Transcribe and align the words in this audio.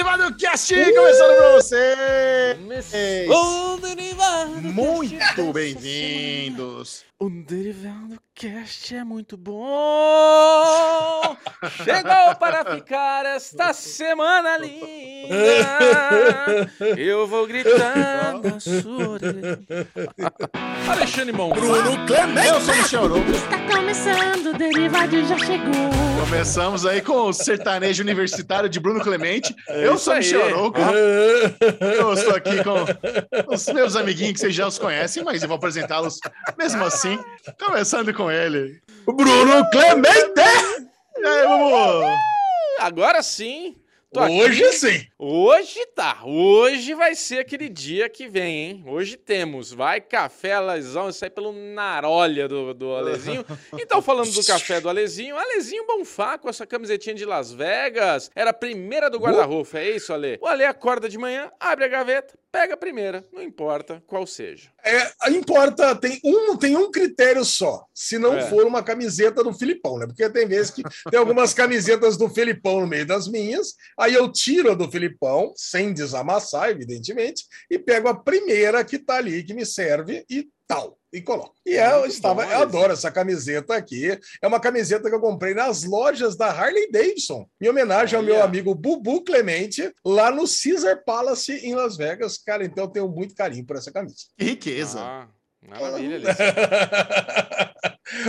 Derivado 0.00 0.34
Cast 0.34 0.74
começando 0.94 1.36
pra 1.36 1.52
você! 1.52 2.56
O 3.28 3.76
Derivado 3.76 4.62
Muito 4.62 5.52
bem-vindos! 5.52 7.04
O 7.18 7.28
Derivado 7.28 8.18
Cast 8.40 8.96
é 8.96 9.04
muito 9.04 9.36
bom! 9.36 9.60
Chegou 11.84 12.34
para 12.38 12.74
ficar 12.74 13.26
esta 13.26 13.74
semana 13.74 14.56
linda! 14.56 15.36
Eu 16.96 17.26
vou 17.26 17.46
gritar 17.46 18.40
na 18.42 18.58
sua 18.58 19.10
orelha. 19.10 19.60
Alexandre 20.88 21.32
Mão. 21.34 21.50
Bruno 21.50 22.06
Clemente! 22.06 22.48
Eu 22.48 22.60
sou 22.62 22.72
o 22.72 22.76
Michel 22.78 23.04
Arouca. 23.04 23.30
Está 23.30 23.58
começando, 23.58 24.46
o 24.46 24.56
Derivado 24.56 25.26
já 25.26 25.38
chegou. 25.38 25.90
Começamos 26.24 26.86
aí 26.86 27.02
com 27.02 27.28
o 27.28 27.32
sertanejo 27.34 28.02
universitário 28.02 28.70
de 28.70 28.80
Bruno 28.80 29.00
Clemente. 29.00 29.54
É 29.68 29.86
Eu 29.86 29.98
sou 29.98 30.14
o 30.14 30.16
Michel. 30.16 30.46
Arouca. 30.46 30.80
Eu 31.80 32.14
estou 32.14 32.34
aqui 32.34 32.64
com 32.64 33.52
os 33.52 33.66
meus 33.66 33.96
amiguinhos 33.96 34.32
que 34.32 34.40
vocês 34.40 34.54
já 34.54 34.66
os 34.66 34.78
conhecem, 34.78 35.22
mas 35.22 35.42
eu 35.42 35.48
vou 35.48 35.58
apresentá-los 35.58 36.18
mesmo 36.56 36.82
assim. 36.84 37.18
Começando 37.58 38.14
com 38.14 38.29
ele. 38.30 38.80
Bruno 39.04 39.68
Clemente! 39.70 40.40
E 41.18 41.26
aí, 41.26 41.46
Bubu? 41.46 42.04
Agora 42.78 43.22
sim. 43.22 43.76
Tô 44.12 44.18
aqui. 44.18 44.42
Hoje 44.42 44.72
sim. 44.72 45.06
Hoje 45.16 45.86
tá. 45.94 46.22
Hoje 46.24 46.94
vai 46.94 47.14
ser 47.14 47.38
aquele 47.38 47.68
dia 47.68 48.08
que 48.08 48.26
vem, 48.26 48.56
hein? 48.56 48.84
Hoje 48.84 49.16
temos. 49.16 49.72
Vai 49.72 50.00
café 50.00 50.54
Alesão, 50.54 51.08
isso 51.08 51.24
aí 51.24 51.30
pelo 51.30 51.52
narolha 51.52 52.48
do, 52.48 52.74
do 52.74 52.92
Alezinho. 52.92 53.46
Então, 53.78 54.02
falando 54.02 54.32
do 54.32 54.44
café 54.44 54.80
do 54.80 54.88
Alezinho, 54.88 55.38
Alezinho 55.38 55.86
Bonfá 55.86 56.36
com 56.38 56.48
essa 56.48 56.66
camisetinha 56.66 57.14
de 57.14 57.24
Las 57.24 57.52
Vegas. 57.52 58.32
Era 58.34 58.50
a 58.50 58.54
primeira 58.54 59.08
do 59.08 59.18
guarda-roupa, 59.18 59.78
é 59.78 59.90
isso, 59.90 60.12
Ale? 60.12 60.38
O 60.40 60.46
Ale 60.48 60.64
acorda 60.64 61.08
de 61.08 61.16
manhã, 61.16 61.48
abre 61.60 61.84
a 61.84 61.88
gaveta, 61.88 62.36
pega 62.52 62.74
a 62.74 62.76
primeira, 62.76 63.26
não 63.32 63.42
importa 63.42 64.02
qual 64.06 64.26
seja. 64.26 64.70
É, 64.84 65.30
importa, 65.30 65.94
tem 65.94 66.20
um, 66.24 66.56
tem 66.56 66.76
um 66.76 66.90
critério 66.90 67.44
só. 67.44 67.84
Se 67.94 68.18
não 68.18 68.36
É. 68.36 68.48
for 68.48 68.64
uma 68.66 68.82
camiseta 68.82 69.42
do 69.44 69.52
Filipão, 69.54 69.98
né? 69.98 70.06
Porque 70.06 70.28
tem 70.30 70.46
vezes 70.46 70.70
que 70.70 70.82
tem 71.10 71.18
algumas 71.18 71.54
camisetas 71.54 72.16
do 72.16 72.28
Filipão 72.28 72.80
no 72.80 72.86
meio 72.86 73.06
das 73.06 73.28
minhas, 73.28 73.74
aí 73.98 74.14
eu 74.14 74.30
tiro 74.30 74.70
a 74.72 74.74
do 74.74 74.90
Filipão, 74.90 75.52
sem 75.56 75.92
desamassar, 75.92 76.70
evidentemente, 76.70 77.44
e 77.70 77.78
pego 77.78 78.08
a 78.08 78.14
primeira 78.14 78.84
que 78.84 78.98
tá 78.98 79.16
ali, 79.16 79.42
que 79.42 79.54
me 79.54 79.64
serve 79.64 80.24
e 80.28 80.48
tal. 80.70 80.96
E 81.12 81.20
coloco. 81.20 81.56
E 81.66 81.74
eu 81.74 82.00
Muito 82.00 82.12
estava, 82.12 82.44
bom, 82.44 82.52
eu 82.52 82.58
adoro 82.58 82.92
essa 82.92 83.10
camiseta 83.10 83.74
aqui. 83.74 84.16
É 84.40 84.46
uma 84.46 84.60
camiseta 84.60 85.08
que 85.08 85.14
eu 85.14 85.20
comprei 85.20 85.52
nas 85.52 85.82
lojas 85.82 86.36
da 86.36 86.46
Harley 86.46 86.88
Davidson, 86.88 87.48
em 87.60 87.68
homenagem 87.68 88.16
ao 88.16 88.22
meu 88.22 88.40
amigo 88.40 88.72
Bubu 88.76 89.24
Clemente, 89.24 89.92
lá 90.04 90.30
no 90.30 90.44
Caesar 90.46 91.02
Palace 91.04 91.52
em 91.66 91.74
Las 91.74 91.96
Vegas. 91.96 92.38
Cara, 92.38 92.64
então 92.64 92.84
eu 92.84 92.90
tenho 92.90 93.08
muito 93.08 93.34
carinho 93.34 93.66
por 93.66 93.74
essa 93.74 93.90
camisa. 93.90 94.18
Que 94.38 94.44
riqueza. 94.44 95.00
Ah, 95.00 95.28
maravilha. 95.68 96.36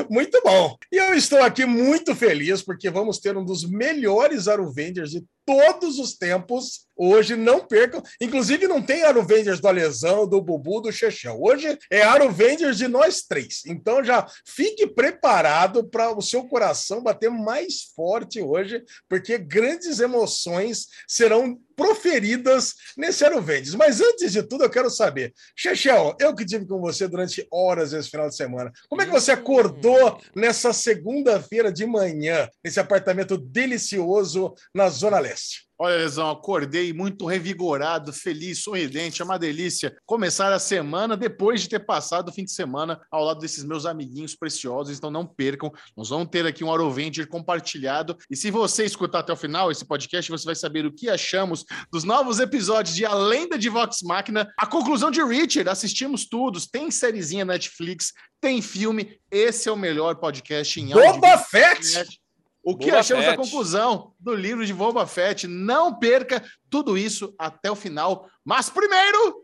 Muito 0.09 0.39
bom. 0.44 0.75
E 0.92 0.97
eu 0.97 1.14
estou 1.16 1.42
aqui 1.42 1.66
muito 1.66 2.16
feliz 2.16 2.62
porque 2.62 2.89
vamos 2.89 3.19
ter 3.19 3.36
um 3.36 3.44
dos 3.44 3.67
melhores 3.67 4.47
Aruvengers 4.47 5.12
de 5.12 5.23
todos 5.45 5.97
os 5.97 6.16
tempos. 6.16 6.86
Hoje 7.04 7.36
não 7.36 7.66
percam. 7.66 8.04
Inclusive, 8.22 8.68
não 8.68 8.80
tem 8.80 9.02
Aruvengers 9.02 9.60
do 9.60 9.68
Alesão, 9.68 10.28
do 10.28 10.40
Bubu, 10.40 10.82
do 10.82 10.92
Chechão. 10.92 11.42
Hoje 11.42 11.76
é 11.90 12.04
Aruvengers 12.04 12.78
de 12.78 12.88
nós 12.88 13.24
três. 13.24 13.64
Então 13.66 14.04
já 14.04 14.28
fique 14.46 14.86
preparado 14.86 15.84
para 15.84 16.16
o 16.16 16.22
seu 16.22 16.44
coração 16.44 17.02
bater 17.02 17.32
mais 17.32 17.92
forte 17.96 18.40
hoje, 18.40 18.84
porque 19.10 19.40
grandes 19.40 20.00
emoções 20.00 20.90
serão 21.08 21.60
proferidas 21.76 22.76
nesse 22.96 23.26
Aruvengers. 23.26 23.74
Mas 23.74 24.00
antes 24.00 24.32
de 24.32 24.44
tudo, 24.44 24.66
eu 24.66 24.70
quero 24.70 24.92
saber, 24.92 25.34
Chechel, 25.56 26.16
eu 26.20 26.36
que 26.36 26.46
tive 26.46 26.68
com 26.68 26.80
você 26.80 27.08
durante 27.08 27.48
horas 27.52 27.94
esse 27.94 28.12
final 28.12 28.30
de 28.30 28.36
semana, 28.36 28.72
como 28.88 29.02
é 29.02 29.06
que 29.06 29.12
você 29.12 29.31
acordou 29.31 30.22
nessa 30.36 30.72
segunda-feira 30.72 31.72
de 31.72 31.88
manhã, 31.88 32.48
nesse 32.64 32.80
apartamento 32.80 33.40
delicioso 33.40 34.54
na 34.75 34.88
Zona 34.88 35.18
Leste? 35.18 35.71
Olha, 35.84 35.97
Lesão, 35.97 36.30
acordei 36.30 36.94
muito 36.94 37.25
revigorado, 37.25 38.14
feliz, 38.14 38.62
sorridente. 38.62 39.19
É 39.19 39.25
uma 39.25 39.40
delícia 39.40 39.97
começar 40.06 40.53
a 40.53 40.59
semana 40.59 41.18
depois 41.18 41.59
de 41.59 41.69
ter 41.69 41.80
passado 41.80 42.30
o 42.30 42.31
fim 42.31 42.44
de 42.44 42.52
semana 42.52 43.02
ao 43.09 43.24
lado 43.24 43.40
desses 43.40 43.64
meus 43.64 43.88
amiguinhos 43.88 44.36
preciosos. 44.36 44.96
Então 44.96 45.09
não 45.09 45.25
percam, 45.25 45.72
nós 45.97 46.09
vamos 46.09 46.28
ter 46.30 46.46
aqui 46.46 46.64
um 46.64 46.72
Arovenger 46.72 47.28
compartilhado. 47.28 48.16
E 48.30 48.36
se 48.36 48.52
você 48.52 48.86
escutar 48.86 49.22
até 49.22 49.34
o 49.34 49.36
final 49.36 49.72
esse 49.72 49.84
podcast, 49.84 50.30
você 50.30 50.46
vai 50.46 50.53
saber 50.53 50.86
o 50.86 50.94
que 50.94 51.09
achamos 51.09 51.66
dos 51.92 52.03
novos 52.03 52.40
episódios 52.40 52.96
de 52.96 53.03
A 53.03 53.16
Lenda 53.16 53.58
de 53.58 53.68
Vox 53.68 54.03
Machina, 54.03 54.53
a 54.59 54.68
conclusão 54.68 55.09
de 55.09 55.24
Richard. 55.24 55.68
Assistimos 55.68 56.30
todos, 56.30 56.68
tem 56.68 56.92
sériezinha 56.92 57.44
Netflix, 57.44 58.13
tem 58.40 58.62
filme. 58.62 59.18
Esse 59.31 59.68
é 59.68 59.72
o 59.72 59.75
melhor 59.75 60.18
podcast 60.18 60.80
em 60.80 60.94
áudio. 60.94 61.13
Boba 61.13 61.40
Fett! 61.40 62.21
O 62.64 62.78
que 62.78 62.86
Boba 62.86 63.00
achamos 63.00 63.26
da 63.26 63.32
Fett. 63.32 63.44
conclusão 63.44 64.14
do 64.20 64.36
livro 64.36 64.66
de 64.66 64.74
Boba 64.74 65.08
Fett? 65.08 65.48
Não 65.48 65.98
perca 65.98 66.44
tudo 66.70 66.98
isso 66.98 67.34
até 67.38 67.72
o 67.72 67.76
final. 67.76 68.30
Mas 68.46 68.70
primeiro, 68.70 69.44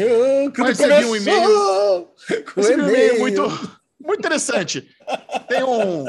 recebi 0.56 1.05
um 1.05 1.17
e-mail. 1.17 2.09
recebi 2.55 2.83
um 2.83 2.88
e-mail 2.88 3.15
e-mail. 3.15 3.21
muito, 3.21 3.43
muito 4.00 4.19
interessante. 4.19 4.88
Tem 5.49 5.62
um, 5.62 6.05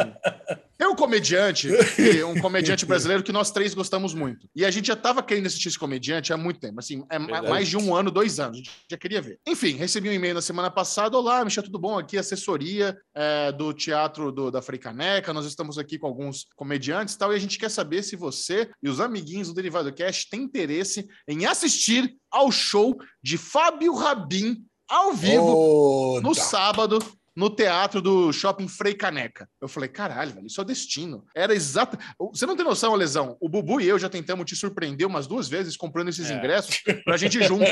tem 0.78 0.88
um 0.88 0.96
comediante, 0.96 1.70
um 2.28 2.40
comediante 2.40 2.86
brasileiro 2.86 3.24
que 3.24 3.32
nós 3.32 3.50
três 3.50 3.74
gostamos 3.74 4.14
muito. 4.14 4.48
E 4.56 4.64
a 4.64 4.70
gente 4.70 4.88
já 4.88 4.94
estava 4.94 5.24
querendo 5.24 5.48
assistir 5.48 5.70
esse 5.70 5.80
comediante 5.80 6.32
há 6.32 6.38
muito 6.38 6.60
tempo. 6.60 6.80
Assim, 6.80 7.04
é 7.10 7.18
Verdade. 7.18 7.50
mais 7.50 7.68
de 7.68 7.76
um 7.76 7.96
ano, 7.96 8.12
dois 8.12 8.40
anos. 8.40 8.58
A 8.58 8.60
gente 8.60 8.72
já 8.90 8.98
queria 8.98 9.22
ver. 9.22 9.40
Enfim, 9.48 9.72
recebi 9.76 10.08
um 10.10 10.14
e-mail 10.14 10.36
na 10.36 10.42
semana 10.42 10.70
passada. 10.70 11.18
Olá, 11.18 11.44
Michel, 11.44 11.64
tudo 11.64 11.80
bom? 11.80 11.98
Aqui 11.98 12.16
é 12.16 12.20
assessoria 12.20 12.96
é, 13.16 13.52
do 13.52 13.74
Teatro 13.74 14.32
do, 14.32 14.52
da 14.52 14.62
Frei 14.62 14.78
Caneca. 14.78 15.34
Nós 15.34 15.46
estamos 15.46 15.80
aqui 15.80 15.98
com 15.98 16.06
alguns 16.06 16.46
comediantes 16.56 17.16
e 17.16 17.18
tal. 17.18 17.34
E 17.34 17.36
a 17.36 17.40
gente 17.40 17.58
quer 17.58 17.70
saber 17.70 18.04
se 18.04 18.16
você 18.16 18.70
e 18.82 18.88
os 18.88 19.00
amiguinhos 19.00 19.48
do 19.48 19.56
Derivado 19.56 19.92
Cast 19.92 20.30
têm 20.30 20.44
interesse 20.44 21.08
em 21.28 21.46
assistir 21.48 22.16
ao 22.30 22.52
show 22.52 22.96
de 23.24 23.38
Fábio 23.38 23.96
Rabin 23.96 24.64
ao 24.88 25.14
vivo 25.14 25.44
Oh, 25.48 26.22
no 26.22 26.34
tá. 26.34 26.42
sábado 26.42 27.00
no 27.38 27.52
teatro 27.52 28.02
do 28.02 28.34
Shopping 28.34 28.68
Frei 28.68 28.96
Caneca. 28.96 29.48
Eu 29.62 29.68
falei, 29.68 29.88
caralho, 29.88 30.34
velho, 30.34 30.48
isso 30.48 30.60
é 30.60 30.64
o 30.64 30.66
destino. 30.66 31.24
Era 31.36 31.54
exato. 31.54 31.96
Você 32.34 32.48
não 32.48 32.56
tem 32.56 32.66
noção, 32.66 32.96
Lesão? 32.96 33.38
O 33.40 33.48
Bubu 33.48 33.80
e 33.80 33.88
eu 33.88 34.00
já 34.00 34.10
tentamos 34.10 34.44
te 34.48 34.56
surpreender 34.56 35.06
umas 35.06 35.28
duas 35.28 35.48
vezes 35.48 35.78
comprando 35.78 36.10
esses 36.10 36.32
É. 36.32 36.36
ingressos 36.36 36.82
pra 37.06 37.16
gente 37.16 37.38
ir 37.38 37.44
junto. 37.44 37.64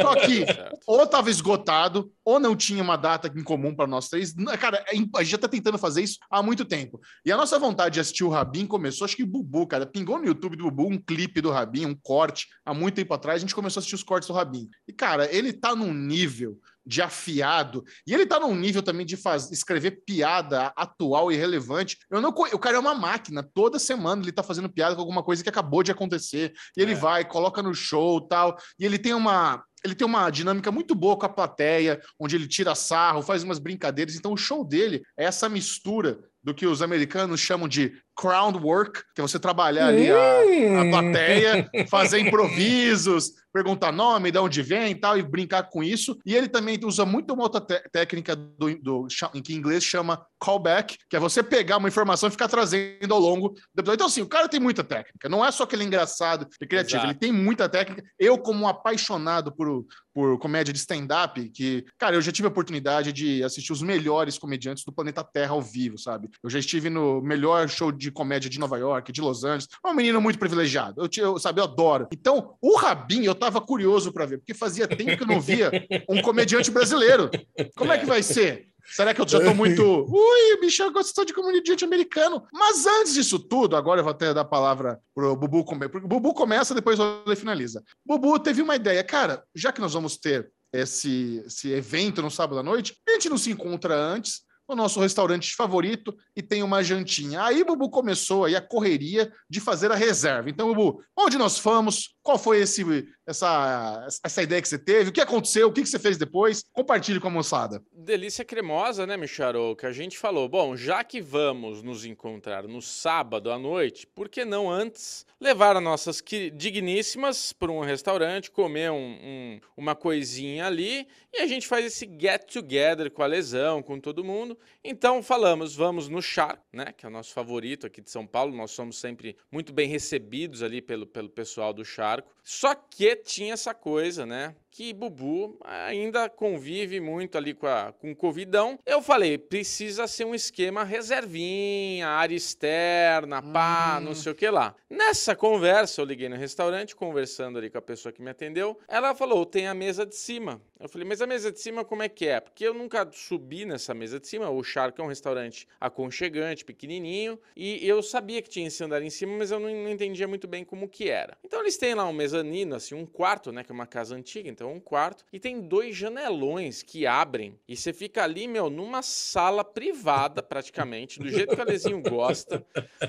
Só 0.00 0.14
que 0.16 0.46
ou 0.86 1.06
tava 1.06 1.28
esgotado, 1.28 2.10
ou 2.24 2.40
não 2.40 2.56
tinha 2.56 2.82
uma 2.82 2.96
data 2.96 3.30
em 3.36 3.44
comum 3.44 3.74
para 3.74 3.86
nós 3.86 4.08
três. 4.08 4.32
Cara, 4.58 4.82
é 4.88 4.94
a 4.94 5.22
gente 5.22 5.32
já 5.32 5.38
tá 5.38 5.48
tentando 5.48 5.76
fazer 5.76 6.00
isso 6.02 6.18
há 6.30 6.42
muito 6.42 6.64
tempo. 6.64 6.98
E 7.26 7.30
a 7.30 7.36
nossa 7.36 7.58
vontade 7.58 7.94
de 7.94 8.00
assistir 8.00 8.24
o 8.24 8.30
Rabin 8.30 8.66
começou, 8.66 9.04
acho 9.04 9.16
que 9.16 9.22
o 9.22 9.26
Bubu, 9.26 9.66
cara, 9.66 9.84
pingou 9.84 10.18
no 10.18 10.24
YouTube 10.24 10.56
do 10.56 10.64
Bubu 10.70 10.88
um 10.90 10.98
clipe 10.98 11.42
do 11.42 11.50
Rabin, 11.50 11.84
um 11.84 11.94
corte, 11.94 12.48
há 12.64 12.72
muito 12.72 12.94
tempo 12.94 13.12
atrás, 13.12 13.36
a 13.36 13.40
gente 13.40 13.54
começou 13.54 13.78
a 13.78 13.80
assistir 13.80 13.96
os 13.96 14.02
cortes 14.02 14.28
do 14.28 14.32
Rabin. 14.34 14.66
E, 14.88 14.94
cara, 14.94 15.30
ele 15.30 15.52
tá 15.52 15.76
num 15.76 15.92
nível 15.92 16.58
de 16.86 17.00
afiado, 17.02 17.84
e 18.06 18.12
ele 18.12 18.26
tá 18.26 18.38
num 18.38 18.54
nível 18.54 18.82
também 18.82 19.06
de 19.06 19.16
faz, 19.16 19.50
escrever 19.50 20.02
piada 20.06 20.72
atual 20.76 21.32
e 21.32 21.36
relevante. 21.36 21.98
Eu 22.10 22.20
não, 22.20 22.30
o 22.30 22.58
cara 22.58 22.76
é 22.76 22.80
uma 22.80 22.94
máquina, 22.94 23.42
toda 23.42 23.78
semana 23.78 24.22
ele 24.22 24.32
tá 24.32 24.42
fazendo 24.42 24.68
piada 24.68 24.94
com 24.94 25.00
alguma 25.00 25.22
coisa 25.22 25.42
que 25.42 25.48
acabou 25.48 25.82
de 25.82 25.90
acontecer, 25.92 26.52
e 26.76 26.82
ele 26.82 26.92
É. 26.92 26.96
vai, 26.96 27.24
coloca 27.24 27.62
no 27.62 27.74
show 27.74 28.20
tal, 28.20 28.56
e 28.78 28.84
ele 28.84 28.98
tem 28.98 29.14
uma 29.14 29.62
ele 29.84 29.94
tem 29.94 30.06
uma 30.06 30.30
dinâmica 30.30 30.72
muito 30.72 30.94
boa 30.94 31.14
com 31.14 31.26
a 31.26 31.28
plateia, 31.28 32.00
onde 32.18 32.34
ele 32.34 32.48
tira 32.48 32.74
sarro, 32.74 33.20
faz 33.20 33.42
umas 33.42 33.58
brincadeiras. 33.58 34.14
Então, 34.14 34.32
o 34.32 34.36
show 34.36 34.64
dele 34.64 35.02
é 35.14 35.26
essa 35.26 35.46
mistura 35.46 36.20
do 36.42 36.54
que 36.54 36.66
os 36.66 36.80
americanos 36.80 37.38
chamam 37.40 37.68
de 37.68 37.92
crowd 38.16 38.58
work, 38.58 39.02
que 39.14 39.20
é 39.20 39.22
você 39.22 39.38
trabalhar 39.38 39.88
ali 39.88 40.10
a, 40.10 40.80
a 40.80 40.90
plateia, 40.90 41.70
fazer 41.90 42.20
improvisos, 42.20 43.32
perguntar 43.54 43.92
nome, 43.92 44.32
de 44.32 44.38
onde 44.38 44.62
vem 44.62 44.90
e 44.90 44.94
tal, 44.96 45.16
e 45.16 45.22
brincar 45.22 45.70
com 45.70 45.82
isso. 45.82 46.18
E 46.26 46.34
ele 46.34 46.48
também 46.48 46.76
usa 46.82 47.06
muito 47.06 47.32
uma 47.32 47.44
outra 47.44 47.60
té- 47.60 47.84
técnica 47.92 48.34
do, 48.34 48.74
do, 48.80 49.06
que 49.44 49.54
em 49.54 49.56
inglês 49.56 49.84
chama 49.84 50.26
callback, 50.40 50.98
que 51.08 51.16
é 51.16 51.20
você 51.20 51.40
pegar 51.40 51.76
uma 51.76 51.86
informação 51.86 52.28
e 52.28 52.32
ficar 52.32 52.48
trazendo 52.48 53.14
ao 53.14 53.20
longo 53.20 53.50
do 53.50 53.80
episódio. 53.80 53.94
Então, 53.94 54.06
assim, 54.08 54.22
o 54.22 54.28
cara 54.28 54.48
tem 54.48 54.58
muita 54.58 54.82
técnica. 54.82 55.28
Não 55.28 55.44
é 55.44 55.52
só 55.52 55.62
aquele 55.62 55.84
engraçado 55.84 56.48
e 56.60 56.66
criativo, 56.66 56.96
Exato. 56.96 57.12
ele 57.12 57.18
tem 57.18 57.30
muita 57.30 57.68
técnica. 57.68 58.02
Eu, 58.18 58.36
como 58.38 58.64
um 58.64 58.68
apaixonado 58.68 59.54
por, 59.54 59.86
por 60.12 60.36
comédia 60.40 60.72
de 60.72 60.78
stand-up, 60.80 61.48
que, 61.50 61.84
cara, 61.96 62.16
eu 62.16 62.22
já 62.22 62.32
tive 62.32 62.48
a 62.48 62.50
oportunidade 62.50 63.12
de 63.12 63.44
assistir 63.44 63.72
os 63.72 63.82
melhores 63.82 64.36
comediantes 64.36 64.84
do 64.84 64.92
planeta 64.92 65.22
Terra 65.22 65.52
ao 65.52 65.62
vivo, 65.62 65.96
sabe? 65.96 66.28
Eu 66.42 66.50
já 66.50 66.58
estive 66.58 66.90
no 66.90 67.22
melhor 67.22 67.68
show 67.68 67.92
de 67.92 68.03
comédia 68.10 68.50
de 68.50 68.58
Nova 68.58 68.78
York, 68.78 69.12
de 69.12 69.20
Los 69.20 69.44
Angeles. 69.44 69.68
É 69.84 69.88
um 69.88 69.94
menino 69.94 70.20
muito 70.20 70.38
privilegiado. 70.38 71.02
Eu, 71.02 71.08
eu 71.22 71.38
sabe, 71.38 71.60
eu 71.60 71.64
adoro. 71.64 72.08
Então, 72.12 72.56
o 72.60 72.76
Rabin, 72.76 73.24
eu 73.24 73.34
tava 73.34 73.60
curioso 73.60 74.12
para 74.12 74.26
ver, 74.26 74.38
porque 74.38 74.54
fazia 74.54 74.88
tempo 74.88 75.16
que 75.16 75.22
eu 75.22 75.26
não 75.26 75.40
via 75.40 75.70
um 76.08 76.20
comediante 76.22 76.70
brasileiro. 76.70 77.30
Como 77.76 77.92
é 77.92 77.98
que 77.98 78.06
vai 78.06 78.22
ser? 78.22 78.68
Será 78.86 79.14
que 79.14 79.20
eu 79.20 79.26
já 79.26 79.40
tô 79.40 79.54
muito. 79.54 79.82
Ui, 79.82 80.54
o 80.56 80.60
Michel 80.60 80.92
gostou 80.92 81.24
de 81.24 81.32
comediante 81.32 81.84
americano. 81.84 82.46
Mas 82.52 82.86
antes 82.86 83.14
disso 83.14 83.38
tudo, 83.38 83.76
agora 83.76 84.00
eu 84.00 84.04
vou 84.04 84.10
até 84.10 84.32
dar 84.34 84.42
a 84.42 84.44
palavra 84.44 85.00
pro 85.14 85.34
Bubu 85.34 85.64
comer. 85.64 85.88
Porque 85.88 86.04
o 86.04 86.08
Bubu 86.08 86.34
começa, 86.34 86.74
depois 86.74 86.98
o 86.98 87.02
Ale 87.02 87.34
finaliza. 87.34 87.82
Bubu 88.04 88.38
teve 88.38 88.60
uma 88.60 88.76
ideia. 88.76 89.02
Cara, 89.02 89.42
já 89.54 89.72
que 89.72 89.80
nós 89.80 89.94
vamos 89.94 90.16
ter 90.16 90.50
esse, 90.72 91.42
esse 91.46 91.70
evento 91.70 92.20
no 92.20 92.30
sábado 92.30 92.58
à 92.58 92.62
noite, 92.62 92.96
a 93.08 93.12
gente 93.12 93.28
não 93.28 93.38
se 93.38 93.50
encontra 93.50 93.94
antes 93.96 94.42
no 94.68 94.74
nosso 94.74 95.00
restaurante 95.00 95.54
favorito 95.54 96.16
e 96.34 96.42
tem 96.42 96.62
uma 96.62 96.82
jantinha. 96.82 97.42
Aí, 97.42 97.64
Bubu 97.64 97.90
começou 97.90 98.44
aí 98.44 98.56
a 98.56 98.60
correria 98.60 99.32
de 99.48 99.60
fazer 99.60 99.92
a 99.92 99.96
reserva. 99.96 100.48
Então, 100.48 100.72
Bubu, 100.72 101.02
onde 101.16 101.36
nós 101.36 101.58
fomos? 101.58 102.13
Qual 102.24 102.38
foi 102.38 102.62
esse, 102.62 102.82
essa, 103.26 104.06
essa 104.24 104.42
ideia 104.42 104.62
que 104.62 104.66
você 104.66 104.78
teve? 104.78 105.10
O 105.10 105.12
que 105.12 105.20
aconteceu? 105.20 105.68
O 105.68 105.72
que 105.72 105.84
você 105.84 105.98
fez 105.98 106.16
depois? 106.16 106.64
Compartilhe 106.72 107.20
com 107.20 107.28
a 107.28 107.30
moçada. 107.30 107.84
Delícia 107.92 108.42
cremosa, 108.46 109.06
né, 109.06 109.14
Micharou? 109.14 109.76
Que 109.76 109.84
a 109.84 109.92
gente 109.92 110.16
falou, 110.16 110.48
bom, 110.48 110.74
já 110.74 111.04
que 111.04 111.20
vamos 111.20 111.82
nos 111.82 112.06
encontrar 112.06 112.66
no 112.66 112.80
sábado 112.80 113.50
à 113.52 113.58
noite, 113.58 114.06
por 114.06 114.30
que 114.30 114.42
não 114.42 114.70
antes 114.70 115.26
levar 115.38 115.76
as 115.76 115.82
nossas 115.82 116.22
digníssimas 116.54 117.52
para 117.52 117.70
um 117.70 117.80
restaurante, 117.80 118.50
comer 118.50 118.90
um- 118.90 118.96
um- 119.22 119.60
uma 119.76 119.94
coisinha 119.94 120.66
ali 120.66 121.06
e 121.30 121.40
a 121.42 121.46
gente 121.46 121.66
faz 121.68 121.84
esse 121.84 122.06
get 122.18 122.50
together 122.50 123.10
com 123.10 123.22
a 123.22 123.26
lesão, 123.26 123.82
com 123.82 124.00
todo 124.00 124.24
mundo. 124.24 124.58
Então 124.82 125.22
falamos, 125.22 125.74
vamos 125.76 126.08
no 126.08 126.22
Char, 126.22 126.58
né, 126.72 126.86
que 126.96 127.04
é 127.04 127.08
o 127.08 127.12
nosso 127.12 127.34
favorito 127.34 127.86
aqui 127.86 128.00
de 128.00 128.10
São 128.10 128.26
Paulo. 128.26 128.56
Nós 128.56 128.70
somos 128.70 128.98
sempre 128.98 129.36
muito 129.52 129.74
bem 129.74 129.88
recebidos 129.88 130.62
ali 130.62 130.80
pelo, 130.80 131.06
pelo 131.06 131.28
pessoal 131.28 131.74
do 131.74 131.84
Charco. 132.14 132.34
Só 132.42 132.74
que 132.74 133.16
tinha 133.16 133.54
essa 133.54 133.74
coisa, 133.74 134.24
né? 134.24 134.54
Que 134.76 134.92
Bubu 134.92 135.56
ainda 135.62 136.28
convive 136.28 136.98
muito 136.98 137.38
ali 137.38 137.54
com, 137.54 137.68
a, 137.68 137.92
com 137.92 138.10
o 138.10 138.16
Covidão. 138.16 138.76
Eu 138.84 139.00
falei, 139.00 139.38
precisa 139.38 140.08
ser 140.08 140.24
um 140.24 140.34
esquema 140.34 140.82
reservinha, 140.82 142.08
área 142.08 142.34
externa, 142.34 143.40
pá, 143.40 143.98
Hum. 144.00 144.06
não 144.06 144.14
sei 144.16 144.32
o 144.32 144.34
que 144.34 144.50
lá. 144.50 144.74
Nessa 144.90 145.36
conversa, 145.36 146.00
eu 146.00 146.04
liguei 146.04 146.28
no 146.28 146.34
restaurante, 146.34 146.96
conversando 146.96 147.56
ali 147.56 147.70
com 147.70 147.78
a 147.78 147.82
pessoa 147.82 148.12
que 148.12 148.20
me 148.20 148.30
atendeu. 148.30 148.76
Ela 148.88 149.14
falou, 149.14 149.46
tem 149.46 149.68
a 149.68 149.74
mesa 149.74 150.04
de 150.04 150.16
cima. 150.16 150.60
Eu 150.80 150.88
falei, 150.88 151.06
mas 151.06 151.22
a 151.22 151.26
mesa 151.26 151.52
de 151.52 151.60
cima 151.60 151.84
como 151.84 152.02
é 152.02 152.08
que 152.08 152.26
é? 152.26 152.40
Porque 152.40 152.66
eu 152.66 152.74
nunca 152.74 153.08
subi 153.12 153.64
nessa 153.64 153.94
mesa 153.94 154.18
de 154.18 154.26
cima. 154.26 154.50
O 154.50 154.62
Charco 154.64 155.00
é 155.00 155.04
um 155.04 155.08
restaurante 155.08 155.68
aconchegante, 155.80 156.64
pequenininho. 156.64 157.38
E 157.56 157.86
eu 157.88 158.02
sabia 158.02 158.42
que 158.42 158.50
tinha 158.50 158.66
esse 158.66 158.82
andar 158.82 159.02
em 159.02 159.08
cima, 159.08 159.36
mas 159.38 159.52
eu 159.52 159.60
não, 159.60 159.70
não 159.70 159.90
entendia 159.90 160.26
muito 160.26 160.48
bem 160.48 160.64
como 160.64 160.88
que 160.88 161.08
era. 161.08 161.38
Então 161.44 161.60
eles 161.60 161.76
têm 161.78 161.94
lá 161.94 162.04
um 162.06 162.12
mezanino, 162.12 162.74
assim, 162.74 162.94
um 162.94 163.06
quarto, 163.06 163.52
né? 163.52 163.62
Que 163.62 163.70
é 163.70 163.74
uma 163.74 163.86
casa 163.86 164.14
antiga, 164.14 164.48
então 164.50 164.63
um 164.70 164.80
quarto. 164.80 165.24
E 165.32 165.38
tem 165.40 165.60
dois 165.60 165.94
janelões 165.96 166.82
que 166.82 167.06
abrem. 167.06 167.58
E 167.68 167.76
você 167.76 167.92
fica 167.92 168.22
ali, 168.22 168.46
meu, 168.48 168.68
numa 168.70 169.02
sala 169.02 169.64
privada, 169.64 170.42
praticamente, 170.42 171.18
do 171.18 171.28
jeito 171.28 171.54
que 171.54 171.60
o 171.60 171.64
Alezinho 171.64 172.00
gosta. 172.02 172.64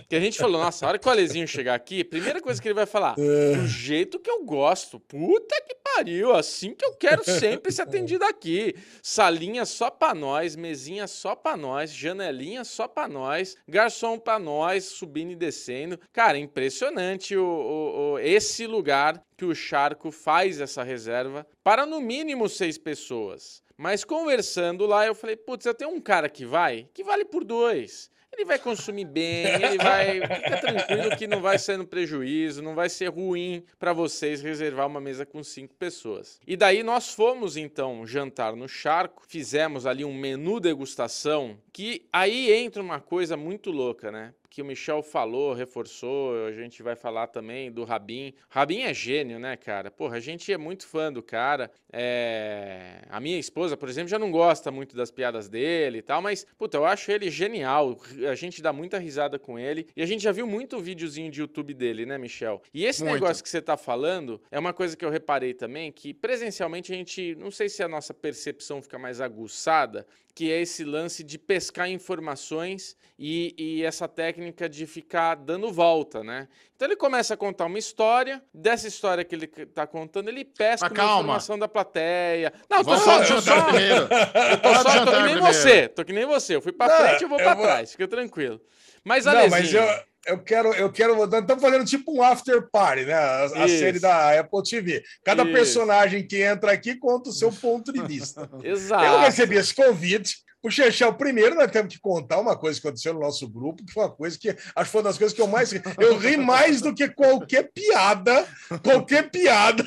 Que 0.10 0.16
a 0.16 0.19
gente 0.19 0.38
falou, 0.38 0.62
nossa, 0.62 0.86
a 0.86 0.90
hora 0.90 1.00
que 1.00 1.07
o 1.07 1.12
Alezinho 1.12 1.48
chegar 1.48 1.75
aqui, 1.75 2.02
a 2.02 2.06
primeira 2.06 2.42
coisa 2.42 2.62
que 2.62 2.68
ele 2.68 2.75
vai 2.75 2.86
falar, 2.86 3.16
do 3.16 3.68
jeito 3.68 4.19
que 4.19 4.30
eu 4.30 4.44
gosto. 4.44 5.00
Puta 5.00 5.56
que 5.68 5.75
pariu, 5.84 6.34
assim 6.34 6.74
que 6.74 6.86
eu 6.86 6.94
quero 6.96 7.24
sempre 7.24 7.72
ser 7.72 7.84
atendido 7.84 8.25
aqui. 8.25 8.75
Salinha 9.02 9.66
só 9.66 9.90
pra 9.90 10.13
nós, 10.13 10.56
mesinha 10.56 11.07
só 11.07 11.36
pra 11.36 11.56
nós, 11.56 11.92
janelinha 11.94 12.63
só 12.63 12.88
pra 12.88 13.07
nós, 13.07 13.56
garçom 13.68 14.18
pra 14.19 14.38
nós, 14.40 14.86
subindo 14.86 15.31
e 15.31 15.36
descendo. 15.36 16.00
Cara, 16.12 16.38
impressionante 16.38 17.36
o, 17.38 17.44
o- 17.46 18.13
o- 18.13 18.19
esse 18.19 18.66
lugar 18.68 19.24
que 19.38 19.46
o 19.46 19.56
Charco 19.56 20.12
faz 20.12 20.60
essa 20.60 20.84
reserva 20.84 21.46
para 21.64 21.86
no 21.86 22.00
mínimo 22.00 22.48
seis 22.48 22.78
pessoas. 22.78 23.64
Mas 23.78 24.04
conversando 24.04 24.86
lá, 24.86 25.06
eu 25.06 25.14
falei, 25.14 25.36
putz, 25.36 25.66
eu 25.66 25.74
tenho 25.74 25.92
um 25.92 26.00
cara 26.00 26.30
que 26.30 26.46
vai, 26.46 26.88
que 26.94 27.04
vale 27.04 27.26
por 27.26 27.44
dois. 27.44 28.10
Ele 28.36 28.44
vai 28.44 28.60
consumir 28.60 29.06
bem, 29.06 29.46
ele 29.46 29.78
vai. 29.78 30.20
Fica 30.20 30.58
tranquilo 30.58 31.16
que 31.18 31.26
não 31.26 31.42
vai 31.42 31.58
ser 31.58 31.78
no 31.78 31.88
prejuízo, 31.88 32.62
não 32.62 32.76
vai 32.76 32.90
ser 32.90 33.08
ruim 33.08 33.64
para 33.80 33.94
vocês 33.94 34.42
reservar 34.42 34.88
uma 34.88 35.00
mesa 35.00 35.26
com 35.26 35.42
cinco 35.42 35.74
pessoas. 35.76 36.38
E 36.46 36.58
daí 36.58 36.84
nós 36.84 37.14
fomos 37.14 37.56
então 37.56 38.06
jantar 38.06 38.54
no 38.54 38.68
charco, 38.68 39.24
fizemos 39.26 39.86
ali 39.86 40.04
um 40.04 40.14
menu 40.14 40.60
degustação, 40.60 41.58
que 41.72 42.06
aí 42.12 42.52
entra 42.52 42.81
uma 42.81 43.00
coisa 43.00 43.38
muito 43.38 43.72
louca, 43.72 44.12
né? 44.12 44.34
Que 44.56 44.62
o 44.62 44.66
Michel 44.66 45.04
falou, 45.04 45.54
reforçou, 45.54 46.46
a 46.46 46.52
gente 46.54 46.81
vai 46.81 46.96
falar 46.96 47.28
também 47.28 47.69
do 47.69 47.84
Rabin. 47.84 48.34
Rabin 48.48 48.84
é 48.84 48.94
gênio, 48.94 49.38
né, 49.38 49.57
cara? 49.57 49.92
Porra, 49.92 50.16
a 50.16 50.19
gente 50.22 50.50
é 50.54 50.57
muito 50.57 50.88
fã 50.88 51.12
do 51.12 51.22
cara. 51.22 51.69
É... 51.92 53.02
A 53.10 53.19
minha 53.19 53.38
esposa, 53.38 53.75
por 53.75 53.90
exemplo, 53.90 54.07
já 54.07 54.18
não 54.18 54.31
gosta 54.31 54.72
muito 54.72 54.96
das 54.96 55.12
piadas 55.12 55.50
dele 55.50 55.98
e 55.98 56.02
tal, 56.02 56.22
mas, 56.22 56.48
puta, 56.57 56.78
eu 56.78 56.86
acho 56.86 57.12
ele 57.12 57.30
genial. 57.30 58.00
A 58.31 58.34
gente 58.34 58.62
dá 58.62 58.72
muita 58.72 58.98
risada 58.98 59.38
com 59.38 59.60
ele. 59.60 59.90
E 59.94 60.02
a 60.02 60.06
gente 60.06 60.24
já 60.24 60.31
viu 60.31 60.48
muito 60.48 60.80
videozinho 60.80 61.30
de 61.30 61.42
YouTube 61.42 61.74
dele, 61.74 62.06
né, 62.06 62.18
Michel? 62.18 62.62
E 62.74 62.86
esse 62.86 63.04
Muito. 63.04 63.16
negócio 63.16 63.44
que 63.44 63.50
você 63.50 63.62
tá 63.62 63.75
falando 63.75 64.42
é 64.50 64.57
uma 64.57 64.72
coisa 64.72 64.96
que 64.96 65.04
eu 65.04 65.10
reparei 65.10 65.54
também, 65.54 65.92
que 65.92 66.13
presencialmente 66.13 66.94
a 66.94 66.96
gente, 66.96 67.36
não 67.36 67.52
sei 67.52 67.68
se 67.68 67.84
a 67.84 67.90
nossa 67.90 68.13
percepção 68.13 68.81
fica 68.81 68.98
mais 68.98 69.19
aguçada, 69.19 70.07
que 70.36 70.52
é 70.52 70.60
esse 70.62 70.84
lance 70.84 71.24
de 71.24 71.40
pescar 71.40 71.90
informações 71.90 72.98
e, 73.18 73.56
e 73.58 73.84
essa 73.86 74.06
técnica 74.06 74.68
de 74.68 74.86
ficar 74.86 75.36
dando 75.36 75.72
volta, 75.72 76.22
né? 76.26 76.50
Então 76.76 76.86
ele 76.90 76.98
começa 76.98 77.34
a 77.34 77.38
contar 77.38 77.66
uma 77.68 77.80
história, 77.80 78.44
dessa 78.54 78.86
história 78.86 79.24
que 79.24 79.34
ele 79.34 79.48
tá 79.48 79.88
contando, 79.88 80.28
ele 80.28 80.44
pesca 80.44 80.90
Mas 80.90 81.00
uma 81.00 81.14
informação 81.14 81.58
da 81.58 81.70
plateia. 81.70 82.52
Não, 82.70 82.80
tô 82.80 82.84
Vamos 82.84 83.04
só, 83.06 83.18
tô 83.20 83.24
jantar 83.24 83.42
só, 83.60 83.64
primeiro. 83.68 83.96
eu 83.96 84.58
tô, 84.62 84.74
só, 84.76 84.84
tô 84.84 84.90
que 84.92 84.98
nem 85.06 85.06
primeiro. 85.24 85.42
você, 85.42 85.88
tô 85.88 86.04
que 86.06 86.14
nem 86.14 86.26
você. 86.26 86.56
Eu 86.58 86.62
fui 86.62 86.74
pra 86.74 86.88
Não, 86.90 87.08
frente, 87.08 87.24
eu 87.24 87.30
vou 87.30 87.40
eu 87.40 87.44
pra 87.46 87.54
vou- 87.56 87.64
trás, 87.66 87.92
fica 87.94 88.06
tranquilo. 88.06 88.60
Mas, 89.06 89.25
Não, 89.25 89.34
Alezinho, 89.34 89.52
mas 89.52 89.74
eu, 89.74 90.34
eu 90.34 90.40
quero, 90.40 90.74
eu 90.74 90.92
quero. 90.92 91.24
Estamos 91.24 91.62
fazendo 91.62 91.86
tipo 91.86 92.12
um 92.12 92.24
after 92.24 92.68
party, 92.72 93.06
né? 93.06 93.13
A, 93.13 93.44
a 93.46 93.68
série 93.68 94.00
da 94.00 94.40
Apple 94.40 94.63
TV. 94.63 95.04
Cada 95.24 95.44
Isso. 95.44 95.52
personagem 95.54 96.25
que 96.25 96.42
entra 96.42 96.71
aqui 96.71 96.95
conta 96.95 97.30
o 97.30 97.33
seu 97.33 97.52
ponto 97.52 97.94
de 97.94 98.02
vista. 98.02 98.50
exato. 98.64 99.06
Eu 99.06 99.19
recebi 99.19 99.56
esse 99.56 99.74
convite. 99.74 100.44
O 100.66 100.72
Chechel, 100.72 101.14
primeiro 101.14 101.54
nós 101.54 101.69
temos 101.69 101.94
que 101.94 102.00
contar 102.00 102.40
uma 102.40 102.57
coisa 102.57 102.81
que 102.81 102.88
aconteceu 102.88 103.14
no 103.14 103.19
nosso 103.19 103.48
grupo, 103.48 103.86
que 103.86 103.94
foi 103.94 104.04
uma 104.04 104.12
coisa 104.12 104.36
que 104.36 104.50
acho 104.50 104.86
que 104.86 104.86
foi 104.86 105.02
uma 105.02 105.10
das 105.10 105.18
coisas 105.19 105.36
que 105.36 105.40
eu 105.40 105.45
mais. 105.45 105.72
Eu 106.00 106.18
ri 106.18 106.38
mais 106.38 106.81
do 106.81 106.92
que 106.92 107.07
qualquer 107.07 107.72
piada, 107.72 108.48
qualquer 108.84 109.30
piada 109.30 109.84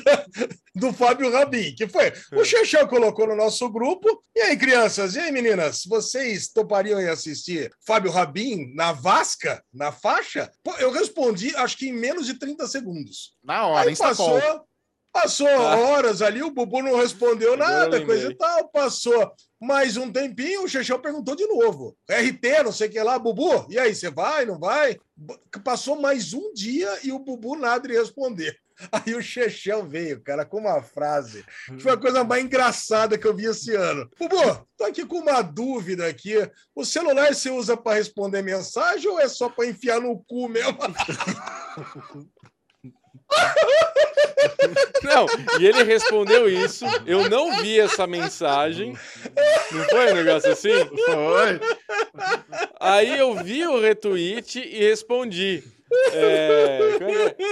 do 0.73 0.93
Fábio 0.93 1.29
Rabin, 1.33 1.75
que 1.75 1.85
foi. 1.85 2.13
O 2.31 2.45
Chechel 2.45 2.87
colocou 2.87 3.27
no 3.27 3.35
nosso 3.35 3.69
grupo. 3.69 4.23
E 4.33 4.39
aí, 4.39 4.55
crianças, 4.55 5.15
e 5.15 5.19
aí, 5.19 5.33
meninas, 5.33 5.83
vocês 5.85 6.47
topariam 6.47 6.97
em 7.01 7.09
assistir 7.09 7.69
Fábio 7.85 8.09
Rabin 8.09 8.73
na 8.73 8.93
Vasca, 8.93 9.61
na 9.73 9.91
faixa? 9.91 10.49
Pô, 10.63 10.71
eu 10.77 10.91
respondi, 10.91 11.53
acho 11.57 11.77
que 11.77 11.89
em 11.89 11.93
menos 11.93 12.25
de 12.25 12.35
30 12.35 12.65
segundos. 12.67 13.33
Na 13.43 13.67
hora, 13.67 13.89
Aí 13.89 13.97
passou, 13.97 14.39
passou 15.21 15.47
Tá. 15.47 15.77
horas 15.77 16.21
ali, 16.21 16.41
o 16.41 16.51
Bubu 16.51 16.81
não 16.81 16.95
respondeu 16.95 17.57
nada, 17.57 18.05
coisa 18.05 18.31
e 18.31 18.35
tal, 18.35 18.69
passou 18.69 19.31
mais 19.59 19.97
um 19.97 20.09
tempinho, 20.11 20.63
o 20.63 20.67
Chechel 20.67 20.99
perguntou 20.99 21.35
de 21.35 21.45
novo. 21.45 21.97
RT, 22.09 22.63
não 22.63 22.71
sei 22.71 22.87
o 22.87 22.91
que 22.91 23.03
lá, 23.03 23.19
Bubu, 23.19 23.67
e 23.69 23.77
aí, 23.77 23.93
você 23.93 24.09
vai, 24.09 24.45
não 24.45 24.57
vai? 24.57 24.97
Passou 25.63 25.99
mais 25.99 26.33
um 26.33 26.53
dia 26.53 26.89
e 27.03 27.11
o 27.11 27.19
Bubu 27.19 27.57
nada 27.57 27.87
de 27.87 27.93
responder. 27.93 28.57
Aí 28.93 29.13
o 29.13 29.21
Chechel 29.21 29.85
veio, 29.85 30.21
cara, 30.21 30.45
com 30.45 30.59
uma 30.59 30.81
frase 30.81 31.43
que 31.65 31.79
foi 31.79 31.91
a 31.91 31.97
coisa 31.97 32.23
mais 32.23 32.41
engraçada 32.41 33.17
que 33.17 33.27
eu 33.27 33.35
vi 33.35 33.43
esse 33.43 33.75
ano. 33.75 34.09
Bubu, 34.17 34.65
tô 34.77 34.85
aqui 34.85 35.05
com 35.05 35.17
uma 35.17 35.41
dúvida 35.41 36.07
aqui. 36.07 36.35
O 36.73 36.85
celular 36.85 37.35
você 37.35 37.49
usa 37.49 37.75
para 37.75 37.97
responder 37.97 38.41
mensagem 38.41 39.09
ou 39.09 39.19
é 39.19 39.27
só 39.27 39.49
para 39.49 39.67
enfiar 39.67 39.99
no 39.99 40.23
cu 40.23 40.47
mesmo? 40.47 40.77
Não, 45.03 45.25
e 45.59 45.65
ele 45.65 45.83
respondeu 45.83 46.49
isso. 46.49 46.85
Eu 47.05 47.29
não 47.29 47.57
vi 47.61 47.79
essa 47.79 48.05
mensagem. 48.05 48.97
Não 49.71 49.83
foi 49.85 50.11
um 50.11 50.15
negócio 50.15 50.51
assim? 50.51 50.69
Foi. 51.05 51.59
Aí 52.79 53.17
eu 53.17 53.35
vi 53.35 53.65
o 53.65 53.79
retweet 53.79 54.59
e 54.59 54.79
respondi. 54.79 55.63
É, 56.13 56.79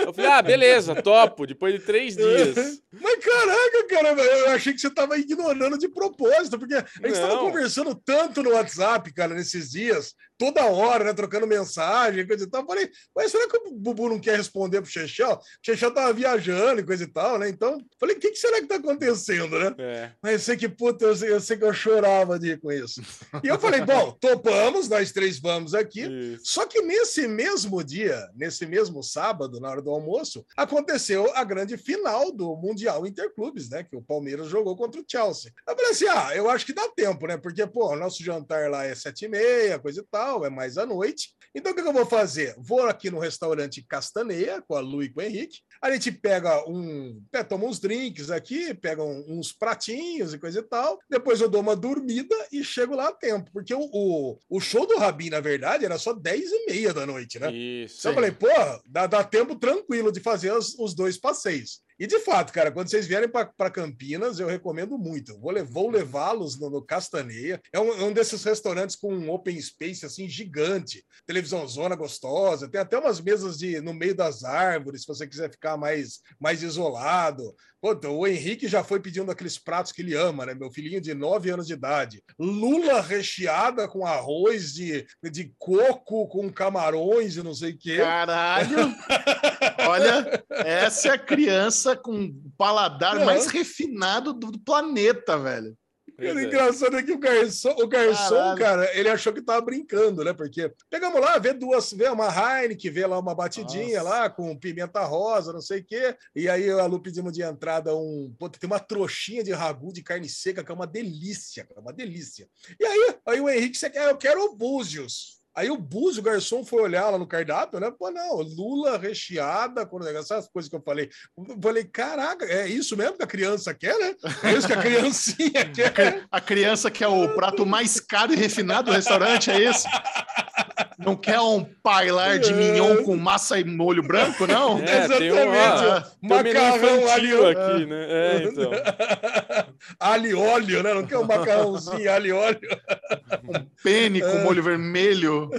eu 0.06 0.14
falei, 0.14 0.32
ah, 0.32 0.42
beleza, 0.44 1.02
topo, 1.02 1.48
depois 1.48 1.74
de 1.74 1.80
três 1.80 2.16
dias. 2.16 2.80
Mas 2.92 3.16
caraca, 3.26 3.88
cara, 3.90 4.10
eu 4.10 4.50
achei 4.52 4.74
que 4.74 4.80
você 4.80 4.92
tava 4.92 5.18
ignorando 5.18 5.76
de 5.78 5.88
propósito, 5.90 6.60
porque 6.60 6.76
a 6.76 6.80
gente 6.80 7.14
estava 7.14 7.34
Não. 7.34 7.46
conversando 7.48 7.96
tanto 7.96 8.44
no 8.44 8.52
WhatsApp, 8.52 9.12
cara, 9.12 9.34
nesses 9.34 9.72
dias, 9.72 10.14
toda 10.38 10.66
hora, 10.66 11.04
né, 11.04 11.14
trocando 11.14 11.48
mensagem, 11.48 12.28
coisa 12.28 12.44
e 12.44 12.48
tal. 12.48 12.66
Falei, 12.66 12.90
mas 13.16 13.32
será 13.32 13.48
que 13.48 13.58
o 13.58 13.72
Bubu 13.72 14.10
não 14.10 14.20
quer 14.20 14.38
responder 14.38 14.82
pro 14.82 14.90
Chechel? 14.90 15.34
O 15.34 15.40
Chechel 15.66 15.94
tava 15.94 16.14
viajando 16.14 16.82
e 16.82 16.86
coisa 16.86 17.04
e 17.04 17.08
tal, 17.08 17.40
né? 17.40 17.50
Então, 17.50 17.80
falei, 18.00 18.16
o 18.16 18.20
que, 18.20 18.32
que 18.32 18.40
será 18.40 18.60
que 18.62 18.68
tá 18.68 18.76
acontecendo, 18.76 19.58
né? 19.60 19.76
É. 19.78 20.12
Mas 20.22 20.34
eu 20.34 20.40
sei 20.40 20.58
que, 20.58 20.70
puta, 20.70 21.06
eu 21.06 21.16
sei, 21.16 21.32
eu 21.32 21.42
sei 21.42 21.58
que 21.58 21.64
eu 21.64 21.74
chorava 21.74 22.38
de 22.38 22.58
com 22.58 22.72
isso. 22.72 23.02
E 23.44 23.48
eu 23.48 23.60
falei, 23.60 23.82
bom, 23.82 24.12
topamos, 24.20 24.88
nós 24.88 25.12
três 25.12 25.40
vamos 25.40 25.74
aqui. 25.74 26.02
Isso. 26.02 26.46
Só 26.46 26.66
que 26.66 26.82
nesse 26.82 27.28
mesmo 27.28 27.84
dia, 27.84 28.30
nesse 28.36 28.66
mesmo 28.66 29.02
sábado, 29.04 29.60
na 29.60 29.70
hora 29.70 29.82
do 29.82 29.92
almoço, 29.92 30.46
aconteceu 30.56 31.32
a 31.36 31.44
grande 31.44 31.78
final 31.78 32.32
do 32.32 32.56
Mundial 32.56 33.06
Interclubes, 33.06 33.70
né? 33.70 33.84
Que 33.84 33.96
o 33.96 34.02
Palmeiras 34.02 34.48
jogou 34.48 34.76
contra 34.76 35.00
o 35.00 35.06
Chelsea. 35.08 35.52
Eu 35.68 35.76
falei 35.76 35.92
assim: 35.92 36.08
ah, 36.08 36.36
eu 36.36 36.50
acho 36.50 36.66
que 36.66 36.74
dá 36.74 36.88
tempo, 36.90 37.28
né? 37.28 37.38
Porque, 37.38 37.66
pô, 37.66 37.96
nosso 37.96 38.24
jantar 38.24 38.70
lá 38.70 38.86
é 38.86 38.94
sete 38.96 39.26
e 39.26 39.30
meia, 39.30 39.80
coisa 39.80 40.02
e 40.02 40.06
tal, 40.10 40.27
é 40.46 40.50
mais 40.50 40.78
à 40.78 40.86
noite. 40.86 41.30
Então, 41.56 41.72
o 41.72 41.76
que 41.76 41.82
eu 41.82 41.94
vou 41.94 42.06
fazer? 42.06 42.54
Vou 42.60 42.84
aqui 42.86 43.10
no 43.10 43.18
restaurante 43.20 43.82
Castaneia, 43.82 44.62
com 44.68 44.76
a 44.76 44.80
Lu 44.80 45.02
e 45.02 45.10
com 45.10 45.22
o 45.22 45.24
Henrique. 45.24 45.60
A 45.82 45.92
gente 45.92 46.12
pega 46.12 46.64
um. 46.70 47.20
é, 47.34 47.44
Toma 47.44 47.66
uns 47.66 47.80
drinks 47.80 48.30
aqui, 48.30 48.74
pega 48.76 49.02
um- 49.04 49.26
uns 49.40 49.52
pratinhos 49.54 50.34
e 50.34 50.38
coisa 50.40 50.60
e 50.60 50.64
tal. 50.64 51.00
Depois 51.10 51.40
eu 51.42 51.50
dou 51.50 51.62
uma 51.62 51.76
dormida 51.76 52.36
e 52.52 52.64
chego 52.64 52.96
lá 52.96 53.08
a 53.08 53.14
tempo. 53.14 53.50
Porque 53.52 53.74
o, 53.74 53.90
o, 53.92 54.38
o 54.50 54.60
show 54.60 54.86
do 54.86 54.98
Rabin, 54.98 55.30
na 55.30 55.40
verdade, 55.40 55.86
era 55.86 55.98
só 55.98 56.14
10 56.14 56.52
e 56.52 56.66
meia 56.68 56.94
da 56.94 57.06
noite, 57.06 57.40
né? 57.40 57.52
Isso. 57.52 58.00
Então 58.00 58.12
eu 58.12 58.16
falei, 58.16 58.32
pô, 58.32 58.82
dá, 58.88 59.08
dá 59.08 59.24
tempo 59.24 59.56
tranquilo 59.56 60.12
de 60.12 60.20
fazer 60.20 60.52
os, 60.54 60.78
os 60.78 60.94
dois 60.94 61.18
passeios. 61.18 61.82
E 62.00 62.06
de 62.06 62.20
fato, 62.20 62.54
cara, 62.54 62.72
quando 62.72 62.90
vocês 62.90 63.08
vierem 63.08 63.28
para 63.30 63.72
Campinas, 63.72 64.40
eu 64.40 64.48
recomendo 64.48 64.98
muito. 64.98 65.38
Vou, 65.40 65.52
le- 65.52 65.64
vou 65.64 65.90
levá-los 65.90 66.60
no, 66.60 66.70
no 66.70 66.82
Castaneia. 66.82 67.60
É 67.74 67.80
um, 67.80 67.92
é 67.94 68.04
um 68.04 68.14
desses 68.14 68.44
restaurantes 68.44 68.96
com 68.96 69.14
um 69.14 69.32
open 69.32 69.60
space 69.60 70.06
assim 70.06 70.28
gigante, 70.30 71.04
televisão 71.26 71.68
zona 71.68 71.96
gostosa. 71.96 72.70
Tem 72.70 72.80
até 72.80 72.98
umas 73.00 73.20
mesas 73.20 73.58
de 73.58 73.82
no 73.82 73.94
meio 73.94 74.14
das 74.14 74.44
árvores, 74.44 75.02
se 75.02 75.08
você 75.08 75.26
quiser 75.28 75.50
ficar 75.50 75.76
mais, 75.76 76.20
mais 76.40 76.62
isolado. 76.62 77.56
Puta, 77.82 78.10
o 78.10 78.26
Henrique 78.26 78.68
já 78.68 78.84
foi 78.84 79.00
pedindo 79.00 79.32
aqueles 79.32 79.58
pratos 79.58 79.92
que 79.92 80.02
ele 80.02 80.16
ama, 80.16 80.46
né? 80.46 80.56
Meu 80.56 80.72
filhinho 80.72 81.00
de 81.00 81.14
9 81.14 81.52
anos 81.52 81.68
de 81.68 81.74
idade. 81.74 82.24
Lula 82.40 83.02
recheada 83.02 83.88
com 83.88 84.06
arroz 84.06 84.74
de, 84.74 85.06
de 85.32 85.54
coco, 85.60 86.28
com 86.28 86.52
camarões 86.52 87.38
e 87.38 87.44
não 87.44 87.54
sei 87.54 87.72
o 87.74 87.78
quê. 87.78 87.98
Caralho! 87.98 88.96
Olha, 89.88 90.44
essa 90.50 91.10
é 91.10 91.12
a 91.12 91.20
criança 91.20 91.96
com 91.96 92.26
o 92.26 92.52
paladar 92.58 93.16
Não. 93.16 93.26
mais 93.26 93.48
refinado 93.48 94.34
do, 94.34 94.52
do 94.52 94.60
planeta, 94.60 95.38
velho. 95.38 95.78
Pois 96.18 96.36
O 96.36 96.40
é. 96.40 96.44
engraçado 96.44 96.98
é 96.98 97.04
que 97.04 97.12
o 97.12 97.20
garçom, 97.20 97.76
o 97.78 97.88
garçom, 97.88 98.36
Caralho. 98.36 98.58
cara, 98.58 98.98
ele 98.98 99.08
achou 99.08 99.32
que 99.32 99.42
tava 99.42 99.62
brincando, 99.62 100.24
né? 100.24 100.34
Porque 100.34 100.74
pegamos 100.90 101.22
lá, 101.22 101.38
vê 101.38 101.54
duas, 101.54 101.94
vê 101.94 102.10
uma 102.10 102.28
Heineken, 102.28 102.92
vê 102.92 103.06
lá 103.06 103.20
uma 103.20 103.36
batidinha 103.36 104.02
Nossa. 104.02 104.10
lá 104.10 104.30
com 104.30 104.58
pimenta 104.58 105.04
rosa, 105.04 105.54
não 105.54 105.62
sei 105.62 105.82
o 105.82 105.86
quê. 105.86 106.18
E 106.36 106.50
aí 106.50 106.70
a 106.72 106.86
Lu 106.88 107.00
pedimos 107.00 107.34
de 107.34 107.44
entrada 107.44 107.96
um. 107.96 108.34
Pô, 108.40 108.50
tem 108.50 108.68
uma 108.68 108.80
trouxinha 108.80 109.44
de 109.44 109.52
ragu 109.52 109.94
de 109.94 110.02
carne 110.02 110.28
seca, 110.28 110.64
que 110.64 110.72
é 110.72 110.76
uma 110.76 110.88
delícia, 110.88 111.64
cara, 111.66 111.80
uma 111.80 111.94
delícia. 111.94 112.50
E 112.80 112.86
aí, 112.86 113.16
aí 113.26 113.40
o 113.40 113.48
Henrique, 113.48 113.78
você 113.78 113.90
quer, 113.90 114.10
eu 114.10 114.18
quero 114.18 114.44
o 114.44 114.56
Búzios. 114.56 115.37
Aí 115.58 115.72
o 115.72 115.76
Búzio, 115.76 116.22
o 116.22 116.24
garçom, 116.24 116.64
foi 116.64 116.84
olhar 116.84 117.10
lá 117.10 117.18
no 117.18 117.26
cardápio, 117.26 117.80
né? 117.80 117.90
Pô, 117.90 118.12
não, 118.12 118.42
lula 118.44 118.96
recheada, 118.96 119.90
essas 120.16 120.48
coisas 120.48 120.70
que 120.70 120.76
eu 120.76 120.82
falei. 120.86 121.10
Eu 121.36 121.58
falei, 121.60 121.84
caraca, 121.84 122.46
é 122.46 122.68
isso 122.68 122.96
mesmo 122.96 123.18
que 123.18 123.24
a 123.24 123.28
criança 123.28 123.74
quer, 123.74 123.98
né? 123.98 124.16
É 124.44 124.54
isso 124.54 124.68
que 124.68 124.74
a 124.74 124.82
criancinha 124.82 125.66
quer. 125.74 126.28
A 126.30 126.40
criança 126.40 126.92
quer 126.92 127.08
o 127.08 127.34
prato 127.34 127.66
mais 127.66 128.00
caro 128.00 128.34
e 128.34 128.36
refinado 128.36 128.92
do 128.92 128.96
restaurante, 128.96 129.50
é 129.50 129.68
isso? 129.68 129.88
Não 130.98 131.16
quer 131.16 131.40
um 131.40 131.64
pailar 131.64 132.40
de 132.40 132.54
mignon 132.54 133.04
com 133.04 133.16
massa 133.16 133.60
e 133.60 133.64
molho 133.64 134.04
branco, 134.04 134.46
não? 134.46 134.80
É, 134.80 135.02
um, 135.02 135.06
Exatamente. 135.06 135.86
ó, 135.86 136.02
tem 136.02 136.12
um 136.22 136.28
Macarrão 136.28 137.12
ali, 137.12 137.34
aqui, 137.34 137.86
né? 137.86 138.06
É, 138.10 138.44
então. 138.44 138.72
alho 140.00 140.40
óleo, 140.40 140.84
né? 140.84 140.94
Não 140.94 141.06
quer 141.06 141.18
um 141.18 141.24
macarrãozinho 141.24 142.12
alho 142.12 142.28
e 142.28 142.32
óleo. 142.32 142.60
Pene 143.84 144.22
com 144.22 144.40
molho 144.40 144.64
vermelho. 144.64 145.50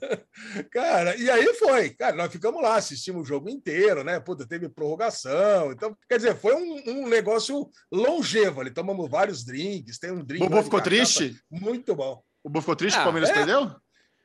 Cara, 0.70 1.16
e 1.16 1.30
aí 1.30 1.54
foi. 1.54 1.90
Cara, 1.90 2.14
nós 2.14 2.30
ficamos 2.30 2.62
lá, 2.62 2.76
assistimos 2.76 3.22
o 3.22 3.24
jogo 3.24 3.48
inteiro, 3.48 4.04
né? 4.04 4.20
Puta, 4.20 4.46
teve 4.46 4.68
prorrogação. 4.68 5.72
Então, 5.72 5.96
quer 6.08 6.16
dizer, 6.16 6.36
foi 6.36 6.54
um, 6.54 6.82
um 6.86 7.08
negócio 7.08 7.68
longevo 7.90 8.60
ali. 8.60 8.70
Tomamos 8.70 9.10
vários 9.10 9.44
drinks, 9.44 9.98
tem 9.98 10.12
um 10.12 10.24
drink. 10.24 10.40
Bobo 10.40 10.56
lá 10.56 10.60
de 10.60 10.64
ficou 10.64 10.80
triste? 10.80 11.36
Muito 11.50 11.94
bom. 11.94 12.22
O 12.44 12.48
Bobo 12.48 12.60
ficou 12.60 12.76
triste 12.76 12.96
que 12.96 13.00
Ah, 13.00 13.02
o 13.02 13.06
Palmeiras 13.06 13.30
é? 13.30 13.34
perdeu? 13.34 13.74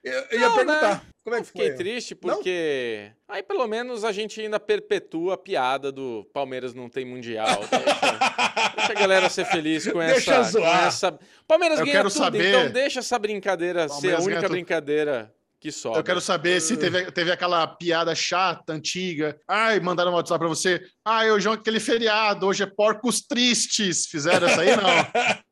Eu, 0.04 0.14
eu 0.32 0.40
ia 0.40 0.50
Não, 0.50 0.56
perguntar, 0.56 0.96
né? 0.96 1.02
como 1.24 1.36
é 1.36 1.40
Eu 1.40 1.44
que 1.44 1.48
fiquei 1.50 1.68
foi? 1.68 1.76
triste 1.78 2.18
Não? 2.24 2.34
porque 2.36 3.12
aí 3.28 3.44
pelo 3.44 3.68
menos 3.68 4.04
a 4.04 4.12
gente 4.12 4.42
ainda 4.42 4.60
perpetua 4.60 5.36
a 5.36 5.38
piada 5.38 5.92
do 5.92 6.28
Palmeiras 6.34 6.74
não 6.74 6.90
tem 6.90 7.06
mundial. 7.06 7.60
Deixa, 7.70 8.76
deixa 8.76 8.92
a 8.92 8.96
galera 8.96 9.30
ser 9.30 9.46
feliz 9.46 9.88
com 9.92 10.02
essa. 10.02 10.14
Deixa 10.16 10.44
zoar. 10.44 10.80
Com 10.82 10.86
essa... 10.88 11.20
Palmeiras 11.48 11.80
Eu 11.80 11.86
ganha 11.86 11.98
quero 11.98 12.10
tudo, 12.10 12.18
saber- 12.18 12.50
então 12.50 12.72
deixa 12.72 13.00
essa 13.00 13.20
brincadeira 13.20 13.88
ser 13.88 13.94
a 13.94 14.18
Palmeiras 14.18 14.26
única 14.26 14.50
brincadeira 14.50 15.34
que 15.60 15.72
sobra. 15.72 16.00
Eu 16.00 16.04
quero 16.04 16.20
saber 16.20 16.60
se 16.60 16.76
teve, 16.76 17.12
teve 17.12 17.32
aquela 17.32 17.68
piada 17.68 18.16
chata, 18.16 18.74
antiga. 18.74 19.40
Ai, 19.48 19.80
mandaram 19.80 20.12
um 20.12 20.16
WhatsApp 20.16 20.40
pra 20.40 20.48
você. 20.48 20.82
Ai, 21.06 21.32
hoje 21.32 21.48
é 21.48 21.52
aquele 21.52 21.80
feriado, 21.80 22.48
hoje 22.48 22.64
é 22.64 22.66
porcos 22.66 23.22
tristes. 23.22 24.08
Fizeram 24.08 24.48
essa 24.48 24.62
aí? 24.62 24.76
Não. 24.76 24.84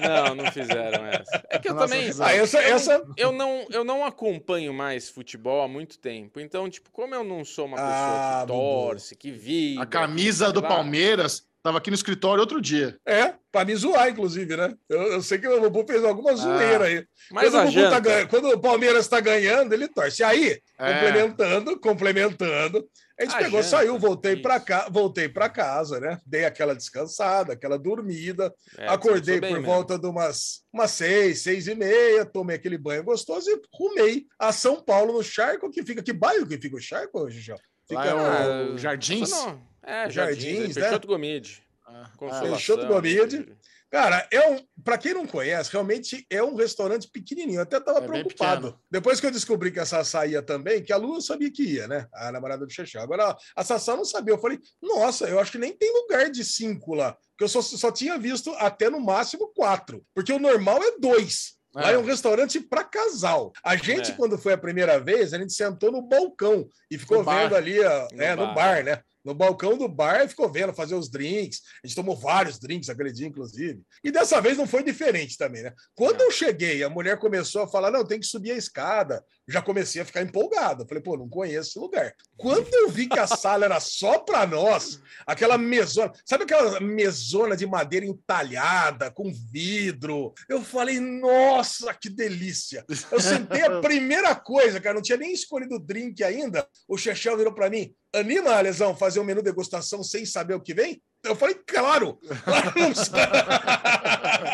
Não, 0.00 0.34
não 0.34 0.52
fizeram 0.52 1.04
essa. 1.06 1.44
É 1.50 1.58
que 1.58 1.68
eu 1.68 1.74
Nossa, 1.74 1.88
também. 1.88 2.10
Ah, 2.20 2.32
essa, 2.32 2.58
essa... 2.60 3.02
Eu 3.16 3.32
não, 3.32 3.66
eu 3.70 3.82
não 3.84 4.04
acompanho 4.04 4.72
mais 4.72 5.08
futebol 5.08 5.62
há 5.62 5.68
muito 5.68 5.98
tempo. 5.98 6.38
Então, 6.38 6.68
tipo, 6.70 6.90
como 6.92 7.14
eu 7.14 7.24
não 7.24 7.44
sou 7.44 7.66
uma 7.66 7.76
pessoa 7.76 7.92
Ah, 7.92 8.40
que 8.46 8.52
Bubu. 8.52 8.60
torce, 8.60 9.16
que 9.16 9.30
vive. 9.32 9.80
A 9.80 9.86
camisa 9.86 10.52
do 10.52 10.62
Palmeiras 10.62 11.47
tava 11.68 11.78
aqui 11.78 11.90
no 11.90 11.94
escritório 11.94 12.40
outro 12.40 12.60
dia. 12.60 12.96
É, 13.06 13.34
pra 13.52 13.64
me 13.64 13.74
zoar, 13.76 14.08
inclusive, 14.08 14.56
né? 14.56 14.74
Eu, 14.88 15.02
eu 15.12 15.22
sei 15.22 15.38
que 15.38 15.46
o 15.46 15.60
Bubu 15.60 15.84
fez 15.86 16.02
alguma 16.04 16.34
zoeira 16.34 16.84
aí. 16.86 17.04
Mas 17.30 17.50
quando, 17.50 17.68
o 17.68 17.72
Bubu 17.72 17.90
tá 17.90 18.00
ganhando- 18.00 18.28
quando 18.28 18.48
o 18.50 18.60
Palmeiras 18.60 19.06
tá 19.08 19.20
ganhando, 19.20 19.72
ele 19.72 19.86
torce. 19.88 20.24
Aí, 20.24 20.58
É. 20.78 20.92
complementando, 20.94 21.78
complementando, 21.78 22.88
a 23.18 23.24
gente 23.24 23.34
A 23.34 23.38
pegou, 23.38 23.62
janta, 23.62 23.68
saiu, 23.76 23.98
voltei 23.98 24.36
para 24.36 24.60
cá, 24.60 24.88
voltei 24.90 25.28
para 25.28 25.48
casa, 25.48 25.98
né? 26.00 26.18
Dei 26.24 26.44
aquela 26.44 26.74
descansada, 26.74 27.52
aquela 27.52 27.78
dormida, 27.78 28.52
é, 28.76 28.88
acordei 28.88 29.40
por 29.40 29.50
mesmo. 29.50 29.64
volta 29.66 29.98
de 29.98 30.06
umas, 30.06 30.62
umas 30.72 30.90
seis, 30.92 31.42
seis 31.42 31.66
e 31.66 31.74
meia, 31.74 32.24
tomei 32.24 32.56
aquele 32.56 32.78
banho 32.78 33.02
gostoso 33.04 33.50
e 33.50 33.60
rumei 33.74 34.24
a 34.38 34.52
São 34.52 34.80
Paulo 34.82 35.12
no 35.12 35.22
Charco, 35.22 35.70
que 35.70 35.84
fica 35.84 36.02
que 36.02 36.12
bairro 36.12 36.46
que 36.46 36.58
fica 36.58 36.76
o 36.76 36.80
Charco 36.80 37.20
hoje, 37.20 37.40
João? 37.40 37.58
Lá 37.90 38.02
Fica 38.02 38.14
é 38.14 38.14
o 38.14 38.74
Ah, 38.74 38.76
Jardins? 38.76 39.30
Não- 39.30 39.66
É, 39.88 40.10
Jardins, 40.10 40.44
Jardins, 40.44 40.76
né? 40.76 40.82
Peixoto 40.82 41.06
Gomide. 41.08 41.62
Ah, 41.86 42.10
Consolação. 42.16 42.50
Peixoto 42.50 42.86
Gomide. 42.86 43.56
Cara, 43.90 44.28
é 44.30 44.50
um, 44.50 44.58
para 44.84 44.98
quem 44.98 45.14
não 45.14 45.26
conhece, 45.26 45.72
realmente 45.72 46.26
é 46.28 46.42
um 46.42 46.54
restaurante 46.54 47.08
pequenininho. 47.10 47.56
Eu 47.56 47.62
até 47.62 47.78
estava 47.78 48.00
É 48.00 48.06
preocupado. 48.06 48.78
Depois 48.90 49.18
que 49.18 49.24
eu 49.26 49.30
descobri 49.30 49.72
que 49.72 49.80
a 49.80 49.86
Sassá 49.86 50.26
ia 50.26 50.42
também, 50.42 50.82
que 50.82 50.92
a 50.92 50.98
Lu 50.98 51.14
eu 51.14 51.20
sabia 51.22 51.50
que 51.50 51.62
ia, 51.62 51.88
né? 51.88 52.06
A 52.12 52.30
namorada 52.30 52.66
do 52.66 52.70
Xexé. 52.72 52.98
Agora 52.98 53.34
a 53.56 53.64
Sassá 53.64 53.96
não 53.96 54.04
sabia. 54.04 54.34
Eu 54.34 54.38
falei, 54.38 54.58
nossa, 54.82 55.26
eu 55.26 55.40
acho 55.40 55.52
que 55.52 55.56
nem 55.58 55.72
tem 55.74 55.90
lugar 56.02 56.30
de 56.30 56.44
cinco 56.44 56.92
lá. 56.94 57.12
Porque 57.30 57.44
eu 57.44 57.48
só, 57.48 57.62
só 57.62 57.90
tinha 57.90 58.18
visto 58.18 58.50
até 58.58 58.90
no 58.90 59.00
máximo 59.00 59.50
quatro. 59.56 60.04
Porque 60.14 60.34
o 60.34 60.38
normal 60.38 60.82
é 60.82 60.98
dois. 60.98 61.56
Lá 61.74 61.90
É. 61.90 61.94
é 61.94 61.98
um 61.98 62.04
restaurante 62.04 62.60
para 62.60 62.84
casal. 62.84 63.52
A 63.64 63.74
gente, 63.76 64.10
É. 64.10 64.14
quando 64.14 64.36
foi 64.36 64.52
a 64.52 64.58
primeira 64.58 65.00
vez, 65.00 65.32
a 65.32 65.38
gente 65.38 65.52
sentou 65.54 65.90
no 65.90 66.02
balcão 66.02 66.68
e 66.90 66.98
ficou 66.98 67.18
No 67.18 67.24
bar. 67.24 67.44
vendo 67.44 67.56
ali, 67.56 67.80
ó, 67.80 68.08
No 68.12 68.22
é, 68.22 68.36
no 68.36 68.46
bar. 68.48 68.54
bar, 68.54 68.84
né? 68.84 69.02
No 69.28 69.34
balcão 69.34 69.76
do 69.76 69.86
bar 69.86 70.24
e 70.24 70.28
ficou 70.28 70.50
vendo 70.50 70.72
fazer 70.72 70.94
os 70.94 71.10
drinks. 71.10 71.60
A 71.84 71.86
gente 71.86 71.94
tomou 71.94 72.16
vários 72.16 72.58
drinks 72.58 72.88
aquele 72.88 73.12
dia, 73.12 73.26
inclusive. 73.26 73.82
E 74.02 74.10
dessa 74.10 74.40
vez 74.40 74.56
não 74.56 74.66
foi 74.66 74.82
diferente 74.82 75.36
também, 75.36 75.62
né? 75.62 75.74
Quando 75.94 76.22
eu 76.22 76.30
cheguei, 76.30 76.82
a 76.82 76.88
mulher 76.88 77.18
começou 77.18 77.60
a 77.60 77.68
falar: 77.68 77.90
não, 77.90 78.06
tem 78.06 78.18
que 78.18 78.24
subir 78.24 78.52
a 78.52 78.56
escada. 78.56 79.22
Já 79.48 79.62
comecei 79.62 80.02
a 80.02 80.04
ficar 80.04 80.22
empolgado. 80.22 80.86
Falei, 80.86 81.02
pô, 81.02 81.16
não 81.16 81.28
conheço 81.28 81.70
esse 81.70 81.78
lugar. 81.78 82.14
Quando 82.36 82.72
eu 82.72 82.90
vi 82.90 83.08
que 83.08 83.18
a 83.18 83.26
sala 83.26 83.64
era 83.64 83.80
só 83.80 84.18
para 84.18 84.46
nós, 84.46 85.00
aquela 85.26 85.56
mesona, 85.56 86.12
sabe 86.24 86.44
aquela 86.44 86.78
mesona 86.80 87.56
de 87.56 87.66
madeira 87.66 88.04
entalhada, 88.04 89.10
com 89.10 89.32
vidro? 89.50 90.34
Eu 90.48 90.62
falei, 90.62 91.00
nossa, 91.00 91.94
que 91.94 92.10
delícia! 92.10 92.84
Eu 93.10 93.20
sentei 93.20 93.62
a 93.62 93.80
primeira 93.80 94.34
coisa, 94.34 94.80
cara, 94.80 94.94
não 94.94 95.02
tinha 95.02 95.18
nem 95.18 95.32
escolhido 95.32 95.76
o 95.76 95.80
drink 95.80 96.22
ainda. 96.22 96.68
O 96.86 96.98
Chechel 96.98 97.36
virou 97.36 97.54
para 97.54 97.70
mim: 97.70 97.94
anima, 98.14 98.60
Lesão, 98.60 98.96
fazer 98.96 99.20
um 99.20 99.24
menu 99.24 99.42
degustação 99.42 100.02
sem 100.02 100.26
saber 100.26 100.54
o 100.54 100.60
que 100.60 100.74
vem? 100.74 101.02
Eu 101.24 101.36
falei, 101.36 101.54
claro! 101.66 102.18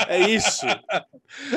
É 0.09 0.19
isso. 0.29 0.67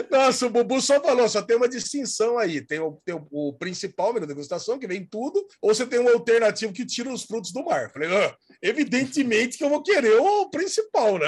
Nossa, 0.09 0.47
o 0.47 0.49
Bubu 0.49 0.81
só 0.81 1.01
falou, 1.01 1.27
só 1.29 1.41
tem 1.41 1.55
uma 1.55 1.67
distinção 1.67 2.37
aí. 2.37 2.61
Tem 2.61 2.79
o, 2.79 2.99
tem 3.05 3.15
o, 3.15 3.27
o 3.31 3.53
principal 3.53 4.13
menu 4.13 4.25
degustação, 4.25 4.79
que 4.79 4.87
vem 4.87 5.05
tudo, 5.05 5.45
ou 5.61 5.73
você 5.73 5.85
tem 5.85 5.99
um 5.99 6.09
alternativo 6.09 6.73
que 6.73 6.85
tira 6.85 7.11
os 7.11 7.23
frutos 7.23 7.51
do 7.51 7.63
mar. 7.63 7.91
Falei, 7.91 8.09
ah, 8.09 8.35
evidentemente 8.61 9.57
que 9.57 9.63
eu 9.63 9.69
vou 9.69 9.81
querer 9.83 10.19
o 10.19 10.49
principal, 10.49 11.17
né? 11.17 11.27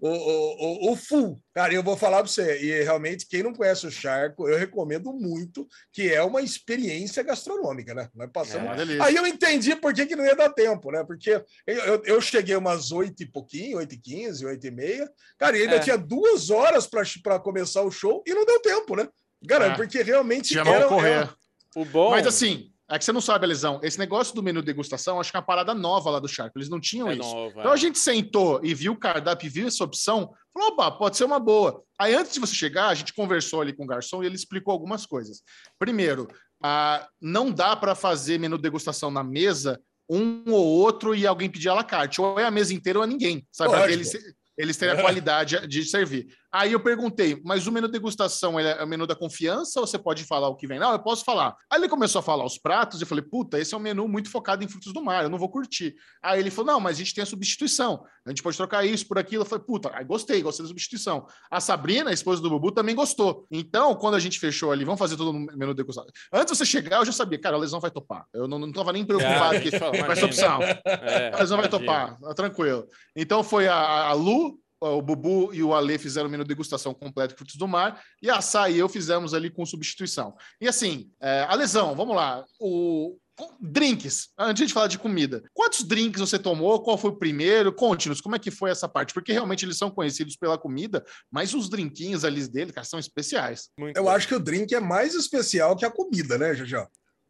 O, 0.00 0.08
o, 0.08 0.88
o, 0.88 0.92
o 0.92 0.96
full. 0.96 1.40
Cara, 1.54 1.72
eu 1.74 1.82
vou 1.82 1.96
falar 1.96 2.18
para 2.18 2.28
você, 2.28 2.60
e 2.62 2.82
realmente, 2.82 3.26
quem 3.28 3.42
não 3.42 3.52
conhece 3.52 3.86
o 3.86 3.90
Charco, 3.90 4.48
eu 4.48 4.58
recomendo 4.58 5.12
muito, 5.12 5.66
que 5.92 6.10
é 6.12 6.22
uma 6.22 6.40
experiência 6.42 7.22
gastronômica, 7.22 7.94
né? 7.94 8.08
Nós 8.14 8.30
passamos. 8.32 8.70
É. 8.90 9.02
Aí 9.02 9.14
eu 9.14 9.26
entendi 9.26 9.76
por 9.76 9.92
que, 9.92 10.06
que 10.06 10.16
não 10.16 10.24
ia 10.24 10.34
dar 10.34 10.50
tempo, 10.50 10.90
né? 10.90 11.04
Porque 11.04 11.30
eu, 11.66 11.76
eu, 11.84 12.02
eu 12.04 12.20
cheguei 12.20 12.56
umas 12.56 12.90
oito 12.92 13.22
e 13.22 13.26
pouquinho, 13.26 13.78
oito 13.78 13.94
e 13.94 13.98
quinze, 13.98 14.46
oito 14.46 14.66
e 14.66 14.70
meia. 14.70 15.10
Cara, 15.38 15.56
e 15.58 15.62
ainda 15.62 15.76
É. 15.76 15.80
tinha 15.80 15.98
duas 15.98 16.50
horas 16.50 16.86
para 16.86 17.38
começar 17.38 17.82
o 17.82 17.90
show 17.90 18.22
e 18.26 18.32
não 18.34 18.46
deu 18.46 18.60
tempo, 18.60 18.96
né? 18.96 19.08
Cara, 19.46 19.66
É. 19.66 19.74
porque 19.76 20.02
realmente 20.02 20.48
Tinha 20.50 20.64
mal 20.64 20.88
correr. 20.88 21.10
era- 21.10 21.34
O 21.76 21.84
bom. 21.84 22.10
Mas 22.10 22.26
assim, 22.26 22.71
é 22.94 22.98
que 22.98 23.04
você 23.04 23.12
não 23.12 23.20
sabe, 23.20 23.46
Lesão, 23.46 23.80
esse 23.82 23.98
negócio 23.98 24.34
do 24.34 24.42
menu 24.42 24.60
degustação, 24.60 25.18
acho 25.18 25.30
que 25.30 25.36
é 25.36 25.40
uma 25.40 25.46
parada 25.46 25.72
nova 25.72 26.10
lá 26.10 26.18
do 26.18 26.28
Shark. 26.28 26.52
Eles 26.54 26.68
não 26.68 26.78
tinham 26.78 27.08
é 27.08 27.14
isso. 27.14 27.22
nova. 27.22 27.60
Então 27.60 27.72
a 27.72 27.76
gente 27.76 27.98
sentou 27.98 28.60
e 28.62 28.74
viu 28.74 28.92
o 28.92 28.98
cardápio 28.98 29.50
viu 29.50 29.66
essa 29.66 29.82
opção, 29.82 30.30
falou, 30.52 30.70
opa, 30.70 30.90
pode 30.90 31.16
ser 31.16 31.24
uma 31.24 31.40
boa. 31.40 31.82
Aí 31.98 32.14
antes 32.14 32.34
de 32.34 32.40
você 32.40 32.54
chegar, 32.54 32.88
a 32.88 32.94
gente 32.94 33.14
conversou 33.14 33.62
ali 33.62 33.72
com 33.72 33.84
o 33.84 33.86
garçom 33.86 34.22
e 34.22 34.26
ele 34.26 34.34
explicou 34.34 34.72
algumas 34.72 35.06
coisas. 35.06 35.42
Primeiro, 35.78 36.28
ah, 36.62 37.08
não 37.20 37.50
dá 37.50 37.74
para 37.74 37.94
fazer 37.94 38.38
menu 38.38 38.58
degustação 38.58 39.10
na 39.10 39.24
mesa 39.24 39.80
um 40.08 40.52
ou 40.52 40.66
outro 40.66 41.14
e 41.14 41.26
alguém 41.26 41.48
pedir 41.48 41.70
à 41.70 41.74
la 41.74 41.84
carte. 41.84 42.20
Ou 42.20 42.38
é 42.38 42.44
a 42.44 42.50
mesa 42.50 42.74
inteira 42.74 42.98
ou 42.98 43.04
é 43.04 43.08
ninguém, 43.08 43.46
sabe? 43.50 43.92
Eles, 43.92 44.12
eles 44.58 44.76
terem 44.76 44.98
a 44.98 45.00
qualidade 45.00 45.66
de 45.66 45.84
servir. 45.84 46.26
Aí 46.52 46.72
eu 46.72 46.80
perguntei, 46.80 47.40
mas 47.44 47.66
o 47.66 47.72
menu 47.72 47.88
degustação 47.88 48.60
é 48.60 48.84
o 48.84 48.86
menu 48.86 49.06
da 49.06 49.14
confiança 49.14 49.80
ou 49.80 49.86
você 49.86 49.98
pode 49.98 50.24
falar 50.24 50.48
o 50.48 50.56
que 50.56 50.66
vem? 50.66 50.78
Não, 50.78 50.92
eu 50.92 50.98
posso 50.98 51.24
falar. 51.24 51.56
Aí 51.70 51.80
ele 51.80 51.88
começou 51.88 52.18
a 52.18 52.22
falar 52.22 52.44
os 52.44 52.58
pratos 52.58 53.00
e 53.00 53.04
eu 53.04 53.06
falei, 53.06 53.24
puta, 53.24 53.58
esse 53.58 53.72
é 53.74 53.76
um 53.76 53.80
menu 53.80 54.06
muito 54.06 54.30
focado 54.30 54.62
em 54.62 54.68
frutos 54.68 54.92
do 54.92 55.02
mar, 55.02 55.24
eu 55.24 55.30
não 55.30 55.38
vou 55.38 55.48
curtir. 55.48 55.94
Aí 56.22 56.38
ele 56.40 56.50
falou, 56.50 56.72
não, 56.72 56.80
mas 56.80 56.96
a 56.96 56.98
gente 56.98 57.14
tem 57.14 57.22
a 57.22 57.26
substituição. 57.26 58.04
A 58.24 58.30
gente 58.30 58.42
pode 58.42 58.56
trocar 58.56 58.84
isso 58.84 59.06
por 59.08 59.18
aquilo. 59.18 59.42
Eu 59.42 59.46
falei, 59.46 59.64
puta, 59.64 59.90
aí 59.94 60.04
gostei, 60.04 60.42
gostei 60.42 60.62
da 60.62 60.68
substituição. 60.68 61.26
A 61.50 61.60
Sabrina, 61.60 62.10
a 62.10 62.12
esposa 62.12 62.40
do 62.42 62.50
Bubu, 62.50 62.70
também 62.70 62.94
gostou. 62.94 63.46
Então, 63.50 63.94
quando 63.94 64.14
a 64.14 64.20
gente 64.20 64.38
fechou 64.38 64.70
ali, 64.70 64.84
vamos 64.84 64.98
fazer 64.98 65.16
todo 65.16 65.30
o 65.30 65.38
menu 65.56 65.74
degustação. 65.74 66.10
Antes 66.32 66.52
de 66.52 66.58
você 66.58 66.64
chegar, 66.66 66.98
eu 66.98 67.04
já 67.04 67.12
sabia, 67.12 67.40
cara, 67.40 67.56
a 67.56 67.58
lesão 67.58 67.80
vai 67.80 67.90
topar. 67.90 68.26
Eu 68.32 68.46
não, 68.46 68.58
não 68.58 68.72
tava 68.72 68.92
nem 68.92 69.04
preocupado 69.04 69.56
É, 69.56 69.60
que, 69.60 69.70
com 69.70 70.12
essa 70.12 70.26
opção. 70.26 70.60
É, 70.62 71.32
A 71.34 71.38
lesão 71.38 71.56
vai 71.58 71.68
topar, 71.68 72.18
tá 72.20 72.34
tranquilo. 72.34 72.86
Então 73.16 73.42
foi 73.42 73.66
a, 73.66 73.76
a 74.08 74.12
Lu, 74.12 74.58
o 74.90 75.02
Bubu 75.02 75.52
e 75.54 75.62
o 75.62 75.74
Ale 75.74 75.98
fizeram 75.98 76.28
o 76.28 76.30
menu 76.30 76.44
degustação 76.44 76.92
completo 76.92 77.34
de 77.34 77.38
frutos 77.38 77.56
do 77.56 77.68
mar, 77.68 78.02
e 78.20 78.28
a 78.30 78.40
Sá 78.40 78.68
e 78.68 78.78
eu 78.78 78.88
fizemos 78.88 79.32
ali 79.34 79.48
com 79.50 79.64
substituição. 79.64 80.34
E 80.60 80.66
assim, 80.68 81.10
é, 81.20 81.46
a 81.48 81.54
lesão, 81.54 81.94
vamos 81.94 82.16
lá. 82.16 82.44
O, 82.60 83.16
drinks, 83.60 84.28
antes 84.38 84.66
de 84.68 84.72
falar 84.74 84.86
de 84.88 84.98
comida. 84.98 85.42
Quantos 85.54 85.82
drinks 85.84 86.20
você 86.20 86.38
tomou? 86.38 86.82
Qual 86.82 86.98
foi 86.98 87.10
o 87.10 87.16
primeiro? 87.16 87.72
Conte-nos, 87.72 88.20
como 88.20 88.36
é 88.36 88.38
que 88.38 88.50
foi 88.50 88.70
essa 88.70 88.88
parte? 88.88 89.14
Porque 89.14 89.32
realmente 89.32 89.64
eles 89.64 89.76
são 89.78 89.90
conhecidos 89.90 90.36
pela 90.36 90.58
comida, 90.58 91.04
mas 91.30 91.54
os 91.54 91.68
drinquinhos 91.68 92.24
ali 92.24 92.46
dele, 92.46 92.72
cara, 92.72 92.84
são 92.84 92.98
especiais. 92.98 93.70
Muito 93.78 93.96
Eu 93.96 94.04
bom. 94.04 94.10
acho 94.10 94.28
que 94.28 94.34
o 94.34 94.40
drink 94.40 94.74
é 94.74 94.80
mais 94.80 95.14
especial 95.14 95.74
que 95.76 95.84
a 95.84 95.90
comida, 95.90 96.36
né, 96.38 96.54
Jajá? 96.54 96.86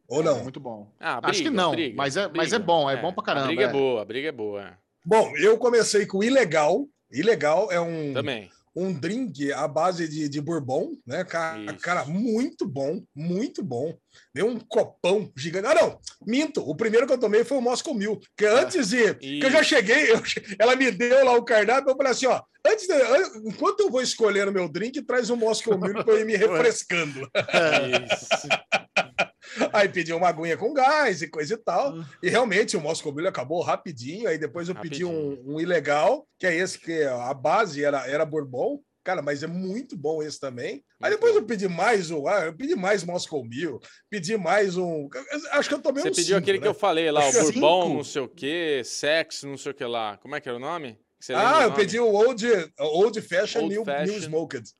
Ou 0.08 0.20
É 0.20 0.24
não? 0.24 0.42
muito 0.42 0.60
bom. 0.60 0.92
Ah, 1.00 1.20
Acho 1.22 1.38
que 1.38 1.48
briga, 1.48 1.50
não, 1.62 1.70
briga, 1.70 1.96
mas 1.96 2.16
é- 2.16 2.26
mas 2.26 2.48
briga. 2.50 2.56
é 2.56 2.58
bom, 2.58 2.90
é 2.90 3.00
bom 3.00 3.12
pra 3.14 3.22
caramba, 3.24 3.44
A 3.44 3.48
briga 3.48 3.62
é, 3.62 3.66
é. 3.66 3.72
boa, 3.72 4.02
a 4.02 4.04
briga 4.04 4.28
é 4.28 4.32
boa. 4.32 4.78
Bom, 5.06 5.32
eu 5.36 5.56
comecei 5.56 6.04
com 6.04 6.18
o 6.18 6.24
Ilegal. 6.24 6.86
Ilegal 7.12 7.70
é 7.70 7.80
um, 7.80 8.12
Também. 8.14 8.50
um 8.74 8.92
drink 8.92 9.52
à 9.52 9.68
base 9.68 10.08
de, 10.08 10.28
de 10.28 10.40
bourbon, 10.40 10.92
né? 11.06 11.24
Cara, 11.24 11.58
Isso. 11.60 11.76
cara, 11.78 12.04
muito 12.06 12.66
bom, 12.66 13.02
muito 13.14 13.62
bom. 13.62 13.94
Deu 14.34 14.46
um 14.46 14.58
copão 14.58 15.30
gigante. 15.36 15.66
Ah, 15.66 15.74
não, 15.74 15.98
minto. 16.26 16.62
O 16.68 16.74
primeiro 16.74 17.06
que 17.06 17.12
eu 17.12 17.18
tomei 17.18 17.44
foi 17.44 17.58
o 17.58 17.62
Moscow 17.62 17.92
Mule. 17.94 18.20
Que 18.36 18.46
antes 18.46 18.88
de. 18.90 19.14
Que 19.14 19.40
eu 19.44 19.50
já 19.50 19.60
Isso. 19.60 19.68
cheguei, 19.70 20.10
eu 20.12 20.22
ela 20.58 20.74
me 20.76 20.90
deu 20.90 21.24
lá 21.24 21.36
o 21.36 21.44
cardápio, 21.44 21.90
eu 21.90 21.96
falei 21.96 22.12
assim: 22.12 22.26
ó, 22.26 22.40
antes 22.66 22.86
de, 22.86 22.92
an- 22.94 23.32
enquanto 23.44 23.80
eu 23.80 23.90
vou 23.90 24.00
escolhendo 24.02 24.50
meu 24.52 24.68
drink, 24.68 25.02
traz 25.02 25.28
um 25.30 25.36
Moscow 25.36 25.76
Mule 25.78 26.02
para 26.04 26.14
eu 26.14 26.20
ir 26.20 26.24
me 26.26 26.36
refrescando. 26.36 27.20
Isso. 28.10 28.48
Aí 29.72 29.88
pedi 29.88 30.12
uma 30.12 30.28
aguinha 30.28 30.56
com 30.56 30.72
gás 30.72 31.22
e 31.22 31.28
coisa 31.28 31.54
e 31.54 31.56
tal. 31.56 31.94
E 32.22 32.28
realmente 32.28 32.76
o 32.76 32.80
Moscow 32.80 33.12
Mule 33.12 33.26
acabou 33.28 33.60
rapidinho. 33.62 34.28
Aí 34.28 34.38
depois 34.38 34.68
eu 34.68 34.74
pedi 34.74 35.04
um, 35.04 35.42
um 35.54 35.60
ilegal, 35.60 36.26
que 36.38 36.46
é 36.46 36.54
esse 36.56 36.78
que 36.78 37.02
a 37.04 37.32
base 37.34 37.84
era, 37.84 38.06
era 38.08 38.24
Bourbon. 38.24 38.80
Cara, 39.04 39.20
mas 39.20 39.42
é 39.42 39.48
muito 39.48 39.96
bom 39.96 40.22
esse 40.22 40.38
também. 40.38 40.84
Aí 41.02 41.10
depois 41.10 41.34
eu 41.34 41.42
pedi 41.44 41.66
mais 41.66 42.12
um, 42.12 42.28
ah, 42.28 42.44
eu 42.46 42.54
pedi 42.56 42.76
mais 42.76 43.02
Moscow 43.02 43.42
Mule, 43.44 43.80
pedi 44.08 44.36
mais 44.36 44.76
um. 44.76 45.08
Acho 45.50 45.68
que 45.68 45.74
eu 45.74 45.80
tomei 45.82 46.02
Você 46.04 46.10
uns 46.10 46.16
pediu 46.16 46.36
cinco, 46.36 46.44
aquele 46.44 46.58
né? 46.58 46.62
que 46.62 46.68
eu 46.68 46.74
falei 46.74 47.10
lá, 47.10 47.18
o 47.20 47.28
Acho 47.28 47.38
é 47.38 47.42
Bourbon, 47.42 47.82
cinco. 47.82 47.94
não 47.96 48.04
sei 48.04 48.22
o 48.22 48.28
quê, 48.28 48.82
sexo, 48.84 49.48
não 49.48 49.56
sei 49.56 49.72
o 49.72 49.74
que 49.74 49.84
lá. 49.84 50.18
Como 50.18 50.36
é 50.36 50.40
que 50.40 50.48
era 50.48 50.56
o 50.56 50.60
nome? 50.60 50.96
Você 51.18 51.34
Ah, 51.34 51.58
o 51.58 51.62
eu 51.62 51.70
nome? 51.70 51.76
pedi 51.82 51.98
o 51.98 52.06
Old, 52.12 52.46
old 52.78 53.20
Fashion 53.22 53.62
Old 53.62 53.74
New, 53.74 53.84
New 53.84 53.92
Fashion. 53.92 54.18
Smoked. 54.20 54.70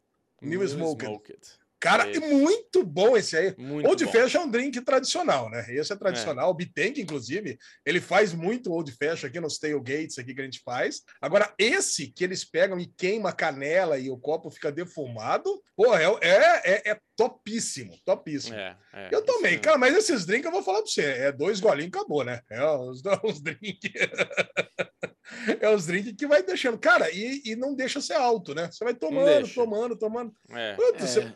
New 0.41 0.63
Smoked. 0.69 1.41
Cara, 1.83 2.09
é 2.09 2.21
muito 2.21 2.85
bom 2.85 3.17
esse 3.17 3.37
aí. 3.37 3.57
Muito 3.59 3.89
Old 3.89 4.05
bom. 4.05 4.13
Fashion 4.13 4.43
é 4.43 4.45
um 4.45 4.49
drink 4.49 4.81
tradicional, 4.83 5.51
né? 5.51 5.67
Esse 5.69 5.93
é 5.93 5.97
tradicional. 5.97 6.49
O 6.49 6.55
Bitenk, 6.55 7.01
inclusive, 7.01 7.59
ele 7.85 8.01
faz 8.01 8.33
muito 8.33 8.71
Old 8.71 8.93
Fashion 8.93 9.27
aqui 9.27 9.41
nos 9.41 9.59
tailgates 9.59 10.17
aqui 10.17 10.33
que 10.33 10.41
a 10.41 10.45
gente 10.45 10.63
faz. 10.65 11.03
Agora, 11.21 11.53
esse 11.59 12.07
que 12.07 12.23
eles 12.23 12.45
pegam 12.45 12.79
e 12.79 12.87
queima 12.87 13.31
a 13.31 13.33
canela 13.33 13.99
e 13.99 14.09
o 14.11 14.17
copo 14.17 14.49
fica 14.49 14.71
defumado, 14.71 15.61
pô, 15.75 15.93
é, 15.97 16.05
é, 16.21 16.73
é, 16.73 16.91
é 16.93 17.01
topíssimo, 17.17 17.99
topíssimo. 18.05 18.55
É, 18.55 18.79
é, 18.93 19.09
Eu 19.11 19.25
tomei, 19.25 19.55
isso 19.55 19.63
cara, 19.63 19.77
mas 19.77 19.97
esses 19.97 20.25
drinks 20.25 20.47
eu 20.47 20.53
vou 20.53 20.63
falar 20.63 20.83
pra 20.83 20.87
você, 20.87 21.03
é 21.03 21.33
dois 21.33 21.59
golinhos 21.59 21.91
acabou, 21.93 22.23
né? 22.23 22.43
É 22.49 22.65
os, 22.65 23.03
os 23.25 23.43
drinks. 23.43 23.91
É 25.61 25.75
os 25.75 25.87
drinks 25.87 26.15
que 26.17 26.27
vai 26.27 26.43
deixando. 26.43 26.79
Cara, 26.79 27.11
e, 27.11 27.43
e 27.45 27.57
não 27.57 27.75
deixa 27.75 28.01
ser 28.01 28.15
alto, 28.15 28.55
né? 28.55 28.69
Você 28.71 28.85
vai 28.85 28.95
tomando, 28.95 29.49
tomando, 29.55 29.97
tomando. 29.97 30.33
É. 30.51 30.75
Puta, 30.75 31.05
É. 31.05 31.07
você- 31.07 31.33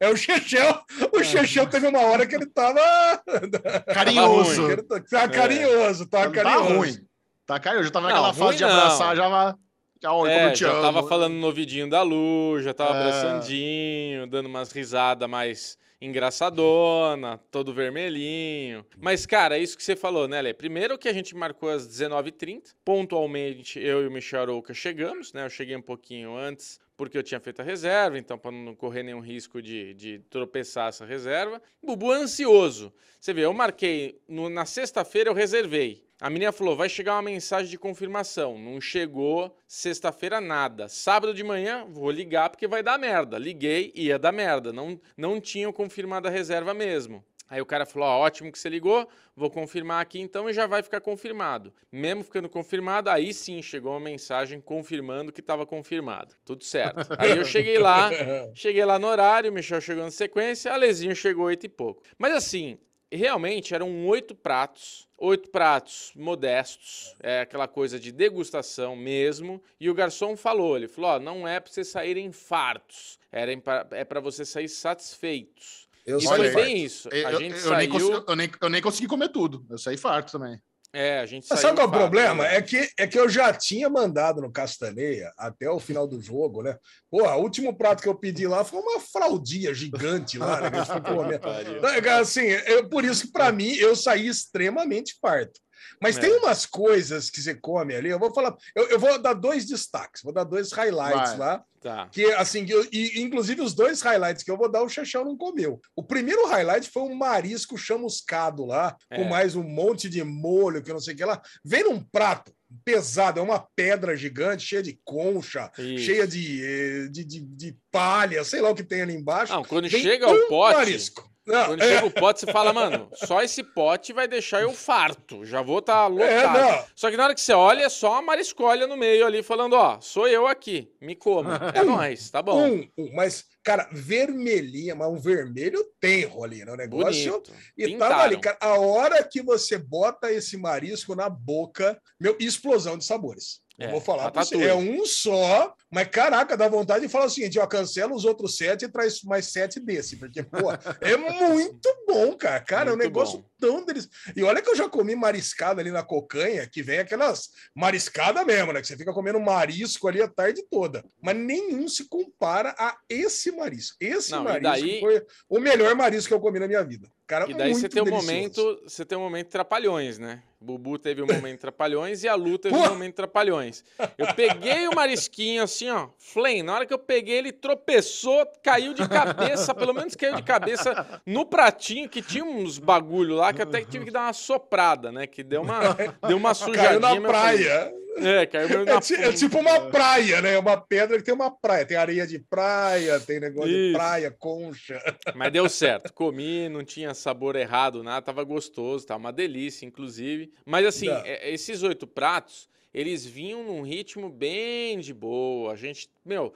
É 0.00 0.08
o 0.10 0.16
Chechel. 0.16 0.80
O 1.12 1.22
Chechel 1.24 1.66
teve 1.68 1.86
uma 1.86 2.00
hora 2.00 2.26
que 2.26 2.34
ele 2.34 2.46
tava. 2.46 2.80
Carinhoso. 3.92 4.66
que 4.66 4.72
ele 4.72 4.82
tá, 4.82 5.00
tá 5.00 5.28
carinhoso, 5.28 6.06
tá 6.06 6.24
Tá 6.24 6.30
carinhoso. 6.30 6.74
ruim. 6.74 7.06
Tá 7.46 7.60
carinhoso. 7.60 7.86
Já 7.88 7.92
tava 7.92 8.08
Não, 8.08 8.14
naquela 8.14 8.34
fase 8.34 8.58
de 8.58 8.64
não. 8.64 8.70
abraçar, 8.70 9.16
já 9.16 9.28
vai. 9.28 9.54
Já, 10.02 10.10
como 10.10 10.26
É, 10.26 10.54
já 10.54 10.70
amo. 10.70 10.82
tava 10.82 11.08
falando 11.08 11.34
no 11.34 11.46
ouvidinho 11.46 11.88
da 11.88 12.02
Lu, 12.02 12.60
já 12.60 12.74
tava 12.74 12.94
É. 12.94 13.00
abraçandinho, 13.00 14.26
dando 14.26 14.46
umas 14.46 14.70
risadas 14.72 15.28
mais 15.28 15.78
engraçadona, 16.04 17.38
todo 17.50 17.72
vermelhinho. 17.72 18.84
Mas, 19.00 19.26
cara, 19.26 19.56
é 19.56 19.60
isso 19.60 19.76
que 19.76 19.82
você 19.82 19.96
falou, 19.96 20.28
né, 20.28 20.40
Lê? 20.42 20.52
Primeiro 20.52 20.98
que 20.98 21.08
a 21.08 21.12
gente 21.12 21.34
marcou 21.34 21.68
às 21.70 21.88
19h30, 21.88 22.74
pontualmente 22.84 23.78
eu 23.78 24.02
e 24.02 24.06
o 24.06 24.10
Michel 24.10 24.42
Arouca 24.42 24.74
chegamos, 24.74 25.32
né? 25.32 25.44
Eu 25.44 25.50
cheguei 25.50 25.76
um 25.76 25.82
pouquinho 25.82 26.36
antes 26.36 26.78
porque 26.96 27.18
eu 27.18 27.22
tinha 27.22 27.40
feito 27.40 27.60
a 27.60 27.64
reserva, 27.64 28.18
então 28.18 28.38
para 28.38 28.50
não 28.52 28.74
correr 28.74 29.02
nenhum 29.02 29.20
risco 29.20 29.60
de, 29.60 29.94
de 29.94 30.18
tropeçar 30.30 30.88
essa 30.88 31.04
reserva. 31.04 31.60
Bubu 31.82 32.12
é 32.12 32.16
ansioso. 32.16 32.92
Você 33.20 33.32
vê, 33.32 33.42
eu 33.42 33.52
marquei, 33.52 34.20
no- 34.28 34.48
na 34.50 34.64
sexta-feira 34.66 35.30
eu 35.30 35.34
reservei. 35.34 36.04
A 36.20 36.30
menina 36.30 36.52
falou, 36.52 36.76
vai 36.76 36.88
chegar 36.88 37.14
uma 37.16 37.22
mensagem 37.22 37.68
de 37.70 37.76
confirmação. 37.78 38.56
Não 38.58 38.80
chegou 38.80 39.56
sexta-feira 39.66 40.40
nada. 40.40 40.88
Sábado 40.88 41.34
de 41.34 41.42
manhã, 41.42 41.84
vou 41.88 42.10
ligar 42.10 42.48
porque 42.50 42.68
vai 42.68 42.82
dar 42.82 42.98
merda. 42.98 43.36
Liguei, 43.36 43.92
ia 43.94 44.18
dar 44.18 44.30
merda. 44.32 44.72
Não, 44.72 44.98
não 45.16 45.40
tinham 45.40 45.72
confirmado 45.72 46.28
a 46.28 46.30
reserva 46.30 46.72
mesmo. 46.72 47.24
Aí 47.48 47.60
o 47.60 47.66
cara 47.66 47.84
falou, 47.84 48.08
ó, 48.08 48.20
ótimo 48.20 48.50
que 48.50 48.58
você 48.58 48.68
ligou, 48.68 49.08
vou 49.36 49.50
confirmar 49.50 50.00
aqui 50.00 50.18
então 50.18 50.48
e 50.48 50.52
já 50.52 50.66
vai 50.66 50.82
ficar 50.82 51.00
confirmado. 51.00 51.72
Mesmo 51.92 52.24
ficando 52.24 52.48
confirmado, 52.48 53.10
aí 53.10 53.34
sim 53.34 53.60
chegou 53.60 53.92
uma 53.92 54.00
mensagem 54.00 54.60
confirmando 54.60 55.32
que 55.32 55.40
estava 55.40 55.66
confirmado. 55.66 56.34
Tudo 56.44 56.64
certo. 56.64 57.06
Aí 57.18 57.36
eu 57.36 57.44
cheguei 57.44 57.78
lá, 57.78 58.10
cheguei 58.54 58.84
lá 58.84 58.98
no 58.98 59.06
horário, 59.06 59.50
o 59.50 59.54
Michel 59.54 59.80
chegou 59.80 60.04
na 60.04 60.10
sequência, 60.10 60.72
a 60.72 60.76
Lezinho 60.76 61.14
chegou 61.14 61.44
oito 61.46 61.66
e 61.66 61.68
pouco. 61.68 62.02
Mas 62.18 62.32
assim, 62.32 62.78
realmente 63.16 63.74
eram 63.74 64.06
oito 64.06 64.34
pratos, 64.34 65.08
oito 65.16 65.50
pratos 65.50 66.12
modestos, 66.16 67.14
é 67.22 67.40
aquela 67.40 67.68
coisa 67.68 67.98
de 67.98 68.10
degustação 68.10 68.96
mesmo. 68.96 69.62
E 69.78 69.88
o 69.88 69.94
garçom 69.94 70.36
falou, 70.36 70.76
ele 70.76 70.88
falou, 70.88 71.10
ó, 71.10 71.18
não 71.18 71.46
é 71.46 71.60
para 71.60 71.72
você 71.72 71.84
sair 71.84 72.16
em 72.16 72.32
fartos, 72.32 73.18
era 73.30 73.52
é 73.92 74.04
para 74.04 74.20
você 74.20 74.44
sair 74.44 74.68
satisfeitos. 74.68 75.83
Eu 76.06 76.18
E 76.18 76.22
foi 76.26 76.50
bem 76.50 76.84
isso. 76.84 77.08
Eu, 77.10 77.26
a 77.26 77.32
eu- 77.32 77.38
gente 77.40 77.54
eu 77.54 77.60
saiu... 77.60 77.76
nem 77.78 77.88
consegui, 77.88 78.24
eu, 78.28 78.36
nem, 78.36 78.50
eu 78.60 78.68
nem 78.68 78.82
consegui 78.82 79.06
comer 79.06 79.28
tudo. 79.30 79.66
Eu 79.70 79.78
saí 79.78 79.96
farto 79.96 80.32
também. 80.32 80.58
É, 80.92 81.18
a 81.18 81.26
gente 81.26 81.44
Mas 81.50 81.58
saiu 81.58 81.74
sabe 81.74 81.76
qual 81.76 81.86
é 81.86 81.88
o 81.88 81.92
problema? 81.92 82.46
É 82.46 82.62
que, 82.62 82.88
é 82.96 83.04
que 83.04 83.18
eu 83.18 83.28
já 83.28 83.52
tinha 83.52 83.90
mandado 83.90 84.40
no 84.40 84.52
Castaneia 84.52 85.32
até 85.36 85.68
o 85.68 85.80
final 85.80 86.06
do 86.06 86.20
jogo, 86.22 86.62
né? 86.62 86.78
Porra, 87.10 87.34
o 87.34 87.42
último 87.42 87.76
prato 87.76 88.00
que 88.00 88.08
eu 88.08 88.14
pedi 88.14 88.46
lá 88.46 88.64
foi 88.64 88.78
uma 88.78 89.00
fraldinha 89.00 89.74
gigante 89.74 90.38
lá, 90.38 90.60
né? 90.60 90.70
que 90.70 90.76
a 90.76 90.84
gente 90.84 90.92
foi 90.92 91.00
comer. 91.00 91.40
Então, 91.98 92.20
Assim, 92.20 92.46
é 92.46 92.80
por 92.84 93.04
isso 93.04 93.26
que 93.26 93.32
para 93.32 93.50
mim 93.50 93.74
eu 93.74 93.96
saí 93.96 94.28
extremamente 94.28 95.16
farto. 95.20 95.58
Mas 96.00 96.16
É. 96.16 96.20
tem 96.20 96.32
umas 96.38 96.66
coisas 96.66 97.30
que 97.30 97.40
você 97.40 97.54
come 97.54 97.94
ali, 97.94 98.08
eu 98.10 98.18
vou 98.18 98.32
falar, 98.32 98.56
eu, 98.74 98.88
eu 98.90 98.98
vou 98.98 99.18
dar 99.18 99.34
dois 99.34 99.64
destaques, 99.66 100.22
vou 100.22 100.32
dar 100.32 100.44
dois 100.44 100.72
highlights 100.72 101.30
Vai. 101.30 101.38
lá. 101.38 101.64
Tá. 101.80 102.08
Que 102.10 102.24
assim, 102.32 102.64
eu- 102.68 102.86
e, 102.90 103.20
inclusive 103.20 103.60
os 103.60 103.74
dois 103.74 104.00
highlights 104.00 104.42
que 104.42 104.50
eu 104.50 104.56
vou 104.56 104.70
dar, 104.70 104.82
o 104.82 104.88
Xaxão 104.88 105.22
não 105.24 105.36
comeu. 105.36 105.78
O 105.94 106.02
primeiro 106.02 106.46
highlight 106.46 106.88
foi 106.90 107.02
um 107.02 107.14
marisco 107.14 107.76
chamuscado 107.76 108.64
lá, 108.64 108.96
É. 109.10 109.16
com 109.18 109.24
mais 109.24 109.54
um 109.54 109.62
monte 109.62 110.08
de 110.08 110.24
molho, 110.24 110.82
que 110.82 110.90
eu 110.90 110.94
não 110.94 111.00
sei 111.00 111.12
o 111.12 111.16
que 111.16 111.24
lá. 111.24 111.42
Vem 111.64 111.84
num 111.84 112.00
prato 112.02 112.52
pesado, 112.84 113.38
é 113.38 113.42
uma 113.42 113.64
pedra 113.76 114.16
gigante, 114.16 114.66
cheia 114.66 114.82
de 114.82 114.98
concha, 115.04 115.70
Isso. 115.78 116.04
cheia 116.06 116.26
de, 116.26 116.64
eh, 116.64 117.08
de, 117.10 117.24
de, 117.24 117.40
de 117.40 117.76
palha, 117.92 118.42
sei 118.44 118.60
lá 118.60 118.70
o 118.70 118.74
que 118.74 118.82
tem 118.82 119.02
ali 119.02 119.14
embaixo. 119.14 119.52
Não, 119.52 119.62
quando 119.62 119.88
Vem 119.88 120.02
chega 120.02 120.26
ao 120.26 120.34
um 120.34 120.48
pote, 120.48 120.76
Marisco. 120.78 121.30
Não, 121.46 121.66
quando 121.66 121.82
é, 121.82 121.88
chega 121.88 122.06
o 122.06 122.10
pote, 122.10 122.40
você 122.40 122.50
fala, 122.50 122.72
mano, 122.72 123.08
só 123.14 123.42
esse 123.42 123.62
pote 123.62 124.12
vai 124.12 124.26
deixar 124.26 124.62
eu 124.62 124.72
farto. 124.72 125.44
Já 125.44 125.60
vou 125.60 125.80
estar 125.80 126.06
é, 126.06 126.08
lotado. 126.08 126.58
não. 126.58 126.84
Só 126.94 127.10
que 127.10 127.16
na 127.16 127.24
hora 127.24 127.34
que 127.34 127.40
você 127.40 127.52
olha, 127.52 127.84
é 127.84 127.88
só 127.88 128.12
uma 128.12 128.22
mariscolha 128.22 128.86
no 128.86 128.96
meio 128.96 129.26
ali, 129.26 129.42
falando, 129.42 129.74
ó, 129.74 130.00
sou 130.00 130.26
eu 130.26 130.46
aqui, 130.46 130.90
me 131.00 131.14
coma. 131.14 131.60
É 131.74 131.82
nóis, 131.82 132.30
tá 132.30 132.40
bom. 132.40 132.66
Um, 132.66 132.88
um, 132.96 133.14
mas, 133.14 133.44
cara, 133.62 133.88
vermelhinha, 133.92 134.94
mas 134.94 135.08
um 135.08 135.18
vermelho 135.18 135.84
tenro 136.00 136.42
ali, 136.42 136.64
né? 136.64 136.72
O 136.72 136.76
negócio. 136.76 137.32
Bonito. 137.32 137.52
E 137.76 137.86
Pintaram. 137.86 138.12
tava 138.12 138.22
ali, 138.24 138.40
cara. 138.40 138.56
A 138.60 138.78
hora 138.78 139.22
que 139.22 139.42
você 139.42 139.76
bota 139.76 140.32
esse 140.32 140.56
marisco 140.56 141.14
na 141.14 141.28
boca, 141.28 142.00
meu, 142.18 142.36
explosão 142.40 142.96
de 142.96 143.04
sabores. 143.04 143.60
Eu 143.76 143.88
É, 143.88 143.90
vou 143.90 144.00
falar 144.00 144.30
pra 144.30 144.44
você. 144.44 144.54
É 144.62 144.74
um 144.74 145.04
só, 145.04 145.74
mas 145.90 146.06
caraca, 146.08 146.56
dá 146.56 146.68
vontade 146.68 147.04
de 147.06 147.10
falar 147.12 147.24
o 147.26 147.30
seguinte: 147.30 147.58
ó, 147.58 147.66
cancela 147.66 148.14
os 148.14 148.24
outros 148.24 148.56
sete 148.56 148.84
e 148.84 148.88
traz 148.88 149.22
mais 149.24 149.46
sete 149.46 149.80
desse, 149.80 150.16
porque, 150.16 150.44
pô, 150.44 150.70
é 151.00 151.16
muito 151.16 151.88
bom, 152.06 152.36
cara. 152.36 152.60
Cara, 152.60 152.90
é 152.90 152.92
um 152.92 152.96
negócio 152.96 153.38
bom. 153.38 153.44
tão 153.58 153.84
delicioso. 153.84 154.14
E 154.36 154.44
olha 154.44 154.62
que 154.62 154.70
eu 154.70 154.76
já 154.76 154.88
comi 154.88 155.16
mariscada 155.16 155.80
ali 155.80 155.90
na 155.90 156.04
cocanha, 156.04 156.68
que 156.68 156.82
vem 156.82 157.00
aquelas 157.00 157.50
mariscada 157.74 158.44
mesmo, 158.44 158.72
né? 158.72 158.80
Que 158.80 158.86
você 158.86 158.96
fica 158.96 159.12
comendo 159.12 159.40
marisco 159.40 160.06
ali 160.06 160.22
a 160.22 160.28
tarde 160.28 160.62
toda. 160.70 161.04
Mas 161.20 161.36
nenhum 161.36 161.88
se 161.88 162.08
compara 162.08 162.74
a 162.78 162.96
esse 163.08 163.50
marisco. 163.50 163.96
Esse 164.00 164.30
Não, 164.30 164.44
marisco 164.44 164.62
daí- 164.70 165.00
foi 165.00 165.26
o 165.48 165.58
melhor 165.58 165.94
marisco 165.96 166.28
que 166.28 166.34
eu 166.34 166.40
comi 166.40 166.60
na 166.60 166.68
minha 166.68 166.84
vida. 166.84 167.08
Cara, 167.26 167.50
E 167.50 167.54
daí 167.54 167.72
você 167.72 167.88
tem 167.88 168.02
um 168.02 168.10
momento, 168.10 168.82
você 168.86 169.02
tem 169.02 169.16
um 169.16 169.22
momento 169.22 169.48
trapalhões, 169.48 170.18
né? 170.18 170.42
Bubu 170.60 170.98
teve 170.98 171.22
um 171.22 171.26
momento 171.32 171.60
trapalhões 171.60 172.22
e 172.22 172.28
a 172.28 172.34
Lu 172.34 172.58
teve 172.58 172.74
um 172.74 172.88
momento 172.88 173.14
trapalhões. 173.14 173.82
Eu 174.18 174.34
peguei 174.34 174.86
o 174.88 174.94
marisquinho 174.94 175.62
assim, 175.62 175.88
ó, 175.88 176.08
flame. 176.18 176.62
Na 176.62 176.74
hora 176.74 176.86
que 176.86 176.92
eu 176.92 176.98
peguei, 176.98 177.36
ele 177.36 177.50
tropeçou, 177.52 178.46
caiu 178.62 178.92
de 178.92 179.08
cabeça, 179.08 179.74
pelo 179.74 179.94
menos 179.94 180.14
caiu 180.14 180.36
de 180.36 180.42
cabeça 180.42 181.20
no 181.24 181.46
pratinho, 181.46 182.10
que 182.10 182.20
tinha 182.20 182.44
uns 182.44 182.78
bagulho 182.78 183.34
lá 183.34 183.54
que 183.54 183.62
até 183.62 183.82
tive 183.82 184.06
que 184.06 184.10
dar 184.10 184.24
uma 184.24 184.32
soprada, 184.34 185.10
né? 185.10 185.26
Que 185.26 185.42
deu 185.42 185.62
uma, 185.62 185.80
deu 186.28 186.36
uma 186.36 186.52
sujadinha. 186.52 186.88
Caiu 186.88 187.00
na 187.00 187.14
eu 187.14 187.22
falei, 187.22 187.64
praia. 187.64 188.03
É, 188.16 188.46
caiu 188.46 188.68
meio 188.68 188.82
É, 188.82 188.84
na 188.84 189.00
ti- 189.00 189.14
é 189.14 189.32
tipo 189.32 189.58
uma 189.58 189.90
praia, 189.90 190.40
né? 190.40 190.56
Uma 190.58 190.76
pedra 190.80 191.16
que 191.18 191.24
tem 191.24 191.34
uma 191.34 191.50
praia. 191.50 191.84
Tem 191.84 191.96
areia 191.96 192.26
de 192.26 192.38
praia, 192.38 193.18
tem 193.20 193.40
negócio 193.40 193.70
de 193.70 193.88
Isso. 193.88 193.92
praia, 193.96 194.30
concha. 194.30 195.02
Mas 195.34 195.52
deu 195.52 195.68
certo. 195.68 196.12
Comi, 196.12 196.68
não 196.68 196.84
tinha 196.84 197.12
sabor 197.14 197.56
errado, 197.56 198.02
nada, 198.02 198.24
tava 198.24 198.44
gostoso, 198.44 199.06
tá 199.06 199.16
uma 199.16 199.32
delícia, 199.32 199.84
inclusive. 199.84 200.52
Mas 200.64 200.86
assim, 200.86 201.06
Não. 201.08 201.16
é- 201.24 201.50
esses 201.50 201.82
oito 201.82 202.06
pratos, 202.06 202.68
eles 202.92 203.26
vinham 203.26 203.64
num 203.64 203.82
ritmo 203.82 204.30
bem 204.30 205.00
de 205.00 205.12
boa. 205.12 205.72
A 205.72 205.76
gente, 205.76 206.08
meu, 206.24 206.54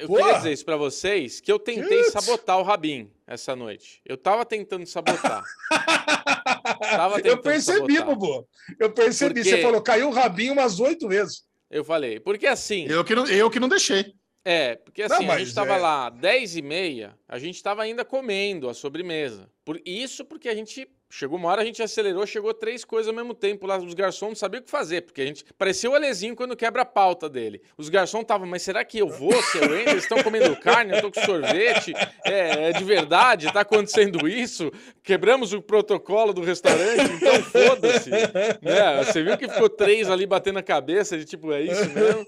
eu 0.00 0.08
Boa. 0.08 0.20
queria 0.20 0.36
dizer 0.38 0.52
isso 0.52 0.64
pra 0.64 0.76
vocês, 0.78 1.38
que 1.40 1.52
eu 1.52 1.58
tentei 1.58 2.04
sabotar 2.04 2.58
o 2.58 2.62
Rabin 2.62 3.10
essa 3.26 3.54
noite. 3.54 4.00
Eu 4.06 4.16
tava 4.16 4.46
tentando 4.46 4.86
sabotar. 4.86 5.42
Tava 6.78 7.20
Eu 7.20 7.38
percebi, 7.40 7.94
sabotar. 7.96 8.14
Bubu. 8.16 8.48
Eu 8.78 8.92
percebi. 8.92 9.34
Porque- 9.40 9.50
Você 9.50 9.62
falou, 9.62 9.80
caiu 9.82 10.08
o 10.08 10.12
rabinho 10.12 10.52
umas 10.52 10.78
oito 10.80 11.08
vezes. 11.08 11.44
Eu 11.70 11.84
falei, 11.84 12.20
porque 12.20 12.46
assim, 12.46 12.86
Eu 12.88 13.04
que 13.04 13.14
não, 13.14 13.26
eu 13.26 13.50
que 13.50 13.58
não 13.60 13.68
deixei. 13.68 14.14
É, 14.44 14.76
porque 14.76 15.06
Não, 15.08 15.16
assim, 15.16 15.24
a 15.24 15.28
mas 15.28 15.40
gente 15.40 15.54
tava 15.54 15.74
é- 15.74 15.78
lá 15.78 16.08
10 16.08 16.54
e 16.56 16.62
meia, 16.62 17.18
a 17.28 17.36
gente 17.38 17.60
tava 17.60 17.82
ainda 17.82 18.04
comendo 18.04 18.68
a 18.68 18.74
sobremesa. 18.74 19.50
Por 19.64 19.80
isso 19.84 20.24
porque 20.24 20.48
a 20.48 20.54
gente 20.54 20.88
chegou 21.08 21.38
uma 21.38 21.48
hora, 21.48 21.62
a 21.62 21.64
gente 21.64 21.82
acelerou, 21.82 22.26
chegou 22.26 22.52
três 22.52 22.84
coisas 22.84 23.08
ao 23.08 23.14
mesmo 23.14 23.34
tempo 23.34 23.66
lá, 23.66 23.78
os 23.78 23.94
garçons 23.94 24.28
não 24.30 24.34
sabiam 24.36 24.60
o 24.60 24.64
que 24.64 24.70
fazer, 24.70 25.02
porque 25.02 25.20
a 25.22 25.26
gente 25.26 25.44
parecia 25.56 25.90
o 25.90 25.94
Alezinho 25.94 26.34
quando 26.36 26.56
quebra 26.56 26.82
a 26.82 26.84
pauta 26.86 27.28
dele. 27.28 27.60
Os 27.76 27.88
garçons 27.88 28.22
estavam, 28.22 28.46
mas 28.46 28.62
será 28.62 28.84
que 28.84 28.98
eu 28.98 29.08
vou, 29.08 29.32
se 29.42 29.58
eu 29.58 29.64
entro? 29.78 29.90
Eles 29.90 30.02
estão 30.02 30.22
comendo 30.22 30.54
carne, 30.56 30.92
eu 30.92 31.00
tô 31.00 31.10
com 31.10 31.20
sorvete, 31.24 31.92
é, 32.24 32.70
é 32.70 32.72
de 32.72 32.84
verdade, 32.84 33.52
tá 33.52 33.60
acontecendo 33.60 34.28
isso? 34.28 34.70
Quebramos 35.02 35.52
o 35.52 35.62
protocolo 35.62 36.32
do 36.32 36.42
restaurante, 36.42 37.12
então 37.14 37.42
foda-se. 37.44 38.10
Né? 38.10 39.04
Você 39.04 39.22
viu 39.22 39.36
que 39.38 39.48
ficou 39.48 39.68
três 39.68 40.10
ali 40.10 40.26
batendo 40.26 40.58
a 40.58 40.62
cabeça, 40.62 41.16
de 41.16 41.24
tipo, 41.24 41.52
é 41.52 41.62
isso 41.62 41.88
mesmo? 41.90 42.26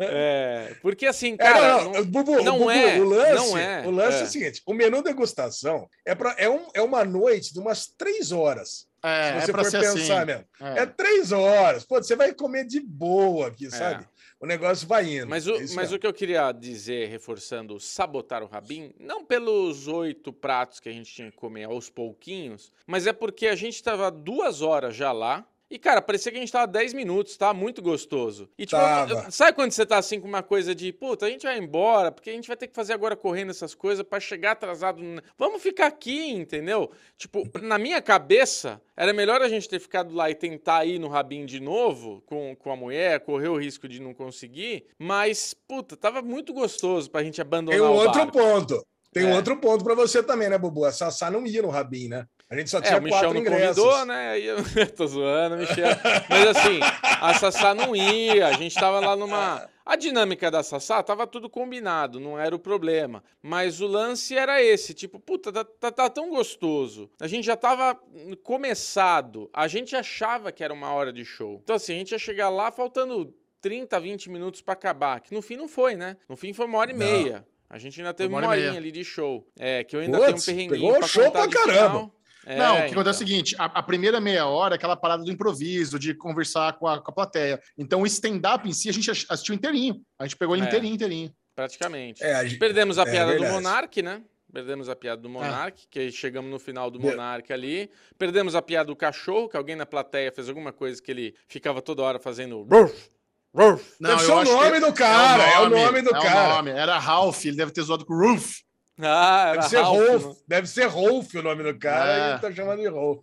É, 0.00 0.74
porque 0.82 1.06
assim, 1.06 1.34
É, 1.34 1.36
cara, 1.36 1.68
não, 1.76 1.84
não- 1.84 1.92
não, 1.92 2.04
Bubu, 2.04 2.42
não 2.42 2.58
Bubu, 2.58 2.70
é, 2.70 2.98
o 2.98 3.04
lance, 3.04 3.34
não 3.34 3.58
é, 3.58 3.86
o 3.86 3.90
lance 3.90 4.18
é. 4.18 4.20
é. 4.20 4.24
o 4.24 4.26
seguinte: 4.26 4.62
o 4.66 4.74
menu 4.74 5.02
degustação 5.02 5.88
é, 6.04 6.14
pra, 6.14 6.34
é, 6.38 6.48
um, 6.48 6.66
é 6.74 6.82
uma 6.82 7.04
noite 7.04 7.52
de 7.52 7.58
umas 7.60 7.86
três 7.86 8.07
horas. 8.32 8.86
É, 9.02 9.30
se 9.30 9.36
é 9.36 9.40
você 9.40 9.52
pra 9.52 9.64
for 9.64 9.70
pensar 9.70 9.88
assim. 9.88 10.26
mesmo. 10.26 10.44
É. 10.60 10.80
É 10.80 10.86
três 10.86 11.30
horas. 11.32 11.84
Pô, 11.84 12.02
você 12.02 12.16
vai 12.16 12.32
comer 12.34 12.64
de 12.64 12.80
boa 12.80 13.48
aqui, 13.48 13.70
sabe? 13.70 14.06
O 14.40 14.46
negócio 14.46 14.86
vai 14.86 15.16
indo. 15.18 15.28
Mas, 15.28 15.46
o, 15.46 15.54
É 15.54 15.60
mas 15.60 15.74
mesmo. 15.74 15.96
o 15.96 15.98
que 15.98 16.06
eu 16.06 16.12
queria 16.12 16.52
dizer, 16.52 17.08
reforçando, 17.08 17.78
sabotar 17.80 18.42
o 18.42 18.46
Rabin, 18.46 18.92
não 18.98 19.24
pelos 19.24 19.88
oito 19.88 20.32
pratos 20.32 20.78
que 20.78 20.88
a 20.88 20.92
gente 20.92 21.12
tinha 21.12 21.30
que 21.30 21.36
comer 21.36 21.64
aos 21.64 21.90
pouquinhos, 21.90 22.72
mas 22.86 23.06
é 23.06 23.12
porque 23.12 23.48
a 23.48 23.56
gente 23.56 23.82
tava 23.82 24.10
duas 24.10 24.62
horas 24.62 24.94
já 24.94 25.10
lá. 25.12 25.44
E, 25.70 25.78
cara, 25.78 26.00
parecia 26.00 26.32
que 26.32 26.38
a 26.38 26.40
gente 26.40 26.50
tava 26.50 26.66
10 26.66 26.94
minutos, 26.94 27.36
tá? 27.36 27.52
Muito 27.52 27.82
gostoso. 27.82 28.48
E, 28.58 28.64
tipo, 28.64 28.80
eu- 28.80 29.30
sabe 29.30 29.52
quando 29.54 29.70
você 29.70 29.84
tá 29.84 29.98
assim 29.98 30.18
com 30.18 30.26
uma 30.26 30.42
coisa 30.42 30.74
de, 30.74 30.90
puta, 30.94 31.26
a 31.26 31.28
gente 31.30 31.42
vai 31.42 31.58
embora, 31.58 32.10
porque 32.10 32.30
a 32.30 32.32
gente 32.32 32.48
vai 32.48 32.56
ter 32.56 32.68
que 32.68 32.74
fazer 32.74 32.94
agora 32.94 33.14
correndo 33.14 33.50
essas 33.50 33.74
coisas 33.74 34.02
pra 34.02 34.18
chegar 34.18 34.52
atrasado. 34.52 35.02
n- 35.02 35.20
Vamos 35.36 35.62
ficar 35.62 35.86
aqui, 35.88 36.30
entendeu? 36.30 36.90
Tipo, 37.18 37.46
na 37.60 37.78
minha 37.78 38.00
cabeça, 38.00 38.80
era 38.96 39.12
melhor 39.12 39.42
a 39.42 39.48
gente 39.48 39.68
ter 39.68 39.78
ficado 39.78 40.14
lá 40.14 40.30
e 40.30 40.34
tentar 40.34 40.86
ir 40.86 40.98
no 40.98 41.08
Rabin 41.08 41.44
de 41.44 41.60
novo 41.60 42.22
com, 42.24 42.56
com 42.56 42.72
a 42.72 42.76
mulher, 42.76 43.20
correr 43.20 43.48
o 43.48 43.58
risco 43.58 43.86
de 43.86 44.00
não 44.00 44.14
conseguir, 44.14 44.86
mas, 44.98 45.52
puta, 45.52 45.98
tava 45.98 46.22
muito 46.22 46.54
gostoso 46.54 47.10
pra 47.10 47.22
gente 47.22 47.42
abandonar 47.42 47.78
Tem 47.78 47.86
um 47.86 47.92
o 47.92 47.94
outro 47.96 48.12
barco. 48.24 48.32
ponto. 48.38 48.86
Tem 49.12 49.24
um 49.24 49.30
É. 49.30 49.36
outro 49.36 49.56
ponto 49.58 49.82
pra 49.84 49.94
você 49.94 50.22
também, 50.22 50.48
né, 50.48 50.56
Bubu? 50.58 50.84
A 50.84 50.92
Sassá 50.92 51.30
não 51.30 51.46
ia 51.46 51.60
no 51.62 51.68
Rabin, 51.68 52.08
né? 52.08 52.26
A 52.50 52.56
gente 52.56 52.70
só 52.70 52.78
É, 52.78 52.82
tinha 52.82 52.98
o 52.98 53.02
Michel 53.02 53.34
não 53.34 53.40
ingressos. 53.40 53.76
convidou, 53.84 54.06
né? 54.06 54.38
Eu 54.40 54.56
tô 54.96 55.06
zoando, 55.06 55.56
Michel. 55.58 55.88
Mas 56.30 56.46
assim, 56.56 56.80
a 57.02 57.34
Sassá 57.34 57.74
não 57.74 57.94
ia, 57.94 58.46
a 58.46 58.52
gente 58.52 58.74
tava 58.74 59.00
lá 59.00 59.14
numa. 59.14 59.68
A 59.84 59.96
dinâmica 59.96 60.50
da 60.50 60.62
Sassá 60.62 61.02
tava 61.02 61.26
tudo 61.26 61.48
combinado, 61.48 62.18
não 62.20 62.38
era 62.38 62.54
o 62.54 62.58
problema. 62.58 63.22
Mas 63.42 63.80
o 63.80 63.86
lance 63.86 64.36
era 64.36 64.62
esse, 64.62 64.92
tipo, 64.94 65.18
puta, 65.18 65.50
tá, 65.52 65.64
tá- 65.64 65.90
tá 65.90 66.10
tão 66.10 66.30
gostoso. 66.30 67.10
A 67.20 67.26
gente 67.26 67.44
já 67.44 67.56
tava 67.56 67.98
começado, 68.42 69.48
a 69.52 69.68
gente 69.68 69.94
achava 69.94 70.50
que 70.50 70.64
era 70.64 70.74
uma 70.74 70.92
hora 70.92 71.12
de 71.12 71.24
show. 71.24 71.60
Então 71.62 71.76
assim, 71.76 71.94
a 71.94 71.98
gente 71.98 72.12
ia 72.12 72.18
chegar 72.18 72.48
lá 72.48 72.70
faltando 72.72 73.32
30, 73.60 73.98
20 74.00 74.30
minutos 74.30 74.60
pra 74.60 74.72
acabar, 74.72 75.20
que 75.20 75.32
no 75.34 75.40
fim 75.40 75.56
não 75.56 75.68
foi, 75.68 75.94
né? 75.94 76.16
No 76.28 76.36
fim 76.36 76.52
foi 76.52 76.66
uma 76.66 76.78
hora 76.78 76.90
e 76.90 76.94
Não. 76.94 76.98
meia. 77.06 77.46
A 77.70 77.78
gente 77.78 78.00
ainda 78.00 78.12
teve 78.14 78.32
uma 78.34 78.48
horinha 78.48 78.72
ali 78.78 78.90
de 78.90 79.04
show. 79.04 79.46
É, 79.58 79.84
que 79.84 79.94
eu 79.94 80.00
ainda 80.00 80.18
tenho 80.18 80.36
um 80.36 80.40
perrenguinho 80.40 80.70
pegou 80.70 80.98
pra 80.98 81.06
show 81.06 81.30
pra 81.30 81.46
caramba. 81.48 81.72
final. 81.88 82.14
É, 82.48 82.56
não, 82.56 82.74
o 82.78 82.86
que 82.86 82.92
acontece 82.92 82.98
é 82.98 83.00
então. 83.00 83.10
o 83.12 83.14
seguinte: 83.14 83.56
a, 83.58 83.64
a 83.66 83.82
primeira 83.82 84.20
meia 84.20 84.46
hora 84.46 84.74
é 84.74 84.76
aquela 84.76 84.96
parada 84.96 85.22
do 85.22 85.30
improviso, 85.30 85.98
de 85.98 86.14
conversar 86.14 86.72
com 86.78 86.86
a, 86.86 87.00
com 87.00 87.10
a 87.10 87.14
plateia. 87.14 87.60
Então, 87.76 88.02
o 88.02 88.06
stand-up 88.06 88.68
em 88.68 88.72
si, 88.72 88.88
a 88.88 88.92
gente 88.92 89.10
assistiu 89.10 89.54
inteirinho. 89.54 90.00
A 90.18 90.24
gente 90.24 90.36
pegou 90.36 90.56
ele 90.56 90.64
É. 90.64 90.66
inteirinho, 90.68 90.94
inteirinho. 90.94 91.32
Praticamente. 91.54 92.22
É, 92.22 92.34
a 92.34 92.44
gente- 92.44 92.58
Perdemos 92.58 92.98
a 92.98 93.02
é 93.02 93.10
piada 93.10 93.36
do. 93.36 93.44
Monark, 93.44 94.00
né? 94.02 94.22
Perdemos 94.50 94.88
a 94.88 94.96
piada 94.96 95.20
do 95.20 95.28
Monark, 95.28 95.86
que 95.90 96.10
chegamos 96.10 96.50
no 96.50 96.58
final 96.58 96.90
do 96.90 96.98
Monark 96.98 97.52
ali. 97.52 97.90
Perdemos 98.16 98.54
a 98.54 98.62
piada 98.62 98.86
do 98.86 98.96
cachorro, 98.96 99.46
que 99.46 99.56
alguém 99.58 99.76
na 99.76 99.84
plateia 99.84 100.32
fez 100.32 100.48
alguma 100.48 100.72
coisa 100.72 101.02
que 101.02 101.10
ele 101.10 101.34
ficava 101.46 101.82
toda 101.82 102.02
hora 102.02 102.18
fazendo. 102.18 102.62
Ruf, 102.62 103.10
ruf. 103.54 103.92
Deve 104.00 104.22
ser 104.22 104.30
o 104.30 104.38
acho 104.38 104.50
nome 104.52 104.72
que 104.72 104.86
do 104.86 104.92
cara, 104.94 105.42
é 105.42 105.60
o 105.60 105.68
nome 105.68 106.00
do 106.00 106.14
é 106.14 106.18
o 106.18 106.22
cara. 106.22 106.54
nome. 106.56 106.70
Era 106.70 106.98
Ralph, 106.98 107.44
ele 107.44 107.56
deve 107.56 107.72
ter 107.72 107.82
zoado 107.82 108.06
com 108.06 108.14
o 108.14 108.18
Roof. 108.18 108.62
Ah, 109.00 109.52
Deve 109.54 109.68
ser 109.68 109.80
Ralph, 109.80 109.96
Rolf, 109.98 110.24
né? 110.24 110.34
deve 110.48 110.66
ser 110.68 110.86
Rolf 110.86 111.34
o 111.34 111.42
nome 111.42 111.62
do 111.62 111.78
cara, 111.78 112.18
e 112.18 112.30
ele 112.32 112.38
tá 112.40 112.52
chamando 112.52 112.80
de 112.80 112.88
Rolf. 112.88 113.20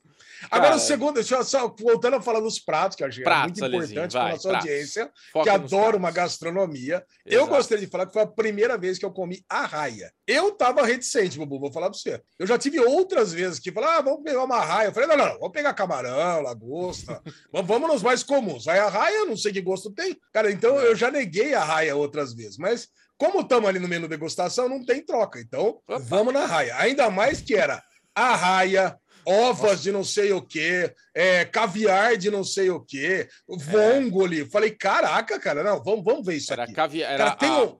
Agora, 0.51 0.71
Cara, 0.71 0.75
o 0.75 0.79
segundo, 0.79 1.15
deixa 1.15 1.35
eu 1.37 1.43
só 1.43 1.73
voltando 1.79 2.17
a 2.17 2.21
falar 2.21 2.39
dos 2.39 2.59
pratos, 2.59 2.95
que 2.95 3.03
eu 3.03 3.07
achei 3.07 3.23
Pratos, 3.23 3.59
muito 3.59 3.75
importante 3.75 4.11
para 4.11 4.21
vai, 4.21 4.31
nossa 4.33 4.49
pratos. 4.49 4.69
audiência, 4.69 5.11
foca 5.31 5.43
que 5.45 5.49
adora 5.49 5.97
uma 5.97 6.11
gastronomia. 6.11 7.03
Eu 7.25 7.41
Exato. 7.43 7.55
gostaria 7.55 7.85
de 7.85 7.91
falar 7.91 8.05
que 8.05 8.13
foi 8.13 8.21
a 8.21 8.27
primeira 8.27 8.77
vez 8.77 8.99
que 8.99 9.05
eu 9.05 9.11
comi 9.11 9.43
arraia. 9.49 10.11
Eu 10.27 10.51
tava 10.51 10.85
reticente, 10.85 11.37
Bubu, 11.37 11.59
vou 11.59 11.71
falar 11.71 11.89
pra 11.89 11.97
você. 11.97 12.21
Eu 12.37 12.45
já 12.45 12.57
tive 12.57 12.79
outras 12.79 13.33
vezes 13.33 13.59
que 13.59 13.71
falaram, 13.71 13.97
ah, 13.97 14.01
vamos 14.01 14.23
pegar 14.23 14.43
uma 14.43 14.57
arraia. 14.57 14.87
Eu 14.89 14.93
falei, 14.93 15.07
não, 15.09 15.17
não, 15.17 15.25
não, 15.25 15.39
vamos 15.39 15.51
pegar 15.53 15.73
camarão, 15.73 16.41
lagosta. 16.41 17.21
vamos, 17.51 17.89
nos 17.89 18.03
mais 18.03 18.21
comuns. 18.21 18.67
Aí 18.67 18.77
a 18.77 18.85
arraia, 18.85 19.15
eu 19.19 19.25
não 19.27 19.37
sei 19.37 19.51
que 19.51 19.61
gosto 19.61 19.91
tem. 19.91 20.15
Cara, 20.33 20.51
então 20.51 20.79
É. 20.79 20.87
eu 20.87 20.95
já 20.95 21.09
neguei 21.09 21.53
a 21.55 21.61
arraia 21.61 21.95
outras 21.95 22.33
vezes. 22.33 22.57
Mas 22.57 22.87
como 23.17 23.41
estamos 23.41 23.69
ali 23.69 23.79
no 23.79 23.87
menu 23.87 24.07
degustação, 24.07 24.67
não 24.69 24.83
tem 24.85 25.03
troca. 25.05 25.39
Então, 25.39 25.79
Opa. 25.87 25.99
vamos 25.99 26.33
na 26.33 26.41
arraia. 26.43 26.75
Ainda 26.77 27.09
mais 27.09 27.41
que 27.41 27.55
era 27.55 27.81
arraia, 28.13 28.97
ovas 29.25 29.81
de 29.81 29.91
não 29.91 30.03
sei 30.03 30.31
o 30.33 30.41
quê, 30.41 30.93
é, 31.13 31.45
caviar 31.45 32.15
de 32.17 32.29
não 32.29 32.43
sei 32.43 32.69
o 32.69 32.79
quê, 32.79 33.27
vongole. 33.47 34.45
Falei, 34.49 34.71
caraca, 34.71 35.39
cara, 35.39 35.63
não, 35.63 35.83
vamos, 35.83 36.03
vamos 36.03 36.25
ver 36.25 36.35
isso 36.35 36.51
Era 36.53 36.63
aqui. 36.63 36.73
caviar. 36.73 37.11
Era, 37.13 37.35
Cara, 37.35 37.51
a- 37.53 37.63
um- 37.63 37.79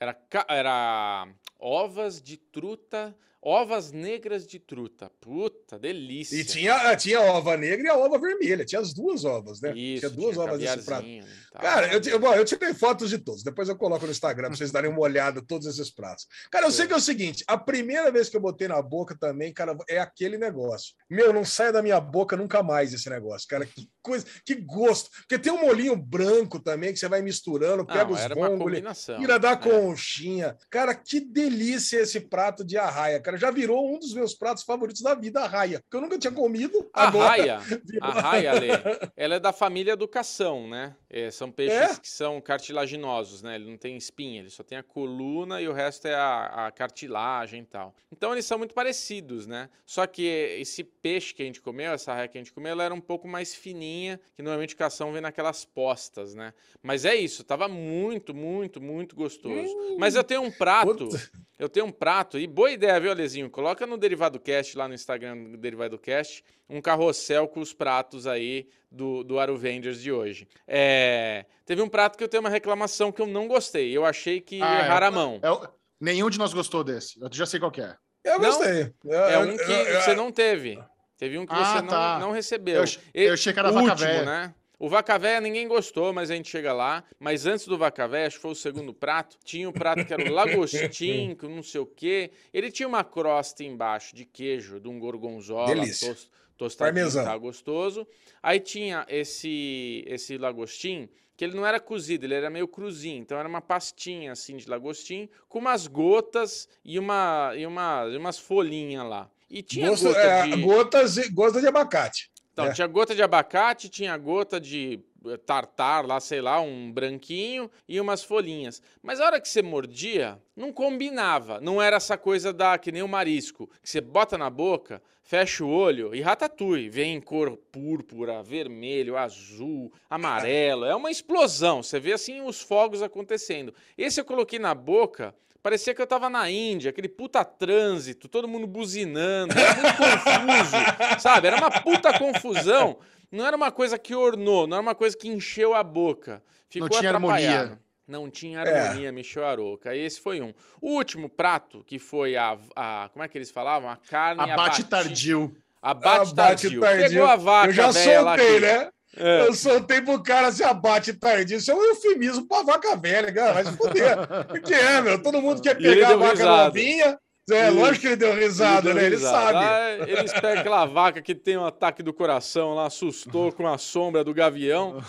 era, 0.00 0.14
ca- 0.14 0.46
era 0.48 1.28
ovas 1.58 2.20
de 2.22 2.36
truta. 2.36 3.16
Ovas 3.46 3.92
negras 3.92 4.46
de 4.46 4.58
truta. 4.58 5.10
Puta, 5.20 5.78
delícia. 5.78 6.34
E 6.34 6.42
tinha, 6.42 6.96
tinha 6.96 7.18
a 7.18 7.24
ova 7.24 7.58
negra 7.58 7.86
e 7.86 7.90
a 7.90 7.94
ova 7.94 8.18
vermelha. 8.18 8.64
Tinha 8.64 8.80
as 8.80 8.94
duas 8.94 9.22
ovas, 9.22 9.60
né? 9.60 9.76
Isso, 9.76 10.00
tinha 10.00 10.10
duas 10.10 10.32
tinha 10.32 10.44
ovas 10.46 10.58
nesse 10.58 10.82
prato. 10.82 11.06
Cara, 11.52 11.92
eu, 11.92 12.18
bom, 12.18 12.32
eu 12.32 12.44
tirei 12.46 12.72
fotos 12.72 13.10
de 13.10 13.18
todos. 13.18 13.42
Depois 13.42 13.68
eu 13.68 13.76
coloco 13.76 14.06
no 14.06 14.12
Instagram 14.12 14.48
pra 14.48 14.56
vocês 14.56 14.72
darem 14.72 14.90
uma 14.90 15.00
olhada 15.00 15.42
todos 15.42 15.66
esses 15.66 15.90
pratos. 15.90 16.26
Cara, 16.50 16.66
eu 16.66 16.70
sei 16.70 16.86
que 16.86 16.94
é 16.94 16.96
o 16.96 17.00
seguinte: 17.00 17.44
a 17.46 17.58
primeira 17.58 18.10
vez 18.10 18.30
que 18.30 18.36
eu 18.38 18.40
botei 18.40 18.66
na 18.66 18.80
boca 18.80 19.14
também, 19.14 19.52
cara, 19.52 19.76
é 19.90 19.98
aquele 19.98 20.38
negócio. 20.38 20.94
Meu, 21.10 21.30
não 21.30 21.44
sai 21.44 21.70
da 21.70 21.82
minha 21.82 22.00
boca 22.00 22.38
nunca 22.38 22.62
mais 22.62 22.94
esse 22.94 23.10
negócio, 23.10 23.46
cara. 23.46 23.66
Que 23.66 23.90
coisa, 24.04 24.26
que 24.44 24.54
gosto. 24.54 25.10
Porque 25.10 25.38
tem 25.38 25.52
um 25.52 25.62
molinho 25.62 25.96
branco 25.96 26.60
também 26.60 26.92
que 26.92 26.98
você 26.98 27.08
vai 27.08 27.22
misturando, 27.22 27.84
pega 27.86 28.04
Não, 28.04 28.12
os 28.12 28.58
combinação. 28.58 29.18
tira 29.18 29.38
da 29.38 29.52
É. 29.52 29.56
conchinha. 29.56 30.56
Cara, 30.70 30.94
que 30.94 31.18
delícia 31.20 31.98
esse 32.00 32.20
prato 32.20 32.64
de 32.64 32.76
arraia, 32.76 33.18
cara. 33.20 33.36
Já 33.36 33.50
virou 33.50 33.94
um 33.94 33.98
dos 33.98 34.12
meus 34.14 34.34
pratos 34.34 34.62
favoritos 34.62 35.02
da 35.02 35.14
vida, 35.14 35.40
arraia. 35.40 35.82
Que 35.90 35.96
eu 35.96 36.00
nunca 36.02 36.18
tinha 36.18 36.32
comido. 36.32 36.88
A 36.92 37.08
agora 37.08 37.28
raia, 37.28 37.58
virou- 37.84 38.08
a 38.10 38.20
raia, 38.20 38.50
Ale, 38.52 38.68
ela 39.16 39.34
é 39.36 39.40
da 39.40 39.52
família 39.52 39.96
do 39.96 40.06
cação, 40.06 40.68
né? 40.68 40.94
É, 41.08 41.30
são 41.30 41.50
peixes 41.50 41.78
É? 41.96 42.00
que 42.00 42.08
são 42.08 42.40
cartilaginosos, 42.40 43.42
né? 43.42 43.54
Ele 43.54 43.70
não 43.70 43.78
tem 43.78 43.96
espinha, 43.96 44.40
ele 44.40 44.50
só 44.50 44.62
tem 44.62 44.76
a 44.78 44.82
coluna 44.82 45.60
e 45.60 45.68
o 45.68 45.72
resto 45.72 46.06
é 46.08 46.14
a, 46.14 46.66
a 46.66 46.70
cartilagem 46.72 47.62
e 47.62 47.66
tal. 47.66 47.94
Então 48.12 48.32
eles 48.32 48.44
são 48.44 48.58
muito 48.58 48.74
parecidos, 48.74 49.46
né? 49.46 49.68
Só 49.86 50.06
que 50.06 50.24
esse 50.58 50.82
peixe 50.84 51.32
que 51.32 51.42
a 51.42 51.46
gente 51.46 51.60
comeu, 51.60 51.92
essa 51.92 52.12
raia 52.12 52.28
que 52.28 52.36
a 52.36 52.40
gente 52.40 52.52
comeu, 52.52 52.72
ela 52.72 52.84
era 52.84 52.94
um 52.94 53.00
pouco 53.00 53.26
mais 53.28 53.54
fininha, 53.54 53.93
que 54.34 54.42
normalmente 54.42 54.74
o 54.74 54.78
cação 54.78 55.12
vem 55.12 55.20
naquelas 55.20 55.64
postas, 55.64 56.34
né? 56.34 56.52
Mas 56.82 57.04
é 57.04 57.14
isso, 57.14 57.44
tava 57.44 57.68
muito, 57.68 58.34
muito, 58.34 58.80
muito 58.80 59.14
gostoso. 59.16 59.96
Mas 59.98 60.14
eu 60.14 60.24
tenho 60.24 60.42
um 60.42 60.50
prato, 60.50 61.06
Puta. 61.08 61.16
eu 61.58 61.68
tenho 61.68 61.86
um 61.86 61.92
prato, 61.92 62.38
e 62.38 62.46
boa 62.46 62.70
ideia, 62.70 62.98
viu, 63.00 63.10
Alezinho? 63.10 63.48
Coloca 63.50 63.86
no 63.86 63.96
Derivado 63.96 64.38
Cast, 64.40 64.76
lá 64.76 64.88
no 64.88 64.94
Instagram 64.94 65.50
do 65.50 65.56
Derivado 65.56 65.98
Cast, 65.98 66.44
um 66.68 66.80
carrossel 66.80 67.46
com 67.48 67.60
os 67.60 67.72
pratos 67.72 68.26
aí 68.26 68.68
do, 68.90 69.22
do 69.24 69.38
Aruvenders 69.38 70.00
de 70.00 70.10
hoje. 70.12 70.46
É, 70.66 71.44
teve 71.64 71.82
um 71.82 71.88
prato 71.88 72.16
que 72.16 72.24
eu 72.24 72.28
tenho 72.28 72.42
uma 72.42 72.50
reclamação 72.50 73.12
que 73.12 73.20
eu 73.20 73.26
não 73.26 73.46
gostei. 73.48 73.96
Eu 73.96 74.04
achei 74.04 74.40
que 74.40 74.60
Ah, 74.62 74.80
erraram 74.80 75.06
é. 75.06 75.08
a 75.08 75.12
mão. 75.12 75.40
É 75.42 75.68
nenhum 76.00 76.30
de 76.30 76.38
nós 76.38 76.52
gostou 76.52 76.82
desse. 76.84 77.20
Eu 77.20 77.28
já 77.32 77.46
sei 77.46 77.60
qual 77.60 77.70
que 77.70 77.80
é. 77.80 77.96
Eu 78.24 78.38
Não, 78.38 78.46
gostei. 78.50 78.92
É 79.06 79.38
um 79.38 79.56
que 79.56 80.00
você 80.00 80.14
não 80.14 80.32
teve. 80.32 80.78
Teve 81.16 81.38
um 81.38 81.46
que 81.46 81.52
Ah, 81.54 81.64
você 81.64 81.80
não, 81.82 81.88
tá. 81.88 82.18
não 82.18 82.30
recebeu. 82.32 82.82
Eu, 83.14 83.24
eu 83.28 83.34
achei 83.34 83.52
que 83.52 83.58
era 83.58 83.70
o 83.70 83.72
vaca 83.72 83.90
último, 83.92 84.08
véia. 84.08 84.24
né? 84.24 84.54
O 84.78 84.88
vaca 84.88 85.16
véia 85.18 85.40
ninguém 85.40 85.68
gostou, 85.68 86.12
mas 86.12 86.30
a 86.30 86.34
gente 86.34 86.50
chega 86.50 86.72
lá. 86.72 87.04
Mas 87.18 87.46
antes 87.46 87.66
do 87.66 87.78
vaca 87.78 88.06
véia, 88.08 88.26
acho 88.26 88.36
que 88.36 88.42
foi 88.42 88.50
o 88.50 88.54
segundo 88.56 88.92
prato, 88.92 89.38
tinha 89.44 89.68
o 89.68 89.72
prato 89.72 90.04
que 90.04 90.12
era 90.12 90.22
o 90.22 90.28
lagostim, 90.34 91.34
com 91.38 91.48
não 91.48 91.62
sei 91.62 91.80
o 91.80 91.86
quê. 91.86 92.30
Ele 92.52 92.70
tinha 92.70 92.88
uma 92.88 93.04
crosta 93.04 93.62
embaixo 93.62 94.14
de 94.14 94.24
queijo, 94.24 94.80
de 94.80 94.88
um 94.88 94.98
gorgonzola 94.98 95.66
Delícia. 95.74 96.12
tos- 96.12 96.30
tostadinho, 96.56 97.10
tá 97.12 97.36
gostoso. 97.38 98.06
Aí 98.42 98.58
tinha 98.60 99.06
esse 99.08 100.04
esse 100.06 100.36
lagostim 100.36 101.08
que 101.36 101.44
ele 101.44 101.54
não 101.56 101.66
era 101.66 101.80
cozido, 101.80 102.26
ele 102.26 102.34
era 102.34 102.48
meio 102.50 102.68
cruzinho, 102.68 103.20
então 103.20 103.36
era 103.38 103.48
uma 103.48 103.60
pastinha 103.60 104.30
assim 104.32 104.56
de 104.56 104.68
lagostim 104.68 105.28
com 105.48 105.58
umas 105.58 105.86
gotas 105.88 106.68
e 106.84 106.96
uma 106.98 107.52
e 107.56 107.66
uma 107.66 108.06
e 108.12 108.16
umas 108.16 108.38
folhinhas 108.38 109.04
lá. 109.08 109.30
E 109.50 109.62
tinha 109.62 109.88
Gosto, 109.90 110.06
gota 110.08 110.18
é, 110.20 110.46
de 110.48 110.62
gotas, 110.62 111.14
de- 111.14 111.28
gosta 111.30 111.60
de 111.60 111.66
abacate. 111.66 112.30
então, 112.52 112.66
É. 112.66 112.72
tinha 112.72 112.86
gota 112.86 113.14
de 113.14 113.22
abacate, 113.22 113.88
tinha 113.88 114.16
gota 114.16 114.60
de 114.60 115.00
eh, 115.26 115.36
tartar 115.38 116.04
lá, 116.06 116.20
sei 116.20 116.40
lá, 116.42 116.60
um 116.60 116.92
branquinho 116.92 117.70
e 117.88 117.98
umas 118.00 118.22
folhinhas. 118.22 118.82
Mas 119.02 119.20
a 119.20 119.24
hora 119.26 119.40
que 119.40 119.48
você 119.48 119.62
mordia, 119.62 120.38
não 120.54 120.70
combinava. 120.70 121.60
Não 121.62 121.80
era 121.80 121.96
essa 121.96 122.18
coisa 122.18 122.52
da 122.52 122.76
que 122.76 122.92
nem 122.92 123.02
o 123.02 123.08
marisco, 123.08 123.66
que 123.82 123.88
você 123.88 124.00
bota 124.02 124.36
na 124.36 124.50
boca, 124.50 125.02
fecha 125.22 125.64
o 125.64 125.70
olho 125.70 126.14
e 126.14 126.20
ratatouille. 126.20 126.90
Vem 126.90 127.14
em 127.16 127.20
cor 127.22 127.56
púrpura, 127.72 128.42
vermelho, 128.42 129.16
azul, 129.16 129.90
amarelo. 130.10 130.84
É 130.84 130.94
uma 130.94 131.10
explosão. 131.10 131.82
Você 131.82 131.98
vê 131.98 132.12
assim 132.12 132.42
os 132.42 132.60
fogos 132.60 133.00
acontecendo. 133.02 133.72
Esse 133.96 134.20
eu 134.20 134.24
coloquei 134.26 134.58
na 134.58 134.74
boca. 134.74 135.34
Parecia 135.64 135.94
que 135.94 136.02
eu 136.02 136.06
tava 136.06 136.28
na 136.28 136.50
Índia, 136.50 136.90
aquele 136.90 137.08
puta 137.08 137.42
trânsito, 137.42 138.28
todo 138.28 138.46
mundo 138.46 138.66
buzinando, 138.66 139.54
era 139.58 139.74
muito 139.74 139.96
confuso, 139.96 140.76
sabe? 141.20 141.46
Era 141.46 141.56
uma 141.56 141.70
puta 141.70 142.18
confusão. 142.18 142.98
Não 143.32 143.46
era 143.46 143.56
uma 143.56 143.72
coisa 143.72 143.98
que 143.98 144.14
ornou, 144.14 144.66
não 144.66 144.76
era 144.76 144.82
uma 144.82 144.94
coisa 144.94 145.16
que 145.16 145.26
encheu 145.26 145.74
a 145.74 145.82
boca. 145.82 146.42
Ficou 146.68 146.90
tinha 146.90 147.10
atrapalhado. 147.12 147.56
harmonia. 147.56 147.78
Não 148.06 148.28
tinha 148.30 148.60
É. 148.60 148.78
harmonia, 148.88 149.08
encheu 149.08 149.46
a 149.46 149.56
boca. 149.56 149.96
Esse 149.96 150.20
foi 150.20 150.42
um. 150.42 150.52
O 150.82 150.90
último 150.96 151.30
prato, 151.30 151.82
que 151.86 151.98
foi 151.98 152.36
a, 152.36 152.58
a- 152.76 153.08
Como 153.14 153.24
é 153.24 153.28
que 153.28 153.38
eles 153.38 153.50
falavam? 153.50 153.88
A 153.88 153.96
carne 153.96 154.42
Abate 154.42 154.82
abati- 154.82 154.84
tardio. 154.84 155.56
Abate, 155.80 156.16
Abate 156.16 156.34
tardio. 156.34 156.80
tardio. 156.82 157.08
Pegou 157.08 157.24
a 157.26 157.36
vaca 157.36 157.68
Eu 157.68 157.72
já 157.72 157.86
lá 157.86 157.92
soltei, 157.94 158.54
que- 158.54 158.60
né? 158.60 158.90
É. 159.16 159.46
Eu 159.46 159.54
soltei 159.54 160.00
pro 160.02 160.22
cara 160.22 160.50
se 160.52 160.62
abate 160.64 161.12
tardio. 161.14 161.56
Isso 161.58 161.70
é 161.70 161.74
um 161.74 161.82
eufemismo 161.82 162.46
pra 162.48 162.62
vaca 162.62 162.96
velha, 162.96 163.32
cara. 163.32 163.52
Vai 163.52 163.64
se 163.64 163.76
fuder. 163.76 164.16
O 164.50 164.60
que 164.62 164.74
é, 164.74 165.00
meu? 165.00 165.22
Todo 165.22 165.40
mundo 165.40 165.60
quer 165.62 165.80
E 165.80 165.86
ele 165.86 165.94
pegar 165.96 166.08
a 166.14 166.16
vaca 166.16 166.30
risada. 166.32 166.64
novinha. 166.64 167.18
É, 167.50 167.68
lógico 167.68 168.00
que 168.00 168.06
ele 168.06 168.16
deu 168.16 168.34
risada, 168.34 168.88
Ele 168.88 168.94
né? 168.94 169.00
deu 169.00 169.06
Ele 169.08 169.16
risada. 169.16 169.52
sabe. 169.52 169.58
Ah, 169.66 170.04
eles 170.08 170.32
pegam 170.32 170.60
aquela 170.60 170.86
vaca 170.86 171.20
que 171.20 171.34
tem 171.34 171.58
um 171.58 171.66
ataque 171.66 172.02
do 172.02 172.10
coração 172.10 172.74
lá, 172.74 172.86
assustou 172.86 173.52
com 173.52 173.66
a 173.68 173.76
sombra 173.76 174.24
do 174.24 174.32
gavião 174.32 175.02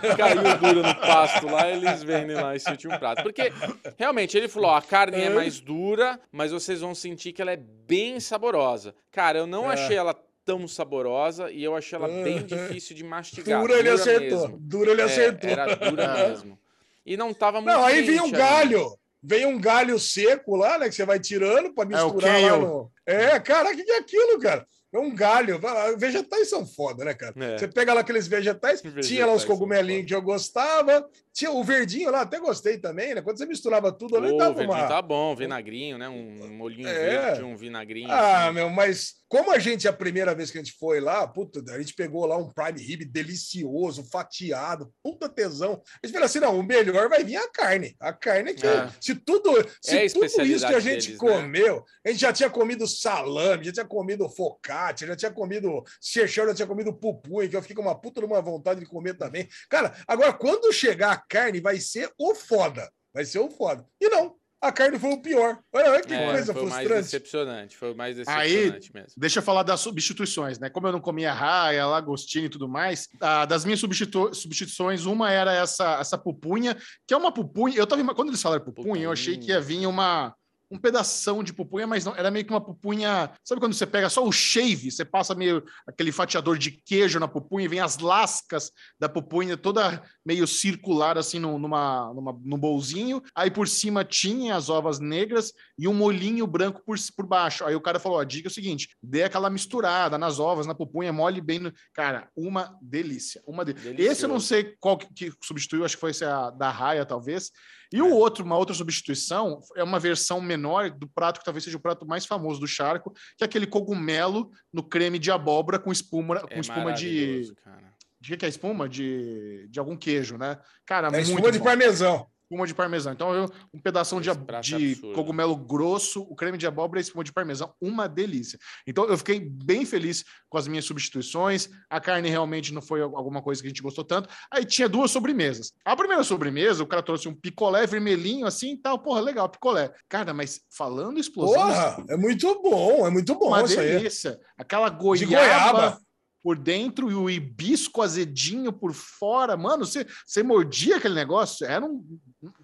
e 0.00 0.14
caiu 0.16 0.36
dura 0.58 0.86
no 0.88 0.94
pasto 1.00 1.46
lá, 1.48 1.68
eles 1.68 2.00
vendem 2.04 2.36
lá 2.36 2.54
esse 2.54 2.70
último 2.70 2.96
prato. 2.96 3.24
Porque, 3.24 3.52
realmente, 3.98 4.36
ele 4.38 4.46
falou, 4.46 4.70
ó, 4.70 4.76
a 4.76 4.82
carne 4.82 5.20
é 5.20 5.30
mais 5.30 5.58
dura, 5.58 6.20
mas 6.30 6.52
vocês 6.52 6.80
vão 6.80 6.94
sentir 6.94 7.32
que 7.32 7.42
ela 7.42 7.50
é 7.50 7.56
bem 7.56 8.20
saborosa. 8.20 8.94
Cara, 9.10 9.38
eu 9.38 9.46
não 9.46 9.68
É. 9.68 9.74
achei 9.74 9.96
ela 9.96 10.14
tão 10.44 10.66
saborosa 10.68 11.50
e 11.50 11.62
eu 11.64 11.74
achei 11.74 11.96
ela 11.96 12.08
bem 12.08 12.44
difícil 12.44 12.94
de 12.94 13.02
mastigar. 13.04 13.60
Dura 13.60 13.78
ele 13.78 13.88
acertou. 13.90 14.40
mesmo. 14.42 14.58
Dura 14.60 14.90
ele 14.90 15.00
É, 15.00 15.04
acertou. 15.04 15.50
era 15.50 15.74
dura 15.74 16.02
É. 16.04 16.28
mesmo. 16.28 16.58
E 17.06 17.16
não 17.16 17.32
tava 17.34 17.60
muito 17.60 17.74
Não, 17.74 17.84
aí 17.84 18.02
vem 18.02 18.20
um 18.20 18.30
galho. 18.30 18.96
Vem 19.22 19.46
um 19.46 19.58
galho 19.58 19.98
seco 19.98 20.54
lá, 20.54 20.78
né? 20.78 20.88
Que 20.88 20.94
você 20.94 21.04
vai 21.06 21.18
tirando 21.18 21.72
pra 21.74 21.84
misturar 21.86 22.40
o 22.42 22.46
lá 22.46 22.58
no. 22.58 22.92
É, 23.06 23.40
cara, 23.40 23.70
o 23.72 23.74
que 23.76 23.90
é 23.90 23.98
aquilo, 23.98 24.38
cara? 24.38 24.66
É 24.92 24.98
um 24.98 25.14
galho. 25.14 25.58
Vegetais 25.96 26.48
são 26.50 26.66
foda, 26.66 27.04
né, 27.04 27.14
cara? 27.14 27.34
É. 27.40 27.58
Você 27.58 27.66
pega 27.66 27.92
lá 27.94 28.00
aqueles 28.02 28.26
vegetais, 28.26 28.80
Vegetais 28.82 29.06
tinha 29.08 29.26
lá 29.26 29.32
uns 29.32 29.42
são 29.42 29.50
cogumelinhos 29.50 30.06
que 30.06 30.14
eu 30.14 30.22
gostava, 30.22 31.08
tinha 31.34 31.50
o 31.50 31.64
verdinho 31.64 32.10
lá, 32.12 32.20
até 32.20 32.38
gostei 32.38 32.78
também, 32.78 33.12
né? 33.12 33.20
Quando 33.20 33.36
você 33.38 33.44
misturava 33.44 33.90
tudo 33.90 34.16
ali, 34.16 34.30
Ô, 34.30 34.36
dava 34.36 34.52
o 34.52 34.54
verdinho 34.54 34.78
uma. 34.78 34.86
tá 34.88 35.02
bom, 35.02 35.34
vinagrinho, 35.34 35.98
né? 35.98 36.08
Um 36.08 36.48
molhinho 36.56 36.86
É. 36.86 36.94
verde, 36.94 37.42
um 37.42 37.56
vinagrinho. 37.56 38.08
Ah, 38.10 38.44
assim. 38.44 38.54
meu, 38.54 38.70
mas 38.70 39.14
como 39.28 39.50
a 39.50 39.58
gente, 39.58 39.88
a 39.88 39.92
primeira 39.92 40.32
vez 40.32 40.48
que 40.52 40.58
a 40.58 40.62
gente 40.62 40.76
foi 40.78 41.00
lá, 41.00 41.26
puta, 41.26 41.60
a 41.74 41.78
gente 41.78 41.92
pegou 41.94 42.24
lá 42.24 42.36
um 42.36 42.52
prime 42.52 42.80
rib 42.80 43.04
delicioso, 43.04 44.04
fatiado, 44.04 44.92
puta 45.02 45.28
tesão. 45.28 45.82
A 46.00 46.06
gente 46.06 46.12
falou 46.12 46.26
assim: 46.26 46.38
não, 46.38 46.56
o 46.56 46.62
melhor 46.62 47.08
vai 47.08 47.24
vir 47.24 47.36
a 47.36 47.50
carne. 47.50 47.96
A 47.98 48.12
carne 48.12 48.50
é 48.50 48.54
que. 48.54 48.64
É. 48.64 48.88
Se 49.00 49.16
tudo, 49.16 49.50
se 49.82 49.96
É 49.98 50.08
tudo 50.08 50.24
isso 50.24 50.66
que 50.66 50.74
a 50.74 50.78
gente 50.78 51.06
deles, 51.08 51.08
né? 51.08 51.16
comeu, 51.18 51.84
a 52.06 52.10
gente 52.10 52.20
já 52.20 52.32
tinha 52.32 52.48
comido 52.48 52.86
salame, 52.86 53.64
já 53.64 53.72
tinha 53.72 53.84
comido 53.86 54.28
focaccia, 54.28 55.08
já 55.08 55.16
tinha 55.16 55.32
comido 55.32 55.82
chechão, 56.00 56.46
já 56.46 56.54
tinha 56.54 56.68
comido 56.68 56.92
pupunha, 56.94 57.48
que 57.48 57.56
eu 57.56 57.60
fiquei 57.62 57.74
com 57.74 57.82
uma 57.82 58.00
puta 58.00 58.20
numa 58.20 58.40
vontade 58.40 58.78
de 58.78 58.86
comer 58.86 59.14
também. 59.14 59.48
Cara, 59.68 59.94
agora 60.06 60.32
quando 60.32 60.72
chegar 60.72 61.10
a 61.10 61.16
carne, 61.28 61.60
vai 61.60 61.78
ser 61.78 62.10
o 62.18 62.34
foda. 62.34 62.90
Vai 63.12 63.24
ser 63.24 63.38
o 63.38 63.48
foda. 63.50 63.84
E 64.00 64.08
não. 64.08 64.34
A 64.60 64.72
carne 64.72 64.98
foi 64.98 65.10
o 65.10 65.20
pior. 65.20 65.58
Olha, 65.74 65.90
olha 65.90 66.02
que 66.02 66.14
É, 66.14 66.30
coisa 66.32 66.54
foi 66.54 66.62
o 66.62 66.66
mais 66.70 66.76
frustrante. 66.86 67.02
decepcionante, 67.04 67.76
foi 67.76 67.92
mais 67.94 68.18
Aí- 68.20 68.24
decepcionante 68.24 68.94
mesmo. 68.94 69.12
Deixa 69.14 69.38
eu 69.40 69.42
falar 69.42 69.62
das 69.62 69.80
substituições, 69.80 70.58
né? 70.58 70.70
Como 70.70 70.86
eu 70.86 70.92
não 70.92 71.00
comia 71.02 71.34
raia, 71.34 71.84
lagostinho 71.86 72.46
e 72.46 72.48
tudo 72.48 72.66
mais, 72.66 73.06
ah, 73.20 73.44
das 73.44 73.62
minhas 73.66 73.78
substitu- 73.80 74.32
substituições, 74.34 75.04
uma 75.04 75.30
era 75.30 75.52
essa, 75.52 75.98
essa 76.00 76.16
pupunha, 76.16 76.74
que 77.06 77.12
é 77.12 77.16
uma 77.16 77.30
pupunha. 77.30 77.76
Eu 77.76 77.86
tava, 77.86 78.14
quando 78.14 78.28
eles 78.28 78.40
falaram 78.40 78.64
pupunha, 78.64 79.02
eu 79.04 79.12
achei 79.12 79.36
que 79.36 79.48
ia 79.48 79.60
vir 79.60 79.86
uma, 79.86 80.34
um 80.70 80.78
pedação 80.78 81.42
de 81.42 81.52
pupunha, 81.52 81.86
mas 81.86 82.04
não, 82.04 82.14
era 82.16 82.30
meio 82.30 82.44
que 82.44 82.52
uma 82.52 82.60
pupunha. 82.60 83.30
Sabe 83.44 83.60
quando 83.60 83.74
você 83.74 83.86
pega 83.86 84.08
só 84.08 84.26
o 84.26 84.32
shave, 84.32 84.90
você 84.90 85.04
passa 85.04 85.34
meio 85.34 85.64
aquele 85.86 86.10
fatiador 86.10 86.58
de 86.58 86.70
queijo 86.70 87.20
na 87.20 87.28
pupunha 87.28 87.64
e 87.64 87.68
vem 87.68 87.80
as 87.80 87.98
lascas 87.98 88.70
da 88.98 89.08
pupunha 89.08 89.56
toda 89.56 90.02
meio 90.24 90.46
circular 90.46 91.18
assim 91.18 91.38
no, 91.38 91.58
numa, 91.58 92.12
numa, 92.14 92.32
num 92.42 92.58
bolzinho. 92.58 93.22
Aí 93.34 93.50
por 93.50 93.68
cima 93.68 94.04
tinha 94.04 94.56
as 94.56 94.68
ovas 94.68 94.98
negras 94.98 95.52
e 95.78 95.86
um 95.86 95.94
molhinho 95.94 96.46
branco 96.46 96.82
por, 96.84 96.96
por 97.16 97.26
baixo. 97.26 97.64
Aí 97.64 97.74
o 97.74 97.80
cara 97.80 97.98
falou: 97.98 98.18
a 98.18 98.24
dica 98.24 98.48
é 98.48 98.50
o 98.50 98.54
seguinte: 98.54 98.88
dê 99.02 99.24
aquela 99.24 99.50
misturada 99.50 100.18
nas 100.18 100.38
ovas, 100.38 100.66
na 100.66 100.74
pupunha, 100.74 101.12
mole 101.12 101.40
bem. 101.40 101.58
No... 101.58 101.72
Cara, 101.92 102.28
uma 102.36 102.76
delícia. 102.80 103.42
Uma 103.46 103.64
de... 103.64 103.74
Esse 104.00 104.24
eu 104.24 104.28
não 104.28 104.40
sei 104.40 104.74
qual 104.80 104.96
que, 104.96 105.12
que 105.12 105.32
substituiu, 105.42 105.84
acho 105.84 105.96
que 105.96 106.00
foi 106.00 106.10
esse 106.10 106.24
a 106.24 106.50
da 106.50 106.70
raia, 106.70 107.04
talvez. 107.04 107.50
E 107.92 108.00
o 108.02 108.10
outro, 108.10 108.44
uma 108.44 108.56
outra 108.56 108.74
substituição, 108.74 109.60
é 109.76 109.82
uma 109.84 109.98
versão 109.98 110.40
menor 110.40 110.90
do 110.90 111.08
prato 111.08 111.38
que 111.38 111.44
talvez 111.44 111.64
seja 111.64 111.76
o 111.76 111.80
prato 111.80 112.06
mais 112.06 112.26
famoso 112.26 112.60
do 112.60 112.66
charco, 112.66 113.12
que 113.36 113.42
é 113.42 113.46
aquele 113.46 113.66
cogumelo 113.66 114.50
no 114.72 114.82
creme 114.82 115.18
de 115.18 115.30
abóbora 115.30 115.78
com 115.78 115.92
espuma, 115.92 116.40
com 116.40 116.54
É 116.54 116.60
espuma 116.60 116.92
de. 116.92 117.52
cara. 117.62 117.94
De 118.20 118.30
que 118.30 118.36
que 118.38 118.46
é 118.46 118.48
espuma? 118.48 118.88
De, 118.88 119.68
de 119.68 119.78
algum 119.78 119.96
queijo, 119.96 120.38
né? 120.38 120.58
Cara, 120.86 121.08
É 121.08 121.10
muito 121.10 121.28
espuma 121.28 121.52
de 121.52 121.58
bom. 121.58 121.64
parmesão. 121.64 122.26
Espuma 122.44 122.66
de 122.66 122.74
parmesão. 122.74 123.12
Então, 123.12 123.34
eu, 123.34 123.50
um 123.72 123.80
pedaço 123.80 124.20
de, 124.20 124.30
é 124.30 124.60
de 124.60 124.96
cogumelo 125.14 125.56
grosso, 125.56 126.22
o 126.22 126.36
creme 126.36 126.58
de 126.58 126.66
abóbora 126.66 127.00
e 127.00 127.02
espuma 127.02 127.24
de 127.24 127.32
parmesão. 127.32 127.72
Uma 127.80 128.06
delícia. 128.06 128.58
Então, 128.86 129.06
eu 129.06 129.16
fiquei 129.16 129.40
bem 129.40 129.86
feliz 129.86 130.24
com 130.48 130.58
as 130.58 130.68
minhas 130.68 130.84
substituições. 130.84 131.70
A 131.88 132.00
carne 132.00 132.28
realmente 132.28 132.72
não 132.72 132.82
foi 132.82 133.00
alguma 133.00 133.42
coisa 133.42 133.60
que 133.62 133.66
a 133.66 133.70
gente 133.70 133.82
gostou 133.82 134.04
tanto. 134.04 134.28
Aí 134.52 134.64
tinha 134.64 134.88
duas 134.88 135.10
sobremesas. 135.10 135.72
A 135.84 135.96
primeira 135.96 136.22
sobremesa, 136.22 136.82
o 136.82 136.86
cara 136.86 137.02
trouxe 137.02 137.28
um 137.28 137.34
picolé 137.34 137.86
vermelhinho 137.86 138.46
assim 138.46 138.72
e 138.74 138.76
tal. 138.76 138.98
Porra, 138.98 139.20
legal, 139.20 139.48
picolé. 139.48 139.92
Cara, 140.08 140.34
mas 140.34 140.60
falando 140.70 141.18
explosão, 141.18 141.62
Porra, 141.62 142.04
é 142.08 142.16
muito 142.16 142.62
bom, 142.62 143.06
é 143.06 143.10
muito 143.10 143.34
bom 143.34 143.48
uma 143.48 143.62
isso 143.64 143.80
aí. 143.80 143.96
delícia. 143.96 144.38
Aquela 144.56 144.88
goiaba, 144.90 145.30
goiaba. 145.30 146.00
por 146.42 146.58
dentro 146.58 147.10
e 147.10 147.14
o 147.14 147.30
hibisco 147.30 148.02
azedinho 148.02 148.72
por 148.72 148.92
fora. 148.92 149.56
Mano, 149.56 149.84
você, 149.86 150.06
você 150.26 150.42
mordia 150.42 150.96
aquele 150.96 151.14
negócio, 151.14 151.66
era 151.66 151.84
um. 151.84 152.04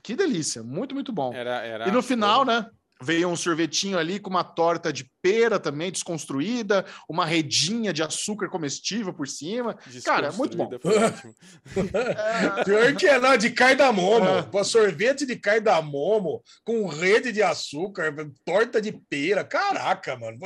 Que 0.03 0.17
delícia, 0.17 0.63
muito, 0.63 0.95
muito 0.95 1.13
bom. 1.13 1.33
Era, 1.33 1.65
era, 1.65 1.89
e 1.89 1.93
no 1.93 2.03
final, 2.03 2.45
né? 2.45 2.67
Veio 3.03 3.29
um 3.29 3.37
sorvetinho 3.37 3.99
ali 3.99 4.21
com 4.21 4.29
uma 4.29 4.45
torta 4.45 4.93
de 4.93 5.11
pera 5.23 5.59
também 5.59 5.91
desconstruída, 5.91 6.85
uma 7.09 7.25
redinha 7.25 7.93
de 7.93 8.03
açúcar 8.03 8.49
comestível 8.49 9.13
por 9.13 9.27
cima. 9.27 9.77
Cara, 10.05 10.31
muito 10.33 10.57
bom. 10.57 10.71
É, 10.75 12.65
Pior 12.65 12.95
que 12.97 13.07
é 13.07 13.17
lá 13.17 13.37
de 13.37 13.51
cardamomo. 13.51 14.27
É. 14.27 14.65
Sorvete 14.65 15.25
de 15.25 15.37
cardamomo 15.37 16.43
com 16.65 16.87
rede 16.87 17.33
de 17.33 17.43
açúcar, 17.43 18.15
torta 18.45 18.81
de 18.81 18.93
pera. 18.93 19.45
Caraca, 19.45 20.17
mano. 20.17 20.39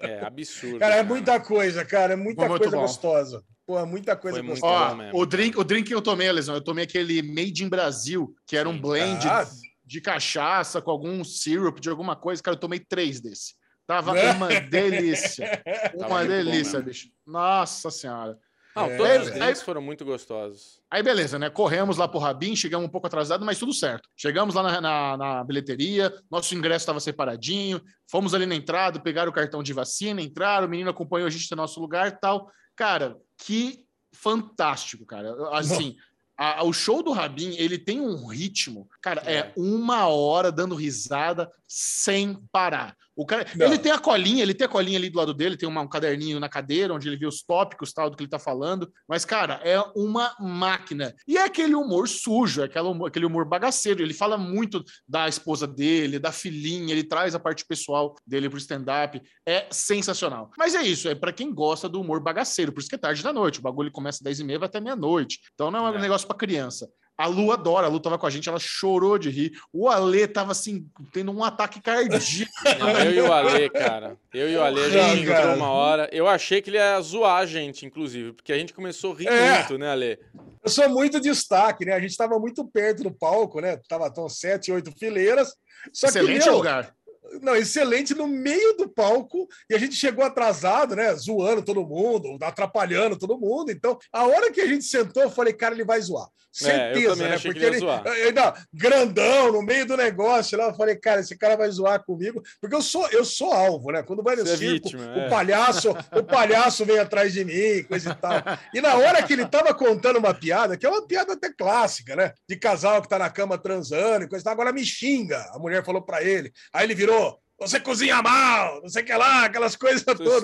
É 0.00 0.24
absurdo. 0.24 0.78
Cara, 0.78 0.96
é 0.96 1.02
muita 1.02 1.40
coisa, 1.40 1.84
cara. 1.84 2.12
É 2.12 2.16
muita 2.16 2.48
muito 2.48 2.62
coisa 2.62 2.76
bom. 2.76 2.82
gostosa. 2.82 3.42
Pô, 3.66 3.78
é 3.80 3.84
muita 3.84 4.14
coisa 4.14 4.40
gostosa. 4.42 5.10
ó, 5.12 5.20
o 5.20 5.26
drink, 5.26 5.58
o 5.58 5.64
drink 5.64 5.88
que 5.88 5.94
eu 5.94 6.00
tomei, 6.00 6.30
Lesão, 6.30 6.54
eu 6.54 6.60
tomei 6.60 6.84
aquele 6.84 7.20
Made 7.20 7.64
in 7.64 7.68
Brasil, 7.68 8.32
que 8.46 8.56
era 8.56 8.68
um 8.68 8.80
blend 8.80 9.26
Ah, 9.26 9.44
de 9.86 10.00
cachaça 10.00 10.82
com 10.82 10.90
algum 10.90 11.22
syrup 11.24 11.78
de 11.78 11.88
alguma 11.88 12.16
coisa. 12.16 12.42
Cara, 12.42 12.56
eu 12.56 12.60
tomei 12.60 12.80
três 12.80 13.20
desse. 13.20 13.54
Tava 13.86 14.12
uma 14.36 14.48
delícia. 14.60 15.62
Tava 15.96 16.06
Uma 16.14 16.20
bom 16.22 16.26
delícia, 16.26 16.72
mesmo. 16.80 16.82
bicho. 16.82 17.08
Nossa 17.24 17.90
senhora. 17.90 18.36
Não, 18.74 18.86
É, 18.90 18.96
todos 18.98 19.28
os 19.28 19.40
aí- 19.40 19.54
foram 19.54 19.80
muito 19.80 20.04
gostosos. 20.04 20.82
Aí, 20.90 21.02
beleza, 21.02 21.38
né? 21.38 21.48
Corremos 21.48 21.96
lá 21.96 22.06
pro 22.06 22.18
Rabin, 22.18 22.54
chegamos 22.54 22.86
um 22.86 22.90
pouco 22.90 23.06
atrasado, 23.06 23.42
mas 23.44 23.58
tudo 23.58 23.72
certo. 23.72 24.06
Chegamos 24.14 24.54
lá 24.54 24.62
na, 24.62 24.80
na- 24.82 25.16
na 25.16 25.44
bilheteria, 25.44 26.12
nosso 26.30 26.54
ingresso 26.54 26.82
estava 26.82 27.00
separadinho, 27.00 27.80
fomos 28.10 28.34
ali 28.34 28.44
na 28.44 28.54
entrada, 28.54 29.00
pegaram 29.00 29.30
o 29.30 29.34
cartão 29.34 29.62
de 29.62 29.72
vacina, 29.72 30.20
entraram, 30.20 30.66
o 30.66 30.70
menino 30.70 30.90
acompanhou 30.90 31.26
a 31.26 31.30
gente 31.30 31.50
no 31.52 31.56
nosso 31.56 31.80
lugar 31.80 32.08
e 32.08 32.20
tal. 32.20 32.50
Cara, 32.74 33.16
que 33.38 33.86
fantástico, 34.12 35.06
cara. 35.06 35.34
Assim, 35.56 35.96
a- 36.38 36.62
o 36.64 36.72
show 36.72 37.02
do 37.02 37.12
Rabin, 37.12 37.54
ele 37.56 37.78
tem 37.78 38.00
um 38.00 38.26
ritmo, 38.26 38.88
cara, 39.02 39.22
é, 39.24 39.36
É. 39.38 39.52
uma 39.56 40.06
hora 40.06 40.50
dando 40.52 40.74
risada 40.74 41.50
sem 41.68 42.38
parar. 42.52 42.94
O 43.18 43.24
cara, 43.24 43.46
Não. 43.56 43.64
ele 43.66 43.78
tem 43.78 43.90
a 43.90 43.98
colinha, 43.98 44.42
ele 44.42 44.52
tem 44.52 44.66
a 44.66 44.68
colinha 44.68 44.98
ali 44.98 45.08
do 45.08 45.16
lado 45.16 45.32
dele, 45.32 45.56
tem 45.56 45.66
uma- 45.66 45.80
um 45.80 45.88
caderninho 45.88 46.38
na 46.38 46.50
cadeira 46.50 46.92
onde 46.92 47.08
ele 47.08 47.16
vê 47.16 47.26
os 47.26 47.42
tópicos 47.42 47.90
tal 47.90 48.10
do 48.10 48.16
que 48.16 48.22
ele 48.22 48.28
tá 48.30 48.38
falando, 48.38 48.92
mas 49.08 49.24
cara, 49.24 49.54
é 49.64 49.80
uma 49.96 50.36
máquina. 50.38 51.14
E 51.26 51.38
é 51.38 51.42
aquele 51.42 51.74
humor 51.74 52.06
sujo, 52.08 52.60
é 52.60 52.64
aquela 52.66 52.94
aquele 53.08 53.24
humor 53.24 53.46
bagaceiro. 53.46 54.02
Ele 54.02 54.12
fala 54.12 54.36
muito 54.36 54.84
da 55.08 55.26
esposa 55.28 55.66
dele, 55.66 56.18
da 56.18 56.30
filhinha, 56.30 56.92
ele 56.92 57.04
traz 57.04 57.34
a 57.34 57.38
parte 57.40 57.64
pessoal 57.64 58.14
dele 58.26 58.50
pro 58.50 58.58
stand-up. 58.58 59.18
É 59.46 59.66
sensacional. 59.70 60.50
Mas 60.58 60.74
é 60.74 60.82
isso, 60.82 61.08
é 61.08 61.14
para 61.14 61.32
quem 61.32 61.54
gosta 61.54 61.88
do 61.88 62.00
humor 62.02 62.20
bagaceiro, 62.20 62.70
por 62.70 62.80
isso 62.80 62.88
que 62.90 62.96
é 62.96 62.98
tarde 62.98 63.22
da 63.22 63.32
noite. 63.32 63.60
O 63.60 63.62
bagulho 63.62 63.90
começa 63.90 64.18
às 64.18 64.22
10 64.22 64.40
e 64.40 64.44
meia, 64.44 64.58
vai 64.58 64.66
até 64.68 64.78
meia-noite. 64.78 65.40
Então 65.54 65.70
não 65.70 65.86
é 65.86 65.90
um 65.90 65.94
É. 65.94 65.98
negócio 66.26 66.28
para 66.28 66.36
criança. 66.36 66.90
A 67.18 67.26
Lu 67.26 67.50
adora, 67.50 67.86
a 67.86 67.88
Lu 67.88 67.98
tava 67.98 68.18
com 68.18 68.26
a 68.26 68.30
gente, 68.30 68.46
ela 68.46 68.58
chorou 68.58 69.16
de 69.16 69.30
rir. 69.30 69.52
O 69.72 69.88
Ale 69.88 70.28
tava 70.28 70.52
assim, 70.52 70.86
tendo 71.14 71.32
um 71.32 71.42
ataque 71.42 71.80
cardíaco. 71.80 72.20
Eu 73.06 73.10
e 73.10 73.20
o 73.22 73.32
Ale, 73.32 73.70
cara. 73.70 74.18
Eu 74.34 74.50
e 74.50 74.56
o 74.56 74.62
Ale, 74.62 74.84
a 74.84 74.90
cara. 74.90 75.14
entrou 75.16 75.56
uma 75.56 75.70
hora. 75.70 76.10
Eu 76.12 76.28
achei 76.28 76.60
que 76.60 76.68
ele 76.68 76.76
ia 76.76 77.00
zoar 77.00 77.38
a 77.38 77.46
gente, 77.46 77.86
inclusive, 77.86 78.34
porque 78.34 78.52
a 78.52 78.58
gente 78.58 78.74
começou 78.74 79.14
a 79.14 79.16
rir 79.16 79.28
É. 79.28 79.58
muito, 79.58 79.78
né, 79.78 79.88
Ale? 79.88 80.18
Eu 80.62 80.68
sou 80.68 80.90
muito 80.90 81.18
destaque, 81.18 81.86
né? 81.86 81.94
A 81.94 82.00
gente 82.00 82.10
estava 82.10 82.38
muito 82.38 82.62
perto 82.66 83.04
do 83.04 83.10
palco, 83.10 83.60
né? 83.62 83.80
Tava 83.88 84.12
tão 84.12 84.28
sete, 84.28 84.70
oito 84.70 84.92
fileiras. 84.98 85.54
Só 85.94 86.08
Excelente 86.08 86.40
que, 86.40 86.48
meu, 86.50 86.58
lugar. 86.58 86.94
Não, 87.42 87.54
excelente 87.54 88.14
no 88.14 88.26
meio 88.26 88.76
do 88.76 88.88
palco 88.88 89.48
e 89.68 89.74
a 89.74 89.78
gente 89.78 89.94
chegou 89.94 90.24
atrasado, 90.24 90.94
né? 90.96 91.14
Zoando 91.14 91.62
todo 91.62 91.86
mundo, 91.86 92.36
atrapalhando 92.42 93.18
todo 93.18 93.38
mundo. 93.38 93.70
Então, 93.70 93.98
a 94.12 94.24
hora 94.24 94.50
que 94.52 94.60
a 94.60 94.66
gente 94.66 94.84
sentou, 94.84 95.22
eu 95.22 95.30
falei, 95.30 95.52
cara, 95.52 95.74
ele 95.74 95.84
vai 95.84 96.00
zoar. 96.00 96.28
É, 96.62 96.94
Certeza, 96.94 97.08
também 97.10 97.28
né? 97.28 97.38
Porque 97.38 97.58
ele 97.58 97.66
ele, 97.66 97.78
zoar. 97.80 98.06
ainda 98.06 98.54
grandão 98.72 99.52
no 99.52 99.62
meio 99.62 99.84
do 99.84 99.94
negócio 99.96 100.56
lá, 100.56 100.68
eu 100.68 100.74
falei, 100.74 100.96
cara, 100.96 101.20
esse 101.20 101.36
cara 101.36 101.54
vai 101.54 101.70
zoar 101.70 102.02
comigo, 102.02 102.42
porque 102.60 102.74
eu 102.74 102.80
sou 102.80 103.06
eu 103.10 103.24
sou 103.26 103.52
alvo, 103.52 103.92
né? 103.92 104.02
Quando 104.02 104.22
vai 104.22 104.36
no 104.36 104.46
Você 104.46 104.54
é 104.54 104.56
circo, 104.56 104.88
vítima, 104.88 105.02
o 105.02 105.20
é. 105.20 105.28
palhaço, 105.28 105.90
o 105.90 106.24
palhaço 106.24 106.86
vem 106.86 106.98
atrás 106.98 107.34
de 107.34 107.44
mim, 107.44 107.82
coisa 107.82 108.10
e 108.10 108.14
tal. 108.14 108.42
E 108.72 108.80
na 108.80 108.94
hora 108.94 109.22
que 109.22 109.34
ele 109.34 109.46
tava 109.46 109.74
contando 109.74 110.18
uma 110.18 110.32
piada, 110.32 110.78
que 110.78 110.86
é 110.86 110.88
uma 110.88 111.06
piada 111.06 111.34
até 111.34 111.52
clássica, 111.52 112.16
né? 112.16 112.32
De 112.48 112.56
casal 112.56 113.02
que 113.02 113.08
tá 113.08 113.18
na 113.18 113.28
cama 113.28 113.58
transando 113.58 114.24
e 114.24 114.28
coisa 114.28 114.42
e 114.42 114.44
tal, 114.44 114.54
agora 114.54 114.72
me 114.72 114.84
xinga. 114.84 115.38
A 115.52 115.58
mulher 115.58 115.84
falou 115.84 116.00
pra 116.00 116.22
ele. 116.22 116.50
Aí 116.72 116.86
ele 116.86 116.94
virou. 116.94 117.15
Você 117.58 117.80
cozinha 117.80 118.20
mal, 118.22 118.82
não 118.82 118.88
sei 118.88 119.02
o 119.02 119.06
que 119.06 119.14
lá, 119.14 119.44
aquelas 119.46 119.76
coisas 119.76 120.02
todas. 120.02 120.42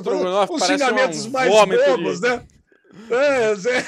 Os 0.51 0.67
xingamentos 0.67 1.27
um 1.27 1.31
mais 1.31 1.51
de- 1.53 1.85
bobos, 1.87 2.21
né? 2.21 2.43
É, 3.11 3.55
Zé. 3.55 3.87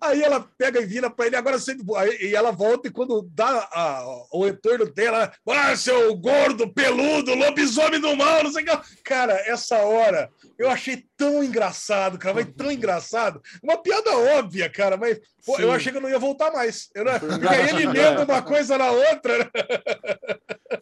Aí 0.00 0.22
ela 0.22 0.46
pega 0.56 0.80
e 0.80 0.86
vira 0.86 1.10
pra 1.10 1.26
ele, 1.26 1.36
agora 1.36 1.56
aí- 1.96 2.18
E 2.20 2.34
ela 2.36 2.50
volta 2.50 2.88
e 2.88 2.90
quando 2.90 3.22
dá 3.32 3.68
a- 3.72 4.04
o 4.32 4.44
retorno 4.44 4.90
dela, 4.92 5.32
ah, 5.48 5.76
seu 5.76 6.14
gordo, 6.16 6.72
peludo, 6.72 7.34
lobisomem 7.34 8.00
do 8.00 8.16
mal, 8.16 8.42
não 8.44 8.52
sei 8.52 8.62
o 8.62 8.66
que. 8.66 8.72
lá." 8.72 8.82
Cara, 9.04 9.32
essa 9.46 9.78
hora 9.78 10.30
eu 10.58 10.70
achei 10.70 11.04
tão 11.16 11.42
engraçado, 11.42 12.18
cara, 12.18 12.34
mas 12.34 12.46
tão 12.56 12.70
engraçado. 12.70 13.40
Uma 13.62 13.76
piada 13.82 14.10
óbvia, 14.38 14.68
cara, 14.70 14.96
mas 14.96 15.18
pô, 15.44 15.58
eu 15.58 15.72
achei 15.72 15.90
que 15.92 15.98
eu 15.98 16.02
não 16.02 16.10
ia 16.10 16.18
voltar 16.18 16.50
mais. 16.52 16.88
Eu 16.94 17.04
não... 17.04 17.18
Porque 17.18 17.46
aí 17.46 17.68
ele 17.70 17.82
emenda 17.84 18.22
é. 18.22 18.24
uma 18.24 18.42
coisa 18.42 18.76
na 18.78 18.90
outra. 18.90 19.38
né? 19.38 19.50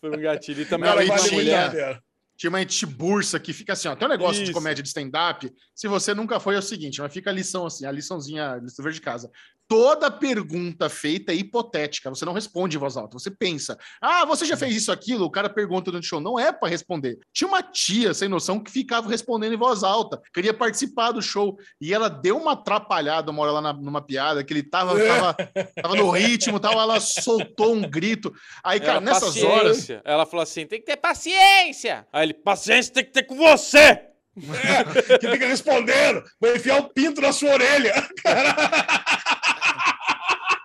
Foi 0.01 0.11
um 0.11 0.21
gatilho. 0.21 0.63
E 0.63 0.67
também 0.67 0.91
Não, 0.91 0.99
a 0.99 1.03
uma 1.05 2.06
tinha- 2.37 2.51
uma 2.51 2.61
bursa 2.87 3.39
que 3.41 3.53
fica 3.53 3.73
assim, 3.73 3.89
ó. 3.89 3.97
Tem 3.97 4.07
um 4.07 4.11
negócio 4.11 4.37
de 4.43 4.51
Isso. 4.51 4.53
comédia 4.53 4.83
de 4.83 4.89
stand-up. 4.89 5.51
Se 5.75 5.89
você 5.89 6.15
nunca 6.15 6.39
foi, 6.39 6.55
é 6.55 6.59
o 6.59 6.63
seguinte, 6.63 7.01
mas 7.01 7.13
fica 7.13 7.31
a 7.31 7.33
lição 7.33 7.67
assim, 7.67 7.87
a 7.87 7.93
liçãozinha, 7.93 8.53
a 8.53 8.57
lição 8.57 8.83
verde 8.83 8.99
de 8.99 9.05
casa. 9.05 9.31
Toda 9.69 10.11
pergunta 10.11 10.89
feita 10.89 11.33
é 11.33 11.35
hipotética, 11.35 12.09
você 12.09 12.25
não 12.25 12.33
responde 12.33 12.77
em 12.77 12.81
voz 12.81 12.97
alta, 12.97 13.19
você 13.19 13.31
pensa. 13.31 13.77
Ah, 14.01 14.25
você 14.25 14.45
já 14.45 14.57
fez 14.57 14.77
isso, 14.77 14.93
aquilo? 14.93 15.25
O 15.25 15.31
cara 15.31 15.49
pergunta 15.49 15.91
durante 15.91 16.05
o 16.05 16.09
show, 16.09 16.21
não 16.21 16.39
é 16.39 16.53
para 16.53 16.69
responder. 16.69 17.19
Tinha 17.33 17.49
uma 17.49 17.63
tia 17.63 18.15
sem 18.15 18.29
noção 18.29 18.61
que 18.63 18.71
ficava 18.71 19.09
respondendo 19.09 19.55
em 19.55 19.59
voz 19.59 19.83
alta, 19.83 20.21
queria 20.33 20.55
participar 20.55 21.11
do 21.11 21.21
show, 21.21 21.59
e 21.81 21.93
ela 21.93 22.09
deu 22.09 22.37
uma 22.39 22.53
atrapalhada 22.53 23.31
uma 23.33 23.43
hora 23.43 23.53
lá 23.53 23.61
na- 23.61 23.73
numa 23.73 24.01
piada, 24.01 24.45
que 24.45 24.53
ele 24.53 24.63
tava, 24.63 24.93
tava, 25.35 25.35
tava 25.83 25.97
no 25.97 26.11
ritmo, 26.11 26.61
tal, 26.61 26.81
ela 26.81 27.01
soltou 27.01 27.75
um 27.75 27.83
grito. 27.91 28.33
Aí, 28.63 28.79
cara, 28.79 28.93
Ela, 28.93 29.01
nessas 29.01 29.43
horas. 29.43 29.89
Ela 30.05 30.25
falou 30.27 30.43
assim: 30.45 30.65
tem 30.67 30.79
que 30.79 30.87
ter 30.87 30.97
paciência. 30.97 32.07
Aí 32.13 32.25
ele, 32.27 32.35
paciência 32.35 32.93
tem 32.95 33.05
que 33.05 33.11
ter 33.11 33.25
com 33.25 33.37
você. 33.37 33.79
É, 33.79 34.05
que 35.19 35.31
fica 35.31 35.47
respondendo, 35.47 36.23
vou 36.41 36.55
enfiar 36.55 36.79
o 36.79 36.89
pinto 36.91 37.21
na 37.21 37.33
sua 37.33 37.51
orelha. 37.53 37.95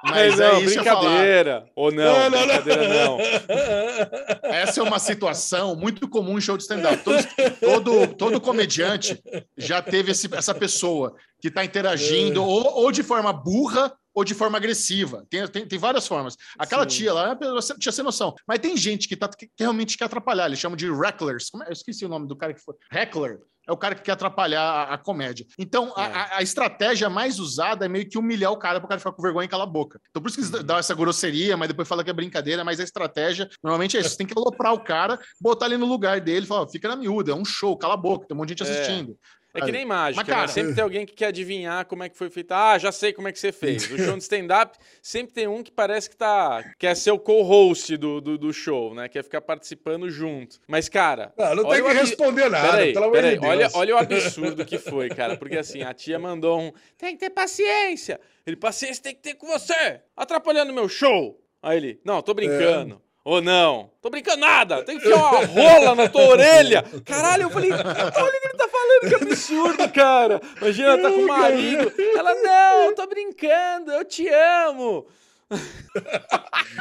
mas 0.03 0.37
não, 0.37 0.45
é 0.45 0.59
que 0.59 0.65
brincadeira. 0.65 1.65
Ou 1.75 1.91
não, 1.91 2.29
brincadeira 2.31 2.87
não. 2.87 3.17
Essa 4.43 4.79
é 4.79 4.83
uma 4.83 4.99
situação 4.99 5.75
muito 5.75 6.07
comum 6.07 6.37
em 6.37 6.41
show 6.41 6.57
de 6.57 6.63
stand-up. 6.63 7.03
Todos- 7.03 7.25
Todo, 7.59 8.07
todo 8.15 8.41
comediante 8.41 9.21
já 9.57 9.81
teve 9.81 10.11
esse- 10.11 10.33
essa 10.33 10.53
pessoa 10.53 11.15
que 11.41 11.47
está 11.47 11.63
interagindo 11.63 12.43
ou, 12.43 12.63
ou 12.83 12.91
de 12.91 13.03
forma 13.03 13.31
burra 13.33 13.93
ou 14.13 14.23
de 14.25 14.33
forma 14.33 14.57
agressiva. 14.57 15.25
Tem, 15.29 15.47
tem, 15.47 15.65
tem 15.65 15.79
várias 15.79 16.05
formas. 16.07 16.35
Aquela 16.59 16.83
Sim. 16.83 16.97
tia 16.97 17.13
lá, 17.13 17.33
você 17.35 17.73
tinha 17.77 17.91
sem 17.91 18.03
noção. 18.03 18.35
Mas 18.47 18.59
tem 18.59 18.75
gente 18.75 19.07
que, 19.07 19.15
tá, 19.15 19.29
que 19.29 19.49
realmente 19.57 19.97
quer 19.97 20.05
atrapalhar. 20.05 20.47
Eles 20.47 20.59
chamam 20.59 20.75
de 20.75 20.87
hecklers. 20.91 21.49
Como 21.49 21.63
é? 21.63 21.67
Eu 21.67 21.71
esqueci 21.73 22.05
o 22.05 22.09
nome 22.09 22.27
do 22.27 22.35
cara 22.35 22.53
que 22.53 22.59
foi. 22.61 22.75
Heckler. 22.91 23.39
É 23.67 23.71
o 23.71 23.77
cara 23.77 23.93
que 23.95 24.01
quer 24.01 24.13
atrapalhar 24.13 24.61
a, 24.61 24.93
a 24.95 24.97
comédia. 24.97 25.45
Então, 25.57 25.93
a, 25.95 26.03
É. 26.03 26.13
a- 26.13 26.37
a 26.37 26.41
estratégia 26.41 27.09
mais 27.09 27.39
usada 27.39 27.85
é 27.85 27.89
meio 27.89 28.09
que 28.09 28.17
humilhar 28.17 28.51
o 28.51 28.57
cara 28.57 28.79
para 28.79 28.85
o 28.85 28.89
cara 28.89 28.99
ficar 28.99 29.11
com 29.11 29.21
vergonha 29.21 29.45
e 29.45 29.47
calar 29.47 29.67
a 29.67 29.69
boca. 29.69 29.99
Então, 30.09 30.21
por 30.21 30.29
isso 30.29 30.37
que 30.37 30.43
Uhum. 30.43 30.53
eles 30.55 30.63
dão 30.65 30.77
essa 30.77 30.95
grosseria, 30.95 31.55
mas 31.55 31.67
depois 31.67 31.87
fala 31.87 32.03
que 32.03 32.09
é 32.09 32.13
brincadeira. 32.13 32.63
Mas 32.63 32.79
a 32.79 32.83
estratégia, 32.83 33.47
normalmente 33.63 33.97
é 33.97 33.99
isso. 33.99 34.09
Você 34.09 34.17
tem 34.17 34.25
que 34.27 34.33
aloprar 34.37 34.73
o 34.73 34.79
cara, 34.83 35.19
botar 35.39 35.67
ele 35.67 35.77
no 35.77 35.85
lugar 35.85 36.19
dele 36.19 36.45
e 36.45 36.47
falar: 36.47 36.67
fica 36.69 36.87
na 36.87 36.95
miúda, 36.95 37.31
é 37.31 37.35
um 37.35 37.45
show, 37.45 37.77
cala 37.77 37.93
a 37.93 37.97
boca, 37.97 38.25
tem 38.27 38.35
um 38.35 38.39
monte 38.39 38.55
de 38.55 38.63
gente 38.63 38.67
É. 38.67 38.71
assistindo. 38.73 39.17
É 39.53 39.61
que 39.61 39.71
nem 39.71 39.85
mágica, 39.85 40.23
Mas, 40.23 40.27
cara- 40.33 40.47
né? 40.47 40.53
Sempre 40.53 40.73
tem 40.75 40.83
alguém 40.83 41.05
que 41.05 41.13
quer 41.13 41.27
adivinhar 41.27 41.85
como 41.85 42.03
é 42.03 42.09
que 42.09 42.17
foi 42.17 42.29
feito. 42.29 42.51
Ah, 42.53 42.77
já 42.77 42.91
sei 42.91 43.11
como 43.11 43.27
é 43.27 43.31
que 43.31 43.39
você 43.39 43.51
fez. 43.51 43.89
O 43.91 43.97
show 43.97 44.15
de 44.15 44.23
stand-up 44.23 44.77
sempre 45.01 45.33
tem 45.33 45.47
um 45.47 45.61
que 45.61 45.71
parece 45.71 46.09
que 46.09 46.15
tá. 46.15 46.63
quer 46.79 46.95
ser 46.95 47.11
o 47.11 47.19
co-host 47.19 47.97
do, 47.97 48.21
do, 48.21 48.37
do 48.37 48.53
show, 48.53 48.93
né? 48.93 49.09
Quer 49.09 49.23
ficar 49.23 49.41
participando 49.41 50.09
junto. 50.09 50.59
Mas, 50.67 50.87
cara. 50.87 51.33
Ah, 51.37 51.53
não 51.53 51.65
olha 51.65 51.83
tem 51.83 51.91
que 51.91 51.99
responder 51.99 52.49
nada, 52.49 52.71
Peraí, 52.71 52.93
pelo 52.93 53.05
amor 53.05 53.15
peraí, 53.15 53.35
de 53.35 53.41
Deus. 53.41 53.51
olha, 53.51 53.69
olha 53.73 53.95
o 53.95 53.97
absurdo 53.97 54.65
que 54.65 54.77
foi, 54.77 55.09
cara. 55.09 55.35
Porque 55.35 55.57
assim, 55.57 55.81
a 55.81 55.93
tia 55.93 56.17
mandou 56.17 56.59
um. 56.59 56.71
Tem 56.97 57.13
que 57.13 57.19
ter 57.19 57.29
paciência. 57.29 58.19
Ele, 58.45 58.55
paciência 58.55 59.03
tem 59.03 59.13
que 59.13 59.21
ter 59.21 59.35
com 59.35 59.47
você. 59.47 60.01
Atrapalhando 60.15 60.71
meu 60.73 60.87
show. 60.87 61.39
Aí 61.61 61.77
ele, 61.77 62.01
não, 62.03 62.21
tô 62.21 62.33
brincando. 62.33 63.01
Ou 63.23 63.39
não, 63.39 63.91
tô 64.01 64.09
brincando 64.09 64.39
nada, 64.39 64.83
tem 64.83 64.97
que 64.97 65.05
enfiar 65.07 65.17
uma 65.31 65.45
rola 65.45 65.93
na 65.95 66.09
tua 66.09 66.23
orelha. 66.29 66.83
Caralho, 67.05 67.43
eu 67.43 67.49
falei, 67.51 67.71
olha 67.71 67.81
o 67.81 68.11
que 68.41 68.47
ele 68.47 68.57
tá 68.57 68.67
falando, 68.67 69.07
que 69.09 69.15
absurdo, 69.23 69.89
cara. 69.93 70.41
Imagina, 70.59 70.87
ela 70.87 71.01
tá 71.03 71.09
com 71.11 71.17
o 71.21 71.27
marido. 71.27 71.93
Ela, 72.17 72.33
não, 72.35 72.81
eu 72.85 72.95
tô 72.95 73.05
brincando, 73.05 73.91
eu 73.91 74.03
te 74.03 74.27
amo. 74.27 75.05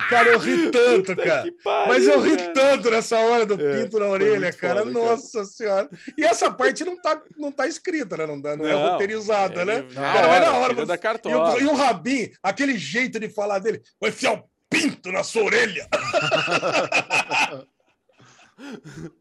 Cara, 0.09 0.29
eu 0.31 0.39
ri 0.39 0.71
tanto, 0.71 1.15
cara. 1.17 1.43
Que 1.43 1.51
pariu, 1.63 1.89
Mas 1.93 2.07
eu 2.07 2.21
ri 2.21 2.37
cara. 2.37 2.53
tanto 2.53 2.91
nessa 2.91 3.19
hora 3.19 3.45
do 3.45 3.55
É, 3.61 3.83
pinto 3.83 3.99
na 3.99 4.07
orelha, 4.07 4.53
cara. 4.53 4.81
foda, 4.85 4.93
cara. 4.95 5.07
Nossa 5.07 5.45
senhora. 5.45 5.91
E 6.17 6.25
essa 6.25 6.51
parte 6.51 6.85
não 6.85 6.97
tá, 6.97 7.21
não 7.37 7.51
tá 7.53 7.67
escrita, 7.67 8.17
né? 8.17 8.27
Não, 8.27 8.41
dá- 8.41 8.57
não 8.57 8.67
é 8.67 8.73
Não, 8.73 8.93
roteirizada, 8.93 9.65
né? 9.65 9.79
ele- 9.79 9.95
Cara, 9.95 10.29
mas 10.29 10.41
na 10.41 10.53
hora. 10.57 10.75
tira 10.75 10.87
da 10.87 10.95
E 10.95 10.99
cartola. 10.99 11.55
o, 11.55 11.61
e 11.61 11.67
o 11.67 11.75
Rabin, 11.75 12.31
aquele 12.43 12.79
jeito 12.79 13.19
de 13.19 13.29
falar 13.29 13.59
dele, 13.59 13.83
vou 14.01 14.09
enfiar 14.09 14.35
o 14.35 14.45
pinto 14.71 15.13
na 15.13 15.23
sua 15.23 15.45
orelha. 15.45 15.87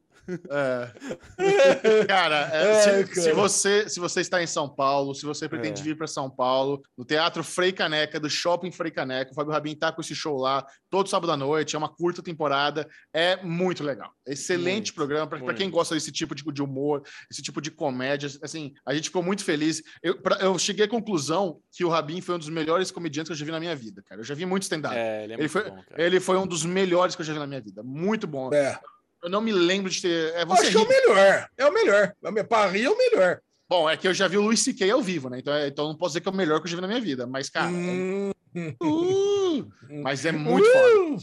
É. 0.49 0.91
Cara, 2.07 2.49
é, 2.53 2.71
É, 2.71 2.81
se, 2.81 2.89
cara. 3.13 3.21
se 3.21 3.33
você, 3.33 3.89
se 3.89 3.99
você 3.99 4.21
está 4.21 4.41
em 4.41 4.47
São 4.47 4.67
Paulo, 4.69 5.13
se 5.15 5.25
você 5.25 5.47
pretende 5.47 5.81
É. 5.81 5.83
vir 5.83 5.97
para 5.97 6.07
São 6.07 6.29
Paulo, 6.29 6.81
no 6.97 7.05
Teatro 7.05 7.43
Frei 7.43 7.71
Caneca, 7.71 8.19
do 8.19 8.29
Shopping 8.29 8.71
Frei 8.71 8.91
Caneca, 8.91 9.31
o 9.31 9.35
Fábio 9.35 9.51
Rabin 9.53 9.75
tá 9.75 9.91
com 9.91 10.01
esse 10.01 10.13
show 10.15 10.37
lá 10.37 10.65
todo 10.89 11.07
sábado 11.09 11.31
à 11.31 11.37
noite, 11.37 11.75
é 11.75 11.79
uma 11.79 11.89
curta 11.89 12.21
temporada, 12.21 12.87
é 13.13 13.37
muito 13.43 13.83
legal. 13.83 14.11
Excelente 14.27 14.69
Muito, 14.69 14.93
programa 14.95 15.27
para 15.27 15.53
quem 15.53 15.69
gosta 15.69 15.95
desse 15.95 16.11
tipo 16.11 16.33
de, 16.35 16.43
de 16.43 16.61
humor, 16.63 17.03
esse 17.31 17.41
tipo 17.41 17.61
de 17.61 17.71
comédia, 17.71 18.29
assim, 18.41 18.73
a 18.85 18.93
gente 18.93 19.05
ficou 19.05 19.23
muito 19.23 19.43
feliz. 19.43 19.81
Eu, 20.03 20.21
pra- 20.21 20.37
eu 20.41 20.57
cheguei 20.59 20.85
à 20.85 20.87
conclusão 20.87 21.59
que 21.71 21.83
o 21.85 21.89
Rabin 21.89 22.21
foi 22.21 22.35
um 22.35 22.39
dos 22.39 22.49
melhores 22.49 22.91
comediantes 22.91 23.29
que 23.29 23.33
eu 23.33 23.37
já 23.37 23.45
vi 23.45 23.51
na 23.51 23.59
minha 23.59 23.75
vida, 23.75 24.03
cara. 24.07 24.21
Eu 24.21 24.25
já 24.25 24.33
vi 24.35 24.45
muito 24.45 24.63
stand-up. 24.63 24.95
É, 24.95 25.23
ele 25.23 25.33
é 25.33 25.37
Ele 25.39 25.47
foi- 25.47 25.69
bom. 25.69 25.83
Ele 25.97 26.19
foi 26.19 26.37
um 26.37 26.47
dos 26.47 26.63
melhores 26.65 27.15
que 27.15 27.21
eu 27.21 27.25
já 27.25 27.33
vi 27.33 27.39
na 27.39 27.47
minha 27.47 27.61
vida. 27.61 27.81
Muito 27.83 28.25
bom. 28.27 28.51
É. 28.53 28.79
Eu 29.23 29.29
não 29.29 29.41
me 29.41 29.51
lembro 29.51 29.89
de 29.89 30.01
ter. 30.01 30.33
É, 30.35 30.43
Eu 30.43 30.47
você 30.47 30.67
acho 30.67 30.71
que 30.71 30.77
é 30.77 30.81
o 30.81 30.87
melhor. 30.87 31.49
É 31.57 31.65
o 31.65 31.73
melhor. 31.73 32.13
Parria 32.47 32.87
é 32.87 32.89
o 32.89 32.97
melhor. 32.97 33.39
Bom, 33.67 33.87
é 33.89 33.95
que 33.95 34.07
eu 34.07 34.13
já 34.13 34.27
vi 34.27 34.37
o 34.37 34.41
Luiz 34.41 34.61
C.K. 34.63 34.89
ao 34.91 35.01
vivo, 35.01 35.29
né? 35.29 35.37
Então, 35.39 35.53
é- 35.53 35.67
então 35.67 35.87
não 35.87 35.95
posso 35.95 36.11
dizer 36.13 36.21
que 36.21 36.29
é 36.29 36.31
o 36.31 36.35
melhor 36.35 36.59
que 36.59 36.65
eu 36.65 36.71
já 36.71 36.75
vi 36.75 36.81
na 36.81 36.87
minha 36.87 37.01
vida. 37.01 37.27
Mas, 37.27 37.49
cara, 37.49 37.67
Hum, 37.69 38.31
é- 38.55 38.73
Uh! 38.83 39.67
mas 40.01 40.25
é 40.25 40.31
muito 40.31 40.65
foda. 40.65 40.95
uh, 41.05 41.17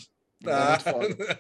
É 0.45 0.51
tá. 0.51 0.69
muito 0.99 1.17
foda. 1.17 1.39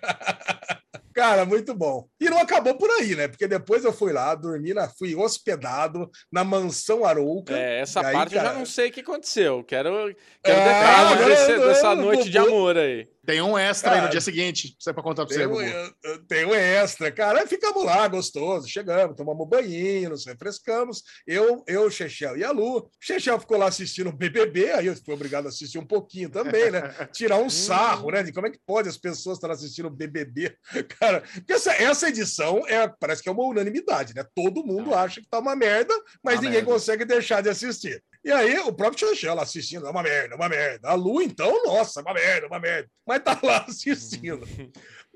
Cara, 1.14 1.44
muito 1.46 1.72
bom. 1.74 2.06
E 2.20 2.28
não 2.28 2.38
acabou 2.38 2.74
por 2.76 2.90
aí, 2.90 3.14
né? 3.16 3.26
Porque 3.28 3.46
depois 3.48 3.84
eu 3.84 3.92
fui 3.92 4.12
lá, 4.12 4.34
dormi, 4.34 4.74
na, 4.74 4.86
fui 4.88 5.14
hospedado 5.14 6.10
na 6.30 6.44
mansão 6.44 7.04
Arouca. 7.06 7.56
É, 7.56 7.80
essa 7.80 8.04
aí, 8.06 8.12
parte 8.12 8.34
eu 8.34 8.40
cara- 8.42 8.52
já 8.52 8.58
não 8.58 8.66
sei 8.66 8.88
o 8.88 8.92
que 8.92 9.00
aconteceu. 9.00 9.64
Quero, 9.64 10.14
quero 10.44 10.60
Ah, 10.60 11.14
detalhes 11.14 11.60
dessa 11.64 11.94
noite 11.94 12.28
de 12.28 12.36
amor 12.36 12.76
aí. 12.76 13.08
Tem 13.26 13.42
um 13.42 13.58
extra 13.58 13.90
aí 13.90 13.96
no 13.96 14.02
Cara, 14.02 14.12
dia 14.12 14.20
seguinte, 14.20 14.76
só 14.78 14.92
pra 14.92 15.02
contar 15.02 15.26
pra 15.26 15.34
você. 15.34 15.46
Um, 15.46 16.24
tem 16.28 16.44
um 16.46 16.54
extra, 16.54 17.10
cara. 17.10 17.46
Ficamos 17.46 17.84
lá, 17.84 18.06
gostoso. 18.06 18.68
Chegamos, 18.68 19.16
tomamos 19.16 19.48
banho, 19.48 20.10
nos 20.10 20.24
refrescamos. 20.24 21.02
Eu, 21.26 21.64
eu, 21.66 21.90
Chechel 21.90 22.36
e 22.36 22.44
a 22.44 22.50
Lu. 22.52 22.88
Chechel 23.00 23.38
ficou 23.40 23.58
lá 23.58 23.66
assistindo 23.66 24.10
o 24.10 24.12
BBB, 24.16 24.70
aí 24.72 24.86
eu 24.86 24.96
fui 24.96 25.12
obrigado 25.12 25.46
a 25.46 25.48
assistir 25.48 25.78
um 25.78 25.86
pouquinho 25.86 26.30
também, 26.30 26.70
né? 26.70 26.82
Tirar 27.12 27.38
um 27.38 27.50
sarro, 27.50 28.10
né? 28.10 28.22
De 28.22 28.32
como 28.32 28.46
é 28.46 28.50
que 28.50 28.60
pode 28.64 28.88
as 28.88 28.96
pessoas 28.96 29.38
estar 29.38 29.50
assistindo 29.50 29.86
o 29.86 29.90
BBB. 29.90 30.56
Cara, 31.00 31.22
porque 31.34 31.52
essa, 31.52 31.72
essa 31.72 32.08
edição 32.08 32.62
é, 32.68 32.86
parece 33.00 33.22
que 33.22 33.28
é 33.28 33.32
uma 33.32 33.44
unanimidade, 33.44 34.14
né? 34.14 34.24
Todo 34.34 34.64
mundo 34.64 34.94
Ah. 34.94 35.02
acha 35.02 35.20
que 35.20 35.28
tá 35.28 35.38
uma 35.40 35.56
merda, 35.56 35.92
mas 36.22 36.36
Uma 36.36 36.42
ninguém 36.42 36.58
merda. 36.62 36.72
consegue 36.72 37.04
deixar 37.04 37.40
de 37.42 37.48
assistir. 37.48 38.02
E 38.24 38.32
aí, 38.32 38.58
o 38.60 38.72
próprio 38.72 38.98
Chechel 39.08 39.38
assistindo, 39.38 39.86
é 39.86 39.90
uma 39.90 40.02
merda, 40.02 40.34
uma 40.34 40.48
merda. 40.48 40.88
A 40.88 40.94
Lu, 40.94 41.22
então, 41.22 41.64
nossa, 41.64 42.00
uma 42.00 42.12
merda, 42.12 42.46
uma 42.48 42.58
merda. 42.58 42.88
Mas 43.06 43.15
tá 43.20 43.38
lá 43.42 43.64
assistindo. 43.68 44.46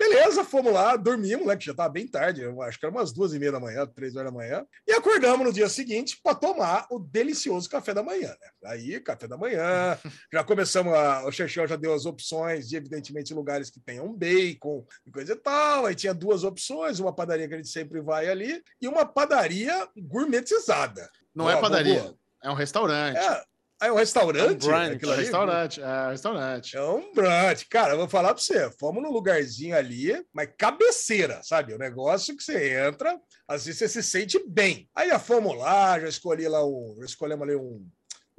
Beleza, 0.00 0.42
fomos 0.44 0.72
lá, 0.72 0.96
dormimos, 0.96 1.46
né? 1.46 1.54
Que 1.56 1.66
já 1.66 1.74
tava 1.74 1.90
bem 1.90 2.08
tarde, 2.08 2.40
eu 2.40 2.62
acho 2.62 2.80
que 2.80 2.86
era 2.86 2.94
umas 2.94 3.12
duas 3.12 3.34
e 3.34 3.38
meia 3.38 3.52
da 3.52 3.60
manhã, 3.60 3.86
três 3.86 4.16
horas 4.16 4.32
da 4.32 4.38
manhã. 4.38 4.64
E 4.88 4.92
acordamos 4.92 5.46
no 5.46 5.52
dia 5.52 5.68
seguinte 5.68 6.18
para 6.22 6.34
tomar 6.34 6.86
o 6.90 6.98
delicioso 6.98 7.68
café 7.68 7.92
da 7.92 8.02
manhã, 8.02 8.28
né? 8.28 8.50
Aí, 8.64 8.98
café 9.00 9.28
da 9.28 9.36
manhã, 9.36 9.98
já 10.32 10.42
começamos 10.42 10.94
a. 10.94 11.26
O 11.26 11.30
Chechel 11.30 11.66
já 11.66 11.76
deu 11.76 11.92
as 11.92 12.06
opções 12.06 12.66
de, 12.66 12.76
evidentemente, 12.76 13.34
lugares 13.34 13.68
que 13.68 13.78
tenham 13.78 14.10
bacon 14.10 14.86
e 15.06 15.10
coisa 15.10 15.34
e 15.34 15.36
tal. 15.36 15.84
Aí 15.84 15.94
tinha 15.94 16.14
duas 16.14 16.44
opções: 16.44 16.98
uma 16.98 17.14
padaria 17.14 17.46
que 17.46 17.54
a 17.54 17.58
gente 17.58 17.68
sempre 17.68 18.00
vai 18.00 18.28
ali 18.30 18.62
e 18.80 18.88
uma 18.88 19.04
padaria 19.04 19.86
gourmetizada. 19.98 21.10
Não 21.34 21.44
Ó, 21.44 21.50
é 21.50 21.60
padaria, 21.60 22.14
é 22.42 22.50
um 22.50 22.54
restaurante. 22.54 23.18
É, 23.18 23.42
é 23.80 23.92
um 23.92 23.96
restaurante? 23.96 24.68
É 24.68 24.68
um 24.68 24.72
brunch. 24.72 25.10
É 25.10 25.14
restaurante, 25.16 25.80
é 25.80 25.86
um 25.86 26.10
restaurante. 26.10 26.76
É 26.76 26.82
um 26.82 27.14
brunch. 27.14 27.66
Cara, 27.68 27.94
eu 27.94 27.98
vou 27.98 28.08
falar 28.08 28.34
pra 28.34 28.42
você. 28.42 28.70
Fomos 28.78 29.02
num 29.02 29.10
lugarzinho 29.10 29.76
ali, 29.76 30.24
mas 30.32 30.50
cabeceira, 30.56 31.40
sabe? 31.42 31.74
O 31.74 31.78
negócio 31.78 32.36
que 32.36 32.42
você 32.42 32.78
entra, 32.78 33.18
assim 33.48 33.72
você 33.72 33.88
se 33.88 34.02
sente 34.02 34.38
bem. 34.46 34.88
Aí 34.94 35.08
já 35.08 35.18
fomos 35.18 35.56
lá, 35.56 35.98
já 35.98 36.08
escolhi 36.08 36.46
lá 36.46 36.64
um. 36.64 36.96
Já 36.98 37.04
escolhemos 37.06 37.48
ali 37.48 37.56
um. 37.56 37.86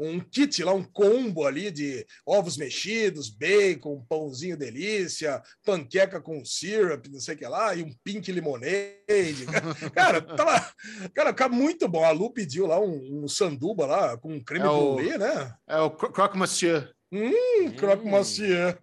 Um 0.03 0.19
kit 0.19 0.63
lá, 0.63 0.73
um 0.73 0.83
combo 0.83 1.45
ali 1.45 1.69
de 1.71 2.05
ovos 2.25 2.57
mexidos, 2.57 3.29
bacon, 3.29 4.03
pãozinho 4.09 4.57
delícia, 4.57 5.41
panqueca 5.63 6.19
com 6.19 6.43
syrup, 6.43 7.07
não 7.07 7.19
sei 7.19 7.35
o 7.35 7.37
que 7.37 7.45
lá, 7.47 7.75
e 7.75 7.83
um 7.83 7.93
pink 8.03 8.31
lemonade. 8.31 9.45
Cara, 9.93 10.21
tava, 10.21 10.73
cara, 11.13 11.29
fica 11.29 11.49
muito 11.49 11.87
bom. 11.87 12.03
A 12.03 12.11
Lu 12.11 12.31
pediu 12.31 12.65
lá 12.65 12.79
um, 12.79 13.23
um 13.23 13.27
sanduba 13.27 13.85
lá 13.85 14.17
com 14.17 14.33
um 14.33 14.43
creme 14.43 14.65
É 14.65 15.17
né? 15.17 15.53
É 15.67 15.77
o 15.79 15.91
Cro- 15.91 16.11
Croque 16.11 16.37
Monsieur. 16.37 16.91
Hum, 17.11 17.71
croque 17.77 18.05
Hum. 18.05 18.09
macia. 18.11 18.77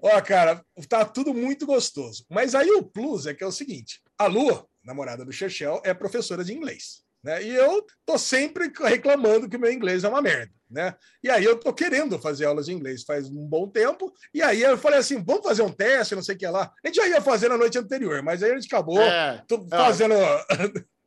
Ó, 0.00 0.20
cara, 0.22 0.64
tá 0.88 1.04
tudo 1.04 1.32
muito 1.34 1.66
gostoso. 1.66 2.24
Mas 2.30 2.54
aí 2.54 2.70
o 2.70 2.82
plus 2.82 3.26
é 3.26 3.34
que 3.34 3.44
é 3.44 3.46
o 3.46 3.52
seguinte: 3.52 4.00
a 4.18 4.26
Lu, 4.26 4.66
namorada 4.82 5.24
do 5.24 5.32
Chechel, 5.32 5.80
é 5.84 5.92
professora 5.94 6.44
de 6.44 6.52
inglês. 6.54 7.02
Né? 7.24 7.42
E 7.42 7.54
eu 7.54 7.84
tô 8.04 8.18
sempre 8.18 8.70
reclamando 8.82 9.48
que 9.48 9.56
o 9.56 9.60
meu 9.60 9.72
inglês 9.72 10.04
é 10.04 10.08
uma 10.08 10.20
merda. 10.20 10.52
Né? 10.70 10.94
E 11.22 11.30
aí 11.30 11.44
eu 11.44 11.56
tô 11.56 11.72
querendo 11.72 12.18
fazer 12.18 12.46
aulas 12.46 12.66
de 12.66 12.72
inglês 12.72 13.04
faz 13.04 13.30
um 13.30 13.46
bom 13.46 13.68
tempo. 13.68 14.12
E 14.32 14.42
aí 14.42 14.60
eu 14.60 14.76
falei 14.76 14.98
assim: 14.98 15.22
vamos 15.22 15.44
fazer 15.44 15.62
um 15.62 15.70
teste, 15.70 16.14
não 16.14 16.22
sei 16.22 16.34
o 16.34 16.38
que 16.38 16.46
lá. 16.46 16.70
A 16.84 16.88
gente 16.88 16.96
já 16.96 17.08
ia 17.08 17.20
fazer 17.20 17.48
na 17.48 17.56
noite 17.56 17.78
anterior, 17.78 18.22
mas 18.22 18.42
aí 18.42 18.50
a 18.50 18.54
gente 18.54 18.66
acabou 18.66 19.00
É, 19.00 19.42
tô 19.46 19.66
fazendo. 19.68 20.14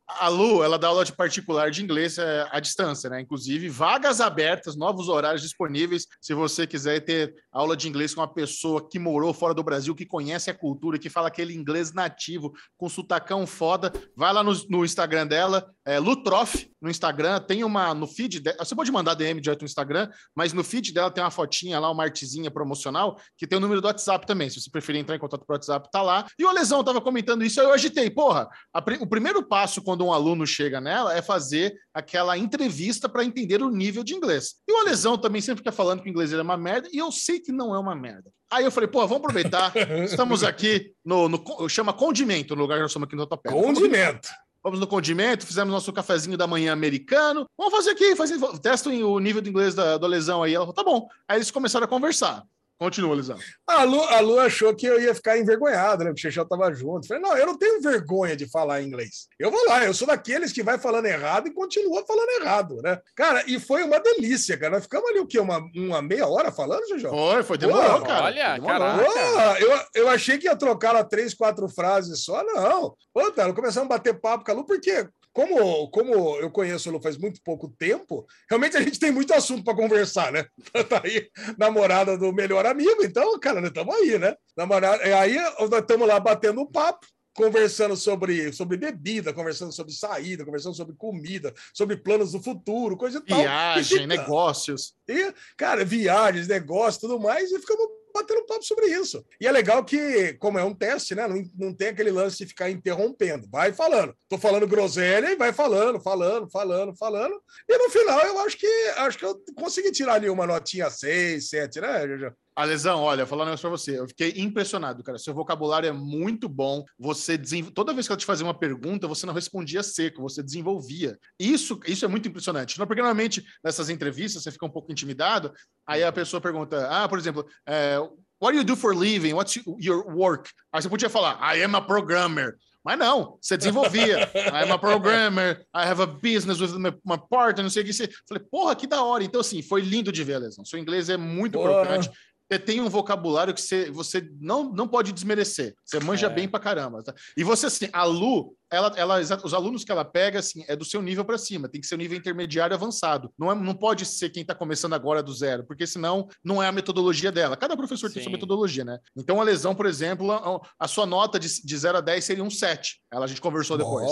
A 0.08 0.28
Lu, 0.28 0.64
ela 0.64 0.78
dá 0.78 0.88
aula 0.88 1.04
de 1.04 1.12
particular 1.12 1.70
de 1.70 1.82
inglês 1.82 2.16
é, 2.16 2.48
à 2.50 2.58
distância, 2.60 3.10
né? 3.10 3.20
Inclusive, 3.20 3.68
vagas 3.68 4.20
abertas, 4.20 4.74
novos 4.74 5.08
horários 5.08 5.42
disponíveis. 5.42 6.06
Se 6.20 6.32
você 6.32 6.66
quiser 6.66 7.00
ter 7.00 7.34
aula 7.52 7.76
de 7.76 7.88
inglês 7.88 8.14
com 8.14 8.22
uma 8.22 8.32
pessoa 8.32 8.88
que 8.88 8.98
morou 8.98 9.34
fora 9.34 9.52
do 9.52 9.62
Brasil, 9.62 9.94
que 9.94 10.06
conhece 10.06 10.50
a 10.50 10.54
cultura, 10.54 10.98
que 10.98 11.10
fala 11.10 11.28
aquele 11.28 11.54
inglês 11.54 11.92
nativo, 11.92 12.54
com 12.76 12.88
sotacão 12.88 13.46
foda, 13.46 13.92
vai 14.16 14.32
lá 14.32 14.42
no, 14.42 14.52
no 14.70 14.84
Instagram 14.84 15.26
dela, 15.26 15.70
é, 15.84 15.98
Lutroff, 15.98 16.70
no 16.80 16.88
Instagram, 16.88 17.40
tem 17.40 17.64
uma 17.64 17.92
no 17.92 18.06
feed 18.06 18.40
dela. 18.40 18.64
Você 18.64 18.74
pode 18.74 18.90
mandar 18.90 19.14
DM 19.14 19.40
direto 19.40 19.60
no 19.60 19.66
Instagram, 19.66 20.08
mas 20.34 20.52
no 20.52 20.64
feed 20.64 20.92
dela 20.92 21.10
tem 21.10 21.22
uma 21.22 21.30
fotinha 21.30 21.78
lá, 21.78 21.90
uma 21.90 22.04
artezinha 22.04 22.50
promocional, 22.50 23.18
que 23.36 23.46
tem 23.46 23.58
o 23.58 23.60
número 23.60 23.80
do 23.80 23.86
WhatsApp 23.86 24.26
também. 24.26 24.48
Se 24.48 24.60
você 24.60 24.70
preferir 24.70 25.00
entrar 25.00 25.16
em 25.16 25.18
contato 25.18 25.44
com 25.44 25.52
o 25.52 25.56
WhatsApp, 25.56 25.90
tá 25.90 26.00
lá. 26.00 26.26
E 26.38 26.44
o 26.44 26.52
Lesão 26.52 26.84
tava 26.84 27.00
comentando 27.00 27.44
isso, 27.44 27.60
eu 27.60 27.72
agitei. 27.72 28.08
Porra, 28.10 28.48
a 28.72 28.82
o 29.00 29.06
primeiro 29.06 29.42
passo 29.42 29.82
quando 29.82 29.97
um 30.04 30.12
aluno 30.12 30.46
chega 30.46 30.80
nela 30.80 31.16
é 31.16 31.22
fazer 31.22 31.74
aquela 31.92 32.36
entrevista 32.38 33.08
para 33.08 33.24
entender 33.24 33.62
o 33.62 33.70
nível 33.70 34.02
de 34.04 34.14
inglês. 34.14 34.56
E 34.68 34.72
o 34.72 34.84
Lesão 34.84 35.16
também 35.18 35.40
sempre 35.40 35.58
fica 35.58 35.72
falando 35.72 36.02
que 36.02 36.08
o 36.08 36.10
inglês 36.10 36.32
é 36.32 36.40
uma 36.40 36.56
merda, 36.56 36.88
e 36.92 36.98
eu 36.98 37.10
sei 37.12 37.40
que 37.40 37.52
não 37.52 37.74
é 37.74 37.78
uma 37.78 37.94
merda. 37.94 38.30
Aí 38.50 38.64
eu 38.64 38.70
falei, 38.70 38.88
pô, 38.88 39.00
vamos 39.06 39.18
aproveitar. 39.24 39.72
Estamos 40.04 40.42
aqui 40.42 40.92
no, 41.04 41.28
no- 41.28 41.68
chama 41.68 41.92
condimento, 41.92 42.54
no 42.56 42.62
lugar 42.62 42.76
que 42.76 42.82
nós 42.82 42.90
estamos 42.90 43.06
aqui 43.06 43.16
no 43.16 43.26
Totopé. 43.26 43.50
Condimento. 43.50 44.28
vamos 44.62 44.80
no 44.80 44.86
condimento, 44.86 45.46
fizemos 45.46 45.72
nosso 45.72 45.92
cafezinho 45.92 46.36
da 46.36 46.46
manhã 46.46 46.72
americano. 46.72 47.46
Vamos 47.56 47.72
fazer 47.74 47.90
aqui, 47.90 48.14
fazer, 48.16 48.38
testem 48.60 49.02
o 49.04 49.18
nível 49.18 49.40
de 49.40 49.50
inglês 49.50 49.74
da, 49.74 49.96
do 49.98 50.06
lesão 50.06 50.42
aí. 50.42 50.54
Ela 50.54 50.64
falou, 50.64 50.74
tá 50.74 50.82
bom. 50.84 51.08
Aí 51.28 51.38
eles 51.38 51.50
começaram 51.50 51.84
a 51.84 51.88
conversar. 51.88 52.42
Continua, 52.78 53.16
Lisão. 53.16 53.36
A 53.66 53.82
Lu, 53.82 54.00
a 54.02 54.20
Lu 54.20 54.38
achou 54.38 54.72
que 54.72 54.86
eu 54.86 55.00
ia 55.00 55.12
ficar 55.12 55.36
envergonhado, 55.36 56.04
né? 56.04 56.10
Porque 56.10 56.20
o 56.20 56.30
Chechel 56.30 56.46
tava 56.46 56.72
junto. 56.72 57.08
Falei, 57.08 57.20
não, 57.20 57.36
eu 57.36 57.46
não 57.46 57.58
tenho 57.58 57.80
vergonha 57.80 58.36
de 58.36 58.48
falar 58.48 58.82
inglês. 58.82 59.26
Eu 59.38 59.50
vou 59.50 59.64
lá, 59.66 59.84
eu 59.84 59.92
sou 59.92 60.06
daqueles 60.06 60.52
que 60.52 60.62
vai 60.62 60.78
falando 60.78 61.06
errado 61.06 61.48
e 61.48 61.52
continua 61.52 62.06
falando 62.06 62.28
errado, 62.40 62.76
né? 62.82 63.00
Cara, 63.16 63.42
e 63.48 63.58
foi 63.58 63.82
uma 63.82 63.98
delícia, 63.98 64.56
cara. 64.56 64.74
Nós 64.74 64.84
ficamos 64.84 65.10
ali 65.10 65.18
o 65.18 65.26
quê? 65.26 65.40
Uma, 65.40 65.58
uma 65.74 66.00
meia 66.00 66.28
hora 66.28 66.52
falando, 66.52 66.86
Chechel? 66.86 67.10
Foi, 67.10 67.42
foi, 67.42 67.58
demorou, 67.58 67.98
Pô, 67.98 68.06
cara. 68.06 68.24
olha, 68.26 68.54
demorou. 68.54 68.78
caraca. 68.78 69.04
Pô, 69.04 69.64
eu, 69.64 69.80
eu 69.94 70.08
achei 70.08 70.38
que 70.38 70.46
ia 70.46 70.54
trocar 70.54 70.92
lá 70.92 71.02
três, 71.02 71.34
quatro 71.34 71.68
frases 71.68 72.22
só, 72.24 72.44
não. 72.44 72.94
Pô, 73.12 73.32
cara, 73.32 73.52
começamos 73.52 73.86
a 73.86 73.96
bater 73.96 74.20
papo 74.20 74.44
com 74.44 74.52
a 74.52 74.54
Lu, 74.54 74.64
porque 74.64 75.04
como, 75.38 75.88
como 75.90 76.36
eu 76.38 76.50
conheço 76.50 76.90
Lu 76.90 77.00
faz 77.00 77.16
muito 77.16 77.40
pouco 77.44 77.68
tempo, 77.68 78.26
realmente 78.50 78.76
a 78.76 78.82
gente 78.82 78.98
tem 78.98 79.12
muito 79.12 79.32
assunto 79.32 79.62
para 79.62 79.76
conversar, 79.76 80.32
né? 80.32 80.44
Tá 80.88 81.00
aí, 81.04 81.30
namorada 81.56 82.18
do 82.18 82.32
melhor 82.32 82.66
amigo, 82.66 83.04
então, 83.04 83.38
cara, 83.38 83.60
nós 83.60 83.70
estamos 83.70 83.94
aí, 83.94 84.18
né? 84.18 84.34
Namorada, 84.56 85.06
e 85.06 85.12
aí 85.12 85.36
nós 85.60 85.70
estamos 85.70 86.08
lá 86.08 86.18
batendo 86.18 86.60
um 86.60 86.66
papo, 86.66 87.06
conversando 87.36 87.96
sobre, 87.96 88.52
sobre 88.52 88.76
bebida, 88.76 89.32
conversando 89.32 89.70
sobre 89.70 89.92
saída, 89.92 90.44
conversando 90.44 90.74
sobre 90.74 90.96
comida, 90.96 91.54
sobre 91.72 91.96
planos 91.96 92.32
do 92.32 92.42
futuro, 92.42 92.96
coisa 92.96 93.18
e 93.18 93.24
tal. 93.24 93.38
Viagem, 93.38 94.08
negócios. 94.08 94.94
e, 95.06 95.32
cara, 95.56 95.84
viagens, 95.84 96.48
negócios, 96.48 96.98
tudo 96.98 97.20
mais, 97.20 97.52
e 97.52 97.60
ficamos 97.60 97.86
batendo 98.18 98.46
papo 98.46 98.64
sobre 98.64 98.86
isso. 98.86 99.24
E 99.40 99.46
é 99.46 99.52
legal 99.52 99.84
que, 99.84 100.34
como 100.34 100.58
é 100.58 100.64
um 100.64 100.74
teste, 100.74 101.14
né? 101.14 101.26
Não, 101.26 101.42
não 101.54 101.74
tem 101.74 101.88
aquele 101.88 102.10
lance 102.10 102.38
de 102.38 102.46
ficar 102.46 102.70
interrompendo. 102.70 103.48
Vai 103.50 103.72
falando. 103.72 104.14
Tô 104.28 104.38
falando 104.38 104.66
groselha 104.66 105.30
e 105.30 105.36
vai 105.36 105.52
falando, 105.52 106.00
falando, 106.00 106.50
falando, 106.50 106.96
falando. 106.96 107.40
E 107.68 107.78
no 107.78 107.90
final 107.90 108.20
eu 108.26 108.38
acho 108.40 108.56
que 108.58 108.66
acho 108.96 109.18
que 109.18 109.24
eu 109.24 109.40
consegui 109.56 109.90
tirar 109.92 110.14
ali 110.14 110.28
uma 110.28 110.46
notinha 110.46 110.90
6, 110.90 111.48
7, 111.48 111.80
né, 111.80 112.32
Jojo? 112.58 112.62
A 112.62 112.64
lesão, 112.64 113.00
olha, 113.02 113.24
falando 113.24 113.48
um 113.48 113.50
negócio 113.50 113.68
pra 113.68 113.78
você, 113.78 113.98
eu 113.98 114.08
fiquei 114.08 114.34
impressionado, 114.36 115.02
cara. 115.02 115.18
Seu 115.18 115.32
vocabulário 115.32 115.88
é 115.88 115.92
muito 115.92 116.48
bom. 116.48 116.84
Você 116.98 117.38
desenvol... 117.38 117.72
toda 117.72 117.92
vez 117.92 118.06
que 118.06 118.12
ela 118.12 118.18
te 118.18 118.26
fazia 118.26 118.44
uma 118.44 118.58
pergunta, 118.58 119.06
você 119.06 119.24
não 119.24 119.32
respondia 119.32 119.82
seco, 119.82 120.22
você 120.22 120.42
desenvolvia. 120.42 121.16
Isso, 121.38 121.78
isso 121.86 122.04
é 122.04 122.08
muito 122.08 122.28
impressionante. 122.28 122.78
Não, 122.78 122.86
porque 122.86 123.00
normalmente 123.00 123.44
nessas 123.62 123.88
entrevistas 123.88 124.42
você 124.42 124.50
fica 124.50 124.66
um 124.66 124.70
pouco 124.70 124.90
intimidado. 124.90 125.52
Aí 125.86 126.02
a 126.02 126.12
pessoa 126.12 126.40
pergunta, 126.40 126.88
ah, 126.90 127.08
por 127.08 127.18
exemplo, 127.18 127.46
é, 127.66 127.98
what 128.40 128.52
do 128.52 128.58
you 128.58 128.64
do 128.64 128.76
for 128.76 128.94
living? 128.94 129.32
What's 129.34 129.56
your 129.80 130.04
work? 130.14 130.50
Aí 130.72 130.82
você 130.82 130.88
podia 130.88 131.08
falar, 131.08 131.38
I 131.54 131.62
am 131.62 131.76
a 131.76 131.80
programmer. 131.80 132.56
Mas 132.84 132.98
não, 132.98 133.38
você 133.40 133.56
desenvolvia. 133.56 134.30
I 134.34 134.62
am 134.62 134.72
a 134.72 134.78
programmer, 134.78 135.60
I 135.74 135.84
have 135.84 136.00
a 136.00 136.06
business 136.06 136.58
with 136.58 136.78
my, 136.78 137.18
partner, 137.28 137.62
não 137.62 137.70
sei 137.70 137.82
o 137.82 137.86
que. 137.86 137.92
Você... 137.92 138.08
Falei, 138.26 138.42
porra, 138.50 138.74
que 138.74 138.86
da 138.86 139.02
hora. 139.02 139.22
Então, 139.22 139.40
assim, 139.40 139.60
foi 139.60 139.82
lindo 139.82 140.10
de 140.10 140.24
ver, 140.24 140.38
Lesão. 140.38 140.64
Seu 140.64 140.78
inglês 140.78 141.10
é 141.10 141.16
muito 141.16 141.58
Porra. 141.58 141.84
crocante. 141.84 142.10
Você 142.50 142.58
tem 142.58 142.80
um 142.80 142.88
vocabulário 142.88 143.52
que 143.52 143.60
você, 143.60 143.90
você 143.90 144.26
não, 144.40 144.72
não 144.72 144.88
pode 144.88 145.12
desmerecer. 145.12 145.74
Você 145.84 146.00
manja 146.00 146.28
É. 146.28 146.30
bem 146.30 146.48
pra 146.48 146.58
caramba. 146.58 147.02
tá? 147.02 147.14
E 147.36 147.44
você, 147.44 147.66
assim, 147.66 147.88
a 147.92 148.04
Lu, 148.04 148.54
ela, 148.70 148.92
ela, 148.96 149.18
os 149.20 149.52
alunos 149.52 149.84
que 149.84 149.92
ela 149.92 150.04
pega, 150.04 150.38
assim, 150.38 150.64
é 150.66 150.74
do 150.74 150.84
seu 150.84 151.02
nível 151.02 151.24
para 151.26 151.36
cima. 151.36 151.68
Tem 151.68 151.80
que 151.80 151.86
ser 151.86 151.94
um 151.94 151.98
nível 151.98 152.16
intermediário 152.16 152.74
avançado. 152.74 153.30
Não, 153.38 153.52
é, 153.52 153.54
não 153.54 153.74
pode 153.74 154.06
ser 154.06 154.30
quem 154.30 154.40
está 154.42 154.54
começando 154.54 154.94
agora 154.94 155.22
do 155.22 155.32
zero, 155.32 155.64
porque 155.66 155.86
senão 155.86 156.26
não 156.42 156.62
é 156.62 156.68
a 156.68 156.72
metodologia 156.72 157.30
dela. 157.30 157.56
Cada 157.56 157.76
professor 157.76 158.08
tem 158.10 158.22
Sim. 158.22 158.30
sua 158.30 158.32
metodologia, 158.32 158.84
né? 158.84 158.98
Então, 159.14 159.40
a 159.40 159.44
lesão, 159.44 159.74
por 159.74 159.84
exemplo, 159.84 160.32
a, 160.32 160.60
a 160.78 160.88
sua 160.88 161.04
nota 161.04 161.38
de, 161.38 161.48
de 161.62 161.76
0 161.76 161.98
a 161.98 162.00
10 162.00 162.24
seria 162.24 162.44
um 162.44 162.50
7. 162.50 163.02
Ela, 163.12 163.26
a 163.26 163.28
gente 163.28 163.42
conversou 163.42 163.76
depois. 163.76 164.10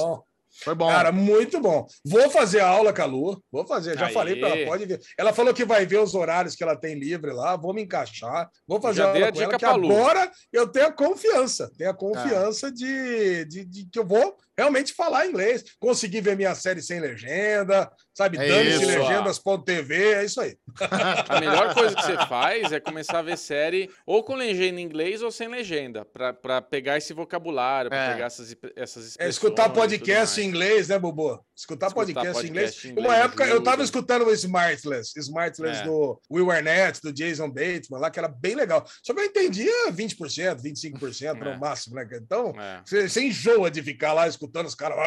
Foi 0.62 0.74
bom. 0.74 0.88
Cara, 0.88 1.12
muito 1.12 1.60
bom. 1.60 1.86
Vou 2.04 2.30
fazer 2.30 2.60
a 2.60 2.68
aula 2.68 2.92
com 2.92 3.02
a 3.02 3.04
Lu. 3.04 3.42
Vou 3.50 3.66
fazer. 3.66 3.98
Já 3.98 4.06
Aí. 4.06 4.12
falei 4.14 4.36
para 4.36 4.48
ela, 4.48 4.66
pode 4.66 4.86
ver. 4.86 5.00
Ela 5.18 5.32
falou 5.32 5.52
que 5.52 5.64
vai 5.64 5.86
ver 5.86 5.98
os 5.98 6.14
horários 6.14 6.54
que 6.54 6.62
ela 6.62 6.76
tem 6.76 6.98
livre 6.98 7.32
lá. 7.32 7.56
Vou 7.56 7.74
me 7.74 7.82
encaixar. 7.82 8.48
Vou 8.66 8.80
fazer 8.80 9.02
Já 9.02 9.10
a 9.10 9.12
dei 9.12 9.22
a 9.22 9.26
aula 9.26 9.36
com 9.36 9.42
ela, 9.42 9.58
que 9.58 9.66
Lu. 9.66 9.92
agora 9.92 10.30
eu 10.52 10.66
tenho 10.66 10.86
a 10.86 10.92
confiança. 10.92 11.70
Tenho 11.76 11.90
a 11.90 11.94
confiança 11.94 12.72
de, 12.72 13.44
de, 13.44 13.64
de 13.64 13.88
que 13.90 13.98
eu 13.98 14.06
vou 14.06 14.36
realmente 14.56 14.92
falar 14.94 15.26
inglês. 15.26 15.64
Conseguir 15.78 16.20
ver 16.20 16.36
minha 16.36 16.54
série 16.54 16.82
sem 16.82 17.00
legenda, 17.00 17.90
sabe? 18.14 18.38
É 18.38 18.48
Dane-se 18.48 18.86
legendas.tv, 18.86 20.12
é 20.14 20.24
isso 20.24 20.40
aí. 20.40 20.56
A 21.28 21.40
melhor 21.40 21.74
coisa 21.74 21.94
que 21.94 22.02
você 22.02 22.16
faz 22.26 22.72
é 22.72 22.80
começar 22.80 23.18
a 23.18 23.22
ver 23.22 23.36
série 23.36 23.90
ou 24.06 24.22
com 24.24 24.34
legenda 24.34 24.80
em 24.80 24.84
inglês 24.84 25.22
ou 25.22 25.30
sem 25.30 25.48
legenda, 25.48 26.04
pra, 26.04 26.32
pra 26.32 26.62
pegar 26.62 26.96
esse 26.96 27.12
vocabulário, 27.12 27.90
pra 27.90 28.04
É. 28.04 28.12
pegar 28.12 28.26
essas, 28.26 28.54
essas 28.76 29.04
É 29.04 29.08
expressões. 29.08 29.34
escutar 29.34 29.68
e 29.70 29.72
podcast 29.74 30.40
em 30.40 30.44
inglês, 30.44 30.88
né, 30.88 30.98
Bobo? 30.98 31.44
Escutar, 31.56 31.86
Escutar 31.86 32.04
podcast, 32.04 32.44
em 32.46 32.50
inglês. 32.50 32.70
podcast 32.72 32.88
em 32.88 32.92
Uma 32.92 33.00
inglês 33.00 33.24
época 33.24 33.46
eu 33.46 33.62
tava 33.62 33.82
escutando 33.82 34.26
o 34.26 34.30
Smartless, 34.32 35.18
Smartless 35.18 35.80
É. 35.80 35.84
do 35.84 36.20
Will 36.30 36.50
Arnett, 36.50 37.00
do 37.00 37.10
Jason 37.10 37.48
Bateman, 37.48 37.98
lá, 37.98 38.10
que 38.10 38.18
era 38.18 38.28
bem 38.28 38.54
legal. 38.54 38.86
Só 39.02 39.14
que 39.14 39.20
eu 39.20 39.24
entendia 39.24 39.90
20%, 39.90 40.60
25% 40.62 41.42
no 41.42 41.50
É. 41.52 41.56
máximo, 41.56 41.94
né? 41.94 42.06
Então, 42.12 42.52
É. 42.60 42.82
você, 42.84 43.08
você 43.08 43.22
enjoa 43.22 43.70
de 43.70 43.82
ficar 43.82 44.12
lá 44.12 44.28
escutando 44.28 44.66
os 44.66 44.74
caras. 44.74 44.98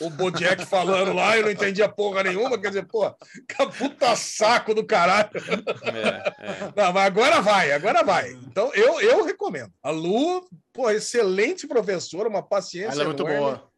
O 0.00 0.08
Bojack 0.08 0.64
falando 0.66 1.12
lá, 1.12 1.36
eu 1.36 1.42
não 1.42 1.50
entendia 1.50 1.88
porra 1.88 2.22
nenhuma. 2.22 2.56
Quer 2.56 2.68
dizer, 2.68 2.86
pô, 2.86 3.10
que 3.10 3.66
puta 3.78 4.14
saco 4.14 4.72
do 4.72 4.84
caralho. 4.86 5.30
É, 5.82 6.48
é. 6.48 6.72
Não, 6.76 6.92
mas 6.92 7.06
agora 7.06 7.40
vai, 7.40 7.72
agora 7.72 8.04
vai. 8.04 8.30
Então, 8.32 8.72
eu, 8.72 9.00
eu 9.00 9.24
recomendo. 9.24 9.72
A 9.82 9.90
Lu, 9.90 10.46
pô, 10.72 10.88
excelente 10.90 11.66
professora, 11.66 12.28
uma 12.28 12.42
paciência. 12.42 12.92
Ela 12.92 13.02
é 13.02 13.06
muito 13.06 13.22
enorme. 13.22 13.38
boa. 13.40 13.75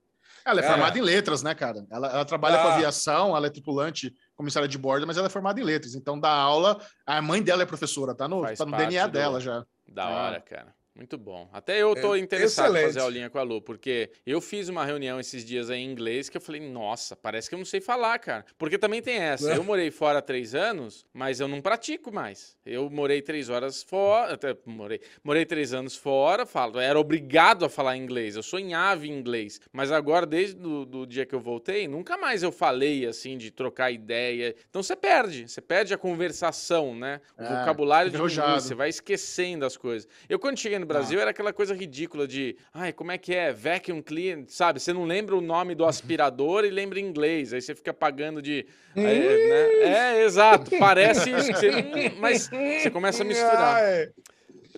Ela 0.51 0.61
é 0.61 0.63
Cara. 0.63 0.75
formada 0.75 0.99
em 0.99 1.03
letras, 1.03 1.43
né, 1.43 1.55
cara? 1.55 1.85
Ela, 1.91 2.09
ela 2.09 2.25
trabalha 2.25 2.59
com 2.63 2.69
Ah. 2.69 2.75
aviação, 2.75 3.37
ela 3.37 3.47
é 3.47 3.51
tripulante, 3.51 4.13
comissária 4.35 4.69
de 4.69 4.79
bordo, 4.79 5.07
mas 5.07 5.17
ela 5.17 5.27
é 5.27 5.31
formada 5.31 5.61
em 5.61 5.65
letras. 5.65 5.95
Então, 5.95 6.19
da 6.19 6.31
aula, 6.31 6.81
a 7.07 7.21
mãe 7.21 7.43
dela 7.43 7.63
é 7.63 7.67
professora, 7.67 8.15
tá 8.15 8.27
no, 8.27 8.43
Faz 8.43 8.59
tá 8.59 8.65
no 8.65 8.77
DNA 8.77 9.07
do- 9.07 9.13
dela 9.13 9.41
já. 9.41 9.65
Da 9.87 10.05
Ah. 10.05 10.11
hora, 10.11 10.41
cara. 10.41 10.75
Muito 10.99 11.17
bom. 11.17 11.49
Até 11.53 11.81
eu 11.81 11.95
tô 11.95 12.17
É, 12.17 12.19
interessado 12.19 12.67
em 12.67 12.71
excelente. 12.71 12.87
fazer 12.95 13.01
aulinha 13.01 13.31
com 13.31 13.39
a 13.39 13.43
Lu, 13.43 13.63
porque 13.63 14.11
eu 14.27 14.41
fiz 14.41 14.69
uma 14.69 14.85
reunião 14.85 15.21
esses 15.21 15.45
dias 15.45 15.71
aí 15.71 15.79
em 15.81 15.89
inglês 15.91 16.29
que 16.29 16.37
eu 16.37 16.41
falei, 16.41 16.61
nossa, 16.61 17.15
parece 17.15 17.49
que 17.49 17.55
eu 17.55 17.59
não 17.59 17.65
sei 17.65 17.81
falar, 17.81 18.19
cara. 18.19 18.45
Porque 18.59 18.77
também 18.77 19.01
tem 19.01 19.15
essa. 19.17 19.53
É. 19.53 19.57
Eu 19.57 19.63
morei 19.63 19.93
fora 19.93 20.19
há 20.19 20.23
três 20.23 20.57
anos, 20.57 21.07
mas 21.15 21.39
eu 21.39 21.47
não 21.47 21.61
pratico 21.63 22.13
mais. 22.13 22.57
Eu 22.67 22.91
morei 22.91 23.23
três 23.23 23.49
horas 23.49 23.81
fora. 23.83 24.35
Até 24.35 24.57
morei, 24.67 25.01
morei 25.23 25.47
três 25.47 25.73
anos 25.73 25.95
fora, 25.97 26.45
falo. 26.45 26.81
Era 26.81 26.99
obrigado 26.99 27.65
a 27.65 27.69
falar 27.69 27.97
inglês. 27.97 28.35
Eu 28.35 28.43
sou 28.43 28.59
em 28.59 28.73
em 28.73 29.11
inglês. 29.13 29.61
Mas 29.73 29.93
agora, 29.93 30.27
desde 30.27 30.57
do, 30.57 30.85
do 30.85 31.07
dia 31.07 31.25
que 31.25 31.35
eu 31.35 31.41
voltei, 31.41 31.87
nunca 31.87 32.19
mais 32.19 32.43
eu 32.43 32.51
falei 32.51 33.07
assim 33.07 33.39
de 33.39 33.53
trocar 33.53 33.93
ideia. 33.93 34.53
Então 34.69 34.83
você 34.83 34.97
perde. 34.97 35.49
Você 35.49 35.61
perde 35.61 35.95
a 35.95 35.99
conversação, 35.99 36.95
né? 36.95 37.21
O 37.39 37.43
É, 37.45 37.49
vocabulário 37.61 38.11
diminui, 38.11 38.33
arrojado. 38.39 38.61
você 38.63 38.75
vai 38.75 38.89
esquecendo 38.89 39.65
as 39.65 39.77
coisas. 39.77 40.09
Eu, 40.29 40.41
quando 40.41 40.59
cheguei 40.59 40.79
no 40.79 40.88
Brasil, 40.89 41.21
era 41.21 41.31
aquela 41.31 41.53
coisa 41.53 41.75
ridícula 41.75 42.27
de, 42.27 42.57
ai, 42.75 42.93
como 42.93 43.13
é 43.13 43.19
que 43.19 43.35
é? 43.35 43.53
Vacuum 43.53 44.03
clean, 44.03 44.45
sabe? 44.49 44.81
Você 44.81 44.93
não 44.93 45.05
lembra 45.05 45.37
o 45.37 45.41
nome 45.41 45.75
do 45.75 45.85
aspirador 45.85 46.65
e 46.65 46.71
lembra 46.71 46.99
em 46.99 47.05
inglês. 47.05 47.53
Aí 47.53 47.61
você 47.63 47.75
fica 47.75 47.95
pagando 47.95 48.43
de. 48.43 48.67
É, 48.97 49.03
né? 49.03 50.19
É, 50.19 50.25
exato. 50.25 50.71
Parece 50.79 51.31
isso. 51.31 51.53
que 51.53 51.59
você- 51.59 52.13
mas 52.19 52.49
você 52.83 52.91
começa 52.91 53.23
a 53.23 53.27
misturar. 53.27 53.77
Ai, 53.77 54.09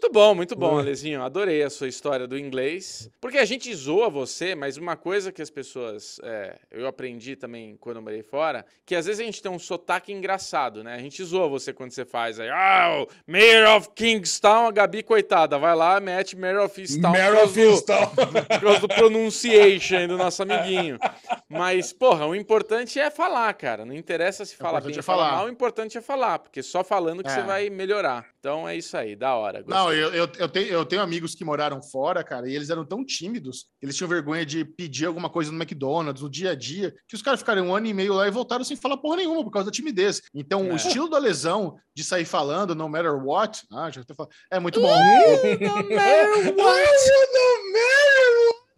Muito 0.03 0.13
bom, 0.15 0.35
muito 0.35 0.57
bom, 0.57 0.79
Alezinho. 0.79 1.23
Adorei 1.23 1.63
a 1.63 1.69
sua 1.69 1.87
história 1.87 2.27
do 2.27 2.39
inglês. 2.39 3.11
Porque 3.21 3.37
a 3.37 3.45
gente 3.45 3.73
zoa 3.75 4.09
você, 4.09 4.55
mas 4.55 4.79
uma 4.79 4.97
coisa 4.97 5.31
que 5.31 5.43
as 5.43 5.51
pessoas. 5.51 6.19
é, 6.25 6.57
eu 6.71 6.87
aprendi 6.87 7.37
também 7.37 7.77
quando 7.79 7.97
eu 7.97 8.03
morei 8.03 8.23
fora, 8.23 8.65
que 8.87 8.97
às 8.97 9.05
vezes 9.05 9.21
a 9.21 9.25
gente 9.25 9.43
tem 9.43 9.53
um 9.53 9.59
sotaque 9.59 10.11
engraçado, 10.11 10.83
né? 10.83 10.95
A 10.95 10.99
gente 10.99 11.23
zoa 11.23 11.47
você 11.49 11.75
quando 11.75 11.91
você 11.93 12.07
faz 12.07 12.41
aí. 12.41 12.49
Ah, 12.49 13.03
o 13.05 13.31
Mayor 13.31 13.77
of 13.77 13.91
Kingstown, 13.95 14.69
a 14.69 14.71
Gabi, 14.71 15.03
coitada, 15.03 15.59
vai 15.59 15.77
lá, 15.77 16.01
mete 16.01 16.35
Mayor 16.35 16.65
of 16.65 16.81
por 16.81 17.03
causa 17.03 17.47
do- 17.47 17.53
Fistal. 17.53 18.11
por 18.49 18.61
causa 18.63 18.81
do 18.81 18.89
pronunciation 18.89 19.97
aí 19.99 20.07
do 20.07 20.17
nosso 20.17 20.43
amiguinho. 20.43 20.99
Mas, 21.47 21.93
porra, 21.93 22.27
o 22.27 22.35
importante 22.35 22.99
é 22.99 23.11
falar, 23.11 23.53
cara. 23.53 23.85
Não 23.85 23.95
interessa 23.95 24.47
se 24.47 24.57
fala 24.57 24.81
bem 24.81 24.97
é 24.99 25.03
fala 25.03 25.25
falar. 25.25 25.37
mal, 25.37 25.47
o 25.47 25.51
importante 25.51 25.99
é 25.99 26.01
falar, 26.01 26.39
porque 26.39 26.63
só 26.63 26.83
falando 26.83 27.23
que 27.23 27.29
É. 27.29 27.35
você 27.35 27.43
vai 27.43 27.69
melhorar. 27.69 28.30
Então 28.41 28.67
é 28.67 28.75
isso 28.75 28.97
aí, 28.97 29.15
da 29.15 29.35
hora. 29.35 29.63
Não, 29.69 29.85
gostei. 29.85 30.03
eu, 30.03 30.15
eu, 30.15 30.29
eu, 30.39 30.49
tenho, 30.49 30.67
eu 30.69 30.87
tenho 30.87 31.03
amigos 31.03 31.35
que 31.35 31.45
moraram 31.45 31.83
fora, 31.83 32.25
cara, 32.25 32.49
e 32.49 32.57
eles 32.57 32.71
eram 32.71 32.87
tão 32.87 33.05
tímidos, 33.05 33.67
eles 33.83 33.95
tinham 33.95 34.09
vergonha 34.09 34.47
de 34.47 34.65
pedir 34.65 35.05
alguma 35.05 35.29
coisa 35.29 35.53
no 35.53 35.59
McDonald's, 35.63 36.23
no 36.23 36.31
dia 36.31 36.53
a 36.53 36.55
dia, 36.55 36.95
que 37.07 37.15
os 37.15 37.21
caras 37.21 37.41
ficaram 37.41 37.67
um 37.67 37.75
ano 37.77 37.87
e 37.87 37.93
meio 37.93 38.15
lá 38.15 38.27
e 38.27 38.31
voltaram 38.31 38.65
sem 38.65 38.79
falar 38.79 38.97
porra 38.97 39.17
nenhuma, 39.17 39.45
por 39.45 39.51
causa 39.51 39.67
da 39.67 39.73
timidez. 39.73 40.23
Então, 40.35 40.65
É. 40.67 40.73
o 40.73 40.77
estilo 40.77 41.07
da 41.11 41.19
lesão, 41.19 41.77
de 41.95 42.03
sair 42.03 42.25
falando, 42.25 42.75
no 42.75 42.89
matter 42.89 43.15
what, 43.23 43.61
ah, 43.71 43.91
já 43.91 44.03
tô 44.05 44.15
falando, 44.15 44.33
é 44.51 44.59
muito 44.59 44.81
bom. 44.81 44.89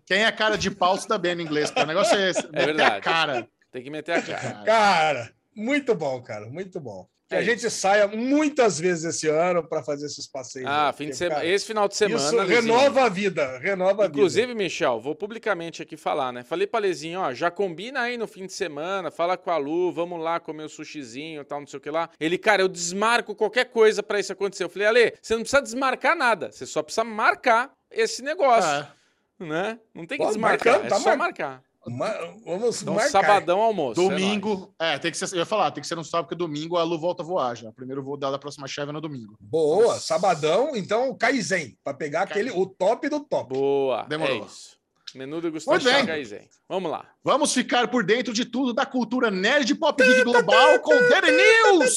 Quem 0.06 0.24
é 0.24 0.32
cara 0.32 0.58
de 0.58 0.70
pau 0.70 0.98
se 0.98 1.06
dá 1.08 1.16
bem 1.16 1.34
no 1.36 1.42
inglês, 1.42 1.70
cara. 1.70 1.84
O 1.84 1.88
negócio 1.88 2.16
é 2.16 2.30
esse. 2.30 2.42
meter 2.48 2.60
a 2.62 2.66
verdade. 2.66 3.00
cara. 3.04 3.48
Tem 3.70 3.82
que 3.82 3.90
meter 3.90 4.12
a 4.12 4.22
cara. 4.22 4.64
Cara, 4.64 5.32
Muito 5.54 5.94
bom, 5.94 6.20
cara, 6.22 6.46
muito 6.46 6.80
bom. 6.80 7.06
Que 7.32 7.36
É 7.36 7.38
a 7.38 7.42
gente 7.42 7.70
saia 7.70 8.06
muitas 8.06 8.78
vezes 8.78 9.04
esse 9.04 9.26
ano 9.28 9.66
para 9.66 9.82
fazer 9.82 10.04
esses 10.06 10.26
passeios. 10.26 10.68
Ah, 10.68 10.88
aí, 10.88 10.92
fim 10.92 11.08
de 11.08 11.16
semana. 11.16 11.36
cara, 11.36 11.46
Esse 11.48 11.66
final 11.66 11.88
de 11.88 11.96
semana. 11.96 12.20
Isso 12.26 12.36
Lezinho. 12.36 12.60
renova 12.60 13.04
a 13.04 13.08
vida, 13.08 13.58
renova 13.58 14.04
a 14.04 14.06
vida. 14.06 14.18
Inclusive, 14.18 14.54
Michel, 14.54 15.00
vou 15.00 15.14
publicamente 15.14 15.82
aqui 15.82 15.96
falar, 15.96 16.30
né? 16.32 16.44
Falei 16.44 16.66
pra 16.66 16.78
Lezinho, 16.80 17.20
ó, 17.20 17.32
já 17.32 17.50
combina 17.50 18.00
aí 18.02 18.18
no 18.18 18.26
fim 18.26 18.44
de 18.46 18.52
semana, 18.52 19.10
fala 19.10 19.36
com 19.36 19.50
a 19.50 19.56
Lu, 19.56 19.90
vamos 19.92 20.20
lá 20.20 20.38
comer 20.38 20.64
o 20.64 20.68
sushizinho 20.68 21.40
e 21.40 21.44
tal, 21.44 21.60
não 21.60 21.66
sei 21.66 21.78
o 21.78 21.80
que 21.80 21.90
lá. 21.90 22.10
Ele, 22.20 22.36
cara, 22.36 22.60
eu 22.62 22.68
desmarco 22.68 23.34
qualquer 23.34 23.64
coisa 23.66 24.02
pra 24.02 24.20
isso 24.20 24.32
acontecer. 24.32 24.64
Eu 24.64 24.68
falei, 24.68 24.86
Ale, 24.88 25.14
você 25.22 25.34
não 25.34 25.40
precisa 25.42 25.62
desmarcar 25.62 26.14
nada, 26.14 26.52
você 26.52 26.66
só 26.66 26.82
precisa 26.82 27.04
marcar 27.04 27.70
esse 27.90 28.22
negócio, 28.22 28.68
Ah, 28.70 28.92
né? 29.40 29.78
Não 29.94 30.06
tem 30.06 30.18
que 30.18 30.24
Pô, 30.24 30.28
desmarcar, 30.30 30.72
marcando, 30.74 30.86
é 30.86 30.88
tá 30.90 31.00
só 31.00 31.08
mar- 31.10 31.16
marcar. 31.18 31.62
Ma- 31.86 32.14
vamos 32.44 32.80
Então, 32.82 32.94
marcar. 32.94 33.10
sabadão 33.10 33.60
almoço. 33.60 34.00
é 34.00 34.04
domingo. 34.08 34.72
É, 34.78 34.98
tem 34.98 35.10
que 35.10 35.18
ser. 35.18 35.32
Eu 35.34 35.38
ia 35.40 35.46
falar, 35.46 35.70
tem 35.72 35.80
que 35.82 35.86
ser 35.88 35.94
no 35.96 36.04
sábado, 36.04 36.26
porque 36.26 36.36
domingo 36.36 36.76
a 36.76 36.84
Lu 36.84 36.98
volta 36.98 37.22
a 37.22 37.26
voar 37.26 37.56
já. 37.56 37.68
O 37.70 37.72
primeiro 37.72 38.02
voo 38.02 38.16
dela 38.16 38.32
da 38.32 38.38
próxima 38.38 38.68
chave 38.68 38.90
é 38.90 38.92
no 38.92 39.00
domingo. 39.00 39.36
Boa, 39.40 39.86
Nossa. 39.94 40.00
sabadão, 40.00 40.76
então 40.76 41.12
Kaizen, 41.16 41.76
para 41.82 41.94
pegar 41.94 42.22
aquele 42.22 42.50
o 42.52 42.66
top 42.66 43.08
do 43.08 43.20
top. 43.20 43.52
Boa, 43.54 44.04
Demorou. 44.04 44.42
é 44.42 44.46
isso. 44.46 44.80
Menu 45.14 45.42
degustação 45.42 45.92
Muito. 45.92 46.06
Kaizen. 46.06 46.48
Vamos 46.66 46.90
lá. 46.90 47.04
Vamos 47.22 47.52
ficar 47.52 47.86
por 47.90 48.02
dentro 48.02 48.32
de 48.32 48.46
tudo 48.46 48.72
da 48.72 48.86
cultura 48.86 49.30
nerd 49.30 49.74
pop 49.74 50.02
geek 50.02 50.22
global 50.24 50.78
com 50.80 50.94
Daily 51.08 51.32
News. 51.32 51.96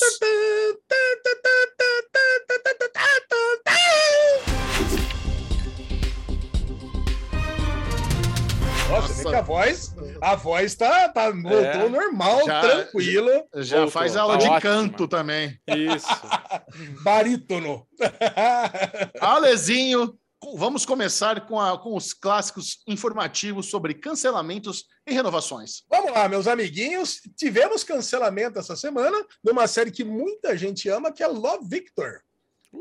Que 9.35 9.39
a 9.39 9.41
voz, 9.41 9.93
a 10.21 10.35
voz 10.35 10.75
tá, 10.75 11.09
tá 11.09 11.29
voltou 11.29 11.57
É. 11.59 11.89
normal, 11.89 12.45
Já- 12.45 12.61
tranquilo, 12.61 13.29
Já 13.57 13.77
Voltou, 13.77 13.91
faz 13.91 14.13
tá 14.13 14.21
aula 14.21 14.37
de 14.37 14.45
ótima. 14.45 14.61
canto 14.61 15.07
também. 15.07 15.59
Isso. 15.67 16.07
barítono. 17.03 17.85
Alezinho, 19.19 20.17
vamos 20.55 20.85
começar 20.85 21.45
com, 21.47 21.59
a- 21.59 21.77
com 21.77 21.95
os 21.95 22.13
clássicos 22.13 22.79
informativos 22.87 23.69
sobre 23.69 23.93
cancelamentos 23.93 24.85
e 25.07 25.13
renovações. 25.13 25.83
Vamos 25.89 26.11
lá, 26.11 26.29
meus 26.29 26.47
amiguinhos. 26.47 27.19
Tivemos 27.35 27.83
cancelamento 27.83 28.57
essa 28.59 28.75
semana 28.75 29.17
de 29.43 29.51
uma 29.51 29.67
série 29.67 29.91
que 29.91 30.03
muita 30.03 30.57
gente 30.57 30.87
ama, 30.89 31.11
que 31.11 31.23
é 31.23 31.27
Love 31.27 31.67
Victor. 31.67 32.21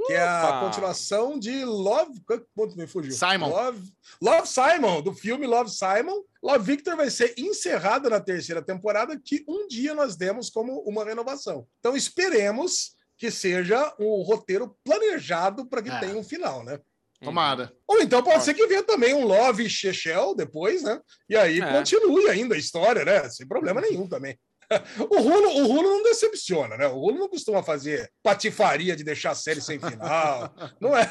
Que 0.07 0.13
é 0.13 0.23
a 0.23 0.61
continuação 0.65 1.39
de 1.39 1.65
Love. 1.65 2.21
Quanto 2.55 2.77
me 2.77 2.87
fugiu? 2.87 3.13
Simon. 3.13 3.49
Love, 3.49 3.93
Love 4.21 4.49
Simon, 4.49 5.03
do 5.03 5.15
filme 5.15 5.47
Love 5.47 5.71
Simon. 5.71 6.23
Love 6.43 6.65
Victor 6.65 6.97
vai 6.97 7.11
ser 7.11 7.35
encerrado 7.39 8.11
na 8.11 8.21
terceira 8.21 8.61
temporada, 8.63 9.19
que 9.19 9.45
um 9.49 9.67
dia 9.67 9.95
nós 9.95 10.17
demos 10.17 10.51
como 10.51 10.81
uma 10.81 11.05
renovação. 11.05 11.67
Então 11.81 11.97
esperemos 11.97 12.95
que 13.17 13.31
seja 13.31 13.95
um 13.99 14.23
roteiro 14.23 14.77
planejado 14.85 15.67
para 15.67 15.83
que 15.83 15.91
É. 15.91 16.01
tenha 16.01 16.17
um 16.17 16.25
final, 16.25 16.65
né? 16.65 16.79
Tomara. 17.23 17.73
Ou 17.87 18.03
então 18.03 18.23
pode 18.23 18.45
ser 18.45 18.53
que 18.53 18.67
venha 18.67 18.83
também 18.83 19.15
um 19.15 19.25
Love 19.25 19.71
Shechel 19.71 20.35
depois, 20.35 20.83
né? 20.83 21.01
E 21.29 21.37
aí 21.37 21.61
É. 21.61 21.73
continue 21.73 22.29
ainda 22.29 22.55
a 22.55 22.59
história, 22.59 23.05
né? 23.05 23.29
Sem 23.31 23.47
problema 23.47 23.81
nenhum 23.81 24.07
também. 24.07 24.39
O 24.99 25.21
Rulo, 25.21 25.49
o 25.49 25.67
Rulo 25.67 25.83
não 25.83 26.03
decepciona, 26.03 26.77
né? 26.77 26.87
O 26.87 26.99
Rulo 26.99 27.19
não 27.19 27.29
costuma 27.29 27.63
fazer 27.63 28.11
patifaria 28.23 28.97
de 28.97 29.05
deixar 29.05 29.31
a 29.31 29.35
série 29.35 29.61
sem 29.61 29.79
final. 29.79 30.55
Não 30.81 30.97
é, 30.97 31.07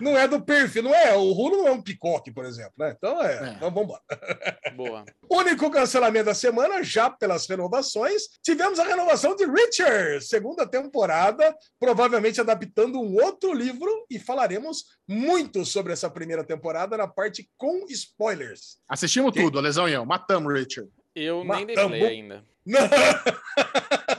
não 0.00 0.18
é 0.18 0.26
do 0.28 0.40
perfil, 0.40 0.82
não 0.82 0.94
é. 0.94 1.14
O 1.14 1.32
Rulo 1.32 1.58
não 1.58 1.68
é 1.68 1.70
um 1.72 1.82
picoque, 1.82 2.32
por 2.32 2.44
exemplo, 2.44 2.72
né? 2.78 2.94
Então 2.96 3.22
é. 3.22 3.34
É. 3.34 3.48
Então 3.50 3.70
vamos 3.70 3.84
embora. 3.84 4.02
Boa. 4.76 5.04
Único 5.30 5.70
cancelamento 5.70 6.26
da 6.26 6.34
semana, 6.34 6.82
já 6.82 7.10
pelas 7.10 7.46
renovações, 7.46 8.22
tivemos 8.42 8.78
a 8.78 8.84
renovação 8.84 9.34
de 9.36 9.44
Richard, 9.44 10.24
segunda 10.24 10.66
temporada, 10.66 11.54
provavelmente 11.78 12.40
adaptando 12.40 13.00
um 13.00 13.14
outro 13.22 13.52
livro, 13.52 14.04
e 14.10 14.18
falaremos 14.18 14.84
muito 15.08 15.64
sobre 15.64 15.92
essa 15.92 16.10
primeira 16.10 16.44
temporada 16.44 16.96
na 16.96 17.06
parte 17.06 17.48
com 17.56 17.84
spoilers. 17.88 18.78
Assistimos 18.88 19.32
tudo, 19.32 19.60
Lesão 19.60 19.88
e 19.88 19.92
eu. 19.92 20.04
Matamos, 20.04 20.52
Richard. 20.52 20.90
Eu 21.14 21.44
nem 21.44 21.66
dei 21.66 21.76
Matamos. 21.76 22.53
Ainda. 22.66 23.24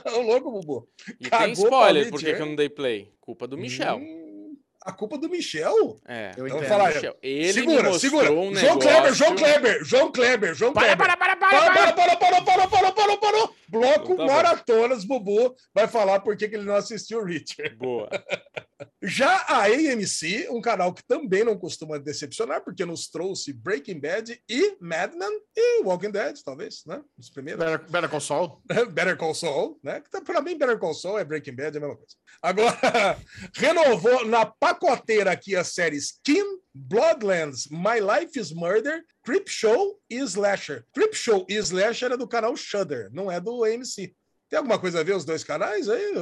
Ô, 0.16 0.20
louco, 0.22 0.50
Bubu. 0.50 0.88
E 1.20 1.28
Cagou 1.28 1.44
tem 1.46 1.52
spoiler, 1.52 2.02
pra 2.04 2.10
por 2.10 2.18
que 2.20 2.24
Witcher. 2.26 2.36
que 2.36 2.42
eu 2.42 2.46
não 2.46 2.56
dei 2.56 2.68
play? 2.68 3.12
Culpa 3.20 3.46
do 3.46 3.58
Michel. 3.58 3.96
Hum, 3.98 4.56
a 4.84 4.92
culpa 4.92 5.18
do 5.18 5.28
Michel? 5.28 5.98
É. 6.06 6.32
Eu 6.36 6.46
Então 6.46 6.58
entendo. 6.58 6.68
fala 6.68 6.88
aí. 6.88 6.94
Michel. 6.94 7.16
Ele 7.22 7.52
segura, 7.52 7.98
segura. 7.98 8.32
um 8.32 8.54
João. 8.54 8.78
Kleber, 8.78 9.14
João 9.14 9.34
Kleber, 9.36 9.84
João 9.84 10.12
Kleber, 10.12 10.54
João 10.54 10.72
Para, 10.72 10.96
Kleber. 10.96 11.06
para, 11.06 11.16
para, 11.16 11.36
para, 11.36 11.50
Para, 11.50 11.72
para! 11.72 11.92
para, 11.92 12.16
para, 12.16 12.16
para, 12.16 12.42
para, 12.44 12.68
para, 12.68 12.92
para, 12.92 13.16
para. 13.18 13.48
Bloco 13.68 14.12
Então 14.12 14.26
tá. 14.28 14.32
Maratonas, 14.32 15.04
Bubu 15.04 15.54
vai 15.74 15.88
falar 15.88 16.20
por 16.20 16.36
que 16.36 16.48
que 16.48 16.54
ele 16.54 16.64
não 16.64 16.76
assistiu 16.76 17.24
Richard. 17.24 17.74
Boa. 17.76 18.08
Já 19.02 19.36
a 19.48 19.64
AMC, 19.64 20.48
um 20.50 20.60
canal 20.60 20.92
que 20.92 21.02
também 21.06 21.44
não 21.44 21.58
costuma 21.58 21.98
decepcionar, 21.98 22.62
porque 22.62 22.84
nos 22.84 23.08
trouxe 23.08 23.52
Breaking 23.52 24.00
Bad 24.00 24.40
e 24.48 24.76
Mad 24.80 25.14
Men 25.14 25.40
e 25.56 25.82
Walking 25.82 26.10
Dead, 26.10 26.36
talvez, 26.44 26.82
né? 26.86 27.02
Os 27.18 27.30
primeiros. 27.30 27.64
Better, 27.64 27.90
Better 27.90 28.10
Call 28.10 28.20
Saul. 28.20 28.62
Better 28.92 29.16
Call 29.16 29.34
Saul, 29.34 29.80
né? 29.82 30.02
Tá, 30.10 30.20
pra 30.20 30.42
mim, 30.42 30.58
Better 30.58 30.78
Call 30.78 30.94
Saul 30.94 31.18
é 31.18 31.24
Breaking 31.24 31.54
Bad, 31.54 31.76
é 31.76 31.78
a 31.78 31.80
mesma 31.80 31.96
coisa. 31.96 32.14
Agora, 32.42 33.18
renovou 33.54 34.26
na 34.26 34.44
pacoteira 34.44 35.32
aqui 35.32 35.56
as 35.56 35.68
séries 35.68 36.18
Kim, 36.22 36.44
Bloodlands, 36.74 37.68
My 37.70 38.00
Life 38.00 38.38
is 38.38 38.52
Murder, 38.52 39.02
Creep 39.24 39.48
Show 39.48 39.98
e 40.10 40.16
Slasher. 40.16 40.84
Creep 40.94 41.14
Show 41.14 41.46
e 41.48 41.54
Slasher 41.54 42.12
é 42.12 42.16
do 42.16 42.28
canal 42.28 42.54
Shudder, 42.56 43.08
não 43.12 43.30
é 43.30 43.40
do 43.40 43.64
AMC. 43.64 44.14
Tem 44.48 44.58
alguma 44.58 44.78
coisa 44.78 45.00
a 45.00 45.02
ver 45.02 45.16
os 45.16 45.24
dois 45.24 45.42
canais 45.42 45.88
aí? 45.88 46.12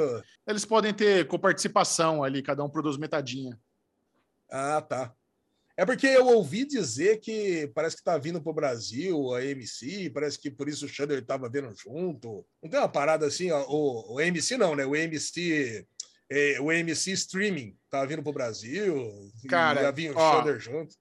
Eles 0.47 0.65
podem 0.65 0.95
ter 0.95 1.27
coparticipação 1.27 2.25
ali, 2.25 2.43
cada 2.43 2.65
um 2.65 2.71
produz 2.71 2.97
metadinha. 2.97 3.59
Ah, 4.51 4.81
tá. 4.81 5.15
É 5.77 5.85
porque 5.85 6.07
eu 6.07 6.27
ouvi 6.27 6.65
dizer 6.65 7.19
que 7.19 7.71
parece 7.75 7.97
que 7.97 8.05
tá 8.05 8.17
vindo 8.17 8.41
pro 8.41 8.53
Brasil 8.53 9.35
a 9.35 9.39
AMC, 9.39 10.09
parece 10.11 10.39
que 10.39 10.49
por 10.49 10.69
isso 10.69 10.87
o 10.87 10.89
Shudder 10.89 11.25
tava 11.25 11.49
vendo 11.49 11.75
junto. 11.75 12.47
Não 12.63 12.71
tem 12.71 12.79
uma 12.79 12.89
parada 12.89 13.27
assim, 13.27 13.51
ó, 13.51 13.65
o, 13.69 14.15
o 14.15 14.19
AMC 14.21 14.57
não, 14.57 14.77
né? 14.77 14.87
O 14.87 14.95
AMC, 14.95 15.85
é, 16.31 16.61
o 16.61 16.71
AMC 16.71 17.11
Streaming 17.13 17.77
tá 17.91 18.05
vindo 18.05 18.23
pro 18.23 18.33
Brasil. 18.33 19.11
e 19.43 19.49
Cara, 19.49 19.83
já 19.83 19.91
vinha 19.91 20.13
o 20.13 20.17
ó, 20.17 20.59
junto. 20.59 20.95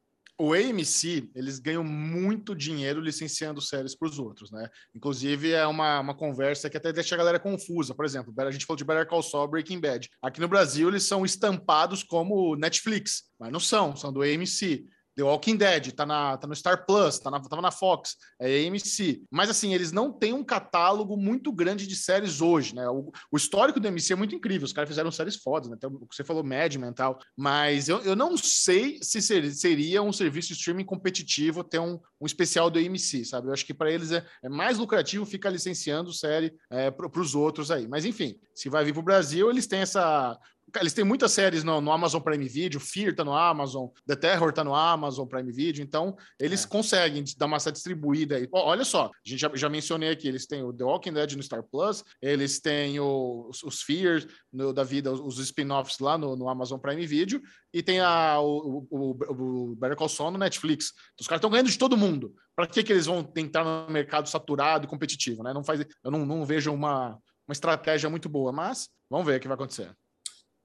O 0.43 0.51
AMC, 0.51 1.31
eles 1.33 1.57
ganham 1.57 1.85
muito 1.85 2.53
dinheiro 2.53 2.99
licenciando 2.99 3.61
séries 3.61 3.95
para 3.95 4.09
os 4.09 4.19
outros, 4.19 4.51
né? 4.51 4.69
Inclusive, 4.93 5.53
é 5.53 5.65
uma, 5.65 6.01
uma 6.01 6.13
conversa 6.13 6.69
que 6.69 6.75
até 6.75 6.91
deixa 6.91 7.15
a 7.15 7.17
galera 7.17 7.39
confusa. 7.39 7.95
Por 7.95 8.03
exemplo, 8.03 8.33
a 8.37 8.51
gente 8.51 8.65
falou 8.65 8.75
de 8.75 8.83
Better 8.83 9.07
Call 9.07 9.23
Saul, 9.23 9.47
Breaking 9.47 9.79
Bad. 9.79 10.09
Aqui 10.21 10.41
no 10.41 10.49
Brasil, 10.49 10.89
eles 10.89 11.03
são 11.03 11.23
estampados 11.23 12.03
como 12.03 12.57
Netflix, 12.57 13.23
mas 13.39 13.53
não 13.53 13.59
são, 13.61 13.95
são 13.95 14.11
do 14.11 14.21
AMC. 14.21 14.85
The 15.15 15.23
Walking 15.23 15.55
Dead, 15.57 15.91
tá, 15.91 16.05
na, 16.05 16.37
tá 16.37 16.47
no 16.47 16.55
Star 16.55 16.85
Plus, 16.85 17.19
tá 17.19 17.29
na, 17.29 17.39
tava 17.39 17.61
na 17.61 17.71
Fox, 17.71 18.15
é 18.39 18.67
AMC. 18.67 19.23
Mas 19.29 19.49
assim, 19.49 19.73
eles 19.73 19.91
não 19.91 20.11
têm 20.11 20.33
um 20.33 20.43
catálogo 20.43 21.15
muito 21.15 21.51
grande 21.51 21.85
de 21.85 21.95
séries 21.95 22.41
hoje, 22.41 22.75
né? 22.75 22.89
O, 22.89 23.11
o 23.31 23.37
histórico 23.37 23.79
do 23.79 23.87
AMC 23.87 24.13
é 24.13 24.15
muito 24.15 24.35
incrível, 24.35 24.65
os 24.65 24.73
caras 24.73 24.89
fizeram 24.89 25.11
séries 25.11 25.35
fodas, 25.35 25.69
né? 25.69 25.75
Então, 25.77 25.91
o 25.91 26.07
que 26.07 26.15
você 26.15 26.23
falou, 26.23 26.43
Mad 26.43 26.75
Men 26.75 26.89
e 26.89 26.93
tal. 26.93 27.19
Mas 27.37 27.89
eu, 27.89 27.99
eu 28.01 28.15
não 28.15 28.35
sei 28.37 28.99
se 29.01 29.21
ser- 29.21 29.51
seria 29.53 30.01
um 30.01 30.11
serviço 30.11 30.49
de 30.49 30.53
streaming 30.55 30.85
competitivo 30.85 31.63
ter 31.63 31.79
um, 31.79 31.99
um 32.19 32.25
especial 32.25 32.69
do 32.69 32.79
AMC, 32.79 33.25
sabe? 33.25 33.47
Eu 33.47 33.53
acho 33.53 33.65
que 33.65 33.73
para 33.73 33.91
eles 33.91 34.11
é, 34.11 34.25
é 34.43 34.49
mais 34.49 34.77
lucrativo 34.77 35.25
ficar 35.25 35.49
licenciando 35.49 36.13
série 36.13 36.53
é, 36.69 36.89
para 36.89 37.19
os 37.19 37.35
outros 37.35 37.69
aí. 37.69 37.87
Mas 37.87 38.05
enfim, 38.05 38.35
se 38.55 38.69
vai 38.69 38.83
vir 38.83 38.93
para 38.93 38.99
o 39.01 39.03
Brasil, 39.03 39.49
eles 39.49 39.67
têm 39.67 39.79
essa. 39.79 40.37
Eles 40.79 40.93
têm 40.93 41.03
muitas 41.05 41.31
séries 41.31 41.63
no, 41.63 41.79
no 41.79 41.91
Amazon 41.91 42.21
Prime 42.21 42.47
Video, 42.47 42.79
Fear 42.79 43.13
tá 43.15 43.23
no 43.23 43.33
Amazon, 43.33 43.87
The 44.07 44.15
Terror 44.15 44.51
tá 44.51 44.63
no 44.63 44.73
Amazon 44.73 45.27
Prime 45.27 45.51
Video, 45.51 45.83
então 45.83 46.15
eles 46.39 46.63
É. 46.65 46.67
conseguem 46.67 47.23
dar 47.37 47.45
uma 47.45 47.57
essa 47.57 47.71
distribuída 47.71 48.37
aí. 48.37 48.47
Olha 48.51 48.83
só, 48.83 49.05
a 49.05 49.11
gente 49.29 49.39
já, 49.39 49.51
já 49.53 49.69
mencionei 49.69 50.09
aqui, 50.09 50.27
eles 50.27 50.47
têm 50.47 50.63
o 50.63 50.73
The 50.73 50.83
Walking 50.83 51.13
Dead 51.13 51.33
no 51.33 51.43
Star 51.43 51.63
Plus, 51.63 52.03
eles 52.21 52.59
têm 52.59 52.99
o- 52.99 53.47
os, 53.49 53.61
os 53.63 53.81
Fear 53.83 54.25
no- 54.51 54.73
da 54.73 54.83
vida, 54.83 55.11
os, 55.11 55.19
os 55.19 55.39
spin-offs 55.39 55.99
lá 55.99 56.17
no, 56.17 56.35
no 56.35 56.49
Amazon 56.49 56.79
Prime 56.79 57.05
Video, 57.05 57.41
e 57.73 57.83
tem 57.83 57.99
a, 57.99 58.39
o, 58.39 58.87
o, 58.89 59.11
o- 59.11 59.71
o 59.71 59.75
Better 59.75 59.95
Call 59.97 60.09
Saul 60.09 60.31
no 60.31 60.37
Netflix. 60.39 60.87
Então, 61.13 61.21
os 61.21 61.27
caras 61.27 61.39
estão 61.39 61.49
ganhando 61.51 61.69
de 61.69 61.77
todo 61.77 61.95
mundo. 61.97 62.33
Para 62.55 62.67
que, 62.67 62.83
que 62.83 62.91
eles 62.93 63.05
vão 63.05 63.23
tentar 63.23 63.63
no 63.63 63.91
mercado 63.91 64.27
saturado 64.29 64.85
e 64.85 64.87
competitivo, 64.87 65.43
né? 65.43 65.53
Não 65.53 65.63
faz, 65.63 65.79
eu 66.03 66.11
não, 66.11 66.25
não 66.25 66.45
vejo 66.45 66.71
uma, 66.71 67.17
uma 67.47 67.51
estratégia 67.53 68.09
muito 68.09 68.29
boa, 68.29 68.51
mas 68.51 68.89
vamos 69.09 69.25
ver 69.25 69.37
o 69.37 69.39
que 69.39 69.47
vai 69.47 69.55
acontecer. 69.55 69.91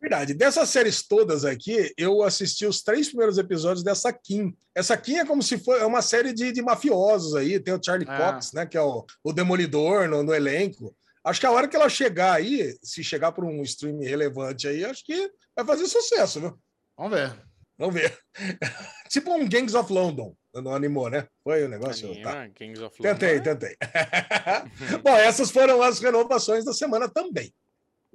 Verdade. 0.00 0.32
Dessas 0.34 0.68
séries 0.68 1.02
todas 1.06 1.44
aqui, 1.44 1.92
eu 1.96 2.22
assisti 2.22 2.64
os 2.64 2.82
três 2.82 3.08
primeiros 3.08 3.36
episódios 3.36 3.82
dessa 3.82 4.12
Kim. 4.12 4.56
Essa 4.74 4.96
Kim 4.96 5.16
é 5.16 5.24
como 5.26 5.42
se 5.42 5.58
fosse 5.58 5.80
é 5.82 5.86
uma 5.86 6.02
série 6.02 6.32
de, 6.32 6.52
de 6.52 6.62
mafiosos 6.62 7.34
aí. 7.34 7.58
Tem 7.58 7.74
o 7.74 7.80
Charlie 7.84 8.08
Ah. 8.08 8.32
Cox, 8.32 8.52
né? 8.52 8.64
Que 8.64 8.76
é 8.76 8.82
o, 8.82 9.04
o 9.24 9.32
Demolidor 9.32 10.08
no, 10.08 10.22
no 10.22 10.32
elenco. 10.34 10.94
Acho 11.24 11.40
que 11.40 11.46
a 11.46 11.50
hora 11.50 11.66
que 11.66 11.74
ela 11.76 11.88
chegar 11.88 12.32
aí, 12.34 12.76
se 12.82 13.02
chegar 13.02 13.32
por 13.32 13.44
um 13.44 13.60
stream 13.62 13.98
relevante 13.98 14.68
aí, 14.68 14.84
acho 14.84 15.04
que 15.04 15.30
vai 15.54 15.64
fazer 15.66 15.86
sucesso, 15.88 16.40
viu? 16.40 16.58
Vamos 16.96 17.12
ver. 17.18 17.34
Vamos 17.76 17.94
ver. 17.94 18.16
tipo 19.10 19.32
um 19.34 19.48
Gangs 19.48 19.74
of 19.76 19.92
London. 19.92 20.34
Não 20.54 20.74
animou, 20.74 21.10
né? 21.10 21.26
Foi 21.44 21.64
o 21.64 21.68
negócio. 21.68 22.08
Anima, 22.10 22.32
Tá. 22.32 22.48
Kings 22.50 22.82
of 22.82 23.00
Tentei, 23.02 23.32
Leon. 23.34 23.42
tentei. 23.42 23.76
Bom, 25.04 25.10
essas 25.16 25.50
foram 25.50 25.82
as 25.82 25.98
renovações 26.00 26.64
da 26.64 26.72
semana 26.72 27.08
também. 27.08 27.52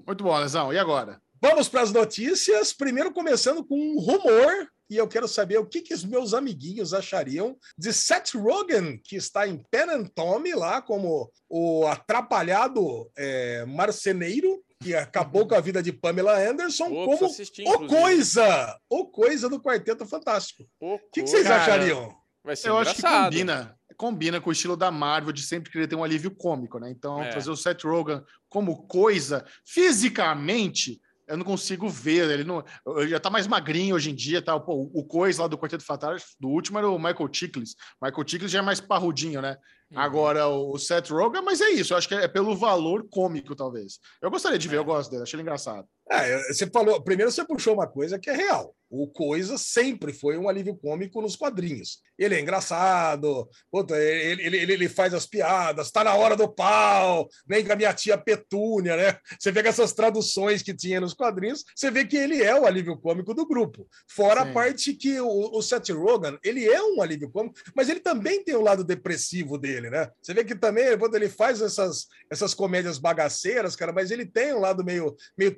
Muito 0.05 0.23
bom, 0.23 0.37
Lesão. 0.37 0.73
E 0.73 0.77
agora? 0.77 1.21
Vamos 1.43 1.67
para 1.67 1.81
as 1.81 1.91
notícias. 1.91 2.71
Primeiro, 2.71 3.11
começando 3.11 3.65
com 3.65 3.75
um 3.77 3.99
rumor. 3.99 4.49
E 4.89 4.95
eu 4.95 5.05
quero 5.09 5.27
saber 5.27 5.57
o 5.57 5.65
que, 5.65 5.81
que 5.81 5.93
os 5.93 6.05
meus 6.05 6.33
amiguinhos 6.33 6.93
achariam 6.93 7.57
de 7.77 7.91
Seth 7.91 8.33
Rogen, 8.35 8.97
que 9.03 9.17
está 9.17 9.45
em 9.45 9.57
Pen 9.69 9.89
and 9.89 10.05
Tommy 10.15 10.53
lá 10.53 10.81
como 10.81 11.29
o 11.49 11.85
atrapalhado 11.87 13.11
é, 13.17 13.65
marceneiro, 13.65 14.63
que 14.81 14.95
acabou 14.95 15.45
com 15.45 15.55
a 15.55 15.59
vida 15.59 15.83
de 15.83 15.91
Pamela 15.91 16.37
Anderson, 16.37 16.89
Pô, 16.89 17.05
como 17.05 17.25
assistir, 17.25 17.67
o. 17.67 17.87
Coisa, 17.87 18.79
o 18.89 19.05
Coisa 19.07 19.49
do 19.49 19.61
Quarteto 19.61 20.05
Fantástico. 20.05 20.63
O 20.79 20.97
que, 21.11 21.23
que 21.23 21.29
vocês 21.29 21.43
Cara, 21.43 21.61
achariam? 21.61 22.15
Vai 22.41 22.55
ser 22.55 22.69
Eu 22.69 22.77
acho 22.77 22.93
que 22.93 22.99
engraçado. 22.99 23.31
combina. 23.31 23.77
Combina 23.97 24.41
com 24.41 24.49
o 24.49 24.53
estilo 24.53 24.77
da 24.77 24.91
Marvel 24.91 25.33
de 25.33 25.41
sempre 25.43 25.71
querer 25.71 25.87
ter 25.87 25.95
um 25.95 26.03
alívio 26.03 26.31
cômico, 26.31 26.79
né? 26.79 26.89
Então, 26.89 27.21
É. 27.21 27.29
trazer 27.29 27.49
o 27.51 27.55
Seth 27.55 27.83
Rogen 27.83 28.21
como 28.49 28.87
coisa, 28.87 29.45
fisicamente, 29.65 30.99
eu 31.33 31.37
não 31.37 31.45
consigo 31.45 31.89
ver. 31.89 32.29
Ele 32.29 32.43
não, 32.43 32.63
ele 32.97 33.09
já 33.09 33.19
tá 33.19 33.29
mais 33.29 33.47
magrinho 33.47 33.95
hoje 33.95 34.11
em 34.11 34.15
dia, 34.15 34.41
tá? 34.41 34.59
Pô, 34.59 34.89
o 34.93 35.03
coisa 35.03 35.41
lá 35.41 35.47
do 35.47 35.57
Quarteto 35.57 35.83
Fantástico, 35.83 36.31
do 36.39 36.47
último 36.49 36.77
era 36.77 36.89
o 36.89 36.97
Michael 36.97 37.29
Chiklis. 37.31 37.75
Michael 38.01 38.27
Chiklis 38.27 38.51
já 38.51 38.59
é 38.59 38.61
mais 38.61 38.79
parrudinho, 38.79 39.41
né? 39.41 39.57
Uhum. 39.91 39.99
Agora 39.99 40.47
o 40.47 40.77
Seth 40.77 41.09
Rogen, 41.09 41.41
mas 41.41 41.61
é 41.61 41.69
isso. 41.69 41.93
Eu 41.93 41.97
acho 41.97 42.07
que 42.07 42.15
é 42.15 42.27
pelo 42.27 42.55
valor 42.55 43.07
cômico, 43.09 43.55
talvez. 43.55 43.99
Eu 44.21 44.31
gostaria 44.31 44.57
de 44.57 44.67
ver, 44.67 44.77
É. 44.77 44.79
eu 44.79 44.85
gosto 44.85 45.11
dele, 45.11 45.23
achei 45.23 45.35
ele 45.37 45.41
engraçado. 45.43 45.87
É, 46.09 46.53
você 46.53 46.67
falou, 46.67 47.01
primeiro 47.01 47.31
você 47.31 47.45
puxou 47.45 47.73
uma 47.73 47.87
coisa 47.87 48.19
que 48.19 48.29
é 48.29 48.33
real. 48.33 48.75
O 48.95 49.07
Coisa 49.07 49.57
sempre 49.57 50.13
foi 50.13 50.37
um 50.37 50.47
alívio 50.47 50.75
cômico 50.75 51.19
nos 51.19 51.35
quadrinhos. 51.35 51.99
Ele 52.15 52.35
é 52.35 52.39
engraçado, 52.39 53.49
puta, 53.71 53.97
ele, 53.97 54.43
ele, 54.43 54.71
ele, 54.71 54.87
faz 54.87 55.15
as 55.15 55.25
piadas, 55.25 55.89
tá 55.89 56.03
na 56.03 56.13
hora 56.13 56.35
do 56.35 56.47
pau, 56.47 57.27
nem 57.47 57.65
com 57.65 57.73
a 57.73 57.75
minha 57.75 57.91
tia 57.91 58.19
Petúnia, 58.19 58.95
né? 58.95 59.17
Você 59.39 59.51
vê 59.51 59.63
que 59.63 59.69
essas 59.69 59.93
traduções 59.93 60.61
que 60.61 60.75
tinha 60.75 61.01
nos 61.01 61.15
quadrinhos, 61.15 61.63
você 61.75 61.89
vê 61.89 62.05
que 62.05 62.15
ele 62.15 62.43
é 62.43 62.53
o 62.53 62.67
alívio 62.67 62.95
cômico 62.95 63.33
do 63.33 63.47
grupo. 63.47 63.87
Fora 64.07 64.43
Sim. 64.43 64.49
a 64.51 64.53
parte 64.53 64.93
que 64.93 65.19
o, 65.19 65.57
o 65.57 65.61
Seth 65.63 65.89
Rogen, 65.89 66.37
ele 66.43 66.63
é 66.63 66.79
um 66.83 67.01
alívio 67.01 67.31
cômico, 67.31 67.55
mas 67.75 67.89
ele 67.89 67.99
também 67.99 68.43
tem 68.43 68.55
o 68.55 68.61
lado 68.61 68.83
depressivo 68.83 69.57
dele, 69.57 69.89
né? 69.89 70.11
Você 70.21 70.35
vê 70.35 70.43
que 70.43 70.53
também, 70.53 70.95
quando 70.99 71.15
ele 71.15 71.29
faz 71.29 71.61
essas, 71.61 72.05
essas 72.29 72.53
comédias 72.53 72.99
bagaceiras, 72.99 73.75
cara, 73.75 73.91
mas 73.91 74.11
ele 74.11 74.25
tem 74.25 74.53
um 74.53 74.59
lado 74.59 74.83
meio, 74.83 75.15
meio 75.35 75.51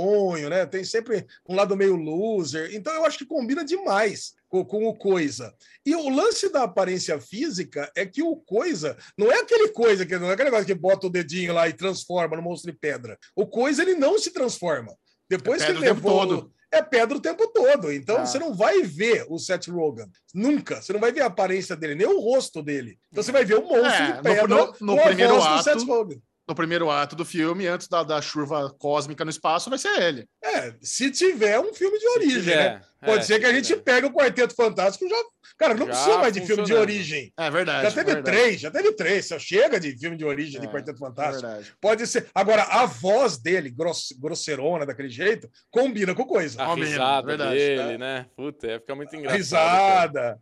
tristonho, 0.00 0.48
né? 0.48 0.66
Tem 0.66 0.84
sempre 0.84 1.26
um 1.48 1.54
lado 1.54 1.76
meio 1.76 1.96
loser. 1.96 2.70
Então 2.74 2.92
eu 2.94 3.04
acho 3.04 3.18
que 3.18 3.26
combina 3.26 3.64
demais 3.64 4.34
com, 4.48 4.64
com 4.64 4.86
o 4.86 4.94
Coisa. 4.94 5.54
E 5.84 5.94
o 5.94 6.08
lance 6.08 6.48
da 6.52 6.62
aparência 6.62 7.20
física 7.20 7.90
é 7.96 8.06
que 8.06 8.22
o 8.22 8.36
Coisa 8.36 8.96
não 9.18 9.30
é 9.30 9.40
aquele 9.40 9.68
coisa 9.68 10.06
que 10.06 10.16
não 10.18 10.30
é 10.30 10.32
aquele 10.34 10.50
negócio 10.50 10.66
que 10.66 10.74
bota 10.74 11.06
o 11.06 11.10
dedinho 11.10 11.52
lá 11.52 11.68
e 11.68 11.72
transforma 11.72 12.36
no 12.36 12.42
monstro 12.42 12.70
de 12.72 12.78
pedra. 12.78 13.18
O 13.34 13.46
Coisa 13.46 13.82
ele 13.82 13.94
não 13.94 14.18
se 14.18 14.30
transforma. 14.32 14.94
Depois 15.28 15.62
É 15.62 15.66
que 15.66 15.72
ele 15.72 15.80
levou 15.80 16.26
todo. 16.26 16.52
é 16.72 16.82
pedra 16.82 17.16
o 17.16 17.20
tempo 17.20 17.46
todo. 17.48 17.92
Então 17.92 18.16
Ah. 18.18 18.26
você 18.26 18.38
não 18.38 18.54
vai 18.54 18.82
ver 18.82 19.26
o 19.28 19.38
Seth 19.38 19.68
Rogen. 19.68 20.06
Nunca. 20.34 20.82
Você 20.82 20.92
não 20.92 21.00
vai 21.00 21.12
ver 21.12 21.20
a 21.20 21.26
aparência 21.26 21.76
dele, 21.76 21.94
nem 21.94 22.06
o 22.06 22.20
rosto 22.20 22.62
dele. 22.62 22.98
Então 23.10 23.22
você 23.22 23.30
vai 23.32 23.44
ver 23.44 23.58
o 23.58 23.62
monstro 23.62 23.84
É, 24.02 24.06
de 24.10 24.16
no- 24.16 24.22
pedra 24.22 24.48
no- 24.48 24.74
no 24.80 25.00
a 25.00 25.02
primeiro 25.04 25.34
voz 25.34 25.44
do 25.44 25.50
ato, 25.50 25.64
Seth 25.64 25.86
Rogen. 25.88 26.22
No 26.50 26.54
primeiro 26.56 26.90
ato 26.90 27.14
do 27.14 27.24
filme, 27.24 27.68
antes 27.68 27.86
da, 27.86 28.02
da 28.02 28.20
chuva 28.20 28.74
cósmica 28.76 29.24
no 29.24 29.30
espaço, 29.30 29.70
vai 29.70 29.78
ser 29.78 30.02
ele. 30.02 30.26
É, 30.42 30.74
se 30.82 31.08
tiver 31.08 31.60
um 31.60 31.72
filme 31.72 31.96
de 31.96 32.04
Se 32.04 32.18
origem, 32.18 32.40
tiver, 32.40 32.56
né? 32.74 32.80
Pode 33.04 33.20
é, 33.20 33.22
ser 33.22 33.38
que 33.38 33.46
a 33.46 33.52
gente 33.52 33.68
tiver. 33.68 33.82
pegue 33.82 34.06
o 34.08 34.12
Quarteto 34.12 34.56
Fantástico 34.56 35.08
já. 35.08 35.14
Cara, 35.56 35.74
não 35.74 35.86
Já 35.86 35.92
precisa 35.92 36.18
mais 36.18 36.32
de 36.32 36.40
filme 36.40 36.64
de 36.64 36.74
origem. 36.74 37.32
É 37.38 37.48
verdade. 37.52 37.84
Já 37.84 37.90
teve 37.94 38.14
verdade, 38.14 38.36
três, 38.36 38.60
já 38.60 38.70
teve 38.72 38.92
três. 38.94 39.28
Só 39.28 39.38
chega 39.38 39.78
de 39.78 39.96
filme 39.96 40.16
de 40.16 40.24
origem 40.24 40.60
de 40.60 40.66
É, 40.66 40.70
Quarteto 40.70 40.96
É 40.96 40.98
Fantástico. 40.98 41.46
verdade. 41.46 41.72
Pode 41.80 42.06
ser. 42.08 42.26
Agora, 42.34 42.64
a 42.64 42.84
voz 42.84 43.38
dele, 43.38 43.70
gross, 43.70 44.12
grosseirona 44.18 44.84
daquele 44.84 45.08
jeito, 45.08 45.48
combina 45.70 46.16
com 46.16 46.24
coisa. 46.24 46.60
A 46.60 46.74
risada 46.74 47.26
verdade, 47.28 47.54
dele, 47.54 47.92
é. 47.94 47.98
né? 47.98 48.26
Puta, 48.36 48.66
ia 48.66 48.80
ficar 48.80 48.96
muito 48.96 49.14
engraçado. 49.14 49.30
cara. 49.30 49.38
Risada. 49.38 50.20
Cara, 50.20 50.38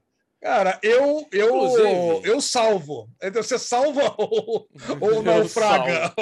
eu, 0.82 1.26
eu, 1.32 1.46
Inclusive- 1.56 2.28
eu 2.28 2.40
salvo. 2.40 3.08
Então, 3.22 3.42
Você 3.42 3.58
salva 3.58 4.14
ou, 4.18 4.68
ou 5.00 5.10
Eu 5.12 5.22
naufraga? 5.22 6.12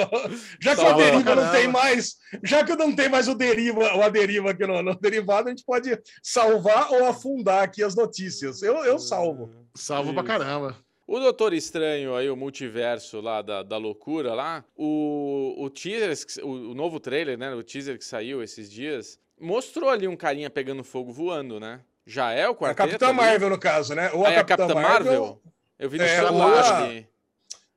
Já 0.59 0.75
que 0.75 0.81
Salva 0.81 0.95
o 0.95 0.97
deriva 1.03 1.23
pra 1.23 1.35
não 1.35 1.43
caramba. 1.43 1.57
tem 1.57 1.67
mais, 1.67 2.15
já 2.43 2.63
que 2.63 2.75
não 2.75 2.95
tem 2.95 3.09
mais 3.09 3.27
o 3.27 3.35
deriva, 3.35 3.93
ou 3.93 4.01
a 4.01 4.09
deriva 4.09 4.51
aqui 4.51 4.65
no, 4.65 4.81
no 4.81 4.95
derivado, 4.95 5.47
a 5.47 5.51
gente 5.51 5.63
pode 5.63 5.97
salvar 6.23 6.91
ou 6.91 7.05
afundar 7.05 7.63
aqui 7.63 7.83
as 7.83 7.95
notícias. 7.95 8.61
Eu, 8.63 8.75
eu 8.85 8.97
salvo. 8.99 9.51
Salvo 9.75 10.11
pra 10.13 10.23
Isso. 10.23 10.27
caramba. 10.31 10.77
O 11.05 11.19
Doutor 11.19 11.53
Estranho 11.53 12.15
aí, 12.15 12.29
o 12.29 12.35
multiverso 12.35 13.21
lá 13.21 13.41
da, 13.41 13.63
da 13.63 13.77
loucura 13.77 14.33
lá, 14.33 14.65
o, 14.75 15.55
o 15.57 15.69
teaser, 15.69 16.11
o, 16.43 16.49
o 16.71 16.73
novo 16.73 16.99
trailer, 16.99 17.37
né? 17.37 17.53
O 17.55 17.63
teaser 17.63 17.97
que 17.97 18.03
saiu 18.03 18.43
esses 18.43 18.69
dias, 18.69 19.17
mostrou 19.39 19.89
ali 19.89 20.05
um 20.05 20.17
carinha 20.17 20.49
pegando 20.49 20.83
fogo 20.83 21.13
voando, 21.13 21.59
né? 21.61 21.79
Já 22.09 22.31
é 22.31 22.47
o 22.47 22.51
A 22.51 22.55
quarteto? 22.55 22.77
Capitã 22.87 23.07
ali? 23.09 23.15
Marvel, 23.17 23.49
no 23.49 23.59
caso, 23.59 23.93
né? 23.93 24.09
Ou 24.13 24.25
Ah, 24.25 24.31
é 24.31 24.37
a 24.37 24.43
Capitã 24.43 24.73
Marvel? 24.73 25.41
Eu 25.77 25.89
vi 25.89 25.97
no 25.97 26.05
É, 26.05 26.15
celular 26.15 26.63
a- 26.63 26.77
ali. 26.77 27.07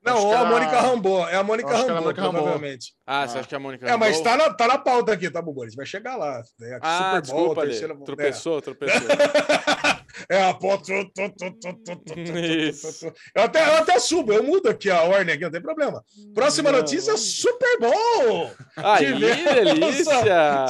Não, 0.03 0.14
Acho 0.14 0.22
ou 0.24 0.31
que 0.31 0.35
a 0.37 0.41
era- 0.41 0.49
Mônica 0.49 0.81
Rambeau. 0.81 1.28
É 1.28 1.37
a 1.37 1.43
Mônica 1.43 1.68
que 1.68 1.74
a 1.74 1.78
Rambeau, 1.78 2.03
Mônica 2.03 2.22
Rambeau. 2.22 2.43
provavelmente. 2.43 2.95
Ah, 3.07 3.26
você 3.28 3.37
Ah. 3.37 3.41
acha 3.41 3.49
que 3.49 3.55
é 3.55 3.59
a 3.59 3.61
Mônica 3.61 3.87
É, 3.87 3.97
mas 3.99 4.18
tá 4.22 4.35
na, 4.37 4.55
tá 4.55 4.66
na 4.66 4.78
pauta 4.78 5.12
aqui, 5.12 5.28
tá, 5.31 5.43
Bubu? 5.43 5.62
A 5.62 5.66
gente 5.66 5.76
vai 5.76 5.85
chegar 5.85 6.16
lá. 6.16 6.41
É 6.62 6.74
a 6.74 6.78
Ah, 6.81 6.97
Super 6.97 7.11
Bowl, 7.11 7.20
desculpa, 7.20 7.62
terceira... 7.66 7.97
Tropeçou, 7.97 8.62
tropeçou. 8.62 9.01
É 10.28 10.42
a 10.42 10.54
ponto. 10.54 10.90
Eu 13.34 13.42
até, 13.42 13.66
eu 13.66 13.74
até 13.74 13.98
subo, 13.98 14.32
eu 14.32 14.42
mudo 14.42 14.68
aqui 14.68 14.90
a 14.90 15.02
ordem 15.02 15.34
aqui, 15.34 15.44
não 15.44 15.50
tem 15.50 15.62
problema. 15.62 16.04
Próxima 16.34 16.70
não. 16.70 16.78
notícia: 16.78 17.16
Super 17.16 17.78
Bowl! 17.78 18.50
Aí, 18.76 19.06
tivemos, 19.06 19.96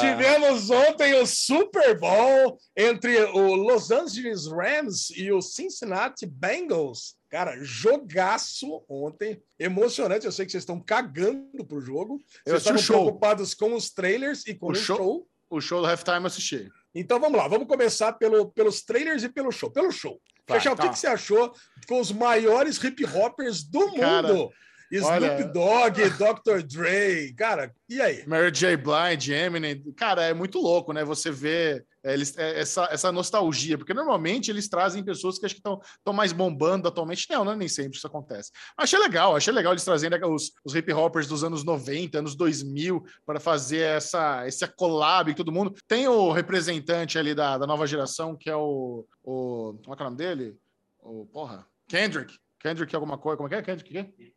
tivemos 0.01 0.70
ontem 0.70 1.14
o 1.14 1.26
Super 1.26 1.98
Bowl 1.98 2.59
entre 2.76 3.16
o 3.24 3.55
Los 3.55 3.90
Angeles 3.90 4.46
Rams 4.46 5.11
e 5.11 5.32
o 5.32 5.40
Cincinnati 5.40 6.26
Bengals. 6.26 7.14
Cara, 7.30 7.57
jogaço 7.62 8.84
ontem, 8.88 9.40
emocionante. 9.57 10.26
Eu 10.26 10.32
sei 10.32 10.44
que 10.44 10.51
vocês 10.51 10.62
estão 10.62 10.80
cagando 10.80 11.64
pro 11.64 11.80
jogo. 11.80 12.20
Eu 12.44 12.59
vocês 12.59 12.80
estão 12.80 12.96
preocupados 12.96 13.55
com 13.55 13.74
os 13.74 13.90
trailers 13.90 14.44
e 14.46 14.55
com 14.55 14.66
o, 14.66 14.70
o 14.72 14.74
show. 14.74 14.96
show. 14.96 15.28
O 15.48 15.61
show 15.61 15.80
do 15.80 15.86
halftime 15.86 16.20
eu 16.20 16.26
assisti. 16.26 16.68
Então 16.95 17.20
vamos 17.20 17.38
lá, 17.38 17.47
vamos 17.47 17.68
começar 17.68 18.12
pelo, 18.14 18.51
pelos 18.51 18.82
trailers 18.82 19.22
e 19.22 19.28
pelo 19.28 19.53
show. 19.53 19.70
Pelo 19.70 19.93
show. 19.93 20.20
Tá, 20.45 20.55
Fechar, 20.55 20.72
o 20.72 20.76
que, 20.76 20.82
tá. 20.82 20.88
que 20.88 20.99
você 20.99 21.07
achou 21.07 21.53
com 21.86 22.01
os 22.01 22.11
maiores 22.11 22.82
hip 22.82 23.05
hoppers 23.05 23.62
do 23.62 23.93
Cara, 23.95 24.28
mundo? 24.28 24.51
Snoop 24.91 25.45
Dogg, 25.53 25.97
Dr. 26.18 26.62
Dre. 26.66 27.32
Cara, 27.34 27.72
e 27.88 28.01
aí? 28.01 28.26
Mary 28.26 28.51
J. 28.51 28.76
Blind, 28.76 29.28
Eminem. 29.28 29.82
Cara, 29.97 30.22
é 30.22 30.34
muito 30.34 30.59
louco, 30.59 30.93
né? 30.93 31.05
Você 31.05 31.30
vê 31.30 31.84
é, 32.03 32.14
eles, 32.14 32.36
é, 32.36 32.61
essa, 32.61 32.88
essa 32.91 33.12
nostalgia, 33.12 33.76
porque 33.76 33.95
normalmente 33.95 34.51
eles 34.51 34.68
trazem 34.68 35.05
pessoas 35.05 35.38
que 35.38 35.47
acho 35.47 35.55
que 35.55 35.61
estão 35.61 36.12
mais 36.12 36.32
bombando 36.32 36.88
atualmente. 36.88 37.26
Não, 37.30 37.45
não 37.45 37.53
é 37.53 37.57
nem 37.57 37.68
sempre 37.68 37.97
isso 37.97 38.07
acontece. 38.07 38.51
Achei 38.76 38.99
legal, 38.99 39.36
achei 39.36 39.53
legal 39.53 39.72
eles 39.72 39.84
trazendo 39.84 40.16
os, 40.28 40.53
os 40.64 40.74
hip 40.74 40.93
hoppers 40.93 41.28
dos 41.28 41.45
anos 41.45 41.62
90, 41.62 42.18
anos 42.18 42.34
2000, 42.34 43.05
para 43.24 43.38
fazer 43.38 43.82
essa, 43.82 44.47
esse 44.47 44.66
collab 44.66 45.30
com 45.30 45.36
todo 45.36 45.53
mundo. 45.53 45.74
Tem 45.86 46.09
o 46.09 46.32
representante 46.32 47.18
ali 47.18 47.34
da, 47.34 47.59
da 47.59 47.66
nova 47.66 47.86
geração, 47.86 48.36
que 48.36 48.51
é 48.51 48.57
o, 48.57 49.07
o. 49.22 49.78
Como 49.84 49.95
é 49.95 49.97
que 49.97 50.03
é 50.03 50.07
o 50.07 50.11
nome 50.11 50.16
dele? 50.16 50.57
O, 51.03 51.26
porra, 51.26 51.66
Kendrick. 51.86 52.38
Kendrick 52.59 52.95
alguma 52.95 53.18
coisa. 53.18 53.36
Como 53.36 53.49
é 53.49 53.51
que 53.51 53.57
é? 53.57 53.62
Kendrick? 53.62 53.99
o 53.99 54.05
quê? 54.05 54.32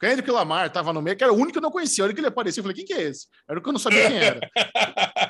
Kendrick 0.00 0.30
Lamar 0.30 0.70
tava 0.72 0.92
no 0.92 1.00
meio, 1.00 1.16
que 1.16 1.24
era 1.24 1.32
o 1.32 1.36
único 1.36 1.52
que 1.52 1.58
eu 1.58 1.62
não 1.62 1.70
conhecia. 1.70 2.02
A 2.02 2.06
hora 2.06 2.14
que 2.14 2.20
ele 2.20 2.26
apareceu, 2.26 2.60
eu 2.60 2.64
falei, 2.64 2.76
quem 2.76 2.84
que 2.84 2.92
é 2.92 3.02
esse? 3.08 3.26
Era 3.48 3.58
o 3.58 3.62
que 3.62 3.68
eu 3.68 3.72
não 3.72 3.78
sabia 3.80 4.06
quem 4.08 4.18
era. 4.18 4.40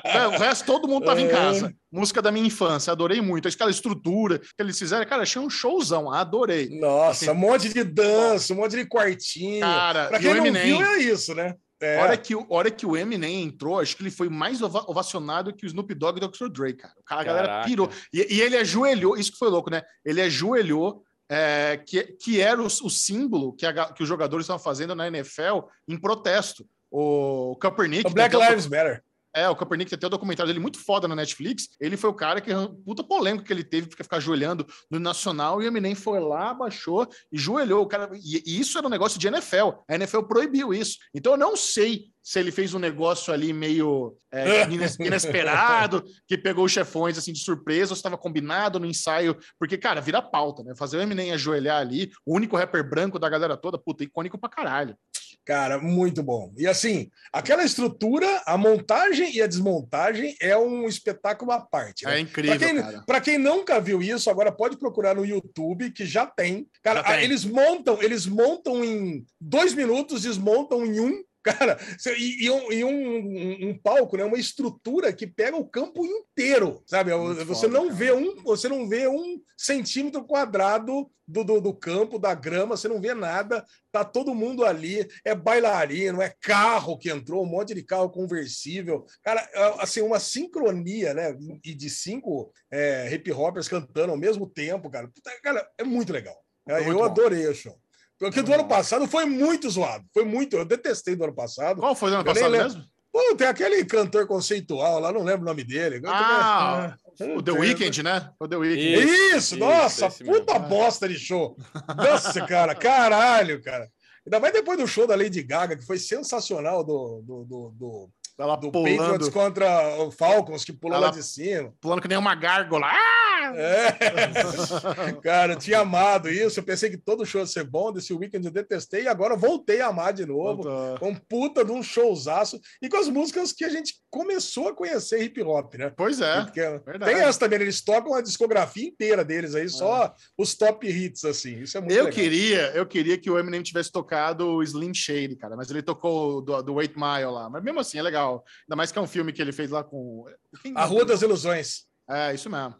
É, 0.05 0.27
o 0.27 0.31
resto, 0.31 0.65
todo 0.65 0.87
mundo 0.87 1.05
tava 1.05 1.21
em 1.21 1.27
casa. 1.29 1.73
Música 1.91 2.21
da 2.21 2.31
minha 2.31 2.45
infância, 2.47 2.91
adorei 2.91 3.21
muito. 3.21 3.47
Aquela 3.47 3.71
estrutura 3.71 4.39
que 4.39 4.47
eles 4.59 4.77
fizeram, 4.77 5.05
cara, 5.05 5.23
achei 5.23 5.41
um 5.41 5.49
showzão, 5.49 6.11
adorei. 6.11 6.69
Nossa, 6.79 7.25
Assim, 7.25 7.29
um 7.29 7.35
monte 7.39 7.69
de 7.73 7.83
dança, 7.83 8.53
um 8.53 8.57
monte 8.57 8.75
de 8.75 8.85
quartinho. 8.87 9.61
Cara, 9.61 10.07
pra 10.07 10.19
quem 10.19 10.31
o 10.31 10.35
não 10.35 10.45
Eminem. 10.45 10.77
viu, 10.77 10.81
é 10.85 10.97
isso, 10.99 11.33
né? 11.33 11.55
É. 11.81 11.97
Hora, 12.01 12.15
que, 12.17 12.33
hora 12.49 12.71
que 12.71 12.85
o 12.85 12.95
Eminem 12.95 13.43
entrou, 13.43 13.79
acho 13.81 13.97
que 13.97 14.01
ele 14.03 14.09
foi 14.09 14.29
mais 14.29 14.61
ova- 14.61 14.85
ovacionado 14.87 15.53
que 15.53 15.65
o 15.65 15.67
Snoop 15.67 15.93
Dogg 15.93 16.19
e 16.19 16.23
o 16.23 16.27
Dr. 16.29 16.47
Dre, 16.49 16.73
cara. 16.73 16.93
O 16.97 17.03
cara, 17.03 17.21
a 17.21 17.23
galera 17.25 17.63
pirou. 17.65 17.89
E, 18.13 18.35
e 18.35 18.41
ele 18.41 18.55
ajoelhou, 18.55 19.17
isso 19.17 19.31
que 19.33 19.37
foi 19.37 19.49
louco, 19.49 19.69
né? 19.69 19.81
Ele 20.03 20.21
ajoelhou, 20.21 21.03
é, 21.29 21.77
que, 21.85 22.03
que 22.03 22.41
era 22.41 22.61
o, 22.61 22.65
o 22.65 22.89
símbolo 22.89 23.53
que, 23.53 23.65
a 23.65 23.91
que 23.93 24.03
os 24.03 24.09
jogadores 24.09 24.43
estavam 24.45 24.63
fazendo 24.63 24.95
na 24.95 25.07
NFL 25.07 25.61
em 25.87 25.97
protesto. 25.97 26.67
O 26.91 27.55
Kaepernick. 27.59 28.07
O 28.07 28.13
Black 28.13 28.31
tentou- 28.31 28.47
Lives 28.49 28.67
Matter. 28.67 29.03
É, 29.35 29.49
o 29.49 29.55
Kaepernick 29.55 29.89
tem 29.89 29.97
até 29.97 30.07
o 30.07 30.09
documentário 30.09 30.47
dele 30.47 30.61
muito 30.61 30.79
foda 30.79 31.09
na 31.09 31.15
Netflix. 31.15 31.67
Ele 31.77 31.97
foi 31.97 32.09
o 32.09 32.13
cara 32.13 32.39
que, 32.39 32.51
puta 32.85 33.03
polêmica 33.03 33.43
que 33.43 33.51
ele 33.51 33.65
teve, 33.65 33.87
porque 33.87 34.01
ficar 34.01 34.17
ajoelhando 34.17 34.65
no 34.89 34.97
Nacional, 34.97 35.61
e 35.61 35.65
o 35.65 35.67
Eminem 35.67 35.93
foi 35.93 36.21
lá, 36.21 36.53
baixou 36.53 37.05
e 37.29 37.37
joelhou. 37.37 37.83
O 37.83 37.85
cara, 37.85 38.09
e, 38.13 38.41
e 38.45 38.59
isso 38.59 38.77
era 38.77 38.87
um 38.87 38.89
negócio 38.89 39.19
de 39.19 39.27
NFL. 39.27 39.71
A 39.89 39.95
NFL 39.95 40.21
proibiu 40.21 40.73
isso. 40.73 40.97
Então 41.13 41.33
eu 41.33 41.37
não 41.37 41.57
sei 41.57 42.05
se 42.23 42.39
ele 42.39 42.49
fez 42.49 42.73
um 42.73 42.79
negócio 42.79 43.31
ali 43.33 43.51
meio 43.51 44.17
é, 44.31 44.63
inesperado, 44.99 46.03
que 46.25 46.37
pegou 46.37 46.63
os 46.63 46.71
chefões 46.71 47.17
assim 47.17 47.33
de 47.33 47.39
surpresa, 47.39 47.91
ou 47.91 47.95
se 47.95 47.99
estava 47.99 48.17
combinado 48.17 48.79
no 48.79 48.85
ensaio, 48.85 49.37
porque, 49.59 49.77
cara, 49.77 49.99
vira 49.99 50.21
pauta, 50.21 50.63
né? 50.63 50.73
Fazer 50.75 50.97
o 50.97 51.01
Eminem 51.01 51.33
ajoelhar 51.33 51.81
ali, 51.81 52.09
o 52.25 52.35
único 52.35 52.55
rapper 52.55 52.89
branco 52.89 53.19
da 53.19 53.29
galera 53.29 53.57
toda, 53.57 53.77
puta, 53.77 54.03
icônico 54.03 54.39
pra 54.39 54.49
caralho. 54.49 54.97
Cara, 55.45 55.77
muito 55.77 56.23
bom. 56.23 56.51
E 56.57 56.65
assim, 56.65 57.11
aquela 57.31 57.63
estrutura, 57.63 58.41
a 58.47 58.57
montagem 58.57 59.35
e 59.35 59.41
a 59.43 59.47
desmontagem 59.47 60.35
é 60.41 60.57
um 60.57 60.87
espetáculo 60.87 61.51
à 61.51 61.61
parte. 61.61 62.03
Né? 62.05 62.17
É 62.17 62.19
incrível. 62.19 62.57
Para 62.57 62.67
quem, 62.67 63.01
pra 63.05 63.21
quem 63.21 63.37
nunca 63.37 63.79
viu 63.79 64.01
isso, 64.01 64.29
agora 64.29 64.51
pode 64.51 64.75
procurar 64.75 65.13
no 65.13 65.23
YouTube, 65.23 65.91
que 65.91 66.03
já 66.03 66.25
tem. 66.25 66.67
Cara, 66.81 67.03
já 67.03 67.15
tem. 67.15 67.23
eles 67.23 67.45
montam, 67.45 68.01
eles 68.01 68.25
montam 68.25 68.83
em 68.83 69.23
dois 69.39 69.75
minutos, 69.75 70.23
desmontam 70.23 70.83
em 70.83 70.99
um 70.99 71.23
Cara, 71.45 71.77
e, 72.17 72.45
e, 72.45 72.49
um, 72.49 72.71
e 72.71 72.83
um, 72.83 73.69
um, 73.69 73.77
palco, 73.77 74.17
né? 74.17 74.23
Uma 74.23 74.39
estrutura 74.39 75.13
que 75.13 75.27
pega 75.27 75.55
o 75.55 75.67
campo 75.67 76.03
inteiro, 76.03 76.81
sabe? 76.87 77.13
Muito 77.15 77.45
você 77.45 77.67
foda, 77.67 77.73
não 77.73 77.83
cara. 77.83 77.95
vê 77.95 78.11
um, 78.11 78.43
você 78.43 78.67
não 78.67 78.89
vê 78.89 79.07
um 79.07 79.39
centímetro 79.55 80.23
quadrado 80.23 81.07
do, 81.27 81.43
do, 81.43 81.61
do, 81.61 81.73
campo, 81.73 82.17
da 82.17 82.33
grama, 82.33 82.75
você 82.75 82.87
não 82.87 82.99
vê 82.99 83.13
nada. 83.13 83.63
Tá 83.91 84.03
todo 84.03 84.33
mundo 84.33 84.65
ali, 84.65 85.07
é 85.23 85.35
bailarino, 85.35 86.19
é 86.19 86.33
carro 86.41 86.97
que 86.97 87.11
entrou, 87.11 87.43
um 87.43 87.49
monte 87.49 87.75
de 87.75 87.83
carro 87.83 88.09
conversível. 88.09 89.05
Cara, 89.21 89.47
assim, 89.79 90.01
uma 90.01 90.19
sincronia, 90.19 91.13
né? 91.13 91.37
E 91.63 91.75
de 91.75 91.91
cinco 91.91 92.51
é, 92.71 93.07
hip 93.13 93.31
hoppers 93.31 93.67
cantando 93.67 94.11
ao 94.11 94.17
mesmo 94.17 94.49
tempo, 94.49 94.89
cara. 94.89 95.07
Cara, 95.43 95.69
é 95.77 95.83
muito 95.83 96.11
legal. 96.11 96.43
É, 96.67 96.89
eu 96.89 97.03
adorei 97.03 97.47
o 97.47 97.53
show. 97.53 97.79
Porque 98.19 98.41
do 98.41 98.53
ano 98.53 98.67
passado 98.67 99.07
foi 99.07 99.25
muito 99.25 99.69
zoado. 99.69 100.05
Foi 100.13 100.23
muito. 100.23 100.55
Eu 100.55 100.65
detestei 100.65 101.15
do 101.15 101.23
ano 101.25 101.35
passado. 101.35 101.79
Qual 101.79 101.95
foi 101.95 102.09
do 102.09 102.15
ano 102.15 102.25
passado 102.25 102.51
mesmo? 102.51 102.83
Pô, 103.11 103.35
tem 103.35 103.47
aquele 103.47 103.85
cantor 103.85 104.27
conceitual 104.27 104.99
lá, 104.99 105.11
não 105.13 105.23
lembro 105.23 105.43
o 105.43 105.45
nome 105.45 105.63
dele. 105.63 106.01
Ah, 106.05 106.97
o 107.37 107.41
The 107.41 107.51
Weeknd, 107.53 108.03
né? 108.03 108.29
O 108.37 108.45
The 108.45 108.57
Weeknd. 108.57 109.03
Isso, 109.05 109.37
isso 109.37 109.57
nossa, 109.57 110.09
puta 110.09 110.53
mesmo. 110.53 110.67
bosta 110.67 111.07
de 111.07 111.17
show. 111.17 111.55
Nossa, 111.95 112.45
cara, 112.45 112.75
caralho, 112.75 113.61
cara. 113.61 113.89
Ainda 114.25 114.39
mais 114.39 114.51
depois 114.51 114.77
do 114.77 114.85
show 114.85 115.07
da 115.07 115.15
Lady 115.15 115.41
Gaga, 115.43 115.77
que 115.77 115.85
foi 115.85 115.97
sensacional 115.97 116.83
do, 116.83 117.21
do, 117.21 117.45
do, 117.45 117.69
do 117.77 118.09
ela 118.37 118.57
do 118.57 118.69
pulando. 118.69 118.97
Patriots 118.97 119.29
contra 119.29 120.03
o 120.03 120.11
Falcons, 120.11 120.65
que 120.65 120.73
pulou 120.73 120.99
lá 120.99 121.09
de 121.09 121.23
cima. 121.23 121.73
Pulando 121.79 122.01
que 122.01 122.07
nem 122.09 122.17
uma 122.17 122.35
gárgula. 122.35 122.87
Ah! 122.87 123.34
É. 123.55 125.13
Cara, 125.21 125.53
eu 125.53 125.59
tinha 125.59 125.79
amado 125.79 126.29
isso. 126.29 126.59
Eu 126.59 126.63
pensei 126.63 126.89
que 126.89 126.97
todo 126.97 127.25
show 127.25 127.41
ia 127.41 127.47
ser 127.47 127.63
bom. 127.63 127.91
Desse 127.91 128.13
weekend 128.13 128.45
eu 128.45 128.51
detestei. 128.51 129.03
E 129.03 129.07
agora 129.07 129.35
voltei 129.35 129.81
a 129.81 129.87
amar 129.87 130.11
de 130.11 130.25
novo. 130.25 130.63
Com 130.99 131.09
um 131.09 131.15
puta 131.15 131.63
de 131.63 131.71
um 131.71 131.83
showzaço. 131.83 132.59
E 132.81 132.89
com 132.89 132.97
as 132.97 133.07
músicas 133.07 133.51
que 133.51 133.63
a 133.63 133.69
gente 133.69 133.95
começou 134.09 134.69
a 134.69 134.75
conhecer 134.75 135.21
hip 135.21 135.41
hop, 135.43 135.75
né? 135.75 135.93
Pois 135.95 136.19
é. 136.19 136.41
Porque 136.41 136.61
tem 137.05 137.15
essa 137.15 137.39
também. 137.39 137.61
Eles 137.61 137.83
tocam 137.83 138.15
a 138.15 138.21
discografia 138.21 138.87
inteira 138.87 139.23
deles 139.23 139.55
aí, 139.55 139.69
só 139.69 140.05
é. 140.05 140.13
os 140.37 140.55
top 140.55 140.87
hits, 140.87 141.23
assim. 141.23 141.59
Isso 141.59 141.77
é 141.77 141.81
muito 141.81 141.93
eu 141.93 142.05
legal. 142.05 142.13
Queria, 142.13 142.71
eu 142.71 142.85
queria 142.85 143.17
que 143.17 143.29
o 143.29 143.37
Eminem 143.37 143.61
tivesse 143.61 143.91
tocado 143.91 144.47
o 144.47 144.63
Slim 144.63 144.93
Shady, 144.93 145.35
cara. 145.35 145.55
Mas 145.55 145.69
ele 145.69 145.81
tocou 145.81 146.41
do, 146.41 146.61
do 146.61 146.81
Eight 146.81 146.95
Mile 146.95 147.31
lá. 147.31 147.49
Mas 147.49 147.63
mesmo 147.63 147.79
assim, 147.79 147.99
é 147.99 148.01
legal 148.01 148.15
legal. 148.15 148.43
Ainda 148.63 148.75
mais 148.75 148.91
que 148.91 148.99
é 148.99 149.01
um 149.01 149.07
filme 149.07 149.33
que 149.33 149.41
ele 149.41 149.51
fez 149.51 149.69
lá 149.69 149.83
com. 149.83 150.25
Quem... 150.61 150.73
A 150.75 150.85
Rua 150.85 151.05
das 151.05 151.21
Ilusões. 151.21 151.85
É, 152.09 152.33
isso 152.33 152.49
mesmo. 152.49 152.75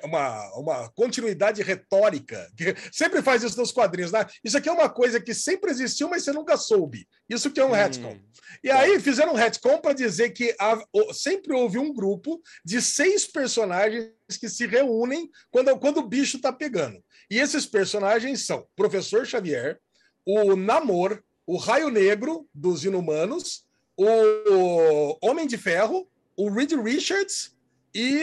uma, 0.03 0.57
uma 0.57 0.89
continuidade 0.89 1.61
retórica, 1.61 2.49
que 2.57 2.75
sempre 2.91 3.21
faz 3.21 3.43
isso 3.43 3.57
nos 3.59 3.71
quadrinhos, 3.71 4.11
né? 4.11 4.25
Isso 4.43 4.57
aqui 4.57 4.67
é 4.67 4.71
uma 4.71 4.89
coisa 4.89 5.19
que 5.19 5.33
sempre 5.33 5.69
existiu, 5.69 6.09
mas 6.09 6.23
você 6.23 6.31
nunca 6.31 6.57
soube. 6.57 7.07
Isso 7.29 7.51
que 7.51 7.59
é 7.59 7.65
um 7.65 7.69
hum, 7.69 7.73
retcon. 7.73 8.17
E 8.63 8.69
tá. 8.69 8.79
aí 8.79 8.99
fizeram 8.99 9.33
um 9.33 9.35
retcon 9.35 9.77
para 9.77 9.93
dizer 9.93 10.31
que 10.31 10.55
há, 10.59 10.81
sempre 11.13 11.53
houve 11.53 11.77
um 11.77 11.93
grupo 11.93 12.41
de 12.65 12.81
seis 12.81 13.25
personagens 13.25 14.11
que 14.39 14.49
se 14.49 14.65
reúnem 14.65 15.29
quando, 15.51 15.77
quando 15.77 15.97
o 15.97 16.07
bicho 16.07 16.37
está 16.37 16.51
pegando. 16.51 17.03
E 17.29 17.37
esses 17.37 17.65
personagens 17.65 18.45
são 18.45 18.67
Professor 18.75 19.25
Xavier, 19.25 19.79
o 20.25 20.55
Namor, 20.55 21.21
o 21.45 21.57
Raio 21.57 21.89
Negro 21.89 22.47
dos 22.53 22.83
Inumanos, 22.83 23.63
o 23.95 25.17
Homem 25.21 25.45
de 25.45 25.57
Ferro, 25.57 26.07
o 26.41 26.49
Reed 26.49 26.73
Richards 26.73 27.55
e. 27.93 28.19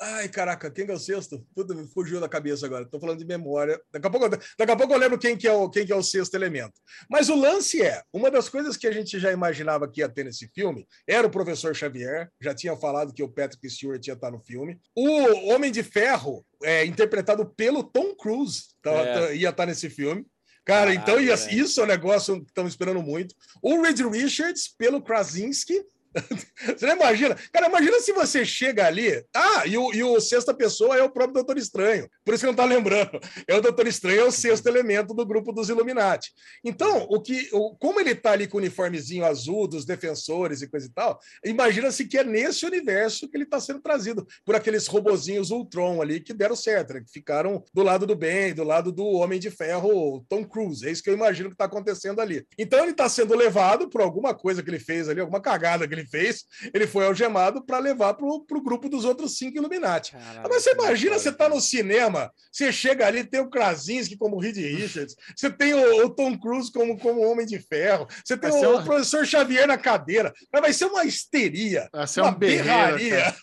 Ai, 0.00 0.28
caraca, 0.28 0.68
quem 0.68 0.84
é 0.88 0.92
o 0.92 0.98
sexto? 0.98 1.46
Tudo 1.54 1.86
fugiu 1.94 2.18
da 2.18 2.28
cabeça 2.28 2.66
agora. 2.66 2.82
Estou 2.82 2.98
falando 2.98 3.20
de 3.20 3.24
memória. 3.24 3.80
Daqui 3.92 4.04
a, 4.08 4.10
pouco, 4.10 4.28
daqui 4.28 4.72
a 4.72 4.76
pouco 4.76 4.92
eu 4.92 4.98
lembro 4.98 5.16
quem 5.16 5.36
que, 5.36 5.46
é 5.46 5.52
o, 5.52 5.70
quem 5.70 5.86
que 5.86 5.92
é 5.92 5.94
o 5.94 6.02
sexto 6.02 6.34
elemento. 6.34 6.72
Mas 7.08 7.28
o 7.28 7.36
lance 7.36 7.80
é: 7.80 8.02
uma 8.12 8.28
das 8.28 8.48
coisas 8.48 8.76
que 8.76 8.88
a 8.88 8.90
gente 8.90 9.16
já 9.20 9.30
imaginava 9.30 9.88
que 9.88 10.00
ia 10.00 10.08
ter 10.08 10.24
nesse 10.24 10.48
filme 10.48 10.88
era 11.06 11.24
o 11.24 11.30
professor 11.30 11.72
Xavier. 11.72 12.28
Já 12.40 12.52
tinha 12.52 12.76
falado 12.76 13.14
que 13.14 13.22
o 13.22 13.28
Patrick 13.28 13.70
Stewart 13.70 14.04
ia 14.04 14.14
estar 14.14 14.32
no 14.32 14.40
filme. 14.40 14.80
O 14.96 15.52
Homem 15.52 15.70
de 15.70 15.84
Ferro, 15.84 16.44
é, 16.64 16.84
interpretado 16.84 17.46
pelo 17.54 17.84
Tom 17.84 18.12
Cruise, 18.16 18.64
tá, 18.82 18.90
é. 18.90 19.14
tá, 19.14 19.32
ia 19.34 19.50
estar 19.50 19.66
nesse 19.66 19.88
filme. 19.88 20.26
Cara, 20.64 20.90
ah, 20.90 20.94
então 20.94 21.20
ia, 21.20 21.34
isso 21.34 21.80
é 21.80 21.84
um 21.84 21.88
negócio 21.88 22.40
que 22.40 22.50
estamos 22.50 22.72
esperando 22.72 23.02
muito. 23.02 23.34
O 23.62 23.82
Reed 23.82 24.00
Richards, 24.00 24.68
pelo 24.76 25.02
Krasinski 25.02 25.84
Você 26.76 26.86
não 26.86 26.96
imagina? 26.96 27.36
Cara, 27.52 27.68
imagina 27.68 28.00
se 28.00 28.12
você 28.12 28.44
chega 28.44 28.86
ali. 28.86 29.24
Ah, 29.34 29.66
e 29.66 29.76
o, 29.76 29.92
e 29.92 30.02
o 30.04 30.20
sexta 30.20 30.54
pessoa 30.54 30.96
é 30.96 31.02
o 31.02 31.10
próprio 31.10 31.34
Doutor 31.34 31.58
Estranho. 31.58 32.08
Por 32.24 32.34
isso 32.34 32.42
que 32.42 32.46
não 32.46 32.54
tá 32.54 32.64
lembrando. 32.64 33.20
É 33.46 33.54
o 33.54 33.60
Doutor 33.60 33.86
Estranho, 33.86 34.20
é 34.20 34.24
o 34.24 34.32
sexto 34.32 34.66
elemento 34.66 35.14
do 35.14 35.26
grupo 35.26 35.52
dos 35.52 35.68
Illuminati. 35.68 36.30
Então, 36.64 37.06
o 37.10 37.20
que, 37.20 37.48
o, 37.52 37.74
como 37.76 38.00
ele 38.00 38.14
tá 38.14 38.32
ali 38.32 38.46
com 38.46 38.58
o 38.58 38.60
uniformezinho 38.60 39.24
azul 39.24 39.66
dos 39.66 39.84
defensores 39.84 40.62
e 40.62 40.68
coisa 40.68 40.86
e 40.86 40.90
tal, 40.90 41.18
imagina-se 41.44 42.06
que 42.06 42.18
é 42.18 42.24
nesse 42.24 42.64
universo 42.64 43.28
que 43.28 43.36
ele 43.36 43.46
tá 43.46 43.60
sendo 43.60 43.80
trazido 43.80 44.26
por 44.44 44.54
aqueles 44.54 44.86
robozinhos 44.86 45.50
Ultron 45.50 46.00
ali 46.00 46.20
que 46.20 46.32
deram 46.32 46.56
certo, 46.56 46.94
né? 46.94 47.00
que 47.00 47.10
ficaram 47.10 47.64
do 47.72 47.82
lado 47.82 48.06
do 48.06 48.14
bem, 48.14 48.54
do 48.54 48.64
lado 48.64 48.92
do 48.92 49.06
Homem 49.06 49.40
de 49.40 49.50
Ferro, 49.50 50.24
Tom 50.28 50.44
Cruise. 50.44 50.86
É 50.86 50.90
isso 50.90 51.02
que 51.02 51.10
eu 51.10 51.14
imagino 51.14 51.50
que 51.50 51.56
tá 51.56 51.64
acontecendo 51.64 52.20
ali. 52.20 52.46
Então, 52.58 52.82
ele 52.82 52.94
tá 52.94 53.08
sendo 53.08 53.34
levado 53.34 53.88
por 53.88 54.00
alguma 54.00 54.34
coisa 54.34 54.62
que 54.62 54.70
ele 54.70 54.78
fez 54.78 55.08
ali, 55.08 55.20
alguma 55.20 55.40
cagada 55.40 55.86
que 55.88 55.94
ele 55.94 56.01
fez, 56.06 56.44
ele 56.72 56.86
foi 56.86 57.06
algemado 57.06 57.64
para 57.64 57.78
levar 57.78 58.14
para 58.14 58.26
o 58.26 58.62
grupo 58.62 58.88
dos 58.88 59.04
outros 59.04 59.36
cinco 59.36 59.56
Illuminati. 59.56 60.12
Caralho, 60.12 60.48
Mas 60.48 60.62
você 60.62 60.72
imagina, 60.72 61.18
você 61.18 61.32
tá 61.32 61.48
no 61.48 61.60
cinema, 61.60 62.32
você 62.50 62.72
chega 62.72 63.06
ali, 63.06 63.24
tem 63.24 63.40
o 63.40 63.50
Krasinski 63.50 64.16
como 64.16 64.38
Reed 64.38 64.56
Richards, 64.56 65.16
você 65.36 65.50
tem 65.50 65.74
o, 65.74 66.06
o, 66.06 66.10
Tom 66.10 66.38
Cruise 66.38 66.72
como, 66.72 66.98
como 66.98 67.26
Homem 67.26 67.46
de 67.46 67.58
Ferro, 67.58 68.06
você 68.24 68.36
tem 68.36 68.50
o, 68.50 68.54
uma... 68.54 68.80
o, 68.80 68.84
professor 68.84 69.26
Xavier 69.26 69.66
na 69.66 69.78
cadeira. 69.78 70.32
Mas 70.52 70.62
vai 70.62 70.72
ser 70.72 70.86
uma 70.86 71.04
histeria, 71.04 71.88
vai 71.92 72.06
ser 72.06 72.20
uma 72.20 72.30
um 72.30 72.34
berraria. 72.34 73.32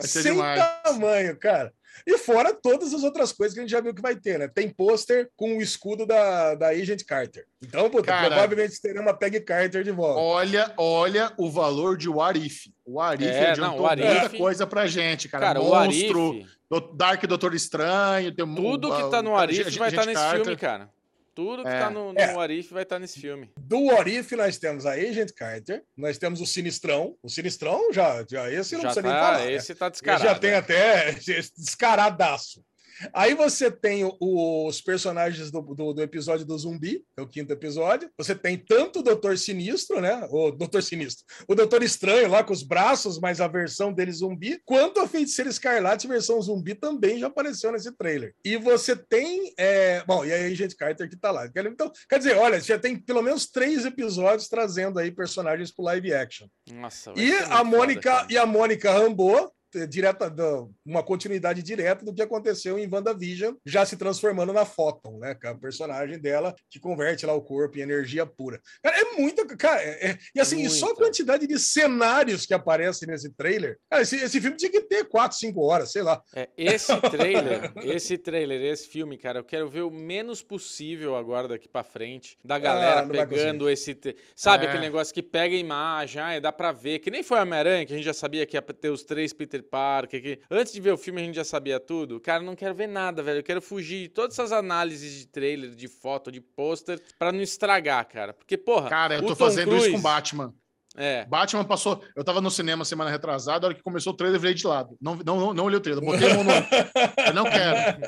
Sem 0.00 0.34
demais. 0.34 0.62
tamanho, 0.82 1.38
cara. 1.38 1.72
E 2.06 2.18
fora 2.18 2.52
todas 2.52 2.92
as 2.92 3.02
outras 3.02 3.32
coisas 3.32 3.54
que 3.54 3.60
a 3.60 3.62
gente 3.62 3.70
já 3.70 3.80
viu 3.80 3.94
que 3.94 4.02
vai 4.02 4.16
ter, 4.16 4.38
né? 4.38 4.48
Tem 4.48 4.68
pôster 4.68 5.30
com 5.36 5.56
o 5.56 5.62
escudo 5.62 6.06
da, 6.06 6.54
da 6.54 6.68
Agent 6.68 7.04
Carter. 7.04 7.46
Então, 7.62 7.88
puta, 7.88 8.04
Cara, 8.04 8.26
provavelmente 8.26 8.80
teremos 8.80 9.02
uma 9.02 9.14
Peg 9.14 9.40
Carter 9.40 9.82
de 9.82 9.90
volta. 9.90 10.20
Olha, 10.20 10.72
olha 10.76 11.32
o 11.38 11.50
valor 11.50 11.96
de 11.96 12.08
Warif. 12.08 12.72
O 12.84 12.94
Warif 12.94 13.28
é, 13.28 13.50
adiantou 13.50 13.78
não, 13.78 13.86
Arif... 13.86 14.06
muita 14.06 14.30
coisa 14.30 14.66
pra 14.66 14.86
gente, 14.86 15.28
cara. 15.28 15.46
cara 15.46 15.60
Monstro, 15.60 16.30
Arif... 16.30 16.94
Dark 16.94 17.24
Doutor 17.26 17.54
Estranho. 17.54 18.34
Tem 18.34 18.54
Tudo 18.54 18.94
que 18.94 19.10
tá 19.10 19.22
no 19.22 19.36
Arif 19.36 19.78
vai 19.78 19.88
estar 19.88 20.02
tá 20.02 20.06
nesse 20.06 20.20
Carter. 20.20 20.42
filme, 20.42 20.56
cara. 20.56 20.90
Tudo 21.34 21.62
que 21.62 21.68
é. 21.68 21.80
tá 21.80 21.90
no, 21.90 22.12
no 22.12 22.18
é. 22.18 22.36
Arif 22.36 22.72
vai 22.72 22.84
estar 22.84 22.96
tá 22.96 23.00
nesse 23.00 23.20
filme. 23.20 23.50
Do 23.58 23.90
Arif 23.90 24.36
nós 24.36 24.56
temos 24.56 24.86
a 24.86 24.92
Agent 24.92 25.32
Carter, 25.32 25.82
nós 25.96 26.16
temos 26.16 26.40
o 26.40 26.46
Sinistrão. 26.46 27.16
O 27.22 27.28
Sinistrão 27.28 27.92
já, 27.92 28.24
já 28.28 28.50
esse 28.50 28.74
não 28.74 28.82
já 28.82 28.88
precisa 28.88 29.02
tá, 29.02 29.08
nem 29.08 29.20
falar. 29.20 29.38
Né? 29.38 29.52
Esse 29.52 29.72
né? 29.72 29.78
tá 29.78 29.88
descarado. 29.88 30.22
Ele 30.22 30.32
já 30.32 30.38
tem 30.38 30.54
até 30.54 31.12
descaradaço. 31.58 32.64
Aí 33.12 33.34
você 33.34 33.70
tem 33.70 34.04
os 34.20 34.80
personagens 34.80 35.50
do, 35.50 35.60
do, 35.60 35.92
do, 35.92 36.02
episódio 36.02 36.46
do 36.46 36.56
zumbi, 36.58 37.04
é 37.16 37.22
o 37.22 37.28
quinto 37.28 37.52
episódio. 37.52 38.10
Você 38.18 38.34
tem 38.34 38.56
tanto 38.56 39.00
o 39.00 39.02
Doutor 39.02 39.36
Sinistro, 39.38 40.00
né? 40.00 40.26
O 40.30 40.50
Doutor 40.50 40.82
Sinistro, 40.82 41.24
o 41.48 41.54
Doutor 41.54 41.82
Estranho 41.82 42.28
lá 42.28 42.44
com 42.44 42.52
os 42.52 42.62
braços, 42.62 43.18
mas 43.18 43.40
a 43.40 43.48
versão 43.48 43.92
dele 43.92 44.12
zumbi, 44.12 44.60
quanto 44.64 45.00
a 45.00 45.08
Feiticeira 45.08 45.50
Escarlate, 45.50 46.06
versão 46.06 46.40
zumbi, 46.40 46.74
também 46.74 47.18
já 47.18 47.26
apareceu 47.26 47.72
nesse 47.72 47.92
trailer. 47.96 48.34
E 48.44 48.56
você 48.56 48.96
tem. 48.96 49.52
É... 49.58 50.04
Bom, 50.04 50.24
e 50.24 50.32
aí, 50.32 50.54
gente, 50.54 50.76
Carter 50.76 51.08
que 51.08 51.16
tá 51.16 51.30
lá. 51.30 51.46
Então, 51.46 51.90
quer 52.08 52.18
dizer, 52.18 52.36
olha, 52.36 52.60
já 52.60 52.78
tem 52.78 52.96
pelo 52.96 53.22
menos 53.22 53.46
três 53.46 53.84
episódios 53.84 54.48
trazendo 54.48 54.98
aí 54.98 55.10
personagens 55.10 55.72
pro 55.72 55.84
live 55.84 56.12
action. 56.12 56.46
Nossa, 56.70 57.12
e 57.16 57.32
a 57.32 57.62
Mônica 57.64 58.26
e 58.30 58.36
a 58.36 58.46
Mônica 58.46 58.90
Rambeau 58.90 59.52
direta, 59.88 60.32
uma 60.84 61.02
continuidade 61.02 61.62
direta 61.62 62.04
do 62.04 62.14
que 62.14 62.22
aconteceu 62.22 62.78
em 62.78 62.88
WandaVision, 62.90 63.54
já 63.64 63.84
se 63.84 63.96
transformando 63.96 64.52
na 64.52 64.64
Photon, 64.64 65.18
né? 65.18 65.34
Que 65.34 65.46
é 65.46 65.50
a 65.50 65.54
personagem 65.54 66.18
dela 66.18 66.54
que 66.70 66.80
converte 66.80 67.26
lá 67.26 67.34
o 67.34 67.42
corpo 67.42 67.78
em 67.78 67.82
energia 67.82 68.26
pura. 68.26 68.60
Cara, 68.82 69.00
é 69.00 69.04
muita. 69.18 69.44
Cara, 69.56 69.82
é, 69.82 70.10
é, 70.10 70.18
e 70.34 70.40
assim, 70.40 70.68
só 70.68 70.92
a 70.92 70.96
quantidade 70.96 71.46
de 71.46 71.58
cenários 71.58 72.46
que 72.46 72.54
aparecem 72.54 73.08
nesse 73.08 73.30
trailer. 73.30 73.78
Cara, 73.90 74.02
esse, 74.02 74.16
esse 74.16 74.40
filme 74.40 74.56
tinha 74.56 74.70
que 74.70 74.80
ter 74.80 75.04
4, 75.04 75.36
5 75.36 75.60
horas, 75.60 75.92
sei 75.92 76.02
lá. 76.02 76.22
É, 76.34 76.48
esse 76.56 76.96
trailer, 77.10 77.72
esse 77.84 78.18
trailer, 78.18 78.60
esse 78.62 78.88
filme, 78.88 79.18
cara, 79.18 79.40
eu 79.40 79.44
quero 79.44 79.68
ver 79.68 79.82
o 79.82 79.90
menos 79.90 80.42
possível 80.42 81.16
agora 81.16 81.48
daqui 81.48 81.68
para 81.68 81.84
frente 81.84 82.38
da 82.44 82.58
galera 82.58 83.00
ah, 83.00 83.06
pegando 83.06 83.68
esse. 83.68 83.96
Sabe, 84.34 84.64
é. 84.64 84.68
aquele 84.68 84.84
negócio 84.84 85.12
que 85.12 85.22
pega 85.22 85.54
a 85.54 85.58
imagem, 85.58 86.20
ah, 86.20 86.40
dá 86.40 86.52
pra 86.52 86.72
ver. 86.72 86.98
Que 86.98 87.10
nem 87.10 87.22
foi 87.22 87.38
Homem-Aranha, 87.40 87.86
que 87.86 87.92
a 87.92 87.96
gente 87.96 88.04
já 88.04 88.14
sabia 88.14 88.46
que 88.46 88.56
ia 88.56 88.62
ter 88.62 88.90
os 88.90 89.02
três 89.02 89.32
Peter 89.32 89.62
Parker. 89.64 90.22
Que... 90.22 90.40
Antes 90.50 90.72
de 90.72 90.80
ver 90.80 90.92
o 90.92 90.96
filme 90.96 91.20
a 91.20 91.24
gente 91.24 91.34
já 91.34 91.44
sabia 91.44 91.80
tudo. 91.80 92.20
Cara, 92.20 92.42
não 92.42 92.54
quero 92.54 92.74
ver 92.74 92.86
nada, 92.86 93.22
velho. 93.22 93.40
Eu 93.40 93.44
quero 93.44 93.60
fugir 93.60 94.02
de 94.02 94.08
todas 94.08 94.38
essas 94.38 94.52
análises 94.52 95.18
de 95.18 95.26
trailer, 95.26 95.70
de 95.70 95.88
foto, 95.88 96.30
de 96.30 96.40
pôster, 96.40 97.00
para 97.18 97.32
não 97.32 97.40
estragar, 97.40 98.06
cara. 98.06 98.32
Porque, 98.32 98.56
porra. 98.56 98.88
Cara, 98.88 99.14
eu 99.16 99.22
tô 99.22 99.28
Tom 99.28 99.36
fazendo 99.36 99.68
Cruise... 99.68 99.88
isso 99.88 99.96
com 99.96 100.02
Batman. 100.02 100.54
É. 100.96 101.24
Batman 101.24 101.64
passou. 101.64 102.00
Eu 102.14 102.22
tava 102.22 102.40
no 102.40 102.50
cinema 102.50 102.84
semana 102.84 103.10
retrasada, 103.10 103.66
a 103.66 103.68
hora 103.68 103.74
que 103.74 103.82
começou 103.82 104.12
o 104.12 104.16
trailer, 104.16 104.36
eu 104.36 104.40
virei 104.40 104.54
de 104.54 104.66
lado. 104.66 104.96
Não, 105.00 105.16
não, 105.16 105.40
não, 105.40 105.54
não 105.54 105.64
olhei 105.64 105.78
o 105.78 105.80
trailer, 105.80 106.04
botei 106.04 106.30
a 106.30 106.34
mão 106.34 106.44
no. 106.44 106.50
Eu 107.26 107.34
não 107.34 107.44
quero. 107.44 108.00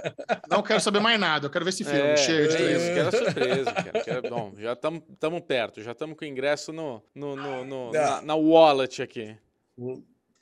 Não 0.49 0.63
quero 0.63 0.81
saber 0.81 1.01
mais 1.01 1.19
nada. 1.19 1.47
Eu 1.47 1.51
quero 1.51 1.65
ver 1.65 1.71
esse 1.71 1.83
filme. 1.83 1.99
É, 1.99 2.17
Chega 2.17 2.49
de 2.49 2.55
é 2.55 2.57
trailer. 2.57 2.77
Isso, 2.77 2.95
quero 2.95 3.25
surpresa. 3.25 3.73
Quero, 3.73 4.05
quero... 4.05 4.31
Bom, 4.31 4.53
já 4.57 4.73
estamos 4.73 5.41
perto, 5.41 5.83
já 5.83 5.93
estamos 5.93 6.17
com 6.17 6.25
o 6.25 6.29
ingresso 6.29 6.73
no, 6.73 7.03
no, 7.15 7.35
no, 7.35 7.65
no 7.65 7.93
na, 7.93 8.23
na 8.23 8.35
wallet 8.37 9.03
aqui. 9.03 9.37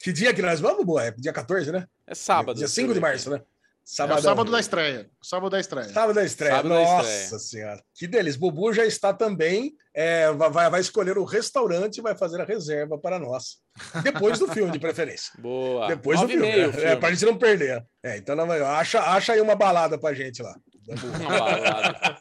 Que 0.05 0.13
dia 0.13 0.35
que 0.35 0.43
nós 0.43 0.61
vamos, 0.61 0.85
boa? 0.85 1.03
É 1.03 1.11
dia 1.13 1.33
14, 1.33 1.73
né? 1.73 1.87
É 2.07 2.15
sábado. 2.15 2.59
Dia 2.59 2.69
5 2.69 2.93
de 2.93 3.01
março, 3.01 3.31
né? 3.31 3.41
Sábado, 3.83 4.19
é 4.19 4.23
sábado 4.23 4.51
da 4.53 4.61
estreia. 4.61 5.11
Sábado 5.23 5.51
da 5.51 5.59
estreia. 5.59 5.89
Sábado 5.89 6.15
da 6.15 6.25
estreia. 6.27 6.57
Sábado 6.57 6.69
Nossa 6.69 7.03
da 7.03 7.23
estreia. 7.23 7.39
senhora. 7.39 7.85
Que 7.95 8.07
delícia. 8.07 8.39
Bubu 8.39 8.71
já 8.75 8.85
está 8.85 9.15
também. 9.15 9.75
É, 9.95 10.31
vai, 10.31 10.69
vai 10.69 10.81
escolher 10.83 11.17
o 11.17 11.25
restaurante 11.25 11.97
e 11.97 12.03
vai 12.03 12.15
fazer 12.15 12.39
a 12.39 12.45
reserva 12.45 12.99
para 12.99 13.19
nós. 13.19 13.57
Depois 14.03 14.39
do 14.39 14.47
filme, 14.47 14.71
de 14.73 14.79
preferência. 14.79 15.33
Boa. 15.41 15.89
Depois 15.89 16.21
do 16.21 16.29
filme. 16.29 16.49
É, 16.49 16.71
filme. 16.71 16.87
É, 16.87 16.97
para 16.97 17.09
a 17.09 17.13
gente 17.13 17.25
não 17.25 17.39
perder. 17.39 17.83
É, 18.03 18.19
então 18.19 18.37
não, 18.37 18.45
acha, 18.53 19.01
acha 19.01 19.33
aí 19.33 19.41
uma 19.41 19.57
balada 19.57 19.97
para 19.97 20.15
gente 20.15 20.43
lá. 20.43 20.55
Uma 20.87 21.29
balada. 21.31 22.19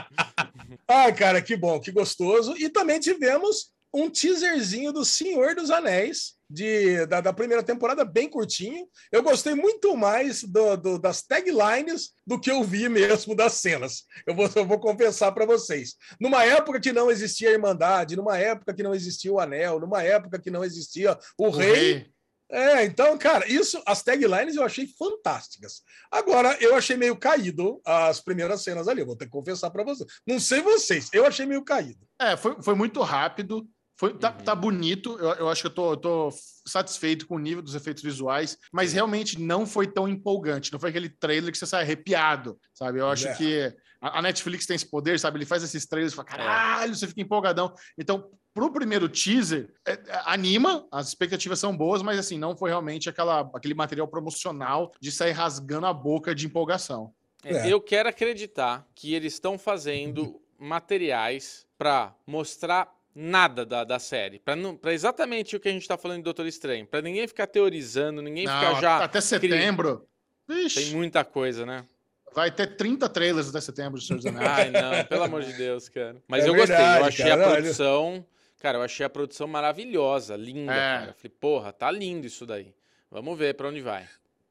Ai, 0.88 1.14
cara, 1.14 1.42
que 1.42 1.58
bom, 1.58 1.78
que 1.78 1.92
gostoso. 1.92 2.56
E 2.56 2.70
também 2.70 2.98
tivemos 2.98 3.70
um 3.92 4.08
teaserzinho 4.08 4.94
do 4.94 5.04
Senhor 5.04 5.54
dos 5.54 5.70
Anéis 5.70 6.37
de, 6.48 7.06
da, 7.06 7.20
da, 7.20 7.32
primeira 7.32 7.62
temporada, 7.62 8.04
bem 8.04 8.28
curtinho. 8.28 8.86
Eu 9.12 9.22
gostei 9.22 9.54
muito 9.54 9.96
mais 9.96 10.42
do, 10.42 10.76
do, 10.76 10.98
das 10.98 11.22
taglines 11.22 12.10
do 12.26 12.40
que 12.40 12.50
eu 12.50 12.64
vi 12.64 12.88
mesmo 12.88 13.34
das 13.34 13.54
cenas. 13.54 14.04
Eu 14.26 14.34
vou, 14.34 14.48
eu 14.54 14.66
vou 14.66 14.78
confessar 14.78 15.32
para 15.32 15.44
vocês. 15.44 15.94
Numa 16.20 16.44
época 16.44 16.80
que 16.80 16.92
não 16.92 17.10
existia 17.10 17.50
a 17.50 17.52
Irmandade, 17.52 18.16
numa 18.16 18.38
época 18.38 18.72
que 18.74 18.82
não 18.82 18.94
existia 18.94 19.32
o 19.32 19.40
Anel, 19.40 19.78
numa 19.80 20.02
época 20.02 20.38
que 20.38 20.50
não 20.50 20.64
existia 20.64 21.18
o, 21.36 21.48
o 21.48 21.50
rei, 21.50 21.74
rei. 21.74 22.12
É, 22.50 22.82
então, 22.84 23.18
cara, 23.18 23.46
isso, 23.46 23.82
as 23.84 24.02
taglines 24.02 24.56
eu 24.56 24.64
achei 24.64 24.86
fantásticas. 24.86 25.82
Agora, 26.10 26.56
eu 26.60 26.74
achei 26.74 26.96
meio 26.96 27.14
caído 27.14 27.80
as 27.84 28.20
primeiras 28.20 28.62
cenas 28.62 28.88
ali, 28.88 29.04
vou 29.04 29.16
ter 29.16 29.26
que 29.26 29.30
confessar 29.30 29.70
para 29.70 29.84
vocês. 29.84 30.08
Não 30.26 30.40
sei 30.40 30.62
vocês, 30.62 31.10
eu 31.12 31.26
achei 31.26 31.44
meio 31.44 31.62
caído. 31.62 32.00
É, 32.18 32.36
foi, 32.36 32.56
foi 32.62 32.74
muito 32.74 33.02
rápido. 33.02 33.68
Foi, 33.98 34.16
tá, 34.16 34.30
uhum. 34.30 34.44
tá 34.44 34.54
bonito, 34.54 35.18
eu, 35.18 35.30
eu, 35.34 35.48
acho 35.48 35.62
que 35.62 35.66
eu 35.66 35.74
tô, 35.74 35.92
eu 35.92 35.96
tô 35.96 36.30
satisfeito 36.64 37.26
com 37.26 37.34
o 37.34 37.38
nível 37.38 37.60
dos 37.60 37.74
efeitos 37.74 38.02
visuais, 38.02 38.56
mas 38.72 38.92
realmente 38.92 39.40
não 39.40 39.66
foi 39.66 39.88
tão 39.88 40.08
empolgante. 40.08 40.72
Não 40.72 40.78
foi 40.78 40.90
aquele 40.90 41.08
trailer 41.08 41.50
que 41.50 41.58
você 41.58 41.66
sai 41.66 41.82
arrepiado, 41.82 42.56
sabe? 42.72 43.00
Eu 43.00 43.08
acho 43.08 43.26
é. 43.26 43.34
que 43.34 43.76
a, 44.00 44.20
a, 44.20 44.22
Netflix 44.22 44.66
tem 44.66 44.76
esse 44.76 44.88
poder, 44.88 45.18
sabe? 45.18 45.38
Ele 45.38 45.44
faz 45.44 45.64
esses 45.64 45.84
trailers 45.84 46.12
e 46.12 46.16
fala, 46.16 46.28
caralho, 46.28 46.94
você 46.94 47.08
fica 47.08 47.20
empolgadão. 47.20 47.74
Então, 47.98 48.30
pro 48.54 48.72
primeiro 48.72 49.08
teaser, 49.08 49.68
é, 49.84 49.94
é, 49.94 50.00
anima, 50.26 50.86
as 50.92 51.08
expectativas 51.08 51.58
são 51.58 51.76
boas, 51.76 52.00
mas 52.00 52.20
assim, 52.20 52.38
não 52.38 52.56
foi 52.56 52.70
realmente 52.70 53.08
aquela, 53.08 53.50
aquele 53.52 53.74
material 53.74 54.06
promocional 54.06 54.92
de 55.00 55.10
sair 55.10 55.32
rasgando 55.32 55.86
a 55.86 55.92
boca 55.92 56.32
de 56.32 56.46
empolgação. 56.46 57.12
É, 57.42 57.68
eu 57.68 57.80
quero 57.80 58.08
acreditar 58.08 58.86
que 58.94 59.12
eles 59.12 59.32
estão 59.32 59.58
fazendo 59.58 60.40
materiais 60.58 61.66
para 61.76 62.14
mostrar 62.26 62.97
nada 63.18 63.66
da, 63.66 63.82
da 63.82 63.98
série. 63.98 64.38
Para 64.38 64.92
exatamente 64.92 65.56
o 65.56 65.60
que 65.60 65.68
a 65.68 65.72
gente 65.72 65.86
tá 65.88 65.98
falando 65.98 66.18
de 66.18 66.22
Doutor 66.22 66.46
Estranho. 66.46 66.86
Para 66.86 67.02
ninguém 67.02 67.26
ficar 67.26 67.48
teorizando, 67.48 68.22
ninguém 68.22 68.46
Não, 68.46 68.52
ficar 68.52 68.80
já. 68.80 69.04
Até 69.04 69.20
setembro. 69.20 70.06
Vixe. 70.48 70.84
Tem 70.84 70.96
muita 70.96 71.24
coisa, 71.24 71.66
né? 71.66 71.84
Vai 72.32 72.50
ter 72.52 72.76
30 72.76 73.08
trailers 73.08 73.48
até 73.48 73.60
setembro 73.60 73.98
de 73.98 74.06
Senhor 74.06 74.18
dos 74.18 74.26
Anéis. 74.26 74.48
Ai, 74.48 74.70
não, 74.70 75.04
pelo 75.04 75.24
amor 75.24 75.42
de 75.42 75.52
Deus, 75.54 75.88
cara. 75.88 76.22
Mas 76.28 76.44
é 76.44 76.48
eu 76.48 76.54
verdade, 76.54 76.80
gostei, 76.80 77.00
eu 77.00 77.04
achei 77.04 77.24
cara, 77.26 77.46
a 77.46 77.56
produção. 77.56 78.26
Cara, 78.60 78.78
eu 78.78 78.82
achei 78.82 79.06
a 79.06 79.10
produção 79.10 79.48
maravilhosa, 79.48 80.36
linda, 80.36 80.72
é. 80.72 80.76
cara. 80.76 81.14
Falei, 81.14 81.36
porra, 81.40 81.72
tá 81.72 81.90
lindo 81.90 82.26
isso 82.26 82.46
daí. 82.46 82.72
Vamos 83.10 83.36
ver 83.36 83.54
para 83.54 83.68
onde 83.68 83.80
vai. 83.80 84.06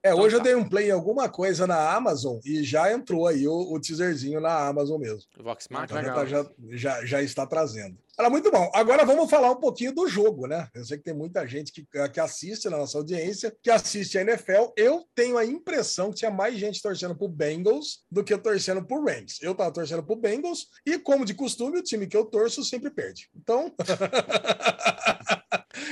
É, 0.08 0.12
Então 0.12 0.20
hoje 0.24 0.36
eu 0.36 0.40
tá. 0.40 0.44
dei 0.46 0.56
um 0.56 0.68
play 0.68 0.88
em 0.88 0.92
alguma 0.92 1.28
coisa 1.30 1.66
na 1.68 1.92
Amazon 1.94 2.40
e 2.46 2.64
já 2.64 2.92
entrou 2.92 3.28
aí 3.28 3.48
o, 3.48 3.74
o 3.74 3.80
teaserzinho 3.80 4.40
na 4.40 4.68
Amazon 4.68 5.00
mesmo. 5.00 5.20
Vox 5.42 5.68
Então 5.70 5.86
já, 5.88 5.96
legal. 6.02 6.16
tá- 6.16 6.26
já, 6.26 6.52
já, 6.72 7.06
já 7.06 7.22
está 7.22 7.46
trazendo. 7.46 7.98
Era 8.20 8.32
muito 8.32 8.50
bom. 8.50 8.72
Agora 8.74 9.06
vamos 9.06 9.30
falar 9.30 9.52
um 9.52 9.60
pouquinho 9.60 9.94
do 9.94 10.08
jogo, 10.08 10.48
né? 10.48 10.68
Eu 10.74 10.84
sei 10.84 10.98
que 10.98 11.04
tem 11.04 11.14
muita 11.14 11.46
gente 11.46 11.72
que, 11.72 11.86
que 12.12 12.20
assiste 12.20 12.68
na 12.68 12.78
nossa 12.78 12.98
audiência, 12.98 13.56
que 13.62 13.70
assiste 13.70 14.18
a 14.18 14.22
NFL. 14.22 14.72
Eu 14.76 15.06
tenho 15.14 15.38
a 15.38 15.46
impressão 15.46 16.10
que 16.10 16.18
tinha 16.18 16.32
mais 16.32 16.58
gente 16.58 16.82
torcendo 16.82 17.16
pro 17.16 17.28
Bengals 17.28 18.00
do 18.10 18.24
que 18.24 18.36
torcendo 18.38 18.84
pro 18.84 19.06
Rams. 19.06 19.38
Eu 19.42 19.54
tava 19.54 19.72
torcendo 19.72 20.02
pro 20.04 20.16
Bengals 20.16 20.66
e, 20.84 20.98
como 20.98 21.26
de 21.26 21.36
costume, 21.36 21.78
o 21.78 21.84
time 21.84 22.08
que 22.08 22.18
eu 22.18 22.26
torço 22.26 22.64
sempre 22.64 22.90
perde. 22.90 23.30
Então, 23.36 23.72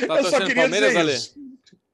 Tá 0.07 0.17
eu 0.17 0.25
só 0.25 0.39
queria 0.39 0.55
Palmeiras, 0.63 0.89
dizer 0.89 0.99
Ale? 0.99 1.13
isso. 1.13 1.35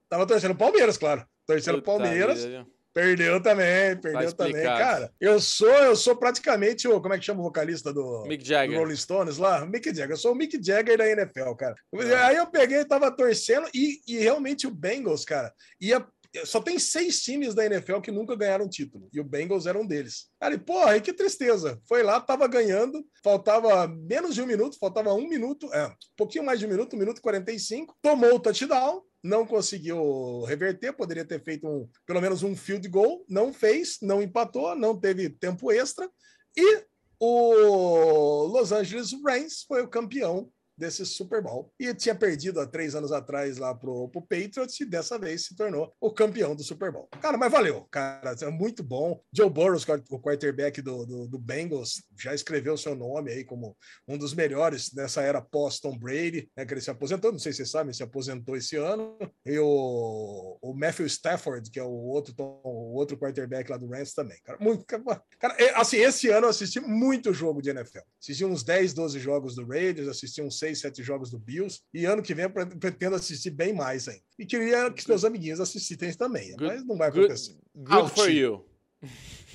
Tava 0.10 0.26
torcendo 0.26 0.56
Palmeiras, 0.56 0.98
claro. 0.98 1.26
Torcendo 1.46 1.82
Puta 1.82 1.86
Palmeiras. 1.86 2.44
vida? 2.44 2.66
Perdeu 2.94 3.42
também, 3.42 3.96
perdeu 4.02 4.34
também, 4.34 4.64
cara. 4.64 5.10
Eu 5.20 5.40
sou, 5.40 5.70
eu 5.70 5.96
sou 5.96 6.14
praticamente 6.14 6.90
o, 6.90 7.00
como 7.00 7.14
é 7.14 7.18
que 7.18 7.24
chama 7.24 7.40
o 7.40 7.44
vocalista 7.44 7.94
do, 7.94 8.26
Mick 8.28 8.44
do 8.44 8.50
Jagger. 8.50 8.78
Rolling 8.78 8.96
Stones 8.98 9.38
lá? 9.38 9.66
Mick 9.66 9.88
Jagger. 9.88 10.12
Eu 10.12 10.18
sou 10.18 10.34
o 10.34 10.36
Mick 10.36 10.62
Jagger 10.62 10.98
da 10.98 11.08
NFL, 11.08 11.54
cara. 11.58 11.76
Ah. 11.96 12.28
Aí 12.28 12.36
eu 12.36 12.48
peguei 12.48 12.84
tava 12.84 13.10
torcendo 13.10 13.70
e, 13.74 14.02
e 14.06 14.18
realmente 14.18 14.68
o 14.68 14.72
Bengals, 14.72 15.24
cara, 15.24 15.54
ia 15.80 16.06
só 16.46 16.62
tem 16.62 16.80
seis 16.80 17.22
times 17.22 17.54
da 17.54 17.66
NFL 17.66 18.00
que 18.00 18.12
nunca 18.12 18.36
ganharam 18.36 18.70
título. 18.70 19.10
E 19.12 19.20
o 19.20 19.24
Bengals 19.24 19.66
era 19.66 19.78
um 19.78 19.86
deles. 19.86 20.30
Cara, 20.40 20.56
e 20.56 20.58
porra, 20.58 20.92
aí 20.92 21.02
que 21.02 21.14
tristeza. 21.14 21.80
Foi 21.88 22.04
lá, 22.04 22.22
tava 22.22 22.48
ganhando, 22.48 23.06
faltava 23.24 23.88
menos 23.88 24.34
de 24.34 24.42
um 24.42 24.46
minuto, 24.46 24.78
faltava 24.80 25.14
um 25.14 25.28
minuto, 25.28 25.72
é, 25.74 25.88
um 25.88 25.96
pouquinho 26.16 26.46
mais 26.46 26.60
de 26.60 26.66
um 26.66 26.70
minuto, 26.70 26.96
um 26.96 27.00
minuto 27.00 27.18
e 27.18 27.22
45. 27.22 27.98
Tomou 28.02 28.36
o 28.36 28.40
touchdown, 28.40 29.04
não 29.22 29.46
conseguiu 29.46 30.44
reverter, 30.44 30.94
poderia 30.94 31.26
ter 31.26 31.44
feito 31.44 31.68
um, 31.68 31.88
pelo 32.06 32.22
menos 32.22 32.44
um 32.44 32.56
field 32.56 32.88
goal, 32.88 33.26
não 33.28 33.54
fez, 33.54 33.98
não 34.02 34.22
empatou, 34.22 34.76
não 34.76 34.98
teve 34.98 35.30
tempo 35.30 35.72
extra. 35.72 36.10
E 36.56 36.84
o 37.20 38.48
Los 38.48 38.72
Angeles 38.72 39.12
Rams 39.24 39.64
foi 39.68 39.84
o 39.84 39.88
campeão 39.88 40.50
desse 40.82 41.06
Super 41.06 41.42
Bowl. 41.42 41.72
E 41.80 41.94
tinha 41.94 42.16
perdido 42.16 42.60
há 42.60 42.66
três 42.66 42.96
anos 42.96 43.12
atrás 43.12 43.58
lá 43.58 43.74
pro, 43.74 44.10
pro 44.10 44.22
Patriots 44.22 44.80
e 44.80 44.86
dessa 44.86 45.18
vez 45.18 45.46
se 45.46 45.56
tornou 45.56 45.94
o 46.02 46.12
campeão 46.12 46.56
do 46.56 46.64
Super 46.64 46.92
Bowl. 46.92 47.08
Cara, 47.22 47.38
mas 47.38 47.52
valeu, 47.52 47.88
cara. 47.92 48.36
É 48.42 48.50
muito 48.50 48.84
bom. 48.84 49.22
Joe 49.32 49.50
Burrow, 49.50 49.78
o 50.10 50.20
quarterback 50.20 50.82
do, 50.82 51.06
do, 51.06 51.28
do 51.28 51.40
Bengals, 51.40 52.04
já 52.20 52.34
escreveu 52.34 52.76
seu 52.78 52.96
nome 52.96 53.32
aí 53.32 53.44
como 53.44 53.78
um 54.08 54.18
dos 54.18 54.34
melhores 54.34 54.92
nessa 54.94 55.22
era 55.22 55.42
pós-Tom 55.42 55.98
Brady, 55.98 56.50
né, 56.58 56.66
que 56.66 56.74
ele 56.74 56.82
se 56.82 56.90
aposentou. 56.90 57.32
Não 57.32 57.40
sei 57.40 57.52
se 57.52 57.58
vocês 57.58 57.70
sabem, 57.70 57.94
se 57.94 58.02
aposentou 58.02 58.58
esse 58.58 58.76
ano. 58.76 59.18
E 59.46 59.60
o, 59.60 60.58
o 60.62 60.74
Matthew 60.74 61.06
Stafford, 61.06 61.70
que 61.70 61.80
é 61.80 61.84
o 61.84 61.92
outro, 61.92 62.34
o 62.40 62.96
outro 62.96 63.18
quarterback 63.18 63.70
lá 63.70 63.78
do 63.78 63.88
Rams 63.88 64.14
também. 64.14 64.40
Cara, 64.44 64.58
muito, 64.60 64.84
cara, 64.86 65.56
é, 65.60 65.80
assim, 65.80 65.98
esse 65.98 66.30
ano 66.30 66.48
eu 66.48 66.50
assisti 66.50 66.80
muito 66.80 67.34
jogo 67.34 67.62
de 67.62 67.70
NFL. 67.70 68.00
Assisti 68.20 68.44
uns 68.46 68.64
10, 68.64 68.94
12 68.94 69.20
jogos 69.20 69.56
do 69.56 69.68
Raiders, 69.68 70.08
assisti 70.08 70.42
uns 70.42 70.58
6, 70.58 70.71
7 70.76 71.04
jogos 71.04 71.30
do 71.30 71.38
Bills. 71.40 71.82
E 71.94 72.06
ano 72.06 72.24
que 72.24 72.34
vem 72.34 72.46
eu 72.46 72.50
pre- 72.52 72.66
pretendo 72.66 73.16
assistir 73.16 73.52
bem 73.52 73.74
mais 73.74 74.08
ainda. 74.08 74.24
E 74.40 74.46
queria 74.46 74.90
que 74.92 75.02
os 75.02 75.08
meus 75.08 75.26
amiguinhos 75.26 75.60
assistissem 75.60 76.14
também, 76.14 76.52
Good- 76.52 76.64
mas 76.66 76.86
não 76.86 76.98
vai 76.98 77.12
Good, 77.12 77.26
acontecer. 77.26 77.58
good 77.76 78.02
Ouch. 78.02 78.14
for 78.16 78.30
you. 78.30 78.66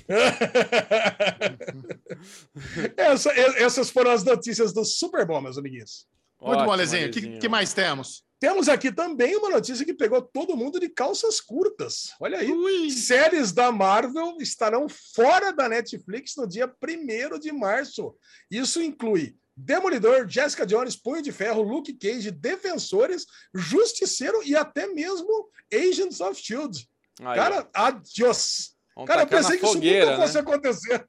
Essa- 2.95 3.31
essas 3.57 3.89
foram 3.89 4.11
as 4.11 4.23
notícias 4.23 4.71
do 4.73 4.85
Super 4.85 5.25
Bowl, 5.25 5.41
meus 5.41 5.57
amiguinhos. 5.57 6.05
Muito 6.39 6.51
bom, 6.53 6.57
Ótimo, 6.59 6.71
Alezinho. 6.71 7.07
O 7.07 7.11
que, 7.11 7.39
que 7.39 7.49
mais 7.49 7.73
temos? 7.73 8.23
Temos 8.39 8.69
aqui 8.69 8.91
também 8.91 9.35
uma 9.35 9.49
notícia 9.49 9.83
que 9.83 9.93
pegou 9.95 10.21
todo 10.21 10.55
mundo 10.55 10.79
de 10.79 10.87
calças 10.89 11.41
curtas. 11.41 12.11
Olha 12.19 12.37
aí. 12.37 12.51
Ui. 12.51 12.91
Séries 12.91 13.51
da 13.51 13.71
Marvel 13.71 14.37
estarão 14.39 14.85
fora 15.15 15.51
da 15.51 15.67
Netflix 15.67 16.35
no 16.37 16.47
dia 16.47 16.71
1 16.83 17.39
de 17.39 17.51
março. 17.51 18.15
Isso 18.51 18.79
inclui 18.81 19.35
Demolidor, 19.57 20.29
Jessica 20.29 20.67
Jones, 20.67 20.95
Punho 20.95 21.23
de 21.23 21.31
Ferro, 21.31 21.63
Luke 21.63 21.91
Cage, 21.93 22.29
Defensores, 22.29 23.25
Justiceiro 23.55 24.43
e 24.43 24.55
até 24.55 24.85
mesmo 24.85 25.49
Agents 25.73 26.21
of 26.21 26.39
S.H.I.E.L.D. 26.39 26.85
Aí, 27.21 27.35
Cara, 27.35 27.67
adiós. 27.73 28.75
vamos 28.95 29.07
Cara, 29.07 29.23
eu 29.23 29.27
pensei 29.27 29.57
que 29.57 29.65
isso 29.65 29.79
nunca 29.79 30.17
fosse 30.17 30.33
né? 30.35 30.39
acontecer. 30.39 31.07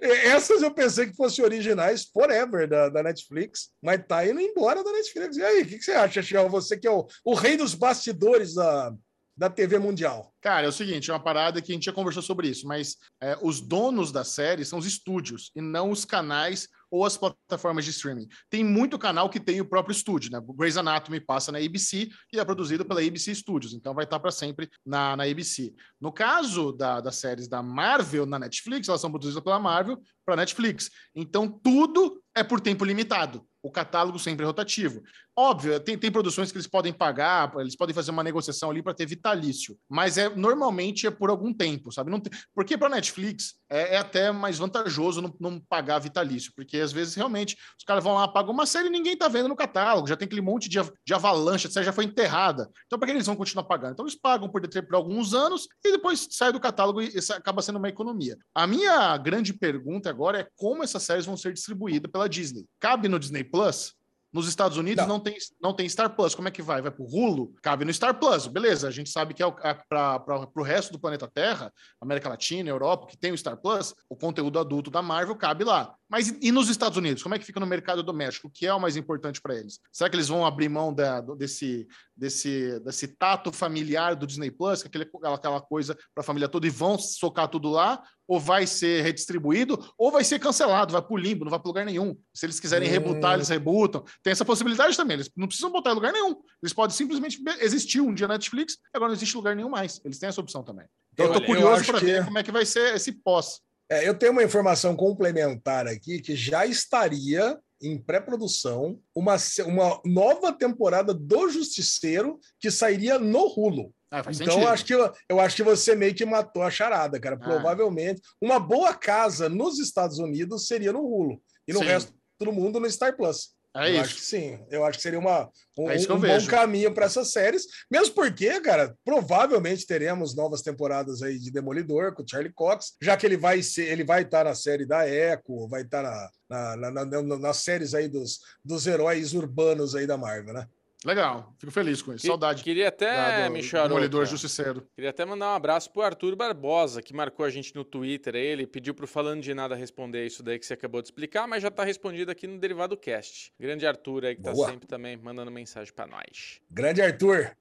Essas 0.00 0.62
eu 0.62 0.72
pensei 0.72 1.06
que 1.06 1.16
fossem 1.16 1.44
originais 1.44 2.04
forever 2.04 2.68
da, 2.68 2.88
da 2.88 3.02
Netflix, 3.02 3.70
mas 3.82 4.04
tá 4.06 4.26
indo 4.26 4.40
embora 4.40 4.82
da 4.82 4.92
Netflix. 4.92 5.36
E 5.36 5.42
aí, 5.42 5.62
o 5.62 5.66
que, 5.66 5.78
que 5.78 5.84
você 5.84 5.92
acha, 5.92 6.22
Chiel? 6.22 6.48
Você 6.48 6.76
que 6.76 6.86
é 6.86 6.90
o, 6.90 7.06
o 7.24 7.34
rei 7.34 7.56
dos 7.56 7.74
bastidores 7.74 8.54
da, 8.54 8.92
da 9.36 9.48
TV 9.48 9.78
mundial. 9.78 10.32
Cara, 10.40 10.66
é 10.66 10.68
o 10.68 10.72
seguinte, 10.72 11.10
é 11.10 11.12
uma 11.12 11.22
parada 11.22 11.60
que 11.60 11.72
a 11.72 11.74
gente 11.74 11.86
já 11.86 11.92
conversou 11.92 12.22
sobre 12.22 12.48
isso, 12.48 12.66
mas 12.66 12.96
é, 13.20 13.36
os 13.42 13.60
donos 13.60 14.12
da 14.12 14.22
série 14.22 14.64
são 14.64 14.78
os 14.78 14.86
estúdios 14.86 15.50
e 15.54 15.60
não 15.60 15.90
os 15.90 16.04
canais 16.04 16.68
ou 16.90 17.04
as 17.04 17.16
plataformas 17.16 17.84
de 17.84 17.90
streaming. 17.90 18.28
Tem 18.48 18.64
muito 18.64 18.98
canal 18.98 19.28
que 19.28 19.40
tem 19.40 19.60
o 19.60 19.68
próprio 19.68 19.92
estúdio, 19.92 20.30
né? 20.30 20.40
Grey's 20.56 20.76
Anatomy 20.76 21.20
passa 21.20 21.52
na 21.52 21.58
ABC 21.58 22.08
e 22.32 22.38
é 22.38 22.44
produzido 22.44 22.84
pela 22.84 23.00
ABC 23.00 23.34
Studios, 23.34 23.74
então 23.74 23.94
vai 23.94 24.04
estar 24.04 24.18
para 24.18 24.30
sempre 24.30 24.68
na, 24.84 25.16
na 25.16 25.24
ABC. 25.24 25.74
No 26.00 26.12
caso 26.12 26.72
da, 26.72 27.00
das 27.00 27.16
séries 27.16 27.48
da 27.48 27.62
Marvel 27.62 28.24
na 28.24 28.38
Netflix, 28.38 28.88
elas 28.88 29.00
são 29.00 29.10
produzidas 29.10 29.42
pela 29.42 29.58
Marvel 29.58 30.00
para 30.24 30.36
Netflix. 30.36 30.90
Então 31.14 31.48
tudo 31.48 32.22
é 32.34 32.42
por 32.42 32.60
tempo 32.60 32.84
limitado. 32.84 33.44
O 33.62 33.72
catálogo 33.72 34.18
sempre 34.18 34.44
é 34.44 34.46
rotativo. 34.46 35.02
Óbvio, 35.36 35.80
tem, 35.80 35.98
tem 35.98 36.12
produções 36.12 36.52
que 36.52 36.56
eles 36.56 36.66
podem 36.66 36.92
pagar, 36.92 37.52
eles 37.58 37.76
podem 37.76 37.94
fazer 37.94 38.12
uma 38.12 38.22
negociação 38.22 38.70
ali 38.70 38.82
para 38.82 38.94
ter 38.94 39.06
vitalício, 39.06 39.76
mas 39.88 40.16
é 40.16 40.27
normalmente 40.30 41.06
é 41.06 41.10
por 41.10 41.30
algum 41.30 41.52
tempo, 41.52 41.92
sabe? 41.92 42.10
Não 42.10 42.20
tem, 42.20 42.32
porque 42.54 42.76
para 42.76 42.88
Netflix 42.88 43.54
é, 43.68 43.94
é 43.94 43.98
até 43.98 44.30
mais 44.32 44.58
vantajoso 44.58 45.20
não, 45.20 45.34
não 45.38 45.60
pagar 45.60 45.98
vitalício, 45.98 46.52
porque 46.54 46.78
às 46.78 46.92
vezes 46.92 47.14
realmente 47.14 47.56
os 47.78 47.84
caras 47.84 48.02
vão 48.02 48.14
lá, 48.14 48.26
pagam 48.28 48.52
uma 48.52 48.66
série 48.66 48.88
e 48.88 48.90
ninguém 48.90 49.16
tá 49.16 49.28
vendo 49.28 49.48
no 49.48 49.56
catálogo, 49.56 50.08
já 50.08 50.16
tem 50.16 50.26
aquele 50.26 50.40
monte 50.40 50.68
de, 50.68 50.78
de 51.04 51.14
avalanche, 51.14 51.66
a 51.66 51.70
série 51.70 51.86
já 51.86 51.92
foi 51.92 52.04
enterrada. 52.04 52.68
Então, 52.86 52.98
para 52.98 53.06
que 53.06 53.12
eles 53.12 53.26
vão 53.26 53.36
continuar 53.36 53.64
pagando? 53.64 53.92
Então, 53.92 54.04
eles 54.04 54.18
pagam 54.18 54.48
por, 54.48 54.60
por 54.60 54.94
alguns 54.94 55.34
anos 55.34 55.66
e 55.84 55.92
depois 55.92 56.28
sai 56.30 56.52
do 56.52 56.60
catálogo 56.60 57.02
e 57.02 57.08
isso 57.08 57.32
acaba 57.32 57.62
sendo 57.62 57.78
uma 57.78 57.88
economia. 57.88 58.36
A 58.54 58.66
minha 58.66 59.16
grande 59.16 59.52
pergunta 59.52 60.08
agora 60.08 60.40
é 60.40 60.48
como 60.56 60.82
essas 60.82 61.02
séries 61.02 61.26
vão 61.26 61.36
ser 61.36 61.52
distribuídas 61.52 62.10
pela 62.10 62.28
Disney. 62.28 62.66
Cabe 62.80 63.08
no 63.08 63.18
Disney 63.18 63.44
Plus? 63.44 63.97
Nos 64.32 64.46
Estados 64.46 64.76
Unidos 64.76 65.06
Não. 65.06 65.14
não, 65.14 65.20
tem, 65.20 65.36
não 65.60 65.72
tem 65.72 65.88
Star 65.88 66.14
Plus. 66.14 66.34
Como 66.34 66.48
é 66.48 66.50
que 66.50 66.62
vai? 66.62 66.82
Vai 66.82 66.90
pro 66.90 67.04
Hulu? 67.04 67.54
Cabe 67.62 67.84
no 67.84 67.92
Star 67.92 68.18
Plus. 68.18 68.46
Beleza, 68.46 68.88
a 68.88 68.90
gente 68.90 69.10
sabe 69.10 69.34
que 69.34 69.42
é 69.42 69.50
para 69.88 70.50
o 70.54 70.62
resto 70.62 70.92
do 70.92 70.98
planeta 70.98 71.26
Terra, 71.26 71.72
América 72.00 72.28
Latina, 72.28 72.68
Europa, 72.68 73.06
que 73.06 73.16
tem 73.16 73.32
o 73.32 73.38
Star 73.38 73.56
Plus, 73.56 73.94
o 74.08 74.16
conteúdo 74.16 74.58
adulto 74.58 74.90
da 74.90 75.00
Marvel 75.00 75.36
cabe 75.36 75.64
lá. 75.64 75.94
Mas 76.10 76.34
e 76.40 76.50
nos 76.50 76.68
Estados 76.70 76.96
Unidos? 76.96 77.22
Como 77.22 77.34
é 77.34 77.38
que 77.38 77.44
fica 77.44 77.60
no 77.60 77.66
mercado 77.66 78.02
doméstico? 78.02 78.48
O 78.48 78.50
que 78.50 78.66
é 78.66 78.72
o 78.72 78.80
mais 78.80 78.96
importante 78.96 79.40
para 79.42 79.54
eles? 79.54 79.78
Será 79.92 80.08
que 80.08 80.16
eles 80.16 80.28
vão 80.28 80.46
abrir 80.46 80.68
mão 80.68 80.92
da- 80.94 81.20
desse, 81.20 81.86
desse, 82.16 82.80
desse 82.80 83.08
tato 83.08 83.52
familiar 83.52 84.16
do 84.16 84.26
Disney 84.26 84.50
Plus, 84.50 84.82
que 84.82 84.86
é 84.86 84.88
aquele, 84.88 85.10
aquela 85.34 85.60
coisa 85.60 85.94
para 86.14 86.22
a 86.22 86.24
família 86.24 86.48
toda, 86.48 86.66
e 86.66 86.70
vão 86.70 86.98
socar 86.98 87.46
tudo 87.48 87.68
lá? 87.68 88.02
Ou 88.26 88.40
vai 88.40 88.66
ser 88.66 89.02
redistribuído? 89.02 89.78
Ou 89.98 90.10
vai 90.10 90.24
ser 90.24 90.38
cancelado, 90.38 90.92
vai 90.92 91.02
para 91.02 91.12
o 91.14 91.16
limbo, 91.16 91.44
não 91.44 91.50
vai 91.50 91.60
para 91.60 91.68
lugar 91.68 91.84
nenhum. 91.84 92.16
Se 92.34 92.46
eles 92.46 92.58
quiserem 92.60 92.88
Hum. 92.88 92.92
rebutar, 92.92 93.34
eles 93.34 93.48
rebutam. 93.48 94.02
Tem 94.22 94.30
essa 94.30 94.44
possibilidade 94.44 94.96
também. 94.96 95.14
Eles 95.14 95.30
não 95.36 95.46
precisam 95.46 95.70
botar 95.70 95.90
em 95.92 95.94
lugar 95.94 96.12
nenhum. 96.12 96.36
Eles 96.62 96.72
podem 96.72 96.94
simplesmente 96.96 97.38
existir 97.60 98.00
um 98.00 98.12
dia 98.14 98.26
na 98.28 98.34
Netflix, 98.34 98.76
agora 98.94 99.08
não 99.10 99.16
existe 99.16 99.36
lugar 99.36 99.54
nenhum 99.54 99.68
mais. 99.70 100.00
Eles 100.04 100.18
têm 100.18 100.28
essa 100.28 100.40
opção 100.40 100.62
também. 100.62 100.86
Então 101.12 101.26
eu, 101.26 101.32
Eu- 101.32 101.38
tô 101.38 101.42
eu 101.44 101.46
curioso 101.46 101.84
para 101.84 101.98
que- 101.98 102.04
ver 102.06 102.24
como 102.24 102.38
é 102.38 102.42
que 102.42 102.52
vai 102.52 102.64
ser 102.66 102.94
esse 102.94 103.12
pós. 103.12 103.60
É, 103.90 104.06
eu 104.06 104.14
tenho 104.14 104.32
uma 104.32 104.42
informação 104.42 104.94
complementar 104.94 105.86
aqui 105.86 106.20
que 106.20 106.36
já 106.36 106.66
estaria 106.66 107.58
em 107.80 107.96
pré-produção 107.96 109.00
uma, 109.14 109.36
uma 109.64 110.00
nova 110.04 110.52
temporada 110.52 111.14
do 111.14 111.48
Justiceiro 111.48 112.38
que 112.60 112.70
sairia 112.70 113.18
no 113.18 113.46
Hulu. 113.46 113.92
Ah, 114.10 114.22
então, 114.30 114.60
eu 114.62 114.68
acho, 114.68 114.84
que, 114.84 114.94
eu 114.94 115.38
acho 115.38 115.54
que 115.54 115.62
você 115.62 115.94
meio 115.94 116.14
que 116.14 116.24
matou 116.24 116.62
a 116.62 116.70
charada, 116.70 117.20
cara. 117.20 117.36
Ah. 117.40 117.44
Provavelmente, 117.44 118.22
uma 118.40 118.58
boa 118.58 118.94
casa 118.94 119.48
nos 119.48 119.78
Estados 119.78 120.18
Unidos 120.18 120.66
seria 120.66 120.92
no 120.92 121.00
Hulu. 121.00 121.40
E 121.66 121.72
no 121.72 121.80
Sim. 121.80 121.84
resto 121.84 122.14
do 122.40 122.52
mundo 122.52 122.80
no 122.80 122.90
Star 122.90 123.16
Plus. 123.16 123.50
É 123.80 123.88
eu 123.90 123.92
isso. 123.92 124.00
acho 124.02 124.14
que 124.16 124.20
sim. 124.22 124.58
Eu 124.70 124.84
acho 124.84 124.98
que 124.98 125.02
seria 125.02 125.18
uma, 125.18 125.48
um, 125.78 125.90
É 125.90 125.96
um 125.96 126.06
bom 126.06 126.18
vejo. 126.18 126.50
caminho 126.50 126.92
para 126.92 127.06
essas 127.06 127.30
séries. 127.30 127.64
Mesmo 127.90 128.14
porque, 128.14 128.60
cara, 128.60 128.96
provavelmente 129.04 129.86
teremos 129.86 130.34
novas 130.34 130.62
temporadas 130.62 131.22
aí 131.22 131.38
de 131.38 131.50
Demolidor 131.50 132.14
com 132.14 132.22
o 132.22 132.28
Charlie 132.28 132.52
Cox, 132.52 132.94
já 133.00 133.16
que 133.16 133.24
ele 133.26 133.36
vai 133.36 133.62
ser, 133.62 133.84
ele 133.90 134.04
vai 134.04 134.22
estar 134.22 134.44
na 134.44 134.54
série 134.54 134.84
da 134.86 135.08
Echo, 135.08 135.68
vai 135.68 135.82
estar 135.82 136.02
na, 136.02 136.76
na- 136.76 136.90
na- 136.90 137.04
na- 137.22 137.38
nas 137.38 137.58
séries 137.58 137.94
aí 137.94 138.08
dos, 138.08 138.40
dos 138.64 138.86
heróis 138.86 139.32
urbanos 139.34 139.94
aí 139.94 140.06
da 140.06 140.16
Marvel, 140.16 140.54
né? 140.54 140.66
Legal, 141.04 141.54
fico 141.58 141.70
feliz 141.70 142.02
com 142.02 142.12
isso. 142.12 142.22
Que- 142.22 142.26
Saudade. 142.26 142.64
Queria 142.64 142.88
até, 142.88 143.06
da- 143.14 143.48
do 143.48 143.88
Demolidor 143.88 144.26
Justiceiro. 144.26 144.84
Queria 144.96 145.10
até 145.10 145.24
mandar 145.24 145.52
um 145.52 145.54
abraço 145.54 145.92
pro 145.92 146.02
Arthur 146.02 146.34
Barbosa, 146.34 147.00
que 147.00 147.14
marcou 147.14 147.46
a 147.46 147.50
gente 147.50 147.72
no 147.74 147.84
Twitter. 147.84 148.34
Ele 148.34 148.66
pediu 148.66 148.92
pro 148.92 149.06
Falando 149.06 149.40
de 149.40 149.54
Nada 149.54 149.76
responder 149.76 150.26
isso 150.26 150.42
daí 150.42 150.58
que 150.58 150.66
você 150.66 150.74
acabou 150.74 151.00
de 151.00 151.06
explicar, 151.06 151.46
mas 151.46 151.62
já 151.62 151.70
tá 151.70 151.84
respondido 151.84 152.32
aqui 152.32 152.48
no 152.48 152.58
Derivado 152.58 152.96
Cast. 152.96 153.52
Grande 153.60 153.86
Arthur 153.86 154.24
aí 154.24 154.34
que 154.34 154.42
tá 154.42 154.50
Boa. 154.52 154.68
sempre 154.70 154.88
também 154.88 155.16
mandando 155.16 155.52
mensagem 155.52 155.92
pra 155.92 156.06
nós. 156.06 156.60
Grande 156.68 157.00
Arthur. 157.00 157.52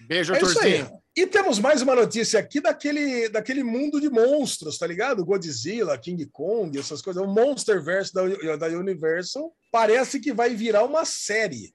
Beijo, 0.00 0.34
É 0.34 0.42
isso 0.42 0.60
aí. 0.60 0.80
Arthurzinho. 0.80 1.02
E 1.16 1.26
temos 1.26 1.58
mais 1.60 1.80
uma 1.82 1.94
notícia 1.94 2.38
aqui 2.40 2.60
daquele, 2.60 3.28
daquele 3.30 3.62
mundo 3.62 3.98
de 4.00 4.10
monstros, 4.10 4.76
tá 4.76 4.86
ligado? 4.86 5.24
Godzilla, 5.24 5.96
King 5.96 6.26
Kong, 6.26 6.76
essas 6.78 7.00
coisas. 7.00 7.22
O 7.22 7.26
Monsterverse 7.26 8.12
da, 8.12 8.56
da 8.56 8.66
Universal 8.66 9.54
parece 9.72 10.20
que 10.20 10.32
vai 10.34 10.54
virar 10.54 10.84
uma 10.84 11.04
série. 11.06 11.72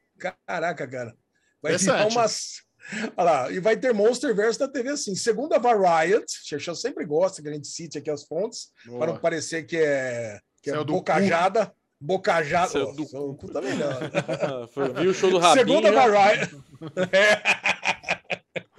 Caraca, 0.47 0.87
cara. 0.87 1.15
Vai 1.61 1.77
virar 1.77 2.05
Interessante. 2.07 2.17
uma. 2.17 3.11
Olha 3.15 3.31
lá, 3.31 3.51
e 3.51 3.59
vai 3.59 3.77
ter 3.77 3.93
Monsterverse 3.93 4.57
da 4.59 4.67
TV 4.67 4.89
assim. 4.89 5.15
Segundo 5.15 5.53
a 5.53 5.59
Variety, 5.59 6.33
Xexão 6.43 6.73
sempre 6.75 7.05
gosta 7.05 7.41
que 7.41 7.47
a 7.47 7.53
gente 7.53 7.67
cite 7.67 7.97
aqui 7.97 8.09
as 8.09 8.23
fontes, 8.23 8.69
para 8.97 9.13
não 9.13 9.17
parecer 9.19 9.63
que 9.63 9.77
é, 9.77 10.39
que 10.63 10.69
é 10.69 10.73
Saiu 10.73 10.83
do 10.85 10.93
bocajada. 10.93 11.71
Bocajada. 12.03 12.71
Saiu 12.71 12.89
Oh, 12.89 12.93
do 12.93 13.35
cu 13.35 13.51
tá 13.51 13.61
melhor. 13.61 13.93
Foi- 14.73 14.91
Viu 14.93 15.11
o 15.11 15.13
show 15.13 15.29
do 15.29 15.37
Rabinho? 15.37 15.67
Segundo 15.67 15.87
a 15.87 15.91
Variety. 16.07 16.55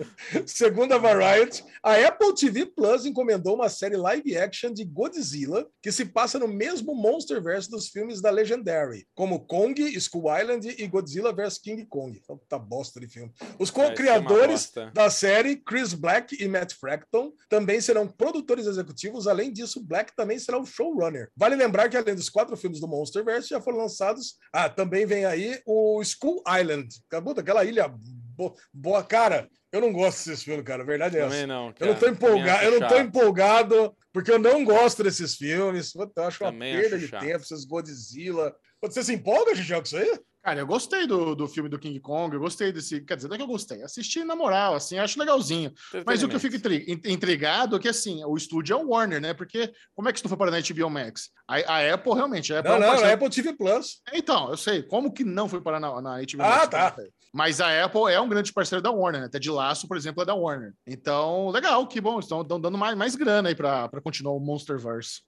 Segundo 0.47 0.93
a 0.93 0.99
Variety, 0.99 1.65
a 1.83 1.95
Apple 1.95 2.35
TV 2.35 2.67
Plus 2.67 3.07
encomendou 3.07 3.55
uma 3.55 3.69
série 3.69 3.97
live 3.97 4.37
action 4.37 4.73
de 4.73 4.85
Godzilla 4.85 5.67
que 5.83 5.93
se 5.93 6.05
passa 6.05 6.39
no 6.39 6.49
mesmo 6.49 6.95
Monsterverse 6.95 7.71
dos 7.71 7.89
filmes 7.89 8.21
da 8.21 8.31
Legendary, 8.31 9.07
como 9.15 9.47
Kong, 9.47 9.81
Skull 9.97 10.37
Island 10.39 10.75
e 10.79 10.87
Godzilla 10.87 11.33
vs 11.33 11.59
King 11.59 11.85
Kong. 11.87 12.21
Puta 12.27 12.59
bosta 12.59 13.01
de 13.01 13.09
filme. 13.09 13.33
Os 13.59 13.69
ser 13.69 13.79
uma 13.79 13.89
co-criadores 13.89 14.67
bosta. 14.67 14.91
da 14.95 15.11
série, 15.11 15.57
Chris 15.57 15.93
Black 15.95 16.37
e 16.43 16.49
Matt 16.49 16.75
Fraction, 16.75 17.33
também 17.49 17.81
serão 17.81 18.07
produtores 18.07 18.67
executivos. 18.67 19.27
Além 19.27 19.53
disso, 19.53 19.83
Black 19.83 20.15
também 20.17 20.39
será 20.39 20.59
o 20.59 20.67
showrunner. 20.67 21.31
Vale 21.37 21.57
lembrar 21.57 21.89
que, 21.89 21.97
além 21.97 22.15
dos 22.15 22.29
quatro 22.29 22.57
filmes 22.57 22.81
do 22.81 22.89
Monsterverse, 22.89 23.49
já 23.49 23.61
foram 23.61 23.79
lançados. 23.79 24.37
Ah, 24.53 24.69
também 24.69 25.07
vem 25.07 25.25
aí 25.25 25.61
o 25.67 26.01
Skull 26.03 26.43
Island. 26.61 26.89
Puta, 27.25 27.41
aquela 27.41 27.65
ilha 27.65 27.89
bo- 27.89 28.55
boa. 28.73 29.03
Cara, 29.03 29.49
eu 29.73 29.81
não 29.81 29.93
gosto 29.93 30.29
desses 30.29 30.43
filmes, 30.45 30.65
cara. 30.65 30.83
A 30.83 30.87
verdade 30.87 31.17
é 31.17 31.21
essa. 31.21 31.31
Também 31.31 31.47
não, 31.47 31.73
Eu 31.81 31.87
não 31.89 31.95
tô 31.95 32.01
cara. 32.01 32.13
Empolgado, 32.13 32.65
eu 32.65 32.81
não 32.81 32.89
tô 32.89 32.99
empolgado, 32.99 33.97
porque 34.13 34.31
eu 34.31 34.39
não 34.39 34.65
gosto 34.65 35.03
desses 35.03 35.35
filmes. 35.35 35.93
Eu 35.95 36.25
acho 36.25 36.45
uma 36.45 36.53
Também 36.53 36.75
perda 36.81 36.97
acho 36.97 37.05
de 37.05 37.11
chato. 37.11 37.21
tempo, 37.25 37.41
esses 37.43 37.65
Godzilla. 37.65 38.55
Você 38.83 39.03
se 39.03 39.13
empolga, 39.15 39.55
Xixão, 39.55 39.79
com 39.79 39.85
isso 39.87 39.97
aí? 39.97 40.21
Cara, 40.45 40.59
eu 40.59 40.67
gostei 40.67 41.07
do, 41.07 41.37
do 41.37 41.47
filme 41.47 41.69
do 41.69 41.79
King 41.79 42.01
Kong, 42.01 42.35
eu 42.35 42.41
gostei 42.41 42.73
desse. 42.73 43.01
Quer 43.03 43.15
dizer, 43.15 43.29
não 43.29 43.37
é 43.37 43.39
que 43.39 43.45
eu 43.45 43.49
gostei, 43.49 43.81
assisti 43.85 44.25
na 44.25 44.35
moral, 44.35 44.75
assim, 44.75 44.99
acho 44.99 45.17
legalzinho. 45.17 45.73
Mas 46.05 46.21
o 46.25 46.29
que 46.29 46.35
eu 46.35 46.41
fico 46.41 46.57
intri- 46.57 46.85
in- 46.89 47.13
intrigado 47.13 47.77
é 47.77 47.79
que, 47.79 47.89
assim, 47.89 48.25
o 48.25 48.37
estúdio 48.37 48.75
é 48.75 48.77
o 48.77 48.89
Warner, 48.89 49.21
né? 49.21 49.33
Porque 49.35 49.73
como 49.95 50.09
é 50.09 50.13
que 50.13 50.19
isso 50.19 50.25
não 50.29 50.37
foi 50.37 50.49
para 50.49 50.57
a 50.57 50.61
HBO 50.61 50.91
Max? 50.91 51.31
A, 51.47 51.55
a 51.77 51.95
Apple, 51.95 52.15
realmente, 52.15 52.53
a 52.53 52.59
Apple 52.59 52.71
Não, 52.71 52.77
é 52.77 52.79
um 52.79 52.81
não, 52.83 52.89
parceiro- 52.89 53.11
é 53.11 53.15
Apple 53.15 53.31
TV 53.31 53.53
Plus. 53.57 54.03
Então, 54.13 54.51
eu 54.51 54.57
sei. 54.57 54.83
Como 54.83 55.13
que 55.13 55.23
não 55.23 55.49
foi 55.49 55.61
parar 55.61 55.79
na, 55.79 56.03
na 56.03 56.17
HBO 56.21 56.41
Ah, 56.43 56.49
Max? 56.49 56.69
tá. 56.69 56.97
Mas 57.33 57.61
a 57.61 57.85
Apple 57.85 58.13
é 58.13 58.21
um 58.21 58.29
grande 58.29 58.53
parceiro 58.53 58.83
da 58.83 58.91
Warner, 58.91 59.23
né? 59.23 59.27
Até 59.27 59.39
de 59.39 59.51
laço, 59.51 59.89
por 59.89 59.97
exemplo, 59.97 60.23
é 60.23 60.27
da 60.27 60.35
Warner. 60.35 60.75
Então, 60.87 61.49
legal, 61.49 61.87
que 61.87 62.01
bom. 62.01 62.19
Estão 62.19 62.43
estão 62.43 62.61
dando 62.61 62.77
mais, 62.77 62.97
mais 62.97 63.17
grana 63.17 63.49
aí 63.49 63.55
para 63.55 63.89
continuar 64.03 64.35
o 64.35 64.41
Monsterverse. 64.41 65.23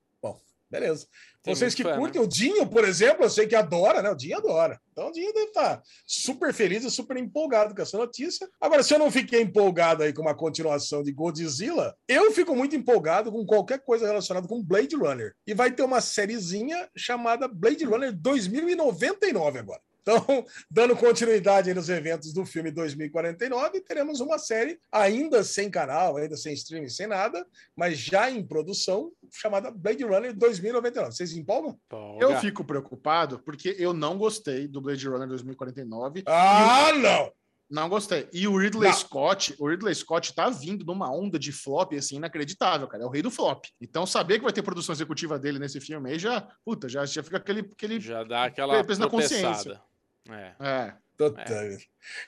Beleza. 0.74 1.06
Tem 1.42 1.54
Vocês 1.54 1.74
que 1.74 1.82
fã, 1.82 1.90
né? 1.90 1.98
curtem 1.98 2.20
o 2.20 2.26
Dinho, 2.26 2.66
por 2.66 2.84
exemplo, 2.84 3.24
eu 3.24 3.30
sei 3.30 3.46
que 3.46 3.54
adora, 3.54 4.02
né? 4.02 4.10
O 4.10 4.16
Dinho 4.16 4.36
adora. 4.36 4.80
Então 4.90 5.08
o 5.08 5.12
Dinho 5.12 5.32
deve 5.32 5.46
estar 5.46 5.80
super 6.04 6.52
feliz 6.52 6.82
e 6.84 6.90
super 6.90 7.16
empolgado 7.16 7.74
com 7.74 7.82
essa 7.82 7.96
notícia. 7.96 8.48
Agora, 8.60 8.82
se 8.82 8.92
eu 8.92 8.98
não 8.98 9.10
fiquei 9.10 9.40
empolgado 9.42 10.02
aí 10.02 10.12
com 10.12 10.22
uma 10.22 10.34
continuação 10.34 11.02
de 11.02 11.12
Godzilla, 11.12 11.94
eu 12.08 12.32
fico 12.32 12.56
muito 12.56 12.74
empolgado 12.74 13.30
com 13.30 13.46
qualquer 13.46 13.84
coisa 13.84 14.06
relacionada 14.06 14.48
com 14.48 14.62
Blade 14.64 14.96
Runner. 14.96 15.34
E 15.46 15.54
vai 15.54 15.70
ter 15.70 15.82
uma 15.82 16.00
sériezinha 16.00 16.88
chamada 16.96 17.46
Blade 17.46 17.84
Runner 17.84 18.12
2099 18.12 19.58
agora. 19.58 19.80
Então, 20.04 20.44
dando 20.70 20.94
continuidade 20.94 21.70
aí 21.70 21.74
nos 21.74 21.88
eventos 21.88 22.32
do 22.32 22.44
filme 22.44 22.70
2049, 22.70 23.80
teremos 23.80 24.20
uma 24.20 24.38
série 24.38 24.78
ainda 24.92 25.42
sem 25.42 25.70
canal, 25.70 26.18
ainda 26.18 26.36
sem 26.36 26.52
streaming, 26.52 26.90
sem 26.90 27.06
nada, 27.06 27.44
mas 27.74 27.98
já 27.98 28.30
em 28.30 28.46
produção, 28.46 29.10
chamada 29.32 29.70
Blade 29.70 30.04
Runner 30.04 30.36
2099. 30.36 31.12
Vocês 31.12 31.30
se 31.30 31.40
empolgam? 31.40 31.78
Eu 32.20 32.38
fico 32.38 32.62
preocupado 32.62 33.38
porque 33.38 33.74
eu 33.78 33.94
não 33.94 34.18
gostei 34.18 34.68
do 34.68 34.80
Blade 34.80 35.08
Runner 35.08 35.26
2049. 35.26 36.22
Ah, 36.26 36.92
não! 36.92 37.32
Não 37.70 37.88
gostei. 37.88 38.28
E 38.32 38.46
o 38.46 38.56
Ridley 38.56 38.90
Não. 38.90 38.96
Scott, 38.96 39.54
o 39.58 39.68
Ridley 39.68 39.94
Scott 39.94 40.34
tá 40.34 40.50
vindo 40.50 40.84
numa 40.84 41.10
onda 41.10 41.38
de 41.38 41.50
flop 41.50 41.94
assim 41.94 42.16
inacreditável, 42.16 42.86
cara. 42.86 43.02
É 43.02 43.06
o 43.06 43.10
rei 43.10 43.22
do 43.22 43.30
flop. 43.30 43.64
Então 43.80 44.06
saber 44.06 44.38
que 44.38 44.44
vai 44.44 44.52
ter 44.52 44.62
produção 44.62 44.92
executiva 44.92 45.38
dele 45.38 45.58
nesse 45.58 45.80
filme 45.80 46.10
aí 46.10 46.18
já, 46.18 46.46
puta, 46.64 46.88
já, 46.88 47.04
já 47.06 47.22
fica 47.22 47.38
aquele 47.38 47.60
aquele 47.60 47.98
Já 47.98 48.22
dá 48.22 48.44
aquela 48.44 48.84
Peso 48.84 49.00
na 49.00 49.08
consciência. 49.08 49.80
É. 50.30 50.52
é. 50.60 50.92
Puta 51.16 51.44
vida. 51.44 51.78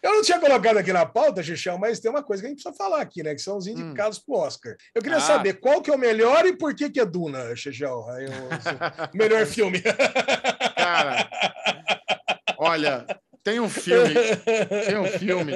Eu 0.00 0.12
não 0.14 0.22
tinha 0.22 0.38
colocado 0.38 0.76
aqui 0.76 0.92
na 0.92 1.04
pauta, 1.04 1.42
Xixão, 1.42 1.76
mas 1.76 1.98
tem 1.98 2.08
uma 2.08 2.22
coisa 2.22 2.40
que 2.40 2.46
a 2.46 2.50
gente 2.50 2.62
precisa 2.62 2.76
falar 2.84 3.00
aqui, 3.00 3.20
né? 3.20 3.34
Que 3.34 3.40
são 3.42 3.56
os 3.56 3.66
indicados 3.66 4.20
pro 4.20 4.36
Oscar. 4.36 4.76
Eu 4.94 5.02
queria 5.02 5.18
Ah. 5.18 5.20
saber 5.20 5.54
qual 5.54 5.82
que 5.82 5.90
é 5.90 5.94
o 5.94 5.98
melhor 5.98 6.46
e 6.46 6.56
por 6.56 6.72
que 6.72 6.88
que 6.88 7.00
é 7.00 7.04
Duna, 7.04 7.56
Xixão? 7.56 7.98
O- 8.00 9.16
melhor 9.16 9.44
filme. 9.46 9.82
Cara, 10.76 11.28
olha, 12.58 13.04
tem 13.42 13.58
um 13.60 13.68
filme, 13.68 14.14
tem 14.86 14.98
um 14.98 15.06
filme 15.06 15.52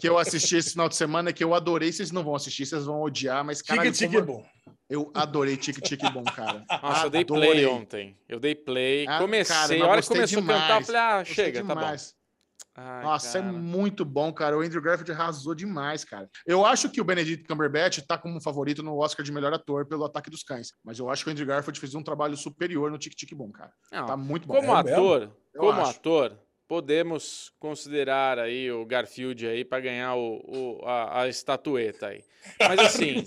que 0.00 0.08
eu 0.08 0.18
assisti 0.18 0.56
esse 0.56 0.70
final 0.70 0.88
de 0.88 0.96
semana 0.96 1.32
que 1.32 1.44
eu 1.44 1.54
adorei. 1.54 1.92
Vocês 1.92 2.10
não 2.10 2.24
vão 2.24 2.34
assistir, 2.34 2.64
vocês 2.66 2.84
vão 2.86 3.02
odiar, 3.02 3.44
mas 3.44 3.60
caralho, 3.62 3.92
Tique 3.92 4.06
Tique 4.08 4.20
como- 4.26 4.38
Bom. 4.38 4.46
Eu 4.92 5.10
adorei 5.14 5.56
Tique 5.56 5.80
Tique 5.80 6.08
Bom, 6.10 6.22
cara. 6.24 6.64
Nossa, 6.82 7.06
eu 7.06 7.10
dei 7.10 7.22
Adorei. 7.22 7.50
play 7.50 7.66
ontem. 7.66 8.18
Eu 8.28 8.38
dei 8.38 8.54
play. 8.54 9.06
Ah, 9.08 9.18
comecei. 9.18 9.54
cara, 9.78 9.84
a 9.84 9.88
hora 9.88 10.02
que 10.02 10.08
começou 10.08 10.38
a 10.38 10.42
cantar, 10.42 10.54
eu 10.54 10.66
demais. 10.66 10.86
falei, 10.86 11.00
ah, 11.00 11.18
Gostei 11.18 11.34
chega, 11.34 11.60
tá 11.64 11.74
bom. 11.74 11.80
demais. 11.80 12.14
Ai, 12.74 13.02
Nossa, 13.04 13.38
é 13.38 13.42
cara. 13.42 13.52
muito 13.52 14.02
bom, 14.04 14.32
cara. 14.32 14.56
O 14.56 14.62
Andrew 14.62 14.80
Garfield 14.80 15.12
arrasou 15.12 15.54
demais, 15.54 16.04
cara. 16.04 16.28
Eu 16.46 16.64
acho 16.64 16.88
que 16.88 17.00
o 17.02 17.04
Benedict 17.04 17.46
Cumberbatch 17.46 17.98
tá 18.06 18.16
como 18.16 18.40
favorito 18.40 18.82
no 18.82 18.96
Oscar 18.96 19.22
de 19.24 19.30
melhor 19.30 19.52
ator 19.52 19.84
pelo 19.86 20.04
Ataque 20.06 20.30
dos 20.30 20.42
Cães. 20.42 20.72
Mas 20.82 20.98
eu 20.98 21.10
acho 21.10 21.22
que 21.22 21.28
o 21.28 21.32
Andrew 21.32 21.46
Garfield 21.46 21.78
fez 21.78 21.94
um 21.94 22.02
trabalho 22.02 22.34
superior 22.36 22.90
no 22.90 22.96
Tic 22.98 23.14
Tic 23.14 23.34
Bom, 23.34 23.50
cara. 23.52 23.72
Não, 23.92 24.06
Tá 24.06 24.16
muito 24.16 24.48
bom. 24.48 24.54
como 24.54 24.72
É 24.72 24.78
ator, 24.80 25.30
como 25.54 25.70
acho. 25.72 25.90
ator, 25.90 26.38
podemos 26.72 27.52
considerar 27.58 28.38
aí 28.38 28.72
o 28.72 28.86
Garfield 28.86 29.46
aí 29.46 29.62
para 29.62 29.78
ganhar 29.78 30.14
o, 30.14 30.40
o- 30.80 30.80
a, 30.86 31.20
a 31.20 31.28
estatueta 31.28 32.06
aí. 32.06 32.24
Mas 32.58 32.78
assim, 32.80 33.26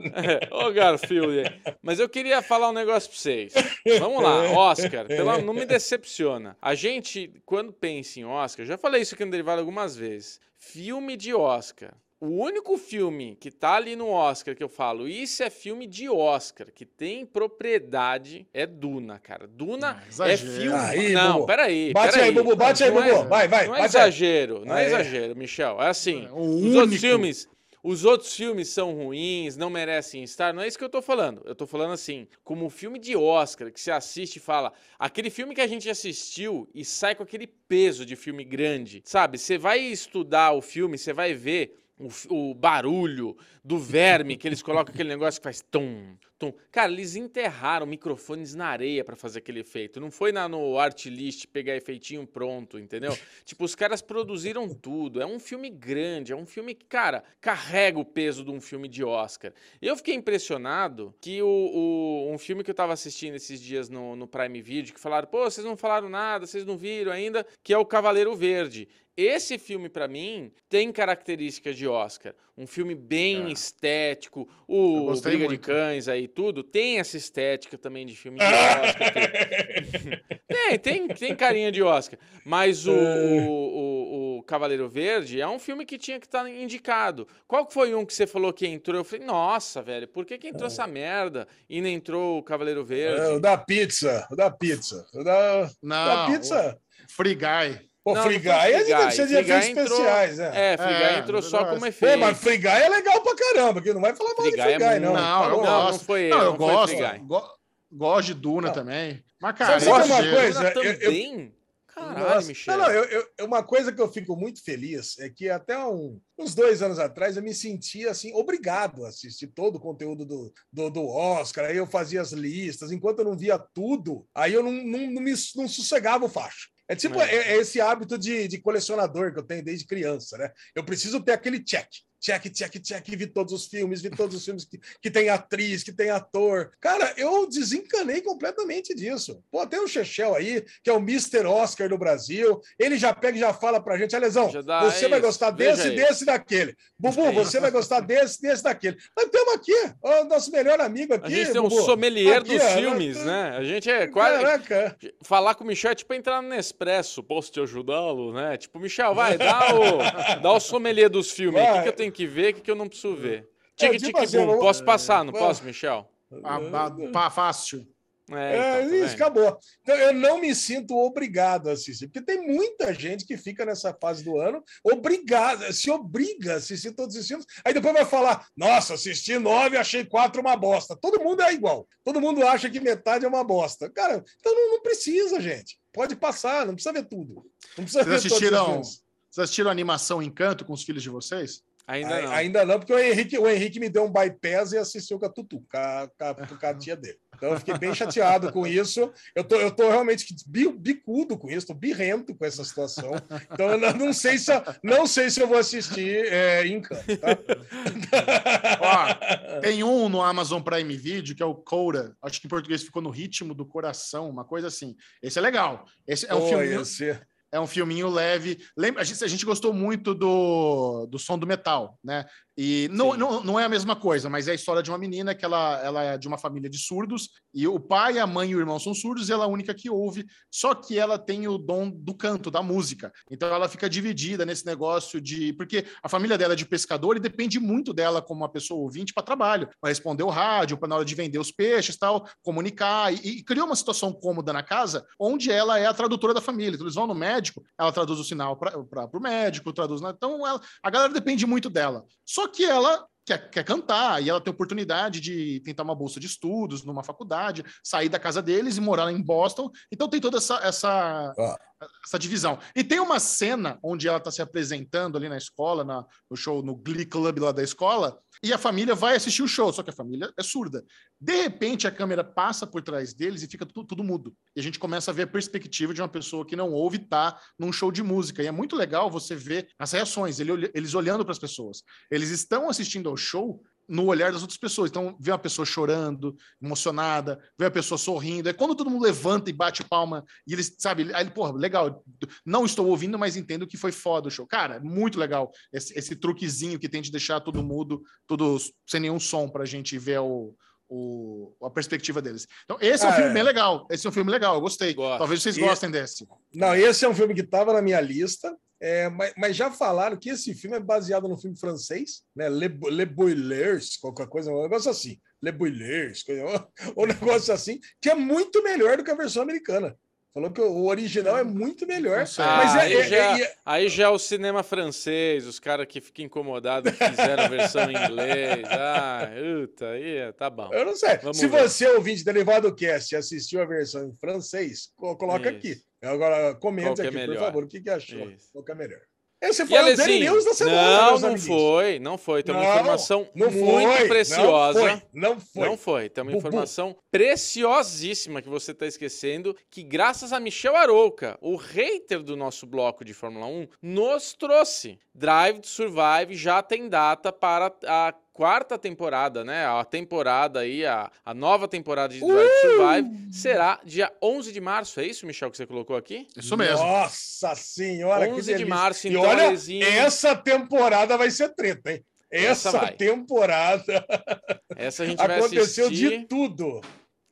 ô 0.50 0.72
Garfield, 0.72 1.42
mas 1.82 2.00
eu 2.00 2.08
queria 2.08 2.40
falar 2.40 2.70
um 2.70 2.72
negócio 2.72 3.10
para 3.10 3.18
vocês. 3.18 3.52
Vamos 3.98 4.22
lá, 4.22 4.42
Oscar, 4.52 5.06
pela- 5.06 5.36
não 5.42 5.52
me 5.52 5.66
decepciona. 5.66 6.56
A 6.62 6.74
gente, 6.74 7.30
quando 7.44 7.74
pensa 7.74 8.20
em 8.20 8.24
Oscar, 8.24 8.64
já 8.64 8.78
falei 8.78 9.02
isso 9.02 9.14
aqui 9.14 9.22
no 9.26 9.30
Derivado 9.30 9.60
algumas 9.60 9.94
vezes, 9.94 10.40
filme 10.56 11.14
de 11.14 11.34
Oscar. 11.34 11.92
O 12.20 12.26
único 12.42 12.76
filme 12.76 13.36
que 13.38 13.48
tá 13.50 13.74
ali 13.76 13.94
no 13.94 14.08
Oscar 14.08 14.56
que 14.56 14.62
eu 14.64 14.68
falo, 14.68 15.06
isso 15.08 15.40
é 15.42 15.48
filme 15.50 15.86
de 15.86 16.08
Oscar, 16.08 16.66
que 16.72 16.84
tem 16.84 17.24
propriedade, 17.24 18.46
é 18.52 18.66
Duna, 18.66 19.18
cara. 19.20 19.46
Duna 19.46 19.98
Ah, 20.00 20.04
é 20.04 20.08
exagero. 20.08 20.52
filme. 20.52 20.78
Aí, 20.78 21.12
não, 21.12 21.32
Bubu. 21.34 21.46
peraí. 21.46 21.92
Bate 21.92 22.12
peraí. 22.14 22.28
aí, 22.28 22.34
Bubu, 22.34 22.56
bate 22.56 22.82
aí, 22.84 22.90
Não 22.90 23.04
é- 23.04 23.14
Bubu. 23.14 23.28
Vai, 23.28 23.46
vai, 23.48 23.66
Não 23.68 23.76
é 23.76 23.78
bate 23.82 23.96
aí. 23.96 24.02
exagero, 24.02 24.64
não 24.64 24.74
é 24.76 24.80
Aí. 24.80 24.86
exagero, 24.86 25.36
Michel. 25.36 25.80
É 25.80 25.88
assim, 25.88 26.24
É, 26.24 26.32
os 26.32 26.74
outros 26.74 26.74
único. 26.74 27.00
filmes, 27.00 27.48
os 27.84 28.04
outros 28.04 28.34
filmes 28.34 28.68
são 28.68 28.92
ruins, 28.94 29.56
não 29.56 29.70
merecem 29.70 30.24
estar, 30.24 30.52
não 30.52 30.62
é 30.62 30.66
isso 30.66 30.76
que 30.76 30.84
eu 30.84 30.88
tô 30.88 31.00
falando. 31.00 31.42
Eu 31.44 31.54
tô 31.54 31.68
falando 31.68 31.92
assim, 31.92 32.26
como 32.42 32.64
um 32.66 32.70
filme 32.70 32.98
de 32.98 33.14
Oscar 33.16 33.70
que 33.72 33.80
você 33.80 33.92
assiste 33.92 34.36
e 34.36 34.40
fala, 34.40 34.72
aquele 34.98 35.30
filme 35.30 35.54
que 35.54 35.60
a 35.60 35.66
gente 35.68 35.88
assistiu 35.88 36.68
e 36.74 36.84
sai 36.84 37.14
com 37.14 37.22
aquele 37.22 37.46
peso 37.46 38.04
de 38.04 38.16
filme 38.16 38.42
grande, 38.42 39.02
sabe? 39.04 39.38
Você 39.38 39.56
vai 39.56 39.78
estudar 39.78 40.50
o 40.52 40.60
filme, 40.60 40.98
você 40.98 41.12
vai 41.12 41.32
ver 41.32 41.76
o, 41.98 42.50
o 42.50 42.54
barulho 42.54 43.36
do 43.64 43.78
verme 43.78 44.36
que 44.36 44.46
eles 44.48 44.62
colocam 44.62 44.92
aquele 44.94 45.08
negócio 45.08 45.40
que 45.40 45.44
faz 45.44 45.62
tum, 45.70 46.16
tum. 46.38 46.52
Cara, 46.70 46.90
eles 46.92 47.16
enterraram 47.16 47.84
microfones 47.86 48.54
na 48.54 48.66
areia 48.66 49.04
pra 49.04 49.16
fazer 49.16 49.40
aquele 49.40 49.60
efeito. 49.60 50.00
Não 50.00 50.10
foi 50.10 50.30
na, 50.32 50.48
no 50.48 50.78
Artlist 50.78 51.46
pegar 51.48 51.76
efeitinho 51.76 52.26
pronto, 52.26 52.78
entendeu? 52.78 53.16
tipo, 53.44 53.64
os 53.64 53.74
caras 53.74 54.00
produziram 54.00 54.68
tudo. 54.72 55.20
É 55.20 55.26
um 55.26 55.38
filme 55.40 55.68
grande, 55.68 56.32
é 56.32 56.36
um 56.36 56.46
filme 56.46 56.74
que, 56.74 56.86
cara, 56.86 57.22
carrega 57.40 57.98
o 57.98 58.04
peso 58.04 58.44
de 58.44 58.50
um 58.50 58.60
filme 58.60 58.88
de 58.88 59.02
Oscar. 59.04 59.52
Eu 59.82 59.96
fiquei 59.96 60.14
impressionado 60.14 61.14
que 61.20 61.42
o, 61.42 61.46
o- 61.48 62.32
um 62.32 62.38
filme 62.38 62.62
que 62.62 62.70
eu 62.70 62.74
tava 62.74 62.92
assistindo 62.92 63.34
esses 63.34 63.60
dias 63.60 63.88
no, 63.88 64.14
no 64.16 64.26
Prime 64.28 64.62
Video, 64.62 64.94
que 64.94 65.00
falaram, 65.00 65.26
pô, 65.28 65.44
vocês 65.44 65.66
não 65.66 65.76
falaram 65.76 66.08
nada, 66.08 66.46
vocês 66.46 66.64
não 66.64 66.76
viram 66.78 67.10
ainda, 67.12 67.44
que 67.62 67.72
é 67.72 67.78
o 67.78 67.84
Cavaleiro 67.84 68.34
Verde. 68.36 68.88
Esse 69.20 69.58
filme, 69.58 69.88
pra 69.88 70.06
mim, 70.06 70.52
tem 70.68 70.92
características 70.92 71.76
de 71.76 71.88
Oscar. 71.88 72.32
Um 72.56 72.68
filme 72.68 72.94
bem 72.94 73.48
É. 73.48 73.52
estético, 73.52 74.48
o 74.68 75.10
Briga 75.20 75.38
de 75.38 75.46
muito. 75.48 75.60
Cães 75.66 76.06
aí, 76.06 76.28
tudo, 76.28 76.62
tem 76.62 77.00
essa 77.00 77.16
estética 77.16 77.76
também 77.76 78.06
de 78.06 78.14
filme 78.14 78.38
de 78.38 78.44
Oscar. 78.46 79.12
tem, 80.46 80.78
tem, 80.78 81.08
tem 81.08 81.34
carinha 81.34 81.72
de 81.72 81.82
Oscar. 81.82 82.16
Mas 82.44 82.86
o, 82.86 82.92
o, 82.92 83.48
o- 83.48 84.38
o 84.38 84.42
Cavaleiro 84.44 84.88
Verde 84.88 85.40
é 85.40 85.48
um 85.48 85.58
filme 85.58 85.84
que 85.84 85.98
tinha 85.98 86.20
que 86.20 86.26
estar 86.26 86.48
indicado. 86.48 87.26
Qual 87.48 87.68
foi 87.68 87.94
um 87.96 88.06
que 88.06 88.14
você 88.14 88.24
falou 88.26 88.52
que 88.52 88.68
entrou? 88.68 88.98
Eu 88.98 89.04
falei, 89.04 89.26
nossa, 89.26 89.82
velho, 89.82 90.06
por 90.06 90.24
que, 90.24 90.38
que 90.38 90.46
entrou 90.48 90.68
essa 90.68 90.86
merda 90.86 91.46
e 91.68 91.80
não 91.80 91.88
entrou 91.88 92.38
o 92.38 92.42
Cavaleiro 92.42 92.84
Verde? 92.84 93.20
É, 93.20 93.28
o 93.30 93.40
da 93.40 93.58
pizza, 93.58 94.28
o 94.30 94.36
da 94.36 94.48
pizza. 94.48 95.04
O 95.12 95.24
da, 95.24 95.68
Não, 95.82 96.06
da 96.06 96.26
pizza. 96.26 96.78
o 97.08 97.12
Free 97.12 97.34
Guy. 97.34 97.87
Pô, 98.08 98.14
Não, 98.14 98.22
Free 98.22 98.38
não 98.42 98.52
é 98.52 98.72
Guy. 98.72 99.12
ser 99.12 99.26
de 99.26 99.34
efeitos 99.34 99.68
entrou- 99.68 99.84
especiais, 99.84 100.38
né? 100.38 100.72
É, 100.72 100.76
Free 100.78 100.86
Guy 100.94 101.02
É, 101.02 101.18
entrou 101.18 101.42
só 101.42 101.50
verdade. 101.58 101.68
como 101.68 101.80
Pô, 101.80 101.86
efeito. 101.88 102.18
mas 102.18 102.38
Free 102.38 102.56
Guy 102.56 102.68
é 102.68 102.88
legal 102.88 103.20
pra 103.22 103.34
caramba, 103.36 103.82
que 103.82 103.92
não 103.92 104.00
vai 104.00 104.16
falar 104.16 104.30
mal 104.34 104.46
de 104.50 104.52
Free 104.52 104.60
é 104.72 104.78
Guy, 104.78 105.00
não. 105.00 105.12
Não, 105.12 105.44
eu. 105.44 105.50
Não, 105.50 105.56
gosto. 105.60 105.92
não 105.92 105.98
foi 106.06 106.28
Não, 106.30 106.36
ele, 106.38 106.46
eu 106.46 106.50
não 106.52 106.56
foi 106.56 106.72
gosto. 106.96 107.24
Go- 107.26 107.50
gosto 107.92 108.26
de 108.28 108.34
Duna 108.34 108.66
Não. 108.68 108.74
também. 108.74 109.22
Mas, 109.40 109.58
cara, 109.58 109.78
sabe 109.78 110.06
uma 110.10 110.22
de- 110.22 110.30
coisa? 110.34 110.70
Duna 110.70 110.84
eu- 110.86 110.92
eu- 110.92 110.98
também? 111.00 111.54
Caralho. 111.94 112.46
Michel. 112.46 112.76
Não, 112.78 112.84
não, 112.84 112.92
eu, 112.92 113.04
eu- 113.38 113.46
uma 113.46 113.62
coisa 113.62 113.92
que 113.92 114.00
eu 114.00 114.08
fico 114.10 114.36
muito 114.36 114.62
feliz 114.62 115.18
é 115.18 115.28
que 115.28 115.50
até 115.50 115.76
um- 115.84 116.20
uns 116.38 116.54
dois 116.54 116.80
anos 116.80 116.98
atrás 117.00 117.36
eu 117.36 117.42
me 117.42 117.52
sentia 117.52 118.12
assim, 118.12 118.32
obrigado 118.34 119.04
a 119.04 119.08
assistir 119.08 119.48
todo 119.48 119.76
o 119.76 119.80
conteúdo 119.80 120.24
do, 120.24 120.52
do, 120.72 120.90
do 120.90 121.06
Oscar. 121.08 121.64
Aí 121.64 121.76
eu 121.76 121.86
fazia 121.88 122.20
as 122.20 122.30
listas, 122.30 122.92
enquanto 122.92 123.18
eu 123.18 123.24
não 123.24 123.36
via 123.36 123.58
tudo, 123.58 124.24
aí 124.32 124.54
eu 124.54 124.62
não, 124.62 124.70
não, 124.70 125.10
não 125.10 125.20
me 125.22 125.34
não 125.56 125.66
sossegava 125.68 126.24
o 126.24 126.28
facho. 126.28 126.68
É 126.88 126.96
tipo 126.96 127.20
É. 127.20 127.34
é- 127.34 127.56
esse 127.58 127.80
hábito 127.80 128.16
de, 128.18 128.48
de 128.48 128.58
colecionador 128.58 129.32
que 129.32 129.38
eu 129.38 129.42
tenho 129.42 129.62
desde 129.62 129.86
criança, 129.86 130.38
né? 130.38 130.50
Eu 130.74 130.82
preciso 130.84 131.22
ter 131.22 131.32
aquele 131.32 131.62
check. 131.62 131.88
Check, 132.20 132.50
check, 132.50 132.80
check, 132.80 133.04
vi 133.06 133.26
todos 133.26 133.52
os 133.52 133.66
filmes, 133.66 134.02
vi 134.02 134.10
todos 134.10 134.36
os 134.36 134.44
filmes 134.44 134.64
que, 134.64 134.78
que 135.00 135.10
tem 135.10 135.28
atriz, 135.28 135.82
que 135.82 135.92
tem 135.92 136.10
ator. 136.10 136.72
Cara, 136.80 137.14
eu 137.16 137.48
desencanei 137.48 138.20
completamente 138.20 138.94
disso. 138.94 139.42
Pô, 139.50 139.66
tem 139.66 139.80
o 139.80 139.88
Chechel 139.88 140.34
aí, 140.34 140.64
que 140.82 140.90
é 140.90 140.92
o 140.92 140.98
Mr. 140.98 141.46
Oscar 141.46 141.88
do 141.88 141.96
Brasil. 141.98 142.60
Ele 142.78 142.98
já 142.98 143.14
pega 143.14 143.36
e 143.36 143.40
já 143.40 143.54
fala 143.54 143.80
pra 143.80 143.96
gente, 143.96 144.16
Alesão, 144.16 144.50
você 144.50 144.62
vai 145.08 145.18
isso, 145.18 145.20
gostar 145.20 145.50
veja 145.50 145.76
desse, 145.76 145.90
desse 145.90 146.22
e 146.24 146.26
daquele. 146.26 146.76
Bubu, 146.98 147.26
É 147.26 147.32
você 147.32 147.60
vai 147.60 147.70
gostar 147.70 148.00
desse, 148.00 148.42
desse 148.42 148.62
daquele. 148.62 148.96
Nós 149.16 149.28
temos 149.30 149.54
aqui, 149.54 149.92
o 150.02 150.24
nosso 150.24 150.50
melhor 150.50 150.80
amigo 150.80 151.14
aqui, 151.14 151.26
A 151.26 151.30
gente 151.30 151.52
tem 151.52 151.60
um 151.60 151.70
sommelier 151.70 152.38
Aqui, 152.38 152.54
dos 152.58 152.62
ó, 152.62 152.68
filmes, 152.70 153.16
né? 153.24 153.54
A 153.56 153.62
gente 153.62 153.88
é 153.88 154.06
quase. 154.08 154.42
Caraca. 154.42 154.96
Falar 155.22 155.54
com 155.54 155.64
o 155.64 155.66
Michel 155.66 155.92
é 155.92 155.94
tipo 155.94 156.12
entrar 156.14 156.42
no 156.42 156.48
Nespresso, 156.48 157.22
posso 157.22 157.52
te 157.52 157.60
ajudá-lo, 157.60 158.32
né? 158.32 158.56
Tipo, 158.56 158.80
Michel, 158.80 159.14
vai, 159.14 159.38
dá 159.38 159.68
o, 159.74 160.40
dá 160.42 160.52
o 160.52 160.60
sommelier 160.60 161.08
dos 161.08 161.30
filmes. 161.30 161.62
O 161.62 161.64
que, 161.64 161.72
Vai. 161.72 161.82
que 161.82 161.88
eu 161.88 161.92
tenho 161.92 162.07
que 162.10 162.26
ver, 162.26 162.52
o 162.52 162.54
que, 162.56 162.60
que 162.62 162.70
eu 162.70 162.76
não 162.76 162.88
preciso 162.88 163.16
ver? 163.16 163.48
É, 163.80 163.86
Tique, 163.86 163.98
tipo 163.98 164.20
tique, 164.20 164.36
assim, 164.36 164.58
Posso 164.58 164.84
passar, 164.84 165.24
não 165.24 165.32
Vai. 165.32 165.42
posso, 165.42 165.64
Michel? 165.64 166.10
Ah, 166.44 167.30
fácil. 167.30 167.86
É, 168.30 168.56
É, 168.56 168.82
então, 168.82 168.90
tá 168.90 169.06
isso, 169.06 169.14
acabou. 169.14 169.58
Então, 169.82 169.96
eu 169.96 170.12
não 170.12 170.38
me 170.38 170.54
sinto 170.54 170.94
obrigado 170.96 171.68
a 171.68 171.72
assistir, 171.72 172.08
porque 172.08 172.20
tem 172.20 172.46
muita 172.46 172.92
gente 172.92 173.24
que 173.24 173.36
fica 173.38 173.64
nessa 173.64 173.94
fase 173.94 174.22
do 174.22 174.38
ano 174.38 174.62
obrigada, 174.84 175.72
se 175.72 175.90
obriga 175.90 176.54
a 176.54 176.56
assistir 176.56 176.92
todos 176.92 177.16
os 177.16 177.26
filmes, 177.26 177.46
aí 177.64 177.72
depois 177.72 177.94
vai 177.94 178.04
falar: 178.04 178.46
nossa, 178.56 178.94
assisti 178.94 179.38
nove, 179.38 179.76
achei 179.76 180.04
quatro 180.04 180.40
uma 180.42 180.56
bosta. 180.56 180.96
Todo 180.96 181.22
mundo 181.22 181.42
é 181.42 181.52
igual. 181.54 181.88
Todo 182.04 182.20
mundo 182.20 182.46
acha 182.46 182.68
que 182.68 182.80
metade 182.80 183.24
é 183.24 183.28
uma 183.28 183.44
bosta. 183.44 183.88
Cara, 183.90 184.22
então 184.38 184.54
não, 184.54 184.72
não 184.72 184.82
precisa, 184.82 185.40
gente. 185.40 185.78
Pode 185.92 186.14
passar, 186.14 186.66
não 186.66 186.74
precisa 186.74 186.92
ver 186.92 187.04
tudo. 187.08 187.46
Não 187.76 187.84
precisa 187.84 188.04
Vocês 188.04 188.04
ver 188.04 188.04
todos 188.04 188.24
os 188.24 188.32
assistiram, 188.32 188.66
filmes. 188.66 188.88
vocês 189.30 189.44
assistiram 189.44 189.70
a 189.70 189.72
animação 189.72 190.22
Encanto 190.22 190.64
com 190.64 190.74
os 190.74 190.82
filhos 190.82 191.02
de 191.02 191.08
vocês? 191.08 191.62
Ainda 191.88 192.14
Ai- 192.14 192.22
não. 192.22 192.32
Ainda 192.32 192.64
não, 192.66 192.78
porque 192.78 192.92
o 192.92 192.98
Henrique, 192.98 193.38
o 193.38 193.48
Henrique 193.48 193.80
me 193.80 193.88
deu 193.88 194.04
um 194.04 194.12
bypass 194.12 194.72
e 194.72 194.76
assistiu 194.78 195.18
com 195.18 195.24
a 195.24 195.28
Tutu, 195.30 195.64
com 195.70 195.76
a, 195.78 196.06
com 196.18 196.24
a- 196.24 196.34
com 196.58 196.66
a 196.66 196.74
tia 196.74 196.94
dele. 196.94 197.18
Então 197.34 197.52
eu 197.52 197.58
fiquei 197.58 197.78
bem 197.78 197.94
chateado 197.94 198.52
com 198.52 198.66
isso. 198.66 199.10
Eu 199.34 199.42
tô, 199.44 199.56
eu 199.56 199.70
tô 199.70 199.88
realmente 199.88 200.26
bi- 200.46 200.70
bicudo 200.72 201.38
com 201.38 201.48
isso, 201.48 201.68
tô 201.68 201.72
birrento 201.74 202.34
com 202.34 202.44
essa 202.44 202.62
situação. 202.64 203.12
Então 203.50 203.70
eu 203.70 203.78
não, 203.94 204.12
sei 204.12 204.36
se 204.38 204.52
eu, 204.52 204.60
não 204.82 205.06
sei 205.06 205.30
se 205.30 205.40
eu 205.40 205.46
vou 205.48 205.56
assistir 205.56 206.26
é, 206.26 206.66
Encanto, 206.66 207.16
tá? 207.16 207.28
Ó, 208.80 209.60
tem 209.60 209.82
um 209.84 210.08
no 210.08 210.20
Amazon 210.20 210.60
Prime 210.60 210.96
Video 210.96 211.34
que 211.34 211.42
é 211.42 211.46
o 211.46 211.54
Coura. 211.54 212.14
Acho 212.22 212.40
que 212.40 212.46
em 212.46 212.50
português 212.50 212.82
ficou 212.82 213.00
no 213.00 213.10
ritmo 213.10 213.54
do 213.54 213.64
coração, 213.64 214.28
uma 214.28 214.44
coisa 214.44 214.66
assim. 214.68 214.96
Esse 215.22 215.38
é 215.38 215.42
legal. 215.42 215.84
Esse 216.06 216.26
é 216.28 216.34
um 216.34 216.40
Pô, 216.40 216.48
filme. 216.48 216.82
esse- 216.82 217.18
É 217.50 217.58
um 217.58 217.66
filminho 217.66 218.08
leve. 218.08 218.58
Lembra, 218.76 219.02
a 219.02 219.04
gente, 219.04 219.24
a 219.24 219.28
gente 219.28 219.44
gostou 219.44 219.72
muito 219.72 220.14
do, 220.14 221.06
do 221.06 221.18
som 221.18 221.38
do 221.38 221.46
metal, 221.46 221.98
né? 222.04 222.26
E 222.60 222.88
não, 222.90 223.12
Sim. 223.12 223.18
não, 223.18 223.44
não 223.44 223.60
é 223.60 223.64
a 223.66 223.68
mesma 223.68 223.94
coisa, 223.94 224.28
mas 224.28 224.48
é 224.48 224.50
a 224.50 224.54
história 224.54 224.82
de 224.82 224.90
uma 224.90 224.98
menina 224.98 225.32
que 225.32 225.44
ela, 225.44 225.80
ela 225.80 226.02
é 226.02 226.18
de 226.18 226.26
uma 226.26 226.36
família 226.36 226.68
de 226.68 226.76
surdos, 226.76 227.30
e 227.54 227.68
o 227.68 227.78
pai, 227.78 228.18
a 228.18 228.26
mãe 228.26 228.50
e 228.50 228.56
o 228.56 228.58
irmão 228.58 228.80
são 228.80 228.92
surdos, 228.92 229.28
e 229.28 229.32
ela 229.32 229.44
é 229.44 229.46
a 229.46 229.50
única 229.50 229.72
que 229.72 229.88
ouve, 229.88 230.26
só 230.50 230.74
que 230.74 230.98
ela 230.98 231.16
tem 231.16 231.46
o 231.46 231.56
dom 231.56 231.88
do 231.88 232.12
canto, 232.12 232.50
da 232.50 232.60
música. 232.60 233.12
Então 233.30 233.48
ela 233.48 233.68
fica 233.68 233.88
dividida 233.88 234.44
nesse 234.44 234.66
negócio 234.66 235.20
de. 235.20 235.52
Porque 235.52 235.84
a 236.02 236.08
família 236.08 236.36
dela 236.36 236.54
é 236.54 236.56
de 236.56 236.66
pescador 236.66 237.16
e 237.16 237.20
depende 237.20 237.60
muito 237.60 237.92
dela 237.92 238.20
como 238.20 238.40
uma 238.40 238.48
pessoa 238.48 238.80
ouvinte 238.80 239.14
para 239.14 239.22
trabalho, 239.22 239.68
para 239.80 239.90
responder 239.90 240.24
o 240.24 240.28
rádio, 240.28 240.76
para 240.76 240.88
na 240.88 240.96
hora 240.96 241.04
de 241.04 241.14
vender 241.14 241.38
os 241.38 241.52
peixes 241.52 241.96
tal, 241.96 242.28
comunicar. 242.42 243.14
E, 243.14 243.38
e 243.38 243.44
criou 243.44 243.66
uma 243.66 243.76
situação 243.76 244.12
cômoda 244.12 244.52
na 244.52 244.64
casa, 244.64 245.06
onde 245.16 245.52
ela 245.52 245.78
é 245.78 245.86
a 245.86 245.94
tradutora 245.94 246.34
da 246.34 246.40
família. 246.40 246.74
Então 246.74 246.84
eles 246.86 246.96
vão 246.96 247.06
no 247.06 247.14
médico, 247.14 247.62
ela 247.78 247.92
traduz 247.92 248.18
o 248.18 248.24
sinal 248.24 248.56
para 248.56 248.76
o 248.76 249.20
médico, 249.20 249.72
traduz. 249.72 250.00
na- 250.00 250.10
Então 250.10 250.44
ela- 250.44 250.60
a 250.82 250.90
galera 250.90 251.12
depende 251.12 251.46
muito 251.46 251.70
dela. 251.70 252.04
Só 252.24 252.47
que 252.50 252.64
ela 252.64 253.06
quer, 253.24 253.50
quer 253.50 253.64
cantar 253.64 254.22
e 254.22 254.30
ela 254.30 254.40
tem 254.40 254.50
oportunidade 254.52 255.20
de 255.20 255.60
tentar 255.60 255.82
uma 255.82 255.94
bolsa 255.94 256.18
de 256.18 256.26
estudos 256.26 256.84
numa 256.84 257.04
faculdade, 257.04 257.64
sair 257.82 258.08
da 258.08 258.18
casa 258.18 258.42
deles 258.42 258.76
e 258.76 258.80
morar 258.80 259.12
em 259.12 259.22
Boston. 259.22 259.70
Então 259.92 260.08
tem 260.08 260.20
toda 260.20 260.38
essa, 260.38 260.56
essa, 260.62 261.32
Ah. 261.38 261.58
Essa 262.04 262.18
divisão. 262.18 262.58
E 262.74 262.82
tem 262.82 263.00
uma 263.00 263.20
cena 263.20 263.78
onde 263.82 264.08
ela 264.08 264.18
está 264.18 264.30
se 264.30 264.42
apresentando 264.42 265.16
ali 265.16 265.28
na 265.28 265.36
escola, 265.36 265.84
na- 265.84 266.04
no 266.30 266.36
show, 266.36 266.62
no 266.62 266.74
Glee 266.74 267.06
Club 267.06 267.38
lá 267.38 267.52
da 267.52 267.62
escola, 267.62 268.18
e 268.42 268.52
a 268.52 268.58
família 268.58 268.94
vai 268.94 269.16
assistir 269.16 269.42
o 269.42 269.48
show, 269.48 269.72
só 269.72 269.82
que 269.82 269.90
a 269.90 269.92
família 269.92 270.32
é 270.38 270.42
surda. 270.42 270.84
De 271.20 271.42
repente, 271.42 271.86
a 271.86 271.90
câmera 271.90 272.22
passa 272.22 272.66
por 272.66 272.82
trás 272.82 273.12
deles 273.12 273.42
e 273.42 273.48
fica 273.48 273.66
tudo, 273.66 273.86
tudo 273.86 274.04
mudo. 274.04 274.34
E 274.54 274.60
a 274.60 274.62
gente 274.62 274.78
começa 274.78 275.10
a 275.10 275.14
ver 275.14 275.22
a 275.22 275.26
perspectiva 275.26 275.92
de 275.92 276.00
uma 276.00 276.08
pessoa 276.08 276.46
que 276.46 276.54
não 276.54 276.72
ouve 276.72 276.98
estar 276.98 277.40
num 277.58 277.72
show 277.72 277.90
de 277.90 278.02
música. 278.02 278.42
E 278.42 278.46
é 278.46 278.52
muito 278.52 278.76
legal 278.76 279.10
você 279.10 279.34
ver 279.34 279.68
as 279.78 279.90
reações, 279.92 280.38
ele 280.38 280.70
eles 280.72 280.94
olhando 280.94 281.24
para 281.24 281.32
as 281.32 281.38
pessoas. 281.38 281.82
Eles 282.10 282.30
estão 282.30 282.68
assistindo 282.68 283.08
ao 283.08 283.16
show 283.16 283.60
no 283.88 284.04
olhar 284.04 284.30
das 284.32 284.42
outras 284.42 284.58
pessoas. 284.58 284.90
Então, 284.90 285.16
vê 285.18 285.30
uma 285.32 285.38
pessoa 285.38 285.64
chorando, 285.64 286.36
emocionada, 286.62 287.38
vê 287.58 287.64
a 287.66 287.70
pessoa 287.70 287.96
sorrindo. 287.98 288.48
É 288.48 288.52
quando 288.52 288.74
todo 288.74 288.90
mundo 288.90 289.02
levanta 289.02 289.48
e 289.48 289.52
bate 289.52 289.82
palma, 289.82 290.24
e 290.46 290.52
eles, 290.52 290.74
sabe, 290.78 291.10
aí, 291.14 291.22
ele, 291.22 291.30
porra, 291.30 291.52
legal, 291.52 292.04
não 292.44 292.64
estou 292.66 292.86
ouvindo, 292.86 293.18
mas 293.18 293.36
entendo 293.36 293.66
que 293.66 293.76
foi 293.78 293.90
foda 293.92 294.28
o 294.28 294.30
show. 294.30 294.46
Cara, 294.46 294.76
é 294.76 294.80
muito 294.80 295.18
legal 295.18 295.50
esse, 295.72 295.98
esse 295.98 296.14
truquezinho 296.14 296.78
que 296.78 296.88
tem 296.88 297.00
de 297.00 297.10
deixar 297.10 297.40
tudo 297.40 297.62
mudo, 297.62 298.02
tudo 298.26 298.58
sem 298.86 299.00
nenhum 299.00 299.18
som 299.18 299.48
pra 299.48 299.64
gente 299.64 299.98
ver 299.98 300.20
o, 300.20 300.54
o, 300.88 301.54
a 301.62 301.70
perspectiva 301.70 302.20
deles. 302.20 302.46
Então, 302.64 302.76
esse 302.80 303.04
é 303.04 303.08
um 303.08 303.10
Ah, 303.10 303.14
filme 303.14 303.30
é. 303.30 303.34
bem 303.34 303.42
legal. 303.42 303.86
Esse 303.90 304.06
é 304.06 304.10
um 304.10 304.12
filme 304.12 304.30
legal, 304.30 304.54
eu 304.54 304.60
gostei. 304.60 304.92
Gosto. 304.94 305.18
Talvez 305.18 305.42
vocês 305.42 305.56
E- 305.56 305.60
gostem 305.60 305.90
desse. 305.90 306.26
Não, 306.54 306.74
esse 306.74 307.04
é 307.04 307.08
um 307.08 307.14
filme 307.14 307.34
que 307.34 307.40
estava 307.42 307.72
na 307.72 307.82
minha 307.82 308.00
lista, 308.00 308.54
é, 308.80 309.08
mas, 309.08 309.32
mas 309.36 309.56
já 309.56 309.70
falaram 309.70 310.16
que 310.16 310.30
esse 310.30 310.54
filme 310.54 310.76
é 310.76 310.80
baseado 310.80 311.28
no 311.28 311.36
filme 311.36 311.58
francês, 311.58 312.22
né? 312.34 312.48
Le, 312.48 312.68
Le 312.68 313.06
Boilers, 313.06 313.96
qualquer 313.96 314.28
coisa, 314.28 314.52
um 314.52 314.62
negócio 314.62 314.90
assim. 314.90 315.20
Le 315.42 315.52
Boilers, 315.52 316.24
um 316.96 317.06
negócio 317.06 317.52
assim, 317.52 317.80
que 318.00 318.08
é 318.10 318.14
muito 318.14 318.62
melhor 318.62 318.96
do 318.96 319.04
que 319.04 319.10
a 319.10 319.16
versão 319.16 319.42
americana. 319.42 319.96
Falou 320.34 320.50
que 320.52 320.60
o 320.60 320.84
original 320.86 321.38
é 321.38 321.42
muito 321.42 321.86
melhor. 321.86 322.24
Ah, 322.38 322.76
é, 322.76 322.80
aí, 322.82 322.94
é- 322.94 323.08
já, 323.08 323.38
é- 323.40 323.54
aí 323.64 323.88
já 323.88 324.04
é 324.04 324.08
o 324.08 324.18
cinema 324.18 324.62
francês, 324.62 325.46
os 325.46 325.58
caras 325.58 325.86
que 325.86 326.00
ficam 326.00 326.24
incomodados 326.26 326.92
que 326.92 327.04
fizeram 327.08 327.44
a 327.44 327.48
versão 327.48 327.90
em 327.90 327.94
inglês. 327.96 328.64
Ah, 328.70 329.28
puta, 329.66 329.90
aí 329.90 330.16
é- 330.18 330.32
tá 330.32 330.48
bom. 330.50 330.70
eu 330.72 330.84
não 330.84 330.94
sei. 330.94 331.16
Vamos 331.18 331.38
Se 331.38 331.46
ver. 331.48 331.62
você, 331.62 331.86
ouvinte 331.88 332.22
do 332.22 332.32
Derivado 332.32 332.74
Cast, 332.74 333.16
assistiu 333.16 333.60
a 333.62 333.64
versão 333.64 334.06
em 334.06 334.14
francês, 334.16 334.90
co- 334.96 335.16
coloca 335.16 335.48
Isso. 335.48 335.56
aqui. 335.58 335.76
Agora, 336.02 336.54
que 336.54 336.66
é 336.68 337.08
aqui, 337.08 337.26
por 337.26 337.36
favor, 337.38 337.64
o 337.64 337.68
que, 337.68 337.80
que 337.80 337.90
achou. 337.90 338.30
Isso. 338.30 338.48
Qual 338.52 338.62
que 338.64 338.70
é 338.70 338.74
melhor? 338.74 339.00
Esse 339.40 339.62
E 339.62 339.66
foi 339.66 339.78
o 339.78 339.82
Daily 339.82 340.00
Alezinho? 340.02 340.32
News 340.32 340.44
da 340.44 340.54
semana, 340.54 341.10
Não, 341.12 341.18
não 341.20 341.38
foi, 341.38 341.98
não 342.00 342.18
foi. 342.18 342.42
Tem 342.42 342.52
uma 342.54 342.62
Não, 342.64 342.70
informação 342.70 343.28
Não 343.34 343.50
muito 343.50 343.96
foi, 343.96 344.08
preciosa. 344.08 344.80
Não 344.80 344.88
foi. 344.88 345.02
Não 345.14 345.40
foi. 345.40 345.68
Não 345.68 345.76
foi. 345.76 346.08
Tem 346.08 346.22
uma 346.22 346.32
Bubu. 346.32 346.48
informação 346.48 346.96
preciosíssima 347.10 348.42
que 348.42 348.48
você 348.48 348.72
está 348.72 348.86
esquecendo, 348.86 349.56
que 349.70 349.82
graças 349.82 350.32
a 350.32 350.40
Michel 350.40 350.74
Arouca, 350.76 351.38
o 351.40 351.56
hater 351.56 352.22
do 352.22 352.36
nosso 352.36 352.66
bloco 352.66 353.04
de 353.04 353.14
Fórmula 353.14 353.46
1, 353.46 353.68
nos 353.80 354.32
trouxe. 354.32 354.98
Drive 355.14 355.60
to 355.60 355.68
Survive 355.68 356.34
já 356.34 356.62
tem 356.62 356.88
data 356.88 357.32
para 357.32 357.72
a 357.86 358.14
quarta 358.38 358.78
temporada, 358.78 359.42
né? 359.44 359.66
A 359.66 359.84
temporada 359.84 360.60
aí, 360.60 360.86
a, 360.86 361.10
a 361.26 361.34
nova 361.34 361.66
temporada 361.66 362.14
de 362.14 362.20
Drive 362.20 362.48
to 362.48 362.60
Survive 362.70 363.32
será 363.32 363.80
dia 363.84 364.12
11 364.22 364.52
de 364.52 364.60
março. 364.60 365.00
É 365.00 365.04
isso, 365.04 365.26
Michel, 365.26 365.50
que 365.50 365.56
você 365.56 365.66
colocou 365.66 365.96
aqui? 365.96 366.28
Isso 366.36 366.56
mesmo. 366.56 366.78
Nossa 366.78 367.56
senhora, 367.56 368.28
que 368.28 368.34
11 368.34 368.54
de 368.54 368.64
março, 368.64 369.08
E 369.08 369.10
então, 369.10 369.22
olha, 369.22 369.46
Alezinho. 369.48 369.84
essa 369.84 370.36
temporada 370.36 371.16
vai 371.18 371.32
ser 371.32 371.48
treta, 371.52 371.90
hein? 371.90 372.04
Essa 372.30 372.68
Essa, 372.68 372.92
temporada 372.92 374.06
Essa 374.76 375.02
a 375.02 375.06
gente 375.06 375.18
vai 375.18 375.38
aconteceu 375.40 375.86
assistir. 375.86 376.20
de 376.20 376.26
tudo. 376.28 376.80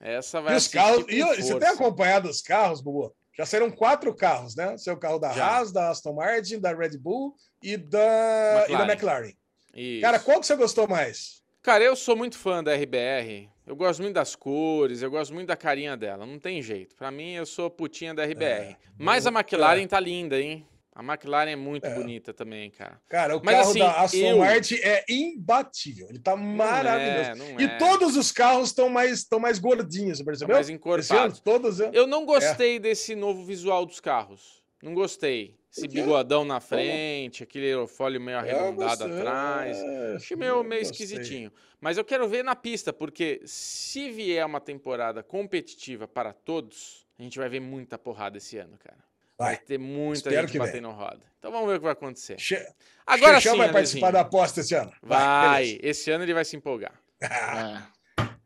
Essa 0.00 0.38
E 0.38 0.42
vai 0.42 0.52
os 0.54 0.56
assistir 0.56 0.76
carros. 0.78 1.04
com 1.04 1.10
E 1.12 1.22
você 1.22 1.52
força. 1.52 1.58
tem 1.60 1.68
acompanhado 1.68 2.28
os 2.28 2.42
carros, 2.42 2.80
Bubu? 2.80 3.14
Já 3.38 3.46
saíram 3.46 3.70
quatro 3.70 4.12
carros, 4.12 4.56
né? 4.56 4.76
Seu 4.76 4.96
carro 4.96 5.20
da 5.20 5.30
Já. 5.32 5.46
Haas, 5.46 5.70
da 5.70 5.90
Aston 5.90 6.14
Martin, 6.14 6.58
da 6.58 6.74
Red 6.74 6.98
Bull 6.98 7.32
e 7.62 7.76
da, 7.76 8.66
e 8.68 8.72
da 8.76 8.84
McLaren. 8.90 9.32
Isso. 9.76 10.00
Cara, 10.00 10.18
qual 10.18 10.40
que 10.40 10.46
você 10.46 10.56
gostou 10.56 10.88
mais? 10.88 11.42
Cara, 11.62 11.84
eu 11.84 11.94
sou 11.96 12.16
muito 12.16 12.38
fã 12.38 12.62
da 12.62 12.74
RBR. 12.74 13.48
Eu 13.66 13.74
gosto 13.74 14.00
muito 14.00 14.14
das 14.14 14.36
cores, 14.36 15.02
eu 15.02 15.10
gosto 15.10 15.34
muito 15.34 15.48
da 15.48 15.56
carinha 15.56 15.96
dela. 15.96 16.24
Não 16.24 16.38
tem 16.38 16.62
jeito. 16.62 16.94
Pra 16.94 17.10
mim, 17.10 17.32
eu 17.34 17.44
sou 17.44 17.68
putinha 17.68 18.14
da 18.14 18.24
RBR. 18.24 18.76
Mas 18.96 19.26
a 19.26 19.30
McLaren 19.30 19.86
tá 19.86 19.98
linda, 19.98 20.40
hein? 20.40 20.64
A 20.94 21.02
McLaren 21.02 21.50
é 21.50 21.56
muito 21.56 21.90
bonita 21.90 22.32
também, 22.32 22.70
cara. 22.70 22.98
Cara, 23.06 23.36
o 23.36 23.42
Mas, 23.44 23.54
carro 23.56 23.70
assim, 23.70 23.78
da 23.80 24.00
Aston 24.00 24.16
eu- 24.18 24.38
Martin 24.38 24.76
é 24.76 25.04
imbatível. 25.10 26.06
Ele 26.08 26.18
tá 26.18 26.34
maravilhoso. 26.36 27.30
é, 27.30 27.34
não 27.34 27.60
e 27.60 27.64
é. 27.64 27.76
todos 27.76 28.16
os 28.16 28.32
carros 28.32 28.68
estão 28.70 28.88
mais, 28.88 29.26
mais 29.38 29.58
gordinhos, 29.58 30.18
você 30.18 30.24
percebeu? 30.24 30.54
mais 30.54 30.66
Esse 30.68 30.74
encorpados. 30.74 31.12
ano, 31.36 31.40
todos. 31.44 31.80
é. 31.80 31.90
Eu 31.92 32.06
não 32.06 32.24
gostei 32.24 32.78
desse 32.78 33.14
novo 33.14 33.44
visual 33.44 33.84
dos 33.84 34.00
carros. 34.00 34.62
Não 34.86 34.94
gostei. 34.94 35.56
Esse 35.70 35.88
bigodão 35.88 36.44
na 36.44 36.60
frente, 36.60 37.42
aquele 37.42 37.66
aerofólio 37.66 38.20
meio 38.20 38.36
Eu 38.36 38.38
arredondado 38.38 38.98
gostei, 39.04 39.18
atrás. 39.18 39.76
é, 39.76 40.14
Achei 40.14 40.36
meio, 40.36 40.62
meio 40.62 40.80
esquisitinho. 40.80 41.52
Mas 41.80 41.98
eu 41.98 42.04
quero 42.04 42.26
ver 42.28 42.44
na 42.44 42.54
pista, 42.54 42.92
porque 42.92 43.42
se 43.44 44.08
vier 44.10 44.46
uma 44.46 44.60
temporada 44.60 45.22
competitiva 45.24 46.06
para 46.06 46.32
todos, 46.32 47.04
a 47.18 47.22
gente 47.22 47.36
vai 47.36 47.48
ver 47.48 47.58
muita 47.60 47.98
porrada 47.98 48.38
esse 48.38 48.56
ano, 48.58 48.78
cara. 48.78 48.96
Vai, 49.36 49.56
Vai. 49.56 49.64
ter 49.64 49.76
muita 49.78 50.28
Espero 50.30 50.42
gente 50.42 50.52
que 50.52 50.58
batendo 50.58 50.88
roda. 50.92 51.20
Então 51.38 51.50
vamos 51.50 51.68
ver 51.68 51.74
o 51.74 51.78
que 51.78 51.84
vai 51.84 51.92
acontecer. 51.92 52.38
Che- 52.38 52.66
Agora 53.04 53.34
Chechel 53.34 53.52
sim, 53.52 53.58
vai 53.58 53.72
participar 53.72 54.06
Alezinho. 54.06 54.12
da 54.12 54.20
aposta 54.28 54.60
esse 54.60 54.74
ano. 54.74 54.92
Vai, 55.02 55.64
beleza. 55.64 55.80
esse 55.82 56.10
ano 56.12 56.24
ele 56.24 56.32
vai 56.32 56.44
se 56.44 56.56
empolgar. 56.56 56.94
É. 57.20 57.82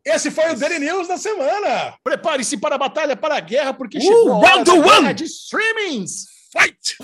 Esse 0.04 0.30
foi 0.30 0.50
o 0.52 0.56
Daily 0.58 0.78
News 0.78 1.08
da 1.08 1.18
semana. 1.18 1.94
Prepare-se 2.02 2.56
para 2.56 2.76
a 2.76 2.78
batalha, 2.78 3.14
para 3.16 3.36
a 3.36 3.40
guerra, 3.40 3.74
porque 3.74 3.98
Uh, 3.98 4.00
chegou 4.00 4.44
a 4.44 4.48
round 4.48 4.70
one! 4.70 5.14
de 5.14 5.24
streamings. 5.24 6.24
Fight! 6.52 6.96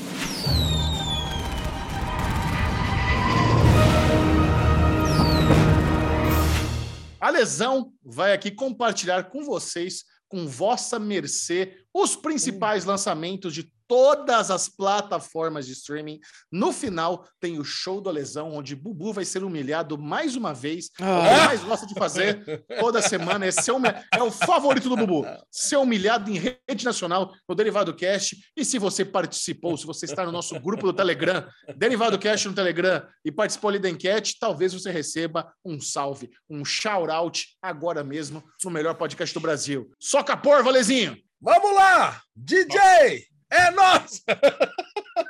A 7.21 7.31
Lesão 7.31 7.93
vai 8.05 8.33
aqui 8.33 8.51
compartilhar 8.51 9.25
com 9.25 9.43
vocês, 9.45 10.05
com 10.29 10.47
vossa 10.47 10.99
mercê, 10.99 11.77
os 11.93 12.15
principais 12.15 12.85
lançamentos 12.85 13.55
de 13.55 13.71
todas 13.89 14.51
as 14.51 14.69
plataformas 14.69 15.67
de 15.67 15.73
streaming. 15.73 16.21
No 16.51 16.73
final, 16.73 17.27
tem 17.41 17.59
o 17.59 17.65
show 17.65 18.01
do 18.01 18.11
Lesão, 18.11 18.53
onde 18.55 18.75
Bubu 18.75 19.13
vai 19.13 19.25
ser 19.25 19.45
humilhado 19.45 19.97
mais 19.99 20.37
uma 20.37 20.53
vez. 20.53 20.91
É 21.01 21.05
o 21.05 21.07
que 21.23 21.29
Ah. 21.29 21.47
mais 21.47 21.65
gosta 21.65 21.87
de 21.87 21.95
fazer 21.95 22.65
toda 22.81 23.01
semana. 23.03 23.47
É, 23.47 23.51
ser 23.51 23.73
é 24.13 24.23
o 24.23 24.31
favorito 24.31 24.89
do 24.89 24.97
Bubu. 24.97 25.25
Ser 25.51 25.77
humilhado 25.77 26.31
em 26.31 26.39
rede 26.39 26.85
nacional 26.85 27.33
no 27.49 27.55
Derivado 27.55 27.95
Cast. 27.95 28.37
E 28.57 28.65
se 28.65 28.79
você 28.79 29.05
participou, 29.05 29.77
se 29.77 29.87
você 29.87 30.05
está 30.07 30.25
no 30.25 30.33
nosso 30.33 30.59
grupo 30.61 30.87
do 30.87 30.93
Telegram, 30.93 31.47
Derivado 31.77 32.19
Cast 32.19 32.49
no 32.49 32.55
Telegram, 32.55 33.07
e 33.25 33.31
participou 33.33 33.71
ali 33.71 33.79
da 33.79 33.91
enquete, 33.91 34.37
talvez 34.39 34.73
você 34.73 34.91
receba 34.91 35.53
um 35.65 35.81
salve, 35.81 36.31
um 36.49 36.65
shout-out 36.65 37.47
agora 37.61 38.03
mesmo 38.03 38.43
no 38.65 38.71
melhor 38.71 38.95
podcast 38.95 39.33
do 39.35 39.41
Brasil. 39.41 39.91
Soca 39.99 40.37
por, 40.37 40.63
Valezinho! 40.63 41.17
Vamos 41.41 41.75
lá! 41.75 42.21
DJ! 42.35 43.36
É 43.51 43.71
nossa! 43.71 44.23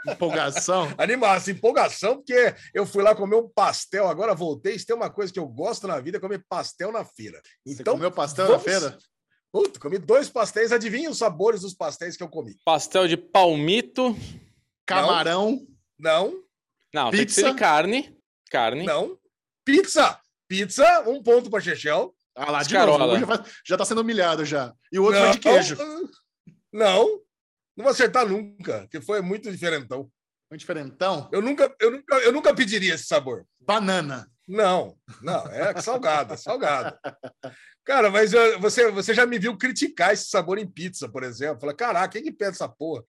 Empolgação. 0.09 0.89
Animação, 0.99 1.53
empolgação, 1.55 2.17
porque 2.17 2.55
eu 2.75 2.87
fui 2.87 3.03
lá 3.03 3.15
comer 3.15 3.37
um 3.37 3.49
pastel, 3.49 4.09
agora 4.09 4.35
voltei. 4.35 4.79
Se 4.79 4.87
tem 4.87 4.97
uma 4.97 5.11
coisa 5.11 5.33
que 5.33 5.39
eu 5.39 5.47
gosto 5.47 5.87
na 5.87 5.99
vida 6.01 6.19
é 6.19 6.21
comer 6.21 6.45
pastel 6.49 6.91
na 6.93 7.05
feira. 7.05 7.41
Você 7.65 7.83
Então, 7.83 7.95
comeu 7.95 8.11
pastel 8.11 8.47
vamos- 8.47 8.65
na 8.65 8.71
feira? 8.71 8.99
Puta, 9.53 9.79
comi 9.81 9.99
dois 9.99 10.29
pastéis. 10.29 10.73
Adivinha 10.73 11.09
os 11.11 11.19
sabores 11.19 11.63
dos 11.63 11.73
pastéis 11.75 12.17
que 12.17 12.23
eu 12.23 12.29
comi? 12.29 12.57
Pastel 12.65 13.07
de 13.09 13.17
palmito. 13.17 14.15
Camarão. 14.87 15.67
Não, 15.99 16.43
Não, 16.93 17.11
tem 17.11 17.25
que 17.25 17.33
ser 17.33 17.43
Pizza? 17.43 17.53
de 17.55 17.59
carne. 17.59 18.19
Carne. 18.51 18.85
não. 18.85 19.19
Pizza! 19.65 20.21
Pizza, 20.49 21.03
um 21.09 21.23
ponto 21.23 21.51
para 21.51 21.61
Chechel. 21.61 22.15
Ah 22.37 22.51
lá, 22.53 22.59
de 22.59 22.67
Escarola. 22.67 23.07
novo. 23.07 23.19
Já, 23.19 23.27
vai- 23.27 23.45
já 23.67 23.77
tá 23.77 23.85
sendo 23.85 24.03
humilhado 24.03 24.45
já. 24.45 24.73
E 24.93 24.99
o 24.99 25.05
outro 25.05 25.19
não, 25.19 25.27
foi 25.29 25.35
de 25.37 25.41
queijo. 25.41 25.77
Não, 26.73 27.21
não 27.77 27.85
vou 27.85 27.91
acertar 27.93 28.27
nunca, 28.27 28.87
que 28.89 29.01
foi 29.01 29.21
muito 29.21 29.51
diferentão. 29.51 30.11
Um 30.51 30.57
diferentão. 30.57 31.29
Eu 31.33 31.43
nunca, 31.43 31.75
eu 31.81 31.91
nunca, 31.91 32.17
eu 32.19 32.33
nunca 32.33 32.55
pediria 32.55 32.95
esse 32.95 33.05
sabor. 33.05 33.47
Banana. 33.61 34.31
Não, 34.49 34.97
não, 35.21 35.45
é 35.49 35.81
salgado, 35.81 36.35
é 36.35 36.37
salgado. 36.37 36.97
Cara, 37.85 38.11
mas 38.11 38.33
eu- 38.33 38.61
você, 38.61 38.91
você 38.93 39.13
já 39.13 39.27
me 39.27 39.41
viu 39.41 39.57
criticar 39.59 40.13
esse 40.13 40.29
sabor 40.29 40.57
em 40.57 40.67
pizza, 40.71 41.09
por 41.09 41.25
exemplo. 41.25 41.61
Fala, 41.61 41.75
caraca, 41.75 42.13
quem 42.13 42.23
que 42.23 42.31
pede 42.33 42.53
essa 42.53 42.69
porra? 42.69 43.05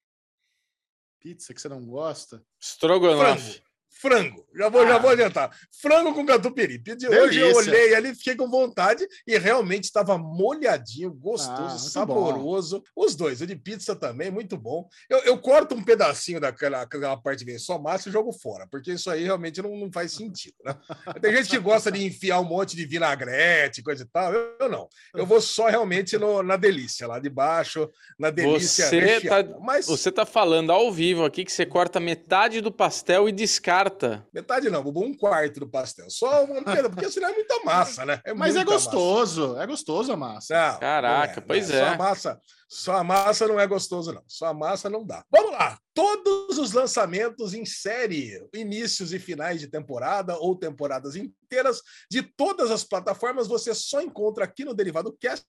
Pizza 1.20 1.54
que 1.54 1.62
você 1.62 1.70
não 1.70 1.86
gosta. 1.86 2.44
Estrogonofe. 2.60 3.62
Frango. 4.00 4.46
Já 4.56 4.70
vou, 4.70 4.86
já 4.88 4.96
Ah. 4.96 5.00
vou 5.00 5.10
adiantar. 5.12 5.52
Frango 5.82 6.14
com 6.14 6.26
catupiry. 6.26 6.80
Pedi, 6.80 7.08
hoje 7.08 7.40
eu 7.40 7.56
olhei 7.56 7.94
ali, 7.96 8.14
fiquei 8.16 8.36
com 8.36 8.50
vontade 8.50 9.08
e 9.26 9.38
realmente 9.38 9.86
estava 9.86 10.18
molhadinho, 10.18 11.10
Ah, 11.10 11.20
gostoso, 11.20 11.62
muito 11.62 11.80
saboroso. 11.90 12.84
Os 12.96 13.16
dois, 13.16 13.42
o 13.42 13.48
de 13.48 13.56
pizza 13.56 13.96
também, 13.96 14.30
muito 14.32 14.58
bom. 14.58 14.88
Eu, 15.10 15.20
eu 15.20 15.38
corto 15.38 15.76
um 15.76 15.84
pedacinho 15.84 16.40
daquela 16.40 16.82
aquela 16.82 17.16
parte 17.18 17.40
que 17.40 17.46
vem 17.52 17.60
só 17.60 17.78
massa 17.80 18.10
e 18.10 18.12
jogo 18.12 18.32
fora, 18.32 18.68
porque 18.70 18.92
isso 18.92 19.10
aí 19.10 19.24
realmente 19.24 19.62
não, 19.62 19.76
não 19.76 19.92
faz 19.92 20.14
sentido, 20.14 20.56
né? 20.64 20.76
Tem 21.22 21.36
gente 21.36 21.50
que 21.50 21.60
gosta 21.60 21.92
de 21.92 22.04
enfiar 22.06 22.40
um 22.40 22.46
monte 22.46 22.76
de 22.76 22.86
vinagrete, 22.86 23.82
coisa 23.84 24.04
e 24.04 24.08
tal. 24.08 24.34
Eu, 24.34 24.56
eu 24.60 24.70
não. 24.70 24.88
Eu 25.16 25.26
vou 25.26 25.42
só 25.42 25.68
realmente 25.68 26.18
no- 26.18 26.42
na 26.44 26.56
delícia, 26.56 27.08
lá 27.08 27.20
de 27.20 27.30
baixo, 27.30 27.90
na 28.18 28.30
delícia. 28.30 28.86
Você 28.88 29.00
recheada. 29.00 29.54
tá- 29.54 29.60
Mas 29.60 29.86
Você 29.88 30.12
tá 30.12 30.26
falando 30.26 30.72
ao 30.72 30.92
vivo 30.92 31.24
aqui 31.26 31.44
que 31.46 31.52
você 31.52 31.66
corta 31.66 32.00
metade 32.00 32.62
do 32.62 32.72
pastel 32.72 33.28
e 33.30 33.32
descarta. 33.32 33.87
Metade 34.34 34.70
não, 34.70 34.84
Bubu, 34.84 35.04
um 35.04 35.14
quarto 35.16 35.62
do 35.62 35.70
pastel. 35.70 36.10
Só 36.10 36.46
uma 36.46 36.64
pedra, 36.64 36.90
porque 36.90 37.10
senão 37.10 37.30
é 37.30 37.34
muita 37.34 37.64
massa, 37.64 38.06
né? 38.06 38.22
Mas 38.36 38.56
é 38.56 38.60
muita 38.60 38.72
massa. 38.72 38.90
gostoso. 38.90 39.58
É 39.58 39.68
gostoso 39.68 40.12
a 40.12 40.18
massa. 40.18 40.72
Não, 40.72 40.80
Caraca, 40.80 41.42
não 41.42 41.48
pois 41.48 41.68
Só 41.68 41.74
é. 41.74 41.88
a 41.88 41.98
massa, 41.98 42.42
só 42.70 42.98
a 42.98 43.04
massa 43.04 43.48
não 43.48 43.60
é 43.60 43.66
gostoso, 43.66 44.12
não. 44.12 44.24
Só 44.28 44.48
a 44.48 44.54
massa 44.54 44.90
não 44.90 45.06
dá. 45.06 45.24
Vamos 45.32 45.52
lá. 45.52 45.80
Todos 45.94 46.58
os 46.58 46.74
lançamentos 46.74 47.54
em 47.54 47.66
série, 47.66 48.46
inícios 48.54 49.14
e 49.14 49.20
finais 49.20 49.62
de 49.62 49.68
temporada 49.68 50.38
ou 50.38 50.56
temporadas 50.56 51.16
inteiras 51.16 51.82
de 52.12 52.22
todas 52.22 52.70
as 52.70 52.84
plataformas, 52.84 53.48
você 53.48 53.74
só 53.74 54.02
encontra 54.02 54.44
aqui 54.44 54.66
no 54.66 54.74
Derivado 54.74 55.16
Cast. 55.18 55.46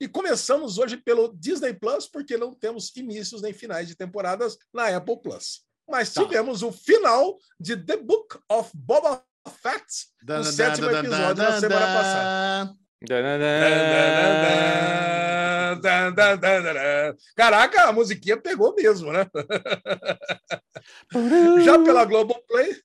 E 0.00 0.06
começamos 0.08 0.78
hoje 0.78 0.96
pelo 0.96 1.34
Disney 1.36 1.74
Plus, 1.74 2.08
porque 2.08 2.36
não 2.36 2.54
temos 2.54 2.94
inícios 2.96 3.42
nem 3.42 3.52
finais 3.52 3.88
de 3.88 3.96
temporadas 3.96 4.56
na 4.72 4.96
Apple 4.96 5.20
Plus. 5.20 5.66
Mas 5.88 6.12
Tá. 6.12 6.22
tivemos 6.22 6.62
o 6.62 6.72
final 6.72 7.36
de 7.58 7.76
The 7.76 7.96
Book 7.98 8.38
of 8.48 8.70
Boba 8.74 9.22
Fett, 9.62 10.06
no 10.38 10.44
sétimo 10.44 10.90
episódio 10.90 11.34
da 11.34 11.60
semana 11.60 11.86
passada. 11.86 12.74
Caraca, 17.36 17.84
a 17.88 17.92
musiquinha 17.92 18.36
pegou 18.36 18.74
mesmo, 18.74 19.12
né? 19.12 19.26
Já 21.64 21.78
pela 21.82 22.04
Globoplay, 22.04 22.76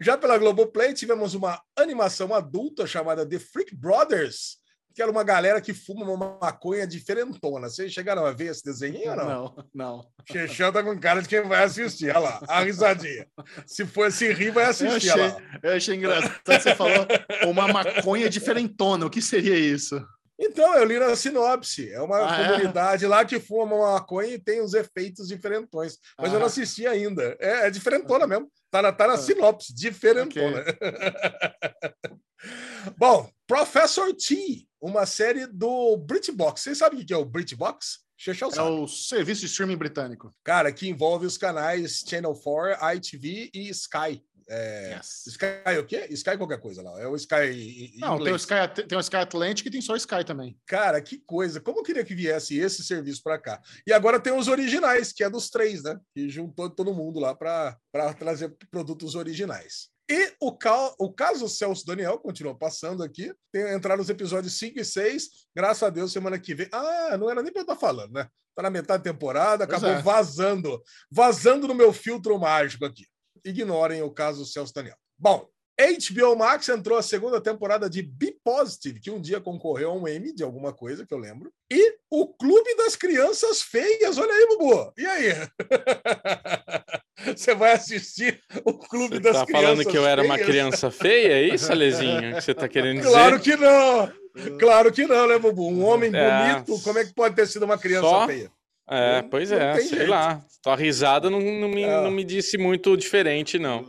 já 0.00 0.16
pela 0.16 0.38
Globoplay 0.38 0.92
tivemos 0.94 1.34
uma 1.34 1.62
animação 1.76 2.34
adulta 2.34 2.86
chamada 2.86 3.28
The 3.28 3.38
Freak 3.38 3.74
Brothers, 3.76 4.58
que 4.96 5.02
era 5.02 5.10
uma 5.10 5.22
galera 5.22 5.60
que 5.60 5.74
fuma 5.74 6.10
uma 6.10 6.38
maconha 6.40 6.86
diferentona. 6.86 7.68
Vocês 7.68 7.92
chegaram 7.92 8.24
a 8.24 8.32
ver 8.32 8.46
esse 8.46 8.64
desenho 8.64 9.10
ou 9.10 9.16
não? 9.16 9.26
Não, 9.26 9.64
não. 9.74 10.06
Xexão 10.32 10.72
tá 10.72 10.82
com 10.82 10.98
cara 10.98 11.20
de 11.20 11.28
quem 11.28 11.42
vai 11.42 11.64
assistir. 11.64 12.08
Olha 12.08 12.20
lá, 12.20 12.40
a 12.48 12.62
risadinha. 12.62 13.26
Se 13.66 13.84
for 13.84 14.10
se 14.10 14.32
rir, 14.32 14.50
vai 14.50 14.64
Eu 14.64 14.70
assistir. 14.70 15.10
achei, 15.10 15.22
olha 15.22 15.34
lá. 15.34 15.42
eu 15.62 15.72
achei 15.76 15.94
engraçado 15.96 16.40
você 16.46 16.74
falou 16.74 17.06
uma 17.46 17.68
maconha 17.68 18.30
diferentona. 18.30 19.04
O 19.04 19.10
que 19.10 19.20
seria 19.20 19.58
isso? 19.58 20.02
Então, 20.38 20.74
eu 20.74 20.84
li 20.84 20.98
na 20.98 21.14
sinopse. 21.14 21.90
É 21.92 22.00
uma 22.00 22.16
Ah, 22.30 22.40
é? 22.40 22.48
comunidade 22.48 23.06
lá 23.06 23.22
que 23.24 23.38
fuma 23.38 23.74
uma 23.76 23.92
maconha 23.92 24.34
e 24.34 24.38
tem 24.38 24.62
os 24.62 24.72
efeitos 24.72 25.28
diferentões. 25.28 25.98
Mas 26.18 26.32
eu 26.32 26.38
não 26.38 26.46
Ah. 26.46 26.48
assisti 26.48 26.86
ainda. 26.86 27.36
É, 27.38 27.66
é 27.66 27.70
diferentona 27.70 28.26
mesmo. 28.26 28.50
Tá 28.70 28.80
na, 28.80 28.92
tá 28.92 29.06
na 29.06 29.14
Ah. 29.14 29.18
sinopse, 29.18 29.74
diferentona. 29.74 30.64
Bom, 32.96 33.28
Professor 33.46 34.12
T, 34.14 34.66
uma 34.86 35.04
série 35.04 35.46
do 35.46 35.96
BritBox. 35.96 36.62
Vocês 36.62 36.78
sabem 36.78 37.00
o 37.00 37.04
que 37.04 37.12
é 37.12 37.16
o 37.16 37.24
BritBox? 37.24 38.06
Xexão 38.16 38.48
É 38.56 38.62
o 38.62 38.88
serviço 38.88 39.42
de 39.42 39.46
streaming 39.46 39.76
britânico. 39.76 40.34
Cara, 40.42 40.72
que 40.72 40.88
envolve 40.88 41.26
os 41.26 41.36
canais 41.36 42.02
Channel 42.08 42.32
4, 42.32 42.96
ITV 42.96 43.50
e 43.52 43.68
Sky. 43.70 44.24
É, 44.48 44.94
Yes. 44.96 45.26
Sky 45.26 45.78
o 45.80 45.84
quê? 45.84 46.06
Sky 46.10 46.36
qualquer 46.36 46.60
coisa 46.60 46.80
lá. 46.80 47.00
É 47.00 47.06
o 47.08 47.16
Sky 47.16 47.92
Não, 47.98 48.22
tem 48.22 48.32
o. 48.32 48.36
Sky, 48.36 48.84
tem 48.88 48.96
o 48.96 49.00
Sky 49.00 49.16
Atlantic 49.16 49.66
e 49.66 49.70
tem 49.70 49.80
só 49.80 49.92
o 49.92 49.96
Sky 49.96 50.24
também. 50.24 50.56
Cara, 50.66 51.02
que 51.02 51.18
coisa. 51.18 51.60
Como 51.60 51.80
eu 51.80 51.82
queria 51.82 52.04
que 52.04 52.14
viesse 52.14 52.56
esse 52.56 52.84
serviço 52.84 53.22
para 53.24 53.40
cá. 53.40 53.60
E 53.84 53.92
agora 53.92 54.20
tem 54.20 54.32
os 54.32 54.46
originais, 54.46 55.12
que 55.12 55.24
é 55.24 55.28
dos 55.28 55.50
três, 55.50 55.82
né? 55.82 55.98
Que 56.14 56.28
juntou 56.28 56.70
todo 56.70 56.94
mundo 56.94 57.18
lá 57.18 57.34
para 57.34 57.76
trazer 58.16 58.56
produtos 58.70 59.16
originais. 59.16 59.88
E 60.08 60.32
o, 60.40 60.56
cal, 60.56 60.94
o 60.98 61.12
caso 61.12 61.48
Celso 61.48 61.84
Daniel 61.84 62.18
continua 62.18 62.56
passando 62.56 63.02
aqui. 63.02 63.32
Tem, 63.52 63.74
entraram 63.74 64.00
os 64.00 64.08
episódios 64.08 64.56
5 64.58 64.78
e 64.78 64.84
6. 64.84 65.28
Graças 65.54 65.82
a 65.82 65.90
Deus, 65.90 66.12
semana 66.12 66.38
que 66.38 66.54
vem. 66.54 66.68
Ah, 66.70 67.16
não 67.18 67.28
era 67.28 67.42
nem 67.42 67.52
para 67.52 67.60
eu 67.60 67.64
estar 67.64 67.76
falando, 67.76 68.12
né? 68.12 68.28
Tá 68.54 68.62
na 68.62 68.70
metade 68.70 69.02
da 69.02 69.12
temporada, 69.12 69.64
acabou 69.64 69.90
é. 69.90 70.00
vazando. 70.00 70.80
Vazando 71.10 71.66
no 71.66 71.74
meu 71.74 71.92
filtro 71.92 72.38
mágico 72.38 72.84
aqui. 72.84 73.04
Ignorem 73.44 74.02
o 74.02 74.10
caso 74.10 74.46
Celso 74.46 74.72
Daniel. 74.72 74.96
Bom, 75.18 75.48
HBO 75.78 76.36
Max 76.36 76.68
entrou 76.68 76.96
a 76.96 77.02
segunda 77.02 77.38
temporada 77.38 77.90
de 77.90 78.00
Be 78.00 78.34
Positive, 78.42 78.98
que 79.00 79.10
um 79.10 79.20
dia 79.20 79.40
concorreu 79.40 79.90
a 79.90 79.94
um 79.94 80.08
Emmy 80.08 80.32
de 80.32 80.42
alguma 80.42 80.72
coisa 80.72 81.04
que 81.04 81.12
eu 81.12 81.18
lembro. 81.18 81.52
E 81.70 81.98
o 82.10 82.28
Clube 82.28 82.76
das 82.76 82.96
Crianças 82.96 83.60
Feias. 83.60 84.16
Olha 84.16 84.32
aí, 84.32 84.46
Bubu. 84.46 84.92
E 84.96 85.04
aí? 85.04 85.32
Você 87.36 87.54
vai 87.54 87.72
assistir 87.72 88.40
o 88.64 88.74
Clube 88.74 89.16
Você 89.16 89.20
das 89.20 89.36
tá 89.38 89.46
Crianças 89.46 89.68
falando 89.68 89.90
que 89.90 89.96
eu 89.96 90.06
era 90.06 90.22
uma 90.22 90.38
criança 90.38 90.90
feia, 90.90 91.32
é 91.32 91.42
isso, 91.54 91.70
Alezinho? 91.72 92.34
Que 92.34 92.40
você 92.42 92.54
tá 92.54 92.68
querendo 92.68 92.98
dizer? 92.98 93.10
Claro 93.10 93.40
que 93.40 93.56
não! 93.56 94.12
Claro 94.58 94.92
que 94.92 95.06
não, 95.06 95.26
né, 95.28 95.38
Bubu? 95.38 95.66
Um 95.70 95.82
homem 95.84 96.10
É. 96.14 96.52
bonito, 96.62 96.78
como 96.82 96.98
é 96.98 97.04
que 97.06 97.14
pode 97.14 97.34
ter 97.34 97.46
sido 97.46 97.64
uma 97.64 97.78
criança 97.78 98.06
Só? 98.06 98.26
feia? 98.26 98.50
É, 98.88 99.22
pois 99.22 99.50
é, 99.50 99.74
sei 99.76 99.88
jeito. 99.88 100.10
lá. 100.10 100.44
Tua 100.62 100.76
risada 100.76 101.30
não, 101.30 101.40
não, 101.40 101.68
me, 101.68 101.84
Ah. 101.84 102.02
não 102.02 102.10
me 102.10 102.22
disse 102.22 102.58
muito 102.58 102.94
diferente, 102.96 103.58
não. 103.58 103.84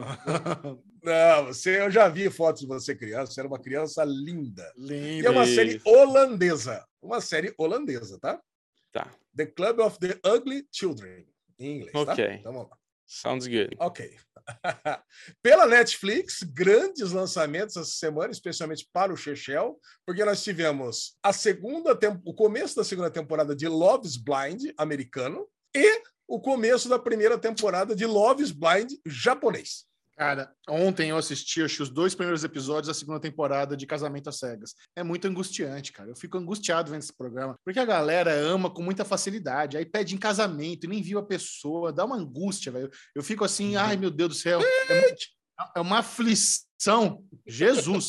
Não, 1.02 1.46
você, 1.46 1.80
eu 1.80 1.90
já 1.90 2.08
vi 2.08 2.28
fotos 2.28 2.60
de 2.62 2.66
você 2.66 2.94
criança, 2.94 3.32
você 3.32 3.40
era 3.40 3.48
uma 3.48 3.58
criança 3.58 4.04
linda. 4.04 4.70
E 4.76 4.80
Lindo. 4.82 5.26
é 5.26 5.30
uma 5.30 5.44
Isso. 5.44 5.54
série 5.54 5.80
holandesa. 5.84 6.84
Uma 7.00 7.20
série 7.20 7.54
holandesa, 7.56 8.18
tá? 8.20 8.38
Tá, 8.92 9.08
The 9.34 9.46
Club 9.46 9.78
of 9.78 9.98
the 10.00 10.18
Ugly 10.28 10.66
Children, 10.72 11.24
em 11.58 11.76
inglês, 11.76 11.92
tá? 11.92 12.12
Ok. 12.12 12.24
Então 12.24 12.52
vamos 12.52 12.70
lá. 12.70 12.76
sounds 13.06 13.46
good. 13.46 13.76
Ok. 13.78 14.16
Pela 15.42 15.66
Netflix, 15.66 16.42
grandes 16.42 17.12
lançamentos 17.12 17.76
essa 17.76 17.90
semana, 17.90 18.32
especialmente 18.32 18.88
para 18.92 19.12
o 19.12 19.16
Chechel, 19.16 19.78
porque 20.06 20.24
nós 20.24 20.42
tivemos 20.42 21.16
a 21.22 21.32
segunda 21.32 21.98
o 22.24 22.34
começo 22.34 22.76
da 22.76 22.84
segunda 22.84 23.10
temporada 23.10 23.54
de 23.54 23.66
Love's 23.66 24.16
Blind 24.16 24.72
americano 24.76 25.46
e 25.74 26.02
o 26.26 26.40
começo 26.40 26.88
da 26.88 26.98
primeira 26.98 27.38
temporada 27.38 27.96
de 27.96 28.04
Love's 28.04 28.52
Blind 28.52 28.92
japonês. 29.06 29.87
Cara, 30.18 30.50
ontem 30.68 31.10
eu 31.10 31.16
assisti 31.16 31.62
acho, 31.62 31.80
os 31.80 31.88
dois 31.90 32.12
primeiros 32.12 32.42
episódios 32.42 32.88
da 32.88 32.94
segunda 32.94 33.20
temporada 33.20 33.76
de 33.76 33.86
Casamento 33.86 34.28
às 34.28 34.36
Cegas. 34.40 34.74
É 34.96 35.04
muito 35.04 35.28
angustiante, 35.28 35.92
cara. 35.92 36.10
Eu 36.10 36.16
fico 36.16 36.36
angustiado 36.36 36.90
vendo 36.90 37.02
esse 37.02 37.16
programa, 37.16 37.54
porque 37.64 37.78
a 37.78 37.84
galera 37.84 38.32
ama 38.34 38.68
com 38.68 38.82
muita 38.82 39.04
facilidade, 39.04 39.76
aí 39.76 39.86
pede 39.86 40.16
em 40.16 40.18
casamento 40.18 40.84
e 40.84 40.88
nem 40.88 41.00
viu 41.00 41.20
a 41.20 41.24
pessoa, 41.24 41.92
dá 41.92 42.04
uma 42.04 42.16
angústia, 42.16 42.72
velho. 42.72 42.90
Eu 43.14 43.22
fico 43.22 43.44
assim, 43.44 43.76
ai 43.76 43.96
meu 43.96 44.10
Deus 44.10 44.30
do 44.30 44.34
céu, 44.34 44.60
é, 44.60 45.00
muito- 45.02 45.26
é 45.76 45.80
uma 45.80 45.98
aflição. 46.00 47.22
Jesus. 47.46 48.08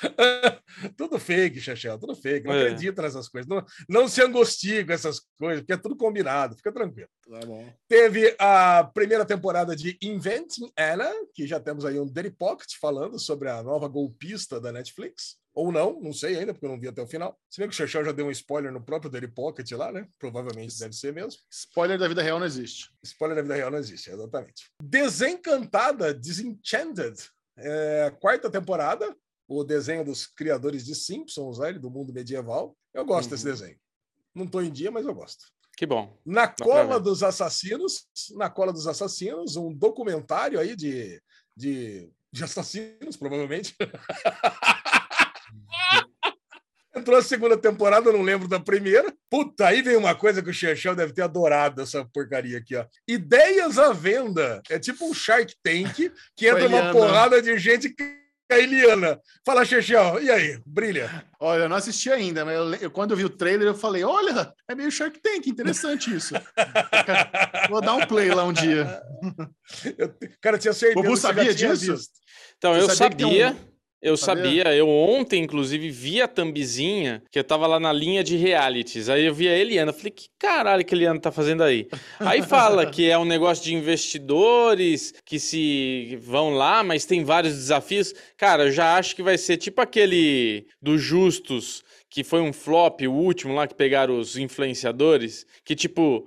tudo 0.96 1.18
fake, 1.18 1.60
Chechel, 1.60 1.98
tudo 1.98 2.14
fake. 2.14 2.46
Não 2.46 2.54
É. 2.54 2.62
acredita 2.62 3.02
nessas 3.02 3.28
coisas. 3.28 3.48
Não, 3.48 3.64
não 3.88 4.08
se 4.08 4.22
angustie 4.22 4.84
com 4.84 4.92
essas 4.92 5.20
coisas, 5.38 5.60
porque 5.60 5.72
é 5.72 5.76
tudo 5.76 5.96
combinado. 5.96 6.56
Fica 6.56 6.72
tranquilo. 6.72 7.08
Tá 7.28 7.40
bom. 7.46 7.72
Teve 7.88 8.34
a 8.38 8.84
primeira 8.92 9.24
temporada 9.24 9.76
de 9.76 9.96
Inventing 10.02 10.70
Anna, 10.76 11.10
que 11.34 11.46
já 11.46 11.60
temos 11.60 11.84
aí 11.84 11.98
um 11.98 12.06
Daily 12.06 12.30
Pocket 12.30 12.70
falando 12.80 13.18
sobre 13.18 13.48
a 13.48 13.62
nova 13.62 13.88
golpista 13.88 14.60
da 14.60 14.72
Netflix. 14.72 15.38
Ou 15.52 15.72
não, 15.72 16.00
não 16.00 16.12
sei 16.12 16.38
ainda, 16.38 16.52
porque 16.54 16.64
eu 16.64 16.70
não 16.70 16.78
vi 16.78 16.86
até 16.86 17.02
o 17.02 17.06
final. 17.08 17.36
Se 17.50 17.60
bem 17.60 17.68
que 17.68 17.74
o 17.74 17.76
Chechel 17.76 18.04
já 18.04 18.12
deu 18.12 18.26
um 18.26 18.30
spoiler 18.30 18.70
no 18.72 18.80
próprio 18.80 19.10
Daily 19.10 19.26
Pocket 19.26 19.68
lá, 19.72 19.90
né? 19.90 20.06
Provavelmente 20.16 20.78
deve 20.78 20.94
ser 20.94 21.12
mesmo. 21.12 21.40
Spoiler 21.50 21.98
da 21.98 22.06
vida 22.06 22.22
real 22.22 22.38
não 22.38 22.46
existe. 22.46 22.88
Spoiler 23.02 23.36
da 23.36 23.42
vida 23.42 23.56
real 23.56 23.70
não 23.70 23.78
existe, 23.78 24.10
exatamente. 24.10 24.70
Desencantada, 24.80 26.14
Disenchanted, 26.14 27.14
é, 27.58 28.12
quarta 28.20 28.48
temporada, 28.48 29.14
o 29.50 29.64
desenho 29.64 30.04
dos 30.04 30.28
criadores 30.28 30.84
de 30.84 30.94
Simpsons, 30.94 31.58
né, 31.58 31.72
do 31.72 31.90
mundo 31.90 32.12
medieval. 32.12 32.76
Eu 32.94 33.04
gosto 33.04 33.30
desse 33.30 33.44
Uhum. 33.44 33.50
desenho. 33.52 33.76
Não 34.32 34.46
tô 34.46 34.60
em 34.60 34.70
dia, 34.70 34.92
mas 34.92 35.04
eu 35.04 35.12
gosto. 35.12 35.44
Que 35.76 35.84
bom. 35.84 36.16
Na 36.24 36.46
pra 36.46 36.64
cola 36.64 37.00
dos 37.00 37.20
assassinos, 37.24 38.06
na 38.36 38.48
cola 38.48 38.72
dos 38.72 38.86
assassinos, 38.86 39.56
um 39.56 39.72
documentário 39.74 40.60
aí 40.60 40.76
de, 40.76 41.20
de, 41.56 42.08
de 42.30 42.44
assassinos, 42.44 43.16
provavelmente. 43.16 43.74
Entrou 46.94 47.16
a 47.18 47.22
segunda 47.22 47.56
temporada, 47.56 48.08
eu 48.08 48.12
não 48.12 48.22
lembro 48.22 48.46
da 48.46 48.60
primeira. 48.60 49.12
Puta, 49.28 49.66
aí 49.68 49.80
vem 49.82 49.96
uma 49.96 50.14
coisa 50.14 50.42
que 50.42 50.50
o 50.50 50.54
Chechel 50.54 50.94
deve 50.94 51.12
ter 51.12 51.22
adorado 51.22 51.82
essa 51.82 52.04
porcaria 52.04 52.58
aqui, 52.58 52.76
ó. 52.76 52.84
Ideias 53.08 53.78
à 53.78 53.92
venda. 53.92 54.60
É 54.68 54.78
tipo 54.78 55.06
um 55.06 55.14
Shark 55.14 55.54
Tank 55.62 56.12
que 56.36 56.46
entra 56.46 56.68
uma 56.68 56.92
porrada 56.92 57.40
de 57.40 57.56
gente 57.58 57.88
cailiana. 58.50 59.20
Fala, 59.46 59.64
Chechel, 59.64 60.20
e 60.22 60.30
aí? 60.30 60.60
Brilha. 60.66 61.24
Olha, 61.38 61.62
eu 61.62 61.68
não 61.68 61.76
assisti 61.76 62.10
ainda, 62.10 62.44
mas 62.44 62.54
eu, 62.56 62.74
eu- 62.74 62.90
quando 62.90 63.12
eu 63.12 63.16
vi 63.16 63.24
o 63.24 63.30
trailer, 63.30 63.68
eu 63.68 63.74
falei: 63.74 64.02
olha, 64.04 64.52
é 64.68 64.74
meio 64.74 64.90
Shark 64.90 65.18
Tank, 65.20 65.46
interessante 65.48 66.14
isso. 66.14 66.34
Vou 67.70 67.80
dar 67.80 67.94
um 67.94 68.06
play 68.06 68.30
lá 68.30 68.44
um 68.44 68.52
dia. 68.52 69.00
Eu, 69.96 70.12
cara, 70.40 70.58
tinha 70.58 70.72
certeza. 70.72 71.00
Bubu 71.02 71.16
você 71.16 71.22
já 71.28 71.34
sabia 71.34 71.54
disso? 71.54 71.92
visto. 71.94 72.10
Então, 72.58 72.74
Você 72.74 72.80
eu 72.82 72.94
sabia 72.96 73.10
sabia, 73.10 73.56
eu 74.02 74.16
Sabia? 74.16 74.64
sabia, 74.64 74.74
eu 74.74 74.88
ontem, 74.88 75.42
inclusive, 75.42 75.90
vi 75.90 76.22
a 76.22 76.28
thumbzinha, 76.28 77.22
que 77.30 77.38
eu 77.38 77.44
tava 77.44 77.66
lá 77.66 77.78
na 77.78 77.92
linha 77.92 78.24
de 78.24 78.36
realities. 78.36 79.08
Aí 79.08 79.26
eu 79.26 79.34
vi 79.34 79.48
a 79.48 79.56
Eliana, 79.56 79.92
falei, 79.92 80.10
que 80.10 80.28
caralho 80.38 80.84
que 80.84 80.94
a 80.94 80.96
Eliana 80.96 81.20
tá 81.20 81.30
fazendo 81.30 81.62
aí? 81.62 81.86
Aí 82.18 82.42
fala 82.42 82.86
que 82.86 83.10
é 83.10 83.18
um 83.18 83.24
negócio 83.24 83.62
de 83.64 83.74
investidores 83.74 85.12
que 85.24 85.38
se 85.38 86.18
vão 86.22 86.50
lá, 86.50 86.82
mas 86.82 87.04
tem 87.04 87.24
vários 87.24 87.54
desafios. 87.54 88.14
Cara, 88.36 88.64
eu 88.64 88.72
já 88.72 88.96
acho 88.96 89.14
que 89.14 89.22
vai 89.22 89.36
ser 89.36 89.56
tipo 89.56 89.80
aquele 89.80 90.66
do 90.80 90.96
Justus, 90.96 91.82
que 92.08 92.24
foi 92.24 92.40
um 92.40 92.52
flop, 92.52 93.02
o 93.02 93.12
último 93.12 93.54
lá 93.54 93.66
que 93.66 93.74
pegaram 93.74 94.18
os 94.18 94.36
influenciadores, 94.36 95.46
que 95.64 95.74
tipo. 95.76 96.26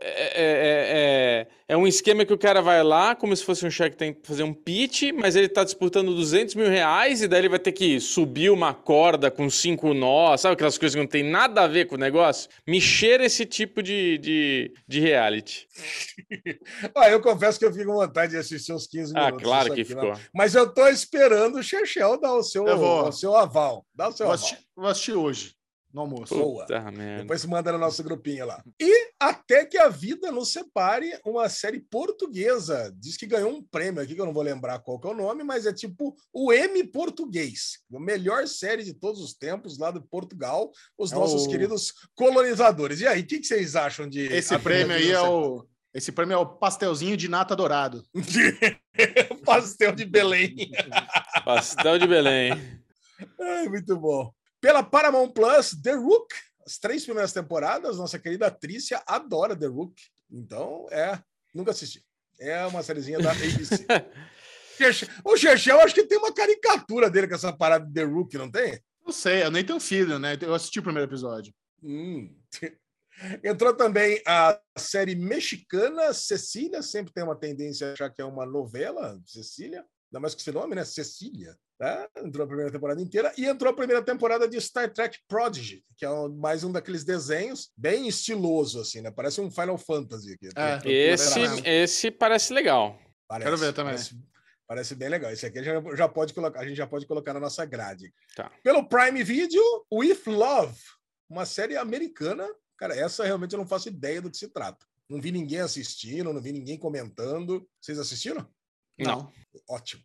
É, 0.00 0.10
é- 0.10 1.46
é- 1.46 1.46
é 1.68 1.76
um 1.76 1.86
esquema 1.86 2.24
que 2.24 2.32
o 2.32 2.38
cara 2.38 2.60
vai 2.60 2.82
lá, 2.82 3.14
como 3.14 3.34
se 3.36 3.44
fosse 3.44 3.64
um 3.64 3.70
Shark 3.70 3.96
Tank, 3.96 4.18
fazer 4.24 4.42
um 4.42 4.52
pitch, 4.52 5.12
mas 5.14 5.36
ele 5.36 5.48
tá 5.48 5.62
disputando 5.64 6.14
200 6.14 6.54
mil 6.56 6.68
reais 6.68 7.22
e 7.22 7.28
daí 7.28 7.40
ele 7.40 7.48
vai 7.48 7.58
ter 7.58 7.70
que 7.72 7.98
subir 8.00 8.50
uma 8.50 8.74
corda 8.74 9.30
com 9.30 9.48
cinco 9.48 9.94
nós, 9.94 10.40
sabe 10.40 10.54
aquelas 10.54 10.76
coisas 10.76 10.94
que 10.94 11.00
não 11.00 11.08
tem 11.08 11.22
nada 11.22 11.62
a 11.62 11.68
ver 11.68 11.86
com 11.86 11.94
o 11.94 11.98
negócio? 11.98 12.48
Me 12.66 12.80
cheira 12.80 13.24
esse 13.24 13.46
tipo 13.46 13.80
de, 13.82 14.18
de, 14.18 14.72
de 14.88 15.00
reality. 15.00 15.66
Ah, 16.94 17.08
eu 17.10 17.20
confesso 17.20 17.58
que 17.58 17.64
eu 17.64 17.72
fico 17.72 17.86
com 17.92 17.94
vontade 17.98 18.32
de 18.32 18.38
assistir 18.38 18.72
uns 18.72 18.86
15 18.86 19.12
Ah, 19.16 19.26
minutos. 19.26 19.42
claro 19.44 19.64
disso 19.64 19.74
que 19.74 19.80
aqui, 19.82 19.90
ficou. 19.94 20.14
né? 20.14 20.20
Mas 20.34 20.54
eu 20.54 20.72
tô 20.72 20.86
esperando 20.88 21.56
o 21.58 21.62
Chechel 21.62 22.20
dar 22.20 22.34
o 22.34 22.42
seu, 22.42 22.66
Eu 22.66 22.76
vou. 22.78 23.08
o 23.08 23.12
seu 23.12 23.34
aval. 23.36 23.84
Dá 23.94 24.08
o 24.08 24.12
seu 24.12 24.26
Vou 24.26 24.34
aval. 24.34 24.44
assistir, 24.46 24.64
vou 24.76 24.86
assistir 24.88 25.12
hoje, 25.12 25.54
no 25.96 26.02
almoço. 26.02 26.34
Boa. 26.34 26.66
Depois 27.18 27.40
se 27.40 27.48
manda 27.48 27.72
no 27.72 27.78
nosso 27.78 28.04
grupinho 28.04 28.44
lá. 28.44 28.62
E 28.78 29.08
até 29.18 29.64
que 29.64 29.78
a 29.78 29.88
vida 29.88 30.30
nos 30.30 30.52
separe, 30.52 31.18
uma 31.24 31.48
série 31.48 31.80
portuguesa. 31.80 32.94
Diz 32.98 33.16
que 33.16 33.26
ganhou 33.26 33.50
um 33.50 33.62
prêmio 33.62 34.02
aqui, 34.02 34.14
que 34.14 34.20
eu 34.20 34.26
não 34.26 34.32
vou 34.34 34.42
lembrar 34.42 34.78
qual 34.80 35.00
que 35.00 35.08
é 35.08 35.10
o 35.10 35.16
nome, 35.16 35.42
mas 35.42 35.64
é 35.64 35.72
tipo 35.72 36.14
o 36.34 36.52
M 36.52 36.84
português. 36.88 37.78
A 37.94 37.98
melhor 37.98 38.46
série 38.46 38.84
de 38.84 38.92
todos 38.92 39.22
os 39.22 39.32
tempos 39.32 39.78
lá 39.78 39.90
de 39.90 40.00
Portugal. 40.00 40.70
Os 40.98 41.12
É 41.12 41.14
nossos 41.14 41.44
o- 41.46 41.48
queridos 41.48 41.94
colonizadores. 42.14 43.00
E 43.00 43.06
aí, 43.06 43.22
o 43.22 43.26
que, 43.26 43.38
que 43.40 43.46
vocês 43.46 43.74
acham 43.74 44.06
de. 44.06 44.20
Esse 44.26 44.56
prêmio 44.58 44.94
aí 44.94 45.10
é 45.10 45.20
o. 45.22 45.66
Esse 45.94 46.12
prêmio 46.12 46.34
é 46.34 46.36
o 46.36 46.44
pastelzinho 46.44 47.16
de 47.16 47.26
nata 47.26 47.56
dourado. 47.56 48.04
Pastel 49.46 49.92
de 49.92 50.04
Belém. 50.04 50.54
Pastel 51.42 51.98
de 51.98 52.06
Belém. 52.06 52.52
Ai, 53.40 53.66
muito 53.68 53.96
bom. 53.96 54.30
Pela 54.60 54.82
Paramount 54.82 55.30
Plus, 55.30 55.70
The 55.82 55.92
Rook, 55.94 56.34
as 56.66 56.78
três 56.78 57.04
primeiras 57.04 57.32
temporadas, 57.32 57.98
nossa 57.98 58.18
querida 58.18 58.50
Trícia 58.50 59.02
adora 59.06 59.56
The 59.56 59.66
Rook. 59.66 59.94
Então, 60.30 60.86
é, 60.90 61.18
nunca 61.54 61.70
assisti. 61.70 62.04
É 62.38 62.66
uma 62.66 62.82
sériezinha 62.82 63.18
da 63.18 63.30
ABC. 63.32 63.86
Xerxé- 64.76 65.08
o 65.24 65.36
Chechel, 65.36 65.80
acho 65.80 65.94
que 65.94 66.04
tem 66.04 66.18
uma 66.18 66.32
caricatura 66.34 67.08
dele 67.10 67.28
com 67.28 67.34
essa 67.34 67.52
parada 67.52 67.86
de 67.86 67.92
The 67.94 68.02
Rook, 68.04 68.36
não 68.36 68.50
tem? 68.50 68.78
Não 69.04 69.12
sei, 69.12 69.42
eu 69.42 69.50
nem 69.50 69.64
tenho 69.64 69.80
filho, 69.80 70.18
né? 70.18 70.36
Eu 70.40 70.52
assisti 70.52 70.80
o 70.80 70.82
primeiro 70.82 71.08
episódio. 71.08 71.54
Hum. 71.82 72.36
Entrou 73.42 73.72
também 73.74 74.20
a 74.26 74.60
série 74.76 75.14
mexicana 75.14 76.12
Cecília, 76.12 76.82
sempre 76.82 77.12
tem 77.14 77.24
uma 77.24 77.38
tendência 77.38 77.88
a 77.88 77.92
achar 77.94 78.10
que 78.10 78.20
é 78.20 78.24
uma 78.24 78.44
novela, 78.44 79.18
Cecília, 79.24 79.82
ainda 80.10 80.20
mais 80.20 80.34
com 80.34 80.40
esse 80.40 80.52
nome, 80.52 80.74
né? 80.74 80.84
Cecília. 80.84 81.56
Tá? 81.78 82.08
Entrou 82.24 82.42
a 82.44 82.46
primeira 82.46 82.72
temporada 82.72 83.02
inteira 83.02 83.32
e 83.36 83.44
entrou 83.44 83.70
a 83.70 83.76
primeira 83.76 84.02
temporada 84.02 84.48
de 84.48 84.58
Star 84.58 84.90
Trek 84.90 85.18
Prodigy, 85.28 85.84
que 85.94 86.06
é 86.06 86.10
um- 86.10 86.34
mais 86.34 86.64
um 86.64 86.72
daqueles 86.72 87.04
desenhos 87.04 87.70
bem 87.76 88.08
estiloso, 88.08 88.80
assim, 88.80 89.02
né? 89.02 89.10
Parece 89.10 89.42
um 89.42 89.50
Final 89.50 89.76
Fantasy 89.76 90.32
aqui. 90.32 90.48
É. 90.56 90.90
Esse, 90.90 91.40
esse 91.68 92.10
parece 92.10 92.54
legal. 92.54 92.98
Parece, 93.28 93.44
Quero 93.50 93.58
ver 93.58 93.72
também. 93.74 93.92
Parece, 93.92 94.18
parece 94.66 94.94
bem 94.94 95.08
legal. 95.10 95.30
Esse 95.30 95.44
aqui 95.44 95.62
já, 95.62 95.82
já 95.94 96.08
pode 96.08 96.32
colocar, 96.32 96.60
a 96.60 96.66
gente 96.66 96.78
já 96.78 96.86
pode 96.86 97.04
colocar 97.06 97.34
na 97.34 97.40
nossa 97.40 97.62
grade. 97.66 98.10
Tá. 98.34 98.50
Pelo 98.62 98.88
Prime 98.88 99.22
Video, 99.22 99.62
With 99.92 100.22
Love, 100.28 100.78
uma 101.28 101.44
série 101.44 101.76
americana. 101.76 102.48
Cara, 102.78 102.96
essa 102.96 103.22
realmente 103.22 103.52
eu 103.52 103.58
não 103.58 103.66
faço 103.66 103.88
ideia 103.88 104.22
do 104.22 104.30
que 104.30 104.38
se 104.38 104.48
trata. 104.48 104.86
Não 105.10 105.20
vi 105.20 105.30
ninguém 105.30 105.60
assistindo, 105.60 106.32
não 106.32 106.40
vi 106.40 106.52
ninguém 106.52 106.78
comentando. 106.78 107.68
Vocês 107.82 107.98
assistiram? 107.98 108.48
Não. 108.98 109.30
Ótimo. 109.68 110.02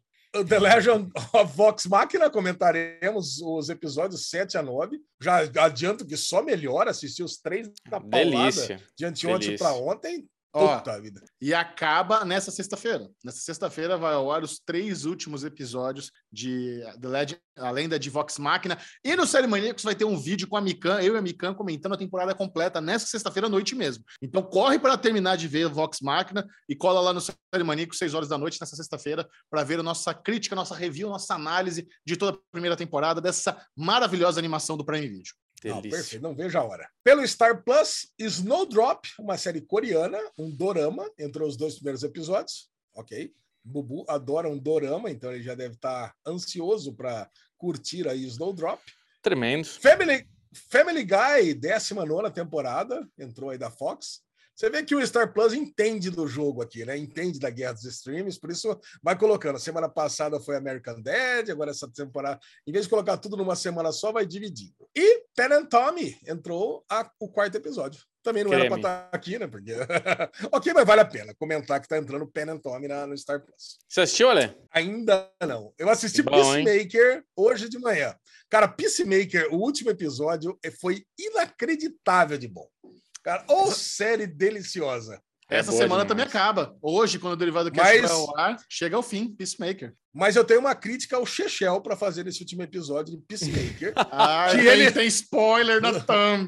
The 0.47 0.59
Legend 0.59 1.11
of 1.33 1.55
Vox 1.57 1.85
Machina, 1.85 2.29
comentaremos 2.29 3.41
os 3.41 3.69
episódios 3.69 4.29
7 4.29 4.57
a 4.57 4.63
9. 4.63 4.97
Já 5.21 5.39
adianto 5.59 6.05
que 6.05 6.15
só 6.15 6.41
melhora 6.41 6.91
assistir 6.91 7.23
os 7.23 7.37
três 7.37 7.69
da 7.89 7.99
paulada 7.99 8.29
Delícia. 8.29 8.81
de 8.97 9.05
anteontem 9.05 9.57
para 9.57 9.73
ontem. 9.73 10.25
Ó. 10.53 10.81
E 11.39 11.53
acaba 11.53 12.25
nessa 12.25 12.51
sexta-feira. 12.51 13.09
Nessa 13.23 13.39
sexta-feira 13.39 13.97
vai 13.97 14.13
ao 14.13 14.29
ar 14.29 14.43
os 14.43 14.59
três 14.59 15.05
últimos 15.05 15.43
episódios 15.43 16.11
de 16.31 16.81
The 16.99 17.07
Legend, 17.07 17.41
a 17.57 17.71
lenda 17.71 17.97
de 17.97 18.09
Vox 18.09 18.37
Machina. 18.37 18.77
E 19.03 19.15
no 19.15 19.25
Série 19.25 19.47
Maníacos 19.47 19.83
vai 19.83 19.95
ter 19.95 20.03
um 20.03 20.17
vídeo 20.17 20.47
com 20.47 20.57
a 20.57 20.61
Mikan, 20.61 21.01
eu 21.01 21.15
e 21.15 21.17
a 21.17 21.21
Mikan 21.21 21.53
comentando 21.53 21.93
a 21.93 21.97
temporada 21.97 22.35
completa 22.35 22.81
nessa 22.81 23.05
sexta-feira 23.05 23.47
à 23.47 23.49
noite 23.49 23.75
mesmo. 23.75 24.03
Então 24.21 24.43
corre 24.43 24.77
para 24.77 24.97
terminar 24.97 25.37
de 25.37 25.47
ver 25.47 25.69
Vox 25.69 25.99
Machina 26.01 26.45
e 26.67 26.75
cola 26.75 26.99
lá 26.99 27.13
no 27.13 27.21
Série 27.21 27.63
Maníacos, 27.63 27.97
6 27.97 28.13
horas 28.13 28.27
da 28.27 28.37
noite, 28.37 28.57
nessa 28.59 28.75
sexta-feira, 28.75 29.27
para 29.49 29.63
ver 29.63 29.79
a 29.79 29.83
nossa 29.83 30.13
crítica, 30.13 30.55
nossa 30.55 30.75
review, 30.75 31.09
nossa 31.09 31.33
análise 31.33 31.87
de 32.05 32.17
toda 32.17 32.37
a 32.37 32.41
primeira 32.51 32.75
temporada 32.75 33.21
dessa 33.21 33.65
maravilhosa 33.75 34.39
animação 34.39 34.75
do 34.75 34.83
Prime 34.83 35.07
Video. 35.07 35.33
Não, 35.69 35.81
Delícia. 35.81 35.99
perfeito, 35.99 36.23
não 36.23 36.35
vejo 36.35 36.57
a 36.57 36.63
hora. 36.63 36.89
Pelo 37.03 37.25
Star 37.27 37.63
Plus, 37.63 38.11
Snowdrop, 38.17 39.05
uma 39.19 39.37
série 39.37 39.61
coreana, 39.61 40.19
um 40.37 40.49
dorama, 40.49 41.09
entrou 41.17 41.47
os 41.47 41.55
dois 41.55 41.75
primeiros 41.75 42.03
episódios, 42.03 42.69
ok? 42.95 43.33
Bubu 43.63 44.05
adora 44.07 44.49
um 44.49 44.57
dorama, 44.57 45.11
então 45.11 45.31
ele 45.31 45.43
já 45.43 45.53
deve 45.53 45.75
estar 45.75 46.15
ansioso 46.25 46.93
para 46.93 47.29
curtir 47.57 48.07
aí 48.07 48.25
Snowdrop. 48.25 48.81
Tremendo. 49.21 49.65
Family, 49.65 50.27
Family 50.69 51.03
Guy, 51.03 51.53
19 51.53 52.31
temporada, 52.31 53.07
entrou 53.17 53.51
aí 53.51 53.57
da 53.57 53.69
Fox. 53.69 54.21
Você 54.61 54.69
vê 54.69 54.83
que 54.83 54.93
o 54.93 55.03
Star 55.07 55.33
Plus 55.33 55.53
entende 55.53 56.11
do 56.11 56.27
jogo 56.27 56.61
aqui, 56.61 56.85
né? 56.85 56.95
Entende 56.95 57.39
da 57.39 57.49
guerra 57.49 57.73
dos 57.73 57.83
streams, 57.85 58.39
por 58.39 58.51
isso 58.51 58.79
vai 59.01 59.17
colocando. 59.17 59.57
Semana 59.57 59.89
passada 59.89 60.39
foi 60.39 60.55
American 60.55 61.01
Dad, 61.01 61.49
agora 61.49 61.71
essa 61.71 61.91
temporada, 61.91 62.39
em 62.67 62.71
vez 62.71 62.85
de 62.85 62.91
colocar 62.91 63.17
tudo 63.17 63.35
numa 63.35 63.55
semana 63.55 63.91
só, 63.91 64.11
vai 64.11 64.23
dividindo. 64.23 64.75
E 64.95 65.23
Pen 65.35 65.51
and 65.51 65.65
Tommy 65.65 66.15
entrou 66.27 66.85
a- 66.87 67.09
o 67.19 67.27
quarto 67.27 67.55
episódio. 67.55 68.03
Também 68.21 68.43
não 68.43 68.53
era 68.53 68.69
para 68.69 68.75
Creme. 68.75 68.81
estar 68.81 69.09
aqui, 69.11 69.39
né? 69.39 69.47
Porque... 69.47 69.73
ok, 70.51 70.73
mas 70.75 70.85
vale 70.85 71.01
a 71.01 71.05
pena 71.05 71.33
comentar 71.33 71.81
que 71.81 71.87
tá 71.87 71.97
entrando 71.97 72.27
Pen 72.27 72.51
and 72.51 72.59
Tommy 72.59 72.87
na, 72.87 73.07
no 73.07 73.17
Star 73.17 73.43
Plus. 73.43 73.79
Você 73.89 74.01
assistiu, 74.01 74.29
Ale? 74.29 74.55
Ainda 74.71 75.27
não. 75.41 75.73
Eu 75.75 75.89
assisti 75.89 76.21
Bom, 76.21 76.35
hein? 76.55 76.63
Peacemaker 76.63 77.23
hoje 77.35 77.67
de 77.67 77.79
manhã. 77.79 78.15
Cara, 78.47 78.67
Peacemaker, 78.67 79.51
o 79.51 79.57
último 79.57 79.89
episódio 79.89 80.55
eh, 80.63 80.69
foi 80.69 81.03
inacreditável 81.17 82.37
de 82.37 82.47
bom. 82.47 82.69
Cara, 83.23 83.45
ô 83.49 83.71
série 83.71 84.25
deliciosa. 84.25 85.21
É 85.51 85.57
Essa 85.59 85.71
boa 85.71 85.83
semana 85.83 86.03
demais. 86.05 86.07
também 86.07 86.25
acaba. 86.25 86.75
Hoje, 86.81 87.19
quando 87.19 87.33
o 87.33 87.37
Derivado 87.37 87.69
Cast 87.71 88.01
Mas- 88.01 88.11
ao 88.11 88.39
ar, 88.39 88.57
chega 88.69 88.95
ao 88.95 89.03
fim, 89.03 89.27
Peacemaker. 89.35 89.93
Mas 90.13 90.35
eu 90.35 90.43
tenho 90.43 90.59
uma 90.59 90.75
crítica 90.75 91.15
ao 91.15 91.25
Chechel 91.25 91.79
para 91.81 91.95
fazer 91.95 92.27
esse 92.27 92.41
último 92.41 92.63
episódio 92.63 93.15
de 93.17 93.21
Peacemaker. 93.25 93.93
Ah, 94.11 94.47
Que 94.51 94.57
ele 94.67 94.91
tem 94.91 95.07
spoiler 95.07 95.81
na 95.81 95.93
thumb. 96.03 96.47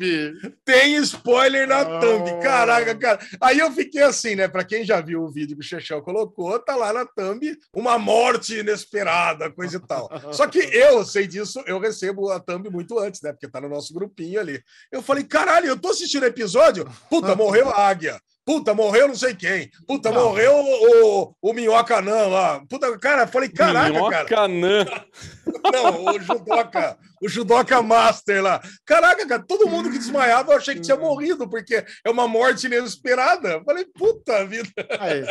Tem 0.66 0.96
spoiler 0.98 1.68
na 1.68 1.82
Oh. 1.82 2.00
thumb. 2.00 2.42
Caraca, 2.42 2.94
cara. 2.96 3.20
Aí 3.42 3.60
eu 3.60 3.72
fiquei 3.72 4.02
assim, 4.04 4.36
né? 4.36 4.48
Para 4.48 4.64
quem 4.66 4.84
já 4.86 5.00
viu 5.02 5.22
o 5.24 5.32
vídeo 5.32 5.56
que 5.58 5.64
o 5.64 5.68
Chechel 5.68 6.02
colocou, 6.02 6.58
tá 6.60 6.76
lá 6.76 6.92
na 6.94 7.06
thumb 7.06 7.58
uma 7.74 7.98
morte 7.98 8.58
inesperada, 8.60 9.50
coisa 9.52 9.78
e 9.78 9.80
tal. 9.88 10.10
Só 10.34 10.48
que 10.48 10.60
eu 10.60 11.04
sei 11.06 11.26
disso, 11.28 11.62
eu 11.66 11.80
recebo 11.80 12.30
a 12.32 12.40
thumb 12.40 12.70
muito 12.70 13.00
antes, 13.00 13.22
né? 13.22 13.32
Porque 13.32 13.48
tá 13.50 13.60
no 13.62 13.70
nosso 13.70 13.94
grupinho 13.94 14.40
ali. 14.40 14.62
Eu 14.92 15.02
falei, 15.02 15.24
caralho, 15.24 15.68
eu 15.68 15.80
tô 15.80 15.90
assistindo 15.90 16.24
o 16.24 16.28
episódio. 16.28 16.86
Puta, 17.10 17.36
morreu 17.36 17.70
a 17.70 17.88
águia. 17.88 18.20
Puta, 18.45 18.74
morreu 18.74 19.07
não 19.07 19.15
sei 19.15 19.34
quem. 19.34 19.70
Puta, 19.88 20.11
Não. 20.11 20.26
morreu 20.26 20.53
o, 20.53 21.15
o, 21.22 21.36
o 21.41 21.53
Minhocanã 21.53 22.28
lá. 22.28 22.64
Puta, 22.70 22.98
cara, 22.99 23.26
falei, 23.26 23.48
caraca, 23.49 23.94
cara. 23.94 24.02
Minhocanã. 24.02 24.86
Não, 25.72 26.06
o 26.07 26.20
judoca, 26.20 26.98
o 27.22 27.30
judoca 27.30 27.82
master 27.82 28.44
lá. 28.44 28.61
Caraca, 28.86 29.26
cara, 29.26 29.44
todo 29.48 29.70
mundo 29.70 29.90
que 29.90 29.98
desmaiava 29.98 30.52
eu 30.52 30.57
achei 30.57 30.76
que 30.76 30.82
tinha 30.82 30.98
morrido, 30.98 31.49
porque 31.49 31.86
é 32.06 32.10
uma 32.10 32.28
morte 32.28 32.65
inesperada. 32.68 33.64
Falei, 33.64 33.86
puta 33.86 34.45
vida. 34.45 34.68
Aí. 34.99 35.24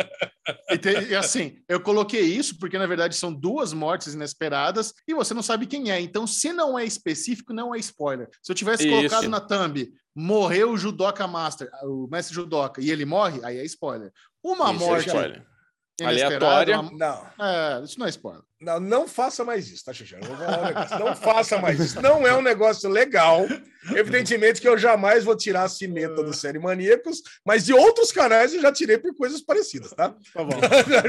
E, 0.71 0.77
tem- 0.79 1.03
e 1.03 1.15
assim, 1.15 1.57
eu 1.69 1.79
coloquei 1.79 2.21
isso 2.21 2.57
porque, 2.57 2.79
na 2.79 2.87
verdade, 2.87 3.15
são 3.15 3.31
duas 3.31 3.73
mortes 3.73 4.15
inesperadas 4.15 4.91
e 5.07 5.13
você 5.13 5.35
não 5.35 5.43
sabe 5.43 5.67
quem 5.67 5.91
é. 5.91 5.99
Então, 6.01 6.25
se 6.25 6.51
não 6.51 6.79
é 6.79 6.83
específico, 6.83 7.53
não 7.53 7.75
é 7.75 7.77
spoiler. 7.77 8.27
Se 8.41 8.51
eu 8.51 8.55
tivesse 8.55 8.87
Isso. 8.87 8.95
colocado 8.95 9.29
na 9.29 9.39
thumb, 9.39 9.87
morreu 10.15 10.71
o 10.71 10.77
Judoka 10.77 11.27
Master, 11.27 11.69
o 11.83 12.07
mestre 12.11 12.33
Judoka, 12.35 12.81
e 12.81 12.89
ele 12.91 13.05
morre, 13.05 13.39
aí 13.43 13.57
é 13.57 13.65
spoiler. 13.65 14.11
Uma 14.43 14.71
Isso 14.73 14.83
é 14.83 14.87
morte 14.87 15.07
spoiler. 15.07 15.45
inesperada, 16.01 16.45
Aleatória. 16.45 16.79
uma- 16.79 16.91
Não, 16.91 17.45
É, 17.45 17.81
isso 17.83 17.99
não 17.99 18.05
é 18.05 18.09
spoiler. 18.09 18.41
não, 18.59 18.79
não 18.79 19.07
faça 19.07 19.43
mais 19.45 19.69
isso, 19.69 19.85
tá, 19.85 19.93
falar 19.93 20.59
um 20.61 20.65
negócio. 20.65 20.99
Não 20.99 21.15
faça 21.15 21.57
mais 21.59 21.79
isso. 21.79 22.01
Não 22.01 22.25
é 22.27 22.35
um 22.35 22.41
negócio 22.41 22.89
legal. 22.89 23.45
Evidentemente 23.91 24.61
que 24.61 24.67
eu 24.67 24.77
jamais 24.77 25.23
vou 25.25 25.35
tirar 25.35 25.63
a 25.63 25.69
cineta 25.69 26.23
do 26.23 26.33
Série 26.33 26.57
Maníacos, 26.57 27.21
mas 27.45 27.65
de 27.65 27.73
outros 27.73 28.11
canais 28.13 28.53
eu 28.53 28.61
já 28.61 28.71
tirei 28.71 28.97
por 28.97 29.13
coisas 29.15 29.41
parecidas, 29.41 29.91
tá? 29.91 30.09
Tá 30.33 30.43
bom. 30.43 30.57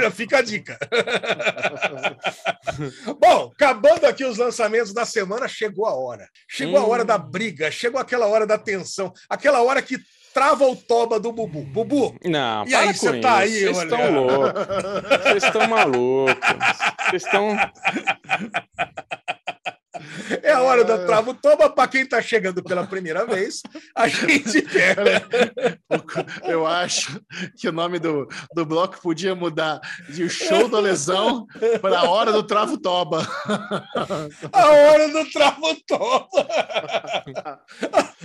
Já 0.01 0.11
fica 0.11 0.39
a 0.39 0.43
dica. 0.43 0.77
Bom, 3.21 3.51
acabando 3.55 4.05
aqui 4.07 4.25
os 4.25 4.39
lançamentos 4.39 4.93
da 4.93 5.05
semana, 5.05 5.47
chegou 5.49 5.87
a 5.87 5.95
hora. 5.95 6.29
Chegou 6.49 6.79
a 6.79 6.85
Hum. 6.85 6.91
hora 6.91 7.05
da 7.05 7.19
briga, 7.19 7.71
chegou 7.71 8.01
aquela 8.01 8.27
hora 8.27 8.47
da 8.47 8.59
tensão, 8.59 9.13
aquela 9.29 9.63
hora 9.63 9.81
que 9.83 9.99
trava 10.33 10.65
o 10.67 10.75
toba 10.75 11.21
do 11.21 11.31
Bubu. 11.33 11.63
Bubu, 11.63 12.17
Não, 12.25 12.67
E 12.67 12.75
aí, 12.75 12.93
você 12.93 13.21
tá 13.21 13.37
aí, 13.39 13.51
Vocês 13.61 13.77
olha. 13.79 13.85
estão 13.85 14.11
loucos. 14.13 14.63
Vocês 15.23 15.45
estão 15.45 15.69
malucos. 15.69 16.35
Vocês 17.11 17.23
estão. 17.25 17.57
é 20.43 20.53
a 20.53 20.63
hora 20.63 20.85
da 20.85 21.05
trava 21.05 21.31
o 21.31 21.35
toba 21.35 21.69
para 21.71 21.89
quem 21.89 22.07
tá 22.07 22.21
chegando 22.21 22.63
pela 22.63 22.87
primeira 22.87 23.25
vez. 23.27 23.63
A 23.95 24.09
gente 24.09 24.63
quer. 24.69 24.97
Eu 26.45 26.67
acho 26.67 27.21
que 27.59 27.69
o 27.69 27.73
nome 27.73 27.99
do, 27.99 28.29
do 28.55 28.65
bloco 28.65 29.01
podia 29.01 29.35
mudar 29.35 29.81
de 30.09 30.29
show 30.29 30.69
da 30.69 30.81
lesão 30.81 31.47
para 31.81 32.01
a 32.05 32.11
hora 32.11 32.33
do 32.33 32.43
travo 32.43 32.79
toba. 32.79 33.27
A 34.53 34.67
hora 34.67 35.09
do 35.09 35.31
trava 35.31 35.61
o 35.61 35.77
toba. 35.87 36.47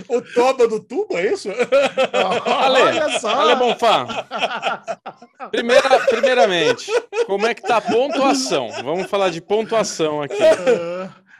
O 0.08 0.20
toba 0.20 0.66
do 0.66 0.80
tubo, 0.80 1.16
é 1.16 1.32
isso? 1.32 1.48
Ale, 1.50 2.82
Olha 2.82 3.18
só. 3.18 3.28
Ale 3.40 3.54
Bonfá. 3.56 4.06
Primeira, 5.50 6.00
primeiramente, 6.00 6.90
como 7.26 7.46
é 7.46 7.54
que 7.54 7.62
tá 7.62 7.76
a 7.76 7.80
pontuação? 7.80 8.70
Vamos 8.82 9.08
falar 9.08 9.30
de 9.30 9.40
pontuação 9.40 10.22
aqui. 10.22 10.36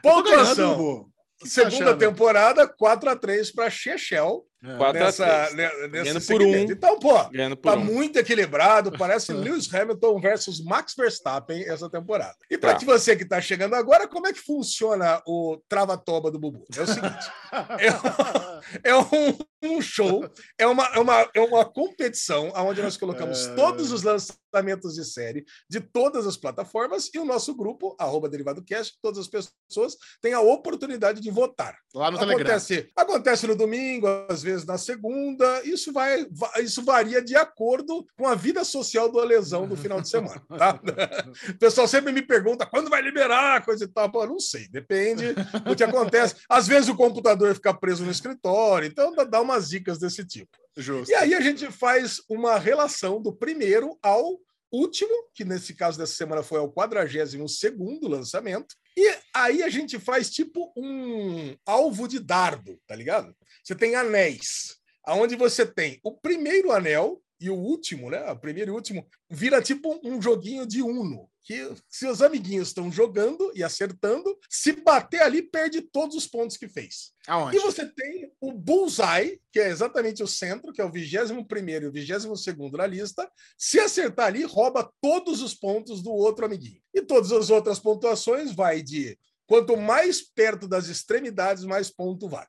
Ganhando, 0.03 0.23
Pontuação. 0.25 0.77
Bubu. 0.77 1.11
O 1.41 1.45
que 1.45 1.49
você 1.49 1.63
tá 1.65 1.71
Segunda 1.71 1.91
achando? 1.93 1.99
temporada, 1.99 2.69
4x3 2.69 3.55
para 3.55 3.71
Chechel. 3.71 4.45
4 4.77 4.85
a 4.85 4.93
nessa, 5.07 5.25
3. 5.47 5.55
ne- 5.55 5.89
nesse 5.89 5.89
Ganhando 5.89 6.27
por 6.27 6.43
um. 6.43 6.55
Então, 6.71 6.99
pô, 6.99 7.25
Ganhando 7.31 7.57
por 7.57 7.73
tá 7.73 7.79
um. 7.79 7.83
muito 7.85 8.19
equilibrado. 8.19 8.93
Parece 8.93 9.33
Lewis 9.33 9.73
Hamilton 9.75 10.21
versus 10.21 10.63
Max 10.63 10.93
Verstappen 10.95 11.63
essa 11.67 11.89
temporada. 11.89 12.35
E 12.51 12.59
para 12.59 12.75
Tá. 12.75 12.79
que 12.79 12.85
você 12.85 13.17
que 13.17 13.23
está 13.23 13.41
chegando 13.41 13.75
agora, 13.75 14.07
como 14.07 14.27
é 14.27 14.35
que 14.35 14.39
funciona 14.41 15.23
o 15.27 15.59
trava-toba 15.67 16.31
do 16.31 16.39
Bubu? 16.39 16.67
É 16.77 16.83
o 16.83 16.87
seguinte: 16.87 17.31
é 18.85 18.95
um, 18.95 19.39
um 19.60 19.60
show, 19.83 20.25
é 20.59 20.67
uma, 20.67 20.87
é, 20.87 20.99
uma, 20.99 21.31
é 21.35 21.41
uma 21.41 21.65
competição 21.65 22.51
onde 22.57 22.81
nós 22.83 22.97
colocamos 22.97 23.47
É. 23.47 23.55
todos 23.55 23.93
os 23.93 24.03
lançamentos 24.03 24.95
de 24.95 25.05
série 25.05 25.45
de 25.69 25.81
todas 25.81 26.27
as 26.27 26.37
plataformas 26.37 27.11
e 27.15 27.19
o 27.19 27.25
nosso 27.25 27.55
grupo, 27.55 27.95
arroba 27.99 28.29
Derivado 28.29 28.65
Cast, 28.65 28.99
todas 29.03 29.19
as 29.19 29.29
pessoas 29.29 29.97
têm 30.21 30.33
a 30.33 30.41
oportunidade 30.41 31.21
de 31.21 31.31
votar. 31.31 31.77
Lá 31.95 32.11
no 32.11 32.19
Telegram. 32.19 32.41
Acontece, 32.47 32.91
acontece 32.97 33.47
no 33.47 33.55
domingo, 33.55 34.07
às 34.29 34.43
vezes 34.43 34.65
na 34.65 34.79
segunda. 34.79 35.63
Isso 35.65 35.93
vai, 35.93 36.27
va- 36.31 36.53
isso 36.61 36.83
varia 36.83 37.23
de 37.23 37.37
acordo 37.37 38.07
com 38.17 38.27
a 38.27 38.35
vida 38.35 38.65
social 38.65 39.09
do 39.11 39.21
lesão 39.21 39.69
do 39.69 39.77
final 39.77 40.01
de 40.01 40.09
semana. 40.09 40.43
Tá? 40.49 40.81
O 41.51 41.59
pessoal 41.59 41.87
sempre 41.87 42.13
me 42.13 42.23
pergunta 42.23 42.65
quando 42.67 42.89
vai 42.91 43.03
liberar, 43.03 43.65
coisa 43.65 43.85
e 43.85 43.89
tal. 43.89 44.11
Pô, 44.11 44.27
não 44.27 44.39
sei, 44.41 44.69
depende 44.69 45.33
do 45.65 45.77
que 45.77 45.85
acontece. 45.85 46.37
Às 46.49 46.67
vezes 46.67 46.89
o 46.89 46.97
computador 46.97 47.55
fica 47.55 47.73
preso 47.75 48.05
no 48.05 48.11
escritório, 48.11 48.87
então 48.89 49.15
dá- 49.15 49.25
dá 49.25 49.41
umas 49.51 49.69
dicas 49.69 49.99
desse 49.99 50.25
tipo. 50.25 50.57
Justo. 50.77 51.11
E 51.11 51.15
aí 51.15 51.35
a 51.35 51.41
gente 51.41 51.71
faz 51.71 52.23
uma 52.29 52.59
relação 52.59 53.21
do 53.21 53.33
primeiro 53.33 53.99
ao 54.03 54.41
último, 54.73 55.11
que 55.35 55.45
nesse 55.45 55.75
caso 55.75 55.99
dessa 55.99 56.15
semana 56.15 56.43
foi 56.43 56.59
ao 56.59 56.71
42 56.71 57.59
segundo 57.59 58.09
lançamento. 58.09 58.75
E 58.97 59.15
aí 59.35 59.63
a 59.63 59.69
gente 59.69 59.99
faz 59.99 60.31
tipo 60.31 60.73
um 60.77 61.57
alvo 61.67 62.07
de 62.07 62.19
dardo, 62.19 62.81
tá 62.87 62.95
ligado? 62.95 63.35
Você 63.63 63.75
tem 63.75 63.95
anéis, 63.95 64.77
aonde 65.05 65.37
você 65.37 65.67
tem 65.67 65.99
o 66.03 66.17
primeiro 66.17 66.73
anel 66.73 67.21
e 67.41 67.51
o 67.51 67.57
último, 67.57 68.11
né? 68.11 68.31
O 68.31 68.39
primeiro 68.39 68.71
e 68.71 68.73
o 68.73 68.77
último 68.77 69.07
vira 69.29 69.63
tipo 69.63 69.99
um 70.05 70.21
joguinho 70.21 70.67
de 70.67 70.83
Uno, 70.83 71.30
que 71.43 71.73
seus 71.89 72.23
amiguinhos 72.23 72.69
estão 72.69 72.93
jogando 72.93 73.51
e 73.55 73.65
acertando, 73.65 74.39
se 74.49 74.73
bater 74.73 75.23
ali 75.23 75.43
perde 75.43 75.81
todos 75.81 76.15
os 76.17 76.27
pontos 76.27 76.57
que 76.57 76.69
fez. 76.69 77.13
Aonde? 77.27 77.57
E 77.57 77.61
você 77.61 77.87
tem 77.87 78.31
o 78.41 78.53
Bullseye, 78.53 79.41
que 79.53 79.59
é 79.59 79.69
exatamente 79.69 80.23
o 80.23 80.27
centro, 80.27 80.73
que 80.73 80.81
é 80.81 80.85
o 80.85 80.91
21 80.91 81.39
e 81.83 81.87
o 81.87 81.93
22 81.93 82.47
na 82.73 82.87
lista. 82.87 83.31
Se 83.57 83.81
acertar 83.81 84.27
ali, 84.27 84.45
rouba 84.45 84.91
todos 85.01 85.43
os 85.43 85.55
pontos 85.55 86.03
do 86.03 86.11
outro 86.13 86.45
amiguinho. 86.45 86.81
E 86.95 87.03
todas 87.03 87.33
as 87.33 87.51
outras 87.51 87.79
pontuações 87.79 88.53
vai 88.53 88.83
de 88.83 89.19
quanto 89.47 89.77
mais 89.77 90.21
perto 90.21 90.69
das 90.69 90.89
extremidades, 90.89 91.65
mais 91.65 91.91
ponto 91.91 92.29
vale. 92.29 92.49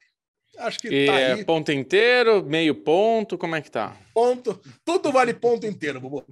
Acho 0.57 0.80
que 0.80 0.89
E 0.89 1.05
tá 1.07 1.13
é 1.19 1.34
aí. 1.34 1.45
ponto 1.45 1.72
inteiro, 1.72 2.43
meio 2.43 2.76
ponto, 2.76 3.38
como 3.38 3.55
é 3.55 3.61
que 3.61 3.72
tá? 3.72 3.97
Ponto. 4.13 4.61
Tudo 4.84 5.11
vale 5.11 5.34
ponto 5.34 5.65
inteiro, 5.65 5.99
Bubu. 6.01 6.23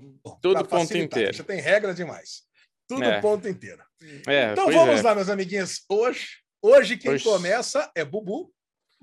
Tudo 0.42 0.66
ponto 0.66 0.98
inteiro. 0.98 1.34
Você 1.34 1.44
tem 1.44 1.62
regra 1.62 1.94
demais. 1.94 2.49
Tudo 2.90 3.04
É. 3.04 3.22
ponto 3.22 3.48
inteiro. 3.48 3.82
É, 4.28 4.52
Então 4.52 4.70
vamos 4.72 5.00
é, 5.00 5.02
lá, 5.04 5.14
meus 5.16 5.30
amiguinhos. 5.30 5.84
Hoje, 5.88 6.26
hoje 6.62 6.98
quem 6.98 7.12
Hoje- 7.12 7.24
começa 7.24 7.90
é 7.96 8.04
Bubu. 8.04 8.52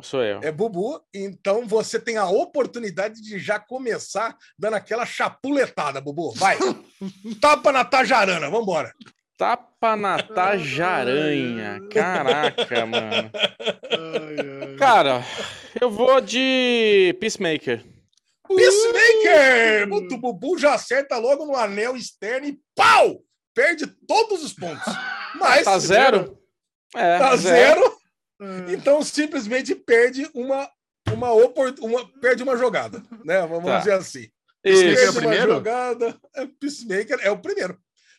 sou 0.02 0.22
eu. 0.24 0.40
É 0.42 0.50
Bubu. 0.52 1.00
Então 1.14 1.66
você 1.66 1.98
tem 2.00 2.16
a 2.16 2.26
oportunidade 2.26 3.22
de 3.22 3.38
já 3.38 3.58
começar 3.60 4.36
dando 4.58 4.74
aquela 4.74 5.06
chapuletada, 5.06 6.00
Bubu. 6.00 6.32
Vai. 6.32 6.58
Tapa 7.40 7.70
na 7.72 7.84
tajarana. 7.84 8.50
Vambora. 8.50 8.92
Tapa 9.38 9.94
na 9.96 10.20
tajaranha. 10.22 11.78
Caraca, 11.92 12.84
mano. 12.86 13.30
Ai, 13.32 14.70
ai. 14.70 14.76
Cara, 14.76 15.22
eu 15.80 15.90
vou 15.90 16.20
de 16.20 17.14
Peacemaker. 17.20 17.84
Peacemaker! 18.48 19.92
O 19.92 20.18
Bubu 20.18 20.58
já 20.58 20.74
acerta 20.74 21.18
logo 21.18 21.44
no 21.46 21.56
anel 21.56 21.96
externo 21.96 22.46
e 22.46 22.58
pau! 22.74 23.22
Perde 23.56 23.86
todos 24.06 24.44
os 24.44 24.52
pontos. 24.52 24.84
Mas 25.40 25.64
Tá 25.64 25.78
zero? 25.78 26.38
É, 26.94 27.18
Tá 27.18 27.34
zero. 27.36 27.80
zero. 28.40 28.70
Então 28.70 29.02
simplesmente 29.02 29.74
perde 29.74 30.28
uma 30.34 30.70
uma, 31.12 31.32
opor- 31.32 31.74
uma 31.80 32.06
perde 32.20 32.42
uma 32.42 32.56
jogada, 32.56 33.02
né? 33.24 33.40
Vamos 33.46 33.64
Tá. 33.64 33.78
dizer 33.78 33.92
assim. 33.94 34.28
Isso. 34.64 34.82
é 34.82 34.90
o 34.90 34.94
Perde 34.94 35.04
uma 35.10 35.20
primeiro? 35.20 35.52
jogada. 35.54 36.20
É, 36.34 36.46
Peacemaker 36.46 37.18
é 37.22 37.30
o 37.30 37.38
primeiro. 37.38 37.78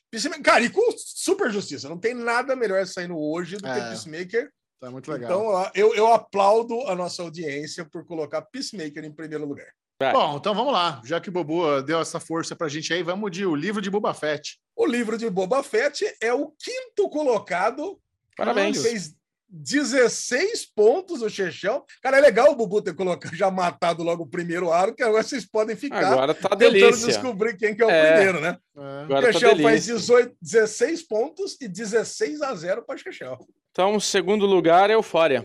Peacemaker, 0.09 0.43
cara, 0.43 0.63
e 0.63 0.69
com 0.69 0.81
super 0.97 1.51
justiça. 1.51 1.87
Não 1.89 1.99
tem 1.99 2.13
nada 2.13 2.55
melhor 2.55 2.85
saindo 2.87 3.17
hoje 3.17 3.57
do 3.57 3.63
que 3.63 3.69
É. 3.69 3.89
Peacemaker. 3.89 4.49
Tá 4.79 4.89
muito 4.89 5.11
legal. 5.11 5.29
Então, 5.29 5.71
eu, 5.75 5.93
eu 5.95 6.07
aplaudo 6.13 6.79
a 6.87 6.95
nossa 6.95 7.21
audiência 7.21 7.83
por 7.83 8.05
colocar 8.05 8.41
Peacemaker 8.41 9.03
em 9.03 9.11
primeiro 9.11 9.45
lugar. 9.45 9.67
Vai. 9.99 10.13
Bom, 10.13 10.37
então 10.37 10.53
vamos 10.53 10.71
lá. 10.73 11.01
Já 11.03 11.19
que 11.19 11.29
o 11.29 11.31
Bobo 11.31 11.81
deu 11.81 11.99
essa 11.99 12.19
força 12.19 12.55
pra 12.55 12.67
gente 12.67 12.93
aí, 12.93 13.01
vamos 13.01 13.31
de 13.31 13.45
o 13.45 13.55
livro 13.55 13.81
de 13.81 13.89
Boba 13.89 14.13
Fett. 14.13 14.59
O 14.75 14.85
livro 14.85 15.17
de 15.17 15.27
Boba 15.29 15.63
Fett 15.63 16.05
é 16.21 16.31
o 16.33 16.51
quinto 16.51 17.09
colocado. 17.09 17.99
Parabéns. 18.35 18.79
Fez 18.81 19.15
16 19.49 20.65
pontos 20.75 21.21
o 21.21 21.29
Chechão. 21.29 21.83
Cara, 22.01 22.17
é 22.17 22.21
legal 22.21 22.51
o 22.51 22.55
Bubu 22.55 22.81
ter 22.81 22.93
colocado, 22.93 23.33
já 23.35 23.49
matado 23.49 24.03
logo 24.03 24.23
o 24.23 24.27
primeiro 24.29 24.71
aro, 24.71 24.93
que 24.93 25.01
agora 25.01 25.23
vocês 25.23 25.45
podem 25.45 25.75
ficar 25.75 26.11
Agora 26.11 26.33
tá 26.33 26.49
tentando 26.49 26.59
delícia. 26.73 27.07
descobrir 27.07 27.55
quem 27.57 27.73
que 27.75 27.81
é 27.81 27.85
o 27.85 27.89
É. 27.89 28.13
primeiro, 28.13 28.41
né? 28.41 28.57
É. 28.75 28.79
O 28.79 28.83
Agora 29.05 29.27
tá 29.27 29.33
Chechel 29.33 29.49
faz 29.61 29.85
delícia. 29.85 29.95
18, 29.95 30.35
16 30.41 31.07
pontos 31.07 31.57
e 31.61 31.67
16 31.67 32.41
a 32.41 32.53
0 32.53 32.83
para 32.85 32.95
o 32.95 32.99
Chechel. 32.99 33.37
Então, 33.71 33.95
o 33.95 34.01
segundo 34.01 34.45
lugar 34.45 34.89
é 34.89 34.93
Eufória. 34.93 35.43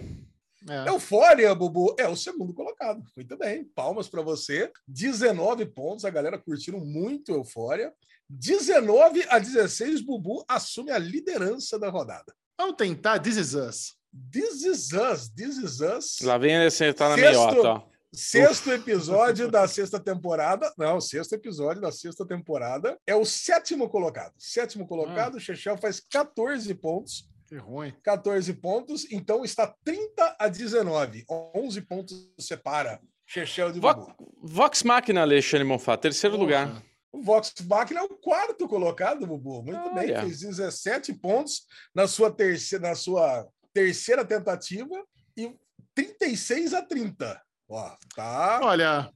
É. 0.68 0.88
Eufória, 0.88 1.54
Bubu, 1.54 1.94
é 1.98 2.08
o 2.08 2.16
segundo 2.16 2.54
colocado. 2.54 3.02
Muito 3.16 3.36
bem, 3.36 3.64
palmas 3.64 4.08
para 4.08 4.22
você. 4.22 4.70
19 4.86 5.66
pontos, 5.66 6.04
a 6.04 6.10
galera 6.10 6.38
curtiram 6.38 6.80
muito 6.80 7.32
Eufória. 7.32 7.92
19 8.28 9.26
a 9.28 9.38
16, 9.38 10.00
Bubu 10.00 10.44
assume 10.48 10.90
a 10.90 10.98
liderança 10.98 11.78
da 11.78 11.88
rodada. 11.88 12.34
Vamos 12.58 12.76
tentar 12.76 13.18
This 13.18 13.36
Is 13.36 13.54
Us. 13.54 14.02
This 14.30 14.62
is 14.64 14.92
us, 14.92 15.30
this 15.30 15.56
is 15.56 15.80
us. 15.80 16.20
Lá 16.20 16.36
vem 16.36 16.54
ele 16.54 16.70
sentar 16.70 17.08
na 17.08 17.16
Sexto. 17.16 17.46
meiota, 17.46 17.68
ó. 17.68 17.92
Sexto 18.14 18.70
episódio 18.70 19.50
da 19.50 19.66
sexta 19.66 19.98
temporada. 19.98 20.70
Não, 20.76 21.00
sexto 21.00 21.32
episódio 21.32 21.80
da 21.80 21.90
sexta 21.90 22.26
temporada. 22.26 22.98
É 23.06 23.14
o 23.16 23.24
sétimo 23.24 23.88
colocado. 23.88 24.34
Sétimo 24.36 24.86
colocado, 24.86 25.36
o 25.36 25.40
Chechel 25.40 25.78
faz 25.78 25.98
14 25.98 26.74
pontos. 26.74 27.26
Que 27.52 27.58
ruim. 27.58 27.92
14 28.02 28.50
pontos, 28.54 29.06
então 29.12 29.44
está 29.44 29.66
30 29.84 30.36
a 30.38 30.48
19. 30.48 31.22
11 31.54 31.82
pontos 31.82 32.32
separa 32.40 32.98
Chechel 33.26 33.70
de 33.70 33.78
Vo- 33.78 33.92
Bubu. 33.94 34.34
Vox 34.42 34.82
Machina, 34.82 35.20
Alexandre 35.20 35.62
Monfá, 35.62 35.94
terceiro 35.98 36.36
Porra. 36.36 36.44
lugar. 36.46 36.82
O 37.12 37.20
Vox 37.22 37.52
Machina 37.68 38.00
é 38.00 38.04
o 38.04 38.08
quarto 38.08 38.66
colocado, 38.66 39.26
Bubu. 39.26 39.62
Muito 39.62 39.84
bem, 39.94 40.04
Olha. 40.12 40.22
fez 40.22 40.40
17 40.40 41.12
pontos 41.12 41.66
na 41.94 42.08
sua 42.08 42.30
terceira, 42.30 42.88
na 42.88 42.94
sua 42.94 43.46
terceira 43.74 44.24
tentativa 44.24 45.04
e 45.36 45.54
36 45.94 46.72
a 46.72 46.80
30. 46.80 47.38
Ó, 47.68 47.94
tá. 48.16 48.60
Olha, 48.62 49.12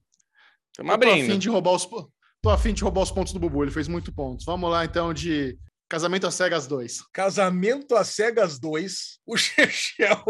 Estamos 0.73 0.93
eu 0.93 0.99
tô 1.01 1.07
afim 1.09 1.21
abrindo. 1.23 1.39
de 1.39 1.49
roubar 1.49 1.73
os 1.73 1.87
tô 2.43 2.51
afim 2.51 2.75
de 2.75 2.83
roubar 2.85 3.01
os 3.01 3.11
pontos 3.11 3.33
do 3.33 3.41
Bubu, 3.41 3.65
ele 3.65 3.71
fez 3.73 3.89
muito 3.89 4.13
pontos. 4.13 4.45
Vamos 4.45 4.71
lá 4.71 4.85
então 4.85 5.15
de 5.15 5.59
Casamento 5.89 6.27
às 6.27 6.35
Cegas 6.35 6.67
2. 6.67 7.05
Casamento 7.13 7.95
às 7.95 8.09
Cegas 8.09 8.59
2. 8.59 9.19
O 9.25 9.37
Chechel 9.39 10.25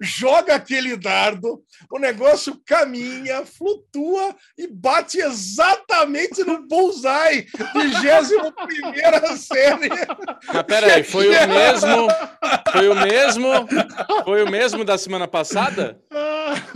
joga 0.00 0.54
aquele 0.54 0.96
dardo, 0.96 1.62
o 1.90 1.98
negócio 1.98 2.60
caminha, 2.64 3.44
flutua 3.44 4.34
e 4.56 4.68
bate 4.68 5.18
exatamente 5.18 6.44
no 6.44 6.66
bullseye. 6.66 7.46
21 7.74 9.36
série. 9.36 9.88
Mas 10.52 10.62
peraí, 10.62 11.02
foi 11.02 11.28
o 11.28 11.48
mesmo. 11.48 12.08
Foi 12.72 12.88
o 12.88 12.94
mesmo. 12.94 13.48
Foi 14.24 14.42
o 14.44 14.50
mesmo 14.50 14.84
da 14.84 14.96
semana 14.96 15.26
passada? 15.26 16.00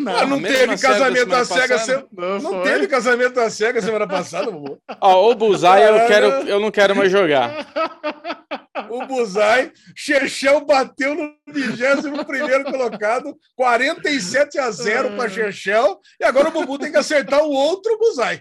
Ah, 0.06 0.20
Ah, 0.20 0.26
não 0.26 0.38
mesma 0.38 0.48
teve 0.59 0.76
série 0.76 1.24
da 1.26 1.36
casamento 1.38 1.44
semana 1.78 2.05
não, 2.12 2.38
Não 2.52 2.62
teve 2.62 2.86
casamento 2.86 3.40
às 3.40 3.52
cegas 3.55 3.84
semana 3.84 4.06
passada, 4.06 4.51
Bubu. 4.51 4.78
Ó, 5.01 5.30
o 5.30 5.34
Bullseye 5.34 5.82
eu, 5.84 6.06
quero, 6.06 6.26
eu 6.48 6.60
não 6.60 6.70
quero 6.70 6.94
mais 6.94 7.10
jogar. 7.10 7.66
O 8.90 9.06
Buzai, 9.06 9.72
Chechel 9.96 10.64
bateu 10.64 11.14
no 11.14 11.32
21 11.48 12.64
colocado, 12.70 13.36
47 13.56 14.59
a 14.59 14.70
0 14.70 15.16
para 15.16 15.28
Chechel, 15.30 15.98
e 16.20 16.24
agora 16.24 16.48
o 16.48 16.52
Bubu 16.52 16.78
tem 16.78 16.90
que 16.92 16.98
acertar 16.98 17.40
o 17.42 17.51
outro 17.51 17.96
Buzai. 17.98 18.40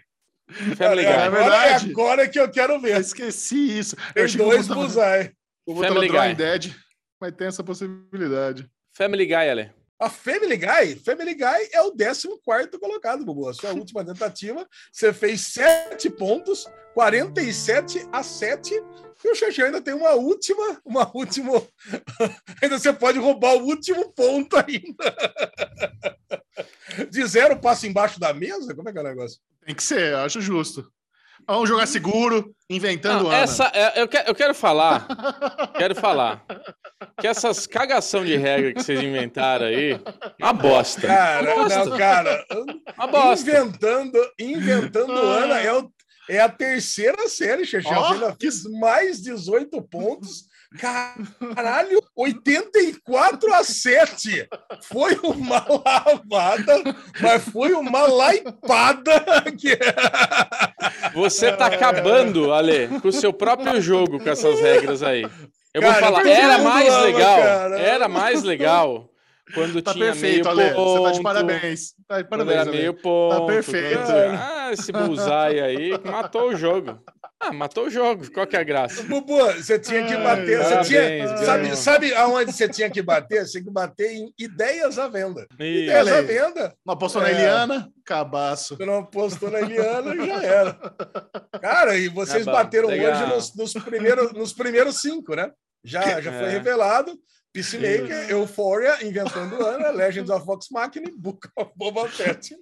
Family 0.77 1.05
É 1.05 1.13
Guy. 1.13 1.21
agora, 1.23 1.25
é 1.25 1.29
verdade. 1.69 1.91
agora 1.91 2.27
que 2.27 2.39
eu 2.39 2.49
quero 2.51 2.73
Eu 2.73 2.79
ver. 2.81 2.99
esqueci 2.99 3.79
isso. 3.79 3.95
Eu 4.15 4.27
Tem 4.27 4.35
o 4.41 4.43
dois 4.49 4.67
Buzai. 4.67 5.31
tava 5.65 5.87
Family 5.87 6.09
Guy. 6.09 6.35
Dead, 6.35 6.71
mas 7.21 7.31
tem 7.33 7.47
essa 7.47 7.63
possibilidade. 7.63 8.67
Family 8.95 9.25
Guy, 9.25 9.35
Ale. 9.49 9.71
A 10.03 10.09
Family 10.09 10.57
Guy, 10.57 10.95
Family 10.97 11.33
Guy 11.33 11.69
é 11.71 11.81
o 11.81 11.95
14 11.95 12.27
colocado, 12.77 13.23
Bubu. 13.23 13.47
A 13.47 13.53
sua 13.53 13.71
última 13.73 14.03
tentativa, 14.03 14.67
você 14.91 15.13
fez 15.13 15.53
7 15.53 16.09
pontos, 16.09 16.67
47 16.93 18.05
a 18.11 18.21
7. 18.21 18.73
E 19.23 19.29
o 19.29 19.33
Xexé 19.33 19.63
ainda 19.63 19.79
tem 19.79 19.93
uma 19.93 20.11
última, 20.11 20.81
uma 20.83 21.09
última. 21.15 21.53
ainda 22.61 22.77
você 22.77 22.91
pode 22.91 23.17
roubar 23.17 23.55
o 23.55 23.63
último 23.63 24.11
ponto 24.11 24.57
ainda. 24.57 25.15
De 27.09 27.25
zero 27.25 27.57
passa 27.57 27.87
embaixo 27.87 28.19
da 28.19 28.33
mesa? 28.33 28.75
Como 28.75 28.89
é 28.89 28.91
que 28.91 28.97
é 28.97 29.01
o 29.01 29.05
negócio? 29.05 29.39
Tem 29.65 29.73
que 29.73 29.83
ser, 29.83 30.15
acho 30.15 30.41
justo. 30.41 30.85
Vamos 31.47 31.67
jogar 31.69 31.85
seguro, 31.87 32.53
inventando 32.69 33.23
Não, 33.23 33.29
Ana. 33.31 33.37
essa, 33.39 33.71
é, 33.73 34.01
eu, 34.01 34.07
quero, 34.07 34.29
eu 34.29 34.35
quero 34.35 34.53
falar, 34.55 35.05
quero 35.77 35.93
falar 35.95 36.45
que 37.19 37.27
essas 37.27 37.67
cagação 37.67 38.23
de 38.23 38.35
regra 38.37 38.73
que 38.73 38.81
vocês 38.83 39.01
inventaram 39.01 39.65
aí, 39.65 39.99
uma 40.41 40.53
bosta. 40.53 41.07
Cara, 41.07 41.53
Uma 41.55 41.63
bosta. 41.63 41.85
não, 41.85 41.97
cara, 41.97 42.45
Uma 42.97 43.07
bosta. 43.07 43.49
inventando, 43.49 44.17
inventando 44.39 45.11
Ana 45.13 45.59
é, 45.59 45.73
o- 45.73 45.91
é 46.29 46.39
a 46.39 46.47
terceira 46.49 47.27
série, 47.27 47.65
Xexé. 47.65 47.89
Ainda 47.93 48.35
fez 48.39 48.63
mais 48.79 49.21
18 49.21 49.81
pontos. 49.81 50.45
Caralho, 50.79 52.01
84 52.15 53.53
a 53.53 53.63
7. 53.63 54.47
Foi 54.83 55.15
uma 55.23 55.65
lavada, 55.67 56.95
mas 57.21 57.43
foi 57.49 57.73
uma 57.73 58.07
laipada. 58.07 59.23
Que... 59.57 59.77
Você 61.13 61.51
tá 61.51 61.67
acabando, 61.67 62.51
Ale, 62.53 62.87
com 63.01 63.07
o 63.07 63.11
seu 63.11 63.31
próprio 63.31 63.79
jogo 63.81 64.19
com 64.19 64.29
essas 64.29 64.59
regras 64.59 65.03
aí. 65.03 65.23
Eu 65.73 65.81
vou 65.81 65.91
Cara, 65.91 66.05
falar, 66.05 66.19
todo 66.21 66.27
era 66.29 66.57
mais 66.59 67.01
legal, 67.01 67.41
cara. 67.41 67.79
era 67.79 68.07
mais 68.07 68.43
legal 68.43 69.09
quando 69.55 69.81
Tá 69.81 69.91
tinha 69.93 70.05
perfeito, 70.05 70.55
meio 70.55 70.65
Ale. 70.65 70.75
ponto. 70.75 70.93
Você 70.97 71.03
tá 71.03 71.11
de 71.17 71.21
parabéns. 71.23 71.93
Tá 72.07 72.21
de 72.21 72.27
parabéns, 72.29 72.59
era 72.59 72.69
Ale. 72.69 72.77
meio 72.77 72.93
ponto. 72.93 73.45
perfeito. 73.47 73.99
quando- 74.03 74.39
Ah, 74.39 74.69
esse 74.71 74.91
bullseye 74.91 75.61
aí 75.61 75.91
matou 76.03 76.49
o 76.49 76.55
jogo. 76.55 76.99
Ah, 77.45 77.51
matou 77.53 77.85
o 77.87 77.89
jogo. 77.89 78.31
Qual 78.31 78.47
que 78.47 78.55
é 78.55 78.59
a 78.59 78.63
graça? 78.63 79.03
Bubu, 79.09 79.37
você 79.53 79.77
tinha 79.79 80.05
que 80.05 80.15
bater. 80.17 80.57
Você 80.59 80.69
Parabéns, 80.69 80.87
tinha, 80.87 81.37
sabe, 81.45 81.75
sabe 81.77 82.13
aonde 82.15 82.51
você 82.53 82.69
tinha 82.69 82.89
que 82.89 83.01
bater? 83.01 83.45
Você 83.45 83.51
tinha 83.53 83.63
que 83.65 83.71
bater 83.71 84.11
em 84.11 84.33
ideias 84.39 84.97
à 84.97 85.07
venda. 85.07 85.45
Ideias 85.59 86.07
à 86.07 86.21
venda. 86.21 86.73
Não 86.85 86.93
apostou 86.93 87.21
na 87.21 87.29
É. 87.29 87.31
Eliana? 87.31 87.89
Cabaço. 88.05 88.77
Você 88.77 88.85
não 88.85 89.03
postou 89.05 89.51
na 89.51 89.59
Eliana, 89.61 90.15
já 90.25 90.43
era. 90.43 90.77
Cara, 91.61 91.97
e 91.97 92.07
vocês 92.09 92.45
bateram 92.45 92.89
legal. 92.89 93.11
hoje 93.11 93.25
nos, 93.33 93.55
nos 93.55 93.73
primeiros, 93.83 94.33
nos 94.33 94.53
primeiros 94.53 95.01
cinco, 95.01 95.35
né? 95.35 95.51
Já, 95.83 96.21
já 96.21 96.31
foi 96.31 96.47
É. 96.47 96.49
revelado. 96.49 97.11
Peacemaker, 97.53 98.31
Euphoria, 98.31 99.05
Inventando 99.05 99.63
Ana, 99.63 99.91
Legends 99.95 100.31
of 100.31 100.43
Vox 100.43 100.69
Machina 100.71 101.07
e 101.07 101.15
Book 101.15 101.47
of 101.55 101.71
Boba 101.75 102.09
Fett. 102.09 102.57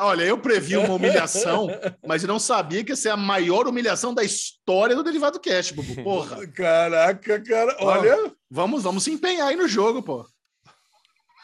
Olha, 0.00 0.22
eu 0.22 0.38
previ 0.38 0.78
uma 0.78 0.94
humilhação, 0.94 1.68
mas 2.06 2.22
eu 2.22 2.28
não 2.28 2.38
sabia 2.38 2.82
que 2.82 2.92
ia 2.92 2.96
ser 2.96 3.10
a 3.10 3.16
maior 3.16 3.68
humilhação 3.68 4.14
da 4.14 4.24
história 4.24 4.96
do 4.96 5.04
Derivado 5.04 5.38
Cast, 5.38 5.74
Bubu. 5.74 6.02
Porra. 6.02 6.46
Caraca, 6.48 7.38
cara, 7.40 7.76
olha. 7.80 8.32
Vamos, 8.50 8.82
vamos 8.82 9.04
se 9.04 9.10
empenhar 9.10 9.48
aí 9.48 9.56
no 9.56 9.68
jogo, 9.68 10.02
pô. 10.02 10.26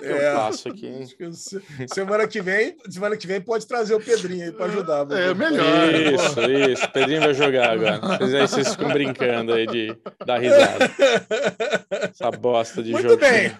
Eu 0.00 0.16
É. 0.16 0.32
faço 0.34 0.68
aqui, 0.68 0.86
hein? 0.86 1.06
Semana 1.92 2.26
que 2.28 2.40
vem, 2.40 2.76
semana 2.88 3.16
que 3.16 3.26
vem 3.26 3.40
pode 3.40 3.66
trazer 3.66 3.94
o 3.94 4.00
Pedrinho 4.00 4.44
aí 4.44 4.52
para 4.52 4.66
ajudar. 4.66 5.06
É 5.10 5.34
melhor. 5.34 5.94
Isso, 5.94 6.40
isso. 6.72 6.84
O 6.84 6.92
Pedrinho 6.92 7.20
vai 7.20 7.34
jogar 7.34 7.70
agora. 7.70 7.98
Vocês 8.18 8.34
aí 8.34 8.40
vocês 8.48 8.68
ficam 8.72 8.88
brincando 8.90 9.52
aí 9.52 9.66
de 9.66 9.96
dar 10.24 10.38
risada. 10.38 10.90
Essa 12.10 12.30
bosta 12.30 12.82
de 12.82 12.92
Muito 12.92 13.08
jogo. 13.08 13.20
bem. 13.20 13.52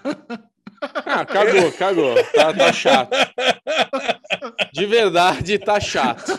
Ah, 1.06 1.24
cagou, 1.24 1.73
cagou. 1.73 2.15
Tá, 2.32 2.55
tá 2.55 2.73
chato. 2.73 3.10
De 4.73 4.86
verdade, 4.86 5.59
tá 5.59 5.81
chato. 5.81 6.39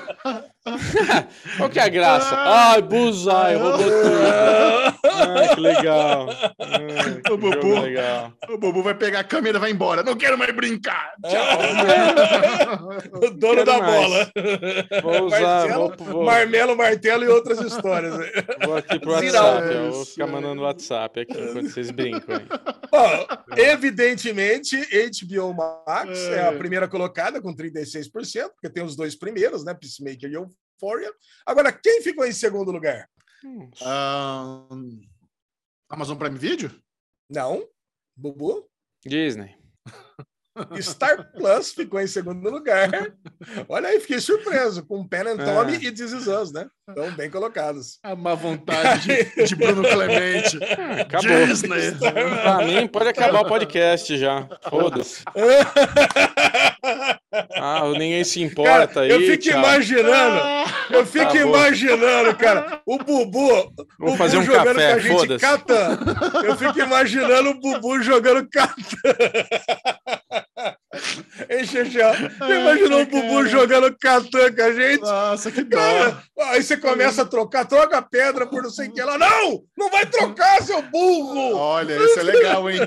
Qual 1.57 1.69
que 1.69 1.79
é 1.79 1.83
a 1.83 1.89
graça? 1.89 2.35
Ai, 2.35 2.81
Buzai, 2.81 3.55
roubou 3.55 3.77
tudo. 3.79 4.99
Ai, 5.03 5.55
que 5.55 5.61
legal. 5.61 6.29
Ai, 6.59 7.21
que 7.25 7.31
O 7.33 7.37
Bubu. 7.37 7.79
legal. 7.81 8.33
O 8.49 8.57
Bubu 8.57 8.83
vai 8.83 8.93
pegar 8.95 9.19
a 9.19 9.23
câmera 9.23 9.57
e 9.57 9.61
vai 9.61 9.71
embora. 9.71 10.03
Não 10.03 10.15
quero 10.15 10.37
mais 10.37 10.53
brincar. 10.55 11.13
O 13.13 13.29
dono 13.31 13.63
da 13.65 13.77
mais. 13.79 14.07
bola. 14.07 14.31
Vou 15.01 15.25
usar, 15.25 15.39
Marcelo, 15.41 15.93
vou, 15.97 16.07
vou, 16.07 16.25
Marmelo, 16.25 16.75
martelo 16.75 17.23
e 17.23 17.27
outras 17.27 17.59
histórias. 17.61 18.13
vou 18.63 18.77
aqui 18.77 18.99
pro 18.99 19.17
Virar 19.19 19.43
WhatsApp. 19.43 19.73
Eu 19.75 19.91
vou 19.91 20.05
ficar 20.05 20.27
mandando 20.27 20.61
WhatsApp 20.61 21.19
aqui 21.21 21.33
enquanto 21.33 21.69
vocês 21.69 21.91
brincam. 21.91 22.35
aí. 22.37 22.45
Bom, 22.91 23.27
evidentemente, 23.57 24.77
HBO 25.25 25.53
Max 25.53 26.19
é 26.29 26.41
a 26.47 26.51
É. 26.53 26.57
primeira 26.57 26.87
colocada 26.87 27.41
com 27.41 27.53
36%, 27.53 28.49
porque 28.53 28.69
tem 28.69 28.83
os 28.83 28.95
dois 28.95 29.15
primeiros, 29.15 29.63
né? 29.63 29.73
Peacemaker 29.73 30.29
e 30.31 30.37
Euphoria. 30.81 31.11
Agora, 31.45 31.71
quem 31.71 32.01
ficou 32.01 32.25
em 32.25 32.31
segundo 32.31 32.71
lugar? 32.71 33.07
Hum, 33.43 33.69
Ahn, 33.81 35.01
Amazon 35.89 36.17
Prime 36.17 36.37
Video? 36.37 36.71
Não. 37.29 37.63
Bubu? 38.15 38.67
Disney. 39.05 39.55
Star 40.81 41.31
Plus 41.31 41.71
ficou 41.71 42.01
em 42.01 42.07
segundo 42.07 42.49
lugar. 42.49 42.89
Olha 43.69 43.87
aí, 43.89 43.99
fiquei 44.01 44.19
surpreso 44.19 44.85
com 44.85 45.07
Pen 45.07 45.21
and 45.21 45.37
Tommy 45.37 45.75
É. 45.75 45.83
e 45.87 45.91
This 45.91 46.11
Is 46.11 46.27
Us, 46.27 46.51
né? 46.51 46.67
Então, 46.89 47.09
bem 47.15 47.29
colocados. 47.31 47.97
A 48.03 48.13
má 48.13 48.35
vontade 48.35 49.07
de, 49.07 49.45
de 49.45 49.55
Bruno 49.55 49.83
Clemente. 49.83 50.57
Ah, 50.77 51.01
acabou. 51.01 51.45
Disney. 51.45 51.91
Pra 51.97 52.57
mim, 52.65 52.87
pode 52.89 53.07
acabar 53.09 53.41
o 53.41 53.47
podcast 53.47 54.17
já. 54.17 54.49
Foda-se. 54.69 55.23
Ah, 57.55 57.83
ninguém 57.93 58.23
se 58.23 58.41
importa 58.41 58.87
Cara, 58.87 59.01
aí. 59.01 59.11
eu 59.11 59.19
fico 59.19 59.37
tchau. 59.37 59.59
imaginando, 59.59 60.41
eu 60.89 61.05
fico 61.05 61.31
Tá 61.31 61.35
imaginando, 61.37 62.35
cara, 62.35 62.81
o 62.87 62.97
Bubu, 62.97 63.71
Vou 63.99 64.13
o 64.13 64.17
fazer 64.17 64.37
um 64.37 64.41
Bubu 64.41 64.53
jogando 64.53 64.75
café, 64.75 64.91
com 64.91 64.95
a 64.95 64.99
gente. 65.27 65.37
Catan. 65.39 65.99
Eu 66.43 66.57
fico 66.57 66.79
imaginando 66.79 67.49
o 67.51 67.59
Bubu 67.59 68.01
jogando 68.01 68.47
Catan. 68.49 68.83
Hein, 71.49 71.65
Xexé? 71.65 72.29
Você 72.39 72.59
imaginou 72.59 73.01
o 73.01 73.05
Bubu 73.05 73.35
cara. 73.35 73.47
jogando 73.47 73.97
Catan 73.97 74.53
com 74.53 74.61
a 74.61 74.73
gente? 74.73 75.01
Nossa, 75.01 75.51
que 75.51 75.63
dó. 75.63 75.77
Cara, 75.77 76.23
aí 76.37 76.63
você 76.63 76.77
começa 76.77 77.21
a 77.21 77.25
trocar, 77.25 77.65
troca 77.65 77.97
a 77.99 78.01
pedra 78.01 78.47
por 78.47 78.63
não 78.63 78.71
sei 78.71 78.87
o 78.87 78.93
que 78.93 79.01
lá. 79.01 79.17
Não! 79.17 79.63
Não 79.77 79.91
vai 79.91 80.05
trocar, 80.07 80.61
seu 80.63 80.81
burro! 80.81 81.55
Olha, 81.55 81.95
isso 81.95 82.19
é 82.19 82.23
legal, 82.23 82.69
hein? 82.69 82.79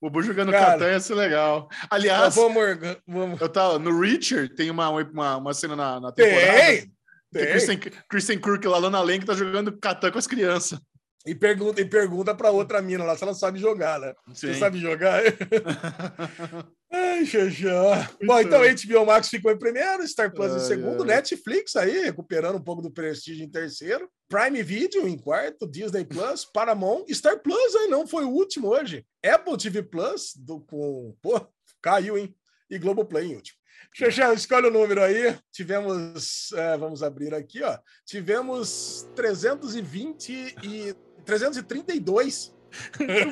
O 0.00 0.08
Bu 0.08 0.22
jogando. 0.22 0.52
Catan 0.52 0.90
ia 0.90 1.00
ser 1.00 1.14
legal. 1.14 1.68
Ah, 1.70 1.86
Aliás, 1.90 2.34
vamos, 2.34 2.78
vamos. 3.06 3.40
eu 3.40 3.48
tava, 3.48 3.78
no 3.78 4.00
Reacher 4.00 4.54
tem 4.54 4.70
uma, 4.70 4.88
uma, 4.88 5.36
uma 5.36 5.54
cena 5.54 5.76
na, 5.76 6.00
na 6.00 6.12
temporada. 6.12 6.52
Tem! 6.52 6.80
que 6.80 7.38
Tem. 7.40 7.46
Kristen, 7.46 7.80
Kristen 8.08 8.40
Kirk 8.40 8.66
lá, 8.66 8.78
Lana 8.78 9.00
Lang, 9.00 9.24
tá 9.24 9.34
jogando 9.34 9.76
Catan 9.78 10.10
com 10.10 10.18
as 10.18 10.26
crianças. 10.26 10.78
E 11.26 11.34
pergunta, 11.34 11.80
e 11.80 11.86
pergunta 11.86 12.34
pra 12.34 12.50
outra 12.50 12.82
mina 12.82 13.02
lá 13.02 13.16
se 13.16 13.24
ela 13.24 13.32
sabe 13.32 13.58
jogar, 13.58 13.98
né? 13.98 14.12
Você 14.28 14.52
Sim. 14.52 14.60
sabe 14.60 14.78
jogar? 14.78 15.22
Ai, 16.96 17.26
Xaxá. 17.26 18.08
Bom, 18.24 18.38
então 18.38 18.60
HBO 18.60 19.04
Max 19.04 19.28
ficou 19.28 19.50
em 19.50 19.58
primeiro, 19.58 20.06
Star 20.06 20.32
Plus 20.32 20.52
em 20.52 20.54
Ai, 20.54 20.60
segundo, 20.60 21.02
ai. 21.02 21.08
Netflix 21.08 21.74
aí, 21.74 22.04
recuperando 22.04 22.56
um 22.56 22.62
pouco 22.62 22.80
do 22.80 22.90
prestígio 22.90 23.44
em 23.44 23.50
terceiro, 23.50 24.08
Prime 24.28 24.62
Video 24.62 25.08
em 25.08 25.18
quarto, 25.18 25.66
Disney 25.66 26.04
Plus, 26.04 26.44
Paramount, 26.44 27.06
Star 27.10 27.40
Plus 27.42 27.74
aí 27.74 27.88
não 27.88 28.06
foi 28.06 28.24
o 28.24 28.30
último 28.30 28.68
hoje. 28.68 29.04
Apple 29.24 29.58
TV 29.58 29.82
Plus, 29.82 30.34
do, 30.36 30.60
com, 30.60 31.16
pô, 31.20 31.44
caiu, 31.82 32.16
hein? 32.16 32.32
E 32.70 32.78
Globoplay 32.78 33.26
em 33.26 33.34
último. 33.34 33.58
Xaxá, 33.92 34.32
escolhe 34.32 34.68
o 34.68 34.70
número 34.70 35.02
aí. 35.02 35.36
Tivemos, 35.50 36.52
é, 36.52 36.76
vamos 36.76 37.02
abrir 37.02 37.34
aqui, 37.34 37.60
ó. 37.62 37.76
Tivemos 38.06 39.08
320 39.16 40.54
e 40.62 40.94
332 41.24 42.54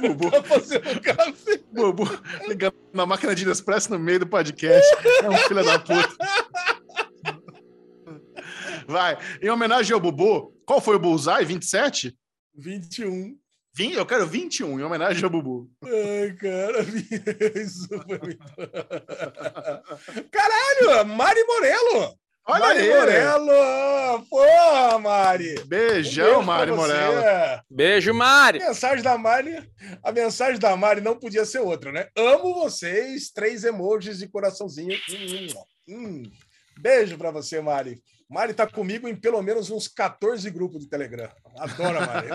Bubu, 0.01 0.31
fazer 0.45 0.83
um 0.87 0.99
café. 1.01 1.61
Bubu 1.73 2.05
ligando 2.49 2.75
na 2.93 3.07
máquina 3.07 3.35
de 3.35 3.47
Nespresso 3.47 3.91
no 3.91 3.99
meio 3.99 4.21
do 4.21 4.27
podcast. 4.27 4.87
É 5.23 5.29
um 5.29 5.37
filho 5.37 5.65
da 5.65 5.79
puta. 5.79 6.17
Vai. 8.87 9.17
Em 9.41 9.49
homenagem 9.51 9.93
ao 9.95 10.01
Bubu, 10.01 10.53
qual 10.67 10.81
foi 10.81 10.97
o 10.97 10.99
Bullseye? 10.99 11.45
27? 11.45 12.17
21. 12.57 13.37
Vim- 13.75 13.93
Eu 13.93 14.05
quero 14.05 14.27
21, 14.27 14.79
em 14.79 14.83
homenagem 14.83 15.25
ao 15.25 15.31
Bubu. 15.31 15.71
Ai, 15.83 16.33
cara, 16.35 16.83
isso 17.59 17.89
foi 17.89 18.19
muito. 18.19 18.45
Caralho, 20.31 21.07
Mari 21.07 21.43
Morello! 21.45 22.19
Olha 22.45 22.67
Mari 22.67 22.81
aí. 22.81 22.89
Morello! 22.89 24.27
Porra, 24.29 24.99
Mari! 24.99 25.61
Um 25.61 25.67
Beijão, 25.67 26.27
beijo 26.27 26.43
Mari. 26.45 26.73
Morella. 26.73 27.65
Beijo, 27.71 28.13
Mari. 28.15 28.63
A 28.63 28.69
mensagem 28.69 29.03
da 29.03 29.17
Mari, 29.17 29.71
a 30.03 30.11
mensagem 30.13 30.59
da 30.59 30.77
Mari 30.77 31.01
não 31.01 31.17
podia 31.17 31.45
ser 31.45 31.61
outra, 31.61 31.93
né? 31.93 32.09
Amo 32.17 32.55
vocês, 32.55 33.31
três 33.31 33.63
emojis 33.63 34.19
de 34.19 34.29
coraçãozinho. 34.29 34.99
Hum, 35.09 35.47
hum. 35.89 36.23
Beijo 36.81 37.17
pra 37.17 37.31
você, 37.31 37.61
Mari. 37.61 38.03
Mari 38.29 38.55
tá 38.55 38.67
comigo 38.67 39.07
em 39.07 39.15
pelo 39.15 39.41
menos 39.43 39.71
uns 39.71 39.87
14 39.87 40.51
grupos 40.51 40.81
de 40.81 40.89
Telegram. 40.89 41.29
Adoro 41.59 41.99
a 41.99 42.07
Mari. 42.07 42.29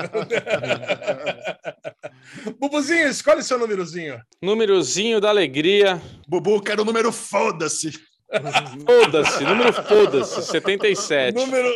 Bubuzinho, 2.57 3.09
escolhe 3.09 3.43
seu 3.43 3.59
númerozinho. 3.59 4.21
Númerozinho 4.41 5.19
da 5.19 5.29
alegria. 5.29 6.01
Bubu, 6.27 6.61
quero 6.61 6.83
o 6.83 6.85
número 6.85 7.11
foda-se. 7.11 7.91
Foda-se. 8.85 9.43
Número 9.43 9.73
foda-se. 9.73 10.41
77. 10.43 11.35
Número, 11.35 11.69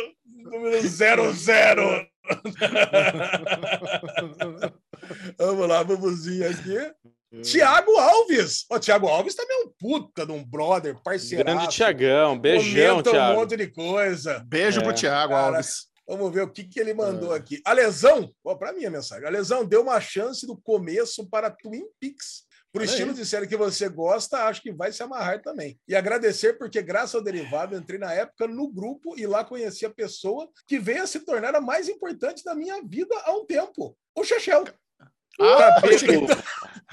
número 0.44 0.80
00. 0.82 2.06
Vamos 5.38 5.68
lá, 5.68 5.82
Bubuzinho 5.84 6.48
aqui. 6.48 6.92
Tiago 7.42 7.96
Alves. 7.98 8.66
Ó, 8.70 8.78
Tiago 8.78 9.08
Alves 9.08 9.34
também 9.34 9.62
é 9.62 9.64
um 9.64 9.72
puta 9.78 10.26
de 10.26 10.32
um 10.32 10.44
brother, 10.44 10.96
parceiro. 11.02 11.44
Grande 11.44 11.68
Tiagão. 11.68 12.38
Beijão, 12.38 12.98
um 12.98 13.02
Thiago. 13.02 13.40
monte 13.40 13.56
de 13.56 13.68
coisa. 13.68 14.44
Beijo 14.46 14.80
É, 14.80 14.84
pro 14.84 14.92
Thiago 14.92 15.32
cara. 15.32 15.56
Alves. 15.56 15.86
Vamos 16.06 16.32
ver 16.32 16.42
o 16.42 16.50
que, 16.50 16.64
que 16.64 16.78
ele 16.78 16.92
mandou 16.92 17.32
aqui. 17.32 17.60
A 17.64 17.72
lesão, 17.72 18.30
ó, 18.44 18.54
para 18.54 18.72
mim 18.72 18.84
a 18.84 18.90
mensagem. 18.90 19.26
A 19.26 19.30
lesão 19.30 19.64
deu 19.64 19.82
uma 19.82 20.00
chance 20.00 20.46
do 20.46 20.56
começo 20.56 21.26
para 21.30 21.50
Twin 21.50 21.84
Peaks. 21.98 22.42
Por 22.72 22.82
estilo 22.82 23.12
de 23.12 23.26
série 23.26 23.46
que 23.46 23.56
você 23.56 23.86
gosta, 23.86 24.44
acho 24.44 24.62
que 24.62 24.72
vai 24.72 24.90
se 24.90 25.02
amarrar 25.02 25.42
também. 25.42 25.78
E 25.86 25.94
agradecer, 25.94 26.54
porque 26.54 26.80
graças 26.80 27.14
ao 27.14 27.22
derivado, 27.22 27.76
entrei 27.76 27.98
na 27.98 28.12
época 28.14 28.48
no 28.48 28.66
grupo 28.66 29.14
e 29.18 29.26
lá 29.26 29.44
conheci 29.44 29.84
a 29.84 29.90
pessoa 29.90 30.48
que 30.66 30.78
veio 30.78 31.02
a 31.02 31.06
se 31.06 31.20
tornar 31.20 31.54
a 31.54 31.60
mais 31.60 31.88
importante 31.88 32.42
da 32.42 32.54
minha 32.54 32.82
vida 32.82 33.14
há 33.24 33.32
um 33.32 33.44
tempo. 33.44 33.94
O 34.16 34.24
Chechel. 34.24 34.64
Ah. 35.38 35.80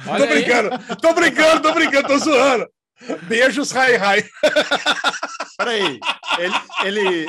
Olha 0.08 0.28
Tô 0.28 0.34
brincando, 0.34 0.70
tô 0.98 1.14
brincando, 1.14 1.62
tô 1.62 1.74
brincando, 1.74 2.08
tô 2.08 2.18
zoando. 2.18 2.70
Beijos, 3.24 3.72
Rai 3.72 3.96
Rai. 3.96 4.24
Peraí. 5.58 6.00
Ele, 6.38 6.54
ele, 6.84 7.28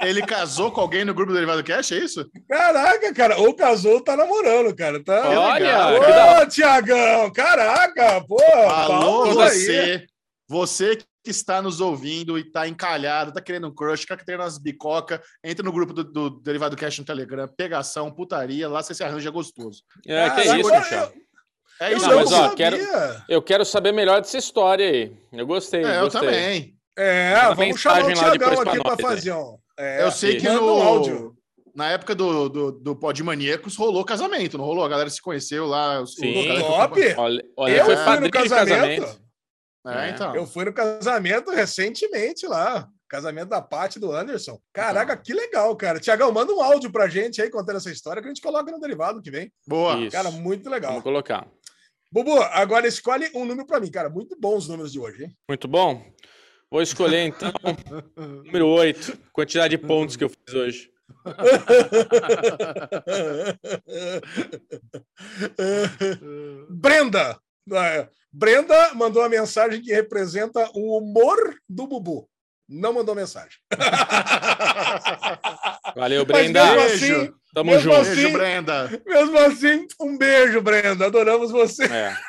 ele 0.00 0.26
casou 0.26 0.70
com 0.70 0.80
alguém 0.80 1.04
no 1.04 1.14
grupo 1.14 1.30
do 1.30 1.34
Derivado 1.34 1.62
Cash, 1.64 1.92
é 1.92 1.98
isso? 1.98 2.28
Caraca, 2.48 3.14
cara, 3.14 3.38
ou 3.38 3.54
casou 3.54 3.94
ou 3.94 4.00
tá 4.00 4.16
namorando, 4.16 4.74
cara. 4.74 5.02
Tá... 5.02 5.28
Olha. 5.28 6.42
Ô, 6.42 6.46
Tiagão, 6.46 7.32
caraca, 7.32 8.24
pô. 8.26 8.42
Alô, 8.42 9.32
você. 9.34 10.06
Você 10.48 10.98
que 11.24 11.30
está 11.30 11.62
nos 11.62 11.80
ouvindo 11.80 12.38
e 12.38 12.44
tá 12.44 12.66
encalhado, 12.66 13.32
tá 13.32 13.40
querendo 13.40 13.68
um 13.68 13.74
crush, 13.74 14.04
tá 14.04 14.16
querendo 14.16 14.40
umas 14.40 14.58
bicoca, 14.58 15.22
entra 15.42 15.64
no 15.64 15.72
grupo 15.72 15.92
do, 15.92 16.04
do 16.04 16.30
Derivado 16.40 16.76
Cash 16.76 16.98
no 16.98 17.04
Telegram, 17.04 17.48
pegação, 17.48 18.10
putaria, 18.10 18.68
lá 18.68 18.82
você 18.82 18.92
se 18.92 19.04
arranja 19.04 19.30
gostoso. 19.30 19.82
É, 20.06 20.28
que 20.30 20.42
Caraca, 20.42 20.58
isso, 20.58 20.88
Thiago. 20.88 21.12
É 21.80 21.92
Eu, 21.92 21.96
isso 21.96 22.06
Não, 22.06 22.12
não 22.16 22.20
mas, 22.24 22.32
ó, 22.32 22.54
quero- 22.54 22.76
Eu 23.28 23.42
quero 23.42 23.64
saber 23.64 23.92
melhor 23.92 24.20
dessa 24.20 24.38
história 24.38 24.88
aí. 24.88 25.16
Eu 25.32 25.46
gostei. 25.46 25.84
É, 25.84 25.98
eu 25.98 26.04
gostei. 26.04 26.20
também. 26.20 26.74
É, 26.96 27.34
vamos 27.54 27.80
chamar 27.80 28.04
o 28.04 28.12
Tiagão 28.12 28.60
aqui 28.60 28.80
para 28.82 28.96
fazer 28.98 29.32
um. 29.32 29.58
É, 29.78 30.02
eu 30.04 30.10
sei 30.12 30.36
que 30.36 30.48
no 30.48 30.68
áudio. 30.82 31.34
na 31.74 31.90
época 31.90 32.14
do, 32.14 32.48
do, 32.48 32.72
do 32.72 32.94
Pod 32.96 33.22
Maníacos 33.22 33.76
rolou 33.76 34.04
casamento, 34.04 34.58
não 34.58 34.64
rolou? 34.66 34.84
A 34.84 34.88
galera 34.88 35.08
se 35.08 35.20
conheceu 35.22 35.66
lá. 35.66 36.04
Sim. 36.06 36.32
que 36.32 36.60
Top. 36.60 37.14
Olha, 37.16 37.44
olha 37.56 37.76
Eu 37.76 37.84
foi 37.86 37.96
fui 37.96 38.20
no 38.20 38.30
casamento. 38.30 39.02
casamento. 39.02 39.22
É, 39.86 40.10
então. 40.10 40.36
Eu 40.36 40.46
fui 40.46 40.64
no 40.66 40.72
casamento 40.72 41.50
recentemente 41.50 42.46
lá. 42.46 42.86
Casamento 43.08 43.48
da 43.48 43.60
Paty 43.60 43.98
do 43.98 44.10
Anderson. 44.12 44.58
Caraca, 44.72 45.14
que 45.16 45.34
legal, 45.34 45.76
cara. 45.76 46.00
Tiagão, 46.00 46.32
manda 46.32 46.50
um 46.52 46.62
áudio 46.62 46.90
pra 46.90 47.08
gente 47.08 47.42
aí 47.42 47.50
contando 47.50 47.76
essa 47.76 47.90
história 47.90 48.22
que 48.22 48.28
a 48.28 48.30
gente 48.30 48.40
coloca 48.40 48.70
no 48.72 48.80
derivado 48.80 49.20
que 49.20 49.30
vem. 49.30 49.52
Boa. 49.66 49.98
Isso. 49.98 50.12
Cara, 50.12 50.30
muito 50.30 50.70
legal. 50.70 50.92
Vamos 50.92 51.04
colocar. 51.04 51.46
Bubu, 52.12 52.40
agora 52.42 52.86
escolhe 52.86 53.30
um 53.34 53.46
número 53.46 53.66
pra 53.66 53.80
mim, 53.80 53.90
cara. 53.90 54.10
Muito 54.10 54.38
bons 54.38 54.64
os 54.64 54.68
números 54.68 54.92
de 54.92 55.00
hoje, 55.00 55.24
hein? 55.24 55.34
Muito 55.48 55.66
bom. 55.66 56.04
Vou 56.70 56.82
escolher 56.82 57.22
então 57.22 57.50
número 58.44 58.66
8, 58.66 59.18
quantidade 59.32 59.74
de 59.76 59.86
pontos 59.86 60.14
que 60.14 60.24
eu 60.24 60.28
fiz 60.28 60.54
hoje. 60.54 60.92
Brenda. 66.68 67.40
É, 67.72 68.08
Brenda 68.30 68.92
mandou 68.94 69.22
uma 69.22 69.28
mensagem 69.28 69.80
que 69.80 69.92
representa 69.92 70.68
o 70.74 70.98
humor 70.98 71.38
do 71.66 71.86
Bubu. 71.86 72.28
Não 72.68 72.92
mandou 72.92 73.14
mensagem. 73.14 73.58
Valeu, 75.96 76.24
Mas 76.28 76.42
Brenda. 76.42 76.64
mesmo 76.64 76.80
Beijo. 76.88 77.16
assim, 77.22 77.32
Tamo 77.54 77.70
mesmo 77.70 77.82
junto. 77.92 77.96
assim- 78.00 78.14
Beijo, 78.14 78.32
Brenda. 78.32 79.02
mesmo 79.06 79.38
assim, 79.38 79.86
um 80.00 80.16
beijo, 80.18 80.60
Brenda. 80.62 81.06
Adoramos 81.06 81.50
você. 81.50 81.84
É. 81.84 82.14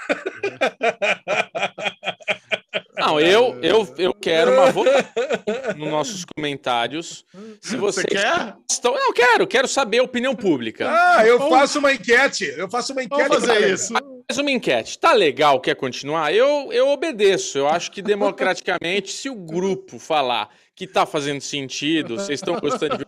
Não, 2.95 3.19
eu, 3.19 3.57
eu, 3.61 3.94
eu 3.98 4.14
quero 4.14 4.53
uma 4.53 4.72
votação 4.72 5.03
nos 5.76 5.90
nossos 5.90 6.26
comentários. 6.35 7.26
Se 7.61 7.76
Você 7.76 8.02
vocês 8.02 8.22
quer? 8.22 8.56
estão. 8.69 8.94
Não, 8.94 9.11
quero, 9.11 9.48
quero 9.48 9.68
saber 9.68 9.99
a 9.99 10.03
opinião 10.03 10.35
pública. 10.35 10.88
Ah, 10.90 11.26
eu 11.26 11.40
faço 11.49 11.80
uma 11.80 11.91
enquete. 11.94 12.45
Eu 12.56 12.69
faço 12.69 12.94
uma 12.94 13.03
enquete. 13.03 13.27
Vamos 13.30 13.45
fazer 13.45 13.73
isso. 13.73 13.94
Mais 13.94 14.38
uma 14.38 14.52
enquete. 14.52 14.98
Tá 14.99 15.11
legal, 15.11 15.60
quer 15.60 15.76
continuar? 15.76 16.34
Eu, 16.34 16.72
eu 16.72 16.88
obedeço. 16.90 17.57
Eu 17.57 17.68
acho 17.68 17.91
que 17.91 18.02
democraticamente, 18.02 19.11
se 19.11 19.30
o 19.30 19.35
grupo 19.35 19.99
falar 19.99 20.49
que 20.76 20.88
tá 20.88 21.06
fazendo 21.06 21.41
sentido, 21.41 22.16
vocês 22.16 22.40
estão 22.40 22.60
gostando 22.60 22.98
de 22.98 23.06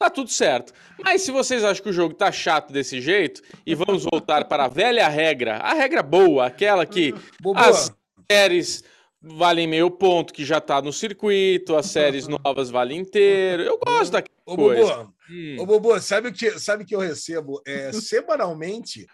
tá 0.00 0.08
tudo 0.08 0.30
certo. 0.30 0.72
Mas 1.04 1.22
se 1.22 1.30
vocês 1.30 1.62
acham 1.62 1.82
que 1.82 1.90
o 1.90 1.92
jogo 1.92 2.14
tá 2.14 2.32
chato 2.32 2.72
desse 2.72 3.00
jeito, 3.00 3.42
e 3.66 3.74
vamos 3.74 4.04
voltar 4.04 4.46
para 4.46 4.64
a 4.64 4.68
velha 4.68 5.06
regra, 5.08 5.58
a 5.58 5.74
regra 5.74 6.02
boa, 6.02 6.46
aquela 6.46 6.86
que 6.86 7.14
as 7.54 7.92
séries 8.30 8.82
valem 9.20 9.66
meio 9.66 9.90
ponto, 9.90 10.32
que 10.32 10.44
já 10.44 10.60
tá 10.60 10.80
no 10.80 10.92
circuito, 10.92 11.76
as 11.76 11.86
séries 11.86 12.26
novas 12.26 12.70
valem 12.70 13.00
inteiro. 13.00 13.62
Eu 13.62 13.78
gosto 13.78 14.12
daquela 14.12 14.38
ô, 14.46 14.56
coisa. 14.56 15.08
Hum. 15.30 15.56
ô, 15.60 15.66
Bubu, 15.66 16.00
sabe 16.00 16.28
o 16.28 16.32
que, 16.32 16.58
sabe 16.58 16.82
o 16.82 16.86
que 16.86 16.94
eu 16.94 16.98
recebo 17.00 17.62
é, 17.66 17.92
semanalmente? 17.94 19.06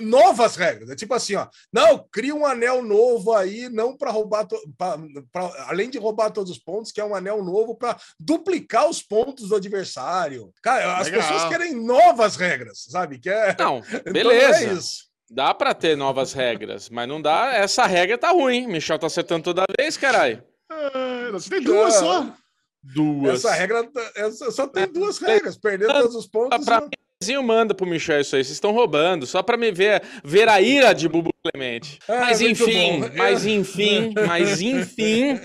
Novas 0.00 0.56
regras. 0.56 0.90
É 0.90 0.96
tipo 0.96 1.14
assim, 1.14 1.34
ó. 1.36 1.46
Não, 1.72 2.04
cria 2.10 2.34
um 2.34 2.44
anel 2.44 2.82
novo 2.82 3.32
aí, 3.32 3.68
não 3.68 3.96
para 3.96 4.10
roubar. 4.10 4.46
to- 4.46 4.60
pra- 4.76 4.98
pra- 5.32 5.66
além 5.68 5.88
de 5.88 5.98
roubar 5.98 6.30
todos 6.30 6.50
os 6.50 6.58
pontos, 6.58 6.90
que 6.92 7.00
é 7.00 7.04
um 7.04 7.14
anel 7.14 7.42
novo 7.44 7.74
para 7.76 7.96
duplicar 8.18 8.88
os 8.88 9.00
pontos 9.02 9.48
do 9.48 9.56
adversário. 9.56 10.52
Cara, 10.62 10.96
as 10.98 11.06
Legal. 11.06 11.22
pessoas 11.22 11.48
querem 11.48 11.74
novas 11.74 12.36
regras, 12.36 12.86
sabe? 12.88 13.18
Que 13.18 13.30
é, 13.30 13.54
Não, 13.58 13.78
então 13.88 14.12
beleza. 14.12 14.64
é 14.64 14.72
isso. 14.74 15.08
Dá 15.30 15.54
pra 15.54 15.72
ter 15.74 15.96
novas 15.96 16.32
regras, 16.32 16.88
mas 16.90 17.06
não 17.08 17.22
dá. 17.22 17.54
Essa 17.54 17.86
regra 17.86 18.18
tá 18.18 18.30
ruim. 18.32 18.66
Michel 18.66 18.98
tá 18.98 19.06
acertando 19.06 19.44
toda 19.44 19.64
vez, 19.78 19.96
caralho. 19.96 20.42
Ah, 20.68 21.28
Você 21.32 21.48
tem 21.50 21.62
duas 21.62 21.94
só. 21.94 22.32
Duas. 22.82 23.44
Essa 23.44 23.52
regra 23.54 23.86
essa- 24.16 24.50
só 24.50 24.66
tem 24.66 24.86
duas 24.86 25.18
regras: 25.18 25.56
perder 25.56 25.88
todos 25.88 26.14
os 26.14 26.26
pontos. 26.26 26.64
Pra 26.64 26.78
e- 26.78 26.80
mim, 26.84 26.90
Zinho 27.22 27.42
manda 27.42 27.74
pro 27.74 27.86
Michel 27.86 28.20
isso 28.22 28.34
aí. 28.34 28.42
Vocês 28.42 28.54
estão 28.54 28.72
roubando, 28.72 29.26
só 29.26 29.42
pra 29.42 29.58
me 29.58 29.70
ver, 29.70 30.02
ver 30.24 30.48
a 30.48 30.58
ira 30.62 30.94
de 30.94 31.06
Bubu 31.06 31.30
Clemente. 31.44 31.98
Ah, 32.08 32.20
mas 32.20 32.40
enfim, 32.40 33.00
bom. 33.00 33.10
mas 33.14 33.44
enfim, 33.44 34.14
mas 34.26 34.60
enfim, 34.62 35.38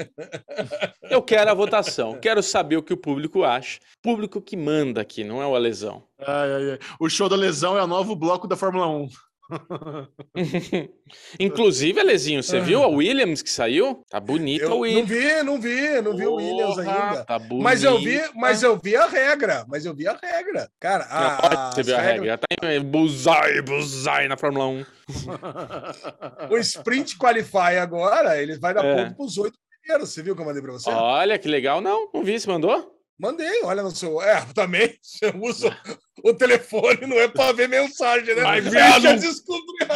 eu 1.10 1.22
quero 1.22 1.52
a 1.52 1.54
votação. 1.54 2.18
Quero 2.20 2.42
saber 2.42 2.78
o 2.78 2.84
que 2.84 2.94
o 2.94 2.98
público 2.98 3.44
acha. 3.44 3.80
Público 4.02 4.42
que 4.42 4.56
manda 4.56 5.02
aqui, 5.02 5.24
não 5.26 5.42
é 5.42 5.48
o 5.48 5.54
Alesão. 5.56 6.04
Ai, 6.20 6.54
ai, 6.54 6.72
ai. 6.72 6.80
O 7.00 7.10
show 7.10 7.28
da 7.28 7.36
lesão 7.36 7.78
é 7.78 7.84
o 7.84 7.88
novo 7.88 8.16
bloco 8.16 8.48
da 8.48 8.56
Fórmula 8.56 8.88
1. 8.88 9.10
Inclusive, 11.40 12.00
Alezinho, 12.00 12.42
você 12.42 12.60
viu 12.60 12.84
a 12.84 12.88
Williams 12.88 13.42
que 13.42 13.50
saiu? 13.50 14.04
Tá 14.10 14.20
bonita 14.20 14.64
a 14.64 14.68
Eu 14.68 14.70
não 14.72 14.80
Williams. 14.80 15.10
vi, 15.10 15.44
não 15.44 15.60
vi, 15.62 16.02
não 16.02 16.16
vi 16.16 16.26
o 16.26 16.36
Williams 16.36 16.78
ainda. 16.80 17.24
Tá 17.26 17.38
bonita. 17.40 17.64
Mas 17.64 17.84
eu 17.84 18.00
vi, 18.00 18.22
mas 18.36 18.64
eu 18.64 18.80
vi 18.82 18.96
a 18.96 19.06
regra, 19.08 19.66
mas 19.68 19.86
eu 19.86 19.94
vi 19.96 20.08
a 20.08 20.18
regra. 20.22 20.70
Cara, 20.80 21.06
a, 21.10 21.72
Você 21.72 21.84
viu 21.84 21.96
a 21.96 22.02
regra? 22.02 22.26
Já 22.26 22.38
tá 22.38 22.46
em 22.72 22.82
bullseye, 22.82 23.62
bullseye 23.62 24.28
na 24.28 24.38
Fórmula 24.38 24.66
1. 24.68 24.86
O 26.50 26.58
sprint 26.58 27.18
qualify 27.18 27.78
agora, 27.80 28.42
ele 28.42 28.58
vai 28.58 28.74
dar 28.74 28.84
É. 28.84 28.96
ponto 29.06 29.16
pros 29.16 29.38
oito 29.38 29.58
primeiros. 29.82 30.10
Você 30.14 30.22
viu 30.24 30.36
que 30.36 30.42
eu 30.42 30.46
mandei 30.46 30.62
pra 30.62 30.72
você? 30.74 30.90
Olha 30.90 31.38
que 31.38 31.48
legal. 31.48 31.80
Não, 31.82 32.10
não 32.14 32.24
vi. 32.24 32.40
Você 32.40 32.48
mandou? 32.50 32.95
Mandei, 33.18 33.64
olha 33.64 33.82
no 33.82 33.92
seu. 33.92 34.22
É, 34.22 34.46
também. 34.54 34.98
Você 35.02 35.34
usa 35.36 35.78
o 36.24 36.34
telefone, 36.34 37.08
não 37.08 37.18
é 37.18 37.28
pra 37.28 37.52
ver 37.52 37.70
mensagem, 37.70 38.36
né? 38.36 38.42
Vai, 38.42 38.62
Deixa 38.62 39.00
viado. 39.00 39.06
eu 39.06 39.20
descobrir. 39.20 39.88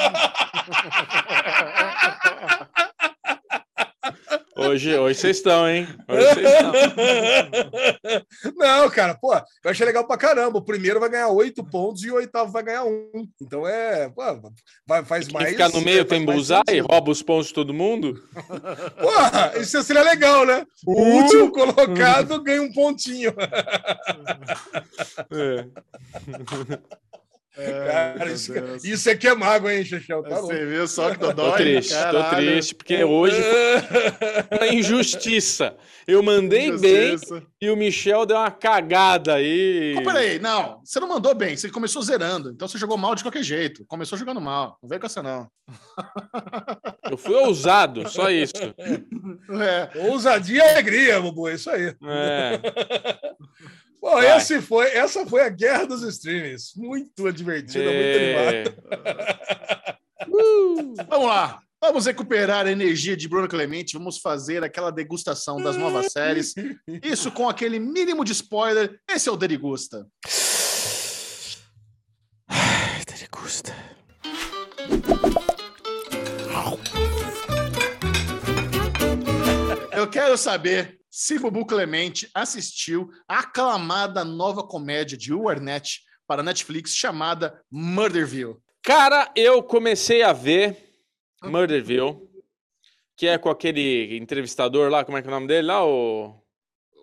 Hoje, 4.69 4.95
hoje 4.95 5.19
vocês 5.19 5.37
estão, 5.37 5.67
hein? 5.67 5.87
Hoje 6.07 6.27
vocês 6.27 6.47
estão. 6.53 6.71
Não, 8.55 8.87
cara, 8.91 9.15
pô, 9.15 9.33
eu 9.33 9.71
achei 9.71 9.83
legal 9.83 10.05
pra 10.05 10.15
caramba. 10.15 10.59
O 10.59 10.61
primeiro 10.63 10.99
vai 10.99 11.09
ganhar 11.09 11.29
oito 11.29 11.63
pontos 11.63 12.03
e 12.03 12.11
o 12.11 12.15
oitavo 12.15 12.51
vai 12.51 12.61
ganhar 12.61 12.83
um. 12.83 13.27
Então 13.41 13.67
é. 13.67 14.09
Pô, 14.09 14.21
vai, 14.85 15.03
faz 15.03 15.25
Quem 15.25 15.33
mais. 15.33 15.49
ficar 15.49 15.69
no 15.69 15.81
meio 15.81 16.01
é, 16.01 16.03
tem 16.03 16.23
bullseye, 16.23 16.61
sentido. 16.67 16.87
rouba 16.87 17.09
os 17.11 17.23
pontos 17.23 17.47
de 17.47 17.53
todo 17.55 17.73
mundo. 17.73 18.23
Porra, 19.01 19.53
isso 19.57 19.81
seria 19.81 20.03
legal, 20.03 20.45
né? 20.45 20.63
O 20.85 20.93
Uh! 21.01 21.15
último 21.23 21.51
colocado 21.51 22.39
ganha 22.43 22.61
um 22.61 22.71
pontinho. 22.71 23.33
É, 25.31 25.65
Cara, 27.65 28.25
meu 28.25 28.33
isso, 28.35 28.53
isso 28.83 29.09
aqui 29.09 29.27
é 29.27 29.35
mago, 29.35 29.69
hein, 29.69 29.83
Chechel? 29.83 30.23
Tá. 30.23 30.41
Você 30.41 30.65
viu 30.65 30.87
só 30.87 31.11
que 31.11 31.19
tô 31.19 31.27
Tô 31.27 31.33
dói? 31.33 31.57
triste, 31.57 31.89
tô 31.93 31.99
Caralho. 31.99 32.47
triste, 32.51 32.75
porque 32.75 33.03
hoje 33.03 33.37
foi 33.41 34.57
uma 34.57 34.67
injustiça. 34.67 35.75
Eu 36.07 36.23
mandei 36.23 36.71
bem 36.77 37.13
Injustiça. 37.13 37.43
e 37.61 37.69
o 37.69 37.75
Michel 37.75 38.25
deu 38.25 38.37
uma 38.37 38.49
cagada 38.49 39.35
aí. 39.35 39.93
Pô, 39.95 40.03
peraí, 40.03 40.39
não, 40.39 40.79
você 40.83 40.99
não 40.99 41.07
mandou 41.07 41.35
bem, 41.35 41.55
você 41.55 41.69
começou 41.69 42.01
zerando, 42.01 42.49
então 42.51 42.67
você 42.67 42.77
jogou 42.79 42.97
mal 42.97 43.13
de 43.13 43.21
qualquer 43.23 43.43
jeito. 43.43 43.85
Começou 43.85 44.17
jogando 44.17 44.41
mal, 44.41 44.77
não 44.81 44.89
veio 44.89 44.99
com 44.99 45.05
essa 45.05 45.21
não. 45.21 45.47
Eu 47.11 47.17
fui 47.17 47.35
ousado, 47.35 48.09
só 48.09 48.29
isso. 48.31 48.53
É, 49.61 49.99
Ousadia 50.09 50.57
e 50.65 50.69
alegria, 50.69 51.19
Bubu, 51.21 51.47
é 51.47 51.53
isso 51.53 51.69
aí. 51.69 51.93
É. 52.05 52.59
Bom, 54.01 54.11
Vai. 54.11 54.37
esse 54.37 54.61
foi, 54.61 54.87
essa 54.91 55.25
foi 55.25 55.41
a 55.41 55.49
guerra 55.49 55.85
dos 55.85 56.03
streamers. 56.03 56.73
Muito 56.75 57.31
divertida, 57.31 57.91
muito 57.91 58.17
animada. 58.17 58.75
É. 59.85 61.03
vamos 61.09 61.27
lá. 61.27 61.61
Vamos 61.81 62.05
recuperar 62.05 62.65
a 62.65 62.71
energia 62.71 63.15
de 63.15 63.27
Bruno 63.27 63.47
Clemente, 63.47 63.97
vamos 63.97 64.17
fazer 64.17 64.65
aquela 64.65 64.91
degustação 64.91 65.61
das 65.61 65.77
novas 65.77 66.11
séries. 66.11 66.53
Isso 67.01 67.31
com 67.31 67.47
aquele 67.47 67.79
mínimo 67.79 68.25
de 68.25 68.33
spoiler. 68.33 68.99
Esse 69.09 69.29
é 69.29 69.31
o 69.31 69.37
Derigusta. 69.37 70.05
Ai, 72.49 73.01
Derigusta. 73.05 73.73
Eu 79.93 80.09
quero 80.09 80.37
saber 80.37 80.98
se 81.19 81.37
Bubu 81.37 81.65
Clemente 81.65 82.29
assistiu 82.33 83.09
a 83.27 83.39
aclamada 83.39 84.23
nova 84.23 84.63
comédia 84.63 85.17
de 85.17 85.33
Will 85.33 85.49
Arnett 85.49 85.99
para 86.25 86.41
Netflix 86.41 86.95
chamada 86.95 87.61
Murderville. 87.69 88.55
Cara, 88.81 89.29
eu 89.35 89.61
comecei 89.61 90.23
a 90.23 90.31
ver 90.31 90.77
Murderville, 91.43 92.21
que 93.17 93.27
é 93.27 93.37
com 93.37 93.49
aquele 93.49 94.15
entrevistador 94.15 94.89
lá, 94.89 95.03
como 95.03 95.17
é 95.17 95.21
que 95.21 95.27
é 95.27 95.31
o 95.31 95.33
nome 95.33 95.47
dele 95.47 95.67
lá? 95.67 95.85
O 95.85 96.41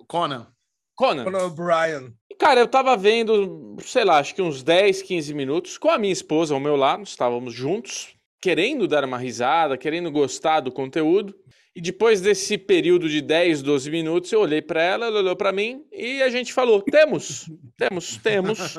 Conan. 0.08 0.50
Conan. 0.94 1.24
Conan 1.24 1.44
O'Brien. 1.44 2.14
E, 2.30 2.36
Cara, 2.36 2.60
eu 2.60 2.68
tava 2.68 2.96
vendo, 2.96 3.76
sei 3.82 4.02
lá, 4.02 4.16
acho 4.16 4.34
que 4.34 4.40
uns 4.40 4.62
10, 4.62 5.02
15 5.02 5.34
minutos 5.34 5.76
com 5.76 5.90
a 5.90 5.98
minha 5.98 6.12
esposa 6.14 6.54
ao 6.54 6.60
meu 6.60 6.74
lado, 6.74 7.02
estávamos 7.02 7.52
juntos, 7.52 8.16
querendo 8.40 8.88
dar 8.88 9.04
uma 9.04 9.18
risada, 9.18 9.76
querendo 9.76 10.10
gostar 10.10 10.60
do 10.60 10.72
conteúdo. 10.72 11.34
E 11.76 11.80
depois 11.82 12.22
desse 12.22 12.56
período 12.56 13.06
de 13.06 13.20
10, 13.20 13.60
12 13.60 13.90
minutos, 13.90 14.32
eu 14.32 14.40
olhei 14.40 14.62
pra 14.62 14.82
ela, 14.82 15.06
ela 15.08 15.18
olhou 15.20 15.36
pra 15.36 15.52
mim 15.52 15.84
e 15.92 16.22
a 16.22 16.30
gente 16.30 16.50
falou: 16.52 16.80
temos, 16.80 17.50
temos, 17.76 18.16
temos. 18.16 18.78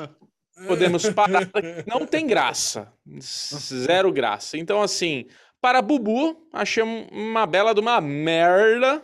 Podemos 0.66 1.08
parar. 1.10 1.48
Não 1.86 2.04
tem 2.04 2.26
graça. 2.26 2.92
Zero 3.20 4.10
graça. 4.10 4.58
Então, 4.58 4.82
assim, 4.82 5.26
para 5.60 5.80
Bubu, 5.80 6.36
achei 6.52 6.82
um- 6.82 7.06
uma 7.12 7.46
bela 7.46 7.72
de 7.72 7.80
uma 7.80 8.00
merda. 8.00 9.00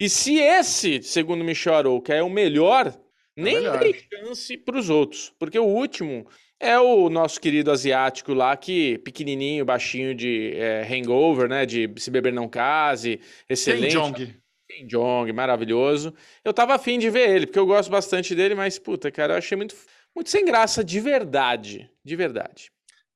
E 0.00 0.08
se 0.08 0.38
esse, 0.38 1.02
segundo 1.02 1.44
Michel 1.44 1.74
Arouca, 1.74 2.14
é 2.14 2.22
o 2.22 2.30
melhor, 2.30 2.92
nem 3.36 3.56
melhor. 3.56 3.78
tem 3.78 3.94
chance 3.94 4.56
para 4.56 4.78
os 4.78 4.88
outros. 4.90 5.32
Porque 5.38 5.58
o 5.58 5.64
último 5.66 6.26
é 6.62 6.78
o 6.80 7.10
nosso 7.10 7.40
querido 7.40 7.70
asiático 7.70 8.32
lá, 8.32 8.56
que 8.56 8.98
pequenininho, 8.98 9.64
baixinho 9.64 10.14
de 10.14 10.52
é, 10.54 10.82
hangover, 10.90 11.48
né? 11.48 11.66
De 11.66 11.92
Se 11.98 12.10
Beber 12.10 12.32
Não 12.32 12.48
Case, 12.48 13.20
excelente. 13.48 13.92
Jong. 13.94 14.34
Kim 14.70 14.86
Jong, 14.86 15.32
maravilhoso. 15.32 16.14
Eu 16.44 16.54
tava 16.54 16.74
afim 16.74 16.98
de 16.98 17.10
ver 17.10 17.28
ele, 17.28 17.46
porque 17.46 17.58
eu 17.58 17.66
gosto 17.66 17.90
bastante 17.90 18.34
dele, 18.34 18.54
mas, 18.54 18.78
puta, 18.78 19.10
cara, 19.10 19.34
eu 19.34 19.38
achei 19.38 19.56
muito, 19.56 19.74
muito 20.14 20.30
sem 20.30 20.44
graça 20.44 20.82
de 20.82 20.98
verdade. 21.00 21.90
De 22.04 22.16
verdade. 22.16 22.70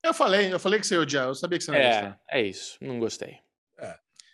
Eu 0.05 0.13
falei, 0.13 0.53
eu 0.53 0.61
falei 0.61 0.79
que 0.79 0.87
você 0.87 0.95
ia 0.95 1.01
odiar, 1.01 1.27
eu 1.27 1.35
sabia 1.35 1.57
que 1.59 1.65
você 1.65 1.71
não 1.71 1.79
ia 1.79 1.85
É, 1.85 1.91
gostar. 1.93 2.21
é 2.31 2.43
isso. 2.43 2.77
Não 2.81 2.99
gostei. 2.99 3.39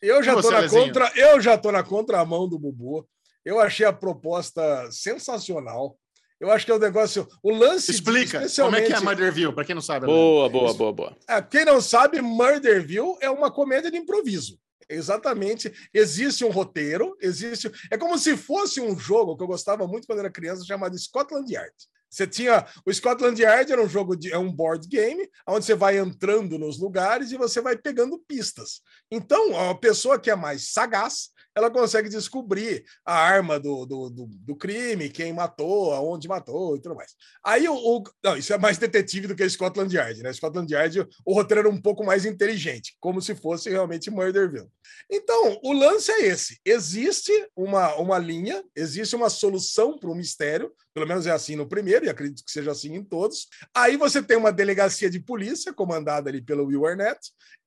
Eu 0.02 0.20
já 0.20 0.32
E 0.32 0.34
tô 0.34 0.43
você, 0.43 0.51
na 0.51 0.59
Lezinho? 0.59 0.84
contra, 0.86 1.12
eu 1.14 1.40
já 1.40 1.56
tô 1.56 1.70
na 1.70 1.84
contramão 1.84 2.48
do 2.48 2.59
Bubu. 2.59 3.09
Eu 3.44 3.60
achei 3.60 3.86
a 3.86 3.93
proposta 3.93 4.90
sensacional. 4.90 5.97
Eu 6.43 6.51
acho 6.51 6.66
que 6.66 6.73
é 6.73 6.74
um 6.74 6.78
negócio, 6.78 7.28
o 7.40 7.52
lance 7.52 7.93
Explica, 7.93 8.44
como 8.56 8.74
é 8.74 8.82
que 8.82 8.93
é 8.93 8.98
Murderville, 8.98 9.52
pra 9.52 9.64
quem 9.64 9.77
não 9.77 9.81
sabe. 9.81 10.06
Boa, 10.06 10.48
boa, 10.48 10.74
boa, 10.74 10.93
boa. 10.93 11.16
É, 11.28 11.40
quem 11.40 11.64
não 11.64 11.81
sabe, 11.81 12.20
Murderville 12.20 13.16
é 13.20 13.31
uma 13.31 13.48
comédia 13.48 13.93
de 13.93 13.97
improviso. 13.97 14.59
Exatamente. 14.89 15.73
Existe 15.94 16.44
um 16.44 16.51
roteiro, 16.51 17.16
existe. 17.20 17.70
É 17.93 17.97
como 17.97 18.19
se 18.19 18.36
fosse 18.36 18.81
um 18.81 18.98
jogo 18.98 19.36
que 19.36 19.43
eu 19.44 19.47
gostava 19.47 19.86
muito 19.86 20.05
quando 20.05 20.19
era 20.19 20.32
criança, 20.32 20.64
chamado 20.64 20.98
Scotland 20.98 21.48
Yard. 21.48 21.73
Você 22.10 22.27
tinha. 22.27 22.66
O 22.85 22.93
Scotland 22.93 23.40
Yard 23.40 23.70
era 23.70 23.81
um 23.81 23.89
jogo 23.89 24.16
de. 24.16 24.32
é 24.32 24.36
um 24.36 24.52
board 24.52 24.89
game, 24.89 25.31
onde 25.47 25.64
você 25.64 25.77
vai 25.77 25.97
entrando 25.97 26.59
nos 26.59 26.77
lugares 26.77 27.31
e 27.31 27.39
você 27.39 27.60
vai 27.60 27.77
pegando 27.77 28.19
pistas. 28.27 28.81
Então, 29.12 29.70
a 29.70 29.77
pessoa 29.77 30.19
que 30.19 30.31
é 30.31 30.35
mais 30.35 30.73
sagaz, 30.73 31.31
ela 31.54 31.70
consegue 31.70 32.08
descobrir 32.08 32.84
a 33.04 33.14
arma 33.14 33.58
do, 33.60 33.84
do, 33.86 34.10
do, 34.10 34.26
do 34.26 34.56
crime, 34.56 35.08
quem 35.10 35.32
matou, 35.32 35.92
aonde 35.92 36.28
matou 36.28 36.76
e 36.76 36.80
tudo 36.80 36.94
mais. 36.94 37.12
Aí 37.44 37.68
o, 37.68 37.74
o- 37.74 38.02
Não, 38.24 38.36
isso 38.36 38.52
é 38.52 38.58
mais 38.58 38.78
detetive 38.78 39.26
do 39.26 39.34
que 39.36 39.48
Scotland 39.48 39.94
Yard, 39.94 40.22
né? 40.22 40.32
Scotland 40.32 40.72
Yard, 40.72 41.06
o 41.24 41.34
roteiro 41.34 41.60
era 41.60 41.68
um 41.68 41.80
pouco 41.80 42.04
mais 42.04 42.24
inteligente, 42.24 42.96
como 43.00 43.20
se 43.20 43.34
fosse 43.34 43.68
realmente 43.70 44.10
Murderville. 44.10 44.68
Então, 45.10 45.58
o 45.62 45.72
lance 45.72 46.10
é 46.10 46.26
esse: 46.26 46.60
existe 46.64 47.32
uma, 47.56 47.94
uma 47.96 48.18
linha, 48.18 48.62
existe 48.74 49.14
uma 49.14 49.28
solução 49.30 49.98
para 49.98 50.10
o 50.10 50.14
mistério, 50.14 50.72
pelo 50.94 51.06
menos 51.06 51.26
é 51.26 51.30
assim 51.30 51.56
no 51.56 51.68
primeiro, 51.68 52.04
e 52.04 52.08
acredito 52.08 52.44
que 52.44 52.50
seja 52.50 52.70
assim 52.70 52.94
em 52.94 53.04
todos. 53.04 53.46
Aí 53.74 53.96
você 53.96 54.22
tem 54.22 54.36
uma 54.36 54.52
delegacia 54.52 55.10
de 55.10 55.20
polícia, 55.20 55.72
comandada 55.72 56.30
ali 56.30 56.40
pelo 56.40 56.66
Will 56.66 56.86
Arnett, 56.86 57.18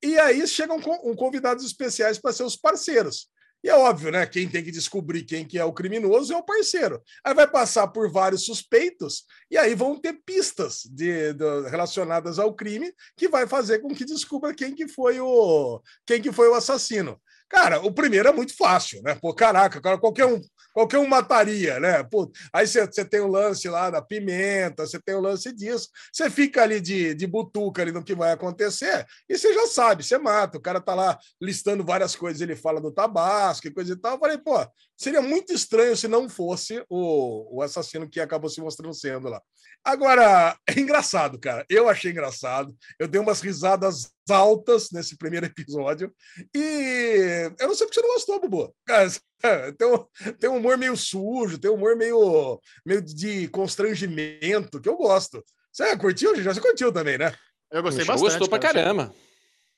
e 0.02 0.18
aí 0.18 0.46
chegam 0.46 0.76
um 1.04 1.14
convidados 1.14 1.64
especiais 1.64 2.18
para 2.18 2.32
ser 2.32 2.42
os 2.44 2.56
parceiros. 2.56 3.28
E 3.66 3.68
é 3.68 3.74
óbvio, 3.74 4.12
né? 4.12 4.24
Quem 4.24 4.48
tem 4.48 4.62
que 4.62 4.70
descobrir 4.70 5.24
quem 5.24 5.44
que 5.44 5.58
é 5.58 5.64
o 5.64 5.72
criminoso 5.72 6.32
é 6.32 6.36
o 6.36 6.42
parceiro. 6.44 7.02
Aí 7.24 7.34
vai 7.34 7.50
passar 7.50 7.88
por 7.88 8.08
vários 8.08 8.46
suspeitos, 8.46 9.24
e 9.50 9.58
aí 9.58 9.74
vão 9.74 10.00
ter 10.00 10.12
pistas 10.24 10.82
de, 10.88 11.32
de- 11.32 11.68
relacionadas 11.68 12.38
ao 12.38 12.54
crime 12.54 12.92
que 13.16 13.28
vai 13.28 13.44
fazer 13.44 13.80
com 13.80 13.92
que 13.92 14.04
descubra 14.04 14.54
quem 14.54 14.72
que 14.72 14.86
foi 14.86 15.18
o 15.18 15.82
quem 16.06 16.22
que 16.22 16.30
foi 16.30 16.48
o 16.48 16.54
assassino. 16.54 17.20
Cara, 17.48 17.80
o 17.80 17.92
primeiro 17.92 18.28
é 18.28 18.32
muito 18.32 18.56
fácil, 18.56 19.00
né? 19.02 19.14
Pô, 19.14 19.32
caraca, 19.32 19.80
cara, 19.80 19.96
qualquer 19.98 20.26
um, 20.26 20.40
qualquer 20.74 20.98
um 20.98 21.06
mataria, 21.06 21.78
né? 21.78 22.02
Pô, 22.02 22.30
aí 22.52 22.66
você 22.66 23.04
tem 23.04 23.20
o 23.20 23.28
lance 23.28 23.68
lá 23.68 23.88
da 23.88 24.02
pimenta, 24.02 24.84
você 24.84 25.00
tem 25.00 25.14
o 25.14 25.20
lance 25.20 25.52
disso, 25.52 25.88
você 26.12 26.28
fica 26.28 26.62
ali 26.62 26.80
de, 26.80 27.14
de 27.14 27.26
butuca 27.26 27.82
ali 27.82 27.92
no 27.92 28.02
que 28.02 28.16
vai 28.16 28.32
acontecer, 28.32 29.06
e 29.28 29.38
você 29.38 29.54
já 29.54 29.66
sabe, 29.68 30.02
você 30.02 30.18
mata. 30.18 30.58
O 30.58 30.60
cara 30.60 30.80
tá 30.80 30.92
lá 30.94 31.16
listando 31.40 31.84
várias 31.84 32.16
coisas, 32.16 32.42
ele 32.42 32.56
fala 32.56 32.80
do 32.80 32.92
tabasco 32.92 33.68
e 33.68 33.72
coisa 33.72 33.92
e 33.92 33.96
tal. 33.96 34.14
Eu 34.14 34.20
falei, 34.20 34.38
pô, 34.38 34.66
seria 34.96 35.20
muito 35.20 35.52
estranho 35.52 35.96
se 35.96 36.08
não 36.08 36.28
fosse 36.28 36.82
o, 36.88 37.58
o 37.58 37.62
assassino 37.62 38.08
que 38.08 38.20
acabou 38.20 38.48
se 38.48 38.60
mostrando 38.60 38.94
sendo 38.94 39.28
lá. 39.28 39.40
Agora, 39.84 40.56
é 40.68 40.80
engraçado, 40.80 41.38
cara. 41.38 41.64
Eu 41.68 41.88
achei 41.88 42.10
engraçado. 42.10 42.74
Eu 42.98 43.06
dei 43.06 43.20
umas 43.20 43.40
risadas 43.40 44.10
altas 44.28 44.90
nesse 44.90 45.16
primeiro 45.16 45.46
episódio. 45.46 46.12
E 46.54 47.52
eu 47.60 47.68
não 47.68 47.74
sei 47.74 47.86
porque 47.86 48.00
você 48.00 48.06
não 48.06 48.14
gostou, 48.14 48.40
Bubu. 48.40 48.74
Cara, 48.84 49.08
tem 49.78 49.88
um, 49.88 50.06
tem 50.40 50.50
um 50.50 50.56
humor 50.56 50.76
meio 50.76 50.96
sujo, 50.96 51.58
tem 51.58 51.70
um 51.70 51.74
humor 51.74 51.96
meio, 51.96 52.60
meio 52.84 53.02
de 53.02 53.48
constrangimento, 53.48 54.80
que 54.80 54.88
eu 54.88 54.96
gosto. 54.96 55.44
Você 55.72 55.96
curtiu, 55.96 56.34
já 56.42 56.54
Você 56.54 56.60
curtiu 56.60 56.90
também, 56.90 57.18
né? 57.18 57.34
Eu 57.70 57.82
gostei 57.82 58.04
Poxa, 58.04 58.12
bastante. 58.12 58.38
Gostou 58.38 58.48
pra 58.48 58.58
cara. 58.58 58.74
caramba. 58.74 59.14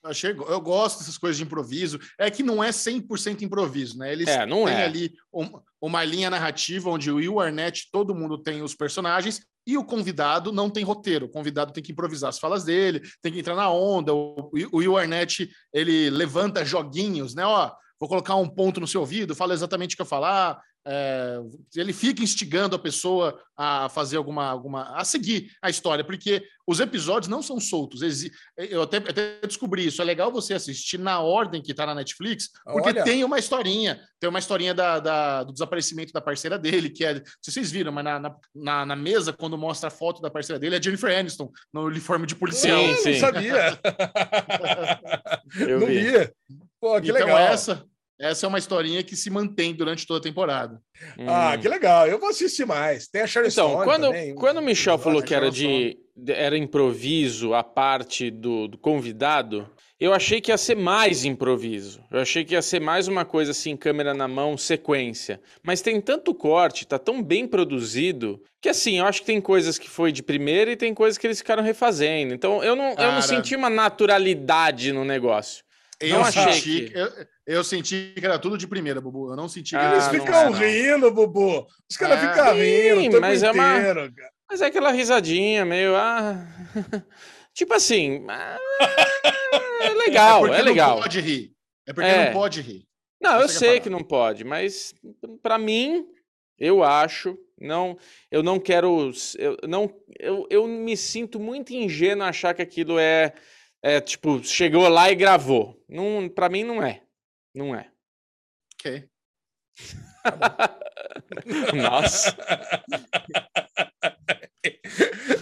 Achei, 0.08 0.30
eu 0.30 0.60
gosto 0.60 0.98
dessas 0.98 1.18
coisas 1.18 1.36
de 1.36 1.44
improviso. 1.44 1.98
É 2.18 2.30
que 2.30 2.42
não 2.42 2.62
é 2.62 2.70
100% 2.70 3.42
improviso, 3.42 3.98
né? 3.98 4.12
Eles 4.12 4.28
É, 4.28 4.46
não 4.46 4.64
têm 4.64 4.74
é. 4.74 4.84
ali 4.84 5.12
um- 5.32 5.60
uma 5.80 6.04
linha 6.04 6.30
narrativa 6.30 6.90
onde 6.90 7.10
o 7.10 7.16
Will 7.16 7.40
Arnett, 7.40 7.88
todo 7.92 8.14
mundo 8.14 8.38
tem 8.38 8.62
os 8.62 8.74
personagens 8.74 9.40
e 9.66 9.76
o 9.76 9.84
convidado 9.84 10.50
não 10.50 10.70
tem 10.70 10.82
roteiro. 10.82 11.26
O 11.26 11.30
convidado 11.30 11.72
tem 11.72 11.82
que 11.82 11.92
improvisar 11.92 12.30
as 12.30 12.38
falas 12.38 12.64
dele, 12.64 13.02
tem 13.22 13.30
que 13.32 13.40
entrar 13.40 13.54
na 13.54 13.70
onda. 13.70 14.12
O, 14.14 14.50
o 14.72 14.78
Will 14.78 14.96
Arnett, 14.96 15.48
ele 15.72 16.10
levanta 16.10 16.64
joguinhos, 16.64 17.34
né? 17.34 17.44
Ó, 17.44 17.70
vou 18.00 18.08
colocar 18.08 18.34
um 18.36 18.48
ponto 18.48 18.80
no 18.80 18.86
seu 18.86 19.00
ouvido, 19.02 19.34
fala 19.34 19.52
exatamente 19.54 19.94
o 19.94 19.96
que 19.96 20.02
eu 20.02 20.06
falar. 20.06 20.60
É, 20.90 21.38
ele 21.76 21.92
fica 21.92 22.22
instigando 22.22 22.74
a 22.74 22.78
pessoa 22.78 23.38
a 23.54 23.88
fazer 23.90 24.16
alguma, 24.16 24.48
alguma. 24.48 24.96
a 24.96 25.04
seguir 25.04 25.50
a 25.60 25.68
história, 25.68 26.02
porque 26.02 26.42
os 26.66 26.80
episódios 26.80 27.28
não 27.28 27.42
são 27.42 27.60
soltos. 27.60 28.00
Eu 28.56 28.82
até, 28.82 28.96
até 28.98 29.38
descobri 29.46 29.86
isso. 29.86 30.00
É 30.00 30.04
legal 30.04 30.32
você 30.32 30.54
assistir 30.54 30.96
na 30.98 31.20
ordem 31.20 31.60
que 31.60 31.74
tá 31.74 31.84
na 31.84 31.94
Netflix, 31.94 32.48
porque 32.64 32.88
Olha. 32.88 33.04
tem 33.04 33.22
uma 33.22 33.38
historinha. 33.38 34.00
Tem 34.18 34.30
uma 34.30 34.38
historinha 34.38 34.72
da, 34.72 34.98
da- 34.98 35.44
do 35.44 35.52
desaparecimento 35.52 36.12
da 36.12 36.20
parceira 36.22 36.58
dele, 36.58 36.88
que 36.88 37.04
é. 37.04 37.14
Não 37.14 37.20
sei 37.22 37.26
se 37.42 37.52
vocês 37.52 37.70
viram, 37.70 37.92
mas 37.92 38.04
na, 38.04 38.18
na, 38.54 38.86
na- 38.86 38.96
mesa, 38.96 39.32
quando 39.32 39.58
mostra 39.58 39.88
a 39.88 39.90
foto 39.90 40.22
da 40.22 40.30
parceira 40.30 40.58
dele, 40.58 40.76
é 40.76 40.82
Jennifer 40.82 41.14
Aniston, 41.18 41.50
no 41.72 41.82
uniforme 41.84 42.26
de 42.26 42.34
policial. 42.34 42.80
Sim, 42.80 42.88
Eu 42.90 42.96
sim. 42.96 43.12
não 43.12 43.18
sabia. 43.20 43.78
Eu 45.60 45.80
não 45.80 45.86
vi. 45.86 46.00
vi. 46.00 46.32
Pô, 46.80 47.00
que 47.00 47.10
então, 47.10 47.26
legal. 47.26 47.38
essa, 47.38 47.84
essa 48.20 48.46
é 48.46 48.48
uma 48.48 48.58
historinha 48.58 49.02
que 49.02 49.14
se 49.16 49.30
mantém 49.30 49.72
durante 49.74 50.06
toda 50.06 50.20
a 50.20 50.22
temporada. 50.22 50.80
Ah, 51.26 51.54
Hum. 51.56 51.60
que 51.60 51.68
legal. 51.68 52.06
Eu 52.06 52.18
vou 52.18 52.28
assistir 52.30 52.66
mais. 52.66 53.06
Tem 53.08 53.22
a 53.22 53.26
Sharon 53.26 53.48
Então, 53.48 53.68
Stone 53.70 53.84
quando, 53.84 54.02
também. 54.06 54.34
quando 54.34 54.56
o 54.58 54.62
Michel 54.62 54.94
Ah, 54.94 54.98
falou 54.98 55.22
que 55.22 55.34
era 55.34 55.50
de, 55.50 55.96
de- 56.16 56.32
era 56.32 56.56
improviso 56.58 57.54
a 57.54 57.62
parte 57.62 58.30
do, 58.30 58.66
do 58.68 58.76
convidado, 58.78 59.68
eu 60.00 60.12
achei 60.14 60.40
que 60.40 60.50
ia 60.52 60.56
ser 60.58 60.76
mais 60.76 61.24
improviso. 61.24 62.00
Eu 62.10 62.20
achei 62.20 62.44
que 62.44 62.54
ia 62.54 62.62
ser 62.62 62.80
mais 62.80 63.08
uma 63.08 63.24
coisa 63.24 63.50
assim, 63.50 63.76
câmera 63.76 64.14
na 64.14 64.28
mão, 64.28 64.56
sequência. 64.56 65.40
Mas 65.62 65.80
tem 65.80 66.00
tanto 66.00 66.32
corte, 66.34 66.86
tá 66.86 66.98
tão 66.98 67.20
bem 67.22 67.46
produzido, 67.48 68.40
que 68.60 68.68
assim, 68.68 68.98
eu 68.98 69.06
acho 69.06 69.20
que 69.20 69.26
tem 69.26 69.40
coisas 69.40 69.76
que 69.78 69.88
foi 69.90 70.12
de 70.12 70.22
primeira 70.22 70.70
e 70.72 70.76
tem 70.76 70.94
coisas 70.94 71.18
que 71.18 71.26
eles 71.26 71.38
ficaram 71.38 71.62
refazendo. 71.64 72.32
Então, 72.34 72.62
eu 72.62 72.74
não, 72.76 72.90
eu 72.94 73.12
não 73.12 73.22
senti 73.22 73.54
uma 73.56 73.70
naturalidade 73.70 74.92
no 74.92 75.04
negócio. 75.04 75.64
Eu 76.00 76.18
Não 76.18 76.24
achei 76.24 76.52
senti, 76.52 76.88
que- 76.90 76.98
eu, 76.98 77.08
eu 77.46 77.64
senti 77.64 78.12
que 78.16 78.24
era 78.24 78.38
tudo 78.38 78.56
de 78.56 78.66
primeira, 78.68 79.00
Bubu. 79.00 79.30
Eu 79.32 79.36
não 79.36 79.48
senti 79.48 79.70
que 79.70 79.76
Ah, 79.76 79.92
Eles 79.92 80.06
é, 80.28 80.44
não. 80.44 80.52
rindo, 80.52 81.10
Bubu. 81.12 81.66
Os 81.90 81.96
caras 81.96 82.22
É. 82.22 82.28
ficam 82.30 82.54
Sim, 82.54 82.60
rindo 82.60 82.98
o 82.98 83.02
tempo 83.10 83.20
mas 83.20 83.42
é 83.42 83.50
uma- 83.50 83.78
inteiro, 83.78 84.14
cara. 84.14 84.30
Mas 84.50 84.60
é 84.62 84.66
aquela 84.66 84.90
risadinha 84.92 85.64
meio. 85.64 85.94
Ah... 85.96 86.46
tipo 87.52 87.74
assim. 87.74 88.24
ah, 88.28 88.58
É 89.82 89.88
legal, 89.90 90.40
porque 90.40 90.56
é 90.56 90.62
legal. 90.62 90.94
Não 90.96 91.02
pode 91.02 91.20
rir. 91.20 91.52
É 91.86 91.92
porque 91.92 92.08
É. 92.08 92.26
não 92.26 92.32
pode 92.32 92.60
rir. 92.60 92.84
Não, 93.20 93.32
eu 93.40 93.46
é 93.46 93.48
sei 93.48 93.80
que 93.80 93.90
não 93.90 94.02
pode, 94.04 94.44
mas 94.44 94.94
pra 95.42 95.58
mim, 95.58 96.06
eu 96.58 96.84
acho, 96.84 97.36
não, 97.60 97.98
eu 98.30 98.42
não 98.44 98.60
quero, 98.60 99.10
eu 99.36 99.56
não, 99.68 99.92
eu, 100.20 100.46
eu 100.48 100.66
me 100.68 100.96
sinto 100.96 101.40
muito 101.40 101.72
ingênuo 101.72 102.24
achar 102.24 102.54
que 102.54 102.62
aquilo 102.62 102.96
é, 102.98 103.34
é 103.82 104.00
tipo, 104.00 104.42
chegou 104.44 104.88
lá 104.88 105.10
e 105.10 105.14
gravou. 105.14 105.82
Não, 105.88 106.28
para 106.28 106.48
mim 106.48 106.64
não 106.64 106.82
é, 106.82 107.02
não 107.54 107.74
é. 107.74 107.90
Ok. 108.74 109.08
Nossa, 111.74 112.36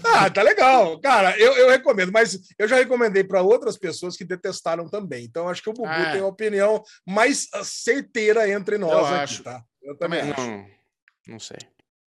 Ah, 0.05 0.31
tá 0.31 0.43
legal. 0.43 0.99
Cara, 1.01 1.39
eu, 1.39 1.55
eu 1.57 1.69
recomendo, 1.69 2.11
mas 2.13 2.39
eu 2.59 2.67
já 2.69 2.77
recomendei 2.77 3.23
para 3.25 3.43
outras 3.43 3.77
pessoas 3.77 4.17
que 4.17 4.25
detestaram 4.25 4.89
também. 4.89 5.25
Então, 5.25 5.49
acho 5.49 5.63
que 5.63 5.69
o 5.69 5.73
Bubu 5.73 5.89
Ah. 5.89 6.13
tem 6.13 6.21
uma 6.21 6.29
opinião 6.29 6.83
mais 7.07 7.49
ah, 7.53 7.63
certeira 7.65 8.49
entre 8.49 8.79
nós 8.79 8.93
Eu 8.93 9.05
aqui, 9.07 9.15
acho. 9.15 9.43
tá? 9.43 9.63
Eu 9.83 9.97
também 9.97 10.21
Também 10.21 10.33
acho. 10.35 10.47
não, 10.51 10.67
não 11.29 11.39
sei. 11.39 11.59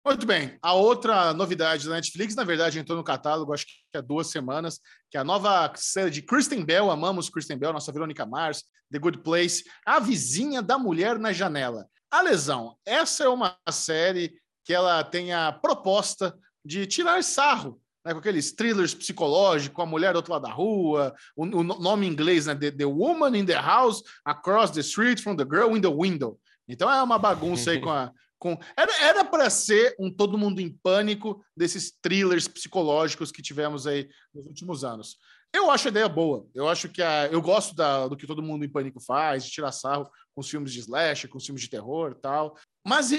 Muito 0.07 0.25
bem. 0.25 0.57
A 0.61 0.71
outra 0.71 1.33
novidade 1.33 1.85
da 1.85 1.95
Netflix, 1.95 2.33
na 2.33 2.45
verdade, 2.45 2.79
entrou 2.79 2.97
no 2.97 3.03
catálogo, 3.03 3.53
acho 3.53 3.65
que 3.65 3.97
há 3.97 3.99
duas 3.99 4.27
semanas, 4.27 4.79
que 5.11 5.17
é 5.17 5.19
a 5.19 5.23
nova 5.23 5.69
série 5.75 6.09
de 6.09 6.21
Kristen 6.21 6.63
Bell. 6.63 6.89
Amamos 6.89 7.29
Kristen 7.29 7.57
Bell, 7.57 7.73
nossa 7.73 7.91
Verônica 7.91 8.25
Mars, 8.25 8.63
The 8.89 8.99
Good 8.99 9.17
Place, 9.17 9.65
A 9.85 9.99
Vizinha 9.99 10.61
da 10.61 10.77
Mulher 10.79 11.19
na 11.19 11.33
Janela. 11.33 11.89
A 12.09 12.21
Lesão, 12.21 12.77
essa 12.85 13.25
é 13.25 13.27
uma 13.27 13.57
série 13.69 14.31
que 14.63 14.73
ela 14.73 15.03
tem 15.03 15.33
a 15.33 15.51
proposta 15.51 16.33
de 16.63 16.85
tirar 16.85 17.21
sarro 17.21 17.77
né, 18.05 18.13
com 18.13 18.19
aqueles 18.19 18.53
thrillers 18.53 18.93
psicológicos, 18.93 19.83
a 19.83 19.85
mulher 19.85 20.13
do 20.13 20.17
outro 20.19 20.31
lado 20.31 20.43
da 20.43 20.53
rua, 20.53 21.13
o, 21.35 21.43
o 21.43 21.63
nome 21.63 22.07
em 22.07 22.09
inglês, 22.09 22.45
né? 22.45 22.55
The, 22.55 22.71
the 22.71 22.85
Woman 22.85 23.37
in 23.37 23.45
the 23.45 23.59
House 23.59 24.01
Across 24.23 24.71
the 24.71 24.79
Street 24.79 25.19
from 25.19 25.35
the 25.35 25.43
Girl 25.43 25.75
in 25.75 25.81
the 25.81 25.93
Window. 25.93 26.39
Então 26.65 26.89
é 26.89 27.01
uma 27.01 27.19
bagunça 27.19 27.71
aí 27.71 27.81
com 27.81 27.89
a. 27.89 28.09
Com... 28.39 28.57
Era 28.75 29.25
para 29.25 29.49
ser 29.49 29.95
um 29.99 30.11
Todo 30.13 30.37
Mundo 30.37 30.59
em 30.59 30.69
Pânico 30.69 31.43
desses 31.55 31.91
thrillers 32.01 32.47
psicológicos 32.47 33.31
que 33.31 33.41
tivemos 33.41 33.87
aí 33.87 34.07
nos 34.33 34.45
últimos 34.45 34.83
anos. 34.83 35.17
Eu 35.53 35.71
acho 35.71 35.87
a 35.87 35.91
ideia 35.91 36.09
boa. 36.09 36.47
Eu 36.53 36.67
acho 36.67 36.89
que 36.89 37.01
a, 37.01 37.27
eu 37.27 37.41
gosto 37.41 37.75
da, 37.75 38.07
do 38.07 38.17
que 38.17 38.27
todo 38.27 38.43
mundo 38.43 38.65
em 38.65 38.69
pânico 38.69 38.99
faz, 38.99 39.45
de 39.45 39.51
tirar 39.51 39.71
sarro 39.71 40.09
com 40.35 40.41
os 40.41 40.49
filmes 40.49 40.71
de 40.71 40.79
slash, 40.79 41.27
com 41.27 41.37
os 41.37 41.45
filmes 41.45 41.63
de 41.63 41.69
terror 41.69 42.15
tal. 42.15 42.55
Mas 42.85 43.09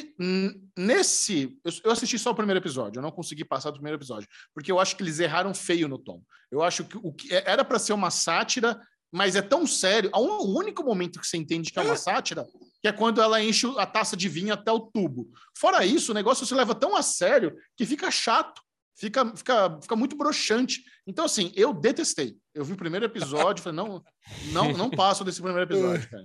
nesse. 0.77 1.59
Eu, 1.65 1.73
eu, 1.85 1.90
assisti 1.90 2.19
só 2.19 2.31
o 2.31 2.35
primeiro 2.35 2.61
episódio, 2.61 2.99
eu 2.99 3.03
não 3.03 3.11
consegui 3.11 3.45
passar 3.45 3.70
do 3.70 3.74
primeiro 3.74 3.99
episódio, 3.99 4.28
porque 4.55 4.70
eu 4.70 4.78
acho 4.78 4.97
que 4.97 5.03
eles 5.03 5.19
erraram 5.19 5.53
feio 5.53 5.89
no 5.89 5.99
tom. 5.99 6.23
Eu 6.51 6.62
acho 6.62 6.85
que 6.85 6.97
o 6.99 7.12
que 7.12 7.32
era 7.32 7.65
para 7.65 7.78
ser 7.78 7.93
uma 7.93 8.11
sátira, 8.11 8.81
mas 9.11 9.35
é 9.35 9.43
tão 9.43 9.66
sério. 9.66 10.11
O 10.15 10.59
único 10.59 10.85
momento 10.85 11.20
que 11.20 11.27
você 11.27 11.36
entende 11.36 11.73
que 11.73 11.78
é 11.78 11.82
uma 11.82 11.97
sátira 11.97 12.47
que 12.81 12.89
é 12.89 12.93
quando 12.93 13.21
ela 13.21 13.43
enche 13.43 13.67
a 13.77 13.87
taça 13.87 14.17
de 14.17 14.29
vinho 14.29 14.55
até 14.55 14.71
o 14.71 14.81
tubo. 14.81 15.31
Fora 15.57 15.85
isso, 15.85 16.13
o 16.13 16.15
negócio 16.15 16.47
se 16.47 16.55
leva 16.55 16.75
tão 16.75 16.97
a 16.97 17.03
sério 17.03 17.57
que 17.77 17.85
fica 17.85 18.11
chato, 18.11 18.63
fica, 18.97 19.35
fica, 19.37 19.79
fica 19.81 19.97
muito 19.97 20.17
broxante. 20.17 20.85
Então, 21.07 21.25
assim, 21.25 21.53
eu 21.57 21.73
detestei. 21.73 22.37
Eu 22.59 22.65
vi 22.65 22.73
o 22.73 22.77
primeiro 22.77 23.07
episódio, 23.07 23.63
falei, 23.63 23.77
não, 23.77 24.03
não, 24.51 24.73
não 24.77 24.91
passo 24.91 25.23
desse 25.23 25.41
primeiro 25.41 25.63
episódio, 25.63 26.11
cara. 26.11 26.25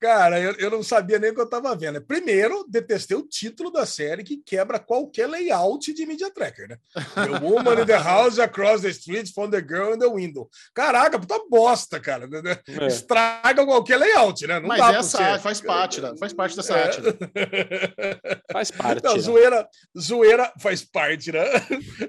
Cara, 0.00 0.40
eu, 0.40 0.52
eu 0.54 0.70
não 0.70 0.82
sabia 0.82 1.18
nem 1.18 1.30
o 1.30 1.34
que 1.34 1.40
eu 1.40 1.44
estava 1.44 1.76
vendo. 1.76 2.00
Primeiro, 2.00 2.64
detestei 2.68 3.16
o 3.16 3.22
título 3.22 3.70
da 3.70 3.86
série 3.86 4.24
que 4.24 4.38
quebra 4.38 4.78
qualquer 4.78 5.28
layout 5.28 5.92
de 5.92 6.06
Media 6.06 6.30
Tracker, 6.30 6.68
né? 6.68 6.78
The 7.14 7.44
Woman 7.44 7.82
in 7.82 7.86
the 7.86 7.98
House 8.02 8.38
Across 8.38 8.82
the 8.82 8.88
Street 8.88 9.30
from 9.32 9.50
the 9.50 9.60
Girl 9.60 9.94
in 9.94 9.98
the 9.98 10.08
Window. 10.08 10.48
Caraca, 10.74 11.18
puta 11.18 11.38
bosta, 11.48 12.00
cara. 12.00 12.28
É. 12.66 12.86
Estraga 12.86 13.64
qualquer 13.64 13.98
layout, 13.98 14.46
né? 14.46 14.58
Não 14.58 14.68
Mas 14.68 14.80
essa 14.96 15.38
faz 15.38 15.60
parte, 15.60 16.00
né? 16.00 16.14
faz 16.18 16.32
parte 16.32 16.56
dessa 16.56 16.74
é. 16.76 16.82
arte. 16.82 17.00
Né? 17.02 17.12
Faz 18.50 18.70
parte. 18.70 19.04
Não, 19.04 19.14
né? 19.14 19.20
zoeira, 19.20 19.68
zoeira 19.96 20.52
faz 20.58 20.82
parte, 20.82 21.30
né? 21.30 21.44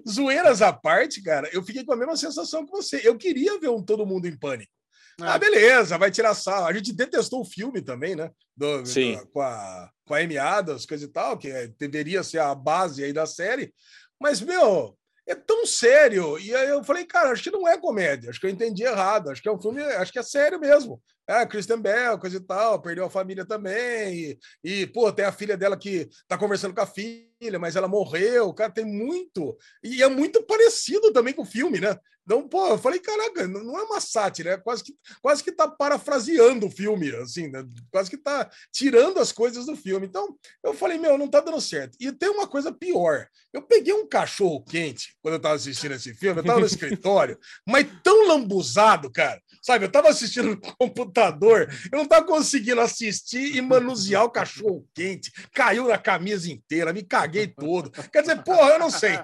Zoeiras 0.10 0.62
à 0.62 0.74
parte, 0.74 1.22
cara, 1.22 1.48
eu 1.54 1.62
fiquei 1.62 1.84
com 1.84 1.94
a 1.94 1.96
mesma 1.96 2.16
sensação 2.16 2.66
que 2.66 2.72
você. 2.72 3.00
Eu 3.04 3.16
queria 3.16 3.51
ver 3.60 3.70
um 3.70 3.84
Todo 3.84 4.06
Mundo 4.06 4.28
em 4.28 4.38
Pânico. 4.38 4.72
Ah, 5.20 5.38
beleza, 5.38 5.98
vai 5.98 6.10
tirar 6.10 6.34
sal. 6.34 6.66
A 6.66 6.74
gente 6.74 6.94
detestou 6.94 7.42
o 7.42 7.46
filme 7.46 7.82
também, 7.82 8.16
né? 8.16 8.32
Do, 8.56 8.86
Sim. 8.86 9.18
Do, 9.18 9.28
com, 9.28 9.42
a, 9.42 9.90
com 10.06 10.14
a 10.14 10.20
Amy 10.20 10.38
Adams, 10.38 10.86
coisa 10.86 11.06
e 11.06 11.08
tal, 11.08 11.38
que 11.38 11.50
é, 11.50 11.68
deveria 11.80 12.24
ser 12.24 12.40
a 12.40 12.56
base 12.56 13.04
aí 13.04 13.14
da 13.14 13.26
série. 13.26 13.74
Mas, 14.20 14.42
meu, 14.42 14.98
é 15.28 15.36
tão 15.36 15.66
sério. 15.66 16.40
E 16.40 16.54
aí 16.56 16.70
eu 16.70 16.84
falei, 16.84 17.06
cara, 17.06 17.32
acho 17.32 17.44
que 17.44 17.52
não 17.52 17.68
é 17.68 17.78
comédia, 17.78 18.30
acho 18.30 18.40
que 18.40 18.46
eu 18.46 18.52
entendi 18.52 18.84
errado, 18.84 19.30
acho 19.30 19.42
que 19.42 19.50
é 19.50 19.52
um 19.52 19.62
filme, 19.62 19.82
acho 19.82 20.12
que 20.12 20.20
é 20.20 20.24
sério 20.24 20.60
mesmo. 20.60 21.02
É, 21.28 21.46
Christian 21.46 21.80
Bell, 21.80 22.20
coisa 22.20 22.38
e 22.38 22.42
tal, 22.42 22.82
perdeu 22.82 23.06
a 23.06 23.10
família 23.10 23.46
também. 23.46 24.14
E, 24.14 24.40
e, 24.64 24.88
pô, 24.88 25.12
tem 25.12 25.26
a 25.26 25.32
filha 25.32 25.56
dela 25.56 25.78
que 25.78 26.10
tá 26.28 26.38
conversando 26.38 26.74
com 26.74 26.82
a 26.82 26.86
filha, 26.86 27.31
mas 27.60 27.76
ela 27.76 27.88
morreu. 27.88 28.54
Cara, 28.54 28.72
tem 28.72 28.86
muito. 28.86 29.58
E 29.84 30.04
é 30.04 30.08
muito 30.08 30.44
parecido 30.44 31.12
também 31.12 31.34
com 31.34 31.42
o 31.42 31.46
filme, 31.46 31.80
né? 31.80 31.98
Então, 32.24 32.48
pô, 32.48 32.68
eu 32.68 32.78
falei, 32.78 33.00
caraca, 33.00 33.48
não 33.48 33.78
é 33.78 33.84
uma 33.84 34.00
sátira, 34.00 34.52
é 34.52 34.58
quase 34.58 34.84
que, 34.84 34.94
quase 35.22 35.44
que 35.44 35.52
tá 35.52 35.68
parafraseando 35.68 36.68
o 36.68 36.72
filme, 36.72 37.14
assim, 37.16 37.48
né? 37.48 37.66
Quase 37.92 38.10
que 38.10 38.18
tá 38.18 38.50
tirando 38.72 39.20
as 39.20 39.32
coisas 39.32 39.66
do 39.66 39.76
filme. 39.76 40.06
Então, 40.06 40.38
eu 40.64 40.74
falei, 40.74 40.98
meu, 41.00 41.18
não 41.18 41.28
tá 41.28 41.40
dando 41.40 41.60
certo. 41.60 41.98
E 42.00 42.12
tem 42.12 42.30
uma 42.30 42.48
coisa 42.48 42.72
pior. 42.72 43.28
Eu 43.52 43.64
peguei 43.64 43.94
um 43.94 44.08
cachorro 44.08 44.64
quente 44.64 45.16
quando 45.22 45.34
eu 45.34 45.40
tava 45.40 45.56
assistindo 45.56 45.94
esse 45.94 46.14
filme, 46.14 46.40
eu 46.40 46.46
tava 46.46 46.60
no 46.60 46.66
escritório, 46.68 47.38
mas 47.68 47.88
tão 48.04 48.28
lambuzado, 48.28 49.12
cara. 49.12 49.42
Sabe, 49.62 49.86
eu 49.86 49.92
tava 49.92 50.10
assistindo 50.10 50.50
no 50.50 50.60
computador, 50.60 51.70
eu 51.92 52.00
não 52.00 52.06
tava 52.08 52.26
conseguindo 52.26 52.82
assistir 52.82 53.56
e 53.56 53.62
manusear 53.62 54.24
o 54.24 54.30
cachorro 54.32 54.88
quente. 54.94 55.32
Caiu 55.54 55.88
na 55.88 56.00
camisa 56.00 56.52
inteira, 56.52 56.92
me 56.92 57.04
caguei 57.04 57.46
todo. 57.48 57.92
Quer 58.12 58.22
dizer, 58.22 58.42
porra, 58.44 58.72
eu 58.72 58.80
não 58.80 58.90
sei. 58.90 59.20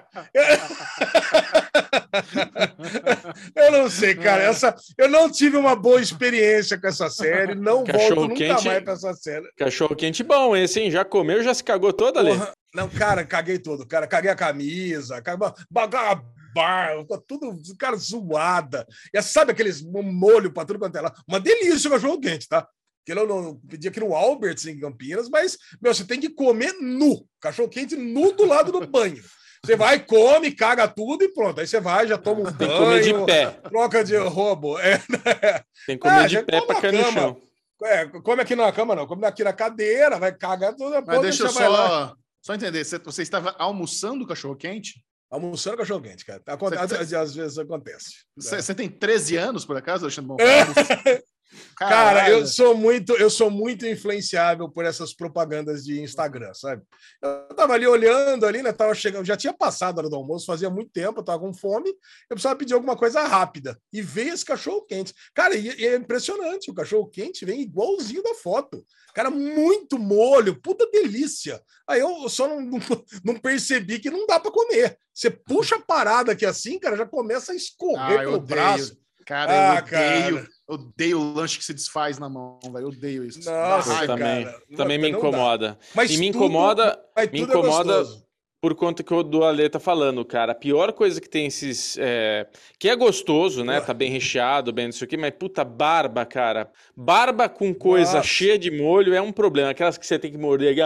eu 3.56 3.72
não 3.72 3.90
sei, 3.90 4.14
cara. 4.14 4.44
Essa, 4.44 4.76
eu 4.96 5.08
não 5.08 5.28
tive 5.28 5.56
uma 5.56 5.74
boa 5.74 6.00
experiência 6.00 6.78
com 6.80 6.86
essa 6.86 7.10
série. 7.10 7.56
Não 7.56 7.82
cachorro 7.82 8.14
volto 8.14 8.28
nunca 8.28 8.36
quente, 8.36 8.64
mais 8.66 8.84
pra 8.84 8.92
essa 8.92 9.14
série. 9.14 9.50
Cachorro 9.56 9.96
quente 9.96 10.22
bom, 10.22 10.56
esse, 10.56 10.78
hein? 10.78 10.88
Já 10.90 11.04
comeu, 11.04 11.42
já 11.42 11.52
se 11.52 11.64
cagou 11.64 11.92
toda 11.92 12.20
ali. 12.20 12.40
Não, 12.72 12.88
cara, 12.88 13.24
caguei 13.24 13.58
todo. 13.58 13.84
Cara, 13.86 14.06
caguei 14.06 14.30
a 14.30 14.36
camisa, 14.36 15.20
caguei 15.20 15.48
a 15.48 16.22
bar, 16.54 17.04
tudo, 17.26 17.58
cara, 17.78 17.96
zoada. 17.96 18.86
E 19.12 19.20
sabe 19.22 19.52
aqueles 19.52 19.82
molho 19.82 20.52
para 20.52 20.66
tudo 20.66 20.78
quanto 20.78 20.96
é 20.96 21.00
lá? 21.00 21.14
Uma 21.26 21.40
delícia 21.40 21.88
o 21.88 21.92
cachorro 21.92 22.20
quente, 22.20 22.48
tá? 22.48 22.66
Que 23.04 23.12
eu 23.12 23.26
não 23.26 23.56
pedi 23.56 23.88
aqui 23.88 24.00
no 24.00 24.14
Alberts 24.14 24.66
em 24.66 24.78
Campinas, 24.78 25.28
mas, 25.28 25.56
meu, 25.80 25.94
você 25.94 26.04
tem 26.04 26.20
que 26.20 26.28
comer 26.28 26.74
nu. 26.74 27.26
Cachorro 27.40 27.68
quente 27.68 27.96
nu 27.96 28.32
do 28.32 28.44
lado 28.44 28.70
do 28.70 28.86
banho. 28.86 29.22
Você 29.64 29.76
vai, 29.76 29.98
come, 29.98 30.52
caga 30.52 30.86
tudo 30.86 31.24
e 31.24 31.28
pronto. 31.32 31.60
Aí 31.60 31.66
você 31.66 31.80
vai, 31.80 32.06
já 32.06 32.16
toma 32.16 32.42
um 32.42 32.52
Tem 32.52 32.68
banho, 32.68 32.78
comer 32.78 33.02
de 33.02 33.26
pé. 33.26 33.50
Troca 33.68 34.04
de 34.04 34.16
roubo. 34.16 34.78
É, 34.78 34.98
né? 35.08 35.62
Tem 35.86 35.96
que 35.96 35.98
comer 35.98 36.24
é, 36.24 36.26
de 36.26 36.42
pé 36.42 36.60
para 36.60 36.80
cair 36.80 36.92
no 36.92 37.12
chão. 37.12 37.40
É, 37.82 38.06
come 38.06 38.42
aqui 38.42 38.56
na 38.56 38.72
cama, 38.72 38.94
não. 38.94 39.06
Come 39.06 39.24
aqui 39.26 39.44
na 39.44 39.52
cadeira, 39.52 40.18
vai 40.18 40.32
cagar 40.32 40.74
tudo. 40.74 41.02
Mas 41.06 41.20
deixa 41.20 41.44
eu 41.44 41.48
só, 41.48 42.14
só 42.42 42.54
entender. 42.54 42.84
Você, 42.84 42.98
você 42.98 43.22
estava 43.22 43.54
almoçando 43.58 44.26
cachorro 44.26 44.56
quente? 44.56 45.02
Almoçando 45.30 45.76
cachorro 45.76 46.00
quente, 46.00 46.24
cara. 46.24 46.42
Acontece, 46.46 46.94
às, 46.94 47.12
às 47.12 47.34
vezes 47.34 47.58
acontece. 47.58 48.24
Você 48.36 48.74
tem 48.74 48.88
13 48.88 49.36
anos, 49.36 49.64
por 49.64 49.76
acaso, 49.76 50.04
Alexandre 50.04 50.32
Cara, 51.76 52.28
eu 52.30 52.46
sou 52.46 52.76
muito, 52.76 53.12
eu 53.14 53.30
sou 53.30 53.50
muito 53.50 53.86
influenciável 53.86 54.68
por 54.68 54.84
essas 54.84 55.14
propagandas 55.14 55.84
de 55.84 56.00
Instagram, 56.00 56.52
sabe? 56.52 56.82
Eu 57.22 57.54
tava 57.54 57.74
ali 57.74 57.86
olhando 57.86 58.44
ali, 58.44 58.62
né? 58.62 58.72
Tava 58.72 58.94
chegando, 58.94 59.24
já 59.24 59.36
tinha 59.36 59.52
passado 59.52 59.98
a 59.98 60.02
hora 60.02 60.10
do 60.10 60.16
almoço, 60.16 60.46
fazia 60.46 60.68
muito 60.68 60.90
tempo, 60.90 61.20
eu 61.20 61.24
tava 61.24 61.40
com 61.40 61.54
fome, 61.54 61.88
eu 61.88 62.34
precisava 62.34 62.56
pedir 62.56 62.74
alguma 62.74 62.96
coisa 62.96 63.22
rápida. 63.22 63.78
E 63.92 64.02
veio 64.02 64.34
esse 64.34 64.44
cachorro 64.44 64.82
quente. 64.82 65.14
Cara, 65.34 65.54
e, 65.54 65.68
e 65.80 65.86
é 65.86 65.96
impressionante, 65.96 66.70
o 66.70 66.74
cachorro 66.74 67.08
quente 67.08 67.44
vem 67.44 67.62
igualzinho 67.62 68.22
da 68.22 68.34
foto. 68.34 68.84
Cara, 69.14 69.30
muito 69.30 69.98
molho, 69.98 70.60
puta 70.60 70.88
delícia. 70.90 71.62
Aí 71.86 72.00
eu 72.00 72.28
só 72.28 72.46
não, 72.46 72.60
não, 72.60 72.80
não 73.24 73.34
percebi 73.36 73.98
que 73.98 74.10
não 74.10 74.26
dá 74.26 74.38
para 74.38 74.50
comer. 74.50 74.98
Você 75.14 75.30
puxa 75.30 75.76
a 75.76 75.80
parada 75.80 76.32
aqui 76.32 76.46
assim, 76.46 76.78
cara, 76.78 76.96
já 76.96 77.06
começa 77.06 77.52
a 77.52 77.56
escorrer 77.56 78.20
ah, 78.20 78.22
pelo 78.22 78.40
braço. 78.40 78.96
Cara, 79.28 79.52
ah, 79.52 79.74
eu 79.74 79.82
odeio, 79.82 80.36
cara. 80.36 80.48
odeio 80.66 81.20
o 81.20 81.34
lanche 81.34 81.58
que 81.58 81.64
se 81.66 81.74
desfaz 81.74 82.18
na 82.18 82.30
mão, 82.30 82.58
velho. 82.64 82.78
Eu 82.78 82.88
odeio 82.88 83.24
isso. 83.26 83.44
Nossa, 83.44 84.06
também, 84.06 84.46
cara. 84.46 84.62
também 84.74 84.96
me 84.96 85.10
incomoda. 85.10 85.78
Mas 85.94 86.10
e 86.10 86.16
me 86.16 86.28
incomoda, 86.28 86.98
me 87.30 87.40
incomoda 87.40 88.00
é 88.00 88.27
por 88.60 88.74
conta 88.74 89.02
que 89.02 89.14
o 89.14 89.22
do 89.22 89.44
Ale 89.44 89.68
tá 89.68 89.78
falando, 89.78 90.24
cara. 90.24 90.52
A 90.52 90.54
pior 90.54 90.92
coisa 90.92 91.20
que 91.20 91.28
tem 91.28 91.46
esses. 91.46 91.96
É... 91.98 92.46
Que 92.78 92.88
é 92.88 92.96
gostoso, 92.96 93.64
né? 93.64 93.80
Tá 93.80 93.94
bem 93.94 94.10
recheado, 94.10 94.72
bem 94.72 94.86
não 94.86 94.92
sei 94.92 95.06
o 95.06 95.08
quê, 95.08 95.16
mas 95.16 95.32
puta, 95.38 95.64
barba, 95.64 96.24
cara. 96.24 96.70
Barba 96.96 97.48
com 97.48 97.72
coisa 97.72 98.14
Nossa. 98.14 98.26
cheia 98.26 98.58
de 98.58 98.70
molho 98.70 99.14
é 99.14 99.20
um 99.20 99.30
problema. 99.30 99.70
Aquelas 99.70 99.96
que 99.96 100.04
você 100.04 100.18
tem 100.18 100.32
que 100.32 100.38
morder, 100.38 100.76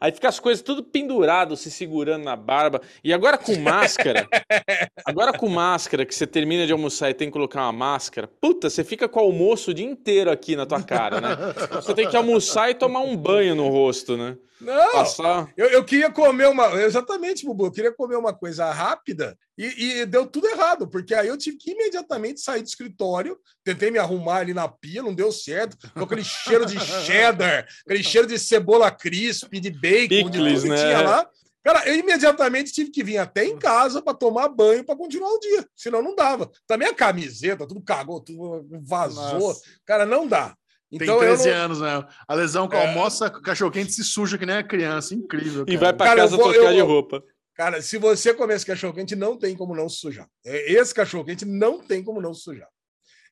aí 0.00 0.12
fica 0.12 0.28
as 0.28 0.38
coisas 0.38 0.62
tudo 0.62 0.82
pendurado, 0.82 1.56
se 1.56 1.70
segurando 1.70 2.24
na 2.24 2.36
barba. 2.36 2.80
E 3.02 3.12
agora 3.12 3.36
com 3.36 3.56
máscara. 3.56 4.28
agora 5.04 5.32
com 5.32 5.48
máscara, 5.48 6.06
que 6.06 6.14
você 6.14 6.26
termina 6.26 6.66
de 6.66 6.72
almoçar 6.72 7.10
e 7.10 7.14
tem 7.14 7.28
que 7.28 7.32
colocar 7.32 7.62
uma 7.62 7.72
máscara. 7.72 8.28
Puta, 8.40 8.70
você 8.70 8.84
fica 8.84 9.08
com 9.08 9.18
o 9.18 9.24
almoço 9.24 9.72
o 9.72 9.74
dia 9.74 9.86
inteiro 9.86 10.30
aqui 10.30 10.54
na 10.54 10.66
tua 10.66 10.82
cara, 10.82 11.20
né? 11.20 11.36
Você 11.74 11.94
tem 11.94 12.08
que 12.08 12.16
almoçar 12.16 12.70
e 12.70 12.74
tomar 12.74 13.00
um 13.00 13.16
banho 13.16 13.56
no 13.56 13.68
rosto, 13.68 14.16
né? 14.16 14.36
Não, 14.60 14.92
Passar... 14.92 15.52
eu, 15.56 15.68
eu 15.68 15.84
queria 15.84 16.10
comer 16.10 16.48
uma. 16.48 16.66
Exatamente, 16.82 17.44
Bubu, 17.44 17.66
eu 17.66 17.72
queria 17.72 17.92
comer 17.92 18.16
uma 18.16 18.32
coisa 18.32 18.70
rápida 18.72 19.36
e, 19.56 20.00
e, 20.00 20.06
deu 20.06 20.26
tudo 20.26 20.48
errado, 20.48 20.88
porque 20.88 21.14
aí 21.14 21.28
eu 21.28 21.36
tive 21.36 21.56
que 21.56 21.70
imediatamente 21.70 22.40
sair 22.40 22.62
do 22.62 22.68
escritório, 22.68 23.38
tentei 23.64 23.90
me 23.90 23.98
arrumar 23.98 24.38
ali 24.38 24.52
na 24.52 24.68
pia, 24.68 25.02
não 25.02 25.14
deu 25.14 25.30
certo, 25.30 25.76
com 25.94 26.04
aquele 26.04 26.22
cheiro 26.24 26.66
de 26.66 26.78
cheddar, 26.80 27.66
aquele 27.86 28.02
cheiro 28.02 28.26
de 28.26 28.38
cebola 28.38 28.90
crisp, 28.90 29.60
de 29.60 29.70
bacon, 29.70 30.08
Pickles, 30.08 30.32
de 30.32 30.54
tudo 30.54 30.62
que 30.62 30.68
né? 30.68 30.76
tinha 30.76 31.02
lá. 31.02 31.30
Cara, 31.62 31.86
eu 31.86 31.96
imediatamente 31.96 32.72
tive 32.72 32.90
que 32.90 33.04
vir 33.04 33.18
até 33.18 33.44
em 33.44 33.58
casa 33.58 34.00
para 34.00 34.14
tomar 34.14 34.48
banho 34.48 34.84
para 34.84 34.96
continuar 34.96 35.30
o 35.30 35.38
dia, 35.38 35.68
senão 35.76 36.00
não 36.02 36.14
dava. 36.14 36.50
Também 36.66 36.88
a 36.88 36.94
camiseta, 36.94 37.66
tudo 37.66 37.82
cagou, 37.82 38.20
tudo 38.20 38.66
vazou. 38.82 39.38
Nossa. 39.38 39.62
Cara, 39.84 40.06
não 40.06 40.26
dá. 40.26 40.56
Então, 40.90 41.18
Tem 41.18 41.28
13 41.28 41.50
não... 41.50 41.56
anos, 41.56 41.80
né? 41.80 42.06
A 42.26 42.34
lesão 42.34 42.68
com 42.68 42.76
é... 42.76 42.86
almoça, 42.86 43.30
cachorro 43.30 43.70
quente 43.70 43.92
se 43.92 44.02
suja 44.02 44.38
que 44.38 44.46
nem 44.46 44.56
a 44.56 44.62
criança. 44.62 45.14
Incrível. 45.14 45.64
Cara. 45.66 45.74
E 45.74 45.76
vai 45.76 45.92
para 45.92 46.16
casa 46.16 46.36
vou, 46.36 46.52
trocar 46.52 46.70
eu... 46.70 46.74
de 46.74 46.80
roupa. 46.80 47.22
Cara, 47.54 47.82
se 47.82 47.98
você 47.98 48.32
comer 48.32 48.54
esse 48.54 48.64
cachorro 48.64 48.94
quente, 48.94 49.16
não 49.16 49.36
tem 49.36 49.56
como 49.56 49.74
não 49.74 49.88
se 49.88 49.96
sujar. 49.96 50.28
É, 50.46 50.72
esse 50.72 50.94
cachorro 50.94 51.24
quente 51.24 51.44
não 51.44 51.80
tem 51.80 52.02
como 52.02 52.20
não 52.20 52.32
se 52.32 52.42
sujar. 52.42 52.68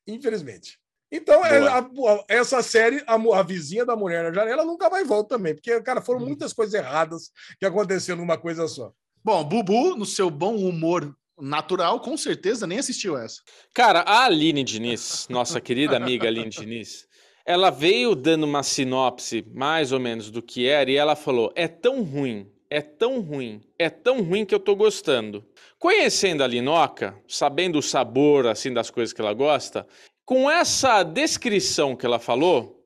Infelizmente. 0.06 0.78
Então, 1.10 1.44
é, 1.44 1.68
a, 1.68 1.88
essa 2.28 2.60
série, 2.62 3.02
a, 3.06 3.14
a, 3.14 3.42
vizinha 3.42 3.86
da 3.86 3.94
mulher 3.94 4.24
na 4.24 4.32
janela, 4.32 4.64
nunca 4.64 4.90
mais 4.90 5.06
volta 5.06 5.36
também, 5.36 5.54
porque, 5.54 5.80
cara, 5.80 6.02
foram 6.02 6.20
hum. 6.20 6.26
muitas 6.26 6.52
coisas 6.52 6.74
erradas 6.74 7.30
que 7.60 7.64
aconteceram 7.64 8.18
numa 8.18 8.36
coisa 8.36 8.66
só. 8.66 8.92
Bom, 9.24 9.44
Bubu, 9.44 9.96
no 9.96 10.04
seu 10.04 10.28
bom 10.28 10.56
humor 10.56 11.16
natural, 11.40 12.00
com 12.00 12.16
certeza 12.16 12.66
nem 12.66 12.78
assistiu 12.78 13.16
essa. 13.16 13.40
Cara, 13.74 14.00
a 14.00 14.24
Aline 14.24 14.64
Diniz, 14.64 15.26
nossa 15.28 15.60
querida 15.60 15.96
amiga 15.96 16.26
Aline 16.26 16.48
Diniz, 16.48 17.05
ela 17.46 17.70
veio 17.70 18.14
dando 18.14 18.44
uma 18.44 18.62
sinopse 18.62 19.46
mais 19.54 19.92
ou 19.92 20.00
menos 20.00 20.30
do 20.30 20.42
que 20.42 20.66
era 20.66 20.90
e 20.90 20.96
ela 20.96 21.14
falou: 21.14 21.52
é 21.54 21.68
tão 21.68 22.02
ruim 22.02 22.46
é 22.68 22.80
tão 22.80 23.20
ruim, 23.20 23.62
é 23.78 23.88
tão 23.88 24.22
ruim 24.22 24.44
que 24.44 24.54
eu 24.54 24.60
tô 24.60 24.74
gostando. 24.74 25.44
Conhecendo 25.78 26.42
a 26.42 26.46
Linoca, 26.46 27.16
sabendo 27.28 27.78
o 27.78 27.82
sabor 27.82 28.46
assim 28.46 28.72
das 28.72 28.90
coisas 28.90 29.12
que 29.12 29.20
ela 29.20 29.32
gosta, 29.32 29.86
com 30.24 30.50
essa 30.50 31.02
descrição 31.02 31.94
que 31.94 32.04
ela 32.04 32.18
falou, 32.18 32.84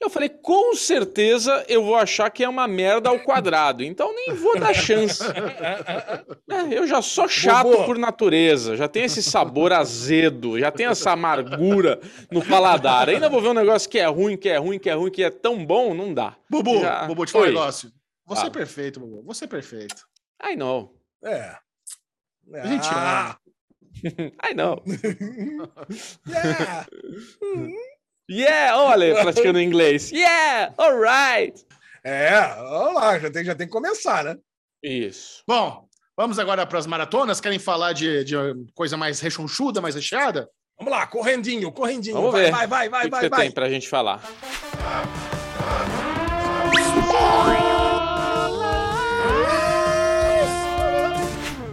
eu 0.00 0.08
falei, 0.10 0.28
com 0.30 0.74
certeza 0.74 1.64
eu 1.68 1.84
vou 1.84 1.94
achar 1.96 2.30
que 2.30 2.42
é 2.42 2.48
uma 2.48 2.66
merda 2.66 3.08
ao 3.10 3.18
quadrado, 3.20 3.82
então 3.84 4.14
nem 4.14 4.34
vou 4.34 4.58
dar 4.58 4.74
chance. 4.74 5.22
É, 6.50 6.76
eu 6.78 6.86
já 6.86 7.00
sou 7.00 7.28
chato 7.28 7.64
Bobo. 7.70 7.84
por 7.84 7.96
natureza, 7.98 8.76
já 8.76 8.88
tem 8.88 9.04
esse 9.04 9.22
sabor 9.22 9.72
azedo, 9.72 10.58
já 10.58 10.70
tem 10.70 10.86
essa 10.86 11.12
amargura 11.12 12.00
no 12.30 12.44
paladar. 12.44 13.08
Ainda 13.08 13.28
vou 13.28 13.40
ver 13.40 13.48
um 13.48 13.54
negócio 13.54 13.88
que 13.88 13.98
é 13.98 14.06
ruim, 14.06 14.36
que 14.36 14.48
é 14.48 14.56
ruim, 14.56 14.78
que 14.78 14.90
é 14.90 14.94
ruim, 14.94 15.10
que 15.10 15.22
é 15.22 15.30
tão 15.30 15.64
bom, 15.64 15.94
não 15.94 16.12
dá. 16.12 16.36
Bubu, 16.50 16.80
Já- 16.80 17.06
Bubu, 17.06 17.24
te 17.24 17.32
falar 17.32 17.44
um 17.44 17.48
negócio. 17.48 17.92
Você 18.26 18.40
é 18.40 18.42
Fala. 18.42 18.50
perfeito, 18.52 19.00
Bubu. 19.00 19.22
Você 19.24 19.44
é 19.44 19.48
perfeito. 19.48 20.04
I 20.44 20.56
know, 20.56 20.92
É. 21.24 21.54
A 22.54 22.66
gente 22.66 22.88
Ah, 22.90 23.38
I 24.50 24.54
know. 24.54 24.82
yeah. 26.26 26.86
Yeah, 28.30 28.78
olha, 28.78 29.14
praticando 29.22 29.58
inglês. 29.60 30.10
Yeah, 30.12 30.72
alright. 30.78 31.64
É, 32.04 32.30
olha 32.58 32.92
lá, 32.94 33.18
já 33.18 33.30
tem, 33.30 33.44
já 33.44 33.54
tem 33.54 33.66
que 33.66 33.72
começar, 33.72 34.24
né? 34.24 34.36
Isso. 34.82 35.42
Bom, 35.46 35.86
vamos 36.16 36.38
agora 36.38 36.64
para 36.64 36.78
as 36.78 36.86
maratonas. 36.86 37.40
Querem 37.40 37.58
falar 37.58 37.92
de, 37.92 38.24
de 38.24 38.34
coisa 38.74 38.96
mais 38.96 39.20
rechonchuda, 39.20 39.80
mais 39.80 39.94
recheada? 39.94 40.48
Vamos 40.78 40.92
lá, 40.92 41.06
correndinho, 41.06 41.70
correndinho. 41.72 42.16
Vamos 42.16 42.32
vai, 42.32 42.44
ver. 42.44 42.50
vai, 42.52 42.66
vai, 42.66 42.88
O 42.88 42.90
vai, 42.90 43.00
que, 43.00 43.06
que 43.06 43.10
vai, 43.10 43.20
você 43.20 43.28
vai. 43.28 43.40
tem 43.42 43.50
pra 43.50 43.68
gente 43.68 43.88
falar? 43.88 44.22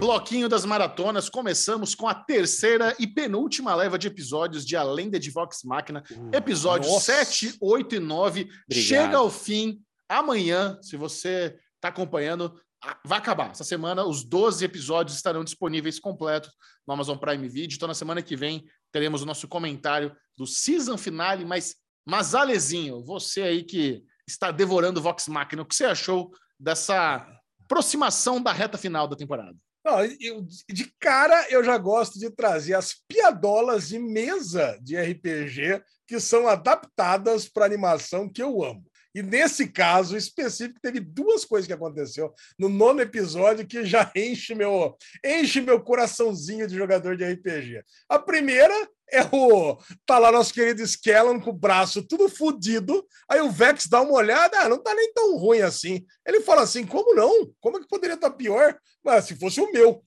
Bloquinho 0.08 0.48
das 0.48 0.64
maratonas. 0.64 1.28
Começamos 1.28 1.94
com 1.94 2.08
a 2.08 2.16
terceira 2.16 2.96
e 2.98 3.06
penúltima 3.06 3.76
leva 3.76 4.00
de 4.00 4.08
episódios 4.08 4.66
de 4.66 4.74
Além 4.74 5.10
de 5.10 5.30
Vox 5.30 5.64
Máquina. 5.66 6.02
Episódios 6.32 6.90
Nossa. 6.90 7.26
7, 7.26 7.58
8 7.60 7.96
e 7.96 8.00
9. 8.00 8.50
Chega 8.72 9.18
ao 9.18 9.30
fim 9.30 9.82
amanhã. 10.08 10.80
Se 10.82 10.96
você 10.96 11.60
está 11.76 11.90
acompanhando, 11.90 12.58
vai 13.06 13.18
acabar. 13.18 13.52
Essa 13.52 13.66
semana, 13.66 14.06
os 14.06 14.24
12 14.24 14.64
episódios 14.64 15.18
estarão 15.18 15.44
disponíveis 15.44 16.00
completos 16.00 16.52
no 16.88 16.94
Amazon 16.94 17.18
Prime 17.18 17.50
Video. 17.50 17.76
Então, 17.76 17.90
na 17.90 17.94
semana 17.94 18.22
que 18.22 18.38
vem, 18.38 18.64
teremos 18.94 19.24
o 19.24 19.26
nosso 19.26 19.46
comentário 19.46 20.16
do 20.38 20.48
season 20.48 20.98
finale. 20.98 21.44
Mas, 21.44 21.76
mas 22.08 22.34
Alezinho, 22.34 23.04
você 23.04 23.42
aí 23.42 23.62
que 23.62 24.06
está 24.26 24.52
devorando 24.52 25.02
Vox 25.02 25.28
Máquina, 25.28 25.64
o 25.64 25.66
que 25.66 25.76
você 25.76 25.84
achou 25.84 26.32
dessa 26.58 27.28
aproximação 27.62 28.42
da 28.42 28.54
reta 28.54 28.78
final 28.78 29.06
da 29.06 29.18
temporada? 29.18 29.54
Não, 29.88 30.04
eu- 30.20 30.46
de 30.70 30.94
cara, 31.00 31.48
eu 31.50 31.64
já 31.64 31.78
gosto 31.78 32.20
de 32.20 32.30
trazer 32.30 32.74
as 32.74 32.94
piadolas 33.08 33.88
de 33.88 33.98
mesa 33.98 34.78
de 34.82 34.98
RPG 34.98 35.82
que 36.06 36.20
são 36.20 36.46
adaptadas 36.46 37.48
para 37.48 37.64
animação 37.66 38.28
que 38.28 38.44
eu 38.44 38.62
amo. 38.66 38.84
E 39.14 39.22
nesse 39.22 39.68
caso 39.68 40.16
específico, 40.16 40.80
teve 40.82 41.00
duas 41.00 41.46
coisas 41.46 41.68
que 41.68 41.74
aconteceu 41.74 42.34
no 42.58 42.70
nono 42.70 43.02
episódio 43.02 43.66
que 43.66 43.86
já 43.86 44.12
enche 44.16 44.54
meu, 44.54 44.96
enche 45.26 45.62
meu 45.62 45.82
coraçãozinho 45.82 46.68
de 46.68 46.76
jogador 46.76 47.16
de 47.16 47.26
RPG. 47.26 47.84
A 48.10 48.20
primeira 48.20 48.74
é 49.12 49.22
o. 49.32 49.78
Tá 50.06 50.20
lá 50.20 50.32
nosso 50.32 50.54
querido 50.54 50.82
Skellon 50.82 51.40
com 51.40 51.52
o 51.52 51.54
braço 51.54 52.04
tudo 52.04 52.28
fudido. 52.28 53.06
Aí 53.30 53.40
o 53.40 53.50
Vex 53.50 53.88
dá 53.88 54.02
uma 54.02 54.14
olhada, 54.14 54.60
ah, 54.60 54.70
não 54.70 54.82
tá 54.82 54.94
nem 54.94 55.14
tão 55.14 55.38
ruim 55.38 55.62
assim. 55.62 56.06
Ele 56.26 56.42
fala 56.42 56.64
assim: 56.64 56.86
como 56.86 57.16
não? 57.16 57.52
Como 57.60 57.78
é 57.78 57.80
que 57.82 57.88
poderia 57.88 58.16
estar 58.16 58.32
pior? 58.32 58.78
Mas 59.04 59.26
se 59.26 59.36
fosse 59.36 59.62
o 59.62 59.72
meu. 59.72 60.04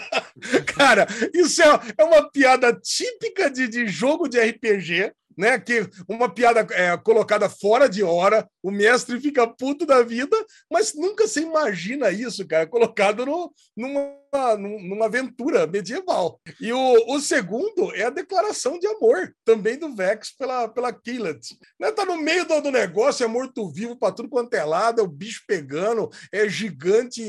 Cara, 0.74 1.06
isso 1.32 1.62
é, 1.62 1.66
é 1.98 2.04
uma 2.04 2.28
piada 2.30 2.72
típica 2.72 3.48
de, 3.48 3.68
de 3.68 3.86
jogo 3.86 4.28
de 4.28 4.40
RPG, 4.40 5.12
né? 5.36 5.58
Que 5.58 5.88
uma 6.08 6.28
piada 6.28 6.66
é, 6.72 6.96
colocada 6.96 7.48
fora 7.48 7.88
de 7.88 8.02
hora, 8.02 8.48
o 8.62 8.70
mestre 8.70 9.20
fica 9.20 9.46
puto 9.46 9.86
da 9.86 10.02
vida, 10.02 10.36
mas 10.70 10.94
nunca 10.94 11.26
se 11.26 11.40
imagina 11.40 12.10
isso, 12.10 12.46
cara, 12.46 12.66
colocado 12.66 13.24
no, 13.26 13.52
numa, 13.76 14.00
num- 14.00 14.21
numa 14.58 15.06
aventura 15.06 15.66
medieval. 15.66 16.40
E 16.58 16.72
o, 16.72 17.14
o 17.14 17.20
segundo 17.20 17.94
é 17.94 18.04
a 18.04 18.10
declaração 18.10 18.78
de 18.78 18.86
amor, 18.86 19.34
também 19.44 19.78
do 19.78 19.94
Vex 19.94 20.34
pela, 20.34 20.68
pela 20.68 20.92
Killet. 20.92 21.58
Né? 21.78 21.92
Tá 21.92 22.06
no 22.06 22.16
meio 22.16 22.46
do, 22.46 22.60
do 22.62 22.70
negócio, 22.70 23.24
é 23.24 23.26
morto-vivo 23.26 23.96
pra 23.96 24.10
tudo 24.10 24.30
quanto 24.30 24.54
é 24.54 24.64
lado, 24.64 25.00
é 25.00 25.04
o 25.04 25.08
bicho 25.08 25.42
pegando, 25.46 26.08
é 26.32 26.48
gigante 26.48 27.22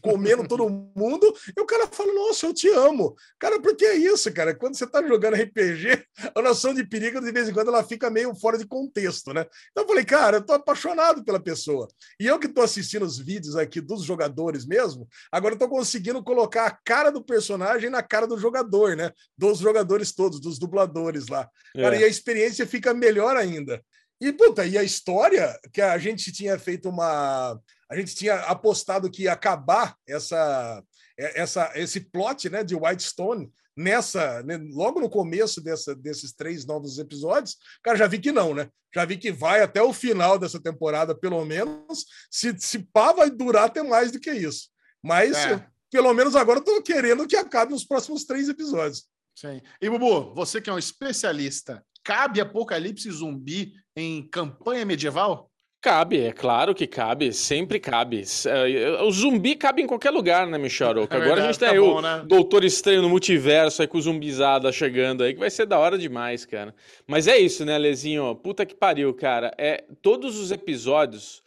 comendo 0.00 0.48
todo 0.48 0.70
mundo, 0.70 1.34
e 1.54 1.60
o 1.60 1.66
cara 1.66 1.86
fala, 1.86 2.12
nossa, 2.14 2.46
eu 2.46 2.54
te 2.54 2.68
amo. 2.68 3.14
Cara, 3.38 3.60
por 3.60 3.76
que 3.76 3.84
é 3.84 3.96
isso, 3.96 4.32
cara? 4.32 4.54
Quando 4.54 4.76
você 4.76 4.86
tá 4.86 5.06
jogando 5.06 5.34
RPG, 5.34 6.02
a 6.34 6.40
noção 6.40 6.72
de 6.72 6.84
perigo, 6.84 7.20
de 7.20 7.32
vez 7.32 7.48
em 7.48 7.52
quando, 7.52 7.68
ela 7.68 7.84
fica 7.84 8.08
meio 8.08 8.34
fora 8.34 8.56
de 8.56 8.66
contexto, 8.66 9.34
né? 9.34 9.44
Então 9.70 9.84
eu 9.84 9.88
falei, 9.88 10.04
cara, 10.04 10.38
eu 10.38 10.42
tô 10.42 10.54
apaixonado 10.54 11.24
pela 11.24 11.40
pessoa. 11.40 11.88
E 12.18 12.26
eu 12.26 12.38
que 12.38 12.48
tô 12.48 12.62
assistindo 12.62 13.04
os 13.04 13.18
vídeos 13.18 13.56
aqui 13.56 13.80
dos 13.80 14.02
jogadores 14.02 14.64
mesmo, 14.64 15.06
agora 15.30 15.54
eu 15.54 15.58
tô 15.58 15.68
conseguindo 15.68 15.89
colocar 16.24 16.66
a 16.66 16.70
cara 16.84 17.10
do 17.10 17.22
personagem 17.24 17.90
na 17.90 18.02
cara 18.02 18.26
do 18.26 18.38
jogador, 18.38 18.96
né? 18.96 19.10
Dos 19.36 19.58
jogadores 19.58 20.12
todos, 20.12 20.40
dos 20.40 20.58
dubladores 20.58 21.28
lá. 21.28 21.48
Cara, 21.74 21.96
É. 21.96 22.00
e 22.00 22.04
a 22.04 22.08
experiência 22.08 22.66
fica 22.66 22.92
melhor 22.94 23.36
ainda. 23.36 23.82
E, 24.20 24.32
puta, 24.32 24.66
e 24.66 24.76
a 24.76 24.82
história 24.82 25.58
que 25.72 25.80
a 25.80 25.96
gente 25.98 26.30
tinha 26.30 26.58
feito 26.58 26.88
uma. 26.88 27.58
A 27.90 27.96
gente 27.96 28.14
tinha 28.14 28.34
apostado 28.40 29.10
que 29.10 29.22
ia 29.22 29.32
acabar 29.32 29.96
essa, 30.06 30.82
é- 31.18 31.40
essa, 31.40 31.72
esse 31.74 32.00
plot 32.00 32.48
né, 32.50 32.62
de 32.62 32.74
Whitestone 32.76 33.50
nessa, 33.76 34.42
né, 34.42 34.58
logo 34.72 35.00
no 35.00 35.08
começo 35.08 35.60
dessa, 35.62 35.94
desses 35.94 36.32
três 36.34 36.66
novos 36.66 36.98
episódios, 36.98 37.56
cara, 37.82 37.96
já 37.96 38.06
vi 38.06 38.18
que 38.18 38.30
não, 38.30 38.54
né? 38.54 38.68
Já 38.94 39.04
vi 39.04 39.16
que 39.16 39.32
vai 39.32 39.62
até 39.62 39.80
o 39.82 39.92
final 39.92 40.38
dessa 40.38 40.60
temporada, 40.60 41.14
pelo 41.14 41.44
menos. 41.44 42.04
Se, 42.30 42.54
se 42.58 42.80
pá, 42.92 43.12
vai 43.12 43.30
durar 43.30 43.64
até 43.66 43.82
mais 43.82 44.10
do 44.12 44.20
que 44.20 44.30
isso. 44.32 44.68
Mas, 45.02 45.36
É. 45.36 45.66
pelo 45.90 46.12
menos 46.14 46.36
agora 46.36 46.60
eu 46.60 46.64
tô 46.64 46.82
querendo 46.82 47.26
que 47.26 47.36
acabe 47.36 47.74
os 47.74 47.84
próximos 47.84 48.24
três 48.24 48.48
episódios. 48.48 49.04
Sim. 49.34 49.60
E, 49.80 49.88
Bubu, 49.88 50.34
você 50.34 50.60
que 50.60 50.68
é 50.68 50.72
um 50.72 50.78
especialista, 50.78 51.84
cabe 52.04 52.40
apocalipse 52.40 53.10
zumbi 53.10 53.72
em 53.96 54.22
campanha 54.28 54.84
medieval? 54.84 55.50
Cabe, 55.82 56.20
é 56.20 56.30
claro 56.30 56.74
que 56.74 56.86
cabe, 56.86 57.32
sempre 57.32 57.80
cabe. 57.80 58.22
É, 58.46 59.02
O 59.02 59.10
zumbi 59.10 59.56
cabe 59.56 59.80
em 59.80 59.86
qualquer 59.86 60.10
lugar, 60.10 60.46
né, 60.46 60.58
Michel? 60.58 60.90
É 61.10 61.16
Agora 61.16 61.42
a 61.42 61.46
gente 61.46 61.58
tem 61.58 61.68
tá 61.68 61.74
aí 61.74 61.80
bom, 61.80 61.96
o 61.96 62.02
né? 62.02 62.22
Doutor 62.26 62.64
Estranho 62.64 63.00
no 63.00 63.08
multiverso 63.08 63.80
aí 63.80 63.88
com 63.88 63.96
o 63.96 64.02
zumbizada 64.02 64.70
chegando 64.72 65.24
aí, 65.24 65.32
que 65.32 65.40
vai 65.40 65.48
ser 65.48 65.64
da 65.64 65.78
hora 65.78 65.96
demais, 65.96 66.44
cara. 66.44 66.74
Mas 67.06 67.26
é 67.26 67.38
isso, 67.38 67.64
né, 67.64 67.78
Lezinho? 67.78 68.34
Puta 68.36 68.66
que 68.66 68.74
pariu, 68.74 69.14
cara. 69.14 69.54
É, 69.56 69.82
todos 70.02 70.38
os 70.38 70.50
episódios 70.50 71.42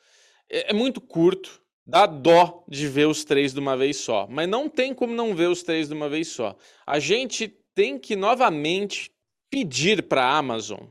é, 0.49 0.71
é 0.71 0.73
muito 0.73 0.99
curto, 0.99 1.61
dá 1.85 2.05
dó 2.05 2.63
de 2.67 2.87
ver 2.87 3.07
os 3.07 3.23
três 3.23 3.53
de 3.53 3.59
uma 3.59 3.75
vez 3.75 3.97
só. 3.97 4.27
Mas 4.29 4.47
não 4.47 4.69
tem 4.69 4.93
como 4.93 5.13
não 5.13 5.35
ver 5.35 5.49
os 5.49 5.63
três 5.63 5.87
de 5.87 5.93
uma 5.93 6.09
vez 6.09 6.29
só. 6.29 6.55
A 6.85 6.99
gente 6.99 7.47
tem 7.75 7.97
que 7.97 8.15
novamente 8.15 9.11
pedir 9.49 10.03
para 10.03 10.23
a 10.23 10.37
Amazon 10.37 10.81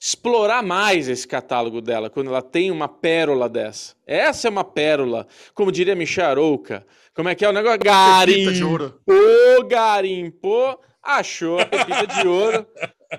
explorar 0.00 0.62
mais 0.62 1.08
esse 1.08 1.26
catálogo 1.26 1.80
dela 1.80 2.10
quando 2.10 2.28
ela 2.28 2.42
tem 2.42 2.70
uma 2.70 2.88
pérola 2.88 3.48
dessa. 3.48 3.94
Essa 4.06 4.48
é 4.48 4.50
uma 4.50 4.64
pérola, 4.64 5.26
como 5.54 5.72
diria 5.72 5.96
Michel 5.96 6.26
Arouca. 6.26 6.86
Como 7.14 7.28
é 7.28 7.34
que 7.34 7.44
é 7.44 7.48
o 7.48 7.52
negócio? 7.52 7.78
De 7.78 7.84
Garimpo, 9.68 10.78
achou 11.02 11.58
a 11.58 11.66
pepita 11.66 12.06
de 12.06 12.28
ouro 12.28 12.66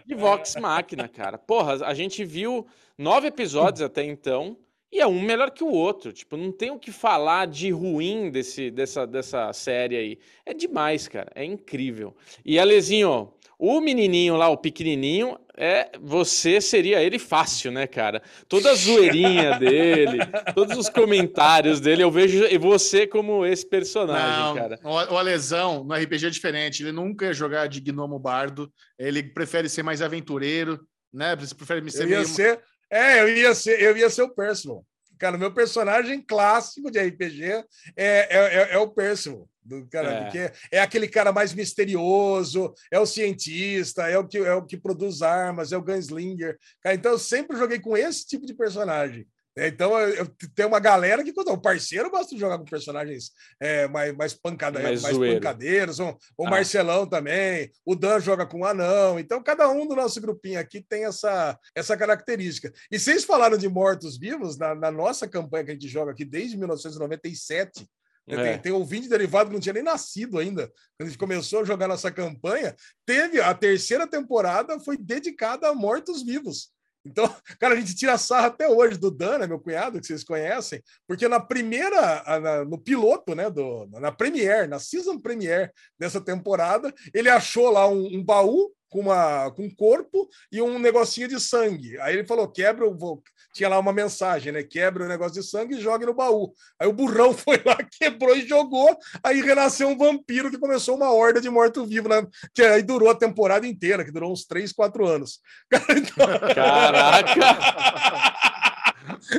de 0.06 0.16
Vox 0.16 0.56
Machina, 0.56 1.08
cara. 1.08 1.38
Porra, 1.38 1.86
a 1.86 1.94
gente 1.94 2.24
viu 2.24 2.68
nove 2.98 3.28
episódios 3.28 3.82
até 3.82 4.04
então 4.04 4.58
e 4.92 5.00
é 5.00 5.08
um 5.08 5.22
melhor 5.22 5.52
que 5.52 5.64
o 5.64 5.72
outro. 5.72 6.14
Tipo, 6.14 6.38
não 6.38 6.52
tem 6.52 6.72
o 6.72 6.80
que 6.80 6.92
falar 6.92 7.48
de 7.48 7.70
ruim 7.72 8.30
desse, 8.32 8.72
dessa, 8.72 9.06
dessa 9.06 9.52
série 9.54 9.98
aí. 9.98 10.20
É 10.46 10.54
demais, 10.54 11.08
cara. 11.08 11.32
É 11.36 11.44
incrível. 11.44 12.16
E 12.46 12.58
Alezinho, 12.58 13.34
o 13.60 13.82
menininho 13.82 14.36
lá, 14.36 14.50
o 14.50 14.58
pequenininho, 14.58 15.38
é 15.58 15.90
você 16.00 16.62
seria 16.62 17.02
ele 17.02 17.18
fácil, 17.18 17.72
né, 17.72 17.88
cara? 17.88 18.22
Toda 18.48 18.70
a 18.72 18.76
zoeirinha 18.76 19.58
dele, 19.60 20.20
todos 20.54 20.78
os 20.78 20.88
comentários 20.88 21.80
dele, 21.82 22.04
eu 22.04 22.12
vejo 22.12 22.46
você 22.60 23.08
como 23.08 23.44
esse 23.46 23.66
personagem, 23.68 24.40
Não, 24.40 24.56
cara. 24.56 24.80
o 24.84 25.18
Alesão 25.18 25.84
no 25.84 25.96
RPG 25.96 26.28
é 26.28 26.30
diferente. 26.30 26.84
Ele 26.84 26.92
nunca 26.92 27.26
ia 27.26 27.34
jogar 27.34 27.68
de 27.68 27.82
gnomo 27.82 28.20
bardo. 28.20 28.72
Ele 28.98 29.24
prefere 29.24 29.68
ser 29.68 29.82
mais 29.84 30.02
aventureiro, 30.02 30.80
né? 31.12 31.34
Ele 31.34 31.56
prefere 31.56 31.92
ser 31.92 32.04
Eu 32.04 32.10
ia 32.10 32.16
meio... 32.18 32.28
ser. 32.28 32.62
É, 32.90 33.22
eu 33.22 33.30
ia 33.36 33.54
ser, 33.54 33.82
eu 33.82 33.98
ia 33.98 34.10
ser 34.10 34.22
o 34.24 34.30
Percival. 34.30 34.86
Cara, 35.18 35.38
meu 35.38 35.52
personagem 35.52 36.22
clássico 36.22 36.92
de 36.92 37.00
RPG 37.00 37.44
é, 37.44 37.66
é, 37.96 38.28
é, 38.30 38.74
é 38.74 38.78
o 38.78 38.88
Percival. 38.90 39.48
Do, 39.64 39.86
cara, 39.88 40.12
É. 40.12 40.24
porque 40.24 40.52
é 40.72 40.80
aquele 40.80 41.10
cara 41.10 41.32
mais 41.34 41.54
misterioso, 41.54 42.74
é 42.90 42.98
o 42.98 43.06
cientista, 43.06 44.08
é 44.08 44.18
o 44.18 44.26
que, 44.26 44.38
é 44.38 44.54
o 44.54 44.64
que 44.66 44.78
produz 44.78 45.22
armas, 45.22 45.74
é 45.74 45.78
o 45.78 45.82
gunslinger. 45.82 46.58
Cara, 46.82 46.96
então 46.96 47.12
eu 47.12 47.20
sempre 47.20 47.58
joguei 47.58 47.80
com 47.80 47.98
esse 47.98 48.26
tipo 48.26 48.46
de 48.46 48.54
personagem. 48.54 49.28
Então, 49.58 49.98
eu, 50.00 50.28
tem 50.54 50.68
uma 50.68 50.80
galera 50.80 51.24
que, 51.24 51.34
o 51.36 51.58
parceiro 51.58 52.12
gosta 52.12 52.36
de 52.36 52.40
jogar 52.40 52.60
com 52.60 52.66
personagens 52.66 53.32
é, 53.60 53.88
mais, 53.88 54.16
mais, 54.16 54.34
pancada, 54.34 54.80
mais, 54.80 55.02
mais 55.02 55.18
pancadeiros, 55.18 56.00
o, 56.00 56.16
o 56.38 56.46
ah. 56.46 56.50
Marcelão 56.50 57.08
também, 57.08 57.72
o 57.84 57.96
Dan 57.96 58.20
joga 58.20 58.46
com 58.46 58.60
o 58.60 58.66
Anão. 58.66 59.18
Então, 59.20 59.42
cada 59.42 59.68
um 59.68 59.88
do 59.88 59.96
nosso 59.96 60.22
grupinho 60.22 60.60
aqui 60.60 60.80
tem 60.88 61.06
essa, 61.06 61.58
essa 61.74 61.98
característica. 61.98 62.72
E 62.92 63.00
vocês 63.00 63.24
falaram 63.24 63.58
de 63.58 63.68
mortos-vivos, 63.68 64.60
na, 64.60 64.76
na 64.76 64.92
nossa 64.92 65.28
campanha 65.28 65.66
que 65.66 65.72
a 65.72 65.74
gente 65.74 65.88
joga 65.88 66.12
aqui 66.12 66.24
desde 66.24 66.56
1997, 66.56 67.88
é. 68.30 68.36
Tem, 68.36 68.62
tem 68.64 68.72
ouvinte 68.74 69.08
derivado 69.08 69.50
que 69.50 69.54
não 69.54 69.62
tinha 69.62 69.74
nem 69.74 69.84
nascido 69.84 70.38
ainda. 70.38 70.68
Quando 70.98 71.08
a 71.08 71.10
gente 71.10 71.18
começou 71.18 71.62
a 71.62 71.64
jogar 71.64 71.88
nossa 71.88 72.12
campanha, 72.12 72.76
teve 73.06 73.40
a 73.40 73.54
terceira 73.54 74.06
temporada 74.06 74.78
foi 74.82 74.98
dedicada 74.98 75.70
a 75.70 75.74
mortos-vivos. 75.74 76.74
Então, 77.08 77.34
cara, 77.60 77.74
a 77.74 77.78
gente 77.78 77.96
tira 77.96 78.18
sarra 78.18 78.48
até 78.48 78.68
hoje 78.68 78.98
do 78.98 79.10
Dana, 79.10 79.48
meu 79.48 79.60
cunhado, 79.60 80.00
que 80.00 80.08
vocês 80.08 80.24
conhecem, 80.24 80.82
porque 81.08 81.28
na 81.28 81.40
primeira, 81.40 82.24
no 82.68 82.78
piloto, 82.78 83.34
né, 83.34 83.50
do, 83.50 83.88
na 83.88 84.12
Premiere, 84.12 84.68
na 84.68 84.80
Season 84.80 85.20
Premiere 85.20 85.72
dessa 85.98 86.22
temporada, 86.22 86.94
ele 87.14 87.30
achou 87.30 87.70
lá 87.70 87.88
um, 87.88 88.18
um 88.18 88.24
baú 88.24 88.72
com, 88.90 89.00
uma, 89.02 89.52
com 89.52 89.64
um 89.64 89.70
corpo 89.74 90.30
e 90.52 90.62
um 90.62 90.80
negocinho 90.80 91.28
de 91.28 91.40
sangue. 91.40 92.00
Aí 92.00 92.16
ele 92.16 92.26
falou: 92.26 92.48
quebra, 92.48 92.90
vou... 92.90 93.22
tinha 93.54 93.70
lá 93.70 93.80
uma 93.80 93.94
mensagem, 93.94 94.52
né? 94.52 94.64
Quebra 94.64 95.06
o 95.06 95.08
negócio 95.08 95.42
de 95.42 95.48
sangue 95.48 95.76
e 95.76 95.82
joga 95.82 96.06
no 96.06 96.14
baú. 96.14 96.54
Aí 96.80 96.88
o 96.88 96.94
burrão 96.94 97.34
foi 97.38 97.62
lá, 97.66 97.78
quebrou 98.00 98.36
e 98.36 98.48
jogou. 98.48 98.98
Aí 99.24 99.42
renasceu 99.42 99.88
um 99.88 99.98
vampiro 99.98 100.50
que 100.50 100.58
começou 100.58 100.96
uma 100.96 101.12
horda 101.12 101.42
de 101.42 101.50
morto-vivo, 101.50 102.10
né? 102.10 102.26
que 102.54 102.62
aí 102.62 102.84
durou 102.84 103.10
a 103.10 103.16
temporada 103.16 103.68
inteira, 103.68 104.04
que 104.04 104.12
durou 104.12 104.32
uns 104.32 104.46
3, 104.46 104.72
4 104.74 105.06
anos. 105.06 105.40
Caraca! 106.56 108.18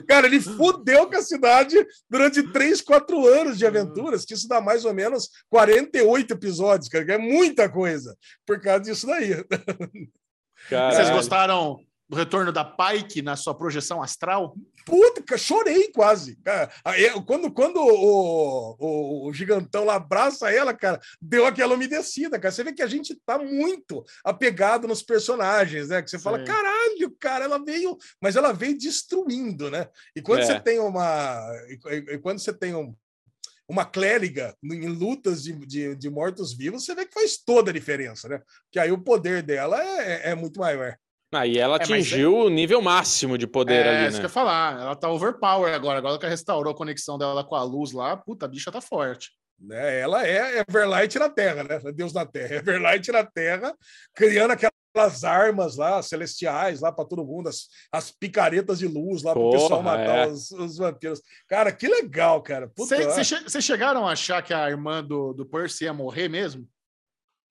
Cara, 0.07 0.27
ele 0.27 0.41
fudeu 0.41 1.09
com 1.09 1.17
a 1.17 1.23
cidade 1.23 1.77
durante 2.09 2.43
3, 2.53 2.81
4 2.81 3.27
anos 3.27 3.59
de 3.59 3.67
aventuras, 3.67 4.25
que 4.25 4.35
isso 4.35 4.49
dá 4.49 4.61
mais 4.61 4.85
ou 4.85 4.95
menos 4.95 5.29
48 5.51 6.35
episódios, 6.35 6.89
cara, 6.89 7.05
que 7.05 7.13
é 7.13 7.19
muita 7.19 7.69
coisa 7.69 8.17
por 8.47 8.61
causa 8.61 8.85
disso 8.85 9.07
daí. 9.07 9.45
Caralho. 10.69 10.97
Vocês 10.97 11.11
gostaram 11.11 11.81
do 12.09 12.17
retorno 12.17 12.51
da 12.51 12.65
Pike 12.65 13.21
na 13.21 13.37
sua 13.37 13.55
projeção 13.55 14.03
astral? 14.03 14.57
Puta, 14.87 15.37
chorei 15.37 15.93
quase. 15.93 16.37
Cara, 16.37 16.71
quando 17.27 17.53
quando 17.53 17.77
o, 17.77 18.77
o, 18.79 19.29
o, 19.29 19.33
gigantão 19.35 19.85
lá 19.85 19.97
abraça 19.97 20.51
ela, 20.51 20.73
cara, 20.73 20.99
deu 21.21 21.45
aquela 21.45 21.75
umedecida, 21.75 22.39
cara. 22.39 22.51
Você 22.51 22.65
vê 22.65 22.73
que 22.73 22.83
a 22.83 22.87
gente 22.87 23.15
tá 23.27 23.39
muito 23.39 24.03
apegado 24.25 24.89
nos 24.89 25.03
personagens, 25.03 25.89
né? 25.89 26.01
Que 26.01 26.09
você 26.09 26.17
Sim. 26.17 26.25
fala, 26.25 26.43
caralho, 26.43 26.88
cara, 27.19 27.45
ela 27.45 27.63
veio, 27.63 27.97
mas 28.21 28.37
ela 28.37 28.53
veio 28.53 28.77
destruindo, 28.77 29.71
né? 29.71 29.89
E 30.15 30.23
quando 30.23 30.41
é. 30.41 30.47
você 30.47 30.61
tem 30.61 30.79
uma. 30.79 31.41
E, 31.69 32.15
e, 32.15 32.19
quando 32.19 32.39
você 32.39 32.53
tem 32.53 32.75
um, 32.75 32.95
uma 33.69 33.85
clériga 33.85 34.57
em 34.63 34.89
lutas 34.89 35.43
de, 35.43 35.53
de, 35.67 35.95
de 35.95 36.11
mortos-vivos, 36.11 36.85
você 36.85 36.95
vê 36.95 37.05
que 37.05 37.15
faz 37.15 37.37
toda 37.37 37.71
a 37.71 37.75
diferença, 37.75 38.29
né? 38.29 38.41
Que 38.71 38.79
aí 38.79 38.91
o 38.91 39.03
poder 39.03 39.43
dela 39.43 39.83
é, 39.83 40.13
é, 40.13 40.31
é 40.31 40.35
muito 40.35 40.59
maior. 40.59 40.97
Ah, 41.31 41.47
e 41.47 41.59
ela 41.59 41.77
é, 41.77 41.83
atingiu 41.83 42.35
é... 42.35 42.45
o 42.45 42.49
nível 42.49 42.81
máximo 42.81 43.37
de 43.37 43.47
poder 43.47 43.85
é, 43.85 43.89
ali, 43.89 43.99
né? 43.99 44.05
É, 44.05 44.09
isso 44.09 44.19
que 44.19 44.25
eu 44.25 44.29
ia 44.29 44.33
falar. 44.33 44.81
Ela 44.81 44.97
tá 44.97 45.11
overpower 45.11 45.75
agora. 45.75 45.99
Agora 45.99 46.19
que 46.19 46.25
ela 46.25 46.31
restaurou 46.31 46.73
a 46.73 46.77
conexão 46.77 47.19
dela 47.19 47.45
com 47.45 47.55
a 47.55 47.63
luz 47.63 47.93
lá, 47.93 48.17
puta, 48.17 48.47
a 48.47 48.49
bicha 48.49 48.73
tá 48.73 48.81
forte. 48.81 49.31
Né? 49.61 50.01
Ela 50.01 50.27
é 50.27 50.61
Everlight 50.61 51.19
na 51.19 51.29
Terra, 51.29 51.65
né? 51.65 51.93
Deus 51.93 52.13
na 52.13 52.25
Terra. 52.25 52.57
Everlight 52.57 53.13
na 53.13 53.25
Terra, 53.25 53.75
criando 54.15 54.53
aquelas 54.93 55.25
armas 55.25 55.77
lá, 55.77 56.03
celestiais 56.03 56.81
lá 56.81 56.91
para 56.93 57.05
todo 57.05 57.25
mundo, 57.25 57.49
as, 57.49 57.69
as 57.93 58.11
picaretas 58.11 58.79
de 58.79 58.87
luz 58.87 59.23
lá 59.23 59.33
para 59.33 59.43
o 59.43 59.51
pessoal 59.51 59.83
matar 59.83 60.27
é. 60.27 60.29
os, 60.29 60.51
os, 60.51 60.79
vampiros. 60.79 61.21
Cara, 61.49 61.73
que 61.73 61.89
legal, 61.89 62.43
cara. 62.43 62.71
Vocês 62.77 63.65
chegaram 63.65 64.07
a 64.07 64.13
achar 64.13 64.43
que 64.43 64.53
a 64.53 64.69
irmã 64.69 65.03
do, 65.03 65.33
do 65.33 65.47
Percy 65.47 65.85
ia 65.85 65.93
morrer 65.93 66.29
mesmo? 66.29 66.67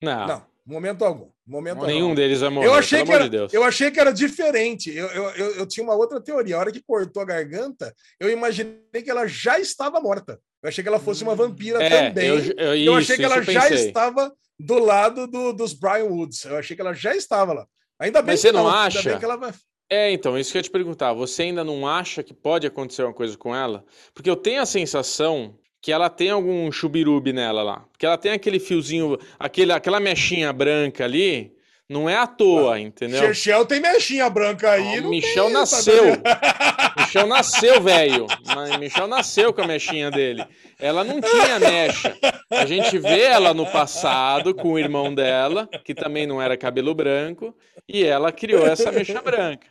Não. 0.01 0.27
Não. 0.27 0.57
Momento 0.65 1.05
algum. 1.05 1.29
Momento 1.45 1.85
Nenhum 1.85 2.09
algum. 2.09 2.15
deles 2.15 2.41
vai 2.41 2.49
morrer. 2.49 2.67
Eu 2.67 2.73
achei, 2.73 3.05
que 3.05 3.11
era, 3.11 3.29
de 3.29 3.55
eu 3.55 3.63
achei 3.63 3.89
que 3.89 3.99
era 4.01 4.11
diferente. 4.11 4.93
Eu, 4.93 5.07
eu, 5.07 5.23
eu, 5.29 5.55
eu, 5.55 5.65
tinha 5.65 5.81
uma 5.81 5.95
outra 5.95 6.19
teoria. 6.19 6.57
A 6.57 6.59
hora 6.59 6.71
que 6.73 6.83
cortou 6.85 7.21
a 7.21 7.25
garganta, 7.25 7.95
eu 8.19 8.29
imaginei 8.29 9.01
que 9.01 9.09
ela 9.09 9.25
já 9.27 9.57
estava 9.57 10.01
morta. 10.01 10.37
Eu 10.61 10.67
achei 10.67 10.83
que 10.83 10.89
ela 10.89 10.99
fosse 10.99 11.23
uma 11.23 11.35
vampira 11.35 11.81
é, 11.81 12.09
também. 12.09 12.27
Eu, 12.27 12.37
eu, 12.57 12.75
eu 12.75 12.95
achei 12.95 13.15
que 13.15 13.23
ela 13.23 13.41
já 13.41 13.69
estava 13.69 14.33
do 14.59 14.79
lado 14.79 15.27
do, 15.27 15.53
dos 15.53 15.73
Brian 15.73 16.05
Woods. 16.05 16.45
Eu 16.45 16.57
achei 16.57 16.75
que 16.75 16.81
ela 16.81 16.93
já 16.93 17.15
estava 17.15 17.53
lá. 17.53 17.67
Ainda 17.99 18.21
bem 18.21 18.33
Mas 18.33 18.41
você 18.41 18.51
não, 18.51 18.63
não 18.63 18.69
acha? 18.69 19.17
Vai... 19.17 19.53
É, 19.89 20.11
então, 20.11 20.37
isso 20.37 20.51
que 20.51 20.57
eu 20.57 20.59
ia 20.59 20.63
te 20.63 20.71
perguntar. 20.71 21.13
Você 21.13 21.43
ainda 21.43 21.63
não 21.63 21.87
acha 21.87 22.21
que 22.21 22.33
pode 22.33 22.67
acontecer 22.67 23.03
uma 23.03 23.13
coisa 23.13 23.37
com 23.37 23.55
ela? 23.55 23.85
Porque 24.13 24.29
eu 24.29 24.35
tenho 24.35 24.61
a 24.61 24.65
sensação 24.65 25.57
que 25.81 25.91
ela 25.91 26.09
tem 26.09 26.29
algum 26.29 26.71
chubirubi 26.71 27.31
nela 27.31 27.63
lá. 27.63 27.79
Porque 27.91 28.05
ela 28.05 28.17
tem 28.17 28.31
aquele 28.31 28.59
fiozinho, 28.59 29.17
aquele, 29.39 29.71
aquela 29.71 29.99
mechinha 29.99 30.51
branca 30.51 31.05
ali, 31.05 31.55
não 31.89 32.09
é 32.09 32.17
à 32.17 32.27
toa, 32.27 32.75
ah, 32.75 32.79
entendeu? 32.79 33.29
Michel 33.29 33.65
tem 33.65 33.79
mechinha 33.79 34.29
branca 34.29 34.71
aí. 34.71 34.99
Oh, 34.99 35.09
Michel 35.09 35.49
nasceu. 35.49 36.03
Michel 36.99 37.27
nasceu, 37.27 37.81
velho. 37.81 38.27
Michel 38.77 39.07
nasceu 39.07 39.53
com 39.53 39.61
a 39.61 39.67
mechinha 39.67 40.11
dele. 40.11 40.45
Ela 40.77 41.05
não 41.05 41.21
tinha 41.21 41.59
mecha. 41.59 42.17
A 42.51 42.65
gente 42.65 42.97
vê 42.97 43.21
ela 43.21 43.53
no 43.53 43.65
passado 43.65 44.53
com 44.53 44.73
o 44.73 44.79
irmão 44.79 45.15
dela, 45.15 45.69
que 45.85 45.95
também 45.95 46.27
não 46.27 46.41
era 46.41 46.57
cabelo 46.57 46.93
branco, 46.93 47.55
e 47.87 48.03
ela 48.03 48.33
criou 48.33 48.67
essa 48.67 48.91
mecha 48.91 49.21
branca. 49.21 49.67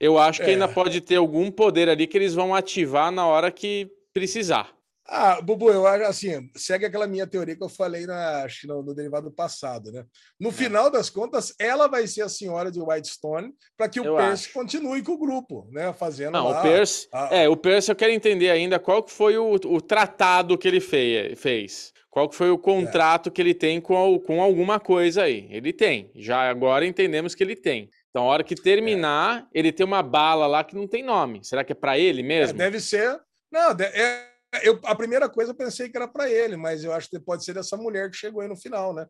Eu 0.00 0.18
acho 0.18 0.40
que 0.40 0.48
é. 0.48 0.52
ainda 0.54 0.68
pode 0.68 1.02
ter 1.02 1.16
algum 1.16 1.50
poder 1.50 1.88
ali 1.90 2.06
que 2.06 2.16
eles 2.16 2.32
vão 2.32 2.54
ativar 2.54 3.10
na 3.10 3.26
hora 3.26 3.50
que 3.50 3.90
precisar. 4.14 4.77
Ah, 5.10 5.40
Bubu, 5.40 5.70
eu 5.70 5.86
acho 5.86 6.04
assim, 6.04 6.50
segue 6.54 6.84
aquela 6.84 7.06
minha 7.06 7.26
teoria 7.26 7.56
que 7.56 7.64
eu 7.64 7.68
falei 7.68 8.06
na, 8.06 8.46
no, 8.64 8.82
no 8.82 8.94
derivado 8.94 9.30
passado, 9.30 9.90
né? 9.90 10.04
No 10.38 10.50
é. 10.50 10.52
final 10.52 10.90
das 10.90 11.08
contas, 11.08 11.54
ela 11.58 11.86
vai 11.88 12.06
ser 12.06 12.22
a 12.22 12.28
senhora 12.28 12.70
de 12.70 12.78
Whitestone 12.78 13.54
para 13.74 13.88
que 13.88 14.00
o 14.00 14.04
eu 14.04 14.16
Percy 14.16 14.44
acho. 14.44 14.52
continue 14.52 15.02
com 15.02 15.12
o 15.12 15.18
grupo, 15.18 15.66
né? 15.72 15.94
Fazendo 15.94 16.32
Não, 16.32 16.48
lá, 16.48 16.60
o 16.60 16.62
Percy, 16.62 17.08
a... 17.10 17.34
é, 17.34 17.48
o 17.48 17.56
Percy 17.56 17.90
eu 17.90 17.96
quero 17.96 18.12
entender 18.12 18.50
ainda 18.50 18.78
qual 18.78 19.02
que 19.02 19.10
foi 19.10 19.38
o, 19.38 19.54
o 19.54 19.80
tratado 19.80 20.58
que 20.58 20.68
ele 20.68 20.80
fez. 20.80 21.92
Qual 22.10 22.28
que 22.28 22.34
foi 22.34 22.50
o 22.50 22.58
contrato 22.58 23.28
é. 23.28 23.32
que 23.32 23.40
ele 23.40 23.54
tem 23.54 23.80
com, 23.80 24.18
com 24.18 24.42
alguma 24.42 24.78
coisa 24.78 25.22
aí? 25.22 25.46
Ele 25.50 25.72
tem. 25.72 26.10
Já 26.16 26.50
agora 26.50 26.84
entendemos 26.86 27.34
que 27.34 27.42
ele 27.42 27.56
tem. 27.56 27.88
Então, 28.10 28.24
a 28.24 28.26
hora 28.26 28.44
que 28.44 28.54
terminar, 28.54 29.42
é. 29.54 29.58
ele 29.58 29.72
tem 29.72 29.86
uma 29.86 30.02
bala 30.02 30.46
lá 30.46 30.64
que 30.64 30.74
não 30.74 30.86
tem 30.86 31.02
nome. 31.02 31.44
Será 31.44 31.62
que 31.62 31.72
é 31.72 31.74
para 31.74 31.98
ele 31.98 32.20
é, 32.20 32.24
mesmo? 32.24 32.58
deve 32.58 32.80
ser. 32.80 33.20
Não, 33.52 33.70
é, 33.70 34.28
eu, 34.62 34.80
a 34.84 34.94
primeira 34.94 35.28
coisa 35.28 35.52
eu 35.52 35.56
pensei 35.56 35.88
que 35.88 35.96
era 35.96 36.08
para 36.08 36.30
ele, 36.30 36.56
mas 36.56 36.84
eu 36.84 36.92
acho 36.92 37.08
que 37.08 37.18
pode 37.20 37.44
ser 37.44 37.54
dessa 37.54 37.76
mulher 37.76 38.10
que 38.10 38.16
chegou 38.16 38.40
aí 38.40 38.48
no 38.48 38.56
final, 38.56 38.94
né? 38.94 39.06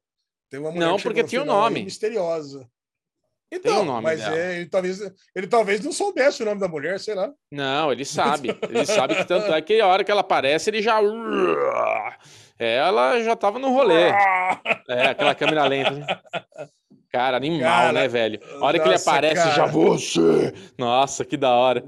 Tem 0.50 0.58
uma 0.58 0.70
mulher 0.70 0.86
não, 0.86 0.98
porque 0.98 1.22
tinha 1.24 1.42
o 1.42 1.44
um 1.44 1.46
nome. 1.46 1.84
Misteriosa. 1.84 2.68
Então, 3.50 3.80
um 3.80 3.84
nome 3.84 4.02
mas 4.02 4.20
é, 4.20 4.58
ele, 4.58 4.68
talvez, 4.68 5.00
ele 5.34 5.46
talvez 5.46 5.80
não 5.82 5.90
soubesse 5.90 6.42
o 6.42 6.46
nome 6.46 6.60
da 6.60 6.68
mulher, 6.68 7.00
sei 7.00 7.14
lá. 7.14 7.32
Não, 7.50 7.90
ele 7.90 8.04
sabe. 8.06 8.58
Ele 8.68 8.84
sabe 8.84 9.14
que 9.14 9.24
tanto 9.24 9.52
é 9.52 9.62
que 9.62 9.80
a 9.80 9.86
hora 9.86 10.04
que 10.04 10.10
ela 10.10 10.20
aparece, 10.20 10.68
ele 10.68 10.82
já. 10.82 11.00
Ela 12.58 13.22
já 13.22 13.36
tava 13.36 13.58
no 13.58 13.72
rolê. 13.72 14.12
É, 14.90 15.08
aquela 15.08 15.34
câmera 15.34 15.66
lenta. 15.66 16.22
Cara, 17.18 17.36
animal, 17.36 17.68
cara, 17.68 17.92
né, 17.92 18.06
velho? 18.06 18.40
A 18.44 18.64
hora 18.64 18.78
nossa, 18.78 18.78
que 18.78 18.88
ele 18.88 18.94
aparece, 18.94 19.34
cara. 19.34 19.56
já 19.56 19.66
você. 19.66 20.54
Nossa, 20.78 21.24
que 21.24 21.36
da 21.36 21.50
hora. 21.50 21.84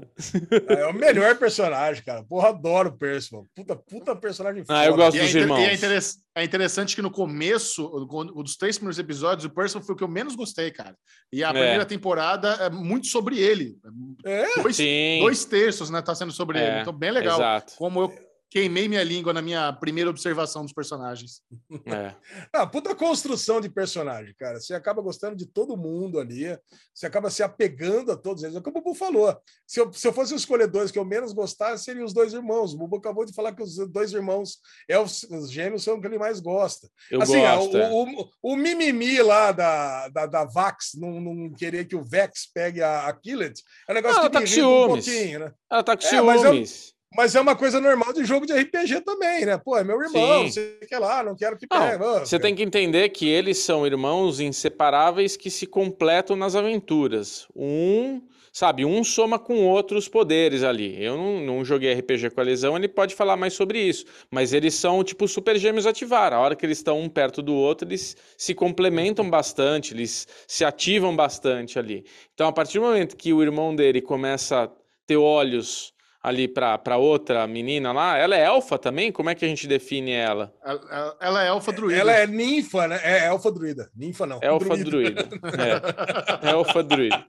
É 0.67 0.85
o 0.87 0.93
melhor 0.93 1.37
personagem, 1.37 2.03
cara. 2.03 2.21
Porra, 2.21 2.49
adoro 2.49 2.89
o 2.89 2.97
Percy, 2.97 3.33
mano. 3.33 3.47
Puta, 3.55 3.73
puta 3.77 4.13
personagem 4.13 4.65
foda. 4.65 4.77
Ah, 4.77 4.85
eu 4.85 4.93
gosto 4.93 5.15
e 5.15 5.21
dos 5.21 5.33
é 5.33 5.39
irmãos. 5.39 5.59
É, 5.59 5.73
interess 5.73 6.19
é, 6.35 6.43
interessante 6.43 6.97
que 6.97 7.01
no 7.01 7.09
começo, 7.09 7.87
dos 8.35 8.57
três 8.57 8.77
primeiros 8.77 8.99
episódios, 8.99 9.45
o 9.45 9.49
Percy 9.49 9.79
foi 9.81 9.95
o 9.95 9.97
que 9.97 10.03
eu 10.03 10.09
menos 10.09 10.35
gostei, 10.35 10.69
cara. 10.69 10.97
E 11.31 11.45
a 11.45 11.49
é. 11.49 11.53
primeira 11.53 11.85
temporada 11.85 12.49
é 12.55 12.69
muito 12.69 13.07
sobre 13.07 13.39
ele. 13.39 13.77
É? 14.25 14.61
Dois, 14.61 14.75
Sim. 14.75 15.19
dois 15.21 15.45
terços, 15.45 15.89
né? 15.89 16.01
Tá 16.01 16.13
sendo 16.13 16.33
sobre 16.33 16.59
é. 16.59 16.67
ele. 16.67 16.81
Então, 16.81 16.91
bem 16.91 17.11
legal. 17.11 17.39
Exato. 17.39 17.73
Como 17.77 18.01
eu 18.01 18.30
queimei 18.51 18.89
minha 18.89 19.03
língua 19.03 19.31
na 19.31 19.41
minha 19.41 19.71
primeira 19.71 20.09
observação 20.09 20.63
dos 20.63 20.73
personagens. 20.73 21.41
É. 21.85 22.13
ah, 22.51 22.67
puta 22.67 22.93
construção 22.93 23.61
de 23.61 23.69
personagem, 23.69 24.35
cara. 24.37 24.59
Você 24.59 24.73
acaba 24.73 25.01
gostando 25.01 25.37
de 25.37 25.45
todo 25.45 25.77
mundo 25.77 26.19
ali, 26.19 26.45
você 26.93 27.05
acaba 27.05 27.29
se 27.29 27.41
apegando 27.41 28.11
a 28.11 28.17
todos 28.17 28.43
eles. 28.43 28.53
É 28.57 28.59
o 28.59 28.61
que 28.61 28.69
o 28.69 28.73
Bubu 28.73 28.93
falou. 28.93 29.33
Se 29.65 29.79
eu, 29.79 29.93
se 29.93 30.05
eu 30.05 30.11
fosse 30.11 30.35
escolher 30.35 30.67
dois 30.67 30.91
que 30.91 30.99
eu 30.99 31.05
menos 31.05 31.31
gostasse, 31.31 31.85
seriam 31.85 32.05
os 32.05 32.13
dois 32.13 32.33
irmãos. 32.33 32.73
O 32.73 32.77
Bubu 32.77 32.97
acabou 32.97 33.23
de 33.23 33.33
falar 33.33 33.55
que 33.55 33.63
os 33.63 33.77
dois 33.89 34.11
irmãos, 34.11 34.57
é 34.85 34.99
os, 34.99 35.23
os 35.23 35.49
gêmeos, 35.49 35.85
são 35.85 35.95
o 35.95 36.01
que 36.01 36.07
ele 36.07 36.19
mais 36.19 36.41
gosta. 36.41 36.89
Eu 37.09 37.21
assim, 37.21 37.39
gosto, 37.39 37.77
o, 37.77 37.79
é. 37.79 37.89
o, 37.89 38.29
o, 38.43 38.55
mimimi 38.57 39.21
lá 39.21 39.53
da, 39.53 40.09
da, 40.09 40.25
da 40.25 40.43
Vax, 40.43 40.91
não, 40.95 41.21
não 41.21 41.53
querer 41.53 41.85
que 41.85 41.95
o 41.95 42.03
Vex 42.03 42.51
pegue 42.53 42.81
a, 42.81 43.07
a 43.07 43.13
Killet, 43.13 43.63
é 43.87 43.93
um 43.93 43.95
negócio 43.95 44.19
ah, 44.19 44.23
que 44.23 44.29
tá 44.29 44.39
me 44.41 44.45
irrita 44.45 44.67
um 44.67 44.87
pouquinho, 44.87 45.39
né? 45.39 45.53
Ela 45.71 45.83
tá 45.83 45.95
com 45.95 46.03
é, 46.03 46.09
ciúmes. 46.09 46.43
Mas 46.43 47.00
é 47.35 47.41
uma 47.41 47.55
coisa 47.55 47.79
normal 47.79 48.13
de 48.13 48.23
jogo 48.25 48.45
de 48.45 48.53
RPG 48.53 49.01
também, 49.01 49.45
né? 49.45 49.57
Pô, 49.57 49.77
é 49.77 49.83
meu 49.83 50.01
irmão, 50.01 50.45
Sim. 50.45 50.51
você 50.51 50.87
quer 50.87 50.99
lá, 50.99 51.23
não 51.23 51.35
quero 51.35 51.57
que 51.57 51.67
pegue. 51.67 51.97
Você 52.19 52.39
tem 52.39 52.55
que 52.55 52.63
entender 52.63 53.09
que 53.09 53.27
eles 53.27 53.57
são 53.57 53.85
irmãos 53.85 54.39
inseparáveis 54.39 55.35
que 55.35 55.49
se 55.49 55.65
completam 55.65 56.35
nas 56.35 56.55
aventuras. 56.55 57.47
Um 57.55 58.21
sabe, 58.51 58.83
um 58.83 59.03
soma 59.03 59.39
com 59.39 59.55
o 59.55 59.67
outro 59.67 59.97
os 59.97 60.07
poderes 60.07 60.63
ali. 60.63 61.01
Eu 61.01 61.15
não, 61.15 61.39
não 61.39 61.65
joguei 61.65 61.93
RPG 61.93 62.31
com 62.31 62.41
a 62.41 62.43
lesão, 62.43 62.75
ele 62.75 62.87
pode 62.87 63.15
falar 63.15 63.37
mais 63.37 63.53
sobre 63.53 63.79
isso. 63.79 64.05
Mas 64.29 64.53
eles 64.53 64.73
são 64.73 65.03
tipo 65.03 65.27
super 65.27 65.57
gêmeos 65.57 65.87
ativar. 65.87 66.33
A 66.33 66.39
hora 66.39 66.55
que 66.55 66.65
eles 66.65 66.79
estão 66.79 66.99
um 66.99 67.09
perto 67.09 67.41
do 67.41 67.53
outro, 67.53 67.87
eles 67.87 68.15
se 68.37 68.53
complementam 68.53 69.29
bastante, 69.29 69.93
eles 69.93 70.27
se 70.47 70.65
ativam 70.65 71.15
bastante 71.15 71.79
ali. 71.79 72.05
Então, 72.33 72.47
a 72.47 72.51
partir 72.51 72.79
do 72.79 72.85
momento 72.85 73.15
que 73.15 73.33
o 73.33 73.41
irmão 73.41 73.75
dele 73.75 74.01
começa 74.01 74.63
a 74.63 74.69
ter 75.07 75.17
olhos 75.17 75.93
ali 76.21 76.47
para 76.47 76.97
outra 76.97 77.47
menina 77.47 77.91
lá, 77.91 78.17
ela 78.17 78.35
é 78.35 78.45
elfa 78.45 78.77
também? 78.77 79.11
Como 79.11 79.29
é 79.29 79.35
que 79.35 79.43
a 79.43 79.47
gente 79.47 79.67
define 79.67 80.11
ela? 80.11 80.53
Ela, 80.63 81.17
ela 81.19 81.43
é 81.43 81.47
elfa 81.47 81.71
druida. 81.71 81.99
Ela 81.99 82.11
é 82.13 82.27
ninfa, 82.27 82.87
né? 82.87 82.99
É 83.03 83.25
elfa 83.27 83.51
druida. 83.51 83.89
Ninfa 83.95 84.25
não. 84.25 84.39
Elfa 84.41 84.77
druida. 84.77 85.23
druida. 85.23 85.41
É. 86.41 86.51
Elfa 86.51 86.83
druida. 86.83 87.25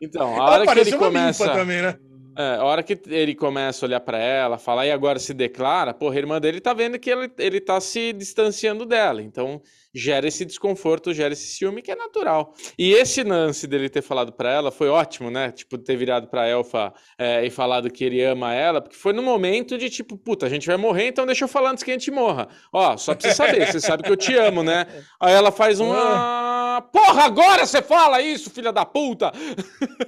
Então, 0.00 0.40
a 0.40 0.50
hora 0.50 0.66
que 0.66 0.80
ele 0.80 0.96
começa. 0.96 1.48
Também, 1.52 1.82
né? 1.82 1.96
É, 2.36 2.56
a 2.56 2.64
hora 2.64 2.82
que 2.82 3.00
ele 3.06 3.34
começa 3.34 3.84
a 3.84 3.86
olhar 3.86 4.00
para 4.00 4.18
ela, 4.18 4.58
falar 4.58 4.86
e 4.86 4.90
agora 4.90 5.20
se 5.20 5.32
declara, 5.32 5.94
porra, 5.94 6.16
a 6.16 6.18
irmã 6.18 6.40
dele 6.40 6.60
tá 6.60 6.74
vendo 6.74 6.98
que 6.98 7.08
ele, 7.08 7.30
ele 7.38 7.60
tá 7.60 7.80
se 7.80 8.12
distanciando 8.12 8.84
dela. 8.84 9.22
Então, 9.22 9.62
gera 9.94 10.26
esse 10.26 10.44
desconforto, 10.44 11.14
gera 11.14 11.32
esse 11.32 11.46
ciúme 11.46 11.80
que 11.80 11.92
é 11.92 11.94
natural. 11.94 12.52
E 12.76 12.92
esse 12.92 13.22
lance 13.22 13.66
dele 13.66 13.88
ter 13.88 14.02
falado 14.02 14.32
para 14.32 14.50
ela 14.50 14.72
foi 14.72 14.88
ótimo, 14.88 15.30
né? 15.30 15.52
Tipo, 15.52 15.78
ter 15.78 15.96
virado 15.96 16.26
pra 16.26 16.48
Elfa 16.48 16.92
é, 17.16 17.46
e 17.46 17.50
falado 17.50 17.90
que 17.90 18.04
ele 18.04 18.22
ama 18.22 18.52
ela, 18.52 18.80
porque 18.80 18.96
foi 18.96 19.12
no 19.12 19.22
momento 19.22 19.78
de 19.78 19.88
tipo, 19.88 20.16
puta, 20.16 20.46
a 20.46 20.48
gente 20.48 20.66
vai 20.66 20.76
morrer, 20.76 21.06
então 21.06 21.24
deixa 21.24 21.44
eu 21.44 21.48
falar 21.48 21.70
antes 21.70 21.84
que 21.84 21.90
a 21.90 21.94
gente 21.94 22.10
morra. 22.10 22.48
Ó, 22.72 22.96
só 22.96 23.14
pra 23.14 23.28
você 23.28 23.34
saber, 23.34 23.66
você 23.66 23.80
sabe 23.80 24.02
que 24.02 24.10
eu 24.10 24.16
te 24.16 24.34
amo, 24.34 24.62
né? 24.62 24.86
Aí 25.20 25.32
ela 25.32 25.52
faz 25.52 25.78
um. 25.78 25.92
Ah, 25.92 26.84
porra, 26.92 27.24
agora 27.24 27.64
você 27.64 27.80
fala 27.80 28.20
isso, 28.20 28.50
filha 28.50 28.72
da 28.72 28.84
puta! 28.84 29.30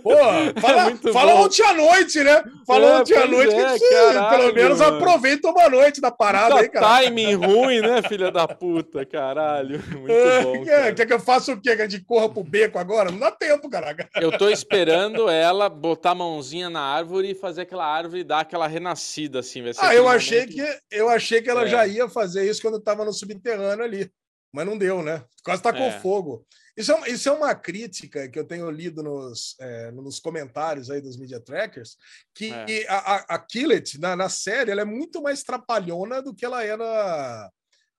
Porra, 0.02 0.52
fala, 0.60 0.90
é 0.90 1.12
fala 1.12 1.34
ontem 1.34 1.62
à 1.62 1.74
noite, 1.74 2.24
né? 2.24 2.42
Fala 2.66 2.86
é, 2.86 3.00
ontem 3.00 3.16
à 3.16 3.26
noite 3.26 3.54
é, 3.54 3.78
que 3.78 3.90
caralho, 3.90 4.36
pelo 4.36 4.54
menos 4.54 4.80
mano. 4.80 4.96
aproveita 4.96 5.48
uma 5.48 5.68
noite 5.68 6.00
da 6.00 6.10
parada 6.10 6.56
aí, 6.56 6.68
cara. 6.68 7.02
Timing 7.02 7.34
ruim, 7.34 7.80
né, 7.80 8.02
filha 8.02 8.32
da 8.32 8.48
puta, 8.48 9.04
caralho. 9.06 9.75
Muito 9.78 10.12
bom. 10.42 10.64
Quer, 10.64 10.94
quer, 10.94 11.06
que 11.06 11.12
eu 11.12 11.20
faça 11.20 11.52
o 11.52 11.60
quê? 11.60 11.76
Que 11.76 11.82
a 11.82 11.88
gente 11.88 12.04
corra 12.04 12.28
pro 12.28 12.42
beco 12.44 12.78
agora? 12.78 13.10
Não 13.10 13.18
dá 13.18 13.30
tempo, 13.30 13.68
caraca. 13.68 14.08
Eu 14.16 14.36
tô 14.36 14.48
esperando 14.50 15.28
ela 15.28 15.68
botar 15.68 16.10
a 16.10 16.14
mãozinha 16.14 16.70
na 16.70 16.80
árvore 16.80 17.30
e 17.30 17.34
fazer 17.34 17.62
aquela 17.62 17.86
árvore 17.86 18.24
dar 18.24 18.40
aquela 18.40 18.66
renascida, 18.66 19.40
assim. 19.40 19.62
ah, 19.78 19.94
eu 19.94 20.08
achei, 20.08 20.46
momento... 20.46 20.54
que, 20.54 20.80
eu 20.90 21.08
achei 21.08 21.42
que 21.42 21.50
ela 21.50 21.64
é. 21.64 21.68
já 21.68 21.86
ia 21.86 22.08
fazer 22.08 22.48
isso 22.48 22.62
quando 22.62 22.74
eu 22.74 22.82
tava 22.82 23.04
no 23.04 23.12
subterrâneo 23.12 23.84
ali. 23.84 24.10
Mas 24.52 24.64
não 24.64 24.78
deu, 24.78 25.02
né? 25.02 25.22
Quase 25.44 25.62
tá 25.62 25.72
com 25.72 25.84
é. 25.84 26.00
fogo. 26.00 26.46
Isso 26.76 26.92
é, 26.92 27.10
isso 27.10 27.28
é 27.28 27.32
uma 27.32 27.54
crítica 27.54 28.28
que 28.28 28.38
eu 28.38 28.44
tenho 28.44 28.70
lido 28.70 29.02
nos, 29.02 29.56
é, 29.58 29.90
nos 29.90 30.20
comentários 30.20 30.90
aí 30.90 31.00
dos 31.00 31.16
media 31.16 31.40
trackers, 31.40 31.96
que 32.34 32.52
é. 32.52 32.86
a, 32.86 32.96
a, 32.96 33.16
a 33.34 33.38
Killet, 33.38 33.98
na, 33.98 34.14
na 34.14 34.28
série, 34.28 34.70
ela 34.70 34.82
é 34.82 34.84
muito 34.84 35.22
mais 35.22 35.42
trapalhona 35.42 36.20
do 36.20 36.34
que 36.34 36.44
ela 36.44 36.62
era 36.62 37.50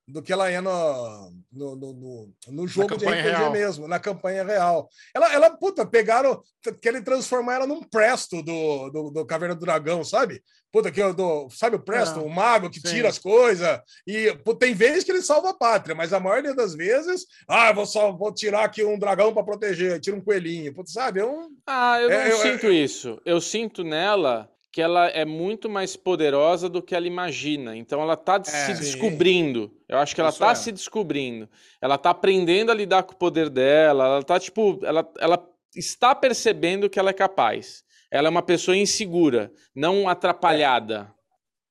do 0.07 0.21
que 0.21 0.31
ela 0.31 0.49
é 0.49 0.61
no, 0.61 1.33
no, 1.51 1.75
no, 1.75 2.33
no 2.47 2.67
jogo 2.67 2.95
de 2.95 3.05
RPG 3.05 3.21
real. 3.21 3.51
mesmo, 3.51 3.87
na 3.87 3.99
campanha 3.99 4.43
real. 4.43 4.87
Ela, 5.13 5.33
ela, 5.33 5.57
puta, 5.57 5.85
pegaram, 5.85 6.41
querem 6.81 7.03
transformar 7.03 7.55
ela 7.55 7.67
num 7.67 7.83
Presto 7.83 8.41
do, 8.41 8.89
do, 8.89 9.11
do 9.11 9.25
Caverna 9.25 9.53
do 9.53 9.65
Dragão, 9.65 10.05
sabe? 10.05 10.41
Puta, 10.71 10.91
que 10.91 11.01
do, 11.13 11.49
sabe 11.49 11.75
o 11.75 11.83
Presto, 11.83 12.19
é, 12.19 12.23
o 12.23 12.29
mago 12.29 12.69
que 12.69 12.79
sim. 12.79 12.95
tira 12.95 13.09
as 13.09 13.19
coisas, 13.19 13.79
e 14.05 14.33
puta, 14.45 14.65
tem 14.65 14.73
vezes 14.73 15.03
que 15.03 15.11
ele 15.11 15.21
salva 15.21 15.49
a 15.49 15.53
pátria, 15.53 15.95
mas 15.95 16.13
a 16.13 16.19
maioria 16.19 16.53
das 16.53 16.73
vezes, 16.73 17.25
ah, 17.47 17.73
vou 17.73 17.85
só 17.85 18.11
vou 18.11 18.33
tirar 18.33 18.63
aqui 18.63 18.85
um 18.85 18.99
dragão 18.99 19.33
para 19.33 19.43
proteger, 19.43 19.99
tira 19.99 20.15
um 20.15 20.21
coelhinho, 20.21 20.73
puta, 20.73 20.89
sabe? 20.89 21.19
É 21.19 21.25
um, 21.25 21.49
ah, 21.65 21.99
eu 22.01 22.09
é, 22.09 22.29
não 22.29 22.37
é, 22.37 22.41
sinto 22.41 22.71
isso. 22.71 23.21
Eu 23.25 23.41
sinto 23.41 23.83
nela 23.83 24.49
que 24.77 24.81
ela 24.83 25.07
é 25.07 25.25
muito 25.25 25.67
mais 25.67 25.95
poderosa 25.95 26.69
do 26.69 26.83
que 26.83 26.93
ela 26.93 27.07
imagina. 27.07 27.75
Então 27.75 27.99
ela 27.99 28.13
está 28.13 28.35
é, 28.35 28.43
se 28.43 28.75
descobrindo. 28.75 29.75
Eu 29.89 29.97
acho 29.97 30.13
que 30.13 30.21
ela 30.21 30.29
está 30.29 30.51
é. 30.51 30.53
se 30.53 30.71
descobrindo. 30.71 31.49
Ela 31.81 31.95
está 31.95 32.11
aprendendo 32.11 32.71
a 32.71 32.75
lidar 32.75 33.01
com 33.01 33.13
o 33.13 33.17
poder 33.17 33.49
dela. 33.49 34.05
Ela 34.05 34.19
está 34.19 34.39
tipo, 34.39 34.79
ela, 34.83 35.11
ela 35.19 35.43
está 35.75 36.13
percebendo 36.13 36.91
que 36.91 36.99
ela 36.99 37.09
é 37.09 37.13
capaz. 37.13 37.83
Ela 38.11 38.27
é 38.27 38.29
uma 38.29 38.43
pessoa 38.43 38.77
insegura, 38.77 39.51
não 39.75 40.07
atrapalhada. 40.07 41.11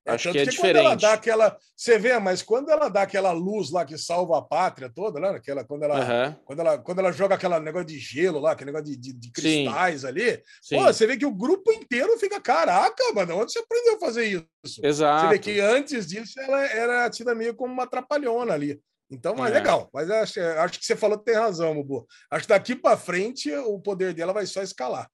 É, 0.06 0.12
Acho 0.12 0.30
que 0.30 0.38
é 0.38 0.44
que 0.44 0.50
diferente. 0.50 0.76
Quando 0.76 0.86
ela 0.86 0.94
dá 0.94 1.12
aquela, 1.14 1.58
você 1.74 1.98
vê, 1.98 2.16
mas 2.20 2.40
quando 2.40 2.70
ela 2.70 2.88
dá 2.88 3.02
aquela 3.02 3.32
luz 3.32 3.72
lá 3.72 3.84
que 3.84 3.98
salva 3.98 4.38
a 4.38 4.42
pátria 4.42 4.88
toda, 4.88 5.18
né? 5.18 5.30
Aquela, 5.30 5.64
quando, 5.64 5.82
ela, 5.82 5.98
uhum. 5.98 6.34
quando, 6.44 6.60
ela, 6.60 6.78
quando 6.78 6.98
ela 7.00 7.10
joga 7.10 7.34
aquele 7.34 7.58
negócio 7.58 7.88
de 7.88 7.98
gelo 7.98 8.38
lá, 8.38 8.52
aquele 8.52 8.70
negócio 8.70 8.86
de, 8.86 8.96
de, 8.96 9.12
de 9.12 9.32
cristais 9.32 10.02
Sim. 10.02 10.06
ali, 10.06 10.42
Sim. 10.62 10.76
Pô, 10.76 10.84
você 10.84 11.08
vê 11.08 11.16
que 11.16 11.26
o 11.26 11.34
grupo 11.34 11.72
inteiro 11.72 12.16
fica, 12.18 12.40
caraca, 12.40 13.02
mano, 13.12 13.36
onde 13.36 13.52
você 13.52 13.58
aprendeu 13.58 13.96
a 13.96 13.98
fazer 13.98 14.24
isso? 14.26 14.80
Exato. 14.80 15.26
Você 15.26 15.32
vê 15.32 15.38
que 15.40 15.60
antes 15.60 16.06
disso 16.06 16.38
ela 16.40 16.64
era 16.66 17.10
tida 17.10 17.34
meio 17.34 17.56
como 17.56 17.72
uma 17.72 17.82
atrapalhona 17.82 18.54
ali. 18.54 18.80
Então, 19.10 19.34
mas 19.34 19.50
é. 19.50 19.54
legal. 19.54 19.90
Mas 19.92 20.08
acho, 20.08 20.40
acho 20.40 20.78
que 20.78 20.86
você 20.86 20.94
falou 20.94 21.18
que 21.18 21.24
tem 21.24 21.34
razão, 21.34 21.74
Mubu. 21.74 22.06
Acho 22.30 22.42
que 22.42 22.48
daqui 22.48 22.76
para 22.76 22.96
frente 22.96 23.52
o 23.52 23.80
poder 23.80 24.14
dela 24.14 24.32
vai 24.32 24.46
só 24.46 24.62
escalar. 24.62 25.10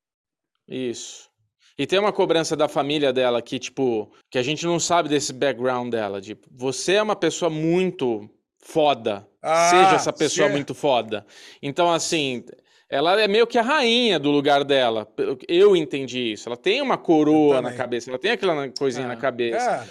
Isso. 0.68 1.31
E 1.78 1.86
tem 1.86 1.98
uma 1.98 2.12
cobrança 2.12 2.56
da 2.56 2.68
família 2.68 3.12
dela 3.12 3.40
que, 3.40 3.58
tipo, 3.58 4.12
que 4.30 4.38
a 4.38 4.42
gente 4.42 4.64
não 4.66 4.78
sabe 4.78 5.08
desse 5.08 5.32
background 5.32 5.90
dela. 5.90 6.20
Tipo, 6.20 6.46
você 6.50 6.94
é 6.94 7.02
uma 7.02 7.16
pessoa 7.16 7.50
muito 7.50 8.28
foda. 8.58 9.26
Ah, 9.42 9.70
seja 9.70 9.94
essa 9.96 10.12
pessoa 10.12 10.48
sim. 10.48 10.54
muito 10.54 10.74
foda. 10.74 11.26
Então, 11.60 11.92
assim, 11.92 12.44
ela 12.88 13.18
é 13.20 13.26
meio 13.26 13.46
que 13.46 13.58
a 13.58 13.62
rainha 13.62 14.18
do 14.18 14.30
lugar 14.30 14.64
dela. 14.64 15.10
Eu 15.48 15.74
entendi 15.74 16.32
isso. 16.32 16.48
Ela 16.48 16.58
tem 16.58 16.82
uma 16.82 16.98
coroa 16.98 17.62
na 17.62 17.72
cabeça, 17.72 18.10
ela 18.10 18.18
tem 18.18 18.32
aquela 18.32 18.68
coisinha 18.68 19.06
é. 19.06 19.08
na 19.08 19.16
cabeça. 19.16 19.88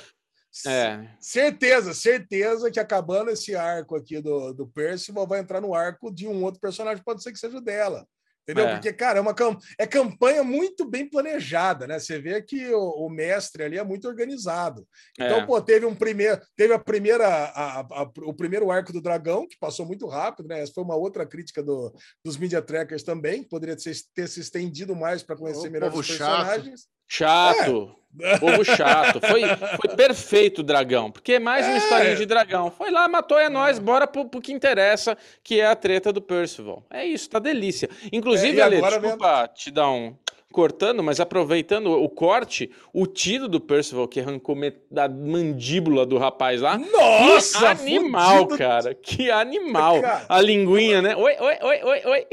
É. 0.67 0.71
é. 0.71 1.09
Certeza, 1.19 1.93
certeza 1.95 2.69
que 2.69 2.79
acabando 2.79 3.31
esse 3.31 3.55
arco 3.55 3.95
aqui 3.95 4.21
do, 4.21 4.53
do 4.53 4.67
Percival, 4.67 5.25
vai 5.25 5.39
entrar 5.39 5.59
no 5.59 5.73
arco 5.73 6.13
de 6.13 6.27
um 6.27 6.43
outro 6.43 6.61
personagem, 6.61 7.03
pode 7.03 7.23
ser 7.23 7.31
que 7.31 7.39
seja 7.39 7.59
dela. 7.59 8.05
Entendeu? 8.51 8.67
É. 8.67 8.73
Porque, 8.73 8.91
cara, 8.91 9.19
é 9.19 9.21
uma 9.21 9.35
é 9.77 9.87
campanha 9.87 10.43
muito 10.43 10.85
bem 10.85 11.09
planejada, 11.09 11.87
né? 11.87 11.99
Você 11.99 12.19
vê 12.19 12.41
que 12.41 12.69
o, 12.73 13.05
o 13.05 13.09
mestre 13.09 13.63
ali 13.63 13.77
é 13.77 13.83
muito 13.83 14.07
organizado. 14.07 14.85
Então, 15.17 15.39
é. 15.39 15.45
pô, 15.45 15.61
teve 15.61 15.85
um 15.85 15.95
primeiro, 15.95 16.41
teve 16.55 16.73
a 16.73 16.79
primeira, 16.79 17.27
a, 17.27 17.79
a, 17.79 17.79
a, 17.79 18.11
o 18.23 18.33
primeiro 18.33 18.69
arco 18.69 18.91
do 18.91 19.01
dragão, 19.01 19.47
que 19.47 19.57
passou 19.57 19.85
muito 19.85 20.05
rápido, 20.07 20.49
né? 20.49 20.61
Essa 20.61 20.73
foi 20.73 20.83
uma 20.83 20.95
outra 20.95 21.25
crítica 21.25 21.63
do, 21.63 21.93
dos 22.23 22.37
media 22.37 22.61
trackers 22.61 23.03
também. 23.03 23.43
Poderia 23.43 23.75
ter, 23.75 23.95
ter 24.13 24.27
se 24.27 24.41
estendido 24.41 24.95
mais 24.95 25.23
para 25.23 25.37
conhecer 25.37 25.69
melhor 25.69 25.93
os 25.93 26.07
personagens. 26.07 26.81
Chato. 26.81 27.00
Chato. 27.11 27.93
É. 28.21 28.37
Povo 28.37 28.63
chato. 28.63 29.19
Foi, 29.19 29.41
foi 29.77 29.95
perfeito 29.97 30.59
o 30.59 30.63
dragão, 30.63 31.11
porque 31.11 31.33
é 31.33 31.39
mais 31.39 31.65
uma 31.65 31.75
é. 31.75 31.77
historinha 31.77 32.15
de 32.15 32.25
dragão. 32.25 32.71
Foi 32.71 32.89
lá, 32.89 33.05
matou, 33.09 33.37
é 33.37 33.49
nós, 33.49 33.79
bora 33.79 34.07
pro, 34.07 34.25
pro 34.25 34.41
que 34.41 34.53
interessa, 34.53 35.17
que 35.43 35.59
é 35.59 35.67
a 35.67 35.75
treta 35.75 36.13
do 36.13 36.21
Percival. 36.21 36.85
É 36.89 37.05
isso, 37.05 37.29
tá 37.29 37.37
delícia. 37.37 37.89
Inclusive, 38.13 38.59
é, 38.59 38.63
Ale, 38.63 38.81
desculpa 38.81 39.49
te 39.53 39.71
dar 39.71 39.89
um, 39.89 40.15
cortando, 40.51 41.01
mas 41.01 41.19
aproveitando 41.19 41.87
o 41.91 42.09
corte, 42.09 42.69
o 42.93 43.07
tiro 43.07 43.47
do 43.47 43.59
Percival 43.59 44.07
que 44.07 44.19
arrancou 44.19 44.55
da 44.89 45.07
mandíbula 45.07 46.05
do 46.05 46.17
rapaz 46.17 46.61
lá. 46.61 46.77
Nossa! 46.77 47.59
Que 47.59 47.65
animal, 47.65 48.37
fudido. 48.39 48.57
cara. 48.57 48.95
Que 48.95 49.31
animal. 49.31 50.01
Cara, 50.01 50.25
a 50.29 50.41
linguinha, 50.41 51.01
né? 51.01 51.15
Oi, 51.15 51.35
oi, 51.39 51.57
oi, 51.61 51.83
oi, 51.83 52.01
oi. 52.05 52.27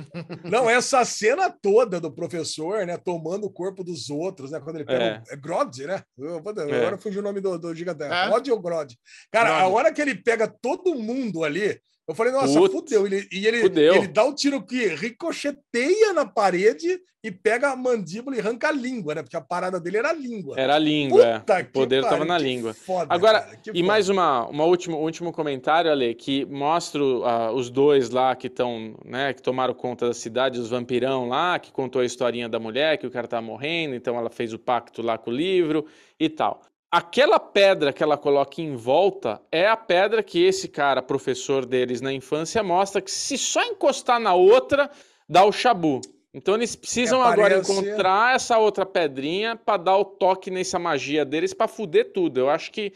Não, 0.50 0.70
essa 0.70 1.04
cena 1.04 1.50
toda 1.50 2.00
do 2.00 2.10
professor, 2.10 2.86
né? 2.86 2.96
Tomando 2.96 3.46
o 3.46 3.52
corpo 3.52 3.82
dos 3.84 4.08
outros, 4.08 4.50
né? 4.50 4.60
Quando 4.60 4.76
ele 4.76 4.84
pega. 4.84 5.22
É, 5.28 5.34
é 5.34 5.36
Grod, 5.36 5.84
né? 5.86 6.02
Eu, 6.18 6.36
agora 6.36 6.94
é. 6.94 6.98
fugiu 6.98 7.20
o 7.20 7.24
nome 7.24 7.40
do, 7.40 7.58
do 7.58 7.74
gigante. 7.74 8.02
É? 8.04 8.28
Grod 8.28 8.50
ou 8.50 8.60
Grod? 8.60 8.94
Cara, 9.30 9.50
Grod. 9.50 9.62
a 9.62 9.68
hora 9.68 9.92
que 9.92 10.00
ele 10.00 10.14
pega 10.14 10.46
todo 10.46 10.94
mundo 10.94 11.44
ali. 11.44 11.78
Eu 12.08 12.14
falei, 12.14 12.32
nossa, 12.32 12.58
Putz, 12.58 12.72
fudeu. 12.72 13.06
Ele, 13.06 13.28
e 13.32 13.46
ele, 13.46 13.60
fudeu. 13.62 13.96
ele 13.96 14.06
dá 14.06 14.24
o 14.24 14.28
um 14.28 14.34
tiro 14.34 14.62
que 14.62 14.86
ricocheteia 14.86 16.12
na 16.12 16.24
parede 16.24 17.00
e 17.26 17.32
pega 17.32 17.72
a 17.72 17.76
mandíbula 17.76 18.36
e 18.36 18.40
arranca 18.40 18.68
a 18.68 18.72
língua, 18.72 19.16
né? 19.16 19.22
Porque 19.22 19.36
a 19.36 19.40
parada 19.40 19.80
dele 19.80 19.96
era 19.96 20.10
a 20.10 20.12
língua. 20.12 20.54
Era 20.56 20.76
a 20.76 20.78
língua, 20.78 21.24
é. 21.24 21.38
Puta 21.40 21.58
é. 21.58 21.62
O 21.62 21.66
poder 21.66 22.04
estava 22.04 22.24
na 22.24 22.38
língua. 22.38 22.72
Foda, 22.72 23.12
Agora, 23.12 23.40
cara, 23.40 23.58
e 23.64 23.80
foda. 23.80 23.82
mais 23.82 24.08
uma, 24.08 24.46
uma 24.46 24.64
última, 24.64 24.96
último 24.96 25.32
comentário, 25.32 25.90
Ale, 25.90 26.14
que 26.14 26.44
mostra 26.44 27.02
uh, 27.02 27.52
os 27.52 27.68
dois 27.68 28.10
lá 28.10 28.36
que 28.36 28.46
estão, 28.46 28.94
né, 29.04 29.32
que 29.32 29.42
tomaram 29.42 29.74
conta 29.74 30.06
da 30.06 30.14
cidade, 30.14 30.60
os 30.60 30.70
vampirão 30.70 31.28
lá, 31.28 31.58
que 31.58 31.72
contou 31.72 32.00
a 32.00 32.04
historinha 32.04 32.48
da 32.48 32.60
mulher, 32.60 32.96
que 32.96 33.06
o 33.08 33.10
cara 33.10 33.26
tá 33.26 33.42
morrendo, 33.42 33.96
então 33.96 34.16
ela 34.16 34.30
fez 34.30 34.52
o 34.52 34.58
pacto 34.58 35.02
lá 35.02 35.18
com 35.18 35.32
o 35.32 35.34
livro 35.34 35.84
e 36.20 36.28
tal 36.28 36.62
aquela 36.90 37.38
pedra 37.38 37.92
que 37.92 38.02
ela 38.02 38.16
coloca 38.16 38.60
em 38.60 38.74
volta 38.76 39.40
é 39.50 39.66
a 39.66 39.76
pedra 39.76 40.22
que 40.22 40.44
esse 40.44 40.68
cara, 40.68 41.02
professor 41.02 41.66
deles 41.66 42.00
na 42.00 42.12
infância, 42.12 42.62
mostra 42.62 43.00
que 43.00 43.10
se 43.10 43.36
só 43.36 43.62
encostar 43.64 44.20
na 44.20 44.34
outra, 44.34 44.90
dá 45.28 45.44
o 45.44 45.52
chabu. 45.52 46.00
Então 46.32 46.54
eles 46.54 46.76
precisam 46.76 47.24
é, 47.24 47.28
agora 47.28 47.58
encontrar 47.58 48.36
essa 48.36 48.58
outra 48.58 48.84
pedrinha 48.84 49.56
para 49.56 49.82
dar 49.82 49.96
o 49.96 50.04
toque 50.04 50.50
nessa 50.50 50.78
magia 50.78 51.24
deles 51.24 51.54
para 51.54 51.66
fuder 51.66 52.12
tudo. 52.12 52.38
Eu 52.38 52.50
acho 52.50 52.70
que 52.70 52.92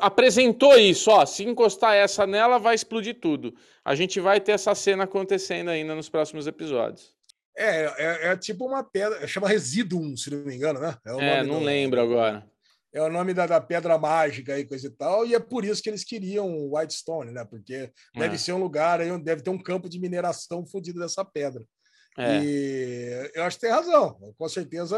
apresentou 0.00 0.76
isso, 0.76 1.10
ó, 1.10 1.24
se 1.24 1.44
encostar 1.44 1.94
essa 1.94 2.26
nela 2.26 2.58
vai 2.58 2.74
explodir 2.74 3.20
tudo. 3.20 3.54
A 3.84 3.94
gente 3.94 4.18
vai 4.18 4.40
ter 4.40 4.52
essa 4.52 4.74
cena 4.74 5.04
acontecendo 5.04 5.68
ainda 5.68 5.94
nos 5.94 6.08
próximos 6.08 6.46
episódios. 6.46 7.14
É, 7.56 7.84
é, 7.98 8.32
é 8.32 8.36
tipo 8.36 8.66
uma 8.66 8.82
pedra, 8.82 9.26
chama 9.28 9.48
Residuum, 9.48 10.16
se 10.16 10.30
não 10.30 10.44
me 10.44 10.56
engano, 10.56 10.80
né? 10.80 10.96
É, 11.06 11.38
é 11.38 11.42
não 11.44 11.60
do, 11.60 11.64
lembro 11.64 12.00
agora. 12.00 12.49
É 12.92 13.00
o 13.00 13.10
nome 13.10 13.32
da, 13.32 13.46
da, 13.46 13.60
pedra 13.60 13.96
mágica 13.96 14.58
e 14.58 14.66
coisa 14.66 14.88
e 14.88 14.90
tal, 14.90 15.24
e 15.24 15.34
é 15.34 15.38
por 15.38 15.64
isso 15.64 15.82
que 15.82 15.88
eles 15.88 16.04
queriam 16.04 16.70
Whitestone, 16.72 17.30
né? 17.30 17.44
Porque 17.44 17.92
deve 18.14 18.34
é. 18.34 18.38
ser 18.38 18.52
um 18.52 18.58
lugar 18.58 19.00
aí 19.00 19.10
onde 19.10 19.24
deve 19.24 19.42
ter 19.42 19.50
um 19.50 19.62
campo 19.62 19.88
de 19.88 20.00
mineração 20.00 20.66
fodido 20.66 20.98
dessa 20.98 21.24
pedra. 21.24 21.64
É. 22.18 22.42
E 22.42 23.30
eu 23.34 23.44
acho 23.44 23.56
que 23.56 23.66
tem 23.66 23.70
razão. 23.70 24.16
Com 24.36 24.48
certeza 24.48 24.96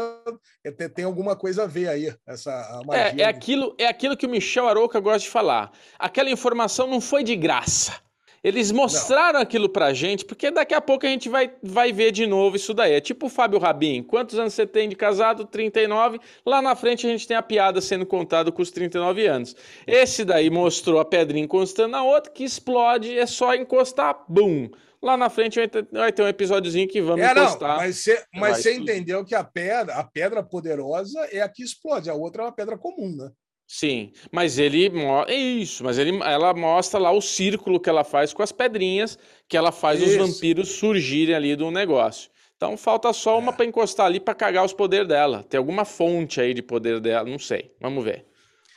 é, 0.63 0.71
tem 0.71 1.05
alguma 1.05 1.35
coisa 1.35 1.63
a 1.63 1.67
ver 1.67 1.87
aí. 1.87 2.13
Essa 2.27 2.81
é, 2.91 3.21
é, 3.21 3.25
aquilo, 3.25 3.75
é 3.79 3.85
aquilo 3.85 4.17
que 4.17 4.25
o 4.25 4.29
Michel 4.29 4.67
Aroca 4.67 4.99
gosta 4.99 5.19
de 5.19 5.29
falar. 5.29 5.71
Aquela 5.99 6.29
informação 6.29 6.87
não 6.87 6.99
foi 6.99 7.23
de 7.23 7.35
graça. 7.35 8.01
Eles 8.43 8.71
mostraram 8.71 9.33
não. 9.35 9.41
aquilo 9.41 9.69
pra 9.69 9.93
gente, 9.93 10.25
porque 10.25 10.51
daqui 10.51 10.73
a 10.73 10.81
pouco 10.81 11.05
a 11.05 11.09
gente 11.09 11.29
vai, 11.29 11.49
vai 11.63 11.93
ver 11.93 12.11
de 12.11 12.27
novo 12.27 12.57
isso 12.57 12.73
daí. 12.73 12.93
É 12.93 12.99
tipo 12.99 13.27
o 13.27 13.29
Fábio 13.29 13.57
Rabin. 13.57 14.03
Quantos 14.03 14.37
anos 14.37 14.53
você 14.53 14.67
tem 14.67 14.89
de 14.89 14.95
casado? 14.97 15.45
39. 15.45 16.19
Lá 16.45 16.61
na 16.61 16.75
frente 16.75 17.07
a 17.07 17.09
gente 17.09 17.25
tem 17.25 17.37
a 17.37 17.41
piada 17.41 17.79
sendo 17.79 18.05
contada 18.05 18.51
com 18.51 18.61
os 18.61 18.69
39 18.69 19.25
anos. 19.25 19.55
Esse 19.87 20.25
daí 20.25 20.49
mostrou 20.49 20.99
a 20.99 21.05
pedrinha 21.05 21.45
encostando 21.45 21.89
na 21.89 22.03
outra, 22.03 22.31
que 22.31 22.43
explode, 22.43 23.17
é 23.17 23.25
só 23.25 23.55
encostar, 23.55 24.25
bum. 24.27 24.69
Lá 25.01 25.17
na 25.17 25.29
frente 25.29 25.59
vai 25.91 26.11
ter 26.11 26.23
um 26.23 26.27
episódiozinho 26.27 26.87
que 26.87 27.01
vamos 27.01 27.25
é, 27.25 27.31
encostar. 27.31 27.69
Não, 27.69 27.77
mas 27.77 27.97
você, 27.97 28.23
mas 28.33 28.57
você 28.57 28.73
entendeu 28.73 29.23
que 29.23 29.35
a 29.35 29.43
pedra, 29.43 29.95
a 29.95 30.03
pedra 30.03 30.41
poderosa 30.43 31.19
é 31.31 31.41
a 31.41 31.49
que 31.49 31.63
explode, 31.63 32.09
a 32.09 32.13
outra 32.13 32.43
é 32.43 32.45
uma 32.45 32.51
pedra 32.53 32.77
comum, 32.77 33.15
né? 33.15 33.29
Sim, 33.75 34.11
mas 34.31 34.59
ele 34.59 34.85
é 35.27 35.33
isso, 35.35 35.83
mas 35.83 35.97
ele, 35.97 36.15
ela 36.21 36.53
mostra 36.53 36.99
lá 36.99 37.11
o 37.11 37.19
círculo 37.19 37.79
que 37.79 37.89
ela 37.89 38.03
faz 38.03 38.31
com 38.31 38.43
as 38.43 38.51
pedrinhas, 38.51 39.17
que 39.49 39.57
ela 39.57 39.71
faz 39.71 39.99
isso. 39.99 40.11
os 40.11 40.15
vampiros 40.29 40.69
surgirem 40.73 41.33
ali 41.33 41.55
do 41.55 41.71
negócio. 41.71 42.29
Então 42.55 42.77
falta 42.77 43.11
só 43.11 43.39
uma 43.39 43.51
é. 43.51 43.55
para 43.55 43.65
encostar 43.65 44.05
ali 44.05 44.19
para 44.19 44.35
cagar 44.35 44.63
os 44.63 44.73
poderes 44.73 45.07
dela. 45.07 45.41
Tem 45.41 45.57
alguma 45.57 45.85
fonte 45.85 46.39
aí 46.39 46.53
de 46.53 46.61
poder 46.61 46.99
dela, 46.99 47.27
não 47.27 47.39
sei. 47.39 47.71
Vamos 47.81 48.03
ver. 48.03 48.27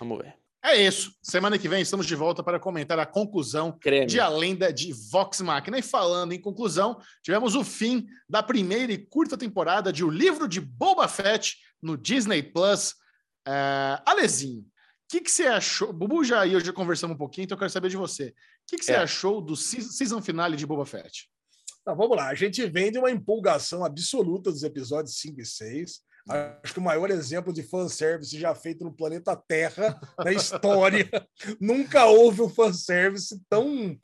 Vamos 0.01 0.16
ver. 0.16 0.35
É 0.64 0.81
isso. 0.81 1.12
Semana 1.23 1.59
que 1.59 1.68
vem 1.68 1.82
estamos 1.82 2.06
de 2.06 2.14
volta 2.14 2.43
para 2.43 2.59
comentar 2.59 2.98
a 2.98 3.05
conclusão 3.05 3.78
Creme. 3.78 4.06
de 4.06 4.18
A 4.18 4.31
Lenda 4.31 4.73
de 4.73 4.94
Vox 5.12 5.43
Machina. 5.43 5.78
E 5.78 5.82
falando 5.82 6.32
em 6.32 6.40
conclusão, 6.40 6.98
tivemos 7.23 7.55
o 7.55 7.62
fim 7.62 8.06
da 8.27 8.43
primeira 8.43 8.93
e 8.93 8.97
curta 8.97 9.36
temporada 9.36 9.93
de 9.93 10.02
O 10.02 10.09
Livro 10.09 10.48
de 10.48 10.59
Boba 10.59 11.06
Fett 11.06 11.55
no 11.82 11.98
Disney 11.98 12.43
Plus. 12.43 12.93
Uh, 13.47 14.01
Alezinho, 14.06 14.64
que, 15.09 15.20
que 15.20 15.31
você 15.31 15.47
achou? 15.47 15.93
Bubu 15.93 16.24
já 16.24 16.45
e 16.47 16.53
eu 16.53 16.61
já 16.61 16.73
conversamos 16.73 17.15
um 17.15 17.19
pouquinho, 17.19 17.45
então 17.45 17.57
eu 17.57 17.61
quero 17.61 17.70
saber 17.70 17.89
de 17.89 17.97
você. 17.97 18.28
O 18.28 18.35
que, 18.66 18.77
que 18.77 18.85
você 18.85 18.93
é. 18.93 18.99
achou 18.99 19.41
do 19.41 19.57
season 19.57 20.20
finale 20.20 20.57
de 20.57 20.66
Boba 20.66 20.85
Fett? 20.85 21.31
Então, 21.81 21.97
vamos 21.97 22.16
lá. 22.16 22.28
A 22.28 22.35
gente 22.35 22.66
vem 22.66 22.91
de 22.91 22.99
uma 22.99 23.11
empolgação 23.11 23.85
absoluta 23.85 24.51
dos 24.51 24.65
episódios 24.65 25.19
5 25.20 25.41
e 25.41 25.47
6. 25.47 26.01
Acho 26.28 26.74
que 26.74 26.81
o 26.81 26.82
maior 26.82 27.09
exemplo 27.11 27.53
de 27.53 27.62
fanservice 27.62 28.39
já 28.39 28.53
feito 28.53 28.82
no 28.82 28.93
planeta 28.93 29.36
Terra 29.36 29.98
na 30.19 30.32
história. 30.32 31.09
Nunca 31.61 32.07
houve 32.07 32.43
um 32.43 32.48
fanservice 32.48 33.40
tão, 33.48 33.97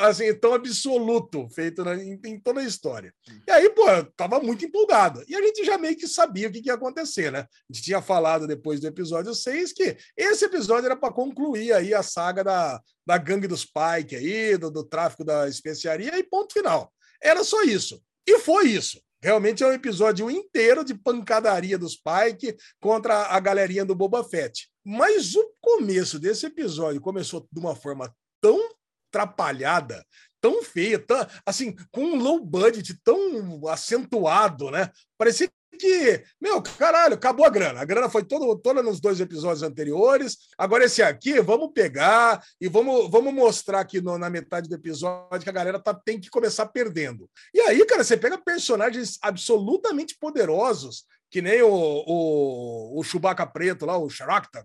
assim, 0.00 0.32
tão 0.34 0.54
absoluto 0.54 1.48
feito 1.48 1.84
na, 1.84 1.96
em, 1.96 2.20
em, 2.24 2.38
toda 2.38 2.60
a 2.60 2.64
história. 2.64 3.12
E 3.48 3.50
aí, 3.50 3.68
pô, 3.70 3.88
eu 3.90 4.04
tava 4.12 4.38
muito 4.38 4.64
empolgado. 4.64 5.24
E 5.26 5.34
a 5.34 5.42
gente 5.42 5.64
já 5.64 5.76
meio 5.76 5.96
que 5.96 6.06
sabia 6.06 6.46
o 6.46 6.52
que, 6.52 6.62
que 6.62 6.68
ia 6.68 6.74
acontecer, 6.74 7.32
né? 7.32 7.40
A 7.40 7.72
gente 7.72 7.84
tinha 7.84 8.00
falado 8.00 8.46
depois 8.46 8.78
do 8.78 8.86
episódio 8.86 9.34
6 9.34 9.72
que 9.72 9.96
esse 10.16 10.44
episódio 10.44 10.86
era 10.86 10.96
para 10.96 11.12
concluir 11.12 11.72
aí 11.72 11.92
a 11.92 12.02
saga 12.02 12.44
da, 12.44 12.80
da 13.04 13.18
gangue 13.18 13.48
dos 13.48 13.64
Pike 13.64 14.14
aí, 14.14 14.56
do, 14.56 14.70
do 14.70 14.84
tráfico 14.84 15.24
da 15.24 15.48
especiaria 15.48 16.16
e 16.16 16.22
ponto 16.22 16.52
final. 16.52 16.92
Era 17.20 17.42
só 17.42 17.64
isso. 17.64 18.00
E 18.24 18.38
foi 18.38 18.68
isso. 18.68 19.00
Realmente 19.22 19.62
é 19.62 19.66
um 19.66 19.72
episódio 19.72 20.30
inteiro 20.30 20.84
de 20.84 20.94
pancadaria 20.94 21.78
dos 21.78 21.94
Pike 21.96 22.56
contra 22.80 23.26
a 23.26 23.38
galerinha 23.38 23.84
do 23.84 23.94
Boba 23.94 24.24
Fett. 24.24 24.68
Mas 24.84 25.34
o 25.34 25.52
começo 25.60 26.18
desse 26.18 26.46
episódio 26.46 27.00
começou 27.00 27.46
de 27.52 27.60
uma 27.60 27.76
forma 27.76 28.14
tão 28.40 28.58
atrapalhada, 29.10 30.04
tão 30.40 30.62
feia, 30.62 30.98
tão, 30.98 31.26
assim, 31.44 31.74
com 31.90 32.02
um 32.02 32.16
low 32.16 32.40
budget 32.42 32.98
tão 33.04 33.68
acentuado, 33.68 34.70
né? 34.70 34.90
Parecia 35.18 35.50
que, 35.78 36.22
meu, 36.40 36.62
caralho, 36.62 37.14
acabou 37.14 37.46
a 37.46 37.50
grana. 37.50 37.80
A 37.80 37.84
grana 37.84 38.08
foi 38.08 38.24
todo, 38.24 38.56
toda 38.56 38.82
nos 38.82 39.00
dois 39.00 39.20
episódios 39.20 39.62
anteriores. 39.62 40.36
Agora, 40.58 40.84
esse 40.84 41.02
aqui, 41.02 41.40
vamos 41.40 41.70
pegar 41.72 42.42
e 42.60 42.68
vamos, 42.68 43.10
vamos 43.10 43.32
mostrar 43.32 43.80
aqui 43.80 44.00
no, 44.00 44.18
na 44.18 44.28
metade 44.28 44.68
do 44.68 44.74
episódio 44.74 45.42
que 45.42 45.48
a 45.48 45.52
galera 45.52 45.78
tá, 45.78 45.94
tem 45.94 46.20
que 46.20 46.30
começar 46.30 46.66
perdendo. 46.66 47.28
E 47.54 47.60
aí, 47.60 47.84
cara, 47.86 48.04
você 48.04 48.16
pega 48.16 48.38
personagens 48.38 49.18
absolutamente 49.22 50.16
poderosos 50.18 51.04
que 51.30 51.40
nem 51.40 51.62
o, 51.62 51.70
o, 51.70 53.00
o 53.00 53.04
Chewbacca 53.04 53.46
preto 53.46 53.86
lá, 53.86 53.96
o 53.98 54.10
Sharakta, 54.10 54.64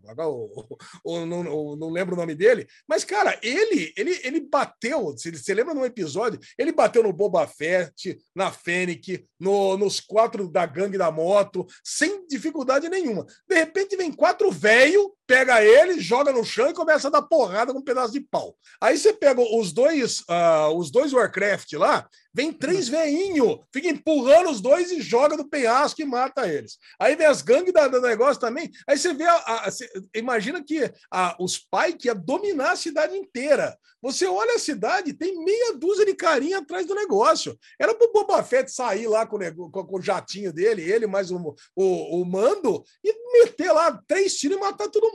o, 1.04 1.26
não, 1.26 1.76
não 1.76 1.90
lembro 1.90 2.16
o 2.16 2.18
nome 2.18 2.36
dele, 2.36 2.68
mas, 2.88 3.04
cara, 3.04 3.38
ele 3.42 3.94
ele, 3.96 4.20
ele 4.24 4.40
bateu, 4.40 5.04
você, 5.06 5.32
você 5.32 5.54
lembra 5.54 5.74
num 5.74 5.86
episódio, 5.86 6.40
ele 6.58 6.72
bateu 6.72 7.04
no 7.04 7.14
Boba 7.14 7.48
Fett, 7.48 8.18
na 8.36 8.52
Fennec, 8.52 9.26
no, 9.40 9.78
nos 9.78 10.00
quatro 10.00 10.48
da 10.48 10.66
gangue 10.66 10.98
da 10.98 11.12
moto, 11.12 11.66
sem 11.84 12.26
dificuldade 12.28 12.90
nenhuma. 12.90 13.26
De 13.48 13.56
repente 13.56 13.96
vem 13.96 14.12
quatro 14.12 14.52
velho, 14.52 15.14
pega 15.28 15.64
ele, 15.64 16.00
joga 16.00 16.32
no 16.32 16.44
chão 16.44 16.70
e 16.70 16.74
começa 16.74 17.08
a 17.08 17.12
dar 17.12 17.22
porrada 17.22 17.74
com 17.74 17.80
um 17.80 17.84
pedaço 17.84 18.14
de 18.14 18.22
pau. 18.22 18.56
Aí 18.82 18.98
você 18.98 19.14
pega 19.14 19.42
os 19.42 19.72
dois, 19.72 20.22
uh, 20.22 20.76
os 20.78 20.92
dois 20.92 21.14
Warcraft 21.14 21.74
lá, 21.74 22.08
vem 22.34 22.52
três 22.52 22.88
veinho, 22.88 23.64
fica 23.74 23.88
empurrando 23.88 24.50
os 24.50 24.62
dois 24.62 24.92
e 24.92 25.02
joga 25.02 25.38
no 25.38 25.50
penhasco 25.50 26.02
e 26.02 26.06
mata 26.06 26.48
eles. 26.48 26.78
Aí 27.00 27.16
vem 27.16 27.28
as 27.28 27.42
gangues 27.42 27.74
da, 27.74 27.88
do 27.88 28.02
negócio 28.02 28.40
também. 28.40 28.70
Aí 28.88 28.98
você 28.98 29.14
vê, 29.14 29.26
a, 29.26 29.36
a, 29.36 29.70
imagina 30.14 30.64
que 30.64 30.92
a, 31.12 31.36
os 31.40 31.58
Pike 31.58 32.08
ia 32.08 32.16
dominar 32.16 32.72
a 32.72 32.76
cidade 32.76 33.16
inteira. 33.16 33.76
Você 34.06 34.28
olha 34.28 34.54
a 34.54 34.60
cidade, 34.60 35.14
tem 35.14 35.44
meia 35.44 35.74
dúzia 35.74 36.06
de 36.06 36.14
carinha 36.14 36.60
atrás 36.60 36.86
do 36.86 36.94
negócio. 36.94 37.58
Era 37.80 37.96
pro 37.96 38.12
Boba 38.12 38.44
Fett 38.44 38.72
sair 38.72 39.08
lá 39.08 39.26
com 39.26 39.38
o, 39.38 39.72
com 39.72 39.98
o 39.98 40.02
jatinho 40.02 40.54
dele, 40.54 40.84
ele 40.84 41.08
mais 41.08 41.32
o, 41.32 41.56
o, 41.76 42.22
o 42.22 42.24
mando, 42.24 42.84
e 43.04 43.12
meter 43.34 43.72
lá 43.72 44.00
três 44.06 44.36
tiros 44.36 44.58
e 44.58 44.60
matar 44.60 44.90
todo 44.90 45.12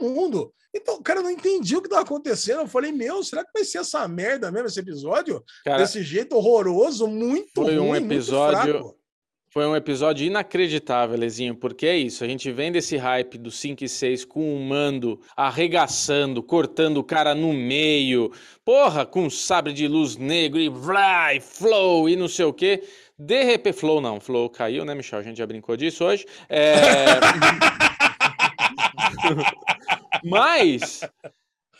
Então, 0.73 1.01
cara, 1.01 1.19
eu 1.19 1.23
não 1.23 1.31
entendi 1.31 1.75
o 1.75 1.81
que 1.81 1.87
estava 1.87 2.03
acontecendo. 2.03 2.61
Eu 2.61 2.67
falei, 2.67 2.91
meu, 2.91 3.23
será 3.23 3.43
que 3.43 3.51
vai 3.53 3.63
ser 3.63 3.79
essa 3.79 4.07
merda 4.07 4.51
mesmo 4.51 4.67
esse 4.67 4.79
episódio? 4.79 5.43
Cara, 5.65 5.79
Desse 5.79 6.01
jeito 6.01 6.35
horroroso, 6.35 7.07
muito 7.07 7.51
foi 7.53 7.75
ruim, 7.75 7.89
um 7.89 7.95
episódio 7.95 8.95
Foi 9.49 9.65
um 9.65 9.75
episódio 9.75 10.25
inacreditável, 10.25 11.17
Lezinho, 11.17 11.55
porque 11.55 11.85
é 11.85 11.97
isso. 11.97 12.23
A 12.23 12.27
gente 12.27 12.49
vem 12.51 12.71
desse 12.71 12.95
hype 12.95 13.37
do 13.37 13.51
5 13.51 13.83
e 13.83 13.89
6 13.89 14.23
com 14.23 14.55
o 14.55 14.59
mando 14.61 15.19
arregaçando, 15.35 16.41
cortando 16.41 16.97
o 16.97 17.03
cara 17.03 17.35
no 17.35 17.51
meio, 17.51 18.31
porra, 18.63 19.05
com 19.05 19.29
sabre 19.29 19.73
de 19.73 19.89
luz 19.89 20.15
negro 20.15 20.57
e 20.57 20.69
vai, 20.69 21.41
flow 21.41 22.07
e 22.07 22.15
não 22.15 22.29
sei 22.29 22.45
o 22.45 22.53
quê. 22.53 22.81
De 23.19 23.43
repente, 23.43 23.77
flow 23.77 23.99
não, 23.99 24.21
flow 24.21 24.49
caiu, 24.49 24.85
né, 24.85 24.95
Michel? 24.95 25.19
A 25.19 25.23
gente 25.23 25.37
já 25.37 25.45
brincou 25.45 25.75
disso 25.75 26.05
hoje. 26.05 26.25
É... 26.49 27.19
Mas 30.23 31.01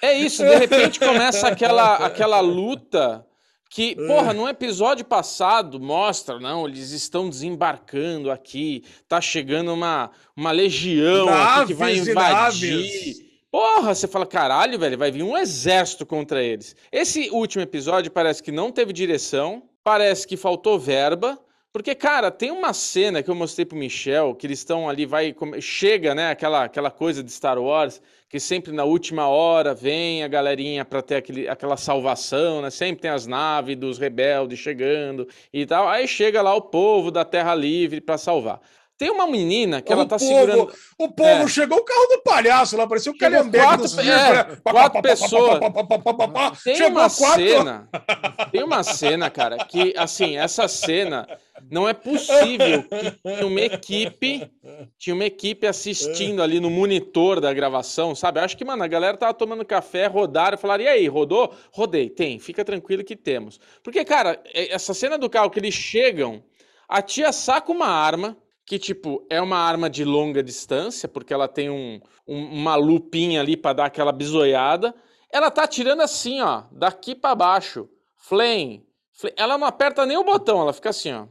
é 0.02 0.18
isso, 0.18 0.44
de 0.44 0.56
repente 0.56 1.00
começa 1.00 1.48
aquela, 1.48 1.96
aquela 1.98 2.40
luta 2.40 3.26
que, 3.70 3.96
porra, 3.96 4.34
no 4.34 4.48
episódio 4.50 5.06
passado 5.06 5.80
mostra, 5.80 6.40
não, 6.40 6.68
eles 6.68 6.92
estão 6.92 7.30
desembarcando 7.30 8.30
aqui, 8.30 8.84
tá 9.08 9.22
chegando 9.22 9.74
uma, 9.74 10.12
uma 10.36 10.52
legião 10.52 11.28
naves 11.28 11.68
que 11.68 11.74
vai 11.74 11.96
invadir. 11.96 13.32
Porra, 13.50 13.94
você 13.96 14.08
fala, 14.08 14.26
caralho, 14.26 14.78
velho, 14.78 14.98
vai 14.98 15.12
vir 15.12 15.24
um 15.24 15.38
exército 15.38 16.06
contra 16.06 16.44
eles. 16.44 16.76
Esse 16.92 17.30
último 17.30 17.64
episódio 17.64 18.12
parece 18.12 18.42
que 18.42 18.52
não 18.52 18.72
teve 18.72 18.92
direção, 18.92 19.64
parece 19.84 20.28
que 20.28 20.36
faltou 20.36 20.80
verba, 20.80 21.40
porque, 21.74 21.96
cara, 21.96 22.30
tem 22.30 22.52
uma 22.52 22.74
cena 22.74 23.24
que 23.24 23.30
eu 23.30 23.36
mostrei 23.36 23.66
pro 23.66 23.78
Michel, 23.78 24.36
que 24.36 24.46
eles 24.46 24.60
estão 24.60 24.90
ali, 24.90 25.06
vai. 25.06 25.34
Chega, 25.62 26.14
né, 26.14 26.30
aquela, 26.30 26.66
aquela 26.66 26.92
coisa 26.92 27.24
de 27.24 27.32
Star 27.32 27.58
Wars, 27.58 28.02
que 28.32 28.40
sempre 28.40 28.72
na 28.72 28.86
última 28.86 29.28
hora 29.28 29.74
vem 29.76 30.24
a 30.24 30.28
galerinha 30.30 30.86
para 30.86 31.02
ter 31.02 31.16
aquele, 31.16 31.50
aquela 31.50 31.76
salvação, 31.76 32.62
né? 32.62 32.70
Sempre 32.70 33.02
tem 33.02 33.12
as 33.12 33.28
naves 33.28 33.76
dos 33.76 34.00
rebeldes 34.00 34.58
chegando 34.58 35.28
e 35.52 35.66
tal. 35.66 35.90
Aí 35.90 36.08
chega 36.08 36.42
lá 36.42 36.56
o 36.56 36.62
povo 36.62 37.12
da 37.12 37.26
Terra 37.26 37.54
Livre 37.54 38.00
para 38.00 38.18
salvar. 38.18 38.62
Tem 39.02 39.10
uma 39.10 39.26
menina 39.26 39.82
que 39.82 39.92
o 39.92 39.94
ela 39.94 40.06
tá 40.06 40.20
povo, 40.20 40.32
segurando. 40.32 40.74
O 40.96 41.10
povo 41.10 41.44
é. 41.44 41.48
chegou 41.48 41.80
o 41.80 41.84
carro 41.84 42.06
do 42.06 42.22
palhaço 42.22 42.78
lá, 42.78 42.86
parecia 42.86 43.12
o 43.12 43.18
Calhambeque 43.18 43.66
quatro, 43.66 43.82
dos 43.82 43.98
é, 43.98 44.58
quatro 44.62 45.02
pessoas. 45.02 45.60
Tem 46.64 46.86
uma 46.86 47.10
cena. 47.10 47.90
Tem 48.52 48.64
uma 48.64 48.84
cena, 48.84 49.28
cara, 49.32 49.58
que 49.66 49.92
assim, 49.98 50.38
essa 50.38 50.68
cena 50.68 51.28
não 51.72 51.90
é 51.90 51.96
possível 51.96 52.84
que 52.84 53.12
tinha 53.24 53.48
uma 53.48 53.62
equipe, 53.62 54.52
tinha 55.00 55.16
uma 55.16 55.26
equipe 55.26 55.66
assistindo 55.66 56.44
ali 56.44 56.60
no 56.60 56.70
monitor 56.70 57.42
da 57.42 57.52
gravação, 57.52 58.14
sabe? 58.14 58.40
Acho 58.40 58.56
que, 58.56 58.64
mano, 58.64 58.84
a 58.84 58.88
galera 58.88 59.18
tava 59.18 59.34
tomando 59.34 59.66
café, 59.66 60.06
rodaram, 60.06 60.60
falaram, 60.60 60.84
e 60.84 60.88
aí, 60.88 61.08
rodou? 61.08 61.52
Rodei, 61.72 62.08
tem, 62.08 62.38
fica 62.38 62.64
tranquilo 62.64 63.04
que 63.04 63.16
temos. 63.16 63.60
Porque, 63.82 64.06
cara, 64.06 64.40
essa 64.54 64.94
cena 64.94 65.18
do 65.18 65.28
carro 65.28 65.50
que 65.50 65.58
eles 65.58 65.74
chegam, 65.74 66.44
A 66.88 67.02
tia 67.02 67.32
saca 67.32 67.72
uma 67.72 67.88
arma, 67.88 68.38
que, 68.72 68.80
tipo, 68.80 69.28
é 69.30 69.42
uma 69.42 69.58
arma 69.58 69.90
de 69.90 70.06
longa 70.06 70.42
distância, 70.42 71.10
porque 71.10 71.34
ela 71.34 71.46
tem 71.46 71.70
um, 71.70 72.00
um- 72.26 72.46
uma 72.62 72.76
lupinha 72.78 73.42
ali 73.42 73.58
pra 73.58 73.74
dar 73.74 73.84
aquela 73.88 74.14
bisoiada. 74.14 74.96
Ela 75.30 75.52
tá 75.52 75.64
atirando 75.64 76.02
assim, 76.02 76.40
ó, 76.40 76.64
daqui 76.72 77.14
pra 77.14 77.36
baixo. 77.36 77.90
Flame. 78.16 78.88
Flame. 79.12 79.36
Ela 79.38 79.58
não 79.58 79.68
aperta 79.68 80.06
nem 80.06 80.16
o 80.16 80.24
botão, 80.24 80.62
ela 80.62 80.72
fica 80.72 80.90
assim, 80.90 81.12
ó. 81.12 81.28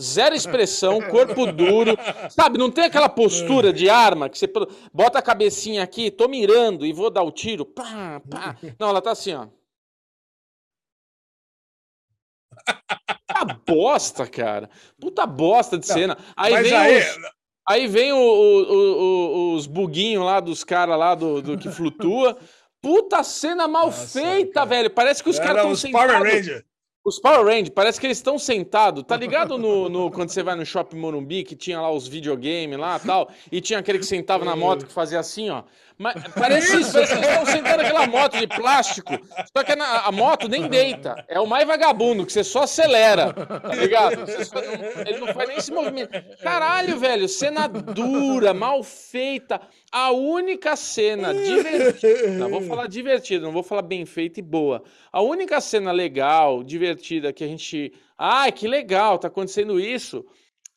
Zero 0.00 0.36
expressão, 0.36 1.00
corpo 1.10 1.50
duro. 1.50 1.96
Sabe, 2.30 2.56
não 2.56 2.70
tem 2.70 2.84
aquela 2.84 3.08
postura 3.08 3.72
de 3.72 3.90
arma 3.90 4.28
que 4.28 4.38
você 4.38 4.46
bota 4.94 5.18
a 5.18 5.22
cabecinha 5.22 5.82
aqui, 5.82 6.08
tô 6.08 6.28
mirando 6.28 6.86
e 6.86 6.92
vou 6.92 7.10
dar 7.10 7.24
o 7.24 7.32
tiro. 7.32 7.64
Pá, 7.66 8.22
pá. 8.30 8.56
Não, 8.78 8.90
ela 8.90 9.02
tá 9.02 9.10
assim, 9.10 9.34
ó. 9.34 9.48
Bosta, 13.66 14.26
cara. 14.26 14.68
Puta 15.00 15.26
bosta 15.26 15.78
de 15.78 15.86
cena. 15.86 16.16
Aí 16.36 16.62
vem 16.62 16.72
aí, 16.76 16.98
os, 16.98 17.16
aí 17.68 17.86
vem 17.86 18.12
o- 18.12 18.16
o- 18.16 19.02
o- 19.02 19.54
os 19.54 19.66
buguinhos 19.66 20.24
lá 20.24 20.40
dos 20.40 20.64
caras 20.64 20.98
lá 20.98 21.14
do, 21.14 21.40
do 21.42 21.58
que 21.58 21.70
flutua. 21.70 22.36
Puta 22.80 23.22
cena 23.24 23.66
mal 23.66 23.86
Nossa, 23.86 24.20
feita, 24.20 24.52
cara. 24.52 24.66
velho. 24.66 24.90
Parece 24.90 25.22
que 25.22 25.30
os 25.30 25.38
caras 25.38 25.56
estão 25.58 25.70
os 25.72 25.82
Power 25.82 26.08
sentados. 26.10 26.32
Rangers. 26.32 26.64
Os 27.04 27.20
Power 27.20 27.44
Rangers, 27.46 27.68
parece 27.68 28.00
que 28.00 28.06
eles 28.08 28.16
estão 28.18 28.36
sentados. 28.36 29.04
Tá 29.04 29.16
ligado 29.16 29.56
no, 29.56 29.88
no- 29.90 30.10
quando 30.10 30.28
você 30.30 30.42
vai 30.42 30.56
no 30.56 30.66
Shopping 30.66 30.96
Morumbi, 30.98 31.44
que 31.44 31.54
tinha 31.54 31.80
lá 31.80 31.90
os 31.90 32.08
videogames 32.08 32.76
lá 32.78 33.00
e 33.02 33.06
tal, 33.06 33.30
e 33.50 33.60
tinha 33.60 33.78
aquele 33.78 33.98
que 34.00 34.06
sentava 34.06 34.44
na 34.44 34.56
moto 34.56 34.86
que 34.86 34.92
fazia 34.92 35.20
assim, 35.20 35.48
ó. 35.50 35.62
Mas 35.98 36.14
parece 36.34 36.80
isso, 36.80 36.92
parece 36.92 37.14
que 37.18 37.24
estão 37.26 37.46
sentando 37.46 37.76
naquela 37.78 38.06
moto 38.06 38.36
de 38.38 38.46
plástico. 38.46 39.12
Só 39.56 39.64
que 39.64 39.72
a, 39.72 40.00
a 40.06 40.12
moto 40.12 40.46
nem 40.48 40.68
deita. 40.68 41.24
É 41.26 41.40
o 41.40 41.46
mais 41.46 41.66
vagabundo, 41.66 42.26
que 42.26 42.32
você 42.32 42.44
só 42.44 42.64
acelera. 42.64 43.32
Tá 43.32 43.74
ligado? 43.74 44.26
Só- 44.44 44.58
ele 45.06 45.18
não 45.18 45.28
faz 45.32 45.48
nem 45.48 45.56
esse 45.56 45.72
movimento. 45.72 46.10
Caralho, 46.42 46.98
velho, 46.98 47.26
cena 47.28 47.66
dura, 47.66 48.52
mal 48.52 48.82
feita. 48.82 49.60
A 49.90 50.10
única 50.10 50.76
cena 50.76 51.32
divertida. 51.32 52.48
Vou 52.48 52.60
falar 52.60 52.86
divertida, 52.88 53.44
não 53.46 53.52
vou 53.52 53.62
falar 53.62 53.82
bem 53.82 54.04
feita 54.04 54.38
e 54.40 54.42
boa. 54.42 54.82
A 55.10 55.22
única 55.22 55.60
cena 55.62 55.92
legal, 55.92 56.62
divertida, 56.62 57.32
que 57.32 57.42
a 57.42 57.48
gente. 57.48 57.92
Ai, 58.18 58.52
que 58.52 58.68
legal, 58.68 59.18
tá 59.18 59.28
acontecendo 59.28 59.80
isso. 59.80 60.24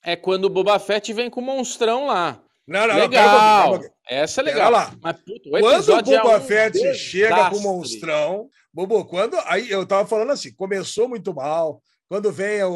É 0.02 0.16
quando 0.16 0.46
o 0.46 0.50
Boba 0.50 0.80
Fett 0.80 1.12
vem 1.12 1.30
com 1.30 1.42
o 1.42 1.44
monstrão 1.44 2.08
lá. 2.08 2.40
Não, 2.70 2.82
não, 2.82 2.88
não, 2.88 2.96
legal. 2.96 3.70
pouquinho. 3.70 3.92
Essa 4.08 4.42
é 4.42 4.44
legal. 4.44 4.72
lá. 4.72 4.94
Mas, 5.02 5.18
puto, 5.18 5.50
o 5.50 5.52
Quando 5.52 5.66
o 5.66 5.72
episódio 5.72 6.14
é 6.14 6.22
Boba 6.22 6.38
um 6.38 6.42
Fett 6.42 6.94
chega 6.94 7.30
com 7.30 7.42
o 7.42 7.50
desastre. 7.50 7.64
monstrão, 7.64 8.50
Bobo, 8.72 9.06
quando. 9.06 9.36
Aí 9.46 9.72
eu 9.72 9.86
tava 9.88 10.08
falando 10.08 10.32
assim, 10.32 10.54
começou 10.54 11.10
muito 11.10 11.34
mal. 11.34 11.82
Quando 12.10 12.32
vem 12.32 12.64
o, 12.64 12.72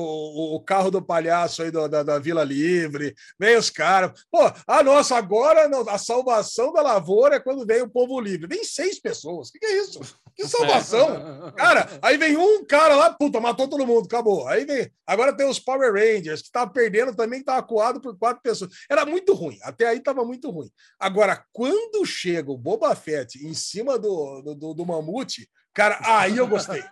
o- 0.55 0.61
carro 0.63 0.91
do 0.91 1.01
palhaço 1.01 1.63
aí 1.63 1.71
do- 1.71 1.87
da, 1.89 2.03
da 2.03 2.19
Vila 2.19 2.43
Livre, 2.43 3.15
vem 3.39 3.57
os 3.57 3.69
caras. 3.69 4.11
Pô, 4.31 4.39
ah, 4.67 4.83
nossa, 4.83 5.15
agora 5.17 5.67
não, 5.67 5.81
a 5.89 5.97
salvação 5.97 6.71
da 6.71 6.81
lavoura 6.81 7.35
é 7.37 7.39
quando 7.39 7.65
vem 7.65 7.81
o 7.81 7.89
povo 7.89 8.19
livre. 8.19 8.47
Vem 8.47 8.63
seis 8.63 8.99
pessoas. 8.99 9.49
O 9.49 9.51
que, 9.53 9.59
que 9.59 9.65
é 9.65 9.81
isso? 9.81 9.99
Que 10.35 10.47
salvação? 10.47 11.51
Cara, 11.57 11.87
aí 12.01 12.17
vem 12.17 12.37
um 12.37 12.63
cara 12.65 12.95
lá, 12.95 13.11
puta, 13.13 13.39
matou 13.39 13.67
todo 13.67 13.85
mundo, 13.85 14.05
acabou. 14.05 14.47
Aí 14.47 14.65
vem. 14.65 14.91
Agora 15.05 15.35
tem 15.35 15.47
os 15.49 15.59
Power 15.59 15.91
Rangers, 15.93 16.41
que 16.43 16.51
tava 16.51 16.71
perdendo 16.71 17.15
também, 17.15 17.39
que 17.39 17.45
tava 17.45 17.59
acuado 17.59 17.99
por 18.01 18.17
quatro 18.17 18.41
pessoas. 18.41 18.71
Era 18.89 19.05
muito 19.05 19.33
ruim. 19.33 19.57
Até 19.63 19.87
aí 19.87 19.99
tava 19.99 20.23
muito 20.23 20.49
ruim. 20.49 20.69
Agora, 20.99 21.43
quando 21.51 22.05
chega 22.05 22.51
o 22.51 22.57
Boba 22.57 22.95
Fett 22.95 23.45
em 23.45 23.53
cima 23.53 23.97
do, 23.99 24.41
do, 24.41 24.55
do- 24.55 24.73
do 24.73 24.85
mamute, 24.85 25.47
cara, 25.73 25.99
aí 26.03 26.37
eu 26.37 26.47
gostei. 26.47 26.83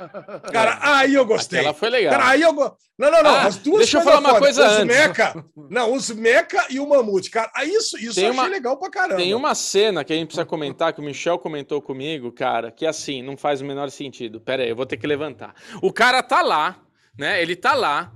Cara, 0.52 0.80
aí 0.82 1.14
eu 1.14 1.26
gostei. 1.26 1.60
Aquela 1.60 1.74
foi 1.74 1.90
legal. 1.90 2.12
Cara, 2.14 2.30
aí 2.30 2.42
eu 2.42 2.54
go... 2.54 2.76
Não, 2.98 3.10
não, 3.10 3.24
não. 3.24 3.32
Ah, 3.32 3.46
as 3.48 3.58
duas 3.58 3.80
deixa 3.80 3.98
eu 3.98 4.02
falar 4.04 4.20
uma 4.20 4.38
coisa 4.38 4.64
os 4.66 4.72
antes. 4.74 4.96
Meca. 4.96 5.46
Não, 5.70 5.94
os 5.94 6.12
Meca 6.12 6.68
e 6.70 6.80
o 6.80 6.88
mamute. 6.88 7.32
Cara, 7.32 7.52
isso, 7.64 7.98
isso 7.98 8.16
Tem 8.16 8.26
eu 8.26 8.32
achei 8.32 8.44
uma- 8.44 8.48
legal 8.48 8.78
pra 8.78 8.90
caramba. 8.92 9.16
Tem 9.16 9.34
uma 9.34 9.56
cena 9.56 10.04
que 10.04 10.14
a 10.14 10.16
gente 10.16 10.28
precisa 10.28 10.46
comentar, 10.46 10.94
que 10.94 11.00
o 11.02 11.04
Michel 11.04 11.40
comentou 11.40 11.82
comigo, 11.82 12.32
cara, 12.32 12.72
que 12.72 12.86
assim, 12.86 13.24
não 13.24 13.36
faz 13.36 13.60
o 13.62 13.66
menor 13.66 13.90
sentido. 13.90 14.40
Pera 14.40 14.62
aí, 14.64 14.70
eu 14.70 14.76
vou 14.76 14.86
ter 14.86 14.98
que 14.98 15.08
levantar. 15.08 15.56
O 15.82 15.92
cara 15.92 16.22
tá 16.22 16.42
lá, 16.44 16.78
né? 17.18 17.42
Ele 17.42 17.56
tá 17.56 17.74
lá 17.74 18.12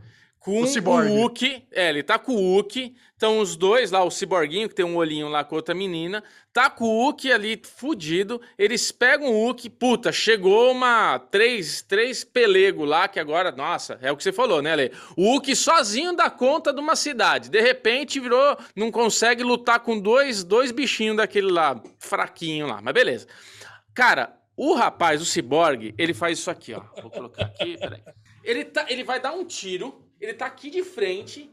com 0.45 0.61
O 0.61 0.63
o. 0.63 1.21
Wookie. 1.21 1.63
É, 1.71 1.89
ele 1.89 2.03
tá 2.03 2.19
com 2.19 2.33
o 2.33 2.55
Wookie. 2.55 2.95
Estão 3.13 3.39
os 3.39 3.55
dois 3.55 3.89
lá, 3.89 4.03
o 4.03 4.11
ciborguinho, 4.11 4.69
que 4.69 4.75
tem 4.75 4.85
um 4.85 4.97
olhinho 4.97 5.27
lá 5.27 5.43
com 5.43 5.55
outra 5.55 5.73
menina. 5.73 6.23
Tá 6.53 6.69
com 6.69 6.85
o 6.85 7.03
Wookie 7.03 7.31
ali 7.31 7.59
fudido. 7.63 8.39
Eles 8.55 8.91
pegam 8.91 9.27
o 9.27 9.45
Wookie. 9.45 9.69
Puta, 9.69 10.11
chegou 10.11 10.71
uma. 10.71 11.17
Três, 11.17 11.81
três 11.81 12.23
pelego 12.23 12.85
lá, 12.85 13.07
que 13.07 13.19
agora. 13.19 13.51
Nossa, 13.51 13.97
é 14.03 14.11
o 14.11 14.17
que 14.17 14.21
você 14.21 14.31
falou, 14.31 14.61
né, 14.61 14.75
Lê? 14.75 14.91
O 15.17 15.31
Wookie 15.31 15.55
sozinho 15.55 16.15
dá 16.15 16.29
conta 16.29 16.71
de 16.71 16.79
uma 16.79 16.95
cidade. 16.95 17.49
De 17.49 17.59
repente 17.59 18.19
virou. 18.19 18.55
Não 18.75 18.91
consegue 18.91 19.41
lutar 19.41 19.79
com 19.79 19.99
dois, 19.99 20.43
dois 20.43 20.71
bichinhos 20.71 21.17
daquele 21.17 21.51
lá, 21.51 21.81
fraquinho 21.97 22.67
lá. 22.67 22.81
Mas 22.83 22.93
beleza. 22.93 23.25
Cara, 23.95 24.37
o 24.55 24.75
rapaz, 24.75 25.21
o 25.21 25.25
ciborgue, 25.25 25.95
ele 25.97 26.13
faz 26.13 26.37
isso 26.37 26.51
aqui, 26.51 26.73
ó. 26.73 26.81
Vou 27.01 27.09
colocar 27.09 27.45
aqui, 27.45 27.77
peraí. 27.77 28.01
Ele, 28.43 28.63
tá, 28.63 28.85
ele 28.87 29.03
vai 29.03 29.19
dar 29.19 29.33
um 29.33 29.43
tiro, 29.43 30.04
ele 30.19 30.33
tá 30.33 30.45
aqui 30.45 30.69
de 30.69 30.83
frente, 30.83 31.51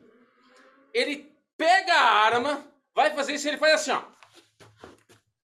ele 0.92 1.32
pega 1.56 1.92
a 1.92 2.24
arma, 2.24 2.66
vai 2.94 3.14
fazer 3.14 3.34
isso, 3.34 3.48
ele 3.48 3.58
faz 3.58 3.74
assim, 3.74 3.90
ó. 3.92 4.02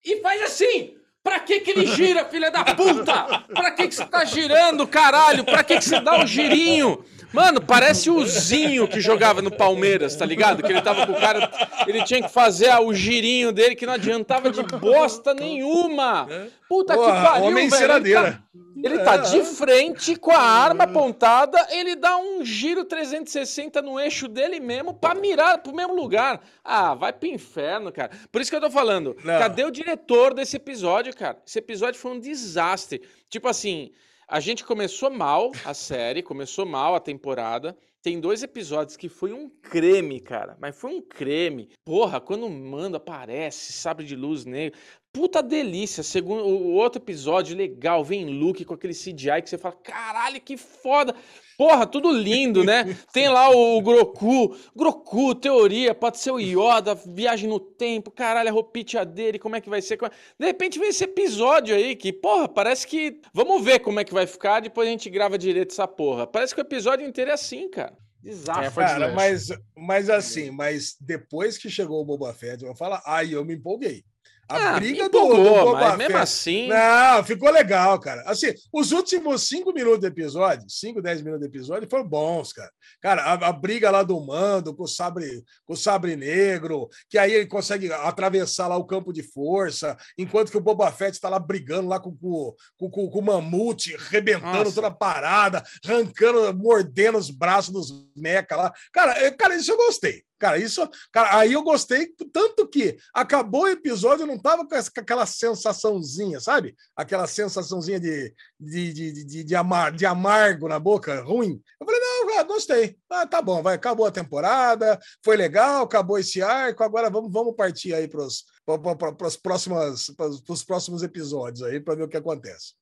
E 0.05 0.20
faz 0.20 0.42
assim! 0.42 0.97
Pra 1.22 1.40
que 1.40 1.60
que 1.60 1.70
ele 1.72 1.86
gira, 1.86 2.24
filha 2.30 2.50
da 2.50 2.64
puta? 2.64 3.44
Pra 3.52 3.70
que 3.72 3.88
que 3.88 3.94
você 3.94 4.06
tá 4.06 4.24
girando, 4.24 4.86
caralho? 4.86 5.44
Pra 5.44 5.62
que 5.62 5.76
que 5.76 5.84
você 5.84 6.00
dá 6.00 6.22
o 6.22 6.26
girinho? 6.26 7.05
Mano, 7.32 7.60
parece 7.60 8.08
o 8.08 8.24
Zinho 8.24 8.88
que 8.88 9.00
jogava 9.00 9.42
no 9.42 9.50
Palmeiras, 9.50 10.16
tá 10.16 10.24
ligado? 10.24 10.62
Que 10.62 10.72
ele 10.72 10.80
tava 10.80 11.06
com 11.06 11.12
o 11.12 11.20
cara. 11.20 11.50
Ele 11.86 12.02
tinha 12.05 12.22
que 12.22 12.32
fazer 12.32 12.70
ah, 12.70 12.80
o 12.80 12.94
girinho 12.94 13.52
dele 13.52 13.74
que 13.74 13.84
não 13.84 13.92
adiantava 13.92 14.50
de 14.50 14.62
bosta 14.62 15.34
nenhuma. 15.34 16.26
Puta 16.66 16.94
que 16.97 17.05
pariu, 17.05 17.44
homem 17.44 17.68
velho. 17.68 17.92
Ele 17.97 18.14
tá, 18.14 18.42
ele 18.82 18.98
tá 19.00 19.16
de 19.16 19.42
frente 19.42 20.16
com 20.16 20.31
a 20.31 20.40
arma 20.40 20.84
apontada, 20.84 21.66
ele 21.70 21.97
dá 21.97 22.16
um 22.16 22.44
giro 22.44 22.84
360 22.84 23.82
no 23.82 23.98
eixo 23.98 24.28
dele 24.28 24.60
mesmo 24.60 24.94
pra 24.94 25.15
mirar 25.15 25.58
pro 25.58 25.74
mesmo 25.74 25.94
lugar. 25.94 26.40
Ah, 26.65 26.94
vai 26.94 27.12
pro 27.12 27.28
inferno, 27.28 27.92
cara. 27.92 28.10
Por 28.31 28.40
isso 28.40 28.50
que 28.50 28.57
eu 28.57 28.60
tô 28.60 28.70
falando. 28.70 29.16
Não. 29.24 29.39
Cadê 29.39 29.65
o 29.65 29.70
diretor 29.70 30.34
desse 30.34 30.57
episódio, 30.57 31.15
cara? 31.16 31.42
Esse 31.47 31.58
episódio 31.58 32.00
foi 32.00 32.12
um 32.12 32.20
desastre. 32.20 33.02
Tipo 33.28 33.48
assim, 33.48 33.90
a 34.28 34.40
gente 34.40 34.65
começou 34.65 35.10
mal 35.10 35.50
a 35.65 35.73
série, 35.73 36.23
começou 36.23 36.66
mal 36.66 36.94
a 36.94 37.00
temporada. 37.00 37.76
Tem 38.02 38.20
dois 38.20 38.42
episódios 38.42 38.97
que 38.97 39.08
foi 39.08 39.32
um 39.32 39.48
creme, 39.48 40.20
cara. 40.20 40.57
Mas 40.60 40.76
foi 40.76 40.92
um 40.92 41.00
creme. 41.00 41.68
Porra, 41.84 42.20
quando 42.20 42.47
o 42.47 42.50
mando 42.50 42.97
aparece, 42.97 43.73
sabre 43.73 44.07
de 44.07 44.15
luz 44.15 44.44
negro. 44.44 44.78
Puta 45.18 45.42
delícia. 45.42 46.05
Segundo 46.05 46.44
o 46.47 46.74
outro 46.74 47.02
episódio, 47.02 47.56
legal. 47.56 48.05
Vem 48.05 48.24
Luke 48.26 48.64
com 48.64 48.74
aquele 48.74 48.94
CGI 48.94 49.42
que 49.42 49.50
você 49.50 49.58
fala: 49.58 49.74
caralho, 49.82 50.40
que 50.40 50.56
foda. 50.56 51.12
Porra, 51.56 51.84
tudo 51.88 52.12
lindo, 52.12 52.62
né? 52.62 52.84
Tem 53.12 53.28
lá 53.28 53.50
o 53.50 53.82
Groku. 53.82 54.56
Groku, 54.76 55.34
teoria, 55.34 55.92
pode 55.92 56.18
ser 56.20 56.30
o 56.30 56.38
Yoda, 56.38 56.94
viagem 56.94 57.48
no 57.48 57.58
tempo, 57.58 58.12
caralho, 58.12 58.48
a 58.48 58.52
roupinha 58.52 59.05
dele, 59.05 59.40
como 59.40 59.56
é 59.56 59.60
que 59.60 59.68
vai 59.68 59.82
ser? 59.82 59.98
é- 60.05 60.10
De 60.38 60.47
repente 60.47 60.78
vem 60.78 60.90
esse 60.90 61.02
episódio 61.02 61.74
aí 61.74 61.97
que, 61.97 62.12
porra, 62.12 62.47
parece 62.48 62.86
que. 62.86 63.20
Vamos 63.34 63.64
ver 63.64 63.80
como 63.80 63.98
é 63.98 64.05
que 64.05 64.14
vai 64.14 64.24
ficar, 64.24 64.60
depois 64.60 64.86
a 64.86 64.92
gente 64.92 65.10
grava 65.10 65.36
direito 65.36 65.72
essa 65.72 65.88
porra. 65.88 66.28
Parece 66.28 66.55
que 66.55 66.60
o 66.60 66.62
episódio 66.62 67.05
inteiro 67.05 67.32
é 67.32 67.34
assim, 67.34 67.68
cara. 67.68 67.98
Desastre. 68.22 68.66
É, 68.66 68.70
Cara, 68.70 69.12
mas, 69.12 69.48
mas 69.76 70.08
assim, 70.08 70.52
mas 70.52 70.97
depois 71.00 71.58
que 71.58 71.68
chegou 71.68 72.00
o 72.00 72.05
Boba 72.05 72.32
Fett, 72.32 72.62
eu 72.62 72.68
vou 72.68 72.76
falar, 72.76 73.02
aí 73.05 73.32
eu 73.32 73.44
me 73.44 73.55
empolguei. 73.55 74.05
A 74.48 74.70
Ah, 74.76 74.80
briga 74.80 75.08
do, 75.08 75.18
do 75.28 75.36
Boba 75.36 75.72
mas 75.72 75.98
mesmo 75.98 76.12
Fett. 76.12 76.22
assim. 76.22 76.68
Não, 76.68 77.22
ficou 77.24 77.50
legal, 77.50 77.98
cara. 78.00 78.22
Assim, 78.26 78.52
os 78.72 78.92
últimos 78.92 79.46
cinco 79.46 79.72
minutos 79.72 80.00
do 80.00 80.06
episódio, 80.06 80.64
cinco, 80.70 81.02
dez 81.02 81.20
minutos 81.20 81.40
do 81.46 81.50
episódio, 81.54 81.88
foram 81.90 82.08
bons, 82.08 82.52
cara. 82.52 82.70
Cara, 83.02 83.22
a, 83.22 83.48
a 83.48 83.52
briga 83.52 83.90
lá 83.90 84.02
do 84.02 84.18
Mando 84.20 84.74
com 84.74 84.84
o 84.84 84.88
sabre, 84.88 85.44
com 85.66 85.74
o 85.74 85.76
sabre 85.76 86.16
negro, 86.16 86.88
que 87.10 87.18
aí 87.18 87.32
ele 87.32 87.46
consegue 87.46 87.92
atravessar 87.92 88.68
lá 88.68 88.76
o 88.76 88.86
campo 88.86 89.12
de 89.12 89.22
força, 89.22 89.96
enquanto 90.16 90.50
que 90.50 90.56
o 90.56 90.60
Boba 90.62 90.90
Fett 90.90 91.12
está 91.12 91.28
lá 91.28 91.38
brigando 91.38 91.88
lá 91.88 92.00
com, 92.00 92.14
com, 92.16 92.54
com, 92.78 92.90
com- 92.90 93.18
o 93.18 93.22
mamute, 93.22 93.96
rebentando 94.08 94.58
Nossa. 94.64 94.74
toda 94.74 94.86
a 94.86 94.90
parada, 94.90 95.62
arrancando, 95.84 96.54
mordendo 96.56 97.18
os 97.18 97.30
braços 97.30 97.72
dos 97.72 98.08
meca 98.16 98.56
lá. 98.56 98.72
Cara, 98.92 99.30
cara, 99.32 99.56
isso 99.56 99.70
eu 99.72 99.76
gostei. 99.76 100.22
Cara, 100.39 100.57
isso. 100.58 100.89
Cara, 101.12 101.39
aí 101.39 101.52
eu 101.52 101.62
gostei, 101.62 102.07
tanto 102.33 102.68
que 102.68 102.97
acabou 103.12 103.62
o 103.62 103.68
episódio, 103.68 104.23
eu 104.23 104.26
não 104.26 104.39
tava 104.39 104.67
com, 104.67 104.75
essa- 104.75 104.91
com 104.91 105.00
aquela 105.00 105.26
sensaçãozinha, 105.26 106.39
sabe? 106.41 106.76
Aquela 106.97 107.26
sensaçãozinha 107.26 107.99
de, 107.99 108.33
de, 108.58 108.92
de, 108.92 109.25
de, 109.25 109.44
de, 109.44 109.55
amar, 109.57 109.92
de 109.92 110.07
amargo 110.07 110.68
na 110.68 110.78
boca, 110.78 111.20
ruim. 111.23 111.60
Eu 111.81 111.86
falei, 111.86 112.00
não, 112.00 112.39
ah, 112.39 112.42
gostei. 112.44 112.97
Ah, 113.10 113.26
tá 113.26 113.42
bom, 113.42 113.62
vai, 113.62 113.75
acabou 113.75 114.07
a 114.07 114.12
temporada, 114.12 114.99
foi 115.25 115.36
legal, 115.36 115.83
acabou 115.84 116.18
esse 116.18 116.41
arco, 116.41 116.84
agora 116.84 117.10
vamos, 117.10 117.33
vamos 117.33 117.57
partir 117.57 117.92
aí 117.94 118.07
para 118.07 118.23
os 118.25 119.42
próximos, 119.42 121.02
episódios 121.02 121.62
aí 121.62 121.81
para 121.81 121.94
ver 121.97 122.05
o 122.05 122.08
que 122.08 122.17
acontece. 122.17 122.75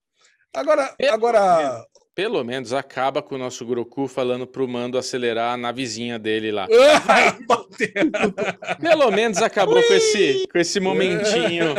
Agora, 0.55 0.95
agora 1.11 1.85
Pelo 2.17 2.43
menos 2.43 2.73
acaba 2.73 3.21
com 3.21 3.35
o 3.35 3.39
nosso 3.39 3.67
Groku 3.67 4.09
falando 4.09 4.47
pro 4.47 4.67
Mando 4.67 4.97
acelerar 4.97 5.53
a 5.53 5.57
navezinha 5.59 6.19
dele 6.19 6.51
lá. 6.51 6.67
Pelo 8.81 9.11
menos 9.11 9.37
acabou 9.43 9.83
com 9.83 9.93
esse, 9.93 10.49
com 10.51 10.59
esse 10.59 10.81
momentinho 10.81 11.75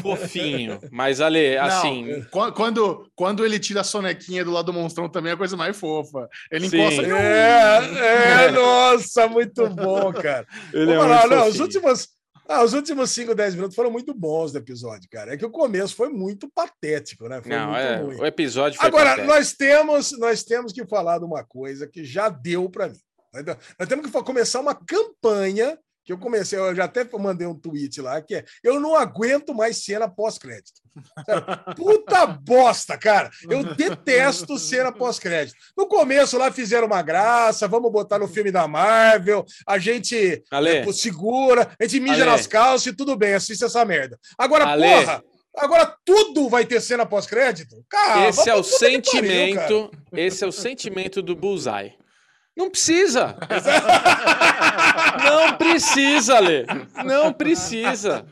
fofinho. 0.00 0.80
Mas, 0.90 1.20
Ale, 1.20 1.58
assim. 1.58 2.06
Não, 2.06 2.22
quan- 2.30 2.52
quando, 2.52 3.06
quando 3.14 3.44
ele 3.44 3.58
tira 3.58 3.82
a 3.82 3.84
sonequinha 3.84 4.42
do 4.46 4.50
lado 4.50 4.64
do 4.66 4.72
monstrão 4.72 5.10
também 5.10 5.32
é 5.32 5.34
a 5.34 5.38
coisa 5.38 5.58
mais 5.58 5.76
fofa. 5.78 6.26
Ele 6.50 6.70
Sim. 6.70 6.80
encosta. 6.80 7.02
É, 7.02 8.46
é, 8.46 8.50
nossa, 8.56 9.28
muito 9.28 9.68
bom, 9.68 10.10
cara. 10.10 10.46
Ele 10.72 10.92
é 10.92 10.96
Vamos 10.96 11.10
lá, 11.10 11.20
muito 11.26 11.36
não, 11.36 11.48
os 11.48 11.60
últimos, 11.60 12.08
ah, 12.48 12.62
os 12.64 12.72
últimos 12.72 13.10
5, 13.10 13.34
10 13.34 13.54
minutos 13.56 13.74
foram 13.74 13.90
muito 13.90 14.14
bons 14.14 14.52
do 14.52 14.58
episódio, 14.58 15.08
cara. 15.10 15.34
É 15.34 15.36
que 15.36 15.44
o 15.44 15.50
começo 15.50 15.94
foi 15.94 16.08
muito 16.08 16.50
patético, 16.54 17.28
né? 17.28 17.40
Foi 17.42 17.50
Não, 17.50 17.76
é, 17.76 17.96
ruim. 17.96 18.16
o 18.20 18.26
episódio 18.26 18.78
foi 18.78 18.86
Agora, 18.88 19.10
patético. 19.10 19.34
nós 19.34 19.52
temos, 19.52 20.18
nós 20.18 20.44
temos 20.44 20.72
que 20.72 20.86
falar 20.86 21.18
de 21.18 21.24
uma 21.24 21.44
coisa 21.44 21.86
que 21.86 22.04
já 22.04 22.28
deu 22.28 22.68
para 22.70 22.88
mim. 22.88 22.98
Nós 23.78 23.88
temos 23.88 24.06
que 24.10 24.22
começar 24.22 24.60
uma 24.60 24.74
campanha 24.74 25.78
que 26.06 26.12
eu 26.12 26.18
comecei, 26.18 26.56
eu 26.56 26.72
já 26.72 26.84
até 26.84 27.04
mandei 27.18 27.48
um 27.48 27.54
tweet 27.54 28.00
lá, 28.00 28.22
que 28.22 28.36
é 28.36 28.44
eu 28.62 28.78
não 28.78 28.94
aguento 28.94 29.52
mais 29.52 29.84
cena 29.84 30.08
pós-crédito. 30.08 30.80
Puta 31.76 32.26
bosta, 32.26 32.96
cara. 32.96 33.28
Eu 33.50 33.74
detesto 33.74 34.56
cena 34.56 34.92
pós-crédito. 34.92 35.56
No 35.76 35.88
começo 35.88 36.38
lá 36.38 36.52
fizeram 36.52 36.86
uma 36.86 37.02
graça, 37.02 37.66
vamos 37.66 37.90
botar 37.90 38.20
no 38.20 38.28
filme 38.28 38.52
da 38.52 38.68
Marvel, 38.68 39.44
a 39.66 39.78
gente 39.78 40.44
é, 40.52 40.92
segura, 40.92 41.68
a 41.78 41.84
gente 41.84 41.98
mija 41.98 42.22
Ale. 42.22 42.30
nas 42.30 42.46
calças 42.46 42.86
e 42.86 42.96
tudo 42.96 43.16
bem, 43.16 43.34
assiste 43.34 43.64
essa 43.64 43.84
merda. 43.84 44.16
Agora, 44.38 44.64
Ale. 44.64 44.86
porra, 44.86 45.24
agora 45.56 45.96
tudo 46.04 46.48
vai 46.48 46.64
ter 46.64 46.80
cena 46.80 47.04
pós-crédito? 47.04 47.84
Cara, 47.90 48.28
esse 48.28 48.48
é 48.48 48.54
o 48.54 48.62
que 48.62 48.70
pariu, 48.70 48.78
sentimento. 48.78 49.90
esse 50.12 50.44
é 50.44 50.46
o 50.46 50.52
sentimento 50.52 51.20
do 51.20 51.34
Bullseye. 51.34 51.94
Não 52.56 52.70
precisa. 52.70 53.36
Não 55.24 55.56
precisa, 55.56 56.36
Ale. 56.36 56.66
Não 57.04 57.32
precisa. 57.32 58.24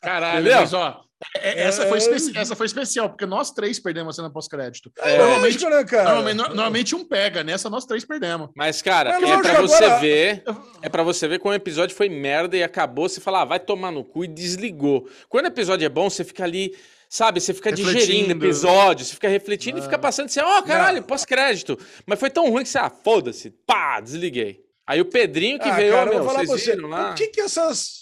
Caralho, 0.00 0.40
Entendeu? 0.40 0.60
mas 0.60 0.72
ó. 0.74 1.00
é- 1.36 1.62
Essa 1.64 1.86
foi, 1.86 1.98
especi- 1.98 2.36
essa 2.36 2.56
foi 2.56 2.66
especial, 2.66 3.10
porque 3.10 3.26
nós 3.26 3.50
três 3.50 3.78
perdemos 3.78 4.14
a 4.14 4.22
cena 4.22 4.30
pós-crédito. 4.32 4.90
É, 4.98 5.18
Normalmente, 5.18 5.64
né, 5.64 5.84
normalmente, 6.02 6.36
no- 6.36 6.48
normalmente 6.48 6.94
um 6.96 7.04
pega, 7.04 7.44
nessa 7.44 7.68
nós 7.68 7.84
três 7.84 8.04
perdemos. 8.04 8.48
Mas, 8.56 8.80
cara, 8.80 9.10
É 9.10 9.22
é, 9.22 9.38
pra 9.42 9.60
você 9.60 9.84
agora- 9.84 10.00
ver. 10.00 10.42
É 10.82 10.88
pra 10.88 11.02
você 11.02 11.28
ver 11.28 11.38
como 11.38 11.52
o 11.52 11.56
episódio 11.56 11.94
foi 11.94 12.08
merda 12.08 12.56
e 12.56 12.62
acabou, 12.62 13.08
você 13.08 13.20
fala, 13.20 13.42
ah, 13.42 13.44
vai 13.44 13.60
tomar 13.60 13.90
no 13.92 14.02
cu 14.02 14.24
e 14.24 14.28
desligou. 14.28 15.08
Quando 15.28 15.44
o 15.44 15.48
episódio 15.48 15.84
é 15.84 15.88
bom, 15.90 16.08
você 16.08 16.24
fica 16.24 16.42
ali, 16.44 16.74
sabe, 17.10 17.40
você 17.40 17.52
fica 17.52 17.72
digerindo 17.72 17.98
Refletindo. 18.00 18.44
episódio, 18.46 19.04
você 19.04 19.12
fica 19.14 19.28
refletindo 19.28 19.78
e 19.80 19.82
fica 19.82 19.98
passando 19.98 20.26
assim, 20.26 20.40
ó, 20.40 20.62
caralho, 20.62 20.98
Não. 21.00 21.06
pós-crédito. 21.06 21.76
Mas 22.06 22.18
foi 22.20 22.30
tão 22.30 22.48
ruim 22.48 22.62
que 22.62 22.68
você, 22.70 22.78
ah, 22.78 22.88
foda-se, 22.88 23.50
pá, 23.50 24.00
desliguei. 24.00 24.64
Aí 24.86 25.00
o 25.00 25.04
Pedrinho 25.04 25.58
que 25.58 25.68
Ah, 25.68 25.74
veio, 25.76 25.92
cara, 25.92 26.10
meu, 26.10 26.24
vocês 26.24 26.48
você, 26.48 26.74
viram 26.76 26.88
lá? 26.88 27.10
o 27.10 27.14
que 27.14 27.26
que 27.26 27.40
essas... 27.40 27.99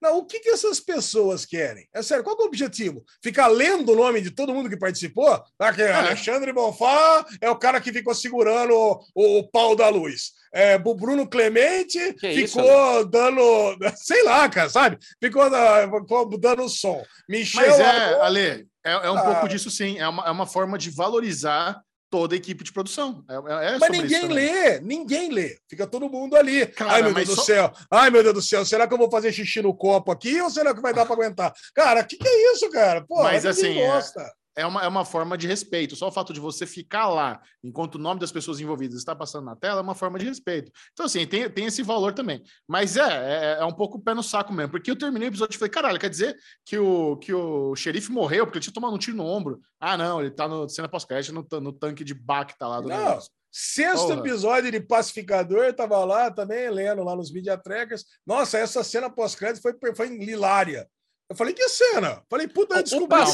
Não, 0.00 0.18
o 0.18 0.24
que 0.24 0.40
que 0.40 0.50
essas 0.50 0.78
pessoas 0.80 1.44
querem? 1.44 1.88
É 1.92 2.02
sério, 2.02 2.22
qual 2.22 2.36
é 2.38 2.42
o 2.42 2.46
objetivo? 2.46 3.04
Ficar 3.22 3.48
lendo 3.48 3.92
o 3.92 3.96
nome 3.96 4.20
de 4.20 4.30
todo 4.30 4.54
mundo 4.54 4.68
que 4.70 4.76
participou? 4.76 5.42
Ah, 5.58 5.72
que 5.72 5.82
é 5.82 5.92
Alexandre 5.92 6.52
Bonfá 6.52 7.26
é 7.40 7.50
o 7.50 7.56
cara 7.56 7.80
que 7.80 7.92
ficou 7.92 8.14
segurando 8.14 8.72
o, 8.74 9.00
o- 9.14 9.38
o 9.40 9.48
pau 9.50 9.74
da 9.74 9.88
luz. 9.88 10.32
É, 10.54 10.76
o 10.82 10.94
Bruno 10.94 11.28
Clemente 11.28 12.14
Que 12.14 12.28
isso, 12.30 12.58
ficou 12.58 13.04
dando... 13.06 13.42
Sei 13.96 14.22
lá, 14.24 14.48
cara, 14.48 14.70
sabe? 14.70 14.96
Ficou, 15.22 15.50
da- 15.50 15.88
ficou 15.90 16.38
dando 16.38 16.68
som. 16.68 17.02
Michel... 17.28 17.66
Mas 17.66 17.80
é, 17.80 18.20
Ale, 18.22 18.66
é, 18.84 18.92
é 18.92 19.10
um 19.10 19.18
Ah. 19.18 19.22
pouco 19.24 19.48
disso 19.48 19.70
sim. 19.70 19.98
É 19.98 20.08
uma, 20.08 20.24
é 20.26 20.30
uma 20.30 20.46
forma 20.46 20.78
de 20.78 20.90
valorizar 20.90 21.78
toda 22.10 22.34
a 22.34 22.38
equipe 22.38 22.64
de 22.64 22.72
produção. 22.72 23.24
É, 23.28 23.34
é- 23.34 23.74
é 23.74 23.78
Mas 23.78 23.90
ninguém 23.90 24.26
lê, 24.28 24.80
ninguém 24.80 25.30
lê. 25.30 25.58
Fica 25.68 25.86
todo 25.86 26.08
mundo 26.08 26.36
ali. 26.36 26.66
Cara, 26.66 26.92
Ai, 26.92 27.02
meu 27.02 27.14
Deus 27.14 27.28
do 27.28 27.36
só- 27.36 27.42
céu. 27.42 27.72
Ai, 27.90 28.10
meu 28.10 28.22
Deus 28.22 28.34
do 28.34 28.42
céu. 28.42 28.64
Será 28.64 28.86
que 28.86 28.94
eu 28.94 28.98
vou 28.98 29.10
fazer 29.10 29.32
xixi 29.32 29.60
no 29.62 29.74
copo 29.74 30.10
aqui 30.10 30.40
ou 30.40 30.50
será 30.50 30.74
que 30.74 30.80
vai 30.80 30.92
dar 30.94 31.04
para 31.04 31.14
aguentar? 31.14 31.52
Cara, 31.74 32.00
o 32.02 32.06
que, 32.06 32.16
que 32.16 32.28
é 32.28 32.52
isso, 32.52 32.70
cara? 32.70 33.04
Pô, 33.06 33.22
Mas, 33.22 33.44
assim, 33.46 33.78
é- 33.78 33.86
gosta. 33.86 34.24
É 34.58 34.66
uma, 34.66 34.82
é 34.82 34.88
uma 34.88 35.04
forma 35.04 35.38
de 35.38 35.46
respeito. 35.46 35.94
Só 35.94 36.08
o 36.08 36.12
fato 36.12 36.32
de 36.32 36.40
você 36.40 36.66
ficar 36.66 37.08
lá 37.08 37.40
enquanto 37.62 37.94
o 37.94 37.98
nome 37.98 38.18
das 38.18 38.32
pessoas 38.32 38.58
envolvidas 38.58 38.98
está 38.98 39.14
passando 39.14 39.44
na 39.44 39.54
tela 39.54 39.78
é 39.78 39.82
uma 39.82 39.94
forma 39.94 40.18
de 40.18 40.24
respeito. 40.24 40.72
Então, 40.92 41.06
assim, 41.06 41.26
tem, 41.26 41.48
tem 41.48 41.66
esse 41.66 41.82
valor 41.82 42.12
também. 42.12 42.42
Mas 42.66 42.96
é, 42.96 43.02
é, 43.02 43.56
é 43.60 43.64
um 43.64 43.72
pouco 43.72 44.00
pé 44.00 44.14
no 44.14 44.22
saco 44.22 44.52
mesmo. 44.52 44.70
Porque 44.70 44.90
eu 44.90 44.98
terminei 44.98 45.28
o 45.28 45.30
episódio 45.30 45.54
e 45.54 45.58
falei, 45.58 45.70
caralho, 45.70 45.98
quer 46.00 46.10
dizer 46.10 46.36
que 46.64 46.76
o, 46.76 47.16
que 47.18 47.32
o 47.32 47.76
xerife 47.76 48.10
morreu 48.10 48.44
porque 48.46 48.58
ele 48.58 48.64
tinha 48.64 48.74
tomado 48.74 48.94
um 48.94 48.98
tiro 48.98 49.16
no 49.16 49.24
ombro. 49.24 49.60
Ah, 49.78 49.96
não, 49.96 50.20
ele 50.20 50.30
tá 50.30 50.48
no 50.48 50.68
cena 50.68 50.88
pós-crédito 50.88 51.32
no, 51.32 51.60
no 51.60 51.72
tanque 51.72 52.02
de 52.02 52.14
Bacta 52.14 52.66
lá 52.66 52.80
do 52.80 52.88
Não. 52.88 52.96
negócio. 52.96 53.30
Sexto 53.50 54.08
Porra. 54.08 54.20
episódio 54.20 54.70
de 54.70 54.80
Pacificador, 54.80 55.72
tava 55.72 56.04
lá 56.04 56.30
também, 56.30 56.68
lendo 56.70 57.02
lá 57.02 57.16
nos 57.16 57.32
Media 57.32 57.56
Trackers. 57.56 58.04
Nossa, 58.26 58.58
essa 58.58 58.84
cena 58.84 59.08
pós-crédito 59.08 59.62
foi, 59.62 59.74
foi 59.94 60.08
hilária. 60.16 60.88
Eu 61.30 61.36
falei, 61.36 61.54
que 61.54 61.68
cena? 61.68 62.22
Falei, 62.30 62.48
puta, 62.48 62.78
O 62.78 62.82
desculpa, 62.82 63.24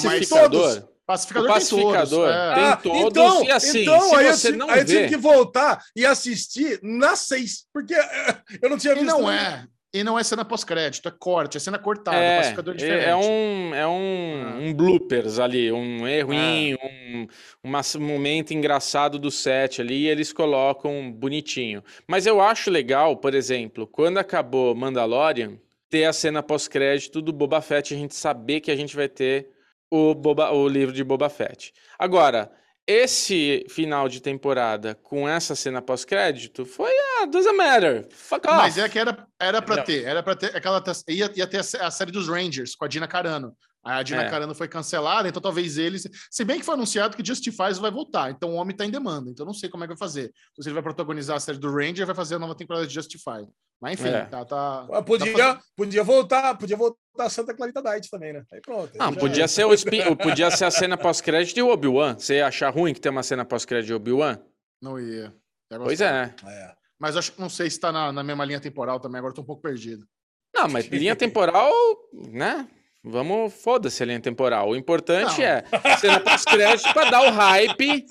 pacificador, 1.07 1.51
o 1.51 1.53
Pacificador, 1.55 2.29
tem 2.29 2.37
todos. 2.37 2.55
tem 2.55 2.65
É. 2.65 2.69
Ah, 2.73 2.77
todos 2.77 3.01
então, 3.11 3.45
e 3.45 3.51
assim, 3.51 3.83
então, 3.83 4.01
se 4.01 4.15
aí 4.17 4.27
você 4.33 4.49
eu, 4.51 4.57
não 4.57 4.71
aí 4.71 4.81
eu 4.81 4.85
tive 4.85 5.09
que 5.09 5.17
voltar 5.17 5.83
e 5.95 6.05
assistir 6.07 6.81
nas 6.83 7.21
seis, 7.21 7.67
porque 7.73 7.95
eh, 7.95 8.37
eu 8.63 8.71
não 8.71 8.79
tinha 8.79 8.93
E 8.95 8.97
visto. 8.97 9.07
não 9.11 9.19
nenhum. 9.27 9.31
é. 9.33 9.67
E 9.97 10.03
não 10.03 10.19
é 10.19 10.25
cena 10.25 10.45
pós-crédito, 10.45 11.07
é 11.09 11.13
corte, 11.17 11.57
é 11.57 11.61
cena 11.61 11.79
cortada, 11.79 12.17
É, 12.17 12.39
pacificador 12.39 12.75
é, 12.75 12.77
diferente. 12.79 13.07
é 13.07 13.15
um, 13.15 13.73
é 13.77 13.87
um, 13.87 14.67
um 14.67 14.75
bloopers 14.75 15.39
ali, 15.39 15.71
um 15.71 16.05
errinho, 16.09 16.77
um, 16.83 17.29
uma- 17.63 17.81
um 17.97 18.01
momento 18.01 18.53
engraçado 18.53 19.21
do 19.21 19.31
set 19.31 19.81
ali, 19.81 19.99
e 20.03 20.09
eles 20.09 20.33
colocam 20.33 21.13
bonitinho. 21.13 21.81
Mas 22.09 22.27
eu 22.27 22.41
acho 22.41 22.73
legal, 22.73 23.17
por 23.19 23.35
exemplo, 23.35 23.87
quando 23.87 24.19
acabou 24.19 24.75
Mandalorian, 24.75 25.53
ter 25.89 26.07
a 26.07 26.13
cena 26.13 26.43
pós-crédito 26.43 27.23
do 27.23 27.33
Boba 27.33 27.61
Fett, 27.61 27.95
a 27.95 27.97
gente 27.97 28.17
saber 28.17 28.59
que 28.63 28.73
a 28.73 28.77
gente 28.77 28.97
vai 28.97 29.09
ter 29.09 29.49
o, 29.95 30.15
Boba, 30.15 30.51
o 30.51 30.67
livro 30.67 30.93
de 30.93 31.05
Boba 31.05 31.29
Fett. 31.29 31.73
Agora, 31.97 32.51
esse 32.85 33.65
final 33.69 34.09
de 34.09 34.21
temporada 34.21 34.95
com 34.97 35.29
essa 35.29 35.55
cena 35.55 35.81
pós-crédito 35.81 36.67
foi, 36.67 36.91
ah, 36.91 37.27
doesn't 37.27 37.57
matter. 37.57 38.07
Fuck 38.11 38.47
off. 38.49 38.57
Mas 38.57 38.77
é 38.77 38.89
que 38.89 38.99
era, 38.99 39.27
era 39.39 39.63
pra 39.63 39.77
Não. 39.77 39.85
ter, 39.85 40.05
era 40.05 40.23
pra 40.23 40.35
ter 40.35 40.55
aquela. 40.57 40.83
Ia, 41.09 41.31
ia 41.37 41.47
ter 41.47 41.59
a 41.59 41.87
a 41.87 41.91
série 41.91 42.11
dos 42.11 42.29
Rangers 42.29 42.75
com 42.75 42.85
a 42.85 42.89
Dina 42.89 43.07
Carano. 43.07 43.57
A 43.85 44.03
Dina 44.03 44.23
É. 44.23 44.31
Carano 44.31 44.55
foi 44.55 44.67
cancelada, 44.67 45.29
então 45.29 45.43
talvez 45.43 45.77
eles. 45.77 46.09
Se 46.31 46.45
bem 46.45 46.59
que 46.59 46.65
foi 46.65 46.75
anunciado 46.75 47.17
que 47.17 47.25
Justifies 47.27 47.79
vai 47.79 47.91
voltar, 47.91 48.31
então 48.31 48.51
o 48.51 48.55
homem 48.55 48.75
tá 48.75 48.85
em 48.87 48.91
demanda, 48.91 49.31
então 49.31 49.45
eu 49.45 49.47
não 49.49 49.55
sei 49.55 49.69
como 49.69 49.85
é 49.85 49.87
que 49.87 49.93
vai 49.93 49.99
fazer. 49.99 50.33
Se 50.59 50.67
ele 50.69 50.75
vai 50.75 50.83
protagonizar 50.83 51.37
a 51.37 51.41
série 51.41 51.59
do 51.59 51.71
Ranger, 51.71 52.07
vai 52.07 52.15
fazer 52.15 52.37
a 52.37 52.39
nova 52.39 52.55
temporada 52.55 52.87
de 52.87 52.95
Justify. 52.95 53.47
Mas 53.81 54.01
enfim, 54.01 54.09
É. 54.09 54.25
tá. 54.25 54.45
tá 54.45 54.89
Ah, 54.93 55.03
Podia, 55.03 55.33
tá 55.33 55.39
fazendo- 55.39 55.61
podia 55.77 56.03
voltar, 56.05 56.55
podia 56.57 56.77
voltar 56.77 57.29
Santa 57.29 57.55
Clarita 57.55 57.83
Diet 57.83 58.09
também, 58.11 58.33
né? 58.33 58.43
Aí 58.53 58.61
pronto. 58.61 58.91
aí 58.93 58.99
Não, 58.99 59.13
podia 59.13 59.43
era. 59.43 59.49
ser, 59.49 59.65
o 59.67 59.75
spin- 59.75 60.17
podia 60.17 60.51
ser 60.51 60.65
a 60.65 60.71
cena 60.71 60.97
pós-crédito 60.97 61.55
de 61.55 61.63
Obi-Wan. 61.63 62.17
Você 62.19 62.37
ia 62.37 62.47
achar 62.47 62.71
ruim 62.73 62.95
que 62.95 63.01
tem 63.01 63.13
uma 63.13 63.23
cena 63.23 63.45
pós-crédito 63.45 63.89
de 63.89 63.95
Obi-Wan? 63.95 64.39
Não 64.81 64.99
ia. 64.99 65.35
Ia 65.71 65.79
Pois 65.79 66.01
é. 66.01 66.35
É. 66.47 66.75
Mas 66.99 67.17
acho 67.17 67.33
que 67.33 67.41
não 67.41 67.51
sei 67.51 67.69
se 67.69 67.79
tá 67.79 67.93
na, 67.93 68.11
na 68.13 68.23
mesma 68.23 68.45
linha 68.45 68.61
temporal 68.61 68.99
também, 68.99 69.19
agora 69.19 69.35
tô 69.35 69.43
um 69.43 69.47
pouco 69.47 69.61
perdido. 69.61 70.07
Não, 70.55 70.69
mas 70.69 70.87
linha 70.87 71.17
temporal, 71.17 71.73
né? 72.13 72.67
Vamos, 73.07 73.53
foda-se 73.53 74.03
a 74.03 74.07
linha 74.07 74.19
temporal. 74.21 74.71
O 74.71 74.75
importante 74.77 75.39
Não. 75.41 75.47
é 75.47 75.63
cena 76.01 76.21
pós-crédito 76.21 76.91
pra 76.95 77.11
dar 77.11 77.23
o 77.27 77.31
hype, 77.31 78.07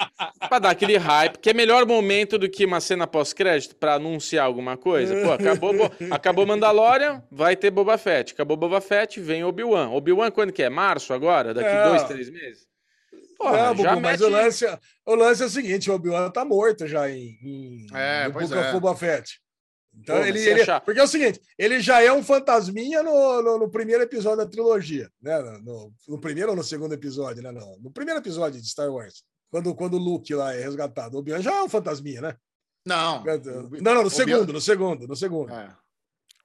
pra 0.47 0.59
dar 0.59 0.69
aquele 0.69 0.97
hype, 0.97 1.39
que 1.39 1.49
é 1.49 1.53
melhor 1.53 1.83
momento 1.85 2.38
do 2.38 2.47
que 2.47 2.63
uma 2.63 2.80
cena 2.80 3.07
pós-crédito 3.07 3.75
pra 3.75 3.95
anunciar 3.95 4.45
alguma 4.45 4.77
coisa. 4.77 5.15
Pô, 5.23 5.31
acabou, 5.31 5.73
Bo- 5.75 5.91
acabou 6.11 6.45
Mandalorian, 6.45 7.23
vai 7.31 7.55
ter 7.55 7.72
Boba 7.72 7.97
Fett. 7.97 8.33
Acabou 8.33 8.55
Boba 8.55 8.80
Fett, 8.80 9.19
vem 9.19 9.43
Obi-Wan. 9.43 9.89
Obi-Wan 9.89 10.30
quando 10.30 10.53
que 10.53 10.61
é? 10.61 10.69
Março 10.69 11.11
agora? 11.11 11.55
Daqui 11.55 11.69
É. 11.69 11.89
dois, 11.89 12.03
três 12.03 12.30
meses? 12.30 12.72
Porra, 13.35 13.57
já 13.57 13.73
Bubu, 13.73 13.99
mas 13.99 14.22
mete... 14.22 14.23
o 14.23 14.30
lance, 14.30 14.65
o 15.07 15.15
lance 15.15 15.41
é 15.43 15.45
o 15.47 15.49
seguinte: 15.49 15.89
o 15.89 15.95
Obi-Wan 15.95 16.30
tá 16.30 16.45
morto 16.45 16.88
já 16.88 17.09
em, 17.09 17.35
em 17.43 17.88
É, 17.93 18.30
no 18.30 18.39
é. 18.59 18.72
Boba 18.72 18.95
Fett. 18.95 19.41
Então, 19.95 20.17
Pô, 20.17 20.23
ele, 20.25 20.39
ele- 20.39 20.65
Porque 20.83 20.99
é 20.99 21.03
o 21.03 21.07
seguinte: 21.07 21.39
ele 21.57 21.80
já 21.80 22.01
é 22.01 22.11
um 22.11 22.23
fantasminha 22.23 23.03
no, 23.03 23.41
no, 23.41 23.59
no 23.59 23.69
primeiro 23.69 24.03
episódio 24.03 24.38
da 24.39 24.45
trilogia. 24.49 25.09
Né? 25.22 25.39
No, 25.63 25.93
no- 26.07 26.19
primeiro 26.19 26.49
ou 26.51 26.55
no 26.55 26.63
segundo 26.63 26.93
episódio, 26.93 27.43
né? 27.43 27.51
No, 27.51 27.77
no 27.80 27.91
primeiro 27.91 28.19
episódio 28.19 28.59
de 28.59 28.67
Star 28.67 28.89
Wars. 28.91 29.23
Quando, 29.51 29.73
quando 29.75 29.93
o 29.95 29.99
Luke 29.99 30.33
lá 30.33 30.53
é 30.53 30.61
resgatado. 30.63 31.15
O 31.15 31.19
Obi-Wan 31.19 31.41
já 31.41 31.53
é 31.55 31.61
um 31.61 31.69
fantasminha, 31.69 32.22
né? 32.22 32.35
Não. 32.85 33.23
Não, 33.81 33.93
não, 33.95 34.03
no 34.03 34.09
segundo, 34.09 34.51
no 34.51 34.59
segundo, 34.59 35.07
no 35.07 35.15
segundo. 35.15 35.53
É. 35.53 35.73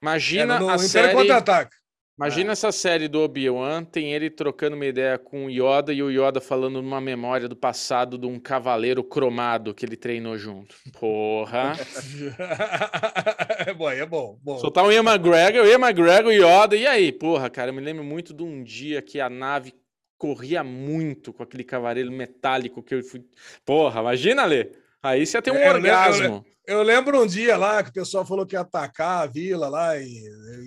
Imagina 0.01 0.55
É, 0.55 0.59
no, 0.59 0.65
no 0.67 0.69
a 0.71 0.75
Império 0.75 0.89
série... 0.89 1.13
Contra-Ataque. 1.13 1.75
Imagina 2.19 2.51
essa 2.51 2.69
série 2.69 3.07
do 3.07 3.21
Obi-Wan, 3.21 3.85
tem 3.85 4.13
ele 4.13 4.29
trocando 4.29 4.75
uma 4.75 4.85
ideia 4.85 5.17
com 5.17 5.45
o 5.45 5.49
Yoda 5.49 5.93
e 5.93 6.03
o 6.03 6.11
Yoda 6.11 6.41
falando 6.41 6.81
numa 6.81 6.99
memória 6.99 7.47
do 7.47 7.55
passado 7.55 8.17
de 8.17 8.27
um 8.27 8.37
cavaleiro 8.37 9.01
cromado 9.05 9.73
que 9.73 9.85
ele 9.85 9.95
treinou 9.95 10.37
junto. 10.37 10.75
Porra. 10.99 11.77
é 13.65 13.73
bom, 13.73 13.89
é 13.89 14.05
bom. 14.05 14.37
bom. 14.43 14.57
Soltar 14.57 14.83
o 14.83 14.91
Ian 14.91 14.99
McGregor, 14.99 15.63
o 15.63 15.65
Ian 15.65 15.79
McGregor, 15.79 16.25
o 16.25 16.33
Yoda, 16.33 16.75
e 16.75 16.85
aí? 16.85 17.13
Porra, 17.13 17.49
cara, 17.49 17.69
eu 17.69 17.73
me 17.73 17.79
lembro 17.79 18.03
muito 18.03 18.33
de 18.33 18.43
um 18.43 18.65
dia 18.65 19.01
que 19.01 19.21
a 19.21 19.29
nave 19.29 19.73
corria 20.17 20.61
muito 20.61 21.31
com 21.31 21.41
aquele 21.41 21.63
cavaleiro 21.63 22.11
metálico 22.11 22.83
que 22.83 22.95
eu 22.95 23.01
fui. 23.01 23.23
Porra, 23.65 24.01
imagina, 24.01 24.43
Lê. 24.43 24.69
Aí 25.01 25.25
você 25.25 25.41
ter 25.41 25.51
um 25.51 25.55
É, 25.55 25.69
orgasmo. 25.71 26.45
Eu 26.69 26.83
lembro 26.83 27.19
um 27.19 27.25
dia 27.25 27.57
lá 27.57 27.81
que 27.81 27.89
o 27.89 27.93
pessoal 27.93 28.23
falou 28.23 28.45
que 28.45 28.55
ia 28.55 28.59
atacar 28.59 29.23
a 29.23 29.25
vila 29.25 29.67
lá 29.67 29.97
e, 29.97 30.05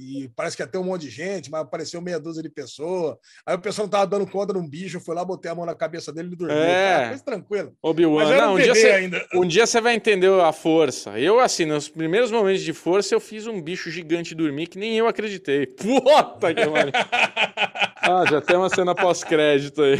e 0.00 0.28
parece 0.34 0.56
que 0.56 0.62
ia 0.62 0.66
ter 0.66 0.78
um 0.78 0.82
monte 0.82 1.02
de 1.02 1.10
gente, 1.10 1.48
mas 1.48 1.60
apareceu 1.60 2.02
meia 2.02 2.18
dúzia 2.18 2.42
de 2.42 2.50
pessoas. 2.50 3.14
Aí 3.46 3.54
o 3.54 3.60
pessoal 3.60 3.86
não 3.86 3.90
tava 3.90 4.06
dando 4.08 4.26
conta 4.26 4.52
de 4.52 4.58
um 4.58 4.68
bicho, 4.68 4.96
eu 4.96 5.00
fui 5.00 5.14
lá, 5.14 5.24
botei 5.24 5.48
a 5.48 5.54
mão 5.54 5.64
na 5.64 5.76
cabeça 5.76 6.12
dele 6.12 6.30
e 6.32 6.36
dormiu. 6.36 6.56
É. 6.56 6.92
Cara, 6.92 7.08
coisa 7.10 7.24
tranquila. 7.24 7.72
Obi-Wan, 7.80 8.48
um 8.48 8.54
um 8.54 8.56
dia, 8.56 8.74
você, 8.74 8.90
ainda. 8.90 9.26
um 9.32 9.46
dia 9.46 9.64
você 9.64 9.80
vai 9.80 9.94
entender 9.94 10.28
a 10.40 10.52
força. 10.52 11.16
Eu, 11.20 11.38
assim, 11.38 11.66
nos 11.66 11.88
primeiros 11.88 12.32
momentos 12.32 12.62
de 12.62 12.72
força, 12.72 13.14
eu 13.14 13.20
fiz 13.20 13.46
um 13.46 13.62
bicho 13.62 13.88
gigante 13.88 14.34
dormir 14.34 14.66
que 14.66 14.80
nem 14.80 14.98
eu 14.98 15.06
acreditei. 15.06 15.66
Puta 15.78 16.52
que 16.52 16.66
pariu. 16.66 16.92
Ah, 18.04 18.24
já 18.28 18.40
tem 18.40 18.56
uma 18.56 18.68
cena 18.68 18.96
pós-crédito 18.96 19.80
aí. 19.80 19.96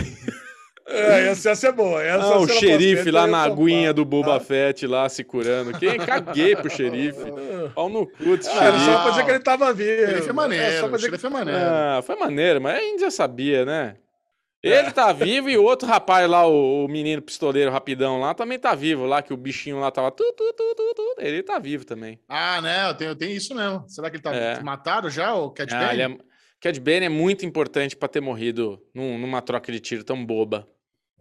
É, 0.93 1.29
essa, 1.29 1.51
essa 1.51 1.69
é 1.69 1.73
boa. 1.73 2.03
Essa 2.03 2.35
Ah, 2.35 2.39
o 2.39 2.49
xerife 2.49 3.11
lá 3.11 3.27
na 3.27 3.43
aguinha 3.43 3.93
do 3.93 4.05
Boba 4.05 4.37
Ah. 4.37 4.41
Fett 4.41 4.87
lá 4.87 5.09
se 5.09 5.25
curando. 5.25 5.79
Quem 5.79 5.97
caguei 5.99 6.55
pro 6.57 6.71
xerife. 6.71 7.19
Pau 7.75 7.89
no 7.89 8.07
cu 8.07 8.37
desse 8.37 8.51
Ah, 8.51 8.65
era 8.65 8.73
só 8.73 8.85
xerife. 8.85 9.03
pra 9.03 9.11
dizer 9.11 9.25
que 9.25 9.31
ele 9.31 9.39
tava 9.41 9.73
vivo. 9.73 9.91
Ele 10.11 10.23
foi 10.23 10.33
maneiro, 10.33 10.65
É, 10.65 10.73
só 10.81 10.87
pra 10.87 10.95
o 10.95 10.97
dizer 10.97 11.11
que 11.11 11.17
xerife 11.19 11.27
é 11.27 11.31
maneiro. 11.31 11.61
Ah, 11.63 12.01
foi 12.05 12.17
maneiro, 12.17 12.61
mas 12.61 12.77
a 12.77 12.81
gente 12.81 13.01
já 13.01 13.11
sabia, 13.11 13.65
né? 13.65 13.97
Ele 14.63 14.93
tá 14.93 15.13
vivo 15.13 15.51
e 15.51 15.59
o 15.59 15.65
outro 15.65 15.89
rapaz 15.89 16.29
lá, 16.31 16.47
o, 16.47 16.85
o 16.85 16.89
menino 16.89 17.21
pistoleiro 17.21 17.69
rapidão 17.73 18.21
lá, 18.21 18.33
também 18.33 18.57
tá 18.61 18.77
vivo 18.77 19.05
lá, 19.07 19.21
que 19.21 19.33
o 19.35 19.37
bichinho 19.37 19.81
lá 19.81 19.91
tava. 19.91 20.13
Tu, 20.13 20.23
tu, 20.37 20.53
tu, 20.57 20.75
tu, 20.77 20.95
tu. 20.95 21.15
Ele 21.19 21.43
tá 21.43 21.59
vivo 21.59 21.85
também. 21.85 22.21
Ah, 22.29 22.61
né? 22.61 22.95
Tem, 22.95 23.13
tem 23.17 23.33
isso 23.33 23.55
mesmo. 23.57 23.85
Será 23.89 24.09
que 24.09 24.17
ele 24.19 24.23
tá 24.23 24.33
É. 24.33 24.61
mataram 24.63 25.11
já, 25.11 25.35
o 25.35 25.51
Cat 25.51 25.75
Ah, 25.75 25.87
Bane? 25.89 26.03
é... 26.03 26.17
Cad 26.61 26.79
Bane 26.79 27.07
é 27.07 27.09
muito 27.09 27.45
importante 27.45 27.97
pra 27.97 28.09
ter 28.09 28.21
morrido 28.21 28.81
num- 28.95 29.19
numa 29.19 29.43
troca 29.43 29.73
de 29.73 29.81
tiro 29.81 30.05
tão 30.05 30.25
boba. 30.25 30.65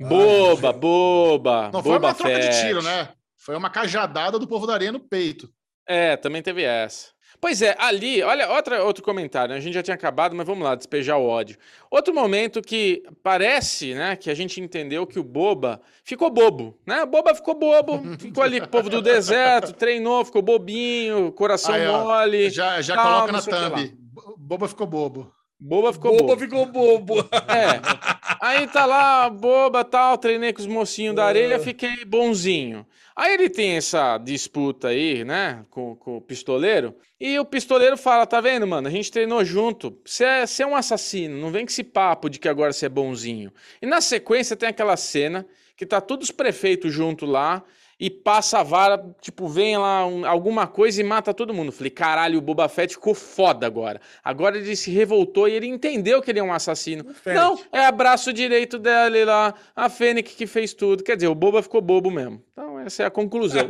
Boba, 0.07 0.73
boba. 0.73 1.69
Não 1.73 1.81
foi 1.83 1.93
boba 1.93 2.07
uma 2.09 2.13
troca 2.13 2.39
de 2.39 2.45
Fett. 2.47 2.61
tiro, 2.61 2.81
né? 2.81 3.09
Foi 3.37 3.55
uma 3.55 3.69
cajadada 3.69 4.37
do 4.37 4.47
povo 4.47 4.67
da 4.67 4.73
areia 4.73 4.91
no 4.91 4.99
peito. 4.99 5.49
É, 5.87 6.15
também 6.15 6.41
teve 6.41 6.63
essa. 6.63 7.07
Pois 7.39 7.59
é, 7.61 7.75
ali, 7.79 8.21
olha, 8.21 8.47
outra, 8.51 8.83
outro 8.83 9.03
comentário, 9.03 9.51
né? 9.53 9.57
a 9.57 9.61
gente 9.61 9.73
já 9.73 9.81
tinha 9.81 9.95
acabado, 9.95 10.35
mas 10.35 10.45
vamos 10.45 10.63
lá, 10.63 10.75
despejar 10.75 11.17
o 11.17 11.25
ódio. 11.27 11.57
Outro 11.89 12.13
momento 12.13 12.61
que 12.61 13.01
parece, 13.23 13.95
né, 13.95 14.15
que 14.15 14.29
a 14.29 14.35
gente 14.35 14.61
entendeu 14.61 15.07
que 15.07 15.17
o 15.17 15.23
Boba 15.23 15.81
ficou 16.03 16.29
bobo, 16.29 16.77
né? 16.85 17.01
O 17.01 17.07
Boba 17.07 17.33
ficou 17.33 17.55
bobo, 17.55 17.99
ficou 18.19 18.43
ali 18.43 18.59
com 18.59 18.67
o 18.67 18.69
povo 18.69 18.89
do 18.91 19.01
deserto, 19.01 19.73
treinou, 19.73 20.23
ficou 20.23 20.43
bobinho, 20.43 21.31
coração 21.31 21.73
Aí, 21.73 21.87
ó, 21.87 22.03
mole. 22.03 22.49
Já, 22.51 22.79
já 22.79 22.93
Calma, 22.95 23.11
coloca 23.27 23.31
na 23.31 23.41
thumb. 23.69 23.93
Bo- 23.97 24.35
Boba 24.37 24.67
ficou 24.67 24.85
bobo. 24.85 25.33
Boba 25.59 25.93
ficou 25.93 26.11
Boba 26.11 26.23
bobo. 26.35 26.39
ficou 26.41 26.65
bobo. 26.67 27.19
É. 27.47 27.81
Aí 28.41 28.65
tá 28.65 28.87
lá, 28.87 29.29
boba, 29.29 29.85
tal, 29.85 30.17
treinei 30.17 30.51
com 30.51 30.61
os 30.61 30.65
mocinhos 30.65 31.15
da 31.15 31.25
areia, 31.25 31.59
fiquei 31.59 32.03
bonzinho. 32.03 32.87
Aí 33.15 33.35
ele 33.35 33.47
tem 33.47 33.77
essa 33.77 34.17
disputa 34.17 34.87
aí, 34.87 35.23
né, 35.23 35.63
com, 35.69 35.95
com 35.95 36.17
o 36.17 36.21
pistoleiro, 36.21 36.95
e 37.19 37.37
o 37.37 37.45
pistoleiro 37.45 37.95
fala, 37.95 38.25
tá 38.25 38.41
vendo, 38.41 38.65
mano, 38.65 38.87
a 38.87 38.91
gente 38.91 39.11
treinou 39.11 39.45
junto, 39.45 39.95
você 40.03 40.25
é, 40.25 40.43
é 40.59 40.65
um 40.65 40.75
assassino, 40.75 41.37
não 41.37 41.51
vem 41.51 41.63
com 41.63 41.71
esse 41.71 41.83
papo 41.83 42.31
de 42.31 42.39
que 42.39 42.49
agora 42.49 42.73
você 42.73 42.87
é 42.87 42.89
bonzinho. 42.89 43.53
E 43.79 43.85
na 43.85 44.01
sequência 44.01 44.55
tem 44.55 44.69
aquela 44.69 44.97
cena 44.97 45.45
que 45.77 45.85
tá 45.85 46.01
todos 46.01 46.29
os 46.29 46.31
prefeitos 46.31 46.91
junto 46.91 47.27
lá, 47.27 47.63
e 48.03 48.09
passa 48.09 48.59
a 48.59 48.63
vara, 48.63 48.97
tipo, 49.21 49.47
vem 49.47 49.77
lá 49.77 50.07
um- 50.07 50.25
alguma 50.25 50.65
coisa 50.65 50.99
e 50.99 51.03
mata 51.03 51.33
todo 51.35 51.53
mundo. 51.53 51.71
Falei, 51.71 51.91
caralho, 51.91 52.39
o 52.39 52.41
Boba 52.41 52.67
Fett 52.67 52.95
ficou 52.95 53.13
foda 53.13 53.67
agora. 53.67 54.01
Agora 54.23 54.57
ele 54.57 54.75
se 54.75 54.89
revoltou 54.89 55.47
e 55.47 55.51
ele 55.53 55.67
entendeu 55.67 56.19
que 56.19 56.31
ele 56.31 56.39
é 56.39 56.43
um 56.43 56.51
assassino. 56.51 57.05
Não, 57.27 57.59
é 57.71 57.85
abraço 57.85 58.33
direito 58.33 58.79
dele 58.79 59.23
lá, 59.23 59.53
a 59.75 59.87
Fênix 59.87 60.33
que 60.33 60.47
fez 60.47 60.73
tudo. 60.73 61.03
Quer 61.03 61.15
dizer, 61.15 61.27
o 61.27 61.35
Boba 61.35 61.61
ficou 61.61 61.79
bobo 61.79 62.09
mesmo. 62.09 62.43
Então, 62.51 62.79
essa 62.79 63.03
é 63.03 63.05
a 63.05 63.11
conclusão. 63.11 63.69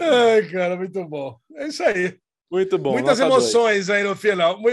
Ai, 0.00 0.42
cara, 0.50 0.76
muito 0.76 1.04
bom. 1.06 1.36
É 1.56 1.68
isso 1.68 1.82
aí. 1.82 2.18
Muito 2.50 2.78
bom. 2.78 2.92
Muitas 2.92 3.18
nota 3.18 3.30
dois. 3.30 3.44
emoções 3.54 3.90
aí 3.90 4.02
no 4.02 4.16
final. 4.16 4.58
Mu- 4.60 4.68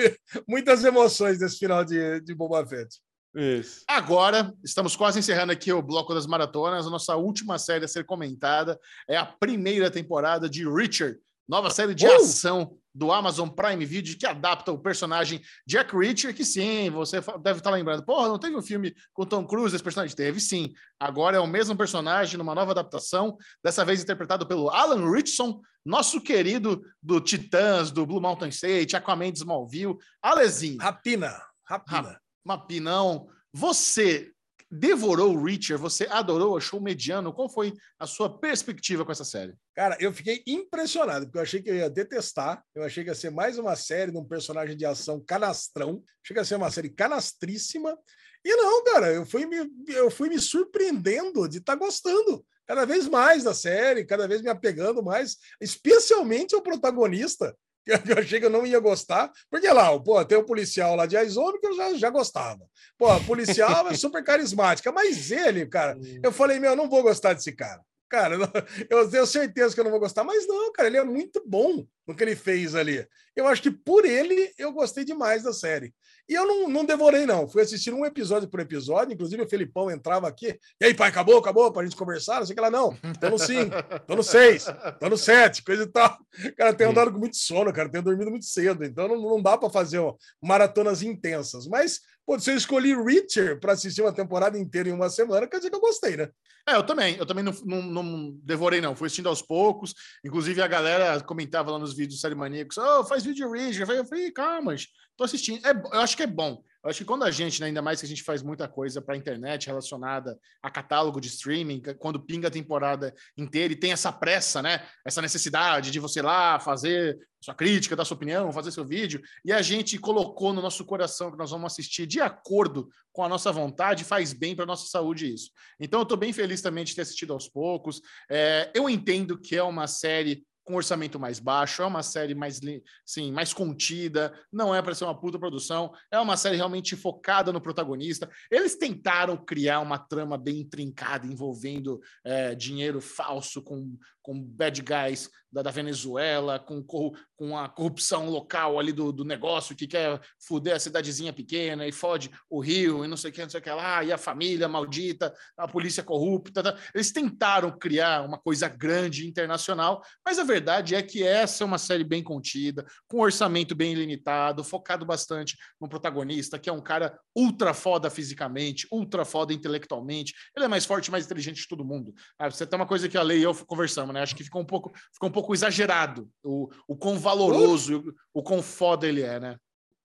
Muitas 0.48 0.84
emoções 0.86 1.40
nesse 1.40 1.58
final 1.60 1.84
de, 1.84 2.22
de 2.22 2.34
Boba 2.34 2.66
Fett. 2.66 3.00
Isso. 3.36 3.84
Agora, 3.88 4.54
estamos 4.64 4.96
quase 4.96 5.20
encerrando 5.20 5.52
aqui 5.52 5.72
o 5.72 5.82
bloco 5.82 6.14
das 6.14 6.26
maratonas. 6.26 6.88
A 6.88 6.90
nossa 6.90 7.16
última 7.16 7.60
série 7.60 7.84
a 7.84 7.88
ser 7.88 8.06
comentada 8.06 8.80
é 9.10 9.18
a 9.18 9.26
primeira 9.26 9.92
temporada 9.92 10.50
de 10.50 10.68
Richard, 10.68 11.18
nova 11.48 11.70
série 11.70 11.94
de 11.94 12.06
Uh! 12.08 12.16
ação 12.16 12.78
do 12.94 13.12
Amazon 13.12 13.50
Prime 13.50 13.86
Video 13.86 14.18
que 14.18 14.26
adapta 14.26 14.72
o 14.72 14.80
personagem 14.80 15.42
Jack 15.68 15.94
Reacher, 15.94 16.34
que 16.34 16.46
sim, 16.46 16.90
você 16.90 17.20
deve 17.42 17.60
estar 17.60 17.72
lembrando. 17.72 18.06
Porra, 18.06 18.30
não 18.30 18.40
teve 18.40 18.56
um 18.56 18.62
filme 18.62 18.96
com 19.14 19.26
Tom 19.26 19.46
Cruise 19.46 19.76
esse 19.76 19.84
personagem? 19.84 20.16
Teve 20.16 20.40
sim. 20.40 20.74
Agora 20.98 21.36
é 21.36 21.40
o 21.42 21.46
mesmo 21.46 21.76
personagem 21.76 22.38
numa 22.38 22.56
nova 22.56 22.72
adaptação, 22.72 23.38
dessa 23.62 23.84
vez 23.84 24.02
interpretado 24.02 24.48
pelo 24.48 24.70
Alan 24.70 25.12
Richson, 25.12 25.60
nosso 25.86 26.22
querido 26.22 26.82
do 27.04 27.20
Titãs, 27.20 27.92
do 27.92 28.06
Blue 28.06 28.22
Mountain 28.22 28.50
State, 28.50 28.96
Aquaman 28.96 29.34
de 29.34 29.40
Smallville. 29.40 29.98
Alezinho, 30.22 30.78
Rapina. 30.80 31.38
Rapina. 31.68 32.18
Mapinão, 32.46 33.28
você 33.52 34.32
devorou 34.70 35.34
o 35.34 35.44
Reacher, 35.44 35.78
você 35.78 36.06
adorou, 36.10 36.58
achou 36.58 36.82
mediano? 36.82 37.34
Qual 37.34 37.50
foi 37.50 37.74
a 38.00 38.06
sua 38.06 38.40
perspectiva 38.40 39.06
com 39.06 39.12
essa 39.12 39.24
série? 39.24 39.54
Cara, 39.74 39.98
eu 40.00 40.14
fiquei 40.14 40.44
impressionado, 40.48 41.26
porque 41.26 41.38
eu 41.38 41.42
achei 41.42 41.62
que 41.62 41.70
eu 41.70 41.76
ia 41.76 41.90
detestar. 41.90 42.64
Eu 42.74 42.84
achei 42.84 43.04
que 43.04 43.10
ia 43.10 43.16
ser 43.16 43.32
mais 43.32 43.58
uma 43.58 43.76
série 43.76 44.12
de 44.12 44.18
um 44.18 44.26
personagem 44.26 44.76
de 44.76 44.86
ação 44.86 45.24
canastrão. 45.26 46.04
Achei 46.24 46.34
que 46.34 46.40
ia 46.40 46.46
ser 46.46 46.56
uma 46.56 46.72
série 46.72 46.90
canastríssima. 46.90 47.98
E 48.44 48.56
não, 48.56 48.84
cara, 48.84 49.12
eu 49.12 49.26
fui 49.26 49.46
me, 49.46 49.58
eu 49.88 50.12
fui 50.12 50.30
me 50.30 50.40
surpreendendo 50.40 51.48
de 51.48 51.58
estar 51.58 51.76
gostando 51.76 52.46
cada 52.68 52.86
vez 52.86 53.08
mais 53.08 53.44
da 53.44 53.54
série, 53.54 54.06
cada 54.06 54.28
vez 54.28 54.42
me 54.42 54.50
apegando 54.50 55.04
mais, 55.04 55.38
especialmente 55.62 56.56
ao 56.56 56.62
protagonista, 56.62 57.56
que 57.86 57.92
eu 58.12 58.20
achei 58.20 58.40
que 58.40 58.46
eu 58.46 58.50
não 58.50 58.66
ia 58.66 58.80
gostar, 58.80 59.32
porque 59.50 59.70
lá, 59.70 59.98
pô, 60.00 60.24
tem 60.26 60.38
o 60.38 60.44
policial 60.44 60.96
lá 60.96 61.06
de 61.06 61.16
Aizome 61.16 61.60
que 61.60 61.68
eu 61.68 61.76
já, 61.76 61.94
já 61.94 62.10
gostava. 62.10 62.66
Pô, 62.98 63.08
policial 63.22 63.88
é 63.88 63.94
super 63.96 64.24
carismática, 64.24 64.92
mas 64.92 65.32
ele, 65.32 65.66
cara, 65.68 65.98
eu 66.24 66.32
falei, 66.32 66.60
meu, 66.60 66.72
eu 66.72 66.76
não 66.76 66.90
vou 66.90 67.04
gostar 67.04 67.34
desse 67.34 67.52
cara. 67.52 67.82
Cara, 68.10 68.38
eu 68.90 69.10
tenho 69.10 69.26
certeza 69.26 69.74
que 69.74 69.80
eu 69.80 69.84
não 69.84 69.92
vou 69.92 70.00
gostar, 70.00 70.24
mas 70.24 70.48
não, 70.48 70.72
cara, 70.72 70.88
ele 70.88 70.98
é 70.98 71.04
muito 71.04 71.44
bom 71.46 71.86
no 72.08 72.16
que 72.16 72.24
ele 72.24 72.36
fez 72.36 72.76
ali. 72.76 73.08
Eu 73.36 73.48
acho 73.48 73.62
que 73.62 73.72
por 73.72 74.06
ele 74.06 74.54
eu 74.58 74.72
gostei 74.72 75.04
demais 75.04 75.44
da 75.44 75.54
série. 75.54 75.94
E 76.28 76.34
eu 76.34 76.46
não, 76.46 76.68
não 76.68 76.86
devorei, 76.86 77.26
não. 77.26 77.48
Fui 77.48 77.62
assistir 77.62 77.94
um 77.94 78.06
episódio 78.06 78.50
por 78.50 78.60
episódio, 78.60 79.14
inclusive 79.14 79.44
o 79.44 79.48
Felipão 79.48 79.92
entrava 79.92 80.28
aqui. 80.28 80.58
E 80.82 80.86
aí, 80.86 80.94
pai, 80.94 81.10
acabou, 81.10 81.38
acabou, 81.38 81.72
pra 81.72 81.84
gente 81.84 81.96
conversar? 81.96 82.40
Não 82.40 82.46
sei 82.46 82.54
o 82.54 82.56
que 82.56 82.62
lá, 82.62 82.72
não. 82.72 82.96
Tô 83.20 83.30
no 83.30 83.38
5, 83.38 83.72
tô 84.08 84.16
no 84.16 84.24
6, 84.24 84.66
tô 85.00 85.10
no 85.10 85.18
7, 85.18 85.64
coisa 85.64 85.84
e 85.84 85.88
tal. 85.88 86.18
Cara, 86.58 86.74
tenho 86.74 86.90
andado 86.90 87.12
com 87.12 87.20
muito 87.20 87.38
sono, 87.38 87.72
cara, 87.72 87.90
tenho 87.90 88.04
dormido 88.04 88.32
muito 88.32 88.46
cedo, 88.46 88.84
então 88.84 89.08
não, 89.08 89.18
não 89.18 89.42
dá 89.42 89.58
para 89.58 89.70
fazer 89.70 90.00
ó, 90.00 90.16
maratonas 90.42 91.04
intensas. 91.04 91.68
Mas, 91.68 92.02
pô, 92.26 92.40
se 92.40 92.52
eu 92.52 92.58
escolhi 92.58 92.96
Reacher 92.96 93.60
para 93.60 93.74
assistir 93.74 94.02
uma 94.02 94.14
temporada 94.14 94.58
inteira 94.58 94.90
em 94.90 94.94
uma 94.94 95.10
semana, 95.10 95.48
quer 95.48 95.58
dizer 95.58 95.70
que 95.70 95.76
eu 95.76 95.82
gostei, 95.82 96.18
né? 96.18 96.30
É, 96.68 96.76
eu 96.76 96.84
também. 96.84 97.16
Eu 97.16 97.28
também 97.28 97.44
não, 97.44 97.54
não, 97.64 97.82
não 97.84 98.40
devorei, 98.44 98.82
não. 98.82 98.96
Fui 98.96 99.06
assistindo 99.06 99.30
aos 99.30 99.42
poucos. 99.42 99.94
Inclusive, 100.26 100.62
a 100.62 100.68
galera 100.68 101.22
comentava 101.22 101.70
lá 101.72 101.78
nos 101.78 101.94
vídeos 101.94 102.16
do 102.18 102.22
Série 102.22 102.34
Maníacos: 102.34 102.78
oh, 102.80 103.04
faz 103.06 103.24
vídeo 103.24 103.52
Reacher. 103.52 103.88
Eu 103.88 104.06
falei, 104.06 104.32
calma, 104.32 104.72
mas 104.72 104.88
tô 105.18 105.24
assistindo. 105.24 105.66
É, 105.66 105.72
eu 105.72 106.00
acho 106.02 106.16
que 106.16 106.24
é 106.24 106.28
bom. 106.28 106.62
Eu 106.84 106.90
acho 106.90 107.00
que 107.00 107.06
quando 107.06 107.24
a 107.24 107.32
gente, 107.32 107.60
né, 107.60 107.68
ainda 107.68 107.82
mais 107.82 108.00
que 108.00 108.06
a 108.06 108.10
gente 108.10 108.22
faz 108.22 108.44
muita 108.44 108.68
coisa 108.68 109.02
para 109.02 109.18
internet 109.18 109.66
relacionada 109.66 110.38
a 110.62 110.70
catálogo 110.70 111.20
de 111.20 111.28
streaming, 111.30 111.82
que- 111.82 111.96
quando 111.96 112.20
pinga 112.20 112.48
a 112.48 112.52
temporada 112.52 113.14
inteira 113.36 113.74
e 113.74 113.76
tem 113.76 113.92
essa 113.92 114.12
pressa, 114.12 114.62
né? 114.62 114.86
Essa 115.04 115.20
necessidade 115.22 115.90
de 115.90 116.00
você 116.00 116.22
lá 116.22 116.60
fazer 116.60 117.18
sua 117.42 117.56
crítica, 117.56 117.96
dar 117.96 118.06
sua 118.06 118.16
opinião, 118.16 118.52
fazer 118.52 118.72
seu 118.72 118.86
vídeo, 118.86 119.22
e 119.44 119.52
a 119.52 119.62
gente 119.62 119.98
colocou 119.98 120.54
no 120.54 120.62
nosso 120.62 120.86
coração 120.86 121.32
que 121.32 121.38
nós 121.38 121.52
vamos 121.52 121.72
assistir 121.72 122.06
de 122.06 122.20
acordo 122.20 122.88
com 123.12 123.24
a 123.24 123.30
nossa 123.30 123.52
vontade, 123.52 124.04
faz 124.04 124.34
bem 124.34 124.56
para 124.56 124.66
nossa 124.66 124.88
saúde 124.88 125.34
isso. 125.34 125.52
Então 125.80 126.00
eu 126.00 126.04
estou 126.04 126.18
bem 126.18 126.34
feliz 126.34 126.62
também 126.62 126.84
de 126.84 126.94
ter 126.94 127.02
assistido 127.02 127.34
aos 127.34 127.48
poucos. 127.48 128.02
É, 128.30 128.72
eu 128.76 128.88
entendo 128.90 129.40
que 129.40 129.56
é 129.56 129.64
uma 129.64 129.88
série 129.88 130.44
com 130.66 130.76
orçamento 130.76 131.20
mais 131.20 131.40
baixo, 131.40 131.84
é 131.84 131.86
uma 131.86 132.02
série 132.02 132.34
mais, 132.34 132.60
sim, 133.06 133.32
mais 133.32 133.54
contida, 133.54 134.34
não 134.52 134.74
é 134.74 134.82
para 134.82 134.96
ser 134.96 135.06
uma 135.06 135.18
puta 135.18 135.38
produção, 135.38 135.94
é 136.12 136.20
uma 136.20 136.36
série 136.36 136.58
realmente 136.58 136.96
focada 136.96 137.54
no 137.54 137.62
protagonista. 137.62 138.30
Eles 138.50 138.76
tentaram 138.76 139.38
criar 139.38 139.80
uma 139.80 140.00
trama 140.00 140.38
bem 140.38 140.62
intrincada 140.62 141.28
envolvendo 141.28 142.02
é, 142.24 142.56
dinheiro 142.56 143.00
falso 143.00 143.62
com, 143.62 143.96
com 144.26 144.42
bad 144.42 144.82
guys 144.82 145.30
da, 145.52 145.62
da 145.62 145.72
Venezuela, 145.72 146.60
com, 146.60 146.84
com 146.84 147.58
a 147.58 147.70
corrupção 147.70 148.28
local 148.28 148.80
ali 148.80 148.92
do, 148.92 149.12
do 149.12 149.24
negócio 149.24 149.76
que 149.76 149.88
quer 149.88 150.20
fuder 150.40 150.76
a 150.76 150.80
cidadezinha 150.80 151.32
pequena 151.32 151.88
e 151.88 151.92
fode 151.92 152.32
o 152.50 152.60
Rio 152.60 153.06
e 153.06 153.08
não 153.08 153.16
sei 153.16 153.30
o 153.30 153.34
que, 153.34 153.42
não 153.42 153.50
sei 153.50 153.60
o 153.60 153.64
que 153.64 153.70
lá, 153.70 154.04
e 154.04 154.12
a 154.12 154.18
família 154.18 154.68
maldita, 154.68 155.32
a 155.56 155.68
polícia 155.68 156.04
corrupta. 156.04 156.64
Tá? 156.64 156.76
Eles 156.94 157.12
tentaram 157.12 157.72
criar 157.78 158.24
uma 158.24 158.38
coisa 158.40 158.68
grande 158.68 159.28
internacional, 159.28 160.02
mas 160.26 160.40
a 160.40 160.44
verdade 160.44 160.96
é 160.96 161.04
que 161.04 161.24
essa 161.24 161.64
é 161.64 161.66
uma 161.66 161.78
série 161.78 162.04
bem 162.04 162.24
contida, 162.24 162.84
com 163.08 163.18
um 163.18 163.22
orçamento 163.22 163.76
bem 163.76 163.94
limitado, 163.94 164.64
focado 164.64 165.06
bastante 165.06 165.56
no 165.80 165.88
protagonista, 165.88 166.58
que 166.58 166.70
é 166.70 166.74
um 166.74 166.82
cara 166.82 167.18
ultra 167.36 167.74
foda 167.74 168.10
fisicamente, 168.10 168.88
ultra 168.92 169.24
foda 169.24 169.54
intelectualmente. 169.54 170.34
Ele 170.56 170.66
é 170.66 170.68
mais 170.68 170.84
forte, 170.84 171.12
mais 171.12 171.26
inteligente 171.26 171.62
de 171.62 171.68
todo 171.68 171.86
mundo. 171.86 172.14
Ah, 172.40 172.50
você 172.50 172.66
tem 172.66 172.78
uma 172.78 172.88
coisa 172.88 173.08
que 173.08 173.18
a 173.18 173.22
Lei 173.22 173.40
e 173.40 173.44
eu 173.44 173.54
conversamos, 173.54 174.14
né? 174.16 174.22
Acho 174.24 174.36
que 174.36 174.44
ficou 174.44 174.62
um 174.62 174.66
pouco, 174.66 174.92
ficou 175.14 175.30
um 175.30 175.32
pouco 175.32 175.54
exagerado 175.54 176.30
o, 176.44 176.70
o 176.88 176.96
quão 176.96 177.20
valoroso, 177.20 178.16
o, 178.34 178.40
o 178.40 178.44
quão 178.44 178.64
foda 178.64 179.08
ele 179.08 179.22
é, 179.22 179.40
né? 179.40 179.58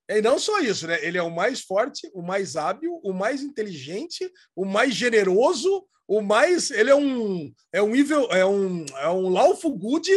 E 0.08 0.20
não 0.20 0.38
só 0.38 0.58
isso, 0.58 0.88
né? 0.88 0.98
Ele 1.04 1.16
é 1.16 1.22
o 1.22 1.30
mais 1.30 1.60
forte, 1.60 2.10
o 2.12 2.20
mais 2.20 2.56
hábil, 2.56 3.00
o 3.04 3.12
mais 3.12 3.42
inteligente, 3.42 4.30
o 4.56 4.64
mais 4.64 4.92
generoso, 4.92 5.86
o 6.06 6.20
mais. 6.20 6.72
Ele 6.72 6.90
é 6.90 6.96
um. 6.96 7.52
É 7.72 7.80
um 7.80 7.94
evil, 7.94 8.26
é 8.32 8.44
um, 8.44 8.84
é 8.96 9.08
um 9.08 9.28
lawful 9.28 9.78
good 9.78 10.10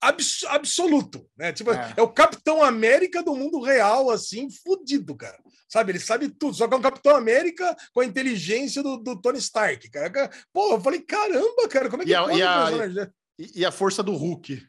abs, 0.00 0.44
absoluto, 0.44 1.28
né? 1.36 1.52
Tipo, 1.52 1.72
é. 1.72 1.94
é. 1.96 2.02
o 2.02 2.08
Capitão 2.08 2.62
América 2.62 3.24
do 3.24 3.34
mundo 3.34 3.60
real, 3.60 4.10
assim, 4.10 4.48
fudido, 4.50 5.16
cara. 5.16 5.38
Sabe? 5.68 5.92
Ele 5.92 6.00
sabe 6.00 6.28
tudo, 6.28 6.54
só 6.54 6.66
que 6.66 6.74
é 6.74 6.76
um 6.76 6.82
Capitão 6.82 7.14
América 7.14 7.76
com 7.92 8.00
a 8.00 8.04
inteligência 8.04 8.82
do, 8.82 8.96
do 8.96 9.20
Tony 9.20 9.38
Stark, 9.38 9.90
cara. 9.90 10.30
Pô, 10.52 10.72
eu 10.72 10.80
falei, 10.80 11.00
caramba, 11.00 11.68
cara, 11.68 11.90
como 11.90 12.02
é 12.02 12.06
que 12.06 12.12
e 12.12 12.14
a, 12.14 12.32
e 12.32 12.42
a, 12.42 13.10
e 13.54 13.64
a 13.64 13.72
força 13.72 14.02
do 14.02 14.14
Hulk. 14.14 14.62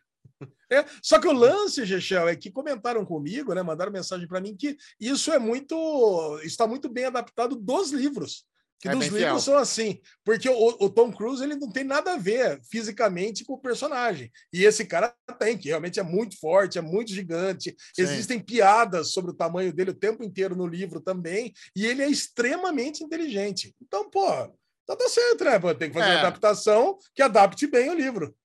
É, 0.71 0.85
só 1.01 1.19
que 1.19 1.27
o 1.27 1.33
lance, 1.33 1.85
Gechel, 1.85 2.29
é 2.29 2.35
que 2.35 2.49
comentaram 2.49 3.05
comigo, 3.05 3.53
né? 3.53 3.61
Mandaram 3.61 3.91
mensagem 3.91 4.27
para 4.27 4.39
mim 4.39 4.55
que 4.55 4.77
isso 4.99 5.31
é 5.31 5.37
muito. 5.37 6.39
está 6.43 6.65
muito 6.65 6.89
bem 6.89 7.05
adaptado 7.05 7.55
dos 7.55 7.91
livros. 7.91 8.45
Que 8.79 8.89
é 8.89 8.91
dos 8.93 9.03
livros 9.03 9.21
fiel. 9.21 9.39
são 9.39 9.57
assim, 9.57 9.99
porque 10.25 10.49
o, 10.49 10.77
o, 10.79 10.89
Tom 10.89 11.11
Cruise 11.11 11.43
ele 11.43 11.55
não 11.55 11.71
tem 11.71 11.83
nada 11.83 12.13
a 12.13 12.17
ver 12.17 12.59
fisicamente 12.63 13.45
com 13.45 13.53
o 13.53 13.61
personagem. 13.61 14.31
E 14.51 14.63
esse 14.63 14.85
cara 14.85 15.13
tem, 15.37 15.55
que 15.55 15.67
realmente 15.67 15.99
é 15.99 16.03
muito 16.03 16.39
forte, 16.39 16.79
é 16.79 16.81
muito 16.81 17.13
gigante. 17.13 17.75
Sim. 17.93 18.01
Existem 18.01 18.39
piadas 18.39 19.11
sobre 19.11 19.29
o 19.29 19.35
tamanho 19.35 19.71
dele 19.71 19.91
o 19.91 19.99
tempo 19.99 20.23
inteiro 20.23 20.55
no 20.55 20.65
livro 20.65 20.99
também, 20.99 21.53
e 21.75 21.85
ele 21.85 22.01
é 22.01 22.09
extremamente 22.09 23.03
inteligente. 23.03 23.75
Então, 23.79 24.09
pô, 24.09 24.25
tá, 24.87 24.95
tá 24.95 25.09
certo, 25.09 25.43
né? 25.43 25.59
Tem 25.75 25.91
que 25.91 25.99
fazer 25.99 26.09
é. 26.09 26.13
uma 26.13 26.21
adaptação 26.21 26.97
que 27.13 27.21
adapte 27.21 27.67
bem 27.67 27.91
o 27.91 27.93
livro 27.93 28.35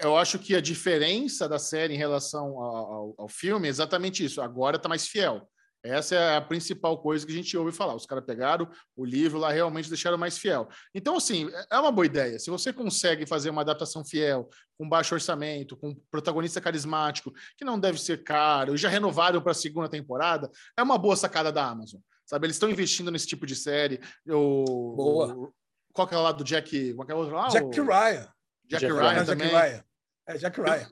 eu 0.00 0.16
acho 0.16 0.38
que 0.38 0.54
a 0.54 0.60
diferença 0.60 1.48
da 1.48 1.58
série 1.58 1.94
em 1.94 1.98
relação 1.98 2.60
ao, 2.60 3.14
ao, 3.18 3.28
filme 3.28 3.66
é 3.66 3.70
exatamente 3.70 4.24
isso. 4.24 4.40
Agora 4.40 4.76
está 4.76 4.88
mais 4.88 5.06
fiel. 5.06 5.48
Essa 5.82 6.16
é 6.16 6.36
a 6.36 6.40
principal 6.40 7.00
coisa 7.00 7.24
que 7.24 7.32
a 7.32 7.36
gente 7.36 7.56
ouve 7.56 7.70
falar. 7.70 7.94
Os 7.94 8.06
caras 8.06 8.24
pegaram 8.24 8.68
o 8.96 9.04
livro 9.04 9.38
lá, 9.38 9.52
realmente 9.52 9.88
deixaram 9.88 10.18
mais 10.18 10.36
fiel. 10.36 10.68
Então, 10.92 11.16
assim, 11.16 11.48
é 11.70 11.78
uma 11.78 11.92
boa 11.92 12.04
ideia. 12.04 12.38
Se 12.40 12.50
você 12.50 12.72
consegue 12.72 13.24
fazer 13.24 13.50
uma 13.50 13.60
adaptação 13.60 14.04
fiel, 14.04 14.48
com 14.76 14.88
baixo 14.88 15.14
orçamento, 15.14 15.76
com 15.76 15.94
protagonista 16.10 16.60
carismático, 16.60 17.32
que 17.56 17.64
não 17.64 17.78
deve 17.78 18.00
ser 18.00 18.24
caro, 18.24 18.74
e 18.74 18.78
já 18.78 18.88
renovaram 18.88 19.40
para 19.40 19.52
a 19.52 19.54
segunda 19.54 19.88
temporada, 19.88 20.50
é 20.76 20.82
uma 20.82 20.98
boa 20.98 21.14
sacada 21.14 21.52
da 21.52 21.64
Amazon. 21.64 22.00
Sabe, 22.24 22.46
eles 22.46 22.56
estão 22.56 22.68
investindo 22.68 23.10
nesse 23.12 23.28
tipo 23.28 23.46
de 23.46 23.54
série. 23.54 24.00
O, 24.26 24.94
boa. 24.96 25.34
O, 25.34 25.54
qual 25.92 26.08
que 26.08 26.14
é 26.14 26.18
o 26.18 26.22
lado 26.22 26.38
do 26.38 26.44
Jack? 26.44 26.94
Qual 26.94 27.08
é 27.08 27.14
o 27.14 27.18
outro 27.18 27.36
lá? 27.36 27.46
Jack 27.48 27.80
o... 27.80 27.84
Ryan. 27.84 28.28
Jack, 28.68 28.80
Jack 28.82 28.92
Ryan, 28.92 29.10
Ryan 29.10 29.24
também. 29.24 29.48
Jack 29.48 29.68
Ryan. 29.68 29.84
É, 30.28 30.38
Jack 30.38 30.60
Ryan. 30.60 30.90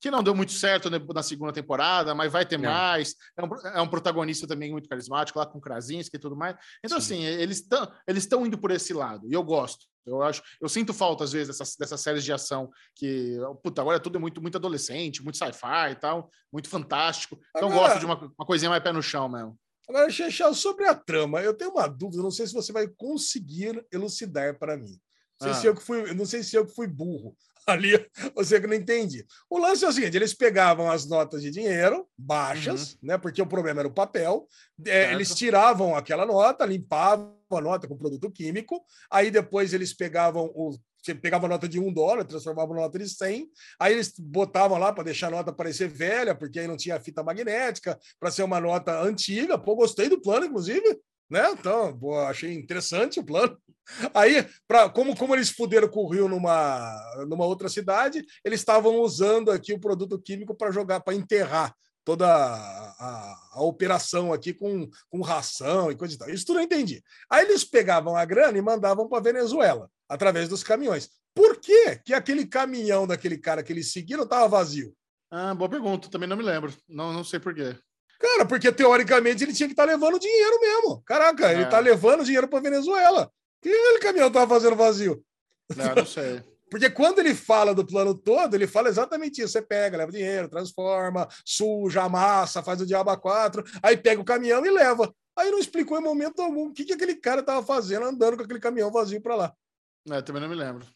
Que 0.00 0.10
não 0.10 0.22
deu 0.22 0.34
muito 0.34 0.52
certo 0.52 0.88
na 0.88 1.22
segunda 1.22 1.52
temporada, 1.52 2.14
mas 2.14 2.32
vai 2.32 2.46
ter 2.46 2.58
não. 2.58 2.70
mais. 2.70 3.14
É 3.36 3.44
um, 3.44 3.48
é 3.76 3.82
um, 3.82 3.88
protagonista 3.88 4.46
também 4.46 4.72
muito 4.72 4.88
carismático, 4.88 5.38
lá 5.38 5.44
com 5.44 5.60
Krasinski 5.60 6.16
e 6.16 6.20
tudo 6.20 6.34
mais. 6.34 6.56
Então, 6.82 6.98
Sim. 6.98 7.16
assim, 7.16 7.24
eles 7.24 7.58
estão 7.58 7.92
eles 8.06 8.26
indo 8.32 8.56
por 8.56 8.70
esse 8.70 8.94
lado, 8.94 9.28
e 9.28 9.34
eu 9.34 9.42
gosto. 9.42 9.84
Eu 10.06 10.22
acho, 10.22 10.42
eu 10.60 10.68
sinto 10.68 10.94
falta, 10.94 11.24
às 11.24 11.32
vezes, 11.32 11.48
dessas, 11.48 11.76
dessas 11.76 12.00
séries 12.00 12.24
de 12.24 12.32
ação 12.32 12.70
que, 12.96 13.36
puta, 13.62 13.82
agora 13.82 14.00
tudo 14.00 14.16
é 14.16 14.20
muito, 14.20 14.40
muito 14.40 14.56
adolescente, 14.56 15.22
muito 15.22 15.36
sci-fi 15.36 15.92
e 15.92 15.94
tal, 15.96 16.30
muito 16.50 16.68
fantástico. 16.68 17.38
Então, 17.54 17.68
agora, 17.68 17.74
eu 17.74 17.88
gosto 17.88 17.98
de 17.98 18.06
uma, 18.06 18.32
uma 18.38 18.46
coisinha 18.46 18.70
mais 18.70 18.82
pé 18.82 18.92
no 18.92 19.02
chão 19.02 19.28
mesmo. 19.28 19.58
Agora, 19.88 20.08
Chechel, 20.08 20.54
sobre 20.54 20.86
a 20.86 20.94
trama, 20.94 21.42
eu 21.42 21.52
tenho 21.52 21.72
uma 21.72 21.88
dúvida, 21.88 22.22
não 22.22 22.30
sei 22.30 22.46
se 22.46 22.54
você 22.54 22.72
vai 22.72 22.88
conseguir 22.88 23.84
elucidar 23.92 24.58
para 24.58 24.76
mim. 24.76 24.98
Não 25.40 25.48
sei, 25.48 25.50
ah. 25.50 25.54
se 25.54 25.66
eu 25.66 25.74
que 25.74 25.82
fui, 25.82 26.14
não 26.14 26.26
sei 26.26 26.42
se 26.42 26.56
eu 26.56 26.66
que 26.66 26.74
fui 26.74 26.86
burro 26.86 27.34
ali, 27.66 27.92
você 28.34 28.60
que 28.60 28.66
não 28.66 28.74
entende. 28.74 29.24
O 29.48 29.58
lance 29.58 29.84
é 29.84 29.88
o 29.88 29.92
seguinte: 29.92 30.16
eles 30.16 30.34
pegavam 30.34 30.90
as 30.90 31.06
notas 31.06 31.42
de 31.42 31.50
dinheiro 31.50 32.06
baixas, 32.16 32.92
uhum. 32.92 32.98
né? 33.02 33.18
Porque 33.18 33.40
o 33.40 33.46
problema 33.46 33.80
era 33.80 33.88
o 33.88 33.94
papel. 33.94 34.46
É, 34.86 35.12
eles 35.12 35.34
tiravam 35.34 35.96
aquela 35.96 36.26
nota, 36.26 36.66
limpavam 36.66 37.34
a 37.50 37.60
nota 37.60 37.88
com 37.88 37.96
produto 37.96 38.30
químico, 38.30 38.84
aí 39.10 39.30
depois 39.30 39.72
eles 39.72 39.92
pegavam 39.94 40.50
o. 40.54 40.76
Você 41.02 41.14
pegava 41.14 41.46
a 41.46 41.48
nota 41.48 41.66
de 41.66 41.80
um 41.80 41.90
dólar, 41.90 42.26
transformava 42.26 42.74
na 42.74 42.82
nota 42.82 42.98
de 42.98 43.08
100, 43.08 43.48
aí 43.78 43.94
eles 43.94 44.12
botavam 44.18 44.76
lá 44.76 44.92
para 44.92 45.04
deixar 45.04 45.28
a 45.28 45.30
nota 45.30 45.50
parecer 45.50 45.88
velha, 45.88 46.34
porque 46.34 46.60
aí 46.60 46.68
não 46.68 46.76
tinha 46.76 47.00
fita 47.00 47.22
magnética, 47.22 47.98
para 48.18 48.30
ser 48.30 48.42
uma 48.42 48.60
nota 48.60 49.00
antiga. 49.00 49.56
Pô, 49.56 49.74
gostei 49.74 50.10
do 50.10 50.20
plano, 50.20 50.44
inclusive 50.44 51.00
né? 51.30 51.50
Então, 51.52 51.96
pô, 51.96 52.18
achei 52.18 52.52
interessante 52.52 53.20
o 53.20 53.24
plano. 53.24 53.56
Aí, 54.14 54.46
pra, 54.66 54.88
como, 54.88 55.16
como 55.16 55.34
eles 55.34 55.50
fuderam 55.50 55.88
com 55.88 56.00
o 56.00 56.08
Rio 56.08 56.28
numa, 56.28 57.24
numa 57.28 57.46
outra 57.46 57.68
cidade, 57.68 58.24
eles 58.44 58.60
estavam 58.60 59.00
usando 59.00 59.50
aqui 59.50 59.72
o 59.72 59.80
produto 59.80 60.20
químico 60.20 60.54
para 60.54 60.70
jogar, 60.70 61.00
para 61.00 61.14
enterrar 61.14 61.74
toda 62.04 62.26
a, 62.26 62.56
a, 62.98 63.36
a, 63.52 63.62
operação 63.62 64.32
aqui 64.32 64.52
com, 64.54 64.88
com 65.08 65.20
ração 65.20 65.90
e 65.90 65.96
coisa 65.96 66.14
e 66.14 66.18
tal. 66.18 66.30
Isso 66.30 66.46
tudo 66.46 66.58
eu 66.58 66.64
entendi. 66.64 67.02
Aí 67.30 67.44
eles 67.44 67.64
pegavam 67.64 68.16
a 68.16 68.24
grana 68.24 68.56
e 68.58 68.62
mandavam 68.62 69.08
para 69.08 69.22
Venezuela, 69.22 69.88
através 70.08 70.48
dos 70.48 70.62
caminhões. 70.62 71.08
Por 71.34 71.60
que, 71.60 71.96
que 71.96 72.14
aquele 72.14 72.46
caminhão 72.46 73.06
daquele 73.06 73.38
cara 73.38 73.62
que 73.62 73.72
eles 73.72 73.92
seguiram 73.92 74.24
estava 74.24 74.48
vazio? 74.48 74.94
Ah, 75.30 75.54
boa 75.54 75.70
pergunta, 75.70 76.10
também 76.10 76.28
não 76.28 76.36
me 76.36 76.42
lembro. 76.42 76.74
Não, 76.88 77.12
não 77.12 77.22
sei 77.22 77.38
por 77.38 77.54
quê. 77.54 77.76
Cara, 78.20 78.44
porque 78.44 78.70
teoricamente 78.70 79.42
ele 79.42 79.54
tinha 79.54 79.66
que 79.66 79.72
estar 79.72 79.86
tá 79.86 79.90
levando 79.90 80.20
dinheiro 80.20 80.60
mesmo. 80.60 81.02
Caraca, 81.06 81.48
é. 81.48 81.54
ele 81.54 81.62
está 81.64 81.78
levando 81.78 82.22
dinheiro 82.22 82.46
para 82.46 82.60
Venezuela. 82.60 83.24
O 83.24 83.62
que 83.62 83.70
aquele 83.70 83.98
caminhão 83.98 84.28
estava 84.28 84.54
fazendo 84.54 84.76
vazio? 84.76 85.24
Não, 85.74 85.94
não 85.94 86.06
sei. 86.06 86.42
Porque 86.70 86.88
quando 86.88 87.18
ele 87.18 87.34
fala 87.34 87.74
do 87.74 87.84
plano 87.84 88.14
todo, 88.14 88.54
ele 88.54 88.66
fala 88.66 88.88
exatamente 88.88 89.40
isso. 89.40 89.52
Você 89.52 89.62
pega, 89.62 89.96
leva 89.96 90.12
dinheiro, 90.12 90.48
transforma, 90.48 91.26
suja, 91.44 92.02
amassa, 92.02 92.62
faz 92.62 92.80
o 92.80 92.86
diabo 92.86 93.10
a 93.10 93.16
quatro, 93.16 93.64
aí 93.82 93.96
pega 93.96 94.20
o 94.20 94.24
caminhão 94.24 94.64
e 94.64 94.70
leva. 94.70 95.12
Aí 95.34 95.50
não 95.50 95.58
explicou 95.58 95.98
em 95.98 96.02
momento 96.02 96.40
algum 96.40 96.68
o 96.68 96.72
que, 96.72 96.84
que 96.84 96.92
aquele 96.92 97.16
cara 97.16 97.40
estava 97.40 97.64
fazendo 97.64 98.04
andando 98.04 98.36
com 98.36 98.44
aquele 98.44 98.60
caminhão 98.60 98.92
vazio 98.92 99.20
para 99.20 99.34
lá. 99.34 99.52
É, 100.10 100.22
também 100.22 100.42
não 100.42 100.48
me 100.48 100.54
lembro. 100.54 100.86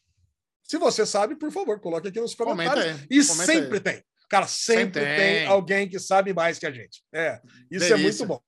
Se 0.62 0.78
você 0.78 1.05
sabe, 1.05 1.35
por 1.35 1.51
favor, 1.51 1.81
coloque 1.81 2.09
aqui 2.09 2.20
nos 2.20 2.35
comentários. 2.35 2.85
Comenta 2.85 3.01
aí. 3.03 3.07
E 3.11 3.27
Comenta 3.27 3.53
sempre 3.53 3.75
aí. 3.75 3.81
tem. 3.81 4.05
Cara, 4.34 4.48
sempre, 4.48 5.00
sempre 5.00 5.00
tem. 5.04 5.16
tem. 5.16 5.46
alguém 5.46 5.88
que 5.88 5.98
sabe 6.00 6.34
mais 6.34 6.58
que 6.58 6.66
a 6.66 6.72
gente. 6.72 7.04
É, 7.14 7.40
isso 7.70 7.88
Delícia. 7.88 7.94
é 7.94 7.96
muito 7.96 8.26
bom. 8.26 8.40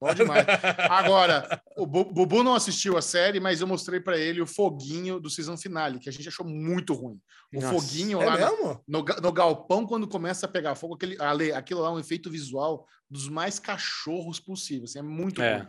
Bom 0.00 0.14
demais. 0.14 0.46
Agora, 0.88 1.60
o 1.76 1.86
Bubu 1.86 2.44
não 2.44 2.54
assistiu 2.54 2.96
a 2.96 3.02
série, 3.02 3.40
mas 3.40 3.60
eu 3.60 3.66
mostrei 3.66 3.98
para 3.98 4.16
ele 4.16 4.40
o 4.40 4.46
foguinho 4.46 5.18
do 5.18 5.28
season 5.28 5.56
finale, 5.56 5.98
que 5.98 6.08
a 6.08 6.12
gente 6.12 6.28
achou 6.28 6.46
muito 6.46 6.94
ruim. 6.94 7.18
O 7.52 7.60
Nossa, 7.60 7.74
foguinho 7.74 8.22
é 8.22 8.26
lá 8.26 8.50
no, 8.86 9.04
no, 9.04 9.32
galpão, 9.32 9.84
quando 9.84 10.06
começa 10.06 10.46
a 10.46 10.48
pegar 10.48 10.76
fogo, 10.76 10.94
aquele, 10.94 11.20
ale, 11.20 11.52
aquilo 11.52 11.80
lá 11.80 11.88
é 11.88 11.92
um 11.92 11.98
efeito 11.98 12.30
visual 12.30 12.86
dos 13.10 13.28
mais 13.28 13.58
cachorros 13.58 14.38
possíveis. 14.38 14.90
Assim, 14.90 15.00
é 15.00 15.02
muito 15.02 15.42
é. 15.42 15.56
ruim. 15.56 15.68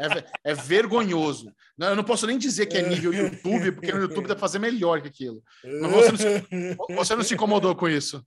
É, 0.00 0.52
é, 0.52 0.54
vergonhoso. 0.54 1.52
Eu 1.78 1.96
não 1.96 2.04
posso 2.04 2.26
nem 2.26 2.38
dizer 2.38 2.66
que 2.66 2.78
é 2.78 2.88
nível 2.88 3.12
YouTube, 3.12 3.72
porque 3.72 3.92
no 3.92 4.00
YouTube 4.02 4.28
dá 4.28 4.34
pra 4.34 4.40
fazer 4.40 4.60
melhor 4.60 5.02
que 5.02 5.08
aquilo. 5.08 5.42
Mas 5.64 5.90
você 5.90 6.10
não 6.10 6.18
se, 6.18 6.94
você 6.94 7.16
não 7.16 7.24
se 7.24 7.34
incomodou 7.34 7.74
com 7.74 7.88
isso? 7.88 8.24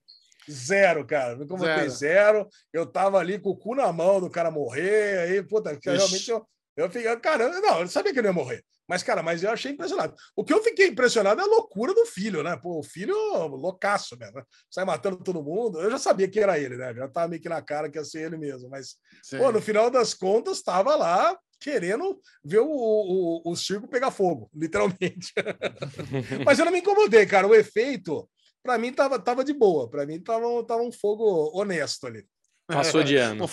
Zero, 0.50 1.06
cara. 1.06 1.36
Me 1.36 1.46
incomodei 1.46 1.90
zero. 1.90 1.92
zero. 1.92 2.50
Eu 2.74 2.86
tava 2.86 3.18
ali 3.18 3.40
com 3.40 3.50
o 3.50 3.58
cu 3.58 3.76
na 3.76 3.92
mão 3.92 4.20
do 4.20 4.30
cara 4.30 4.50
morrer. 4.50 5.20
Aí, 5.20 5.44
puta, 5.44 5.78
realmente 5.84 6.30
eu, 6.30 6.46
eu 6.76 6.90
fiquei, 6.90 7.16
cara, 7.18 7.50
não, 7.62 7.82
eu 7.82 7.88
sabia 7.88 8.14
que 8.14 8.20
ele 8.20 8.28
ia 8.28 8.34
morrer. 8.34 8.64
Mas, 8.92 9.04
cara, 9.04 9.24
mas 9.24 9.42
eu 9.42 9.50
achei 9.50 9.72
impressionado. 9.72 10.14
O 10.36 10.44
que 10.44 10.52
eu 10.52 10.62
fiquei 10.62 10.88
impressionado 10.88 11.40
é 11.40 11.44
a 11.46 11.48
loucura 11.48 11.94
do 11.94 12.06
filho, 12.06 12.44
né? 12.44 12.58
Pô, 12.62 12.80
o 12.80 12.84
filho 12.84 13.16
loucaço 13.48 14.18
mesmo, 14.18 14.36
né? 14.36 14.44
Sai 14.70 14.84
matando 14.84 15.16
todo 15.24 15.42
mundo. 15.42 15.80
Eu 15.80 15.90
já 15.92 15.98
sabia 15.98 16.28
que 16.28 16.40
era 16.40 16.60
ele, 16.60 16.76
né? 16.76 16.94
Já 16.94 17.08
tava 17.08 17.30
meio 17.30 17.42
que 17.42 17.48
na 17.48 17.62
cara 17.62 17.90
que 17.90 17.98
ia 17.98 18.04
ser 18.04 18.24
ele 18.24 18.38
mesmo. 18.38 18.70
Mas, 18.70 18.96
Sim. 19.24 19.38
pô, 19.38 19.50
no 19.50 19.62
final 19.62 19.90
das 19.90 20.14
contas, 20.14 20.62
tava 20.62 20.94
lá 20.96 21.38
querendo 21.58 22.20
ver 22.44 22.60
o, 22.60 22.68
o, 22.68 23.42
o 23.46 23.56
circo 23.56 23.88
pegar 23.88 24.12
fogo, 24.12 24.50
literalmente. 24.54 25.32
mas 26.46 26.60
eu 26.60 26.66
não 26.66 26.72
me 26.74 26.80
incomodei, 26.80 27.26
cara. 27.26 27.48
O 27.48 27.56
efeito 27.56 28.28
para 28.64 28.78
mim 28.78 28.92
tava, 28.94 29.20
tava 29.20 29.44
de 29.44 29.54
boa. 29.54 29.90
Para 29.90 30.06
mim 30.06 30.20
tava, 30.22 30.64
tava 30.66 30.82
um 30.84 30.92
fogo 30.92 31.52
honesto 31.60 32.08
ali. 32.08 32.26
Passou 32.68 33.04
de 33.04 33.16
ano. 33.18 33.46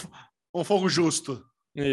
um, 0.54 0.60
um 0.60 0.64
fogo 0.64 0.88
justo. 0.88 1.42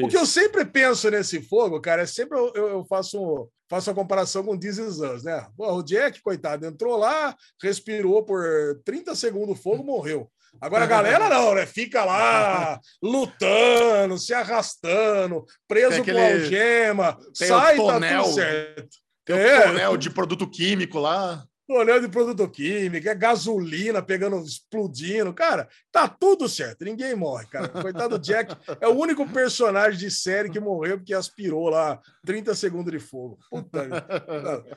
O 0.04 0.08
que 0.08 0.18
eu 0.18 0.26
sempre 0.26 0.66
penso 0.66 1.12
nesse 1.12 1.42
fogo, 1.44 1.80
cara, 1.80 2.02
é 2.02 2.06
sempre 2.08 2.36
eu, 2.40 2.52
eu 2.56 2.86
faço, 2.86 3.48
faço 3.70 3.92
a 3.92 3.94
comparação 3.94 4.44
com 4.44 4.58
This 4.58 4.80
Is 4.80 5.00
Us, 5.00 5.24
né? 5.24 5.46
O 5.60 5.84
Jack, 5.84 6.22
coitado, 6.24 6.66
entrou 6.66 6.98
lá, 6.98 7.36
respirou 7.62 8.24
por 8.26 8.44
30 8.84 9.14
segundos 9.14 9.60
o 9.60 9.62
fogo, 9.62 9.84
morreu. 9.86 10.32
Agora 10.60 10.86
a 10.86 10.88
galera 10.88 11.30
não, 11.30 11.54
né? 11.54 11.66
Fica 11.68 12.04
lá 12.04 12.80
lutando, 13.04 14.18
se 14.18 14.34
arrastando, 14.34 15.46
preso 15.68 15.90
Tem 15.92 15.98
com 15.98 16.12
aquele- 16.12 16.34
algema, 16.34 17.14
tem 17.38 17.48
o 17.48 17.50
sai, 17.50 17.78
tá 17.78 18.22
tudo 18.24 18.34
certo. 18.34 18.98
Tem 19.26 19.36
É. 19.38 19.60
o 19.60 19.64
tonel 19.64 19.98
de 19.98 20.10
produto 20.10 20.50
químico 20.50 20.98
lá. 20.98 21.44
Olhando 21.68 22.02
de 22.02 22.10
produto 22.10 22.48
químico, 22.48 23.10
é 23.10 23.16
gasolina 23.16 24.00
pegando, 24.00 24.40
explodindo. 24.46 25.34
Cara, 25.34 25.68
tá 25.92 26.08
tudo 26.08 26.48
certo. 26.48 26.86
Ninguém 26.86 27.16
morre, 27.16 27.48
cara. 27.48 27.70
Coitado 27.70 28.20
do 28.20 28.24
Jack 28.24 28.56
é 28.80 28.88
o 28.88 28.94
único 28.94 29.28
personagem 29.28 30.00
de 30.00 30.12
série 30.12 30.52
que 30.52 30.60
morreu 30.60 30.98
porque 30.98 31.14
aspirou 31.14 31.70
lá 31.70 32.00
30 32.24 32.54
segundos 32.54 32.92
de 32.92 33.00
fogo. 33.00 33.40
Puta. 33.50 33.88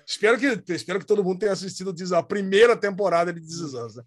Espero, 0.07 0.39
que, 0.39 0.73
espero 0.73 0.99
que 0.99 1.05
todo 1.05 1.23
mundo 1.23 1.41
tenha 1.41 1.53
assistido 1.53 1.95
a 2.15 2.23
primeira 2.23 2.75
temporada 2.75 3.35
de 3.35 3.41
Us, 3.41 3.75
né? 3.97 4.03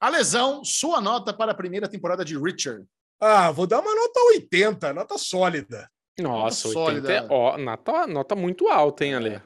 A 0.00 0.08
lesão, 0.08 0.64
sua 0.64 1.00
nota 1.00 1.32
para 1.32 1.52
a 1.52 1.56
primeira 1.56 1.88
temporada 1.88 2.24
de 2.24 2.36
Richard. 2.36 2.84
Ah, 3.20 3.52
vou 3.52 3.68
dar 3.68 3.78
uma 3.78 3.94
nota 3.94 4.18
80, 4.34 4.92
nota 4.92 5.16
sólida. 5.16 5.88
Nossa, 6.18 6.68
Sólida. 6.68 7.08
80 7.08 7.12
é, 7.12 7.26
ó, 7.30 7.56
nota, 7.56 8.06
nota 8.08 8.34
muito 8.34 8.68
alta, 8.68 9.04
hein, 9.04 9.14
Ale? 9.14 9.42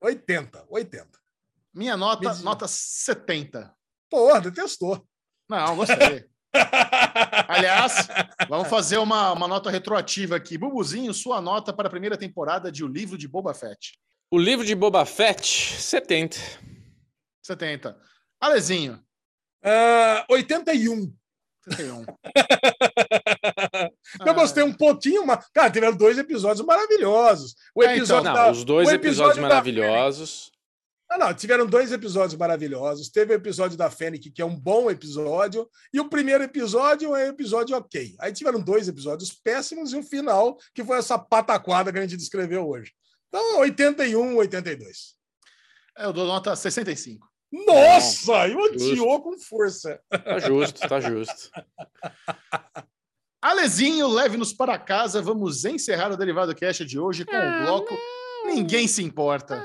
80, 0.00 0.66
80. 0.68 1.06
Minha 1.74 1.96
nota, 1.96 2.34
nota 2.36 2.66
70. 2.66 3.74
Porra, 4.10 4.40
detestou. 4.40 5.06
Não, 5.48 5.76
gostei. 5.76 6.26
Aliás, 7.48 8.08
vamos 8.48 8.68
fazer 8.68 8.98
uma, 8.98 9.32
uma 9.32 9.46
nota 9.48 9.70
retroativa 9.70 10.36
aqui. 10.36 10.56
Bubuzinho, 10.58 11.12
sua 11.12 11.40
nota 11.40 11.72
para 11.72 11.88
a 11.88 11.90
primeira 11.90 12.16
temporada 12.16 12.72
de 12.72 12.84
O 12.84 12.88
Livro 12.88 13.18
de 13.18 13.28
Boba 13.28 13.54
Fett. 13.54 13.98
O 14.30 14.38
livro 14.38 14.64
de 14.64 14.74
Boba 14.74 15.06
Fett, 15.06 15.46
70. 15.80 16.36
70. 17.42 17.98
Alezinho, 18.40 19.02
Ah, 19.64 20.24
81. 20.28 21.12
71. 21.70 22.04
Eu 24.26 24.34
gostei 24.34 24.62
um 24.62 24.72
pouquinho, 24.72 25.26
mas. 25.26 25.46
Cara, 25.52 25.70
tiveram 25.70 25.96
dois 25.96 26.18
episódios 26.18 26.64
maravilhosos. 26.66 27.54
O 27.74 27.82
É, 27.82 27.86
então. 27.86 27.96
episódio 27.96 28.24
Não, 28.24 28.34
da- 28.34 28.50
os 28.50 28.64
dois 28.64 28.88
o 28.88 28.92
episódios 28.92 29.36
episódio 29.36 29.42
da 29.42 29.48
maravilhosos. 29.48 30.50
Ah, 31.10 31.16
não, 31.16 31.32
tiveram 31.32 31.64
dois 31.66 31.90
episódios 31.90 32.38
maravilhosos. 32.38 33.08
Teve 33.08 33.32
o 33.32 33.36
episódio 33.36 33.78
da 33.78 33.90
Fênix, 33.90 34.28
que 34.34 34.42
é 34.42 34.44
um 34.44 34.54
bom 34.54 34.90
episódio, 34.90 35.66
e 35.92 35.98
o 36.00 36.08
primeiro 36.10 36.44
episódio 36.44 37.16
é 37.16 37.24
um 37.24 37.28
episódio 37.28 37.74
ok. 37.76 38.14
Aí 38.20 38.30
tiveram 38.32 38.60
dois 38.60 38.88
episódios 38.88 39.32
péssimos 39.32 39.92
e 39.92 39.96
um 39.96 40.02
final, 40.02 40.58
que 40.74 40.84
foi 40.84 40.98
essa 40.98 41.18
pataquada 41.18 41.90
que 41.90 41.98
a 41.98 42.02
gente 42.02 42.16
descreveu 42.16 42.68
hoje. 42.68 42.92
Então, 43.28 43.60
81, 43.60 44.36
82. 44.36 45.14
Eu 45.98 46.12
dou 46.12 46.26
nota 46.26 46.54
65. 46.54 47.26
Nossa, 47.50 48.46
e 48.46 48.52
justo. 48.52 48.90
odiou 48.90 49.22
com 49.22 49.38
força. 49.38 50.00
Tá 50.10 50.38
justo, 50.38 50.88
tá 50.88 51.00
justo. 51.00 51.50
Alezinho, 53.40 54.08
leve-nos 54.08 54.52
para 54.52 54.78
casa. 54.78 55.22
Vamos 55.22 55.64
encerrar 55.64 56.12
o 56.12 56.16
Derivado 56.16 56.54
Cash 56.54 56.78
de 56.78 56.98
hoje 56.98 57.24
com 57.24 57.36
o 57.36 57.62
bloco 57.62 57.96
Ninguém 58.48 58.88
se 58.88 59.02
importa. 59.02 59.62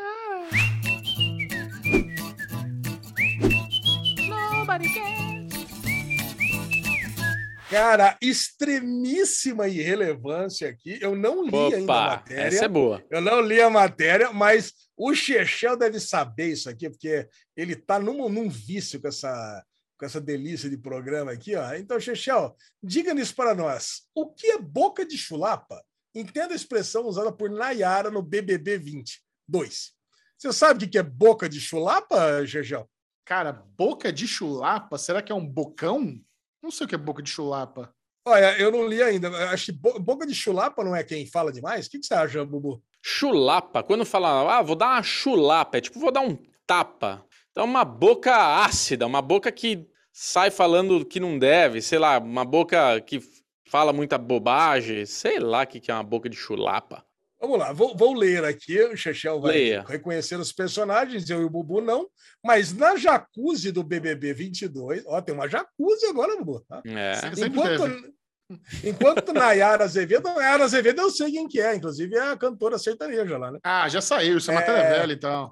Cara, 7.74 8.16
extremíssima 8.22 9.68
irrelevância 9.68 10.70
aqui. 10.70 11.00
Eu 11.02 11.16
não 11.16 11.44
li 11.44 11.56
ainda 11.74 11.78
a 11.78 11.82
Opa, 11.82 12.16
matéria. 12.18 12.44
essa 12.44 12.66
é 12.66 12.68
boa. 12.68 13.04
Eu 13.10 13.20
não 13.20 13.42
li 13.42 13.60
a 13.60 13.68
matéria, 13.68 14.32
mas 14.32 14.74
o 14.96 15.12
Chechel 15.16 15.76
deve 15.76 16.00
saber 16.00 16.52
isso 16.52 16.70
aqui, 16.70 16.88
porque 16.88 17.28
ele 17.58 17.76
tá 17.76 18.00
num, 18.00 18.30
num 18.30 18.48
vício 18.48 19.02
com 19.02 19.08
essa, 19.08 19.66
com 19.98 20.06
essa 20.06 20.22
delícia 20.22 20.70
de 20.70 20.78
programa 20.78 21.32
aqui, 21.32 21.56
ó. 21.56 21.74
Então, 21.74 22.00
Chechel, 22.00 22.56
diga-nos 22.82 23.32
para 23.32 23.56
nós, 23.56 24.04
o 24.14 24.32
que 24.32 24.52
é 24.52 24.60
boca 24.60 25.04
de 25.04 25.18
chulapa? 25.18 25.84
Entenda 26.14 26.54
a 26.54 26.56
expressão 26.56 27.08
usada 27.08 27.32
por 27.32 27.50
Nayara 27.50 28.12
no 28.12 28.22
BBB 28.22 28.78
22. 28.78 29.94
Você 30.38 30.54
sabe 30.54 30.78
o 30.78 30.80
que 30.82 30.92
que 30.92 30.98
é 31.00 31.04
boca 31.04 31.50
de 31.50 31.60
chulapa, 31.60 32.46
Chechel? 32.46 32.88
Cara, 33.26 33.52
boca 33.52 34.14
de 34.14 34.28
chulapa? 34.28 35.00
Será 35.00 35.24
que 35.24 35.32
é 35.32 35.36
um 35.36 35.48
bocão? 35.48 36.22
Não 36.64 36.72
sei 36.72 36.86
o 36.86 36.88
que 36.88 36.96
é 36.96 36.98
boca 36.98 37.22
de 37.22 37.30
chulapa. 37.30 37.94
Olha, 38.26 38.58
eu 38.58 38.72
não 38.72 38.88
li 38.88 39.04
ainda. 39.04 39.30
Acho 39.52 39.66
que 39.66 39.72
bo- 39.74 40.00
boca 40.00 40.26
de 40.26 40.34
chulapa 40.34 40.82
não 40.84 40.96
é 40.96 41.04
quem 41.04 41.26
fala 41.28 41.52
demais? 41.52 41.86
O 41.86 41.90
que, 41.90 42.00
que 42.00 42.06
você 42.06 42.14
acha, 42.14 42.46
Bubu? 42.46 42.82
Chulapa, 43.02 43.84
quando 43.84 44.06
fala, 44.06 44.58
ah, 44.60 44.62
vou 44.62 44.78
dar 44.78 44.92
uma 44.96 45.04
chulapa, 45.04 45.78
é 45.78 45.82
tipo, 45.82 46.00
vou 46.00 46.10
dar 46.12 46.22
um 46.22 46.38
tapa. 46.66 47.26
Então, 47.52 47.66
uma 47.66 47.84
boca 47.84 48.34
ácida, 48.64 49.06
uma 49.06 49.22
boca 49.22 49.52
que 49.52 49.86
sai 50.14 50.50
falando 50.50 51.04
que 51.06 51.20
não 51.20 51.38
deve, 51.38 51.82
sei 51.82 52.00
lá, 52.00 52.18
uma 52.18 52.46
boca 52.46 53.02
que 53.02 53.20
fala 53.70 53.92
muita 53.92 54.18
bobagem, 54.18 55.06
sei 55.06 55.40
lá 55.40 55.64
o 55.64 55.68
que 55.68 55.82
que 55.82 55.92
é 55.92 55.94
uma 55.94 56.04
boca 56.04 56.30
de 56.30 56.38
chulapa. 56.38 57.06
Vamos 57.44 57.60
lá, 57.60 57.74
vou, 57.74 57.94
vou 57.94 58.14
ler 58.14 58.46
aqui, 58.46 58.82
o 58.84 58.96
Chechel 58.96 59.42
vai 59.42 59.52
Leia. 59.52 59.84
reconhecer 59.86 60.40
os 60.40 60.54
personagens, 60.54 61.30
eu 61.30 61.42
e 61.42 61.44
o 61.44 61.50
Bubu 61.50 61.82
não, 61.82 62.08
mas 62.42 62.72
na 62.72 62.96
jacuzzi 62.96 63.70
do 63.70 63.84
BBB 63.84 64.34
22, 64.34 65.04
ó, 65.06 65.20
tem 65.22 65.36
uma 65.36 65.50
jacuzzi 65.50 66.06
agora, 66.06 66.38
Bubu. 66.38 66.62
tá? 66.62 66.82
É. 66.86 67.20
Enquanto, 67.46 68.14
enquanto 68.82 69.34
Nayara 69.34 69.84
Azevedo, 69.84 70.24
Nayara 70.34 70.64
Azevedo 70.64 71.02
eu 71.02 71.10
sei 71.12 71.32
quem 71.34 71.46
que 71.46 71.60
é, 71.60 71.76
inclusive 71.76 72.16
é 72.16 72.32
a 72.32 72.38
cantora 72.38 72.80
sertaneja 72.80 73.38
lá, 73.38 73.52
né? 73.52 73.60
Ah, 73.62 73.90
já 73.90 74.00
saiu. 74.00 74.38
Isso 74.38 74.50
é 74.50 74.54
matéria 74.54 74.80
É. 74.80 75.00
velha, 75.00 75.12
então. 75.14 75.52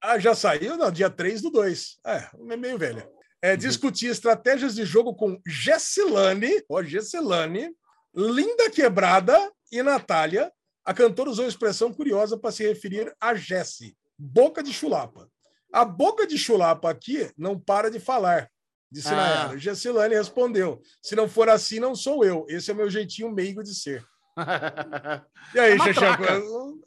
Ah, 0.00 0.20
já 0.20 0.36
saiu? 0.36 0.76
Não, 0.76 0.92
dia 0.92 1.10
3 1.10 1.42
do 1.42 1.50
2. 1.50 1.98
É, 2.06 2.28
é 2.50 2.56
meio 2.56 2.78
velha. 2.78 3.04
É, 3.42 3.56
discutir 3.56 4.06
estratégias 4.06 4.76
de 4.76 4.84
jogo 4.84 5.12
com 5.12 5.40
Gessilane, 5.44 6.62
ó, 6.68 6.84
Gessilane, 6.84 7.68
Linda 8.14 8.70
Quebrada 8.70 9.36
e 9.72 9.82
Natália. 9.82 10.52
A 10.84 10.92
cantora 10.92 11.30
usou 11.30 11.44
a 11.44 11.48
expressão 11.48 11.92
curiosa 11.92 12.36
para 12.36 12.50
se 12.52 12.66
referir 12.66 13.14
a 13.20 13.34
Jessi, 13.34 13.96
boca 14.18 14.62
de 14.62 14.72
chulapa. 14.72 15.28
A 15.72 15.84
boca 15.84 16.26
de 16.26 16.36
chulapa 16.36 16.90
aqui 16.90 17.30
não 17.36 17.58
para 17.58 17.90
de 17.90 17.98
falar, 17.98 18.48
disse 18.90 19.08
Ah. 19.08 19.16
Nayara. 19.16 19.58
Gessilane 19.58 20.14
respondeu: 20.14 20.80
se 21.00 21.16
não 21.16 21.28
for 21.28 21.48
assim, 21.48 21.80
não 21.80 21.94
sou 21.94 22.24
eu. 22.24 22.44
Esse 22.48 22.70
é 22.70 22.74
o 22.74 22.76
meu 22.76 22.90
jeitinho 22.90 23.32
meigo 23.32 23.62
de 23.62 23.74
ser. 23.74 24.04
E 25.54 25.58
aí, 25.58 25.72
É 25.72 25.76
matraca. 25.76 26.24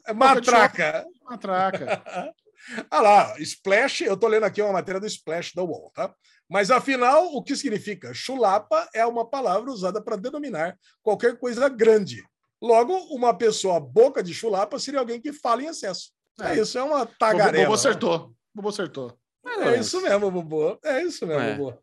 É 0.06 0.12
matraca. 0.12 1.06
Matraca. 1.24 2.34
Ah 2.90 3.00
lá, 3.00 3.36
Splash, 3.38 4.00
eu 4.00 4.16
tô 4.16 4.26
lendo 4.26 4.42
aqui 4.42 4.60
uma 4.60 4.72
matéria 4.72 5.00
do 5.00 5.06
Splash 5.06 5.52
da 5.54 5.62
UOL, 5.62 5.92
tá? 5.94 6.12
Mas 6.48 6.68
afinal, 6.68 7.26
o 7.26 7.40
que 7.40 7.54
significa? 7.54 8.12
Chulapa 8.12 8.88
é 8.92 9.06
uma 9.06 9.24
palavra 9.28 9.70
usada 9.70 10.02
para 10.02 10.16
denominar 10.16 10.76
qualquer 11.00 11.38
coisa 11.38 11.68
grande. 11.68 12.24
Logo, 12.62 12.94
uma 13.14 13.34
pessoa 13.36 13.78
boca 13.78 14.22
de 14.22 14.32
chulapa 14.32 14.78
seria 14.78 15.00
alguém 15.00 15.20
que 15.20 15.32
fala 15.32 15.62
em 15.62 15.66
excesso. 15.66 16.10
É, 16.40 16.52
É. 16.52 16.60
isso, 16.60 16.78
é 16.78 16.82
uma 16.82 17.06
tagarela. 17.06 17.64
Bobo 17.64 17.74
acertou. 17.74 18.32
Bobo 18.54 18.68
acertou. 18.68 19.16
É 19.46 19.78
isso 19.78 20.00
mesmo, 20.02 20.30
Bobo. 20.30 20.78
É 20.84 21.02
isso 21.02 21.26
mesmo, 21.26 21.42
É. 21.42 21.54
Bobo. 21.56 21.78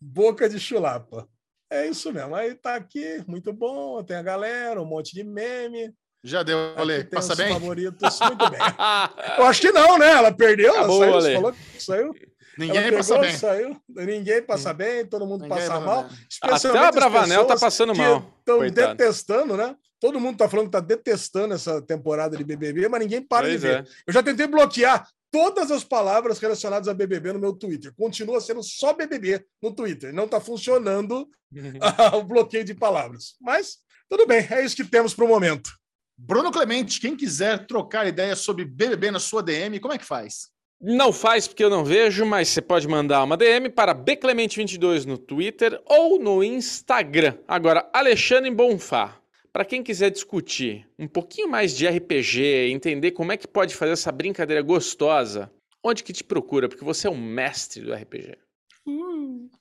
Boca 0.00 0.48
de 0.48 0.58
chulapa. 0.58 1.26
É 1.70 1.86
isso 1.86 2.12
mesmo. 2.12 2.34
Aí 2.34 2.54
tá 2.54 2.74
aqui, 2.74 3.22
muito 3.26 3.52
bom. 3.52 4.02
Tem 4.02 4.16
a 4.16 4.22
galera, 4.22 4.80
um 4.80 4.84
monte 4.84 5.14
de 5.14 5.24
meme. 5.24 5.92
Já 6.22 6.42
deu, 6.42 6.58
Ale. 6.76 7.04
Passa 7.04 7.32
os 7.32 7.38
bem? 7.38 7.52
favoritos. 7.52 8.20
Muito 8.20 8.50
bem. 8.50 8.60
Eu 9.38 9.44
acho 9.44 9.60
que 9.60 9.72
não, 9.72 9.98
né? 9.98 10.10
Ela 10.12 10.32
perdeu, 10.32 10.68
ela 10.74 10.78
Acabou, 10.78 10.98
saiu, 11.00 11.14
Ale. 11.14 11.22
você 11.22 11.34
falou 11.34 11.52
que 11.52 11.82
saiu. 11.82 12.14
Ninguém 12.56 12.76
Ela 12.84 12.96
passa 12.96 13.14
pegou, 13.14 13.28
bem. 13.28 13.36
Saiu, 13.36 13.76
ninguém 13.88 14.42
passa 14.42 14.72
bem, 14.74 15.06
todo 15.06 15.26
mundo 15.26 15.42
Ninguém 15.42 15.58
passa 15.58 15.80
mal. 15.80 16.06
Até 16.42 16.78
a 16.78 16.92
Bravanel 16.92 17.44
tá 17.46 17.56
passando 17.58 17.94
mal. 17.94 18.32
Estão 18.38 18.58
detestando, 18.70 19.56
né? 19.56 19.76
Todo 20.04 20.20
mundo 20.20 20.36
tá 20.36 20.46
falando 20.50 20.66
que 20.66 20.72
tá 20.72 20.80
detestando 20.80 21.54
essa 21.54 21.80
temporada 21.80 22.36
de 22.36 22.44
BBB, 22.44 22.90
mas 22.90 23.00
ninguém 23.00 23.22
para 23.22 23.46
Pois 23.46 23.52
de 23.52 23.66
ver. 23.66 23.78
é. 23.78 23.84
Eu 24.06 24.12
já 24.12 24.22
tentei 24.22 24.46
bloquear 24.46 25.08
todas 25.30 25.70
as 25.70 25.82
palavras 25.82 26.38
relacionadas 26.38 26.88
a 26.88 26.92
BBB 26.92 27.32
no 27.32 27.38
meu 27.38 27.54
Twitter. 27.54 27.90
Continua 27.96 28.38
sendo 28.38 28.62
só 28.62 28.92
BBB 28.92 29.42
no 29.62 29.74
Twitter. 29.74 30.12
Não 30.12 30.28
tá 30.28 30.42
funcionando 30.42 31.26
o 32.18 32.22
bloqueio 32.22 32.64
de 32.64 32.74
palavras. 32.74 33.34
Mas 33.40 33.78
tudo 34.06 34.26
bem, 34.26 34.46
é 34.50 34.62
isso 34.62 34.76
que 34.76 34.84
temos 34.84 35.14
para 35.14 35.24
o 35.24 35.28
momento. 35.28 35.70
Bruno 36.18 36.52
Clemente, 36.52 37.00
quem 37.00 37.16
quiser 37.16 37.66
trocar 37.66 38.06
ideias 38.06 38.40
sobre 38.40 38.66
BBB 38.66 39.10
na 39.10 39.18
sua 39.18 39.42
DM, 39.42 39.80
como 39.80 39.94
é 39.94 39.96
que 39.96 40.04
faz? 40.04 40.50
Não 40.82 41.14
faz 41.14 41.48
porque 41.48 41.64
eu 41.64 41.70
não 41.70 41.82
vejo, 41.82 42.26
mas 42.26 42.50
você 42.50 42.60
pode 42.60 42.86
mandar 42.86 43.24
uma 43.24 43.38
DM 43.38 43.70
para 43.70 43.94
bclemente22 43.94 45.06
no 45.06 45.16
Twitter 45.16 45.80
ou 45.86 46.18
no 46.18 46.44
Instagram. 46.44 47.38
Agora, 47.48 47.88
Alexandre 47.90 48.50
Bonfá. 48.50 49.23
Para 49.54 49.64
quem 49.64 49.84
quiser 49.84 50.10
discutir 50.10 50.84
um 50.98 51.06
pouquinho 51.06 51.48
mais 51.48 51.76
de 51.76 51.86
RPG, 51.86 52.72
entender 52.72 53.12
como 53.12 53.30
é 53.30 53.36
que 53.36 53.46
pode 53.46 53.72
fazer 53.76 53.92
essa 53.92 54.10
brincadeira 54.10 54.60
gostosa, 54.60 55.48
onde 55.80 56.02
que 56.02 56.12
te 56.12 56.24
procura? 56.24 56.68
Porque 56.68 56.82
você 56.82 57.06
é 57.06 57.10
um 57.10 57.16
mestre 57.16 57.80
do 57.84 57.94
RPG. 57.94 58.36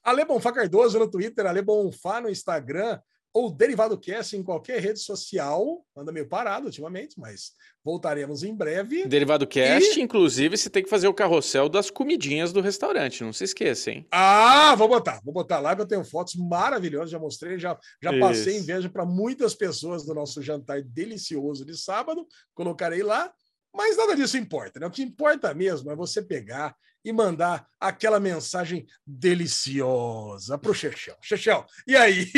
Ale 0.03 0.25
Bonfá 0.25 0.51
Cardoso 0.51 0.97
no 0.97 1.07
Twitter, 1.07 1.45
Ale 1.45 1.61
Bonfá 1.61 2.19
no 2.19 2.27
Instagram, 2.27 2.99
ou 3.34 3.52
Derivado 3.52 3.98
Cast 3.98 4.38
em 4.38 4.44
qualquer 4.44 4.80
rede 4.80 5.00
social. 5.00 5.84
Anda 5.98 6.12
meio 6.12 6.28
parado 6.28 6.68
ultimamente, 6.68 7.20
mas 7.20 7.53
voltaremos 7.84 8.44
em 8.44 8.56
breve. 8.56 9.06
Derivado 9.08 9.48
Cast, 9.48 10.00
e... 10.00 10.03
inclusive, 10.03 10.56
você 10.56 10.70
tem 10.70 10.84
que 10.84 10.90
fazer 10.90 11.08
o 11.08 11.14
carrossel 11.14 11.68
das 11.68 11.90
comidinhas 11.90 12.53
do 12.53 12.62
restaurante, 12.62 13.24
não 13.24 13.34
se 13.34 13.44
esqueça, 13.44 13.92
hein? 13.92 14.08
Ah, 14.12 14.76
vou 14.76 14.88
botar, 14.88 15.20
vou 15.24 15.34
botar 15.34 15.60
lá 15.60 15.76
que 15.76 15.82
eu 15.82 15.88
tenho 15.88 16.06
fotos 16.06 16.36
maravilhosas, 16.36 17.10
já 17.10 17.20
mostrei, 17.20 17.58
já, 17.58 17.78
já 18.02 18.18
passei 18.20 18.58
inveja 18.58 18.88
para 18.90 19.06
muitas 19.06 19.56
pessoas 19.56 20.06
do 20.06 20.14
nosso 20.14 20.42
jantar 20.42 20.82
delicioso 20.84 21.66
de 21.66 21.76
sábado, 21.76 22.28
colocarei 22.53 23.02
lá. 23.02 23.34
Mas 23.76 23.98
nada 23.98 24.16
disso 24.16 24.38
importa, 24.38 24.80
né? 24.80 24.86
O 24.86 24.92
que 24.92 25.02
importa 25.02 25.52
mesmo 25.56 25.90
é 25.90 25.95
você 25.95 26.22
pegar 26.22 26.76
e 27.03 27.11
mandar 27.11 27.67
aquela 27.80 28.19
mensagem 28.19 28.85
deliciosa 29.06 30.57
pro 30.57 30.73
Chechel. 30.73 31.15
Chechel, 31.22 31.65
e 31.88 31.95
aí? 31.95 32.32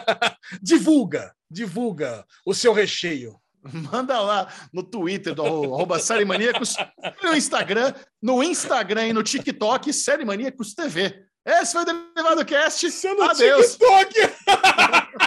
divulga, 0.62 1.34
divulga 1.50 2.24
o 2.46 2.54
seu 2.54 2.72
recheio. 2.72 3.38
Manda 3.92 4.20
lá 4.20 4.52
no 4.72 4.82
Twitter 4.82 5.34
do 5.34 5.44
arroba 5.44 6.00
Série 6.00 6.24
Maníacos, 6.24 6.74
no 7.22 7.36
Instagram, 7.36 7.94
no 8.20 8.42
Instagram 8.42 9.08
e 9.08 9.12
no 9.12 9.22
TikTok, 9.22 9.92
Série 9.92 10.24
Maníacos 10.24 10.74
TV. 10.74 11.26
Esse 11.44 11.72
foi 11.72 11.82
o 11.82 11.84
Derivado 11.84 12.44
Cast. 12.44 12.88
no 13.14 13.22
Adeus. 13.22 13.76
TikTok! 13.76 14.14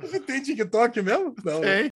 Você 0.00 0.20
tem 0.20 0.42
TikTok 0.88 1.02
mesmo? 1.02 1.34
Não. 1.44 1.60
Tem. 1.60 1.90